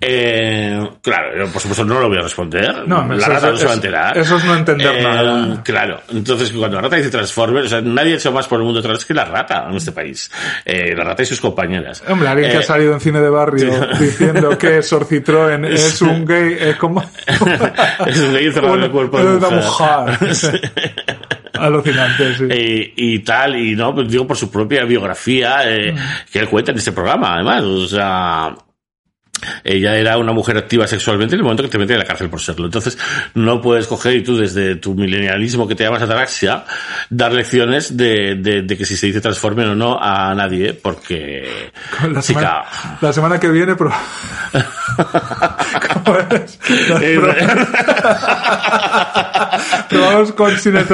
Eh, 0.00 0.88
claro, 1.02 1.36
yo 1.36 1.52
por 1.52 1.60
supuesto 1.60 1.84
no 1.84 2.00
lo 2.00 2.08
voy 2.08 2.18
a 2.18 2.22
responder. 2.22 2.86
No, 2.86 3.06
la 3.06 3.16
eso- 3.16 3.28
rata 3.30 3.50
no 3.50 3.56
se 3.56 3.64
va 3.66 3.70
a 3.72 3.74
enterar. 3.74 4.18
eso 4.18 4.36
es 4.36 4.44
no 4.44 4.54
entender 4.56 4.96
Eh, 4.96 5.02
nada. 5.02 5.62
Claro, 5.62 6.00
entonces 6.10 6.50
cuando 6.52 6.76
la 6.76 6.82
rata 6.82 6.96
dice 6.96 7.10
Transformers, 7.10 7.66
o 7.66 7.68
sea, 7.68 7.80
nadie 7.80 8.14
ha 8.14 8.16
hecho 8.16 8.32
más 8.32 8.46
por 8.46 8.58
el 8.60 8.64
mundo 8.66 8.80
trans 8.82 9.04
que 9.04 9.14
la 9.14 9.24
rata 9.24 9.66
en 9.68 9.76
este 9.76 9.92
país. 9.92 10.30
Eh, 10.64 10.94
la 10.96 11.04
rata 11.04 11.22
y 11.22 11.26
sus 11.26 11.40
compañeras. 11.40 12.02
Hombre, 12.08 12.28
alguien 12.28 12.50
que 12.50 12.56
Eh, 12.56 12.60
ha 12.60 12.62
salido 12.62 12.94
en 12.94 13.00
cine 13.00 13.20
de 13.20 13.30
barrio 13.30 13.70
diciendo 13.98 14.56
que 14.58 14.82
Sorcitroen 14.82 15.64
es 15.66 16.00
un 16.02 16.24
gay, 16.24 16.56
es 16.60 16.76
como... 16.76 17.02
Es 18.06 18.18
un 18.18 18.32
gay 18.32 18.46
el 18.46 18.90
cuerpo 18.90 19.18
de 19.18 19.36
una 19.36 19.50
mujer. 19.50 20.20
mujer. 20.20 20.72
Alucinante, 21.54 22.34
sí. 22.34 22.92
Y 22.96 23.18
tal, 23.18 23.56
y 23.56 23.76
no, 23.76 23.94
pues 23.94 24.08
digo 24.08 24.26
por 24.26 24.36
su 24.36 24.50
propia 24.50 24.84
biografía 24.84 25.60
eh, 25.70 25.94
que 26.32 26.38
él 26.38 26.48
cuenta 26.48 26.72
en 26.72 26.78
este 26.78 26.92
programa, 26.92 27.34
además, 27.34 27.62
o 27.62 27.86
sea, 27.86 28.54
ella 29.64 29.96
era 29.96 30.18
una 30.18 30.32
mujer 30.32 30.56
activa 30.56 30.86
sexualmente 30.86 31.34
en 31.34 31.40
el 31.40 31.44
momento 31.44 31.62
que 31.62 31.68
te 31.68 31.78
meten 31.78 31.94
en 31.94 32.00
la 32.00 32.06
cárcel 32.06 32.28
por 32.28 32.40
serlo. 32.40 32.66
Entonces, 32.66 32.98
no 33.34 33.60
puedes 33.60 33.86
coger 33.86 34.16
y 34.16 34.22
tú 34.22 34.36
desde 34.36 34.76
tu 34.76 34.94
milenialismo 34.94 35.66
que 35.66 35.74
te 35.74 35.84
llamas 35.84 36.02
ataraxia, 36.02 36.64
dar 37.08 37.32
lecciones 37.32 37.96
de, 37.96 38.36
de, 38.36 38.62
de 38.62 38.76
que 38.76 38.84
si 38.84 38.96
se 38.96 39.06
dice 39.06 39.20
transformen 39.20 39.68
o 39.68 39.74
no 39.74 39.98
a 40.00 40.34
nadie, 40.34 40.74
porque, 40.74 41.70
La 42.02 42.20
chica, 42.20 42.22
semana, 42.22 42.98
la 43.00 43.12
semana 43.12 43.40
que 43.40 43.48
viene, 43.48 43.74
pero... 43.76 43.92
Eh, 47.02 47.18
pro- 47.20 47.34
Probamos 49.88 50.32
con 50.32 50.56
sin 50.58 50.76
el 50.76 50.86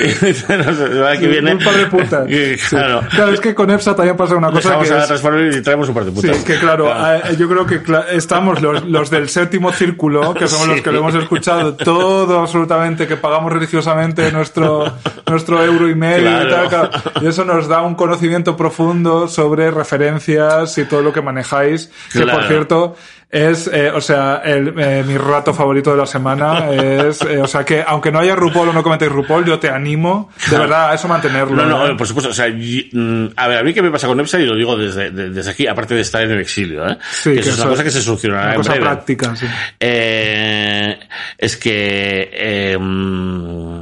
y 0.00 0.08
semana 0.34 1.18
que 1.18 1.26
viene, 1.26 1.52
Un 1.54 1.58
par 1.64 1.74
de 1.74 1.86
putas. 1.86 2.26
Sí. 2.56 2.56
claro, 2.70 3.02
Claro, 3.10 3.32
es 3.32 3.40
que 3.40 3.54
con 3.54 3.70
EPSA 3.70 3.94
también 3.96 4.16
pasa 4.16 4.36
una 4.36 4.50
cosa 4.50 4.70
que 4.70 4.74
a 4.76 4.78
es... 5.04 5.56
y 5.56 5.62
traemos 5.62 5.88
un 5.88 5.94
par 5.94 6.04
de 6.04 6.10
Sí, 6.10 6.16
putas. 6.16 6.36
es 6.38 6.44
que 6.44 6.58
claro, 6.58 6.88
eh, 6.90 7.36
yo 7.38 7.48
creo 7.48 7.66
que 7.66 7.80
estamos 8.12 8.60
los, 8.62 8.84
los 8.84 9.10
del 9.10 9.28
séptimo 9.28 9.72
círculo, 9.72 10.34
que 10.34 10.46
somos 10.48 10.66
Sí. 10.66 10.72
los 10.72 10.80
que 10.82 10.92
lo 10.92 10.98
hemos 11.00 11.14
escuchado 11.14 11.74
todo 11.74 12.40
absolutamente, 12.40 13.06
que 13.06 13.16
pagamos 13.16 13.52
religiosamente 13.52 14.30
nuestro, 14.32 14.92
nuestro 15.26 15.62
euro 15.64 15.88
y 15.88 15.94
medio 15.94 16.28
y 16.42 16.46
Claro. 16.46 16.50
tal, 16.50 16.68
claro. 16.68 16.90
Y 17.22 17.26
eso 17.26 17.44
nos 17.44 17.68
da 17.68 17.82
un 17.82 17.94
conocimiento 17.94 18.56
profundo 18.56 19.28
sobre 19.28 19.70
referencias 19.70 20.76
y 20.78 20.84
todo 20.84 21.02
lo 21.02 21.12
que 21.12 21.22
manejáis, 21.22 21.90
que 22.12 22.20
por 22.20 22.28
Claro. 22.30 22.48
cierto, 22.48 22.96
es, 23.28 23.68
eh, 23.72 23.90
o 23.90 24.00
sea, 24.00 24.40
el, 24.44 24.72
eh, 24.78 25.04
mi 25.06 25.18
rato 25.18 25.52
favorito 25.52 25.90
de 25.90 25.96
la 25.96 26.06
semana 26.06 26.70
es, 26.70 27.20
eh, 27.22 27.38
o 27.42 27.46
sea, 27.46 27.64
que 27.64 27.82
aunque 27.86 28.10
no 28.12 28.20
haya 28.20 28.34
RuPaul 28.36 28.68
o 28.68 28.72
no 28.72 28.82
comentéis 28.82 29.10
RuPaul, 29.10 29.44
yo 29.44 29.58
te 29.58 29.68
animo, 29.68 30.30
de 30.50 30.56
verdad, 30.58 30.90
a 30.90 30.94
eso 30.94 31.08
mantenerlo. 31.08 31.56
No, 31.56 31.66
no, 31.66 31.86
¿eh? 31.88 31.94
por 31.96 32.06
supuesto. 32.06 32.30
O 32.30 32.34
sea, 32.34 32.46
mm, 32.48 33.26
a 33.36 33.48
ver, 33.48 33.58
a 33.58 33.62
mí 33.64 33.74
qué 33.74 33.82
me 33.82 33.90
pasa 33.90 34.06
con 34.06 34.18
EPSA 34.20 34.38
y 34.40 34.46
lo 34.46 34.54
digo 34.54 34.76
desde, 34.76 35.10
de- 35.10 35.30
desde 35.30 35.50
aquí, 35.50 35.66
aparte 35.66 35.94
de 35.94 36.00
estar 36.02 36.22
en 36.22 36.30
el 36.30 36.40
exilio, 36.40 36.86
¿eh? 36.88 36.96
Sí, 37.10 37.30
que 37.30 37.34
que 37.36 37.40
eso 37.40 37.50
es 37.50 37.58
una 37.58 37.70
cosa 37.70 37.84
que 37.84 37.90
se 37.90 38.00
solucionará 38.02 38.42
Una 38.44 38.52
en 38.52 38.56
cosa 38.58 38.70
breve. 38.72 38.86
práctica, 38.86 39.36
sí. 39.36 39.46
Eh, 39.80 40.98
es 41.36 41.56
que 41.56 42.30
eh, 42.32 42.78
mm, 42.78 43.75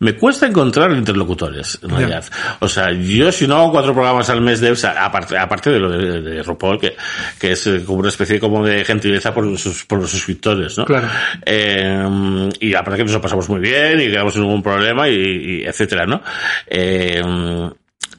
me 0.00 0.16
cuesta 0.16 0.46
encontrar 0.46 0.92
interlocutores, 0.92 1.78
en 1.82 1.90
realidad. 1.90 2.24
O 2.60 2.68
sea, 2.68 2.90
yo 2.90 3.30
si 3.30 3.46
no 3.46 3.56
hago 3.56 3.72
cuatro 3.72 3.92
programas 3.92 4.30
al 4.30 4.40
mes 4.40 4.60
de 4.60 4.68
EPSA, 4.70 5.04
aparte, 5.04 5.36
aparte 5.36 5.70
de 5.70 5.78
lo 5.78 5.90
de, 5.90 6.22
de 6.22 6.42
RuPaul, 6.42 6.80
que, 6.80 6.96
que 7.38 7.52
es 7.52 7.66
eh, 7.66 7.82
como 7.84 7.98
una 7.98 8.08
especie 8.08 8.40
como 8.40 8.64
de 8.64 8.82
gentileza 8.82 9.34
por 9.34 9.58
sus, 9.58 9.84
por 9.84 10.00
los 10.00 10.10
suscriptores, 10.10 10.78
¿no? 10.78 10.86
Claro. 10.86 11.06
Eh, 11.44 12.48
y 12.60 12.74
aparte 12.74 12.98
que 12.98 13.04
nos 13.04 13.12
lo 13.12 13.20
pasamos 13.20 13.48
muy 13.50 13.60
bien 13.60 14.00
y 14.00 14.06
quedamos 14.06 14.32
sin 14.32 14.42
ningún 14.42 14.62
problema 14.62 15.06
y, 15.06 15.14
y 15.14 15.64
etcétera, 15.64 16.06
¿no? 16.06 16.22
Eh, 16.66 17.22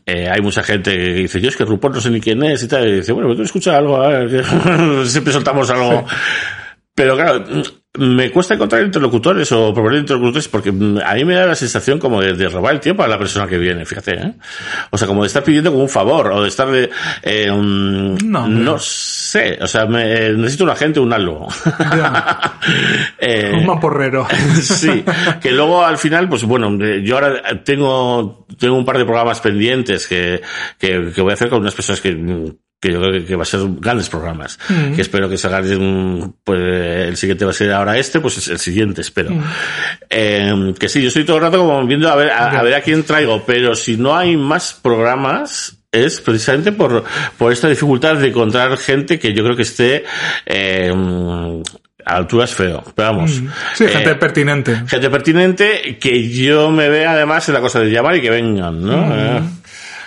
eh, 0.05 0.29
hay 0.29 0.41
mucha 0.41 0.61
gente 0.61 0.91
que 0.91 1.13
dice, 1.13 1.41
yo 1.41 1.49
es 1.49 1.55
que 1.55 1.65
RuPaul 1.65 1.93
no 1.93 2.01
sé 2.01 2.11
ni 2.11 2.21
quién 2.21 2.43
es 2.43 2.61
y 2.61 2.67
tal, 2.67 2.87
y 2.87 2.95
dice, 2.97 3.11
bueno, 3.11 3.29
pues 3.29 3.37
tú 3.37 3.43
escucha 3.43 3.77
algo, 3.77 4.03
siempre 5.05 5.33
soltamos 5.33 5.69
algo. 5.71 6.05
Pero 6.93 7.15
claro, 7.15 7.45
me 7.97 8.31
cuesta 8.31 8.53
encontrar 8.53 8.83
interlocutores 8.83 9.51
o 9.51 9.73
proponer 9.73 9.99
interlocutores 9.99 10.47
porque 10.47 10.71
mm, 10.71 10.99
a 11.05 11.13
mí 11.15 11.25
me 11.25 11.35
da 11.35 11.45
la 11.45 11.55
sensación 11.55 11.99
como 11.99 12.21
de, 12.21 12.33
de 12.33 12.47
robar 12.47 12.73
el 12.75 12.79
tiempo 12.79 13.03
a 13.03 13.07
la 13.07 13.17
persona 13.19 13.47
que 13.47 13.57
viene, 13.57 13.85
fíjate, 13.85 14.13
¿eh? 14.13 14.33
O 14.91 14.97
sea, 14.97 15.07
como 15.09 15.23
de 15.23 15.27
estar 15.27 15.43
pidiendo 15.43 15.71
como 15.71 15.83
un 15.83 15.89
favor 15.89 16.27
o 16.31 16.41
de 16.41 16.47
estar 16.47 16.69
de, 16.71 16.89
eh, 17.21 17.51
un- 17.51 18.17
No, 18.23 18.47
no, 18.47 18.79
sé, 18.79 19.59
o 19.61 19.67
sea, 19.67 19.85
me, 19.87 20.29
necesito 20.31 20.63
un 20.63 20.69
agente, 20.69 20.99
un 21.01 21.11
algo. 21.13 21.47
Eh, 23.17 23.51
Un 23.53 23.65
mamporrero. 23.65 24.27
sí, 24.61 25.03
que 25.41 25.51
luego 25.51 25.83
al 25.83 25.97
final, 25.97 26.29
pues 26.29 26.43
bueno, 26.43 26.75
eh, 26.83 27.01
yo 27.03 27.15
ahora 27.15 27.63
tengo, 27.63 28.45
tengo 28.57 28.75
un 28.77 28.85
par 28.85 28.97
de 28.97 29.05
programas 29.05 29.39
pendientes 29.41 30.07
que, 30.07 30.41
que, 30.77 31.11
que 31.13 31.21
voy 31.21 31.31
a 31.31 31.33
hacer 31.33 31.49
con 31.49 31.59
unas 31.61 31.75
personas 31.75 32.01
que, 32.01 32.11
que 32.81 32.91
yo 32.91 32.99
creo 32.99 33.25
que, 33.25 33.35
va 33.35 33.43
a 33.43 33.45
ser 33.45 33.59
grandes 33.79 34.09
programas, 34.09 34.57
que 34.95 35.01
espero 35.01 35.29
que 35.29 35.37
salgan, 35.37 36.33
pues 36.43 36.59
el 36.59 37.15
siguiente 37.15 37.45
va 37.45 37.51
a 37.51 37.53
ser 37.53 37.71
ahora 37.71 37.97
este, 37.97 38.19
pues 38.19 38.39
es 38.39 38.47
el 38.47 38.57
siguiente, 38.57 39.01
espero. 39.01 39.31
Eh, 40.09 40.73
que 40.79 40.89
sí, 40.89 41.01
yo 41.01 41.09
estoy 41.09 41.23
todo 41.23 41.37
el 41.37 41.43
rato 41.43 41.59
como 41.59 41.85
viendo 41.85 42.09
a 42.09 42.15
ver, 42.15 42.31
a, 42.31 42.49
a 42.49 42.63
ver 42.63 42.73
a 42.73 42.81
quién 42.81 43.03
traigo, 43.03 43.43
pero 43.45 43.75
si 43.75 43.97
no 43.97 44.17
hay 44.17 44.35
más 44.35 44.73
programas, 44.73 45.77
es 45.91 46.21
precisamente 46.21 46.71
por, 46.71 47.03
por 47.37 47.51
esta 47.51 47.67
dificultad 47.67 48.15
de 48.15 48.29
encontrar 48.29 48.75
gente 48.77 49.19
que 49.19 49.33
yo 49.33 49.43
creo 49.43 49.55
que 49.55 49.61
esté, 49.63 50.03
eh, 50.47 50.91
a 52.03 52.15
alturas 52.15 52.53
feo, 52.53 52.83
pero 52.95 53.09
vamos. 53.09 53.41
Sí, 53.75 53.87
gente 53.87 54.11
Eh, 54.11 54.15
pertinente. 54.15 54.75
gente 54.87 55.09
pertinente 55.09 55.97
que 55.99 56.29
yo 56.29 56.71
me 56.71 56.89
vea 56.89 57.11
además 57.11 57.47
en 57.47 57.53
la 57.53 57.61
cosa 57.61 57.79
de 57.79 57.91
llamar 57.91 58.15
y 58.15 58.21
que 58.21 58.29
vengan, 58.29 58.81
¿no? 58.83 59.15
Eh, 59.15 59.41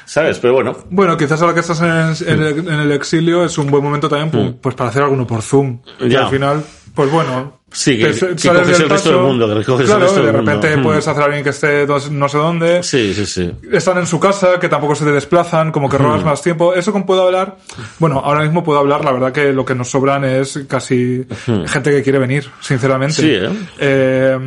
¿Sabes? 0.06 0.38
Pero 0.38 0.54
bueno, 0.54 0.76
Bueno, 0.90 1.16
quizás 1.16 1.40
ahora 1.40 1.54
que 1.54 1.60
estás 1.60 1.80
en, 1.80 2.28
en 2.28 2.42
el, 2.42 2.58
en 2.58 2.80
el 2.80 2.92
exilio 2.92 3.44
es 3.44 3.56
un 3.58 3.70
buen 3.70 3.82
momento 3.82 4.08
también 4.08 4.30
pu- 4.30 4.56
pues, 4.60 4.74
para 4.74 4.90
hacer 4.90 5.02
alguno 5.02 5.26
por 5.26 5.42
Zoom. 5.42 5.80
Y 6.00 6.04
Mm. 6.04 6.08
Ya. 6.08 6.24
al 6.24 6.30
final, 6.30 6.64
pues 6.94 7.10
bueno. 7.10 7.60
Sí, 7.72 7.98
que- 7.98 8.12
que 8.12 8.48
coges 8.48 8.78
el 8.78 8.88
resto 8.88 9.08
del 9.10 9.18
mundo, 9.18 9.48
que 9.48 9.54
recoges 9.54 9.80
el 9.80 9.86
claro, 9.86 10.02
resto 10.02 10.20
de 10.20 10.26
del 10.26 10.36
mundo. 10.36 10.52
repente 10.52 10.76
Mm. 10.76 10.82
puedes 10.84 11.08
hacer 11.08 11.22
a 11.22 11.24
alguien 11.26 11.42
que 11.42 11.50
esté 11.50 11.86
no 12.12 12.28
sé 12.28 12.38
dónde. 12.38 12.82
sí, 12.84 13.12
sí, 13.14 13.26
sí. 13.26 13.50
Están 13.72 13.98
en 13.98 14.06
su 14.06 14.20
casa, 14.20 14.60
que 14.60 14.68
tampoco 14.68 14.94
se 14.94 15.04
te 15.04 15.10
desplazan, 15.10 15.72
como 15.72 15.88
que 15.88 15.98
robas 15.98 16.22
más 16.24 16.40
tiempo. 16.40 16.72
Eso 16.72 16.92
con 16.92 17.04
puedo 17.04 17.24
hablar. 17.26 17.56
Bueno, 17.98 18.20
ahora 18.24 18.42
mismo 18.44 18.62
puedo 18.62 18.78
hablar, 18.78 19.04
la 19.04 19.10
verdad 19.10 19.32
que 19.32 19.52
lo 19.52 19.64
que 19.64 19.74
nos 19.74 19.90
sobran 19.90 20.22
es 20.24 20.60
casi 20.68 21.26
gente 21.66 21.90
que 21.90 22.02
quiere 22.04 22.20
venir, 22.20 22.48
sinceramente. 22.60 23.14
Sí, 23.14 23.30
¿eh? 23.32 23.50
Eh, 23.80 24.38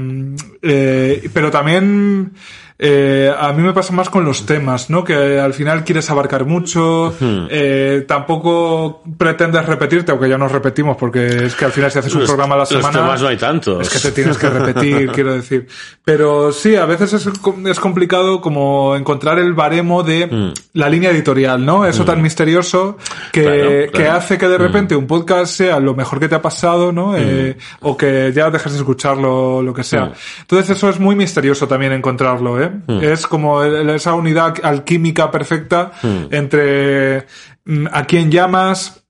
eh, 0.62 1.30
pero 1.34 1.52
también 1.52 2.32
eh, 2.80 3.34
a 3.38 3.52
mí 3.54 3.64
me 3.64 3.74
pasa 3.74 3.92
más 3.94 4.10
con 4.10 4.24
los 4.24 4.46
temas, 4.46 4.90
¿no? 4.90 5.04
Que 5.04 5.40
al 5.40 5.54
final 5.54 5.84
quieres 5.84 6.10
abarcar 6.10 6.46
mucho, 6.46 7.14
eh, 7.20 8.06
tampoco 8.08 9.02
pretendes 9.18 9.66
repetirte, 9.66 10.12
aunque 10.12 10.30
ya 10.30 10.38
nos 10.38 10.52
repetimos, 10.52 10.96
porque 10.98 11.26
es 11.46 11.56
que 11.56 11.66
al 11.66 11.72
final 11.72 11.92
si 11.92 12.00
haces 12.00 12.14
un 12.14 12.22
Los- 12.22 12.30
programa 12.30 12.54
a 12.56 12.58
la 12.60 12.62
los 12.64 12.70
semana... 12.70 13.00
temas 13.00 13.22
no 13.22 13.28
hay 13.30 13.38
tantos. 13.38 13.88
Es 13.88 13.94
que 13.94 14.10
te 14.10 14.14
tienes 14.16 14.38
que 14.38 14.50
repetir, 14.50 15.12
quiero 15.14 15.34
decir. 15.34 15.68
Pero 16.06 16.52
sí, 16.52 16.76
a 16.76 16.86
veces 16.86 17.14
es, 17.14 17.28
com- 17.40 17.66
es 17.68 17.80
complicado 17.80 18.42
como 18.42 18.96
encontrar 18.96 19.40
el 19.40 19.54
baremo 19.54 20.04
de 20.04 20.54
la 20.74 20.90
línea 20.90 21.10
editorial, 21.12 21.66
¿no? 21.66 21.86
Eso 21.86 22.06
tan 22.06 22.22
misterioso 22.22 22.98
que. 23.32 23.44
Claro, 23.44 23.70
que 23.70 23.90
claro. 23.92 24.12
Hace 24.18 24.38
que 24.38 24.48
de 24.48 24.58
repente 24.58 24.96
un 24.96 25.08
podcast 25.08 25.54
sea 25.54 25.80
lo 25.80 25.96
mejor 25.96 26.20
que 26.20 26.30
te 26.30 26.36
ha 26.36 26.42
pasado, 26.42 26.92
¿no? 26.92 27.16
Eh, 27.18 27.58
o 27.82 27.98
que 27.98 28.32
ya 28.36 28.50
dejes 28.50 28.72
de 28.74 28.78
escucharlo, 28.80 29.62
lo 29.62 29.74
que 29.74 29.84
sea. 29.84 30.12
Entonces 30.42 30.78
eso 30.78 30.90
es 30.90 31.00
muy 31.00 31.16
misterioso 31.16 31.68
también 31.68 31.92
encontrarlo, 31.94 32.62
¿eh? 32.62 32.67
Es 33.02 33.28
como 33.28 33.64
esa 33.64 34.14
unidad 34.14 34.56
alquímica 34.64 35.30
perfecta 35.32 35.92
Mm. 36.02 36.26
entre 36.32 37.26
mm, 37.66 37.88
a 37.92 38.04
quién 38.06 38.32
llamas, 38.32 39.04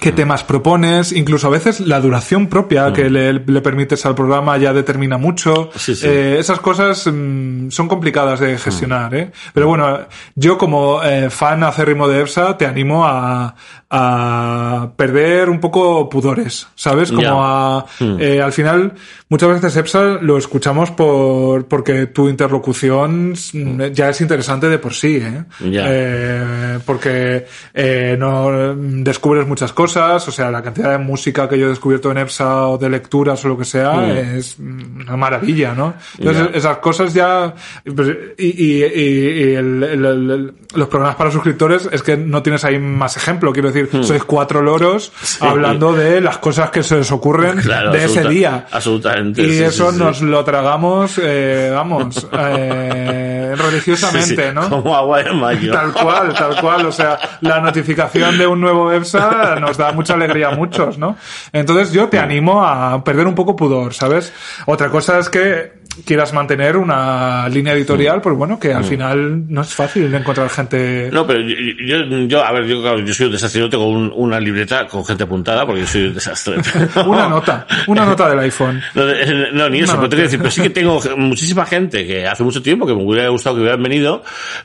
qué 0.00 0.12
temas 0.12 0.42
propones, 0.42 1.12
incluso 1.12 1.48
a 1.48 1.50
veces 1.50 1.80
la 1.80 2.00
duración 2.00 2.46
propia 2.48 2.92
que 2.92 3.10
le, 3.10 3.32
le 3.34 3.60
permites 3.60 4.06
al 4.06 4.14
programa 4.14 4.56
ya 4.56 4.72
determina 4.72 5.18
mucho. 5.18 5.70
Sí, 5.76 5.94
sí. 5.94 6.06
Eh, 6.06 6.36
esas 6.38 6.60
cosas 6.60 7.06
mm, 7.06 7.68
son 7.70 7.86
complicadas 7.88 8.40
de 8.40 8.56
gestionar, 8.56 9.14
¿eh? 9.14 9.30
Pero 9.52 9.68
bueno, 9.68 9.98
yo 10.34 10.56
como 10.56 11.02
eh, 11.02 11.28
fan 11.28 11.62
acérrimo 11.64 12.08
de 12.08 12.20
EPSA 12.22 12.56
te 12.56 12.66
animo 12.66 13.04
a, 13.04 13.54
a 13.96 14.90
perder 14.96 15.48
un 15.50 15.60
poco 15.60 16.08
pudores, 16.08 16.66
¿sabes? 16.74 17.10
Como 17.12 17.44
a... 17.44 17.86
eh, 18.18 18.40
al 18.42 18.52
final, 18.52 18.92
muchas 19.28 19.48
veces 19.50 19.76
EPSA 19.76 20.18
lo 20.20 20.36
escuchamos 20.36 20.90
por 20.90 21.66
porque 21.66 22.06
tu 22.06 22.28
interlocución 22.28 23.34
mm, 23.52 23.82
ya 23.92 24.08
es 24.10 24.20
interesante 24.20 24.68
de 24.68 24.78
por 24.78 24.94
sí, 24.94 25.16
¿eh? 25.16 25.44
Eh, 25.86 26.78
porque 26.84 27.46
eh, 27.72 28.16
no 28.18 28.74
descubres 28.76 29.46
muchas 29.46 29.72
cosas, 29.72 30.26
o 30.28 30.32
sea, 30.32 30.50
la 30.50 30.62
cantidad 30.62 30.90
de 30.92 30.98
música 30.98 31.48
que 31.48 31.58
yo 31.58 31.66
he 31.66 31.70
descubierto 31.70 32.10
en 32.10 32.18
EPSA 32.18 32.68
o 32.68 32.78
de 32.78 32.90
lecturas 32.90 33.44
o 33.44 33.48
lo 33.48 33.56
que 33.58 33.64
sea 33.64 34.10
es 34.36 34.58
una 34.58 35.16
maravilla, 35.16 35.74
¿no? 35.74 35.94
Entonces, 36.18 36.48
esas 36.54 36.78
cosas 36.78 37.14
ya... 37.14 37.54
pues, 37.94 38.08
Y, 38.38 38.46
y, 38.46 38.84
y- 38.84 39.50
y 39.50 39.54
el- 39.54 39.82
el- 39.82 40.04
el- 40.04 40.30
el- 40.30 40.54
los 40.74 40.88
programas 40.88 41.16
para 41.16 41.30
suscriptores 41.30 41.88
es 41.92 42.02
que 42.02 42.16
no 42.16 42.42
tienes 42.42 42.64
ahí 42.64 42.78
más 42.78 43.16
ejemplo, 43.16 43.52
quiero 43.52 43.68
decir, 43.68 43.83
sois 44.02 44.24
cuatro 44.24 44.60
loros 44.62 45.12
hablando 45.40 45.92
de 45.92 46.20
las 46.20 46.38
cosas 46.38 46.70
que 46.70 46.82
se 46.82 46.96
les 46.96 47.10
ocurren 47.12 47.58
Claro, 47.60 47.92
de 47.92 48.04
ese 48.04 48.24
día. 48.28 48.66
absolutamente, 48.70 49.42
Y 49.42 49.50
sí, 49.58 49.62
eso 49.62 49.92
sí, 49.92 49.98
nos 49.98 50.20
lo 50.22 50.44
tragamos, 50.44 51.18
eh, 51.22 51.70
vamos, 51.72 52.26
eh, 52.32 53.54
religiosamente, 53.56 54.52
¿no? 54.52 54.68
Como 54.68 54.94
agua 54.96 55.22
de 55.22 55.32
mayo. 55.32 55.72
Tal 55.72 55.92
cual, 55.92 56.34
tal 56.34 56.60
cual. 56.60 56.86
O 56.86 56.92
sea, 56.92 57.18
la 57.40 57.60
notificación 57.60 58.38
de 58.38 58.46
un 58.46 58.60
nuevo 58.60 58.92
EPSA 58.92 59.56
nos 59.60 59.76
da 59.76 59.92
mucha 59.92 60.14
alegría 60.14 60.48
a 60.48 60.54
muchos, 60.56 60.98
¿no? 60.98 61.16
Entonces 61.52 61.92
yo 61.92 62.08
te 62.08 62.18
animo 62.18 62.64
a 62.64 63.02
perder 63.04 63.26
un 63.26 63.34
poco 63.34 63.56
pudor, 63.56 63.94
¿sabes? 63.94 64.32
Otra 64.66 64.88
cosa 64.90 65.18
es 65.18 65.28
que 65.28 65.83
quieras 66.04 66.32
mantener 66.32 66.76
una 66.76 67.48
línea 67.48 67.72
editorial, 67.72 68.20
pues 68.20 68.36
bueno, 68.36 68.58
que 68.58 68.72
al 68.74 68.84
final 68.84 69.44
no 69.52 69.60
es 69.62 69.74
fácil 69.74 70.12
encontrar 70.14 70.48
gente... 70.50 71.08
No, 71.12 71.26
pero 71.26 71.40
yo, 71.40 71.54
yo, 71.86 72.18
yo- 72.26 72.44
a 72.44 72.52
ver, 72.52 72.66
yo, 72.66 72.80
claro, 72.82 72.98
yo 73.00 73.14
soy 73.14 73.26
un 73.26 73.32
desastre, 73.32 73.60
yo 73.60 73.68
tengo 73.70 73.86
un- 73.88 74.12
una 74.14 74.40
libreta 74.40 74.86
con 74.86 75.04
gente 75.04 75.24
apuntada 75.24 75.64
porque 75.66 75.82
yo 75.82 75.86
soy 75.86 76.02
un 76.06 76.14
desastre. 76.14 76.56
Una 77.06 77.28
nota, 77.28 77.66
una 77.86 78.04
nota 78.04 78.28
del 78.28 78.38
iPhone. 78.40 78.82
No, 78.94 79.08
eh, 79.08 79.48
no, 79.52 79.68
ni 79.68 79.80
eso, 79.80 79.96
pero 79.96 80.08
te 80.08 80.16
decir, 80.16 80.38
pero 80.38 80.50
sí 80.50 80.62
que 80.62 80.70
tengo 80.70 81.00
muchísima 81.16 81.64
gente 81.66 82.06
que 82.06 82.26
hace 82.26 82.42
mucho 82.42 82.62
tiempo 82.62 82.86
que 82.86 82.94
me 82.94 83.02
hubiera 83.02 83.28
gustado 83.28 83.56
que 83.56 83.62
hubieran 83.62 83.82
venido, 83.82 84.22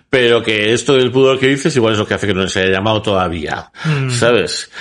pero 0.09 0.41
que 0.43 0.73
esto 0.73 0.95
del 0.95 1.11
pudor 1.11 1.39
que 1.39 1.47
dices 1.47 1.75
igual 1.75 1.93
es 1.93 1.99
lo 1.99 2.07
que 2.07 2.13
hace 2.15 2.27
que 2.27 2.33
no 2.33 2.47
se 2.47 2.61
haya 2.61 2.71
llamado 2.73 3.01
todavía, 3.01 3.71
¿sabes? 4.09 4.71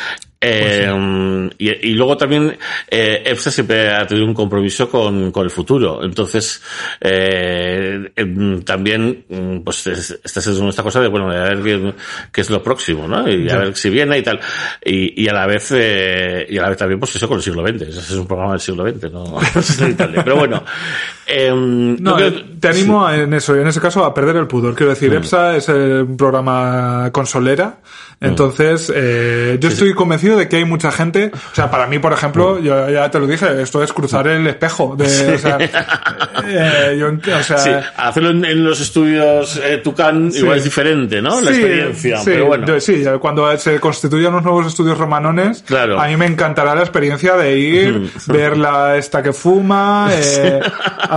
Eh, 0.41 1.51
y, 1.59 1.89
y 1.89 1.95
luego 1.95 2.17
también 2.17 2.57
eh, 2.89 3.23
EFSA 3.27 3.51
siempre 3.51 3.91
ha 3.91 4.07
tenido 4.07 4.27
un 4.27 4.35
compromiso 4.35 4.89
con, 4.89 5.33
con 5.33 5.45
el 5.45 5.51
futuro. 5.51 6.05
Entonces, 6.05 6.63
eh, 7.01 8.11
em, 8.15 8.63
también, 8.63 9.25
mm, 9.29 9.59
pues 9.65 9.87
es- 9.89 10.21
esta 10.23 10.41
es 10.41 10.47
esta 10.47 10.83
cosa 10.83 11.01
de, 11.01 11.09
bueno, 11.09 11.31
de 11.31 11.39
a 11.39 11.43
ver 11.55 11.63
qué, 11.63 11.95
qué 12.33 12.41
es 12.43 12.51
lo 12.51 12.63
próximo, 12.63 13.09
¿no? 13.09 13.29
Y 13.29 13.49
a 13.51 13.57
ver 13.59 13.77
si 13.77 13.91
viene 13.91 14.19
y 14.19 14.23
tal. 14.23 14.39
Y, 14.85 15.23
y 15.25 15.29
a 15.29 15.33
la 15.33 15.47
vez, 15.47 15.73
eh, 15.75 16.47
y 16.49 16.57
a 16.59 16.63
la 16.63 16.69
vez 16.69 16.79
también, 16.79 17.01
pues 17.01 17.15
eso 17.17 17.27
con 17.29 17.39
el 17.39 17.43
siglo 17.43 17.67
XX. 17.67 17.83
Ese 17.83 17.99
es 17.99 18.11
un 18.13 18.27
programa 18.27 18.53
del 18.53 18.61
siglo 18.61 18.89
XX, 18.89 19.11
¿no? 19.13 19.25
Pero 20.25 20.37
bueno, 20.37 20.65
em, 21.29 21.97
No, 22.03 22.13
lo 22.13 22.17
que- 22.17 22.27
eh, 22.29 22.45
te 22.59 22.69
animo 22.69 23.07
a- 23.07 23.17
en 23.17 23.33
eso, 23.35 23.55
en 23.55 23.67
ese 23.69 23.81
caso 23.81 24.05
a 24.05 24.13
perder 24.15 24.37
el 24.37 24.47
pudor. 24.47 24.75
Quiero 24.75 24.91
decir, 24.91 25.13
EPSA 25.15 25.57
es 25.57 25.69
eh, 25.69 26.03
un 26.03 26.17
programa 26.17 27.11
consolera. 27.13 27.77
Entonces, 28.21 28.93
eh, 28.93 29.59
yo 29.61 29.69
estoy 29.69 29.95
convencido 29.95 30.37
de 30.37 30.49
que 30.49 30.57
hay 30.57 30.65
mucha 30.65 30.91
gente. 30.91 31.31
O 31.53 31.55
sea, 31.55 31.71
para 31.71 31.87
mí, 31.87 32.01
por 32.01 32.13
ejemplo, 32.13 32.59
yo 32.59 32.91
ya 32.91 33.09
te 33.13 33.21
lo 33.21 33.29
dije, 33.29 33.63
esto 33.63 33.81
es 33.81 33.93
cruzar 33.93 34.27
el 34.27 34.45
espejo. 34.49 34.97
De, 34.99 35.05
o 35.35 35.39
sea, 35.39 35.57
eh, 36.45 36.97
yo, 36.99 37.09
o 37.39 37.43
sea, 37.43 37.59
Sí, 37.59 37.71
hacerlo 37.97 38.31
en, 38.31 38.45
en 38.45 38.65
los 38.65 38.81
estudios 38.81 39.61
eh, 39.63 39.79
Tucán 39.85 40.33
Sí. 40.33 40.41
igual 40.41 40.59
es 40.59 40.65
diferente, 40.65 41.23
¿no? 41.23 41.41
La 41.41 41.53
Sí, 41.53 41.59
experiencia, 41.61 42.19
sí, 42.19 42.25
pero 42.25 42.47
bueno. 42.47 42.67
yo- 42.67 42.81
sí, 42.81 43.05
cuando 43.21 43.57
se 43.57 43.79
constituyan 43.79 44.33
los 44.33 44.43
nuevos 44.43 44.67
estudios 44.67 44.99
romanones, 44.99 45.63
Claro. 45.67 46.01
a 46.01 46.09
mí 46.09 46.17
me 46.17 46.27
encantará 46.27 46.75
la 46.75 46.81
experiencia 46.83 47.37
de 47.37 47.57
ir, 47.57 48.11
ver 48.27 48.57
la 48.57 48.97
esta 48.97 49.23
que 49.23 49.33
fuma, 49.33 50.09
eh, 50.13 50.61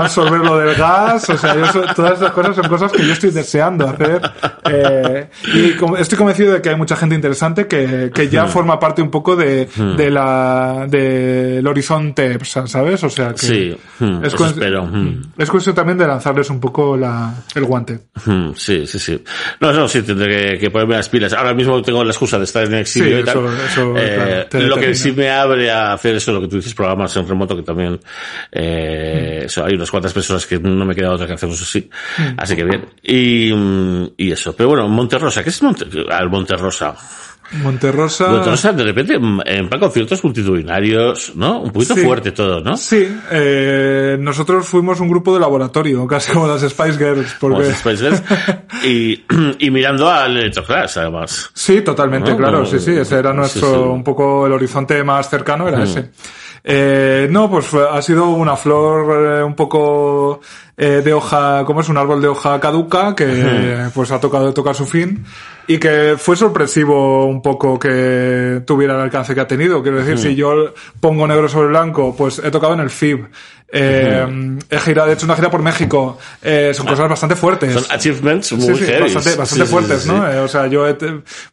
absorber 0.02 0.40
lo 0.42 0.58
del 0.58 0.76
gas, 0.76 1.30
o 1.30 1.38
sea, 1.38 1.56
yo 1.56 1.82
todas 1.96 2.20
esas 2.20 2.32
cosas 2.32 2.56
son 2.56 2.68
cosas 2.68 2.92
que 2.92 3.06
yo 3.06 3.14
estoy 3.14 3.32
deseando 3.32 3.88
hacer. 3.88 4.22
eh, 4.66 5.30
y 5.54 5.72
como- 5.74 5.98
estoy 5.98 6.18
convencido 6.18 6.54
de 6.54 6.62
que 6.62 6.70
hay 6.70 6.76
mucha 6.76 6.96
gente 6.96 7.16
interesante 7.16 7.68
que, 7.68 8.12
que 8.14 8.30
ya 8.30 8.46
forma 8.48 8.80
parte 8.80 9.02
un 9.02 9.10
poco 9.12 9.36
de, 9.36 9.68
de 9.98 10.12
la 10.12 10.86
del 10.90 11.66
horizonte, 11.66 12.38
¿sabes? 12.44 13.04
O 13.04 13.10
sea, 13.10 13.32
que 13.32 13.38
Sí, 13.46 13.78
hmm, 14.00 14.24
espero, 14.26 14.86
hmm. 14.86 15.22
es 15.38 15.50
cuestión 15.50 15.76
también 15.76 15.98
de 15.98 16.08
lanzarles 16.08 16.50
un 16.50 16.60
poco 16.60 16.96
la, 16.98 17.34
el 17.56 17.66
guante. 17.66 18.00
Mm, 18.26 18.52
Sí, 18.56 18.86
sí, 18.88 19.00
sí. 19.00 19.24
No, 19.60 19.72
no, 19.74 19.88
sí, 19.88 20.02
tendré 20.02 20.52
que, 20.54 20.60
que 20.60 20.70
ponerme 20.72 20.96
las 20.96 21.10
pilas. 21.10 21.34
Ahora 21.34 21.54
mismo 21.54 21.82
tengo 21.82 22.04
la 22.04 22.12
excusa 22.12 22.38
de 22.38 22.44
estar 22.46 22.64
en 22.66 22.76
exilio 22.76 23.18
Sí, 23.18 23.22
y 23.22 23.26
tal. 23.26 23.38
eso- 23.38 23.66
eso, 23.66 23.94
Eh, 23.98 24.16
claro, 24.16 24.46
te 24.48 24.60
lo 24.62 24.76
que 24.78 24.94
sí 24.96 25.12
me 25.12 25.30
abre 25.30 25.70
a 25.72 25.94
hacer 25.94 26.16
eso, 26.16 26.32
lo 26.32 26.42
que 26.42 26.48
tú 26.48 26.56
dices, 26.58 26.74
programas 26.74 27.16
en 27.16 27.28
remoto, 27.28 27.56
que 27.56 27.64
también, 27.64 28.00
eh, 28.52 29.40
Mm. 29.42 29.46
eso, 29.46 29.66
hay 29.66 29.78
unas 29.92 30.14
cuantas 30.14 30.14
personas 30.14 30.46
que 30.48 30.60
no 30.60 30.86
me 30.86 30.96
queda 30.96 31.12
otra 31.12 31.28
que 31.28 31.34
hacerlos 31.34 31.62
así. 31.62 31.90
Mm. 32.18 32.22
Así 32.38 32.56
que 32.56 32.64
bien. 32.64 32.86
Y, 33.04 33.52
mm, 33.54 34.14
y 34.18 34.32
eso. 34.32 34.56
Pero 34.56 34.70
bueno, 34.70 34.88
Monterrosa, 34.88 35.44
¿qué 35.44 35.50
es 35.50 35.62
Monte, 35.62 35.86
al 36.10 36.30
Monterrosa? 36.30 36.96
Monterrosa. 37.62 38.30
Monterrosa, 38.30 38.72
de 38.72 38.84
repente, 38.86 39.20
mm, 39.20 39.42
en 39.46 39.68
plan 39.68 39.82
conciertos 39.82 40.24
multitudinarios, 40.24 41.34
¿no? 41.36 41.60
Un 41.60 41.72
poquito 41.72 41.96
Sí. 41.96 42.02
fuerte 42.02 42.32
todo, 42.32 42.62
¿no? 42.62 42.78
Sí, 42.78 43.06
eh, 43.30 44.16
nosotros 44.18 44.66
fuimos 44.66 45.02
un 45.02 45.10
grupo 45.10 45.34
de 45.34 45.42
laboratorio, 45.42 46.08
casi 46.08 46.32
como 46.32 46.48
las 46.48 46.62
Spice 46.62 46.94
Girls, 46.98 47.34
Como 47.34 47.56
porque... 47.56 47.74
Spice 47.74 47.98
Girls. 48.06 48.24
y, 48.86 49.24
y 49.60 49.70
mirando 49.70 50.10
al 50.10 50.38
Electroclash, 50.38 50.98
además. 51.00 51.50
Sí, 51.54 51.82
totalmente, 51.82 52.32
No, 52.32 52.38
claro, 52.38 52.60
no, 52.60 52.66
sí, 52.66 52.80
sí, 52.80 52.92
ese 52.92 53.20
era 53.20 53.34
nuestro, 53.34 53.68
sí. 53.70 53.76
un 53.76 54.04
poco 54.06 54.48
el 54.48 54.54
horizonte 54.54 55.04
más 55.04 55.30
cercano 55.30 55.68
era 55.68 55.84
ese. 55.84 56.10
Eh, 56.64 57.28
no, 57.32 57.50
pues 57.50 57.74
ha 57.74 58.02
sido 58.02 58.30
una 58.30 58.56
flor 58.56 59.40
eh, 59.40 59.44
un 59.44 59.56
poco 59.56 60.42
eh, 60.78 61.02
de 61.04 61.14
hoja, 61.14 61.66
como 61.66 61.82
es 61.82 61.90
un 61.90 61.98
árbol 61.98 62.22
de 62.22 62.28
hoja 62.28 62.60
caduca 62.60 63.16
que 63.16 63.90
pues 63.94 64.12
ha 64.12 64.20
tocado 64.20 64.54
tocar 64.54 64.76
su 64.76 64.86
fin 64.86 65.26
y 65.68 65.78
que 65.78 66.16
fue 66.18 66.36
sorpresivo 66.36 67.26
un 67.26 67.42
poco 67.42 67.80
que 67.80 68.62
tuviera 68.66 68.96
el 68.96 69.02
alcance 69.02 69.34
que 69.34 69.42
ha 69.42 69.48
tenido. 69.48 69.82
Quiero 69.82 69.98
decir, 69.98 70.18
si 70.18 70.36
yo 70.36 70.74
pongo 71.00 71.28
negro 71.28 71.48
sobre 71.48 71.70
blanco, 71.70 72.16
pues 72.16 72.40
he 72.40 72.52
tocado 72.52 72.74
en 72.74 72.80
el 72.82 72.90
FIB. 72.90 73.28
Eh, 73.74 74.58
he 74.70 74.80
girado, 74.80 75.10
he 75.10 75.14
hecho 75.14 75.26
una 75.26 75.36
gira 75.36 75.50
por 75.50 75.62
México. 75.62 76.18
Eh, 76.42 76.74
son 76.74 76.86
cosas 76.86 77.08
bastante 77.08 77.36
fuertes. 77.36 77.74
Son 77.74 77.86
achievements 77.90 78.52
muy 78.54 78.76
Sí, 78.76 78.92
bastante, 79.00 79.36
bastante 79.36 79.66
Sí, 79.66 79.72
fuertes, 79.72 80.06
¿no? 80.06 80.30
Eh, 80.30 80.40
o 80.40 80.48
sea, 80.48 80.68
yo 80.68 80.88
he 80.88 80.98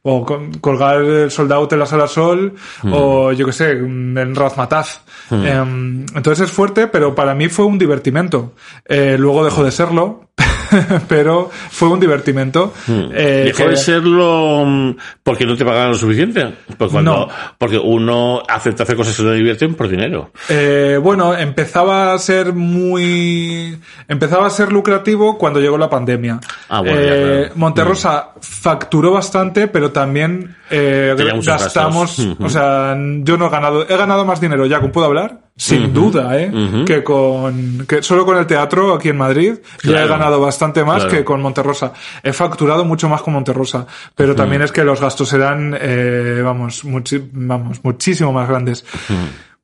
o 0.03 0.27
colgar 0.61 1.01
el 1.01 1.31
soldado 1.31 1.69
en 1.71 1.79
la 1.79 1.87
sala 1.87 2.09
Sol 2.09 2.55
o 2.91 3.33
yo 3.33 3.47
que 3.47 3.53
sé, 3.53 3.71
en 3.71 4.35
Razmataz. 4.35 5.03
Em, 5.31 6.05
entonces 6.15 6.49
es 6.49 6.51
fuerte, 6.51 6.89
pero 6.89 7.15
para 7.15 7.35
mí 7.35 7.49
fue 7.49 7.67
un 7.67 7.79
divertimento. 7.79 8.55
Eh, 8.85 9.17
luego 9.19 9.45
dejó 9.45 9.63
de 9.63 9.71
serlo, 9.71 10.28
pero 11.09 11.51
fue 11.71 11.89
un 11.89 12.01
divertimento. 12.01 12.73
eh, 12.89 13.43
Dejó 13.47 13.65
que- 13.65 13.71
de 13.71 13.77
serlo 13.77 14.65
mm, 14.67 14.97
porque 15.23 15.47
no 15.47 15.57
te 15.57 15.65
pagaban 15.65 15.91
lo 15.91 15.95
suficiente. 15.99 16.55
Porque, 16.77 16.93
cuando, 16.93 17.13
No. 17.13 17.29
porque 17.59 17.79
uno 17.79 18.43
acepta 18.49 18.83
hacer 18.83 18.97
cosas 18.97 19.17
que 19.17 19.23
no 19.23 19.33
divierten 19.33 19.75
por 19.75 19.89
dinero. 19.89 20.31
Eh, 20.49 20.99
bueno, 21.03 21.35
empezaba 21.37 22.13
a 22.13 22.19
ser 22.19 22.53
muy, 22.53 23.79
empezaba 24.09 24.47
a 24.47 24.51
ser 24.51 24.73
lucrativo 24.73 25.39
cuando 25.39 25.61
llegó 25.61 25.79
la 25.79 25.91
pandemia. 25.91 26.41
Ah, 26.69 26.81
bueno, 26.81 26.97
Eh, 27.01 27.41
claro. 27.45 27.53
Monterrosa 27.57 28.31
facturó 28.41 29.13
bastante, 29.13 29.69
pero 29.69 29.91
también 29.93 30.57
eh, 30.71 31.15
gastamos, 31.45 32.19
o 32.41 32.49
sea, 32.49 32.97
yo 33.23 33.37
no 33.37 33.47
he 33.47 33.51
ganado, 33.51 33.89
he 33.89 33.97
ganado 33.97 34.25
más 34.25 34.41
dinero 34.41 34.67
ya 34.67 34.81
con 34.81 34.91
Puedo 34.93 35.07
Hablar, 35.07 35.41
sin 35.57 35.93
duda, 35.93 36.39
eh, 36.41 36.53
que 36.87 37.03
con, 37.03 37.85
que 37.89 38.03
solo 38.03 38.25
con 38.25 38.37
el 38.39 38.47
teatro 38.47 38.95
aquí 38.95 39.09
en 39.09 39.17
Madrid 39.17 39.55
ya 39.83 39.91
he 39.91 39.93
Claro. 39.93 40.09
ganado 40.09 40.41
bastante 40.41 40.85
más 40.85 41.03
Claro. 41.05 41.11
que 41.19 41.25
con 41.25 41.43
Monterrosa. 41.43 41.93
He 42.23 42.33
facturado 42.33 42.85
mucho 42.85 43.09
más 43.09 43.23
con 43.23 43.35
Monterrosa, 43.35 43.87
pero 44.15 44.35
también 44.37 44.63
es 44.63 44.71
que 44.71 44.85
los 44.85 45.01
gastos 45.01 45.33
eran, 45.33 45.77
eh, 45.81 46.41
vamos, 46.45 46.85
muchi- 46.85 47.29
vamos, 47.33 47.81
muchísimo 47.83 48.33
más 48.33 48.49
grandes. 48.49 48.85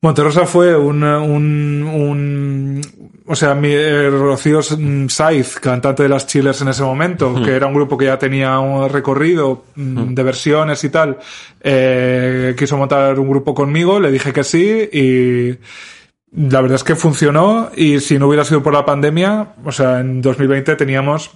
Monterrosa 0.04 0.44
fue 0.44 0.76
un, 0.76 1.02
un, 1.02 1.82
un 1.82 2.80
o 3.26 3.34
sea, 3.34 3.54
mi, 3.54 3.68
eh, 3.72 4.10
Rocío 4.10 4.60
Saiz, 5.08 5.58
cantante 5.58 6.02
de 6.02 6.10
las 6.10 6.26
Chillers 6.26 6.60
en 6.60 6.68
ese 6.68 6.82
momento, 6.82 7.42
que 7.42 7.52
era 7.52 7.66
un 7.66 7.72
grupo 7.72 7.96
que 7.96 8.04
ya 8.04 8.18
tenía 8.18 8.58
un 8.58 8.86
recorrido 8.90 9.64
mm, 9.74 10.12
de 10.12 10.22
versiones 10.22 10.84
y 10.84 10.90
tal, 10.90 11.16
eh, 11.58 12.54
quiso 12.54 12.76
montar 12.76 13.18
un 13.18 13.30
grupo 13.30 13.54
conmigo, 13.54 13.98
le 13.98 14.12
dije 14.12 14.30
que 14.30 14.44
sí 14.44 14.90
y 14.92 15.56
la 16.36 16.60
verdad 16.60 16.76
es 16.76 16.84
que 16.84 16.96
funcionó 16.96 17.70
y 17.74 17.98
si 18.00 18.18
no 18.18 18.28
hubiera 18.28 18.44
sido 18.44 18.62
por 18.62 18.74
la 18.74 18.84
pandemia, 18.84 19.54
o 19.64 19.72
sea, 19.72 20.00
en 20.00 20.20
2020 20.20 20.76
teníamos 20.76 21.30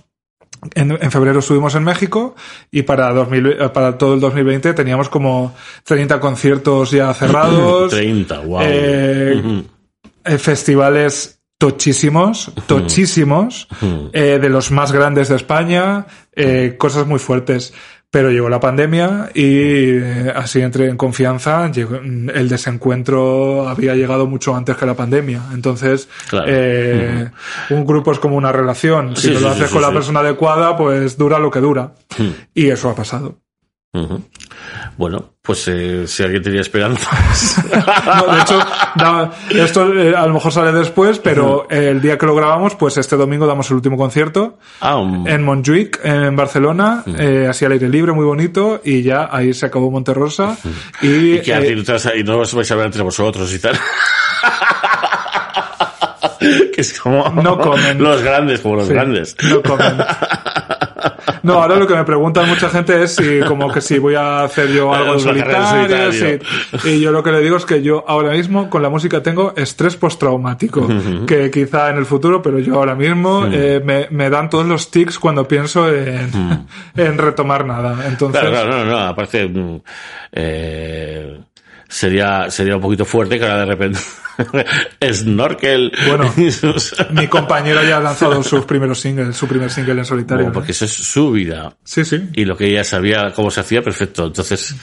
en, 0.74 0.98
en 1.00 1.10
febrero 1.10 1.40
estuvimos 1.40 1.74
en 1.74 1.84
México 1.84 2.34
y 2.70 2.82
para, 2.82 3.12
2000, 3.12 3.70
para 3.72 3.98
todo 3.98 4.14
el 4.14 4.20
2020 4.20 4.74
teníamos 4.74 5.08
como 5.08 5.54
30 5.84 6.20
conciertos 6.20 6.90
ya 6.90 7.12
cerrados. 7.14 7.90
30, 7.92 8.38
wow. 8.40 8.60
eh, 8.62 9.64
eh, 10.24 10.38
festivales 10.38 11.38
tochísimos, 11.58 12.52
tochísimos, 12.66 13.66
eh, 14.12 14.38
de 14.40 14.48
los 14.48 14.70
más 14.70 14.92
grandes 14.92 15.28
de 15.28 15.36
España, 15.36 16.06
eh, 16.34 16.76
cosas 16.78 17.06
muy 17.06 17.18
fuertes. 17.18 17.74
Pero 18.10 18.30
llegó 18.30 18.48
la 18.48 18.58
pandemia 18.58 19.28
y 19.34 19.98
eh, 19.98 20.32
así 20.34 20.60
entré 20.62 20.88
en 20.88 20.96
confianza. 20.96 21.70
Llegó- 21.70 21.96
el 21.96 22.48
desencuentro 22.48 23.68
había 23.68 23.94
llegado 23.94 24.26
mucho 24.26 24.56
antes 24.56 24.76
que 24.76 24.86
la 24.86 24.94
pandemia. 24.94 25.42
Entonces, 25.52 26.08
Claro. 26.30 26.46
eh, 26.48 27.30
un 27.68 27.84
grupo 27.84 28.10
es 28.12 28.18
como 28.18 28.36
una 28.36 28.50
relación. 28.50 29.14
Si 29.14 29.28
Sí, 29.28 29.32
no 29.34 29.38
sí, 29.38 29.44
lo 29.44 29.50
sí, 29.50 29.56
haces 29.56 29.68
sí, 29.68 29.72
con 29.74 29.82
la 29.82 29.92
persona 29.92 30.20
adecuada, 30.20 30.74
pues 30.74 31.18
dura 31.18 31.38
lo 31.38 31.50
que 31.50 31.60
dura. 31.60 31.92
Y 32.54 32.68
eso 32.68 32.88
ha 32.88 32.94
pasado. 32.94 33.40
Bueno, 34.96 35.34
pues 35.42 35.66
eh, 35.68 36.06
si 36.06 36.22
alguien 36.22 36.42
tenía 36.42 36.60
esperanzas. 36.60 37.64
No, 38.08 38.34
de 38.34 38.40
hecho, 38.40 38.58
da- 38.96 39.30
esto 39.50 39.92
eh, 39.94 40.14
a 40.16 40.26
lo 40.26 40.34
mejor 40.34 40.50
sale 40.52 40.72
después, 40.72 41.18
pero 41.18 41.66
el 41.70 42.00
día 42.00 42.16
que 42.18 42.26
lo 42.26 42.34
grabamos, 42.34 42.74
pues 42.74 42.96
este 42.96 43.16
domingo 43.16 43.46
damos 43.46 43.68
el 43.70 43.76
último 43.76 43.96
concierto 43.96 44.58
ah, 44.80 44.96
un- 44.96 45.28
en 45.28 45.44
Montjuic, 45.44 46.00
en 46.04 46.34
Barcelona, 46.36 47.04
eh, 47.18 47.46
así 47.48 47.64
al 47.64 47.72
aire 47.72 47.88
libre, 47.88 48.12
muy 48.12 48.24
bonito, 48.24 48.80
y 48.84 49.02
ya 49.02 49.28
ahí 49.30 49.52
se 49.54 49.66
acabó 49.66 49.90
Monterrosa. 49.90 50.56
Y, 51.02 51.34
y 51.34 51.40
que 51.40 51.52
eh, 51.54 51.84
y 52.18 52.24
no 52.24 52.38
os 52.38 52.54
vais 52.54 52.70
a 52.70 52.74
ver 52.76 52.86
entre 52.86 53.02
vosotros 53.02 53.52
y 53.52 53.58
tal. 53.58 53.78
que 56.40 56.80
es 56.80 56.98
como 57.00 57.28
No 57.42 57.58
comen. 57.58 58.02
los 58.02 58.22
grandes, 58.22 58.60
como 58.60 58.76
los 58.76 58.86
sí, 58.86 58.92
grandes. 58.94 59.36
no 59.44 59.62
comen. 59.62 59.96
No, 61.42 61.54
ahora 61.62 61.76
lo 61.76 61.86
que 61.86 61.94
me 61.94 62.04
preguntan 62.04 62.48
mucha 62.48 62.68
gente 62.68 63.02
es 63.02 63.14
si 63.16 63.40
como 63.46 63.72
que 63.72 63.80
si 63.80 63.98
voy 63.98 64.14
a 64.14 64.42
hacer 64.44 64.68
yo 64.72 64.92
algo 64.92 65.14
en 65.14 65.20
solitario. 65.20 66.38
Y 66.84 67.00
yo 67.00 67.12
lo 67.12 67.22
que 67.22 67.32
le 67.32 67.40
digo 67.40 67.56
es 67.56 67.64
que 67.64 67.82
yo 67.82 68.04
ahora 68.06 68.32
mismo 68.32 68.68
con 68.68 68.82
la 68.82 68.88
música 68.88 69.22
tengo 69.22 69.52
estrés 69.56 69.96
postraumático, 69.96 70.86
que 71.26 71.50
quizá 71.50 71.90
en 71.90 71.96
el 71.98 72.06
futuro, 72.06 72.42
pero 72.42 72.58
yo 72.58 72.74
ahora 72.74 72.94
mismo 72.94 73.46
eh, 73.50 73.80
me, 73.84 74.08
me 74.10 74.30
dan 74.30 74.50
todos 74.50 74.66
los 74.66 74.90
tics 74.90 75.18
cuando 75.18 75.46
pienso 75.46 75.88
en, 75.92 76.30
en 76.96 77.18
retomar 77.18 77.64
nada. 77.64 78.06
Entonces, 78.06 78.40
Claro, 78.40 78.50
claro, 78.50 78.84
no, 78.84 78.90
no, 78.90 78.98
aparte, 78.98 79.48
mm, 79.48 79.80
eh, 80.32 81.38
sería, 81.88 82.50
sería 82.50 82.76
un 82.76 82.82
poquito 82.82 83.04
fuerte 83.04 83.38
que 83.38 83.44
ahora 83.44 83.60
de 83.60 83.66
repente 83.66 83.98
snorkel. 85.12 85.92
Bueno, 86.06 86.32
mi 87.10 87.26
compañera 87.26 87.82
ya 87.84 87.96
ha 87.98 88.00
lanzado 88.00 88.42
sus 88.42 88.64
primeros 88.64 89.00
singles, 89.00 89.36
su 89.36 89.46
primer 89.48 89.70
single 89.70 89.94
en 89.98 90.04
solitario. 90.04 90.36
bueno, 90.44 90.48
¿no? 90.50 90.52
porque 90.54 90.72
eso 90.72 90.84
es 90.84 90.92
su 90.92 91.30
vida. 91.32 91.72
Sí, 91.84 92.04
sí. 92.04 92.28
Y 92.34 92.44
lo 92.44 92.56
que 92.56 92.66
ella 92.66 92.84
sabía 92.84 93.32
cómo 93.34 93.50
se 93.50 93.60
hacía, 93.60 93.82
perfecto. 93.82 94.26
Entonces, 94.26 94.74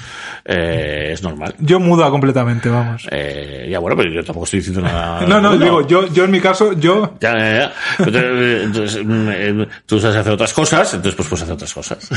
eh, 0.43 1.09
es 1.13 1.23
normal. 1.23 1.55
Yo 1.59 1.79
muda 1.79 2.09
completamente, 2.09 2.69
vamos. 2.69 3.07
Eh, 3.11 3.67
ya 3.69 3.79
bueno, 3.79 3.95
pero 3.97 4.11
yo 4.11 4.23
tampoco 4.23 4.45
estoy 4.45 4.59
diciendo 4.59 4.81
nada. 4.81 5.21
No, 5.25 5.41
no, 5.41 5.49
bueno. 5.49 5.63
digo, 5.65 5.87
yo, 5.87 6.07
yo 6.13 6.25
en 6.25 6.31
mi 6.31 6.39
caso, 6.39 6.73
yo 6.73 7.15
Ya, 7.19 7.33
ya, 7.37 7.53
ya. 7.59 7.73
Entonces, 7.99 8.63
entonces, 8.63 9.05
mm, 9.05 9.27
eh, 9.31 9.67
tú 9.85 9.99
sabes 9.99 10.17
hacer 10.17 10.33
otras 10.33 10.53
cosas, 10.53 10.93
entonces 10.93 11.15
pues 11.15 11.27
puedes 11.27 11.43
hacer 11.43 11.53
otras 11.55 11.73
cosas. 11.73 12.09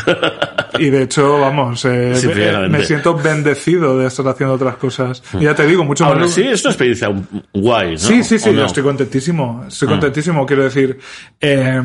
Y 0.79 0.91
de 0.91 1.03
hecho, 1.03 1.41
vamos, 1.41 1.85
eh, 1.85 2.15
me- 2.63 2.69
me 2.69 2.85
siento 2.85 3.15
bendecido 3.15 3.99
de 3.99 4.07
estar 4.09 4.27
haciendo 4.29 4.55
otras 4.55 4.77
cosas. 4.79 5.23
Y 5.39 5.45
ya 5.45 5.55
te 5.55 5.67
digo, 5.67 5.85
mucho 5.85 6.05
Ahora 6.05 6.21
más. 6.21 6.31
sí, 6.33 6.43
es 6.43 6.63
una 6.65 6.71
experiencia 6.73 7.11
guay, 7.53 7.93
¿no? 7.93 7.99
Sí, 7.99 8.25
sí, 8.25 8.39
sí, 8.39 8.51
estoy 8.51 8.83
contentísimo. 8.83 9.65
Estoy 9.69 9.89
contentísimo, 9.89 10.47
quiero 10.47 10.65
decir. 10.65 10.99
eh, 11.41 11.83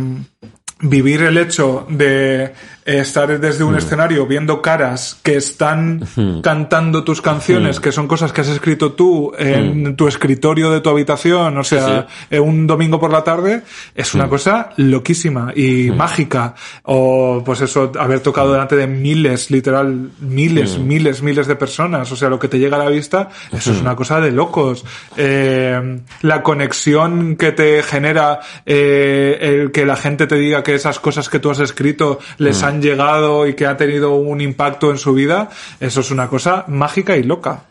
vivir 0.84 1.22
el 1.22 1.38
hecho 1.38 1.88
de 1.90 2.54
estar 2.86 3.40
desde 3.40 3.64
un 3.64 3.76
escenario 3.76 4.26
viendo 4.26 4.62
caras 4.62 5.20
que 5.24 5.36
están 5.36 6.02
cantando 6.42 7.04
tus 7.04 7.22
canciones, 7.22 7.80
que 7.80 7.92
son 7.92 8.08
cosas 8.08 8.34
que 8.34 8.42
has 8.42 8.50
escrito 8.50 8.94
tú 8.94 9.32
en 9.38 9.96
tu 9.96 10.08
escritorio 10.08 10.72
de 10.72 10.82
tu 10.82 10.90
habitación, 10.90 11.58
o 11.58 11.64
sea, 11.64 12.08
eh, 12.30 12.40
un 12.40 12.68
domingo 12.68 13.00
por 13.00 13.12
la 13.12 13.24
tarde, 13.24 13.64
es 13.96 14.14
una 14.14 14.28
cosa 14.28 14.70
loquísima 14.78 15.54
y 15.56 15.92
mágica. 15.92 16.56
O, 16.84 17.42
pues 17.46 17.62
eso, 17.62 17.92
haber 18.00 18.20
tocado 18.20 18.52
delante 18.52 18.76
de 18.76 18.88
miles, 18.88 19.52
literal, 19.52 20.12
miles, 20.20 20.78
miles, 20.78 21.22
miles 21.22 21.48
de 21.48 21.56
personas, 21.56 22.12
o 22.12 22.16
sea, 22.16 22.30
lo 22.30 22.40
que 22.40 22.48
te 22.48 22.60
llega 22.60 22.76
a 22.76 22.84
la 22.84 22.90
vista, 22.90 23.30
eso 23.52 23.72
es 23.72 23.82
una 23.82 23.96
cosa 23.96 24.20
de 24.20 24.32
locos. 24.32 24.86
Eh, 25.18 26.00
la 26.22 26.44
conexión 26.44 27.36
que 27.36 27.52
te 27.52 27.84
genera 27.84 28.40
eh, 28.66 29.38
el 29.42 29.72
que 29.72 29.86
la 29.86 29.96
gente 29.96 30.28
te 30.28 30.36
diga 30.36 30.64
que 30.64 30.76
esas 30.76 31.00
cosas 31.00 31.30
que 31.30 31.40
tú 31.40 31.50
has 31.50 31.60
escrito 31.60 32.20
les 32.38 32.64
han 32.64 32.73
llegado 32.82 33.48
y 33.48 33.54
que 33.56 33.66
ha 33.66 33.78
tenido 33.78 34.16
un 34.16 34.42
impacto 34.42 34.92
en 34.92 34.98
su 34.98 35.14
vida, 35.14 35.50
eso 35.80 36.02
es 36.02 36.12
una 36.12 36.28
cosa 36.28 36.66
mágica 36.68 37.16
y 37.18 37.24
loca. 37.24 37.64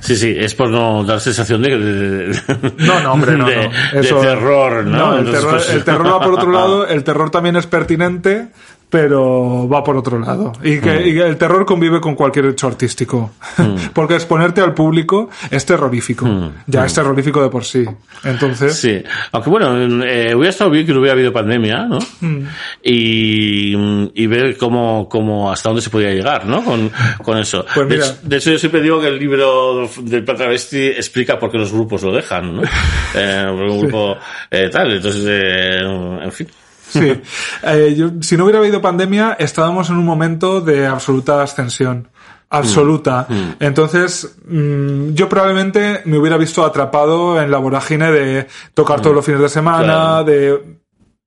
Sí, 0.00 0.14
sí, 0.16 0.34
es 0.38 0.54
por 0.54 0.70
no 0.70 1.02
dar 1.04 1.20
sensación 1.20 1.60
de... 1.62 1.76
de- 1.78 1.92
de- 2.28 2.72
No, 2.78 3.00
no, 3.00 3.12
hombre, 3.14 3.36
no. 3.36 3.46
de, 3.46 3.68
no. 3.68 4.20
terror, 4.20 4.84
¿no? 4.84 5.14
el, 5.14 5.26
Entonces, 5.26 5.40
terror 5.42 5.56
pues- 5.56 5.70
el 5.70 5.84
terror 5.84 6.06
va 6.06 6.20
por 6.20 6.34
otro 6.34 6.50
lado, 6.52 6.86
el 6.86 7.02
terror 7.02 7.30
también 7.30 7.56
es 7.56 7.66
pertinente, 7.66 8.48
pero 8.96 9.68
va 9.68 9.84
por 9.84 9.94
otro 9.98 10.18
lado. 10.18 10.52
Y 10.64 10.80
que, 10.80 11.06
y 11.06 11.18
el 11.18 11.36
terror 11.36 11.66
convive 11.66 12.00
con 12.00 12.14
cualquier 12.14 12.46
hecho 12.46 12.66
artístico. 12.66 13.32
Porque 13.92 14.14
exponerte 14.14 14.62
al 14.62 14.72
público 14.72 15.28
es 15.50 15.66
terrorífico. 15.66 16.26
Ya 16.66 16.86
es 16.86 16.94
terrorífico 16.94 17.42
de 17.42 17.50
por 17.50 17.62
sí. 17.62 17.84
Entonces, 18.24 18.74
Sí, 18.74 19.02
aunque 19.32 19.50
bueno, 19.50 19.76
eh, 20.02 20.34
hubiera 20.34 20.48
estado 20.48 20.70
bien 20.70 20.86
que 20.86 20.94
no 20.94 21.00
hubiera 21.00 21.12
habido 21.12 21.30
pandemia, 21.30 21.84
¿no? 21.84 21.98
Mm. 22.20 22.46
Y, 22.82 24.12
y 24.14 24.26
ver 24.28 24.56
cómo, 24.56 25.10
cómo, 25.10 25.52
hasta 25.52 25.68
dónde 25.68 25.82
se 25.82 25.90
podía 25.90 26.12
llegar, 26.12 26.46
¿no? 26.46 26.64
Con, 26.64 26.90
con 27.22 27.36
eso. 27.36 27.66
Pues 27.74 27.86
de, 27.90 27.96
mira. 27.96 28.06
hecho, 28.06 28.18
de 28.22 28.36
hecho, 28.38 28.50
yo 28.52 28.58
siempre 28.58 28.80
digo 28.80 28.98
que 28.98 29.08
el 29.08 29.18
libro 29.18 29.90
del 30.00 30.24
Travesti 30.24 30.86
explica 30.86 31.38
por 31.38 31.50
qué 31.50 31.58
los 31.58 31.70
grupos 31.70 32.02
lo 32.02 32.12
dejan, 32.12 32.56
¿no? 32.56 32.62
Eh, 33.14 33.46
un 33.48 33.80
grupo, 33.80 34.16
eh, 34.50 34.68
tal, 34.70 34.92
entonces, 34.92 35.24
eh, 35.26 35.80
en 35.80 36.32
fin. 36.32 36.48
Sí. 36.88 37.20
Eh, 37.62 37.94
yo- 37.96 38.10
si 38.20 38.36
no 38.36 38.44
hubiera 38.44 38.58
habido 38.60 38.80
pandemia, 38.80 39.36
estábamos 39.38 39.90
en 39.90 39.96
un 39.96 40.04
momento 40.04 40.60
de 40.60 40.86
absoluta 40.86 41.42
ascensión. 41.42 42.08
Absoluta. 42.48 43.26
Entonces, 43.58 44.36
mm, 44.48 45.10
yo 45.14 45.28
probablemente 45.28 46.02
me 46.04 46.16
hubiera 46.16 46.36
visto 46.36 46.64
atrapado 46.64 47.40
en 47.42 47.50
la 47.50 47.58
vorágine 47.58 48.12
de 48.12 48.46
tocar 48.72 49.00
todos 49.00 49.16
los 49.16 49.24
fines 49.24 49.40
de 49.40 49.48
semana, 49.48 49.82
Claro. 49.84 50.24
de... 50.24 50.76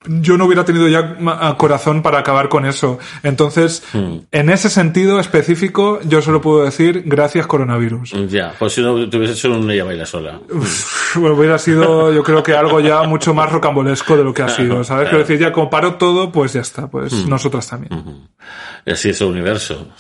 Yo 0.06 0.38
no 0.38 0.46
hubiera 0.46 0.64
tenido 0.64 0.88
ya 0.88 1.18
corazón 1.58 2.02
para 2.02 2.20
acabar 2.20 2.48
con 2.48 2.66
eso. 2.66 3.00
Entonces, 3.22 3.84
en 3.94 4.50
ese 4.50 4.70
sentido 4.70 5.20
específico, 5.20 6.00
yo 6.06 6.22
solo 6.22 6.40
puedo 6.40 6.64
decir 6.64 7.04
gracias 7.06 7.46
coronavirus. 7.48 8.14
Ya, 8.30 8.54
pues 8.58 8.74
si 8.74 8.82
no 8.82 9.10
te 9.10 9.18
hubiese 9.18 9.34
hecho 9.34 9.52
un 9.52 9.70
ella 9.70 9.84
baila 9.84 10.06
sola. 10.06 10.40
Bueno, 11.16 11.36
hubiera 11.36 11.58
sido, 11.58 12.14
yo 12.14 12.24
creo 12.24 12.42
que 12.42 12.54
algo 12.54 12.80
ya 12.80 13.04
mucho 13.04 13.34
más 13.34 13.52
rocambolesco 13.52 14.16
de 14.16 14.24
lo 14.24 14.34
que 14.34 14.44
ha 14.44 14.48
sido, 14.48 14.86
¿sabes? 14.86 15.10
Quiero 15.10 15.20
decir, 15.20 15.38
ya 15.38 15.52
como 15.52 15.70
paró 15.70 15.96
todo, 15.96 16.32
pues 16.32 16.54
ya 16.54 16.62
está, 16.62 16.88
pues 16.88 17.26
nosotras 17.28 17.68
también. 17.68 17.92
Y 18.86 18.92
así 18.92 19.10
es 19.10 19.20
el 19.20 19.28
universo. 19.28 19.88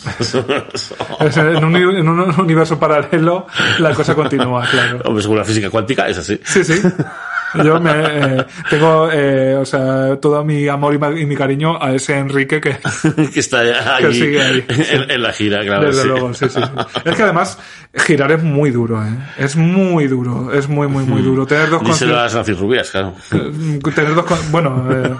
Es 1.19 1.35
en, 1.35 1.63
un, 1.63 1.75
en 1.75 2.07
un 2.07 2.39
universo 2.39 2.79
paralelo 2.79 3.47
la 3.79 3.93
cosa 3.93 4.15
continúa, 4.15 4.65
claro. 4.69 5.01
Hombre, 5.03 5.21
según 5.21 5.37
la 5.37 5.43
física 5.43 5.69
cuántica, 5.69 6.07
es 6.07 6.17
así. 6.17 6.39
Sí, 6.43 6.63
sí. 6.63 6.81
Yo 7.63 7.79
me, 7.79 7.91
eh, 7.95 8.45
tengo, 8.69 9.09
eh, 9.11 9.55
o 9.55 9.65
sea, 9.65 10.17
todo 10.21 10.43
mi 10.43 10.67
amor 10.67 10.93
y, 11.17 11.25
mi 11.25 11.35
cariño 11.35 11.81
a 11.81 11.93
ese 11.93 12.17
Enrique 12.17 12.61
que, 12.61 12.77
que 13.33 13.39
está 13.39 13.59
ahí, 13.59 14.03
Que 14.03 14.13
sigue 14.13 14.41
ahí. 14.41 14.65
En, 14.91 15.09
en 15.11 15.21
la 15.23 15.33
gira, 15.33 15.61
claro. 15.63 15.87
desde 15.87 16.01
sí. 16.03 16.07
luego, 16.07 16.33
sí, 16.33 16.45
sí, 16.49 16.59
sí. 16.61 16.99
Es 17.05 17.15
que 17.15 17.23
además, 17.23 17.57
girar 17.95 18.31
es 18.31 18.43
muy 18.43 18.71
duro, 18.71 19.03
¿eh? 19.03 19.09
Es 19.37 19.55
muy 19.55 20.07
duro, 20.07 20.53
es 20.53 20.67
muy, 20.67 20.87
muy, 20.87 21.05
muy 21.05 21.21
duro. 21.21 21.45
Tener 21.47 21.69
dos 21.69 21.81
conciertos, 21.81 22.33
las 22.33 22.59
Rubias, 22.59 22.89
claro. 22.91 23.15
tener 23.95 24.13
dos, 24.15 24.25
con- 24.25 24.51
bueno, 24.51 24.87
eh, 24.91 25.15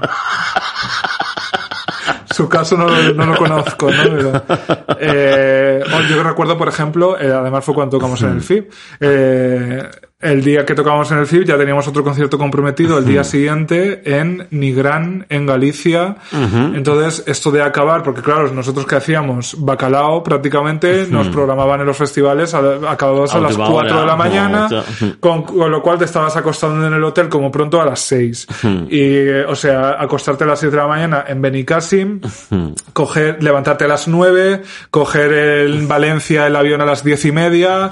su 2.32 2.48
caso 2.48 2.78
no, 2.78 2.88
lo- 2.88 3.14
no 3.14 3.26
lo 3.26 3.36
conozco, 3.38 3.90
¿no? 3.92 4.04
Pero, 4.04 4.44
eh, 5.00 5.84
oh, 5.94 6.02
yo 6.10 6.24
recuerdo, 6.24 6.58
por 6.58 6.68
ejemplo, 6.70 7.20
eh, 7.20 7.32
además 7.34 7.66
fue 7.66 7.74
cuando 7.74 7.98
tocamos 7.98 8.22
en 8.22 8.30
el 8.30 8.42
FIB, 8.42 8.70
eh, 9.00 9.90
el 10.22 10.44
día 10.44 10.66
que 10.66 10.76
tocamos 10.76 11.10
en 11.12 11.20
el 11.20 11.28
FIB 11.28 11.46
ya 11.46 11.58
teníamos 11.58 11.88
otro 11.88 12.04
concierto 12.04 12.38
comprometido 12.38 12.98
el 12.98 13.06
día 13.06 13.24
siguiente 13.24 14.02
en 14.04 14.48
Nigrán, 14.52 15.26
en 15.30 15.46
Galicia. 15.46 16.18
Entonces, 16.34 17.24
esto 17.26 17.52
de 17.52 17.62
acabar, 17.62 18.04
porque 18.04 18.22
claro, 18.22 18.52
nosotros 18.52 18.86
que 18.86 18.96
hacíamos 18.96 19.56
bacalao 19.58 20.22
prácticamente, 20.22 21.08
nos 21.10 21.30
programaban 21.30 21.80
en 21.80 21.86
los 21.86 21.96
festivales 21.96 22.54
acabados 22.54 23.34
a, 23.34 23.38
A 23.38 23.42
las 23.42 23.52
última 23.52 23.70
4 23.70 23.94
de 23.94 23.98
hora, 23.98 24.06
la 24.06 24.16
mañana, 24.18 24.70
con, 25.22 25.44
con 25.44 25.72
lo 25.72 25.82
cual 25.82 25.98
te 25.98 26.06
estabas 26.06 26.36
acostando 26.36 26.86
en 26.86 26.94
el 26.94 27.04
hotel 27.04 27.30
como 27.30 27.50
pronto 27.50 27.82
a 27.82 27.86
las 27.86 28.02
6. 28.02 28.48
Y, 28.90 29.30
o 29.48 29.56
sea, 29.56 30.02
acostarte 30.02 30.44
a 30.44 30.48
las 30.48 30.60
7 30.60 30.76
de 30.76 30.82
la 30.82 30.88
mañana 30.90 31.24
en 31.30 31.42
Benicassim, 31.42 32.20
coger, 32.92 33.42
levantarte 33.42 33.86
a 33.86 33.88
las 33.88 34.10
9, 34.10 34.64
coger 34.92 35.32
en 35.66 35.88
Valencia 35.88 36.46
el 36.46 36.58
avión 36.58 36.82
a 36.82 36.86
las 36.86 37.06
10 37.06 37.24
y 37.24 37.32
media, 37.32 37.90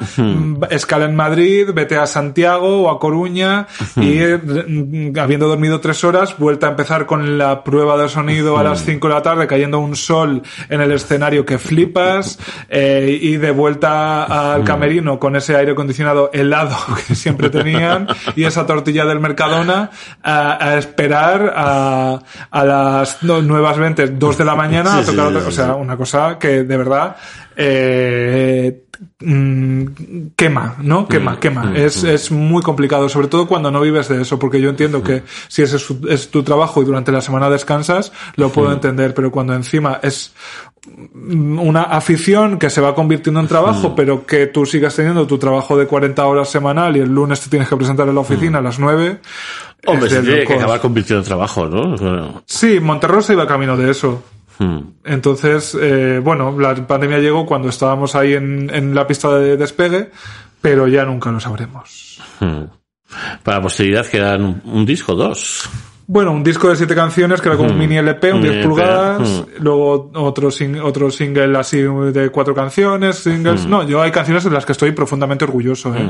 escala 0.69 1.05
en 1.05 1.15
Madrid, 1.15 1.69
vete 1.73 1.95
a 1.95 2.05
Santiago 2.17 2.83
o 2.83 2.89
a 2.89 2.99
Coruña 2.99 3.67
y 3.95 4.19
mm, 4.21 5.17
habiendo 5.19 5.47
dormido 5.47 5.79
tres 5.79 6.03
horas, 6.03 6.35
vuelta 6.37 6.67
a 6.67 6.71
empezar 6.71 7.05
con 7.05 7.37
la 7.37 7.63
prueba 7.63 7.95
de 7.97 8.09
sonido 8.09 8.57
a 8.57 8.63
las 8.63 8.83
5 8.83 9.07
de 9.07 9.13
la 9.13 9.21
tarde, 9.21 9.45
cayendo 9.47 9.79
un 9.79 9.95
sol 9.95 10.41
en 10.69 10.81
el 10.81 10.91
escenario 10.91 11.45
que 11.45 11.57
flipas 11.59 12.39
eh, 12.69 13.17
y 13.21 13.37
de 13.37 13.51
vuelta 13.51 14.23
al 14.53 14.63
camerino 14.63 15.19
con 15.19 15.35
ese 15.35 15.55
aire 15.55 15.73
acondicionado 15.73 16.31
helado 16.33 16.75
que 17.07 17.13
siempre 17.15 17.49
tenían 17.49 18.07
y 18.35 18.43
esa 18.45 18.65
tortilla 18.65 19.05
del 19.05 19.19
Mercadona 19.19 19.91
a, 20.23 20.65
a 20.69 20.77
esperar 20.77 21.53
a, 21.55 22.19
a 22.49 22.63
las 22.65 23.21
no- 23.23 23.41
nuevas 23.41 23.77
20, 23.77 24.07
2 24.07 24.37
de 24.37 24.45
la 24.45 24.55
mañana 24.55 24.97
a 24.97 25.03
Sí, 25.03 25.11
tocar, 25.11 25.29
sí, 25.31 25.35
otra- 25.35 25.47
o 25.47 25.51
sea, 25.51 25.75
una 25.75 25.95
cosa 25.97 26.37
que 26.39 26.63
de 26.63 26.77
verdad 26.77 27.15
eh, 27.55 28.83
quema, 30.35 30.75
¿no? 30.81 31.07
Quema, 31.07 31.39
quema. 31.39 31.73
Es, 31.75 32.03
es 32.03 32.31
muy 32.31 32.61
complicado, 32.61 33.09
sobre 33.09 33.27
todo 33.27 33.47
cuando 33.47 33.71
no 33.71 33.81
vives 33.81 34.07
de 34.09 34.21
eso, 34.21 34.39
porque 34.39 34.59
yo 34.61 34.69
entiendo 34.69 35.03
que 35.03 35.23
si 35.47 35.61
ese 35.61 35.75
es, 35.77 35.81
su- 35.83 36.01
es 36.09 36.29
tu 36.29 36.43
trabajo 36.43 36.81
y 36.81 36.85
durante 36.85 37.11
la 37.11 37.21
semana 37.21 37.49
descansas, 37.49 38.11
lo 38.35 38.49
puedo 38.49 38.71
entender, 38.71 39.13
pero 39.13 39.31
cuando 39.31 39.53
encima 39.53 39.99
es 40.01 40.33
mm, 41.13 41.59
una 41.59 41.83
afición 41.83 42.57
que 42.57 42.69
se 42.69 42.81
va 42.81 42.95
convirtiendo 42.95 43.39
en 43.39 43.47
trabajo, 43.47 43.95
pero 43.95 44.25
que 44.25 44.47
tú 44.47 44.65
sigas 44.65 44.95
teniendo 44.95 45.27
tu 45.27 45.37
trabajo 45.37 45.77
de 45.77 45.87
40 45.87 46.25
horas 46.25 46.49
semanal 46.49 46.95
y 46.97 46.99
el 47.01 47.09
lunes 47.13 47.41
te 47.41 47.49
tienes 47.49 47.67
que 47.69 47.75
presentar 47.75 48.07
en 48.07 48.15
la 48.15 48.21
oficina 48.21 48.59
a 48.59 48.61
las 48.61 48.79
9. 48.79 49.19
Hombre, 49.85 50.09
se 50.09 50.21
tiene 50.21 50.43
que 50.43 50.53
acabar 50.55 50.81
convirtiendo 50.81 51.21
en 51.21 51.25
trabajo, 51.27 51.65
¿no? 51.67 51.95
Bueno, 51.97 52.43
Sí, 52.45 52.79
Monterrosa 52.79 53.33
iba 53.33 53.45
camino 53.47 53.77
de 53.77 53.91
eso. 53.91 54.23
Hmm. 54.59 54.79
Entonces, 55.05 55.77
eh, 55.79 56.19
bueno, 56.23 56.57
la 56.59 56.75
pandemia 56.87 57.19
llegó 57.19 57.45
cuando 57.45 57.69
estábamos 57.69 58.15
ahí 58.15 58.33
en, 58.33 58.69
en 58.73 58.93
la 58.93 59.07
pista 59.07 59.37
de 59.37 59.57
despegue, 59.57 60.11
pero 60.61 60.87
ya 60.87 61.05
nunca 61.05 61.31
lo 61.31 61.39
sabremos. 61.39 62.21
Hmm. 62.39 62.63
Para 63.43 63.57
la 63.57 63.63
posteridad 63.63 64.05
quedan 64.05 64.43
un, 64.43 64.61
un 64.65 64.85
disco, 64.85 65.15
dos. 65.15 65.69
Bueno, 66.09 66.31
un 66.31 66.41
disco 66.41 66.69
de 66.69 66.77
siete 66.77 66.95
canciones 66.95 67.41
que 67.41 67.49
era 67.49 67.57
como 67.57 67.69
un 67.69 67.77
mini 67.77 67.97
LP, 67.97 68.31
un 68.31 68.37
Un 68.37 68.41
10 68.43 68.53
LP, 68.53 68.67
pulgadas, 68.69 69.43
luego 69.59 70.09
otro, 70.15 70.49
sing- 70.51 70.79
otro 70.81 71.11
single 71.11 71.57
así 71.57 71.81
de 71.81 72.29
cuatro 72.29 72.55
canciones, 72.55 73.17
singles. 73.17 73.65
No, 73.65 73.83
yo 73.83 74.01
hay 74.01 74.09
canciones 74.11 74.45
de 74.45 74.49
las 74.51 74.65
que 74.65 74.71
estoy 74.71 74.91
profundamente 74.93 75.43
orgulloso. 75.43 75.93
¿eh? 75.93 76.09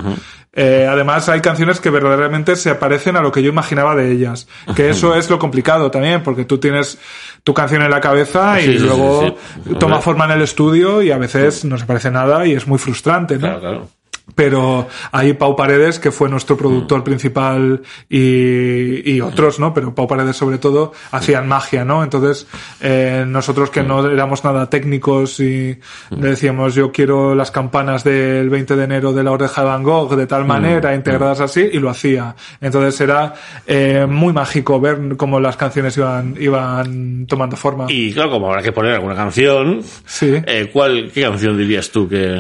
Eh, 0.54 0.88
además, 0.88 1.28
hay 1.30 1.42
canciones 1.42 1.80
que 1.82 1.90
verdaderamente 1.90 2.56
se 2.56 2.76
parecen 2.76 3.16
a 3.16 3.22
lo 3.22 3.32
que 3.32 3.42
yo 3.42 3.50
imaginaba 3.50 3.96
de 3.96 4.12
ellas. 4.12 4.48
Que 4.76 4.90
eso 4.92 5.16
es 5.16 5.32
lo 5.32 5.40
complicado 5.40 5.90
también, 5.90 6.22
porque 6.22 6.46
tú 6.46 6.60
tienes 6.60 7.00
tu 7.44 7.56
canción 7.56 7.82
en 7.82 7.90
la 7.90 8.00
cabeza 8.00 8.62
y 8.62 8.66
Sí, 8.66 8.72
sí, 8.74 8.78
sí, 8.80 8.86
luego 8.86 9.36
sí. 9.66 9.74
toma 9.80 10.00
forma 10.00 10.26
en 10.26 10.32
el 10.32 10.42
estudio 10.44 11.02
y 11.02 11.10
a 11.10 11.18
veces 11.18 11.66
no 11.66 11.76
se 11.76 11.86
parece 11.88 12.12
nada 12.12 12.46
y 12.46 12.54
es 12.54 12.68
muy 12.68 12.78
frustrante, 12.78 13.34
¿no? 13.36 13.40
Claro, 13.40 13.60
claro. 13.62 13.88
Pero 14.36 14.88
hay 15.12 15.34
Pau 15.34 15.56
Paredes, 15.56 16.00
que 16.00 16.12
fue 16.12 16.30
nuestro 16.30 16.58
productor 16.58 17.04
principal 17.04 17.82
y, 18.10 19.12
y 19.14 19.22
otros, 19.22 19.60
¿no? 19.60 19.74
Pero 19.74 19.96
Pau 19.96 20.08
Paredes 20.08 20.36
sobre 20.36 20.58
todo 20.58 20.92
hacían 21.12 21.48
magia, 21.48 21.86
¿no? 21.86 22.04
Entonces, 22.04 22.46
eh, 22.82 23.24
nosotros 23.28 23.70
que 23.70 23.84
no 23.84 24.06
éramos 24.08 24.44
nada 24.44 24.70
técnicos 24.70 25.40
y 25.40 25.80
le 26.12 26.28
decíamos 26.30 26.76
yo 26.76 26.92
quiero 26.92 27.36
las 27.36 27.52
campanas 27.52 28.04
del 28.04 28.50
20 28.50 28.76
de 28.76 28.84
enero 28.84 29.14
de 29.14 29.24
la 29.24 29.32
oreja 29.32 29.62
de 29.62 29.68
Van 29.68 29.84
Gogh 29.84 30.16
de 30.16 30.28
tal 30.28 30.46
manera, 30.46 30.94
integradas 30.94 31.40
así, 31.40 31.68
y 31.72 31.80
lo 31.80 31.90
hacía. 31.90 32.36
Entonces 32.62 33.00
era 33.02 33.34
eh, 33.66 34.06
muy 34.08 34.34
mágico 34.34 34.80
ver 34.80 35.16
cómo 35.18 35.40
las 35.40 35.56
canciones 35.58 35.96
iban, 35.98 36.36
iban 36.40 37.26
tomando 37.28 37.56
forma. 37.56 37.86
Y 37.90 38.14
claro, 38.14 38.32
como 38.32 38.48
habrá 38.50 38.62
que 38.62 38.72
poner 38.72 38.94
alguna 38.94 39.16
canción, 39.16 39.82
Sí. 40.06 40.34
eh, 40.46 40.70
¿cuál, 40.72 41.12
¿qué 41.14 41.22
canción 41.22 41.58
dirías 41.58 41.90
tú 41.92 42.08
que, 42.08 42.40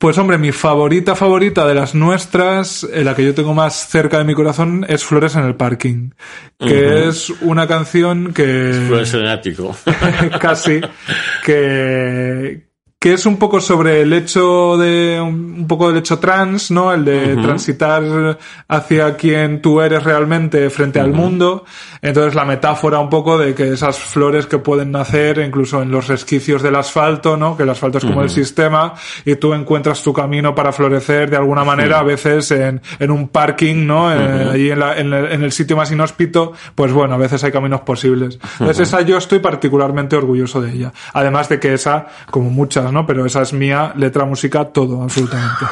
Pues 0.00 0.16
hombre, 0.16 0.38
mi 0.38 0.50
favorita 0.50 1.14
favorita 1.14 1.66
de 1.66 1.74
las 1.74 1.94
nuestras, 1.94 2.84
la 2.84 3.14
que 3.14 3.22
yo 3.22 3.34
tengo 3.34 3.52
más 3.52 3.86
cerca 3.86 4.16
de 4.16 4.24
mi 4.24 4.32
corazón, 4.32 4.86
es 4.88 5.04
Flores 5.04 5.36
en 5.36 5.44
el 5.44 5.56
Parking, 5.56 6.12
que 6.58 7.06
es 7.06 7.28
una 7.42 7.66
canción 7.66 8.32
que 8.32 8.72
Flores 8.86 9.12
en 9.12 9.20
el 9.20 9.28
ático? 9.28 9.76
casi 10.40 10.80
que 11.44 12.69
que 13.02 13.14
es 13.14 13.24
un 13.24 13.38
poco 13.38 13.62
sobre 13.62 14.02
el 14.02 14.12
hecho 14.12 14.76
de 14.76 15.18
un 15.18 15.66
poco 15.66 15.88
del 15.88 15.96
hecho 16.00 16.18
trans, 16.18 16.70
¿no? 16.70 16.92
El 16.92 17.06
de 17.06 17.34
transitar 17.42 18.38
hacia 18.68 19.16
quien 19.16 19.62
tú 19.62 19.80
eres 19.80 20.04
realmente 20.04 20.68
frente 20.68 21.00
al 21.00 21.10
mundo. 21.10 21.64
Entonces 22.02 22.34
la 22.34 22.44
metáfora 22.44 22.98
un 22.98 23.08
poco 23.08 23.38
de 23.38 23.54
que 23.54 23.72
esas 23.72 23.98
flores 23.98 24.46
que 24.46 24.58
pueden 24.58 24.90
nacer 24.92 25.38
incluso 25.38 25.80
en 25.80 25.90
los 25.90 26.08
resquicios 26.08 26.62
del 26.62 26.76
asfalto, 26.76 27.38
¿no? 27.38 27.56
Que 27.56 27.62
el 27.62 27.70
asfalto 27.70 27.96
es 27.96 28.04
como 28.04 28.20
el 28.22 28.28
sistema 28.28 28.92
y 29.24 29.36
tú 29.36 29.54
encuentras 29.54 30.02
tu 30.02 30.12
camino 30.12 30.54
para 30.54 30.70
florecer 30.70 31.30
de 31.30 31.38
alguna 31.38 31.64
manera, 31.64 32.00
a 32.00 32.02
veces 32.02 32.50
en, 32.50 32.82
en 32.98 33.10
un 33.10 33.28
parking, 33.28 33.86
¿no? 33.86 34.12
Eh, 34.12 34.50
allí 34.52 34.70
en, 34.72 34.78
la- 34.78 34.98
en 34.98 35.10
el, 35.14 35.32
en 35.32 35.42
el 35.42 35.52
sitio 35.52 35.74
más 35.74 35.90
inhóspito, 35.90 36.52
pues 36.74 36.92
bueno, 36.92 37.14
a 37.14 37.18
veces 37.18 37.42
hay 37.44 37.50
caminos 37.50 37.80
posibles. 37.80 38.38
Entonces 38.58 38.88
esa 38.88 39.00
yo 39.00 39.16
estoy 39.16 39.38
particularmente 39.38 40.16
orgulloso 40.16 40.60
de 40.60 40.70
ella. 40.72 40.92
Además 41.14 41.48
de 41.48 41.58
que 41.58 41.72
esa, 41.72 42.06
como 42.30 42.50
muchas, 42.50 42.89
¿no? 42.92 43.06
Pero 43.06 43.26
esa 43.26 43.42
es 43.42 43.52
mía, 43.52 43.92
letra, 43.96 44.24
música, 44.24 44.64
todo, 44.64 45.02
absolutamente. 45.02 45.64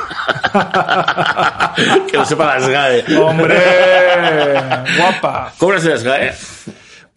que 2.11 2.17
no 2.17 2.25
sepa 2.25 2.59
las 2.59 2.69
GAE. 2.69 3.05
¡Hombre! 3.19 3.57
¡Guapa! 4.99 5.53
¿Cómo 5.59 5.73
las 5.73 5.83
de 5.83 5.91
las 5.91 6.03
GAE? 6.03 6.33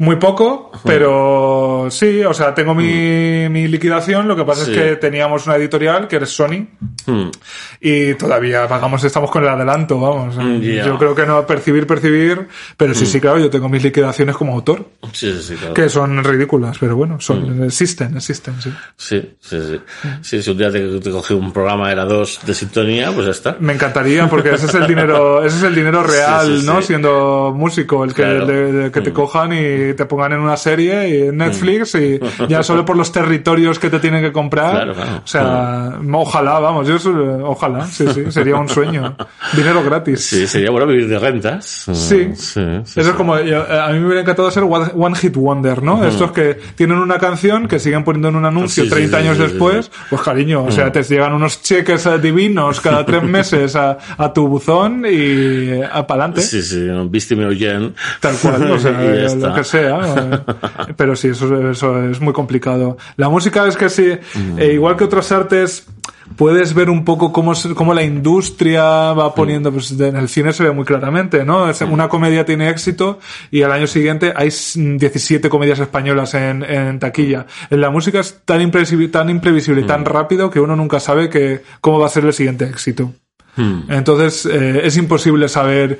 Muy 0.02 0.16
poco, 0.16 0.72
pero 0.84 1.86
sí, 1.92 2.24
o 2.24 2.34
sea, 2.34 2.56
tengo 2.56 2.74
mi, 2.74 3.48
mi 3.50 3.68
liquidación. 3.68 4.28
Lo 4.28 4.36
que 4.36 4.44
pasa 4.44 4.66
Sí. 4.66 4.72
es 4.72 4.78
que 4.78 4.96
teníamos 4.96 5.46
una 5.46 5.58
editorial 5.58 6.08
que 6.08 6.16
es 6.16 6.30
Sony 6.30 6.66
Hmm. 7.06 7.30
y 7.80 8.16
todavía 8.16 8.68
pagamos, 8.68 9.04
estamos 9.04 9.30
con 9.30 9.44
el 9.44 9.50
adelanto, 9.50 10.00
vamos. 10.00 10.36
Mm. 10.38 10.60
Yo 10.62 10.98
creo 10.98 11.14
que 11.16 11.26
no 11.28 11.46
percibir, 11.46 11.86
percibir, 11.86 12.48
pero 12.78 12.94
sí, 12.96 13.06
sí, 13.06 13.20
claro, 13.20 13.38
yo 13.40 13.50
tengo 13.52 13.70
mis 13.70 13.84
liquidaciones 13.84 14.36
como 14.36 14.54
autor, 14.54 14.88
Sí, 15.14 15.32
sí, 15.34 15.42
sí, 15.42 15.56
claro. 15.56 15.74
que 15.76 15.88
son 15.90 16.24
ridículas, 16.24 16.78
pero 16.80 16.96
bueno, 16.96 17.20
son, 17.20 17.60
Mm. 17.60 17.64
existen, 17.66 18.16
existen, 18.18 18.60
sí. 18.62 18.72
Sí, 18.98 19.36
sí, 19.40 19.58
sí. 19.68 19.80
Sí, 20.22 20.42
si 20.42 20.50
un 20.52 20.58
día 20.58 20.72
te, 20.72 21.00
te 21.00 21.12
cogí 21.12 21.34
un 21.36 21.52
programa, 21.54 21.92
era 21.92 22.06
dos 22.06 22.40
de 22.46 22.54
sintonía, 22.56 23.12
pues 23.12 23.26
ya 23.26 23.32
está. 23.32 23.58
Me 23.60 23.74
encantaría 23.74 24.28
porque 24.28 24.50
ese 24.52 24.66
es 24.66 24.74
el 24.76 24.88
dinero, 24.88 25.44
ese 25.44 25.58
es 25.58 25.64
el 25.64 25.76
dinero 25.76 26.02
real, 26.04 26.60
Sí, 26.60 26.66
¿no? 26.66 26.82
Siendo 26.82 27.54
músico, 27.56 28.04
el 28.04 28.14
que, 28.16 28.22
Claro. 28.24 28.48
te 28.92 29.10
Mm. 29.12 29.14
cojan 29.14 29.54
y 29.54 29.91
te 29.94 30.06
pongan 30.06 30.34
en 30.34 30.40
una 30.40 30.58
serie 30.58 31.10
y 31.10 31.28
en 31.28 31.38
Netflix 31.38 31.96
y 31.96 32.20
ya 32.48 32.64
solo 32.64 32.86
por 32.86 32.96
los 32.98 33.12
territorios 33.12 33.80
que 33.80 33.90
te 33.90 34.00
tienen 34.00 34.22
que 34.22 34.32
comprar. 34.32 34.72
Claro, 34.72 34.94
claro. 34.94 35.22
O 35.24 35.28
sea, 35.28 36.00
ojalá, 36.14 36.60
vamos, 36.60 36.88
yo 36.88 36.98
ojalá, 37.46 37.86
sí, 37.86 38.06
sí, 38.14 38.32
sería 38.32 38.56
un 38.56 38.70
sueño. 38.70 39.16
Dinero 39.56 39.84
gratis. 39.84 40.24
Sí, 40.26 40.48
sería 40.48 40.72
bueno 40.72 40.88
vivir 40.88 41.08
de 41.08 41.20
rentas. 41.20 41.66
Sí. 41.66 41.94
sí, 41.94 42.30
sí, 42.36 42.60
Eso 42.62 42.84
sí. 42.86 43.00
es 43.02 43.10
como, 43.12 43.40
yo- 43.40 43.66
a 43.72 43.90
mí 43.90 44.00
me 44.00 44.06
hubiera 44.06 44.22
encantado 44.22 44.50
ser 44.52 44.64
One 44.64 44.92
One 44.96 45.16
Hit 45.16 45.36
Wonder, 45.36 45.82
¿no? 45.84 46.04
Estos 46.06 46.32
que 46.32 46.60
tienen 46.76 46.98
una 46.98 47.18
canción 47.18 47.68
que 47.68 47.80
siguen 47.80 48.04
poniendo 48.04 48.30
en 48.30 48.36
un 48.36 48.46
anuncio 48.46 48.84
Sí, 48.84 48.90
sí, 48.90 48.96
30 48.96 49.18
sí, 49.20 49.24
años 49.24 49.38
después, 49.38 49.92
pues 50.10 50.22
cariño, 50.22 50.64
o 50.64 50.72
sea, 50.72 50.92
te 50.92 51.04
llegan 51.04 51.34
unos 51.34 51.62
cheques 51.62 52.06
eh, 52.06 52.20
divinos 52.20 52.80
cada 52.80 53.06
tres 53.06 53.24
meses 53.24 53.76
a, 53.76 53.98
a 54.18 54.32
tu 54.34 54.48
buzón 54.48 55.06
y 55.06 55.10
eh, 55.12 55.90
a 55.92 56.06
pa'lante. 56.08 56.42
Sí, 56.42 56.62
sí, 56.62 56.88
vísteme 57.10 57.46
oyen. 57.46 57.94
Tal 58.20 58.36
cual, 58.38 58.72
o 58.72 58.80
sea, 58.80 58.92
eh, 59.02 59.36
lo 59.36 59.54
que 59.54 59.64
sea. 59.72 60.44
eh. 60.88 60.94
Pero 60.98 61.16
sí, 61.16 61.30
eso, 61.30 61.72
eso 61.72 62.04
es 62.10 62.20
muy 62.22 62.34
complicado. 62.34 62.98
La 63.18 63.30
música 63.30 63.68
es 63.68 63.76
que 63.78 63.90
sí, 63.90 64.10
Mm. 64.36 64.60
eh, 64.60 64.74
igual 64.74 64.96
que 64.98 65.04
otras 65.06 65.32
artes, 65.32 65.86
puedes 66.38 66.74
ver 66.74 66.90
un 66.90 67.04
poco 67.04 67.32
cómo, 67.34 67.54
cómo 67.76 67.94
la 67.94 68.04
industria 68.04 69.12
va 69.14 69.36
poniendo, 69.36 69.72
pues 69.72 69.92
en 70.00 70.16
el 70.16 70.30
cine 70.30 70.54
se 70.54 70.64
ve 70.64 70.72
muy 70.72 70.86
claramente, 70.86 71.44
¿no? 71.44 71.66
Mm. 71.68 71.92
Una 71.92 72.08
comedia 72.08 72.46
tiene 72.46 72.70
éxito 72.70 73.20
y 73.52 73.64
al 73.64 73.72
año 73.72 73.86
siguiente 73.88 74.34
hay 74.36 74.48
s- 74.48 74.80
17 74.80 75.50
comedias 75.50 75.80
españolas 75.80 76.34
en, 76.34 76.64
en 76.64 77.00
taquilla. 77.00 77.46
En 77.70 77.82
la 77.82 77.90
música 77.90 78.20
es 78.22 78.42
tan 78.46 78.62
imprevisible, 78.62 79.10
tan 79.10 79.30
imprevisible 79.30 79.82
y 79.82 79.84
Mm. 79.84 79.88
tan 79.88 80.06
rápido 80.06 80.50
que 80.50 80.60
uno 80.62 80.76
nunca 80.76 81.00
sabe 81.00 81.30
que, 81.30 81.62
cómo 81.82 82.00
va 82.00 82.06
a 82.06 82.10
ser 82.10 82.24
el 82.26 82.34
siguiente 82.34 82.66
éxito. 82.66 83.12
Hmm. 83.58 83.82
Entonces, 83.90 84.46
eh, 84.46 84.82
es 84.86 84.96
imposible 84.96 85.50
saber 85.50 86.00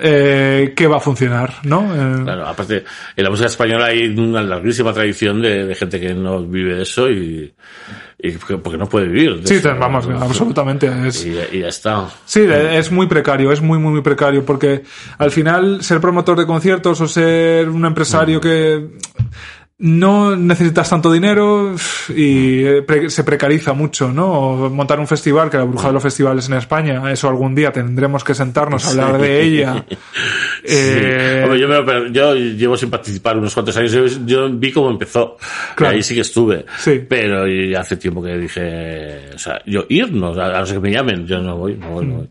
eh, 0.00 0.72
qué 0.76 0.86
va 0.86 0.96
a 0.96 1.00
funcionar, 1.00 1.54
¿no? 1.64 1.82
Eh, 1.94 2.22
Claro, 2.24 2.46
aparte, 2.46 2.84
en 3.16 3.24
la 3.24 3.30
música 3.30 3.46
española 3.46 3.86
hay 3.86 4.06
una 4.08 4.42
larguísima 4.42 4.92
tradición 4.92 5.40
de, 5.42 5.66
de 5.66 5.74
gente 5.74 6.00
que 6.00 6.14
no 6.14 6.42
vive 6.42 6.76
de 6.76 6.82
eso 6.82 7.08
y, 7.10 7.54
y 8.18 8.30
porque 8.32 8.76
no 8.76 8.88
puede 8.88 9.06
vivir. 9.08 9.40
Sí, 9.44 9.54
eso. 9.54 9.74
vamos, 9.78 10.08
absolutamente. 10.08 10.90
Es, 11.06 11.24
Y, 11.24 11.36
y 11.56 11.60
ya 11.60 11.68
está. 11.68 12.08
sí, 12.24 12.40
es 12.48 12.90
muy 12.90 13.06
precario, 13.06 13.52
es 13.52 13.60
muy, 13.60 13.78
muy, 13.78 13.92
muy 13.92 14.02
precario, 14.02 14.44
porque 14.44 14.82
al 15.18 15.30
final 15.30 15.82
ser 15.82 16.00
promotor 16.00 16.38
de 16.38 16.46
conciertos 16.46 17.00
o 17.00 17.06
ser 17.06 17.68
un 17.68 17.84
empresario 17.84 18.40
que 18.40 18.88
no 19.84 20.34
necesitas 20.34 20.88
tanto 20.88 21.12
dinero 21.12 21.74
y 22.08 22.64
eh, 22.64 22.82
pre- 22.82 23.10
se 23.10 23.22
precariza 23.22 23.74
mucho, 23.74 24.10
¿no? 24.10 24.32
O 24.32 24.70
montar 24.70 24.98
un 24.98 25.06
festival, 25.06 25.50
que 25.50 25.58
la 25.58 25.64
bruja 25.64 25.88
de 25.88 25.92
los 25.92 26.02
festivales 26.02 26.48
en 26.48 26.54
España, 26.54 27.12
eso 27.12 27.28
algún 27.28 27.54
día 27.54 27.70
tendremos 27.70 28.24
que 28.24 28.34
sentarnos 28.34 28.86
a 28.86 28.90
hablar 28.90 29.20
de 29.20 29.42
ella. 29.42 29.84
Eh, 30.66 31.42
Hombre, 31.44 31.60
yo, 31.60 31.68
me 31.68 32.40
llevo 32.56 32.74
sin 32.74 32.88
participar 32.88 33.36
unos 33.36 33.52
cuantos 33.52 33.76
años. 33.76 33.92
Yo, 33.92 34.06
yo 34.24 34.48
vi 34.50 34.72
cómo 34.72 34.88
empezó. 34.88 35.36
Claro. 35.74 35.92
Y 35.92 35.96
ahí 35.96 36.02
sí 36.02 36.14
que 36.14 36.22
estuve. 36.22 36.64
Sí. 36.78 37.04
Pero 37.06 37.46
ya 37.46 37.80
hace 37.80 37.98
tiempo 37.98 38.22
que 38.22 38.38
dije, 38.38 39.28
o 39.34 39.38
sea, 39.38 39.60
yo 39.66 39.84
irnos, 39.90 40.38
a, 40.38 40.64
ser 40.64 40.76
que 40.76 40.80
me 40.80 40.90
llamen, 40.90 41.26
yo 41.26 41.38
no 41.40 41.58
voy, 41.58 41.74
no 41.74 41.90
voy, 41.90 42.06
no 42.06 42.14
voy. 42.14 42.28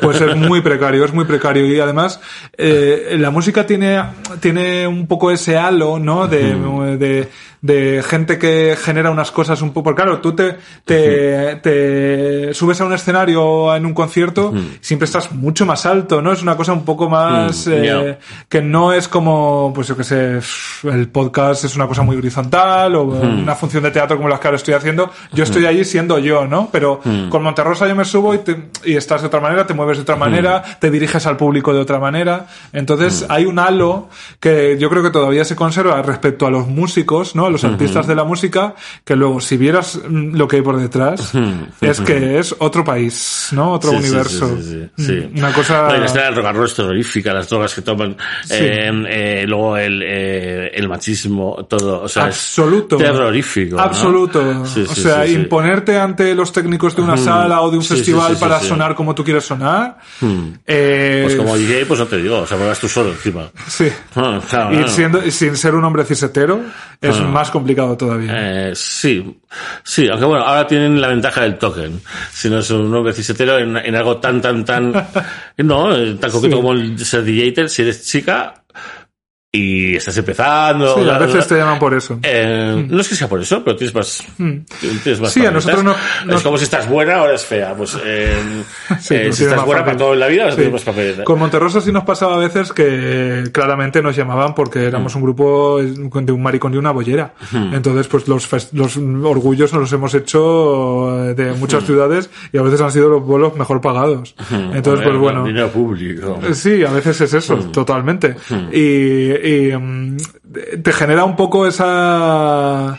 Pues 0.00 0.18
es 0.18 0.34
muy 0.34 0.62
precario, 0.62 1.04
es 1.04 1.12
muy 1.12 1.26
precario. 1.26 1.66
Y 1.66 1.78
además, 1.78 2.22
eh, 2.56 3.16
la 3.18 3.30
música 3.30 3.66
tiene, 3.66 4.02
tiene 4.40 4.86
un 4.86 5.06
poco 5.06 5.30
ese 5.30 5.58
halo, 5.58 5.98
¿no? 5.98 6.26
De, 6.26 6.54
de, 6.84 7.28
de 7.62 8.02
gente 8.06 8.38
que 8.38 8.76
genera 8.80 9.10
unas 9.10 9.30
cosas 9.30 9.60
un 9.62 9.70
poco. 9.70 9.84
Porque 9.84 10.02
claro, 10.02 10.20
tú 10.20 10.34
te, 10.34 10.56
te, 10.84 11.56
te 11.56 12.54
subes 12.54 12.80
a 12.80 12.84
un 12.84 12.92
escenario 12.92 13.74
en 13.74 13.86
un 13.86 13.94
concierto, 13.94 14.52
siempre 14.80 15.04
estás 15.06 15.32
mucho 15.32 15.66
más 15.66 15.86
alto, 15.86 16.20
¿no? 16.22 16.32
Es 16.32 16.42
una 16.42 16.56
cosa 16.56 16.72
un 16.72 16.84
poco 16.84 17.08
más, 17.08 17.66
Mm, 17.66 17.72
eh, 17.72 18.18
que 18.48 18.60
no 18.62 18.92
es 18.92 19.08
como, 19.08 19.72
pues 19.74 19.88
yo 19.88 19.96
que 19.96 20.04
sé, 20.04 20.40
el 20.84 21.08
podcast 21.08 21.64
es 21.64 21.76
una 21.76 21.86
cosa 21.86 22.02
muy 22.02 22.16
horizontal 22.16 22.94
o 22.96 23.02
una 23.04 23.54
función 23.54 23.82
de 23.82 23.90
teatro 23.90 24.16
como 24.16 24.28
las 24.28 24.40
que 24.40 24.48
ahora 24.48 24.56
estoy 24.56 24.74
haciendo. 24.74 25.10
Yo 25.32 25.44
estoy 25.44 25.66
allí 25.66 25.84
siendo 25.84 26.18
yo, 26.18 26.46
¿no? 26.46 26.68
Pero 26.72 27.00
con 27.30 27.42
Monterrosa 27.42 27.86
yo 27.88 27.94
me 27.96 28.04
subo 28.04 28.34
y, 28.34 28.38
te- 28.38 28.68
y 28.84 28.96
estás 28.96 29.20
de 29.22 29.26
otra 29.28 29.40
manera, 29.40 29.66
te 29.66 29.74
mueves 29.74 29.96
de 29.98 30.02
otra 30.02 30.16
manera, 30.16 30.62
te 30.80 30.90
diriges 30.90 31.26
al 31.26 31.36
público 31.36 31.72
de 31.72 31.80
otra 31.80 31.98
manera. 31.98 32.46
Entonces 32.72 33.24
hay 33.28 33.44
un 33.44 33.58
halo 33.58 34.08
que 34.40 34.76
yo 34.78 34.88
creo 34.90 35.02
que 35.02 35.10
todavía 35.10 35.44
se 35.44 35.56
conserva 35.56 36.00
respecto 36.02 36.46
a 36.46 36.50
los 36.58 36.68
músicos, 36.68 37.34
¿no? 37.34 37.46
A 37.46 37.50
los 37.50 37.64
artistas 37.64 38.06
de 38.06 38.14
la 38.14 38.24
música, 38.24 38.74
que 39.04 39.16
luego 39.16 39.40
si 39.40 39.56
vieras 39.56 39.98
mm, 40.08 40.34
lo 40.36 40.46
que 40.48 40.56
hay 40.56 40.62
por 40.62 40.78
detrás, 40.78 41.32
es 41.80 42.00
que 42.00 42.38
es 42.38 42.54
otro 42.58 42.84
país, 42.84 43.48
¿no? 43.52 43.72
Otro 43.72 43.90
Sí, 43.90 43.96
universo. 43.96 44.56
sí, 44.60 44.88
sí. 44.96 45.28
Mm, 45.32 45.38
Una 45.38 45.52
cosa... 45.52 45.88
No, 45.88 45.96
la 45.98 46.06
escena 46.06 46.24
del 46.26 46.36
rock 46.36 46.46
and 46.46 46.56
roll 46.56 46.66
es 46.66 46.74
terrorífica, 46.74 47.32
las 47.34 47.48
drogas 47.48 47.74
que 47.74 47.82
toman, 47.82 48.16
eh, 48.50 48.90
eh, 49.08 49.44
luego 49.46 49.76
el, 49.76 50.02
eh, 50.04 50.70
el 50.74 50.88
machismo, 50.88 51.66
todo, 51.68 52.02
o 52.02 52.08
sea, 52.08 52.24
Absoluto. 52.24 52.96
es 52.96 53.02
terrorífico. 53.02 53.78
Absoluto. 53.78 54.42
O 54.62 54.66
sea, 54.94 55.26
imponerte 55.26 55.98
ante 55.98 56.34
los 56.34 56.52
técnicos 56.52 56.94
de 56.96 57.02
una 57.02 57.16
sala 57.16 57.60
o 57.62 57.70
de 57.70 57.76
un 57.78 57.84
festival 57.84 58.36
para 58.38 58.60
sonar 58.60 58.94
como 58.94 59.14
tú 59.14 59.24
quieres 59.24 59.44
sonar. 59.44 59.98
Hmm. 60.20 60.52
Pues 60.64 61.36
como 61.36 61.56
DJ, 61.56 61.86
pues 61.86 62.00
no 62.00 62.06
te 62.06 62.16
digo, 62.18 62.38
o 62.38 62.46
sea, 62.46 62.56
vas 62.56 62.78
tú 62.80 62.88
solo 62.88 63.10
encima. 63.10 63.48
Sí. 63.68 63.88
Ah, 64.16 64.40
claro, 64.48 64.72
Y, 64.72 64.76
claro. 64.78 64.88
siendo, 64.88 65.30
sin 65.30 65.56
ser 65.56 65.74
un 65.74 65.84
hombre 65.84 66.04
cisetero, 66.04 66.47
es 67.00 67.16
Ah. 67.18 67.22
más 67.24 67.50
complicado 67.50 67.96
todavía. 67.96 68.32
Eh, 68.70 68.72
sí, 68.74 69.40
sí, 69.82 70.08
aunque 70.08 70.26
bueno, 70.26 70.44
ahora 70.44 70.66
tienen 70.66 71.00
la 71.00 71.08
ventaja 71.08 71.42
del 71.42 71.56
token. 71.58 72.00
Si 72.32 72.48
no 72.50 72.58
es 72.58 72.70
un 72.70 72.94
hombre 72.94 73.12
cisetero 73.12 73.58
en, 73.58 73.76
en 73.76 73.94
algo 73.94 74.18
tan, 74.18 74.40
tan, 74.40 74.64
tan, 74.64 74.92
no, 75.58 75.94
eh, 75.96 76.14
tan 76.20 76.30
Sí. 76.30 76.50
como 76.50 76.72
el 76.72 76.98
ser 77.04 77.22
DJ, 77.24 77.68
si 77.68 77.82
eres 77.82 78.06
chica 78.06 78.54
y 79.50 79.96
estás 79.96 80.14
empezando. 80.18 80.94
Sí, 80.94 81.00
a 81.00 81.04
la- 81.04 81.18
veces 81.20 81.46
te 81.48 81.56
llaman 81.56 81.78
por 81.78 81.94
eso. 81.94 82.18
Eh, 82.22 82.86
No 82.86 83.00
es 83.00 83.08
que 83.08 83.14
sea 83.14 83.28
por 83.28 83.40
eso, 83.40 83.64
pero 83.64 83.76
tienes 83.76 83.94
más. 83.94 84.22
Tienes 84.36 85.20
más 85.20 85.32
Sí, 85.32 85.46
a 85.46 85.50
nosotros 85.50 85.82
no- 85.84 85.94
Es 86.34 86.42
como 86.42 86.58
si 86.58 86.64
estás 86.64 86.86
buena 86.86 87.22
o 87.22 87.26
eres 87.26 87.46
fea. 87.46 87.74
Pues 87.74 87.96
eh, 88.04 88.36
Sí, 89.00 89.14
eh, 89.14 89.32
si 89.32 89.44
estás 89.44 89.64
buena 89.64 89.80
papel. 89.80 89.84
para 89.84 89.96
todo 89.96 90.12
en 90.12 90.20
la 90.20 90.26
vida, 90.26 90.44
vas 90.44 90.52
a 90.52 90.56
Sí. 90.56 90.58
tener 90.58 90.72
más 90.74 90.82
papeletas. 90.82 91.24
Con 91.24 91.38
Monterrosa 91.38 91.80
sí 91.80 91.90
nos 91.92 92.04
pasaba 92.04 92.34
a 92.34 92.38
veces 92.38 92.72
que 92.74 93.44
claramente 93.50 94.02
nos 94.02 94.14
llamaban 94.14 94.54
porque 94.54 94.84
éramos 94.84 95.14
un 95.14 95.22
grupo 95.22 95.80
de 95.82 96.32
un 96.32 96.42
maricón 96.42 96.74
y 96.74 96.76
una 96.76 96.90
bollera. 96.90 97.32
Entonces, 97.72 98.06
pues 98.06 98.28
los, 98.28 98.46
los 98.74 98.96
orgullos 98.98 99.72
nos 99.72 99.80
los 99.80 99.92
hemos 99.94 100.12
hecho 100.14 101.32
de 101.34 101.52
muchas 101.52 101.84
ciudades 101.84 102.28
y 102.52 102.58
a 102.58 102.62
veces 102.62 102.82
han 102.82 102.92
sido 102.92 103.08
los 103.08 103.22
vuelos 103.24 103.56
mejor 103.56 103.80
pagados. 103.80 104.34
Entonces, 104.74 105.06
pues 105.06 105.16
bueno. 105.16 105.44
Dinero 105.44 105.68
público. 105.70 106.38
Sí, 106.52 106.84
a 106.84 106.90
veces 106.92 107.18
es 107.22 107.32
eso, 107.32 107.56
totalmente. 107.72 108.36
Y, 108.72 109.37
y, 109.44 109.76
mm, 109.76 110.16
te 110.82 110.92
genera 110.92 111.24
un 111.24 111.36
poco 111.36 111.66
esa... 111.66 112.98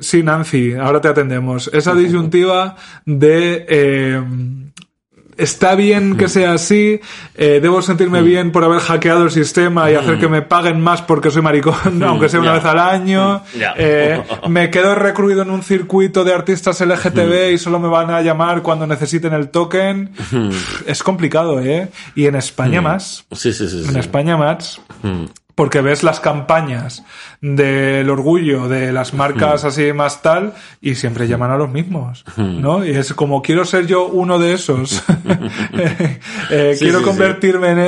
Sí, 0.00 0.22
Nancy, 0.22 0.74
ahora 0.74 1.00
te 1.00 1.08
atendemos. 1.08 1.70
Esa 1.72 1.94
disyuntiva 1.94 2.76
de... 3.06 3.64
eh, 3.68 4.22
Está 5.38 5.76
bien 5.76 6.16
que 6.16 6.28
sea 6.28 6.52
así, 6.52 7.00
eh, 7.36 7.60
debo 7.62 7.80
sentirme 7.80 8.22
bien 8.22 8.50
por 8.50 8.64
haber 8.64 8.80
hackeado 8.80 9.22
el 9.22 9.30
sistema 9.30 9.88
y 9.88 9.94
hacer 9.94 10.18
que 10.18 10.28
me 10.28 10.42
paguen 10.42 10.80
más 10.80 11.00
porque 11.00 11.30
soy 11.30 11.42
maricón, 11.42 12.02
aunque 12.02 12.28
sea 12.28 12.40
una 12.40 12.52
vez 12.54 12.64
al 12.64 12.80
año. 12.80 13.42
Eh, 13.76 14.20
me 14.48 14.68
quedo 14.70 14.96
recluido 14.96 15.42
en 15.42 15.50
un 15.50 15.62
circuito 15.62 16.24
de 16.24 16.34
artistas 16.34 16.80
LGTB 16.80 17.52
y 17.52 17.58
solo 17.58 17.78
me 17.78 17.86
van 17.86 18.10
a 18.10 18.20
llamar 18.20 18.62
cuando 18.62 18.84
necesiten 18.88 19.32
el 19.32 19.50
token. 19.50 20.10
Es 20.86 21.04
complicado, 21.04 21.60
¿eh? 21.60 21.88
Y 22.16 22.26
en 22.26 22.34
España 22.34 22.80
más. 22.80 23.24
Sí, 23.30 23.52
sí. 23.52 23.68
sí. 23.68 23.84
En 23.88 23.96
España 23.96 24.36
más. 24.36 24.80
Porque 25.58 25.80
ves 25.80 26.04
las 26.04 26.20
campañas 26.20 27.02
del 27.40 28.08
orgullo 28.10 28.68
de 28.68 28.92
las 28.92 29.12
marcas 29.12 29.64
así 29.64 29.92
más 29.92 30.22
tal 30.22 30.52
y 30.80 30.94
siempre 30.94 31.26
llaman 31.26 31.50
a 31.50 31.56
los 31.56 31.68
mismos, 31.68 32.24
¿no? 32.36 32.84
Y 32.86 32.90
es 32.92 33.12
como 33.12 33.42
quiero 33.42 33.64
ser 33.64 33.88
yo 33.88 34.06
uno 34.06 34.38
de 34.38 34.52
esos. 34.52 35.02
Eh, 36.50 36.74
Sí, 36.74 36.84
quiero 36.84 36.98
sí, 37.00 37.04
sí. 37.04 37.10
convertirme 37.10 37.70
en, 37.72 37.78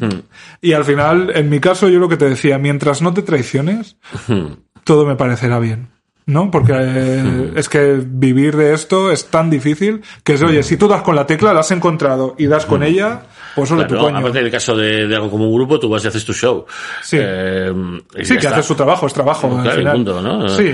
en- 0.00 0.22
Y 0.60 0.74
al 0.74 0.84
final, 0.84 1.32
en 1.34 1.48
mi 1.48 1.60
caso, 1.60 1.88
yo 1.88 1.98
lo 1.98 2.08
que 2.10 2.16
te 2.18 2.28
decía, 2.28 2.58
mientras 2.58 3.00
no 3.00 3.14
te 3.14 3.22
traiciones, 3.22 3.96
todo 4.84 5.06
me 5.06 5.16
parecerá 5.16 5.58
bien. 5.58 5.88
¿No? 6.26 6.50
Porque 6.50 6.72
eh, 6.76 7.52
es 7.56 7.68
que 7.68 8.00
vivir 8.06 8.56
de 8.56 8.72
esto 8.72 9.10
es 9.12 9.26
tan 9.26 9.50
difícil 9.50 10.00
que 10.22 10.34
es, 10.34 10.42
oye, 10.42 10.62
si 10.62 10.76
tú 10.78 10.88
das 10.88 11.02
con 11.02 11.16
la 11.16 11.26
tecla, 11.26 11.52
la 11.52 11.60
has 11.60 11.70
encontrado 11.70 12.34
y 12.38 12.46
das 12.46 12.64
con 12.64 12.82
ella, 12.82 13.22
Pues 13.54 13.68
tu 13.68 13.76
Claro, 13.76 13.98
coño. 13.98 14.18
aparte 14.18 14.42
del 14.42 14.50
caso 14.50 14.76
de, 14.76 15.06
de 15.06 15.14
algo 15.14 15.30
como 15.30 15.48
un 15.48 15.54
grupo, 15.54 15.78
tú 15.78 15.88
vas 15.88 16.04
y 16.04 16.08
haces 16.08 16.24
tu 16.24 16.32
show. 16.32 16.64
Sí. 17.02 17.18
Eh, 17.20 17.72
Sí, 18.22 18.32
que 18.34 18.38
está. 18.46 18.50
hace 18.58 18.62
su 18.62 18.74
trabajo, 18.74 19.06
es 19.06 19.12
trabajo. 19.12 19.46
al 19.56 19.62
Claro, 19.62 19.76
y 19.76 19.78
final. 19.78 19.94
punto, 19.96 20.20
¿no? 20.22 20.48
Sí. 20.48 20.72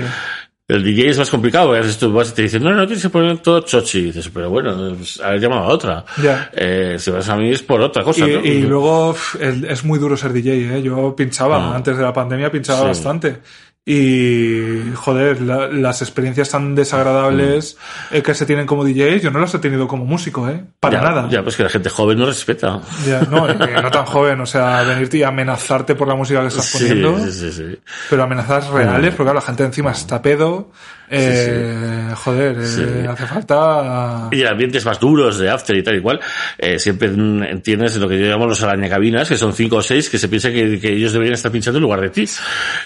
El 0.67 0.83
DJ 0.85 1.09
es 1.09 1.17
más 1.17 1.29
complicado, 1.29 1.67
porque 1.67 1.81
haces 1.81 1.97
tú 1.97 2.13
vas 2.13 2.29
y 2.29 2.33
te 2.33 2.43
dicen, 2.43 2.63
no, 2.63 2.71
no, 2.73 2.85
tienes 2.87 3.03
que 3.03 3.09
poner 3.09 3.39
todo 3.39 3.59
chochi. 3.59 3.97
Y 3.99 4.01
dices, 4.03 4.29
pero 4.33 4.49
bueno, 4.49 4.93
pues, 4.95 5.19
haber 5.19 5.41
llamado 5.41 5.63
a 5.63 5.67
otra. 5.67 6.05
Ya. 6.23 6.49
Eh, 6.53 6.95
si 6.97 7.11
vas 7.11 7.27
a 7.27 7.35
mí 7.35 7.49
es 7.51 7.61
por 7.61 7.81
otra 7.81 8.03
cosa, 8.05 8.25
Y, 8.25 8.33
¿no? 8.35 8.39
y 8.45 8.61
luego 8.61 9.13
es, 9.37 9.63
es 9.63 9.83
muy 9.83 9.99
duro 9.99 10.15
ser 10.15 10.31
DJ, 10.31 10.77
¿eh? 10.77 10.81
Yo 10.81 11.13
pinchaba, 11.13 11.75
antes 11.75 11.97
de 11.97 12.03
la 12.03 12.13
pandemia 12.13 12.49
pinchaba 12.49 12.79
Ah. 12.79 12.83
Sí. 12.83 12.87
bastante. 12.87 13.39
Y, 13.83 14.91
joder, 14.95 15.41
la- 15.41 15.67
las 15.67 16.01
experiencias 16.03 16.49
tan 16.49 16.75
desagradables 16.75 17.77
eh, 18.11 18.21
que 18.21 18.35
se 18.35 18.45
tienen 18.45 18.67
como 18.67 18.85
DJ, 18.85 19.19
yo 19.19 19.31
no 19.31 19.39
las 19.39 19.53
he 19.55 19.59
tenido 19.59 19.87
como 19.87 20.05
músico, 20.05 20.47
¿eh? 20.49 20.63
Para 20.79 21.01
ya, 21.01 21.09
nada. 21.09 21.27
Ya, 21.29 21.41
pues 21.43 21.55
que 21.57 21.63
la 21.63 21.69
gente 21.69 21.89
joven 21.89 22.19
no 22.19 22.25
respeta. 22.27 22.79
Ya, 23.07 23.21
no, 23.21 23.47
no 23.47 23.91
tan 23.91 24.05
joven, 24.05 24.39
o 24.39 24.45
sea, 24.45 24.83
venirte 24.83 25.17
y 25.17 25.23
amenazarte 25.23 25.95
por 25.95 26.07
la 26.07 26.15
música 26.15 26.41
que 26.41 26.47
estás 26.47 26.65
Sí, 26.65 26.77
poniendo. 26.77 27.19
sí, 27.25 27.31
sí, 27.31 27.51
sí. 27.51 27.79
Pero 28.09 28.23
amenazas 28.23 28.67
reales, 28.69 29.09
porque 29.15 29.23
claro, 29.23 29.35
la 29.39 29.41
gente 29.45 29.63
encima 29.63 29.91
está 29.91 30.21
pedo. 30.21 30.71
Eh, 31.11 32.09
Joder, 32.15 32.57
eh, 32.59 32.65
Sí. 32.65 32.83
hace 33.07 33.25
falta. 33.25 34.29
Y 34.31 34.41
en 34.41 34.47
ambientes 34.47 34.85
más 34.85 34.99
duros 34.99 35.37
de 35.39 35.49
after 35.49 35.75
y 35.75 35.83
tal 35.83 35.97
y 35.97 36.01
cual, 36.01 36.19
eh, 36.57 36.79
siempre 36.79 37.09
entiendes 37.09 37.97
lo 37.97 38.07
que 38.07 38.19
yo 38.19 38.25
llamo 38.27 38.45
los 38.47 38.61
arañacabinas, 38.63 39.27
que 39.27 39.35
son 39.37 39.53
cinco 39.53 39.77
o 39.77 39.81
seis 39.81 40.09
que 40.09 40.17
se 40.17 40.27
piensa 40.29 40.51
que, 40.51 40.79
que 40.79 40.93
ellos 40.93 41.13
deberían 41.13 41.33
estar 41.35 41.51
pinchando 41.51 41.77
en 41.77 41.83
lugar 41.83 42.01
de 42.01 42.09
ti. 42.09 42.25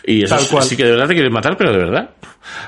Y 0.05 0.23
eso 0.23 0.61
sí 0.61 0.75
que 0.75 0.85
de 0.85 0.91
verdad 0.91 1.07
te 1.07 1.13
quieren 1.13 1.31
matar, 1.33 1.55
pero 1.57 1.71
de 1.71 1.77
verdad. 1.77 2.09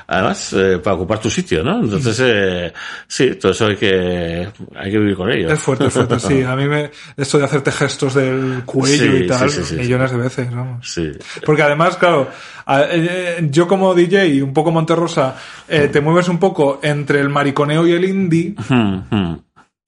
Además, 0.06 0.52
eh, 0.54 0.78
para 0.82 0.96
ocupar 0.96 1.18
tu 1.20 1.30
sitio, 1.30 1.62
¿no? 1.62 1.80
Entonces, 1.82 2.20
eh, 2.24 2.72
sí, 3.06 3.34
todo 3.36 3.52
eso 3.52 3.66
hay 3.66 3.76
que, 3.76 4.48
hay 4.76 4.90
que 4.90 4.98
vivir 4.98 5.16
con 5.16 5.30
ello. 5.30 5.50
Es 5.50 5.60
fuerte, 5.60 5.86
es 5.86 5.92
fuerte, 5.92 6.18
sí. 6.20 6.42
A 6.46 6.56
mí 6.56 6.66
me. 6.66 6.90
Esto 7.16 7.38
de 7.38 7.44
hacerte 7.44 7.72
gestos 7.72 8.14
del 8.14 8.62
cuello 8.64 9.12
Sí, 9.12 9.24
y 9.24 9.26
tal, 9.26 9.50
sí, 9.50 9.56
sí, 9.62 9.64
sí, 9.64 9.74
millones 9.76 10.10
de 10.10 10.16
veces, 10.16 10.50
vamos. 10.54 10.90
Sí. 10.92 11.10
Porque 11.44 11.62
además, 11.62 11.96
claro, 11.96 12.28
a- 12.66 12.82
eh, 12.90 13.48
yo 13.50 13.66
como 13.68 13.94
DJ 13.94 14.26
y 14.28 14.40
un 14.42 14.52
poco 14.52 14.70
Monterrosa, 14.70 15.36
eh, 15.68 15.88
te 15.92 16.00
mueves 16.00 16.28
un 16.28 16.38
poco 16.38 16.80
entre 16.82 17.20
el 17.20 17.28
mariconeo 17.28 17.86
y 17.86 17.92
el 17.92 18.04
indie. 18.04 18.54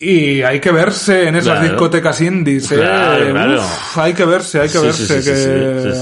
Y 0.02 0.40
hay 0.40 0.60
que 0.60 0.70
verse 0.72 1.28
en 1.28 1.36
esas 1.36 1.58
Claro. 1.58 1.68
discotecas 1.68 2.22
indies, 2.22 2.72
¿eh? 2.72 2.76
Claro, 2.76 3.30
claro. 3.32 3.56
Uf, 3.60 3.98
hay 3.98 4.14
que 4.14 4.24
verse, 4.24 4.58
hay 4.60 4.68
que 4.68 4.78
Sí, 4.78 4.84
verse. 4.86 5.06
sí, 5.06 5.22
sí, 5.22 5.30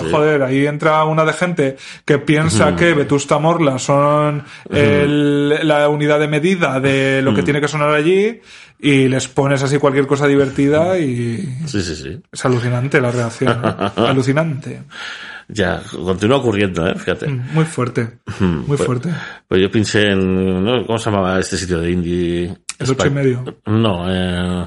que. 0.05 0.11
Joder, 0.13 0.43
ahí 0.45 0.67
entra 0.69 1.03
una 1.05 1.25
de 1.25 1.33
gente 1.33 1.77
que 2.05 2.19
piensa 2.19 2.77
que 2.77 2.95
Vetusta 2.95 3.41
Morla 3.41 3.77
son 3.81 4.45
el- 4.71 5.67
la 5.67 5.89
unidad 5.89 6.21
de 6.21 6.29
medida 6.29 6.79
de 6.79 7.23
lo 7.23 7.35
que 7.35 7.43
tiene 7.43 7.61
que 7.61 7.67
sonar 7.67 7.91
allí 7.93 8.41
y 8.79 9.09
les 9.09 9.27
pones 9.27 9.65
así 9.65 9.79
cualquier 9.79 10.07
cosa 10.07 10.29
divertida 10.29 10.97
y 10.97 11.39
Sí, 11.67 11.83
sí, 11.83 11.97
sí. 11.97 12.21
es 12.31 12.45
alucinante 12.45 13.01
la 13.01 13.11
reacción. 13.11 13.61
alucinante. 13.97 14.83
Ya, 15.49 15.83
continúa 15.91 16.39
ocurriendo, 16.39 16.87
¿eh? 16.87 16.95
Fíjate. 16.95 17.27
Mm, 17.27 17.55
Muy 17.55 17.65
fuerte. 17.65 18.19
Muy 18.41 18.77
pues- 18.77 18.85
fuerte. 18.85 19.11
Pues 19.49 19.63
yo 19.63 19.71
pensé 19.71 20.11
en, 20.11 20.63
¿no? 20.65 20.85
¿cómo 20.87 20.99
se 20.99 21.11
llamaba 21.11 21.41
este 21.41 21.57
sitio 21.57 21.81
de 21.81 21.91
indie? 21.91 22.45
El 22.79 22.91
ocho 22.91 23.07
y 23.07 23.11
medio. 23.11 23.45
No, 23.67 24.05
eh, 24.09 24.67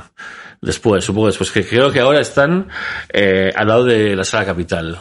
después, 0.61 1.03
supongo 1.05 1.27
después, 1.27 1.51
que 1.51 1.63
creo 1.65 1.91
que 1.91 1.99
ahora 1.99 2.19
están 2.19 2.67
eh, 3.13 3.51
al 3.55 3.67
lado 3.67 3.85
de 3.85 4.15
la 4.15 4.23
sala 4.23 4.45
capital. 4.45 4.99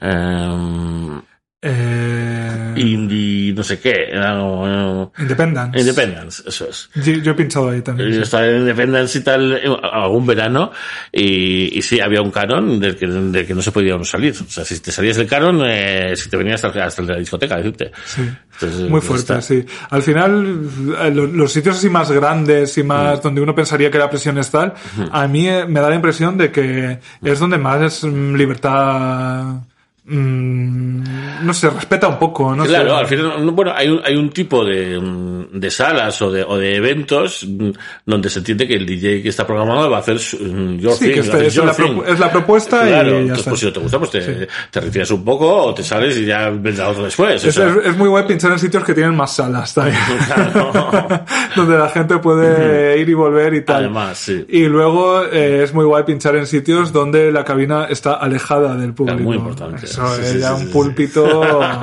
Eh, 0.00 1.20
Eh, 1.62 2.72
indie, 2.76 3.52
no 3.52 3.62
sé 3.62 3.78
qué, 3.80 4.08
no, 4.14 5.12
Independence. 5.18 5.78
Independence, 5.78 6.42
eso 6.46 6.66
es. 6.70 6.88
Yo, 6.94 7.12
yo 7.12 7.32
he 7.32 7.34
pinchado 7.34 7.68
ahí 7.68 7.82
también. 7.82 8.08
Yo 8.08 8.14
sí. 8.16 8.22
estaba 8.22 8.46
en 8.46 8.60
Independence 8.60 9.18
y 9.18 9.20
tal 9.22 9.52
eh, 9.52 9.62
algún 9.92 10.24
verano 10.24 10.72
y, 11.12 11.76
y 11.78 11.82
sí, 11.82 12.00
había 12.00 12.22
un 12.22 12.30
canon 12.30 12.80
del 12.80 12.96
que, 12.96 13.06
del 13.06 13.46
que 13.46 13.54
no 13.54 13.60
se 13.60 13.72
podía 13.72 14.02
salir. 14.04 14.32
O 14.40 14.50
sea, 14.50 14.64
si 14.64 14.78
te 14.80 14.90
salías 14.90 15.16
del 15.18 15.26
canon, 15.26 15.60
eh, 15.66 16.14
si 16.16 16.30
te 16.30 16.36
venías 16.38 16.64
hasta, 16.64 16.84
hasta 16.86 17.02
el 17.02 17.08
de 17.08 17.12
la 17.14 17.18
discoteca, 17.20 17.56
decirte. 17.56 17.92
Sí. 18.06 18.22
Entonces, 18.54 18.88
Muy 18.88 19.00
fuerte, 19.02 19.20
está. 19.34 19.42
sí. 19.42 19.62
Al 19.90 20.02
final, 20.02 20.60
eh, 21.02 21.10
lo- 21.10 21.26
los, 21.26 21.52
sitios 21.52 21.76
así 21.76 21.90
más 21.90 22.10
grandes 22.10 22.76
y 22.78 22.82
más 22.82 23.22
donde 23.22 23.40
uno 23.42 23.54
pensaría 23.54 23.90
que 23.90 23.98
la 23.98 24.08
presión 24.08 24.38
es 24.38 24.50
tal, 24.50 24.72
a 25.12 25.26
mí 25.28 25.46
eh, 25.46 25.66
me 25.66 25.80
da 25.80 25.90
la 25.90 25.94
impresión 25.96 26.38
de 26.38 26.50
que 26.50 26.98
es 27.22 27.38
donde 27.38 27.58
más 27.58 28.02
mm, 28.04 28.34
libertad, 28.34 29.56
mm, 30.04 31.44
no 31.46 31.54
sé, 31.54 31.70
respeta 31.70 32.08
un 32.08 32.18
poco, 32.18 32.54
no 32.54 32.64
Claro, 32.64 32.90
sé. 32.90 32.96
al 32.96 33.06
final, 33.06 33.46
no, 33.46 33.52
bueno, 33.52 33.72
hay 33.74 33.88
un, 33.88 34.00
hay 34.04 34.16
un 34.16 34.30
tipo 34.30 34.64
de, 34.64 34.98
mm, 34.98 35.58
de 35.58 35.70
salas 35.70 36.20
o 36.22 36.30
de, 36.30 36.42
o 36.44 36.56
de 36.58 36.76
eventos 36.76 37.44
mm, 37.48 37.70
donde 38.06 38.28
se 38.30 38.38
entiende 38.40 38.66
que 38.68 38.74
el 38.74 38.86
DJ 38.86 39.22
que 39.22 39.28
está 39.28 39.46
programado 39.46 39.90
va 39.90 39.98
a 39.98 40.00
hacer 40.00 40.18
su, 40.18 40.36
your 40.76 40.92
Sí, 40.94 41.06
thing, 41.06 41.14
que 41.14 41.20
este- 41.20 41.32
hacer 41.32 41.46
es, 41.46 41.54
your 41.54 41.66
la 41.66 41.74
thing. 41.74 41.84
propu- 41.84 42.06
es 42.06 42.18
la 42.18 42.30
propuesta 42.30 42.86
Claro, 42.86 43.08
y 43.08 43.12
ya 43.12 43.18
entonces, 43.20 43.46
pues 43.48 43.60
si 43.60 43.66
no 43.66 43.72
te 43.72 43.80
gusta, 43.80 43.98
pues 43.98 44.10
te, 44.10 44.48
te 44.70 44.80
retiras 44.80 45.10
un 45.10 45.24
poco 45.24 45.48
o 45.64 45.74
te 45.74 45.82
sales 45.82 46.16
y 46.18 46.24
ya 46.26 46.50
vendrá 46.50 46.88
otro 46.88 47.04
después. 47.04 47.44
o 47.44 47.48
Es, 47.48 47.54
sea. 47.54 47.68
es- 47.68 47.86
es 47.86 47.96
muy 47.96 48.08
guay 48.08 48.24
pinchar 48.26 48.52
en 48.52 48.58
sitios 48.58 48.84
que 48.84 48.94
tienen 48.94 49.14
más 49.16 49.34
salas 49.34 49.74
también. 49.74 49.96
Claro. 50.26 50.70
donde 51.56 51.76
la 51.78 51.88
gente 51.88 52.18
puede 52.18 52.98
ir 53.00 53.08
y 53.08 53.14
volver 53.14 53.54
y 53.54 53.64
tal. 53.64 53.76
Además, 53.84 54.18
sí. 54.18 54.44
Y 54.48 54.64
luego 54.64 55.24
eh, 55.24 55.62
es 55.64 55.72
muy 55.74 55.84
guay 55.84 56.04
pinchar 56.04 56.36
en 56.36 56.46
sitios 56.46 56.92
donde 56.92 57.32
la 57.32 57.44
cabina 57.44 57.86
está 57.88 58.14
alejada 58.14 58.76
del 58.76 58.92
público. 58.94 59.20
muy 59.20 59.36
importante. 59.36 59.86
Eso 59.90 60.16
Sí, 60.16 60.22
es 60.22 60.28
sí, 60.32 60.38
ya 60.38 60.56
sí, 60.56 60.64
un 60.64 60.70
púlpito, 60.70 61.42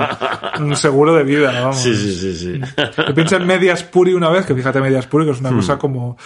un 0.60 0.76
seguro 0.76 1.14
de 1.16 1.24
vida, 1.24 1.52
vamos. 1.52 1.82
Sí, 1.82 1.96
sí, 1.96 2.14
sí, 2.14 2.36
sí. 2.36 2.62
Yo 3.08 3.14
pinché 3.14 3.36
en 3.36 3.46
Medias 3.46 3.84
Puri 3.84 4.14
una 4.14 4.30
vez, 4.30 4.46
que 4.46 4.56
fíjate, 4.56 4.80
Medias 4.82 5.08
Puri, 5.08 5.26
que 5.26 5.32
es 5.32 5.40
una 5.40 5.52
cosa 5.52 5.78
como 5.78 6.18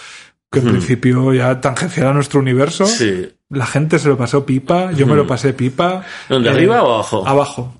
que 0.50 0.58
en 0.58 0.66
principio 0.66 1.32
ya 1.32 1.60
tangencial 1.60 2.08
a 2.08 2.12
nuestro 2.12 2.40
universo. 2.40 2.84
Hmm. 2.84 2.88
Sí. 2.88 3.28
La 3.52 3.66
gente 3.66 3.98
se 3.98 4.08
lo 4.08 4.16
pasó 4.16 4.44
pipa, 4.46 4.92
yo 4.92 5.06
me 5.06 5.14
lo 5.14 5.26
pasé 5.26 5.52
pipa. 5.52 6.02
¿Dónde, 6.28 6.48
arriba 6.50 6.82
o 6.82 6.94
abajo? 6.94 7.26
Abajo. 7.26 7.74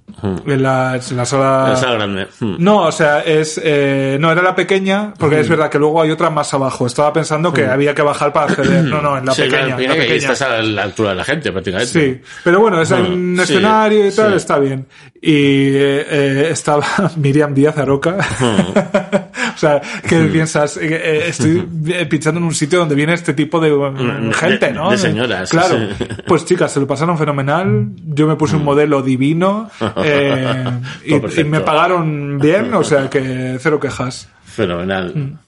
En 0.46 0.62
la, 0.62 1.00
en 1.10 1.16
la 1.16 1.24
sala... 1.24 1.68
La 1.70 1.76
sala 1.76 1.94
grande. 1.94 2.28
No, 2.40 2.82
o 2.82 2.92
sea, 2.92 3.20
es 3.20 3.60
eh, 3.64 4.18
no 4.20 4.30
era 4.30 4.40
la 4.42 4.54
pequeña, 4.54 5.14
porque 5.18 5.40
es 5.40 5.48
verdad 5.48 5.68
que 5.70 5.78
luego 5.78 6.00
hay 6.02 6.10
otra 6.10 6.30
más 6.30 6.52
abajo. 6.54 6.86
Estaba 6.86 7.12
pensando 7.12 7.52
que 7.52 7.66
había 7.66 7.94
que 7.94 8.02
bajar 8.02 8.32
para 8.32 8.46
acceder. 8.52 8.84
No, 8.84 9.00
no, 9.02 9.16
en 9.18 9.24
la 9.26 9.32
Sí, 9.32 9.42
pequeña. 9.42 9.66
claro, 9.66 9.82
en 9.82 9.88
la 9.88 9.94
que 9.94 10.00
pequeña. 10.02 10.32
estás 10.32 10.42
a 10.42 10.62
la 10.62 10.82
altura 10.84 11.10
de 11.10 11.14
la 11.16 11.24
gente, 11.24 11.50
prácticamente. 11.50 11.92
Sí, 11.92 12.20
pero 12.44 12.60
bueno, 12.60 12.80
es 12.82 12.90
un 12.92 13.34
sí, 13.38 13.42
escenario 13.42 14.06
y 14.06 14.10
tal, 14.12 14.30
sí. 14.30 14.36
está 14.36 14.58
bien. 14.58 14.86
Y 15.20 15.30
eh, 15.34 16.06
eh, 16.10 16.48
estaba 16.52 16.84
Miriam 17.16 17.54
Díaz 17.54 17.78
Aroca. 17.78 18.16
o 19.54 19.58
sea, 19.58 19.80
que 20.06 20.18
piensas, 20.24 20.76
eh, 20.76 20.88
eh, 20.90 21.24
estoy 21.28 21.66
eh, 21.88 22.06
pinchando 22.06 22.38
en 22.38 22.44
un 22.44 22.54
sitio 22.54 22.78
donde 22.80 22.94
viene 22.94 23.14
este 23.14 23.32
tipo 23.34 23.58
de 23.60 23.70
mm, 23.72 24.28
de- 24.28 24.34
gente, 24.34 24.72
¿no? 24.72 24.90
de 24.90 24.98
señoras, 24.98 25.50
Claro. 25.50 25.61
Sí. 25.68 26.04
Pues 26.26 26.44
chicas, 26.44 26.72
se 26.72 26.80
lo 26.80 26.86
pasaron 26.86 27.18
fenomenal. 27.18 27.90
Yo 28.04 28.26
me 28.26 28.36
puse 28.36 28.56
un 28.56 28.64
modelo 28.64 29.02
divino. 29.02 29.70
eh, 30.04 30.64
y, 31.04 31.44
me 31.44 31.60
pagaron 31.60 32.38
bien, 32.38 32.72
o 32.74 32.84
sea 32.84 33.08
que 33.08 33.56
cero 33.60 33.78
quejas. 33.80 34.28
Fenomenal. 34.44 35.12
Mm. 35.14 35.38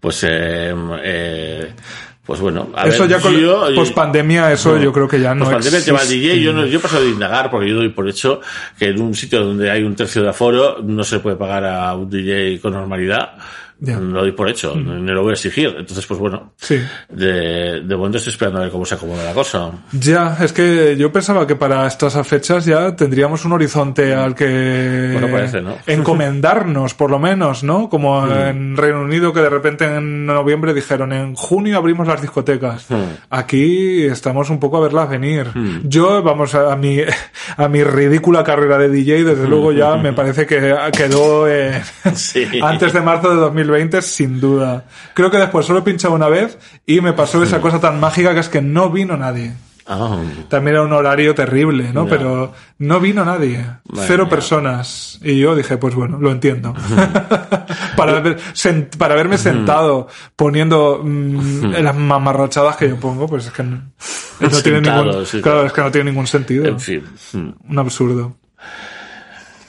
Pues, 0.00 0.24
eh, 0.28 0.74
eh, 1.02 1.72
pues 2.24 2.40
bueno. 2.40 2.70
A 2.74 2.86
eso 2.86 3.02
ver, 3.02 3.10
ya 3.10 3.20
con 3.20 3.34
yo, 3.34 3.66
post 3.74 3.94
pandemia, 3.94 4.52
eso 4.52 4.78
yo 4.78 4.92
creo 4.92 5.08
que 5.08 5.20
ya 5.20 5.34
no 5.34 5.44
Pues 5.44 5.56
pandemia 5.56 5.78
el 5.78 5.84
tema 5.84 5.98
existe. 5.98 6.20
DJ, 6.20 6.42
yo, 6.42 6.52
no, 6.52 6.66
yo 6.66 6.80
paso 6.80 7.00
de 7.00 7.10
indagar 7.10 7.50
porque 7.50 7.68
yo 7.68 7.76
doy 7.76 7.90
por 7.90 8.08
hecho 8.08 8.40
que 8.78 8.88
en 8.88 9.00
un 9.00 9.14
sitio 9.14 9.44
donde 9.44 9.70
hay 9.70 9.82
un 9.82 9.94
tercio 9.94 10.22
de 10.22 10.30
aforo 10.30 10.82
no 10.82 11.04
se 11.04 11.20
puede 11.20 11.36
pagar 11.36 11.64
a 11.64 11.94
un 11.94 12.08
DJ 12.08 12.60
con 12.60 12.72
normalidad. 12.72 13.32
Ya. 13.80 13.98
Mm. 13.98 14.12
Lo 14.12 14.20
doy 14.20 14.32
por 14.32 14.48
hecho, 14.48 14.74
no 14.76 15.12
lo 15.12 15.22
voy 15.22 15.30
a 15.30 15.34
exigir. 15.34 15.74
Entonces, 15.78 16.06
pues 16.06 16.18
bueno, 16.20 16.52
Sí. 16.56 16.80
de, 17.08 17.80
de 17.82 17.96
momento 17.96 18.18
estoy 18.18 18.30
esperando 18.32 18.58
a 18.60 18.62
ver 18.62 18.70
cómo 18.70 18.84
se 18.84 18.94
acomoda 18.94 19.24
la 19.24 19.32
cosa. 19.34 19.70
Ya, 19.92 20.36
es 20.40 20.52
que 20.52 20.96
yo 20.96 21.12
pensaba 21.12 21.46
que 21.46 21.56
para 21.56 21.86
estas 21.86 22.14
fechas 22.26 22.64
ya 22.64 22.94
tendríamos 22.96 23.44
un 23.44 23.52
horizonte 23.52 24.14
al 24.14 24.34
que 24.34 25.10
Bueno, 25.12 25.28
parece, 25.28 25.60
¿no? 25.60 25.76
encomendarnos, 25.86 26.94
por 26.94 27.10
lo 27.10 27.18
menos, 27.18 27.64
¿no? 27.64 27.88
Como 27.88 28.26
en 28.26 28.76
Reino 28.76 29.02
Unido 29.02 29.32
que 29.32 29.40
de 29.40 29.50
repente 29.50 29.84
en 29.84 30.26
noviembre 30.26 30.72
dijeron 30.72 31.12
en 31.12 31.34
junio 31.34 31.76
abrimos 31.78 32.06
las 32.06 32.20
discotecas. 32.20 32.86
Aquí 33.30 34.04
estamos 34.04 34.50
un 34.50 34.60
poco 34.60 34.78
a 34.78 34.80
verlas 34.80 35.08
venir. 35.10 35.48
Yo, 35.84 36.22
vamos, 36.22 36.54
a, 36.54 36.72
a 36.72 36.76
mi 36.76 37.00
a 37.56 37.68
mi 37.68 37.82
ridícula 37.84 38.44
carrera 38.44 38.78
de 38.78 38.88
DJ, 38.88 39.24
desde 39.24 39.48
luego 39.48 39.72
ya 39.72 39.96
me 40.02 40.12
parece 40.12 40.46
que 40.46 40.74
quedó 40.96 41.48
eh, 41.48 41.82
Sí. 42.14 42.46
antes 42.62 42.92
de 42.92 43.00
marzo 43.00 43.30
de 43.30 43.36
2020 43.64 44.02
sin 44.02 44.40
duda. 44.40 44.84
Creo 45.14 45.30
que 45.30 45.38
después 45.38 45.66
solo 45.66 45.80
he 45.80 45.82
pinchado 45.82 46.14
una 46.14 46.28
vez 46.28 46.58
y 46.86 47.00
me 47.00 47.12
pasó 47.12 47.42
esa 47.42 47.60
cosa 47.60 47.80
tan 47.80 48.00
mágica 48.00 48.34
que 48.34 48.40
es 48.40 48.48
que 48.48 48.62
no 48.62 48.90
vino 48.90 49.16
nadie. 49.16 49.52
Ah, 49.86 50.16
También 50.48 50.76
era 50.76 50.84
un 50.84 50.94
horario 50.94 51.34
terrible, 51.34 51.92
¿no? 51.92 52.04
Ya. 52.04 52.10
Pero 52.10 52.52
no 52.78 53.00
vino 53.00 53.22
nadie. 53.22 53.58
Madre 53.90 54.06
Cero 54.06 54.24
mía. 54.24 54.30
personas. 54.30 55.18
Y 55.22 55.38
yo 55.38 55.54
dije, 55.54 55.76
pues 55.76 55.94
bueno, 55.94 56.18
lo 56.18 56.30
entiendo. 56.30 56.72
para, 57.96 58.20
ver- 58.20 58.38
para 58.96 59.14
verme 59.14 59.36
sentado 59.36 60.08
poniendo 60.36 61.02
mm, 61.04 61.72
las 61.82 61.94
mamarrachadas 61.94 62.76
que 62.76 62.88
yo 62.88 62.96
pongo, 62.96 63.26
pues 63.28 63.46
es 63.46 63.52
que 63.52 63.62
no, 63.62 63.82
no 64.40 64.48
tiene 64.62 64.80
ningún, 64.80 65.26
sí, 65.26 65.42
claro, 65.42 65.42
claro. 65.42 65.66
es 65.66 65.72
que 65.74 65.80
no 65.82 65.90
tiene 65.90 66.10
ningún 66.10 66.26
sentido. 66.26 66.64
en 66.64 66.80
fin. 66.80 67.04
Un 67.68 67.78
absurdo. 67.78 68.36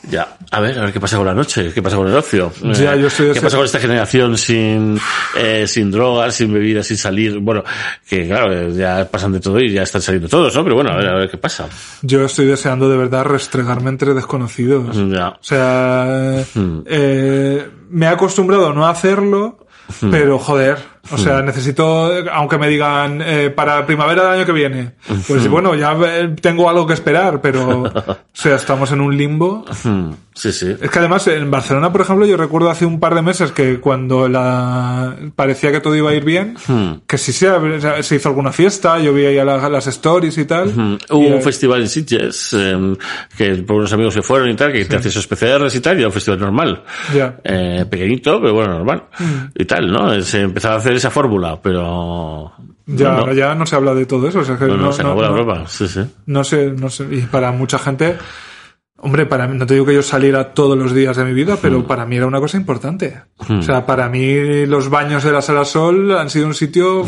Ya, 0.09 0.38
a 0.51 0.59
ver, 0.59 0.77
a 0.77 0.84
ver 0.84 0.93
qué 0.93 1.00
pasa 1.00 1.17
con 1.17 1.25
la 1.25 1.34
noche, 1.34 1.72
qué 1.74 1.82
pasa 1.82 1.95
con 1.98 2.08
el 2.08 2.16
ocio. 2.16 2.51
Ya, 2.74 2.95
yo 2.95 3.08
estoy 3.08 3.34
¿Qué 3.34 3.42
pasa 3.42 3.58
con 3.58 3.66
esta 3.66 3.80
generación 3.80 4.38
sin, 4.38 5.00
eh, 5.38 5.66
sin 5.67 5.90
drogas, 5.92 6.35
sin 6.35 6.53
bebidas, 6.53 6.88
sin 6.88 6.98
salir? 6.98 7.40
Bueno, 7.40 7.64
que 8.08 8.27
claro, 8.27 8.53
eh, 8.53 8.74
ya 8.74 9.08
pasan 9.09 9.32
de 9.34 9.40
todo 9.40 9.59
y 9.59 9.72
ya 9.74 9.84
están 9.84 10.01
saliendo 10.01 10.30
todos, 10.30 10.56
¿no? 10.56 10.64
Pero 10.64 10.75
bueno, 10.75 10.92
a 10.92 10.98
ver, 10.98 11.08
a 11.08 11.16
ver 11.17 11.30
qué 11.30 11.38
pasa. 11.38 11.67
Yo 12.01 12.24
estoy 12.25 12.45
deseando 12.45 12.90
de 12.90 12.98
verdad 12.98 13.24
restregarme 13.25 13.90
entre 13.90 14.14
desconocidos. 14.14 14.95
Ya. 15.09 15.30
O 15.30 15.38
sea, 15.42 16.43
Hmm. 16.53 16.80
eh, 16.85 17.67
me 17.90 18.06
he 18.06 18.09
acostumbrado 18.09 18.69
a 18.69 18.74
no 18.74 18.88
hacerlo, 18.88 19.66
Hmm. 20.01 20.09
pero 20.11 20.40
joder, 20.40 20.77
o 21.11 21.17
sea, 21.17 21.42
necesito, 21.42 22.11
aunque 22.32 22.58
me 22.58 22.67
digan 22.67 23.22
eh, 23.22 23.50
para 23.50 23.85
primavera 23.85 24.24
del 24.24 24.32
año 24.40 24.45
que 24.45 24.51
viene, 24.51 24.92
pues 25.27 25.48
Hmm. 25.48 25.51
bueno, 25.51 25.75
ya 25.75 25.95
eh, 26.06 26.35
tengo 26.42 26.69
algo 26.69 26.85
que 26.88 26.93
esperar, 26.93 27.42
pero, 27.42 27.82
o 27.84 28.17
sea, 28.34 28.56
estamos 28.56 28.92
en 28.92 29.01
un 29.01 29.16
limbo. 29.17 29.66
Hmm, 29.84 30.11
Sí, 30.38 30.51
sí. 30.51 30.75
Es 30.82 30.90
que 30.92 31.00
además 31.00 31.25
en 31.27 31.50
Barcelona, 31.50 31.93
por 31.93 32.01
ejemplo, 32.01 32.25
yo 32.25 32.35
recuerdo 32.35 32.69
hace 32.69 32.85
un 32.85 33.00
par 33.00 33.16
de 33.16 33.22
meses 33.22 33.53
que 33.53 33.80
cuando 33.80 34.27
la 34.27 35.16
parecía 35.34 35.72
que 35.72 35.80
todo 35.80 35.95
iba 35.95 36.09
a 36.09 36.14
ir 36.14 36.25
bien, 36.25 36.56
Hmm. 36.67 36.95
que 37.08 37.17
sí 37.17 37.32
se, 37.32 37.48
se 38.03 38.16
hizo 38.17 38.27
alguna 38.30 38.51
fiesta, 38.51 39.00
yo 39.00 39.14
vi 39.14 39.25
ahí 39.27 39.38
a 39.38 39.45
la- 39.45 39.69
las 39.69 39.88
stories 39.88 40.38
y 40.38 40.43
tal. 40.43 40.74
Mm, 40.75 40.93
y, 40.95 41.14
Hubo 41.14 41.24
eh, 41.30 41.35
un 41.35 41.42
festival 41.42 41.82
en 41.84 41.88
Sitges, 41.88 42.53
eh, 42.53 42.95
que 43.38 43.56
por 43.64 43.77
unos 43.77 43.93
amigos 43.93 44.14
que 44.14 44.22
fueron 44.22 44.50
y 44.50 44.56
tal, 44.56 44.74
que 44.74 44.84
te 44.84 44.98
hacías 44.98 45.16
esos 45.16 45.25
PCRs 45.27 45.74
y 45.75 45.80
tal, 45.80 45.95
y 45.95 46.00
era 46.00 46.08
un 46.09 46.14
festival 46.14 46.40
normal. 46.42 46.84
Ya. 47.14 47.38
Eh, 47.42 47.85
pequeñito, 47.90 48.42
pero 48.42 48.53
bueno, 48.56 48.74
normal. 48.74 49.03
Mm. 49.17 49.25
Y 49.61 49.64
tal, 49.64 49.90
¿no? 49.90 50.22
Se 50.22 50.42
empezaba 50.42 50.75
a 50.75 50.77
hacer 50.80 50.94
esa 50.98 51.11
fórmula, 51.11 51.59
pero... 51.61 52.51
Ya, 52.88 53.14
no, 53.14 53.33
ya 53.33 53.56
no 53.56 53.65
se 53.65 53.75
habla 53.75 53.93
de 53.95 54.06
todo 54.06 54.27
eso. 54.27 54.40
o 54.40 54.43
sea, 54.45 54.57
que 54.57 54.65
no, 54.65 54.91
se 54.91 55.01
no- 55.03 55.09
acabó 55.09 55.22
la 55.24 55.27
no- 55.30 55.33
broma. 55.33 55.67
Sí, 55.67 55.88
sí. 55.88 56.01
no 56.27 56.43
sé, 56.43 56.72
no 56.72 56.90
sé. 56.90 57.07
Y 57.11 57.22
para 57.22 57.51
mucha 57.51 57.80
gente, 57.80 58.17
hombre, 58.98 59.25
para 59.25 59.48
mí, 59.48 59.57
no 59.57 59.65
te 59.65 59.74
digo 59.74 59.85
que 59.88 59.93
yo 59.95 60.03
saliera 60.03 60.53
todos 60.53 60.77
los 60.77 60.93
días 60.93 61.17
de 61.17 61.25
mi 61.25 61.33
vida, 61.33 61.57
pero 61.61 61.80
Mm. 61.80 61.83
para 61.85 62.06
mí 62.06 62.15
era 62.17 62.27
una 62.27 62.40
cosa 62.40 62.57
importante. 62.57 63.22
O 63.49 63.61
sea, 63.61 63.85
para 63.85 64.07
mí 64.09 64.65
los 64.67 64.90
baños 64.90 65.24
de 65.24 65.32
la 65.32 65.41
Sala 65.41 65.65
Sol 65.65 66.15
han 66.17 66.30
sido 66.30 66.45
un 66.48 66.53
sitio 66.53 67.03
Mm. 67.03 67.07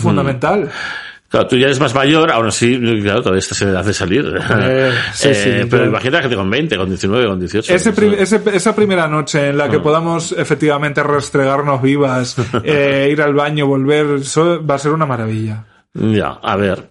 Claro, 1.30 1.48
tú 1.48 1.58
ya 1.58 1.66
eres 1.66 1.80
más 1.82 1.94
mayor, 1.94 2.32
aún 2.32 2.48
así, 2.48 2.80
claro, 3.02 3.20
todavía 3.22 3.40
estás 3.40 3.62
en 3.62 3.70
edad 3.70 3.84
de 3.84 3.94
salir. 3.94 4.34
Eh, 4.62 4.92
sí, 5.14 5.34
sí, 5.34 5.50
pero 5.70 5.86
imagínate 5.86 6.18
a 6.18 6.22
gente 6.22 6.36
con 6.38 6.50
20, 6.50 6.78
con 6.78 6.88
19, 6.88 7.28
con 7.28 7.40
18. 7.40 7.74
Ese 7.74 7.92
¿no? 7.92 8.14
ese- 8.14 8.42
esa 8.54 8.74
primera 8.76 9.08
noche 9.10 9.50
en 9.50 9.58
la 9.58 9.70
que 9.70 9.80
podamos 9.80 10.32
efectivamente 10.32 11.04
restregarnos 11.04 11.82
vivas, 11.82 12.38
eh, 12.64 13.10
ir 13.12 13.22
al 13.22 13.34
baño, 13.34 13.68
volver, 13.68 14.22
eso 14.22 14.66
va 14.66 14.76
a 14.76 14.80
ser 14.80 14.94
una 14.94 15.06
maravilla. 15.06 15.66
Ya, 15.94 16.30
a 16.42 16.56
ver. 16.56 16.90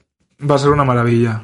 Va 0.49 0.57
a 0.57 0.59
ser 0.59 0.69
una 0.71 0.85
maravilla. 0.85 1.43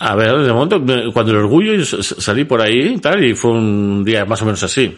A 0.00 0.14
ver, 0.14 0.36
de 0.38 0.52
momento, 0.52 0.80
cuando 1.12 1.32
el 1.32 1.38
orgullo, 1.38 1.74
yo 1.74 1.84
salí 2.02 2.44
por 2.44 2.60
ahí 2.60 2.94
y 2.94 2.98
tal, 2.98 3.24
y 3.24 3.34
fue 3.34 3.50
un 3.52 4.04
día 4.04 4.24
más 4.24 4.40
o 4.42 4.44
menos 4.44 4.62
así. 4.62 4.96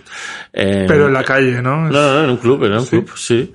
Eh, 0.53 0.85
Pero 0.87 1.07
en 1.07 1.13
la 1.15 1.25
calle, 1.25 1.63
¿no? 1.63 1.89
No, 1.89 1.91
no, 1.91 2.15
no, 2.15 2.25
en 2.25 2.31
un 2.31 2.37
club, 2.37 2.65
en 2.65 2.73
un 2.75 2.85
club, 2.87 3.11
sí. 3.17 3.51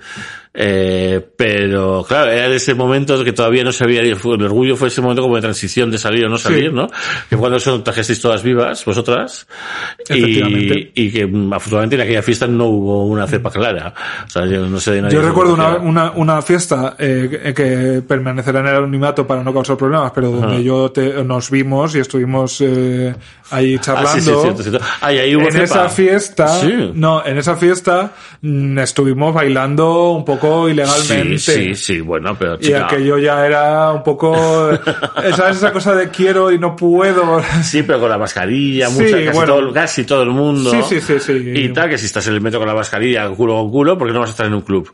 Eh, 0.58 1.22
pero 1.36 2.06
claro, 2.08 2.32
era 2.32 2.48
ese 2.48 2.74
momento 2.76 3.22
que 3.26 3.34
todavía 3.34 3.64
no 3.66 3.74
sabía, 3.74 4.00
el 4.02 4.14
orgullo 4.14 4.78
fue 4.78 4.88
ese 4.88 5.02
momento 5.02 5.22
como 5.22 5.36
de 5.36 5.42
transición 5.42 5.92
de 5.92 5.98
salir 5.98 6.26
o 6.26 6.30
no 6.30 6.38
salir, 6.38 6.72
¿no? 6.72 6.88
Que 7.30 7.36
cuando 7.36 7.60
son 7.60 7.84
trajesteis 7.84 8.22
todas 8.22 8.42
vivas, 8.42 8.86
vosotras, 8.86 9.48
y, 10.10 10.92
y 10.96 11.12
que 11.12 11.28
mm, 11.28 11.52
afortunadamente 11.54 11.96
en 11.96 12.02
aquella 12.04 12.22
fiesta 12.22 12.48
no 12.48 12.66
hubo 12.68 13.06
una 13.06 13.28
cepa 13.28 13.52
clara. 13.52 13.94
O 14.26 14.30
sea, 14.30 14.46
yo 14.46 14.66
no 14.66 14.80
sé 14.80 14.92
de 14.94 15.02
nadie. 15.02 15.16
Yo 15.16 15.22
recuerdo 15.22 15.54
una, 15.56 15.76
una, 15.78 16.12
una 16.12 16.42
fiesta 16.42 16.96
eh, 17.00 17.54
que- 17.56 18.02
permanecerá 18.08 18.62
en 18.62 18.68
el 18.68 18.76
anonimato 18.76 19.28
para 19.28 19.44
no 19.44 19.54
causar 19.54 19.76
problemas, 19.76 20.12
pero 20.16 20.32
donde 20.32 20.64
yo 20.64 20.90
te- 20.92 21.24
nos 21.24 21.50
vimos 21.52 21.96
y 21.96 22.00
estuvimos 22.00 22.62
eh, 22.62 23.14
ahí 23.52 23.76
Ah, 23.76 23.82
charlando. 23.82 24.12
sí, 24.14 24.22
sí, 24.22 24.32
cierto, 24.42 24.64
cierto. 24.64 24.80
Ah, 25.02 25.08
ahí 25.08 25.36
hubo 25.36 25.46
en 25.48 25.52
cepa. 25.52 25.64
esa 25.66 25.90
fiesta, 25.90 26.48
Sí. 26.62 26.92
no, 26.94 27.26
en 27.26 27.38
esa 27.38 27.56
fiesta 27.58 28.14
mm, 28.42 28.80
estuvimos 28.80 29.34
bailando 29.34 30.12
un 30.12 30.24
poco 30.24 30.45
ilegalmente. 30.70 31.38
Sí, 31.40 31.74
sí, 31.74 31.76
sí, 31.76 32.02
bueno, 32.02 32.36
pero 32.38 32.56
Y 32.56 32.66
chica, 32.66 32.86
aquello 32.86 33.18
ya 33.18 33.46
era 33.46 33.92
un 33.92 34.04
poco, 34.04 34.36
¿sabes? 35.36 35.58
Esa 35.58 35.72
cosa 35.72 35.94
de 35.96 36.10
quiero 36.10 36.52
y 36.52 36.60
no 36.60 36.76
puedo. 36.76 37.42
Sí, 37.64 37.84
pero 37.84 38.00
con 38.00 38.10
la 38.10 38.18
mascarilla, 38.18 38.88
Sí, 38.90 39.04
mucha, 39.04 39.18
casi, 39.26 39.38
bueno. 39.38 39.54
todo, 39.56 39.74
casi 39.74 40.04
todo 40.06 40.24
el 40.24 40.30
mundo. 40.32 40.72
Sí, 40.72 40.78
sí, 40.88 41.02
sí, 41.02 41.20
sí. 41.20 41.52
Y 41.56 41.70
tal, 41.70 41.90
que 41.90 41.98
si 41.98 42.06
estás 42.06 42.28
en 42.28 42.34
el 42.36 42.42
metro 42.42 42.60
con 42.60 42.68
la 42.68 42.76
mascarilla, 42.76 43.28
culo 43.30 43.56
con 43.56 43.72
culo, 43.72 43.98
porque 43.98 44.14
no 44.14 44.20
vas 44.20 44.30
a 44.30 44.32
estar 44.32 44.46
en 44.46 44.54
un 44.54 44.62
club. 44.62 44.92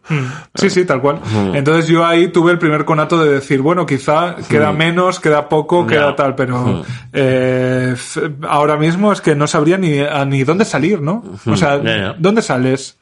Sí, 0.55 0.69
sí, 0.69 0.85
tal 0.85 1.01
cual. 1.01 1.19
Entonces 1.53 1.88
yo 1.88 2.05
ahí 2.05 2.27
tuve 2.30 2.51
el 2.51 2.57
primer 2.59 2.85
conato 2.85 3.23
de 3.23 3.31
decir, 3.33 3.61
bueno, 3.61 3.85
quizá 3.85 4.35
queda 4.49 4.71
menos, 4.71 5.19
queda 5.19 5.47
poco, 5.49 5.85
queda 5.88 6.15
tal, 6.15 6.35
pero 6.35 6.83
eh, 7.13 7.95
ahora 8.47 8.77
mismo 8.77 9.11
es 9.11 9.21
que 9.21 9.35
no 9.35 9.47
sabría 9.47 9.77
ni, 9.77 9.99
a- 9.99 10.25
ni 10.25 10.43
dónde 10.43 10.65
salir, 10.65 11.01
¿no? 11.01 11.23
O 11.45 11.55
sea. 11.55 11.80
¿dónde 12.17 12.41
sales? 12.41 12.97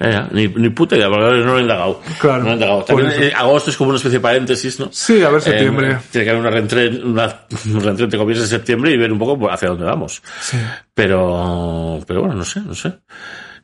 Ya, 0.00 0.28
ni, 0.30 0.46
ni 0.46 0.68
puta 0.70 0.94
idea, 0.96 1.08
porque 1.08 1.24
no 1.24 1.30
lo 1.44 1.58
he 1.58 1.62
indagado. 1.62 2.00
Claro. 2.20 2.38
No 2.38 2.44
lo 2.44 2.50
he 2.50 2.54
indagado. 2.54 2.84
También, 2.84 3.10
eso. 3.10 3.20
eh, 3.22 3.32
agosto 3.36 3.70
es 3.70 3.76
como 3.76 3.90
una 3.90 3.96
especie 3.96 4.18
de 4.18 4.22
paréntesis, 4.22 4.78
¿no? 4.78 4.88
Sí, 4.92 5.22
a 5.24 5.28
ver 5.30 5.42
septiembre. 5.42 5.90
Eh, 5.90 5.96
tiene 6.12 6.24
que 6.24 6.30
haber 6.30 6.40
una 6.40 6.50
reentré, 6.50 6.88
una, 7.02 7.24
un 7.66 7.80
reentré 7.80 8.04
entre 8.04 8.16
comillas 8.18 8.42
de 8.42 8.48
septiembre 8.48 8.92
y 8.92 8.96
ver 8.96 9.10
un 9.12 9.18
poco 9.18 9.50
hacia 9.50 9.68
dónde 9.70 9.84
vamos. 9.84 10.22
Sí. 10.40 10.56
Pero, 10.94 12.00
pero 12.06 12.20
bueno, 12.20 12.36
no 12.36 12.44
sé, 12.44 12.60
no 12.60 12.74
sé. 12.74 12.92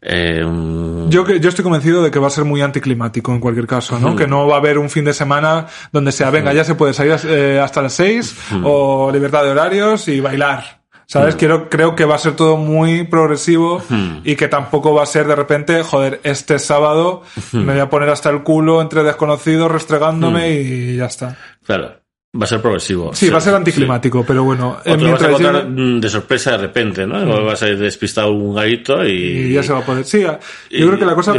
Eh, 0.03 0.45
mm, 0.45 1.09
Yo, 1.09 1.25
que- 1.25 1.41
yo 1.41 1.49
estoy 1.49 1.63
convencido 1.63 2.03
de 2.03 2.11
que 2.11 2.19
va 2.19 2.27
a 2.27 2.31
ser 2.31 2.45
muy 2.45 2.61
anticlimático 2.63 3.33
en 3.33 3.41
cualquier 3.41 3.67
caso, 3.67 3.99
¿no? 3.99 4.15
Que 4.17 4.27
no 4.27 4.47
va 4.47 4.57
a 4.57 4.59
haber 4.59 4.79
un 4.79 4.91
fin 4.91 5.05
de 5.05 5.15
semana 5.15 5.67
donde 5.93 6.13
sea, 6.13 6.31
venga, 6.31 6.53
ya 6.53 6.65
se 6.65 6.75
puede 6.75 6.93
salir 6.93 7.17
eh, 7.27 7.61
hasta 7.63 7.81
las 7.81 7.93
seis 7.95 8.37
o 8.63 9.11
libertad 9.13 9.45
de 9.45 9.51
horarios 9.51 10.09
y 10.09 10.21
bailar. 10.21 10.83
¿Sabes? 11.07 11.37
Quiero, 11.37 11.69
creo 11.69 11.95
que 11.95 12.05
va 12.05 12.15
a 12.15 12.19
ser 12.19 12.35
todo 12.35 12.57
muy 12.57 13.05
progresivo 13.05 13.83
y 14.25 14.37
que 14.37 14.49
tampoco 14.49 14.95
va 14.95 15.03
a 15.03 15.07
ser 15.07 15.27
de 15.27 15.37
repente, 15.37 15.83
joder, 15.83 16.21
este 16.25 16.59
sábado 16.59 17.23
me 17.53 17.73
voy 17.73 17.81
a 17.81 17.91
poner 17.91 18.09
hasta 18.09 18.31
el 18.31 18.43
culo 18.43 18.81
entre 18.81 19.03
desconocidos 19.03 19.71
restregándome 19.71 20.51
y 20.53 20.97
ya 20.97 21.07
está. 21.07 21.37
claro, 21.65 21.93
va 22.41 22.45
a 22.45 22.47
ser 22.49 22.61
progresivo. 22.61 23.15
Sí, 23.15 23.29
va 23.31 23.39
a 23.39 23.41
ser 23.41 23.55
anticlimático, 23.55 24.25
pero 24.27 24.43
bueno, 24.45 24.79
O 24.81 24.83
te 24.83 24.91
vas 25.11 25.23
a 25.23 25.27
encontrar 25.29 25.69
mm, 25.69 26.01
de 26.01 26.09
sorpresa 26.09 26.51
de 26.53 26.57
repente, 26.59 27.07
¿no? 27.07 27.45
Vas 27.45 27.63
a 27.63 27.69
ir 27.69 27.79
despistado 27.79 28.33
un 28.33 28.55
garito 28.55 29.05
y... 29.07 29.11
y 29.13 29.53
ya 29.53 29.63
se 29.63 29.73
va 29.73 29.81
a 29.81 29.85
poder. 29.87 30.05
Sí, 30.05 30.23
yo 30.23 30.39
y- 30.71 30.83
creo 30.87 30.99
que 30.99 31.05
la 31.07 31.15
cosa, 31.15 31.35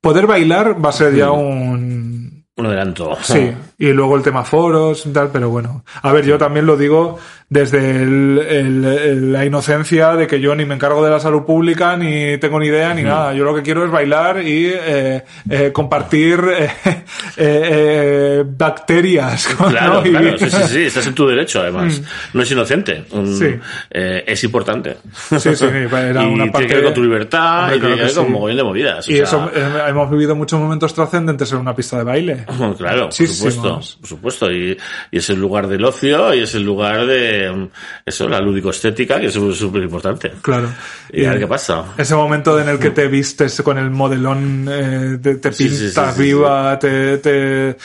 poder 0.00 0.26
bailar 0.26 0.82
va 0.84 0.88
a 0.88 0.92
ser 0.92 1.14
ya 1.14 1.30
un, 1.30 2.46
Un 2.56 2.66
adelanto. 2.66 3.16
Sí, 3.22 3.52
y 3.80 3.92
luego 3.94 4.14
el 4.14 4.22
tema 4.22 4.44
foros 4.44 5.04
y 5.06 5.08
tal, 5.12 5.30
pero 5.32 5.48
bueno. 5.50 5.82
A 6.02 6.12
ver, 6.12 6.24
yo 6.26 6.36
también 6.38 6.66
lo 6.66 6.76
digo 6.76 7.18
desde 7.48 7.78
el- 8.02 8.38
el- 8.48 8.84
el- 8.84 9.32
la 9.32 9.44
inocencia 9.44 10.14
de 10.14 10.26
que 10.28 10.38
yo 10.38 10.54
ni 10.54 10.64
me 10.64 10.74
encargo 10.76 11.02
de 11.04 11.10
la 11.10 11.18
salud 11.18 11.42
pública, 11.44 11.96
ni 11.96 12.38
tengo 12.38 12.60
ni 12.60 12.66
idea, 12.66 12.94
ni 12.94 13.02
nada. 13.02 13.32
Yo 13.34 13.42
lo 13.44 13.54
que 13.54 13.62
quiero 13.62 13.84
es 13.84 13.90
bailar 13.90 14.40
y 14.46 14.66
eh, 14.72 15.24
eh, 15.48 15.70
compartir 15.72 16.40
eh, 16.56 16.70
eh, 17.36 18.44
bacterias. 18.46 19.46
Claro, 19.48 19.94
¿no? 20.02 20.06
Y- 20.06 20.10
claro, 20.10 20.38
sí, 20.38 20.50
sí, 20.50 20.62
sí, 20.68 20.82
estás 20.82 21.06
en 21.06 21.14
tu 21.14 21.26
derecho, 21.26 21.60
además. 21.60 22.02
No 22.34 22.42
es 22.42 22.50
inocente. 22.52 23.04
Un- 23.12 23.30
Sí. 23.36 23.54
es 23.90 24.44
importante. 24.44 24.98
Sí, 25.38 25.54
sí, 25.56 25.64
era 25.92 26.22
y 26.22 26.26
una 26.26 26.44
tiene 26.44 26.50
parte- 26.52 26.66
que 26.66 26.74
ver 26.74 26.84
con 26.84 26.94
tu 26.94 27.02
libertad, 27.02 27.62
Hombre, 27.72 27.76
y 27.76 27.80
tiene 27.80 27.80
claro 27.80 27.96
que 27.96 28.02
ver 28.02 28.10
que 28.10 28.16
con 28.16 28.26
sí. 28.26 28.32
mogollón 28.32 28.56
de 28.56 28.64
movidas. 28.64 29.08
o 29.08 29.10
Y 29.10 29.14
sea, 29.16 29.24
eso, 29.24 29.50
hemos 29.88 30.10
vivido 30.10 30.36
muchos 30.36 30.60
momentos 30.60 30.92
trascendentes 30.94 31.50
en 31.52 31.58
una 31.58 31.74
pista 31.74 31.98
de 31.98 32.04
baile. 32.04 32.44
Claro, 32.76 33.08
por 33.08 33.12
supuesto, 33.26 33.69
por 33.74 34.08
supuesto. 34.08 34.50
Y, 34.50 34.76
y 35.10 35.18
es 35.18 35.30
el 35.30 35.38
lugar 35.40 35.66
del 35.68 35.84
ocio 35.84 36.34
y 36.34 36.40
es 36.40 36.54
el 36.54 36.62
lugar 36.64 37.06
de 37.06 37.50
mm, 37.50 37.68
eso, 38.06 38.28
la 38.28 38.40
lúdico-estética, 38.40 39.20
que 39.20 39.26
es 39.26 39.34
súper 39.34 39.82
importante. 39.82 40.32
Claro. 40.42 40.68
Y 41.12 41.24
a 41.24 41.30
ver 41.30 41.40
qué 41.40 41.46
pasa. 41.46 41.84
Ese 41.96 42.14
momento 42.14 42.58
en 42.60 42.68
el 42.68 42.78
que 42.78 42.90
te 42.90 43.08
vistes 43.08 43.60
con 43.62 43.78
el 43.78 43.90
modelón, 43.90 44.66
eh, 44.70 45.18
te, 45.22 45.36
te 45.36 45.50
pintas 45.50 45.56
sí, 45.56 45.90
sí, 46.16 46.22
viva, 46.22 46.78
Te, 46.78 47.18
te- 47.18 47.76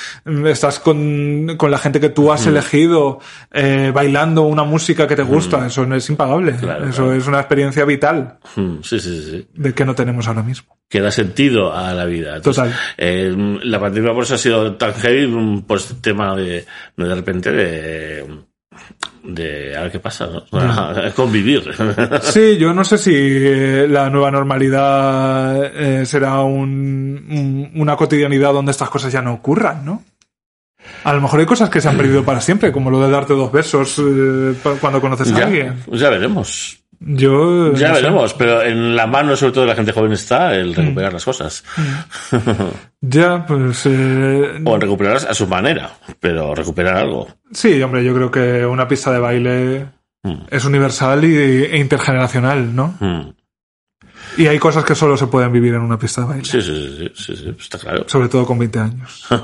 estás 0.49 0.79
con, 0.79 1.55
con 1.57 1.71
la 1.71 1.77
gente 1.77 1.99
que 1.99 2.09
tú 2.09 2.25
Mm. 2.25 2.31
has 2.31 2.47
elegido, 2.47 3.19
eh, 3.51 3.91
bailando 3.93 4.43
una 4.43 4.63
música 4.63 5.07
que 5.07 5.15
te 5.15 5.23
gusta, 5.23 5.67
eso 5.67 5.85
no 5.85 5.95
es 5.95 6.09
impagable. 6.09 6.53
Mm. 6.53 6.57
Claro, 6.57 6.89
eso 6.89 7.03
claro. 7.03 7.13
es 7.13 7.27
una 7.27 7.39
experiencia 7.39 7.85
vital 7.85 8.37
Mm, 8.55 8.77
Sí, 8.81 8.99
sí, 8.99 9.21
sí, 9.29 9.47
de 9.53 9.73
que 9.73 9.85
no 9.85 9.93
tenemos 9.95 10.27
ahora 10.27 10.43
mismo. 10.43 10.75
Que 10.89 11.01
da 11.01 11.09
sentido 11.11 11.73
a 11.73 11.93
la 11.93 12.05
vida. 12.05 12.35
Entonces, 12.37 12.63
Total. 12.63 12.79
eh, 12.97 13.33
la 13.63 13.79
pandemia 13.79 14.13
por 14.13 14.23
eso 14.23 14.35
ha 14.35 14.37
sido 14.37 14.75
tan 14.75 14.93
heavy 14.93 15.27
mm, 15.27 15.61
por 15.75 15.91
este 15.91 16.01
tema 16.01 16.35
de, 16.35 16.65
de, 16.97 17.05
de 17.07 17.15
repente 17.15 17.51
de, 17.51 18.25
de 19.23 19.75
a 19.77 19.81
ver 19.83 19.91
qué 19.91 19.99
pasa, 19.99 20.27
¿no? 20.27 21.13
convivir. 21.15 21.63
Sí, 22.21 22.57
yo 22.57 22.73
no 22.73 22.83
sé 22.83 22.97
si 22.97 23.11
eh, 23.13 23.87
la 23.89 24.09
nueva 24.09 24.31
normalidad 24.31 25.65
eh, 25.65 26.05
será 26.05 26.39
un- 26.41 27.25
un- 27.29 27.71
una 27.81 27.95
cotidianidad 27.95 28.53
donde 28.53 28.71
estas 28.71 28.89
cosas 28.89 29.11
ya 29.11 29.21
no 29.21 29.33
ocurran, 29.33 29.85
¿no? 29.85 30.03
A 31.03 31.13
lo 31.13 31.21
mejor 31.21 31.39
hay 31.39 31.47
cosas 31.47 31.69
que 31.69 31.81
se 31.81 31.89
han 31.89 31.97
perdido 31.97 32.23
para 32.23 32.39
siempre, 32.41 32.71
como 32.71 32.91
lo 32.91 33.01
de 33.01 33.09
darte 33.09 33.33
dos 33.33 33.51
besos 33.51 33.97
eh, 33.99 34.53
cuando 34.79 35.01
conoces 35.01 35.31
a 35.31 35.39
ya, 35.39 35.45
alguien. 35.45 35.77
ya 35.91 36.09
veremos. 36.11 36.77
Yo 37.07 37.71
Ya 37.75 37.89
no 37.89 37.95
sé. 37.95 38.01
veremos, 38.01 38.33
pero 38.33 38.63
en 38.63 38.95
la 38.95 39.05
mano, 39.05 39.35
sobre 39.35 39.51
todo 39.53 39.63
de 39.65 39.69
la 39.69 39.75
gente 39.75 39.91
joven, 39.91 40.11
está 40.13 40.55
el 40.55 40.73
recuperar 40.73 41.13
las 41.13 41.23
cosas. 41.23 41.63
Ya, 43.01 43.45
pues 43.45 43.85
eh, 43.85 44.61
O 44.65 44.77
recuperarlas 44.79 45.25
a 45.25 45.33
su 45.35 45.45
manera, 45.47 45.91
pero 46.19 46.55
recuperar 46.55 46.97
algo. 46.97 47.27
sí, 47.51 47.81
hombre, 47.83 48.03
yo 48.03 48.13
creo 48.15 48.31
que 48.31 48.65
una 48.65 48.87
pista 48.87 49.11
de 49.11 49.19
baile 49.19 49.85
Es 50.49 50.65
universal 50.65 51.23
y, 51.23 51.35
e 51.35 51.77
intergeneracional, 51.77 52.75
¿no? 52.75 52.95
Mm. 54.37 54.41
Y 54.41 54.47
hay 54.47 54.59
cosas 54.59 54.83
que 54.83 54.95
solo 54.95 55.15
se 55.17 55.27
pueden 55.27 55.51
vivir 55.51 55.73
en 55.73 55.81
una 55.81 55.97
pista 55.97 56.21
de 56.21 56.27
baile. 56.27 56.45
Sí, 56.45 56.61
sí, 56.61 57.09
sí, 57.15 57.35
sí, 57.35 57.55
está 57.59 57.77
claro. 57.77 58.03
Sobre 58.07 58.27
todo 58.29 58.45
con 58.45 58.57
20 58.59 58.79
años. 58.79 59.25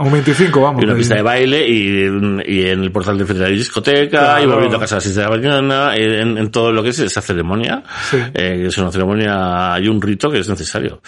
O 0.00 0.08
25, 0.10 0.60
vamos. 0.60 0.82
y 0.82 0.84
una 0.86 0.94
pista 0.94 1.16
de 1.16 1.22
baile 1.22 1.68
y, 1.68 2.04
y 2.46 2.66
en 2.66 2.82
el 2.84 2.92
portal 2.92 3.18
de 3.18 3.34
la 3.34 3.48
discoteca 3.48 4.40
y 4.40 4.46
volviendo 4.46 4.76
a 4.76 4.80
casa 4.80 4.94
a 4.94 4.98
las 4.98 5.04
6 5.04 5.16
de 5.16 5.22
la 5.22 5.28
mañana 5.30 5.96
en, 5.96 6.50
todo 6.50 6.70
lo 6.72 6.82
que 6.82 6.90
es 6.90 6.98
esa 7.00 7.20
ceremonia 7.20 7.82
Sí. 8.10 8.16
eh, 8.34 8.64
es 8.68 8.78
una 8.78 8.92
ceremonia 8.92 9.76
y 9.80 9.88
un 9.88 10.00
rito 10.00 10.30
que 10.30 10.38
es 10.38 10.48
necesario 10.48 11.00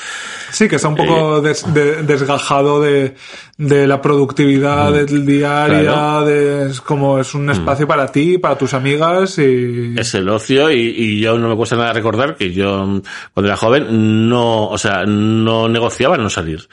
Sí, 0.51 0.69
que 0.69 0.77
está 0.77 0.89
un 0.89 0.99
Eh, 0.99 1.05
poco 1.07 1.41
de- 1.41 2.03
desgajado 2.03 2.81
de, 2.81 3.15
de 3.59 3.87
la 3.87 4.03
productividad 4.03 4.93
del 4.93 5.25
diaria, 5.25 5.81
Mm. 5.81 5.85
Claro. 5.85 6.21
Mm. 6.23 6.27
de, 6.27 6.67
es 6.71 6.81
como 6.81 7.19
es 7.21 7.35
un 7.35 7.49
espacio 7.51 7.87
para 7.87 8.07
ti, 8.11 8.39
para 8.39 8.59
tus 8.59 8.75
amigas 8.75 9.39
y... 9.39 9.95
es 9.97 10.15
el 10.15 10.29
ocio 10.29 10.71
y, 10.71 10.81
y 10.81 11.21
yo 11.21 11.39
no 11.39 11.49
me 11.49 11.57
cuesta 11.57 11.77
nada 11.77 11.93
recordar 11.93 12.37
que 12.37 12.53
yo 12.53 13.00
cuando 13.33 13.49
era 13.49 13.57
joven 13.57 14.29
no 14.29 14.69
o 14.69 14.79
sea 14.79 15.05
no 15.07 15.69
negociaba 15.69 16.17
no 16.17 16.31
salir. 16.31 16.69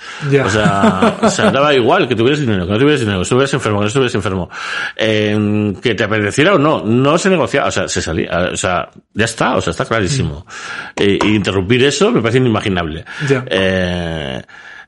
O 0.45 0.49
sea 0.49 1.17
o 1.21 1.29
sea 1.29 1.51
daba 1.51 1.73
igual 1.73 2.07
que 2.07 2.15
tuvieras 2.15 2.39
dinero 2.39 2.65
que 2.65 2.71
no 2.73 2.79
tuvieras 2.79 3.01
dinero 3.01 3.19
que 3.19 3.23
estuvieras 3.23 3.53
enfermo 3.53 3.79
que 3.79 3.83
no 3.83 3.87
estuvieras 3.87 4.15
enfermo. 4.15 4.49
Eh, 4.95 5.73
que 5.81 5.95
te 5.95 6.03
apeteciera 6.03 6.55
o 6.55 6.57
no 6.57 6.83
no 6.83 7.17
se 7.17 7.29
negociaba 7.29 7.67
o 7.67 7.71
sea 7.71 7.87
se 7.87 8.01
salía 8.01 8.49
o 8.53 8.57
sea 8.57 8.89
ya 9.13 9.25
está 9.25 9.55
o 9.55 9.61
sea 9.61 9.71
está 9.71 9.85
clarísimo. 9.85 10.45
Eh, 10.95 11.19
y 11.23 11.35
interrumpir 11.35 11.83
eso 11.83 12.11
me 12.11 12.21
parece 12.21 12.39
inimaginable. 12.39 13.05
Eh, 13.49 14.41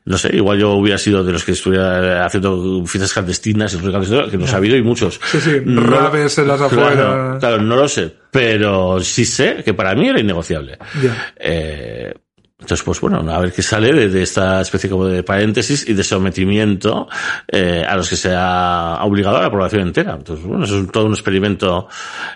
no 0.04 0.16
sé, 0.18 0.34
igual 0.34 0.58
yo 0.58 0.72
hubiera 0.72 0.98
sido 0.98 1.22
de 1.22 1.32
los 1.32 1.44
que 1.44 1.52
estuviera 1.52 2.24
haciendo 2.24 2.84
fiestas 2.86 3.12
clandestinas 3.12 3.76
que 3.76 4.38
nos 4.38 4.52
ha 4.52 4.56
habido 4.56 4.76
y 4.76 4.82
muchos. 4.82 5.20
Sí, 5.30 5.40
sí, 5.40 5.56
No- 5.64 5.82
raves 5.82 6.38
en 6.38 6.48
las 6.48 6.60
afueras. 6.60 6.94
Claro, 6.94 7.38
claro, 7.38 7.62
no 7.62 7.76
lo 7.76 7.86
sé, 7.88 8.14
pero 8.30 9.00
sí 9.00 9.24
sé 9.24 9.62
que 9.64 9.74
para 9.74 9.94
mí 9.94 10.08
era 10.08 10.20
innegociable. 10.20 10.78
Ya. 11.02 11.32
Eh, 11.36 12.14
entonces, 12.58 12.84
pues 12.84 13.00
bueno, 13.00 13.18
a 13.32 13.38
ver 13.40 13.52
qué 13.52 13.62
sale 13.62 13.90
de, 13.92 14.08
de 14.10 14.22
esta 14.22 14.60
especie 14.60 14.90
como 14.90 15.06
de 15.06 15.22
paréntesis 15.22 15.88
y 15.88 15.94
de 15.94 16.04
sometimiento 16.04 17.08
eh, 17.48 17.82
a 17.88 17.96
los 17.96 18.06
que 18.08 18.16
se 18.16 18.34
ha 18.36 18.98
obligado 19.02 19.38
a 19.38 19.42
la 19.42 19.50
población 19.50 19.80
entera. 19.82 20.12
Entonces, 20.14 20.44
bueno, 20.44 20.64
eso 20.64 20.78
es 20.80 20.90
todo 20.92 21.06
un 21.06 21.12
experimento 21.12 21.88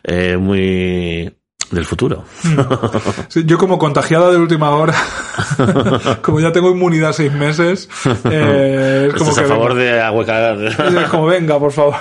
eh, 0.02 0.38
muy 0.38 1.30
del 1.70 1.84
futuro. 1.84 2.24
Sí, 3.28 3.42
yo 3.46 3.58
como 3.58 3.78
contagiada 3.78 4.30
de 4.30 4.36
última 4.36 4.70
hora, 4.70 4.94
como 6.22 6.40
ya 6.40 6.52
tengo 6.52 6.70
inmunidad 6.70 7.12
seis 7.12 7.32
meses, 7.32 7.88
eh, 8.30 9.06
es 9.08 9.14
como 9.18 9.30
Estás 9.30 9.46
que 9.46 9.52
a 9.52 9.54
favor 9.56 9.74
venga. 9.74 9.92
de 9.92 10.00
ahuecar. 10.02 10.62
Es 10.62 11.08
como 11.10 11.26
venga, 11.26 11.58
por 11.58 11.72
favor. 11.72 11.94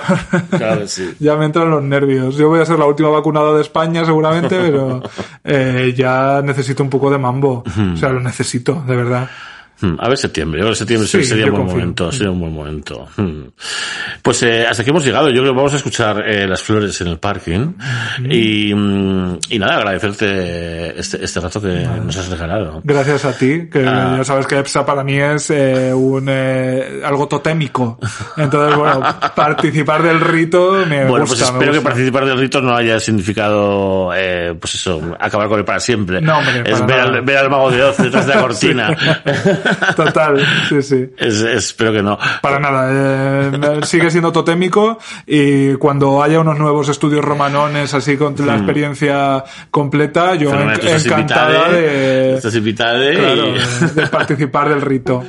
Claro 0.50 0.86
sí. 0.86 1.14
Ya 1.18 1.34
me 1.36 1.46
entran 1.46 1.70
los 1.70 1.82
nervios. 1.82 2.36
Yo 2.36 2.48
voy 2.48 2.60
a 2.60 2.66
ser 2.66 2.78
la 2.78 2.84
última 2.86 3.08
vacunada 3.08 3.52
de 3.54 3.62
España 3.62 4.04
seguramente, 4.04 4.58
pero 4.60 5.02
eh, 5.42 5.92
ya 5.96 6.42
necesito 6.44 6.82
un 6.82 6.90
poco 6.90 7.10
de 7.10 7.18
mambo. 7.18 7.64
O 7.94 7.96
sea, 7.96 8.10
lo 8.10 8.20
necesito, 8.20 8.84
de 8.86 8.96
verdad. 8.96 9.28
Hmm, 9.80 9.96
A 9.98 10.08
ver 10.08 10.16
septiembre, 10.16 10.62
a 10.62 10.64
ver 10.66 10.76
septiembre 10.76 11.08
Sí, 11.08 11.24
sería 11.24 11.46
un 11.46 11.52
buen 11.52 11.66
momento, 11.66 12.12
sería 12.12 12.30
un 12.30 12.40
buen 12.40 12.52
momento. 12.52 13.08
Hmm. 13.16 13.42
Pues 14.22 14.42
eh, 14.44 14.66
hasta 14.66 14.82
aquí 14.82 14.90
hemos 14.90 15.04
llegado. 15.04 15.28
Yo 15.30 15.40
creo 15.42 15.52
que 15.52 15.56
vamos 15.56 15.72
a 15.72 15.76
escuchar 15.76 16.22
eh, 16.26 16.46
las 16.46 16.62
flores 16.62 17.00
en 17.00 17.08
el 17.08 17.18
parking 17.18 17.72
y, 18.30 18.72
mm, 18.74 19.38
y 19.50 19.58
nada, 19.58 19.76
agradecerte 19.76 20.98
este, 20.98 21.24
este 21.24 21.40
rato 21.40 21.60
que 21.60 21.86
nos 22.04 22.16
has 22.16 22.28
regalado. 22.28 22.80
Gracias 22.84 23.24
a 23.24 23.36
ti, 23.36 23.68
que 23.70 23.84
Ah. 23.86 24.14
ya 24.18 24.24
sabes 24.24 24.46
que 24.46 24.58
EPSA 24.58 24.86
para 24.86 25.02
mí 25.04 25.18
es 25.18 25.50
eh, 25.50 25.92
un 25.92 26.26
eh, 26.28 27.00
algo 27.04 27.26
totémico. 27.28 27.98
Entonces, 28.36 28.76
bueno, 28.78 29.00
participar 29.34 30.02
del 30.02 30.20
rito 30.20 30.72
me 30.88 31.04
Bueno, 31.04 31.26
gusta. 31.26 31.46
pues 31.46 31.52
espero 31.52 31.72
que 31.72 31.80
participar 31.80 32.24
del 32.26 32.38
rito 32.38 32.60
no 32.60 32.74
haya 32.76 32.98
significado, 33.00 34.12
eh, 34.14 34.54
pues 34.58 34.76
eso, 34.76 35.16
acabar 35.18 35.48
con 35.48 35.58
él 35.58 35.64
para 35.64 35.80
siempre. 35.80 36.20
No, 36.20 36.38
hombre, 36.38 36.62
es 36.64 36.80
para 36.80 36.86
ver 36.86 37.00
al, 37.00 37.22
ver 37.22 37.36
al 37.38 37.50
mago 37.50 37.70
de 37.70 37.82
Oz 37.82 37.96
detrás 37.98 38.26
de 38.26 38.34
la 38.34 38.40
cortina. 38.40 38.96
Total, 39.96 40.44
sí, 40.68 40.82
sí. 40.82 41.06
Es- 41.18 41.40
espero 41.42 41.92
que 41.92 42.02
no. 42.02 42.18
Para 42.42 42.58
nada, 42.58 42.88
eh, 42.92 43.80
sigue 43.84 44.10
siendo 44.10 44.32
totémico 44.32 44.98
y 45.26 45.74
cuando 45.74 46.22
haya 46.22 46.40
unos 46.40 46.58
nuevos 46.58 46.88
estudios 46.88 47.24
romanones 47.24 47.94
así 47.94 48.16
con 48.16 48.34
la 48.46 48.54
experiencia 48.56 49.44
completa, 49.70 50.34
yo 50.34 50.50
enc- 50.74 50.80
encantada 51.06 51.68
de, 51.70 52.34
claro, 53.16 53.44
de 53.94 54.06
participar 54.08 54.68
del 54.68 54.80
rito. 54.80 55.22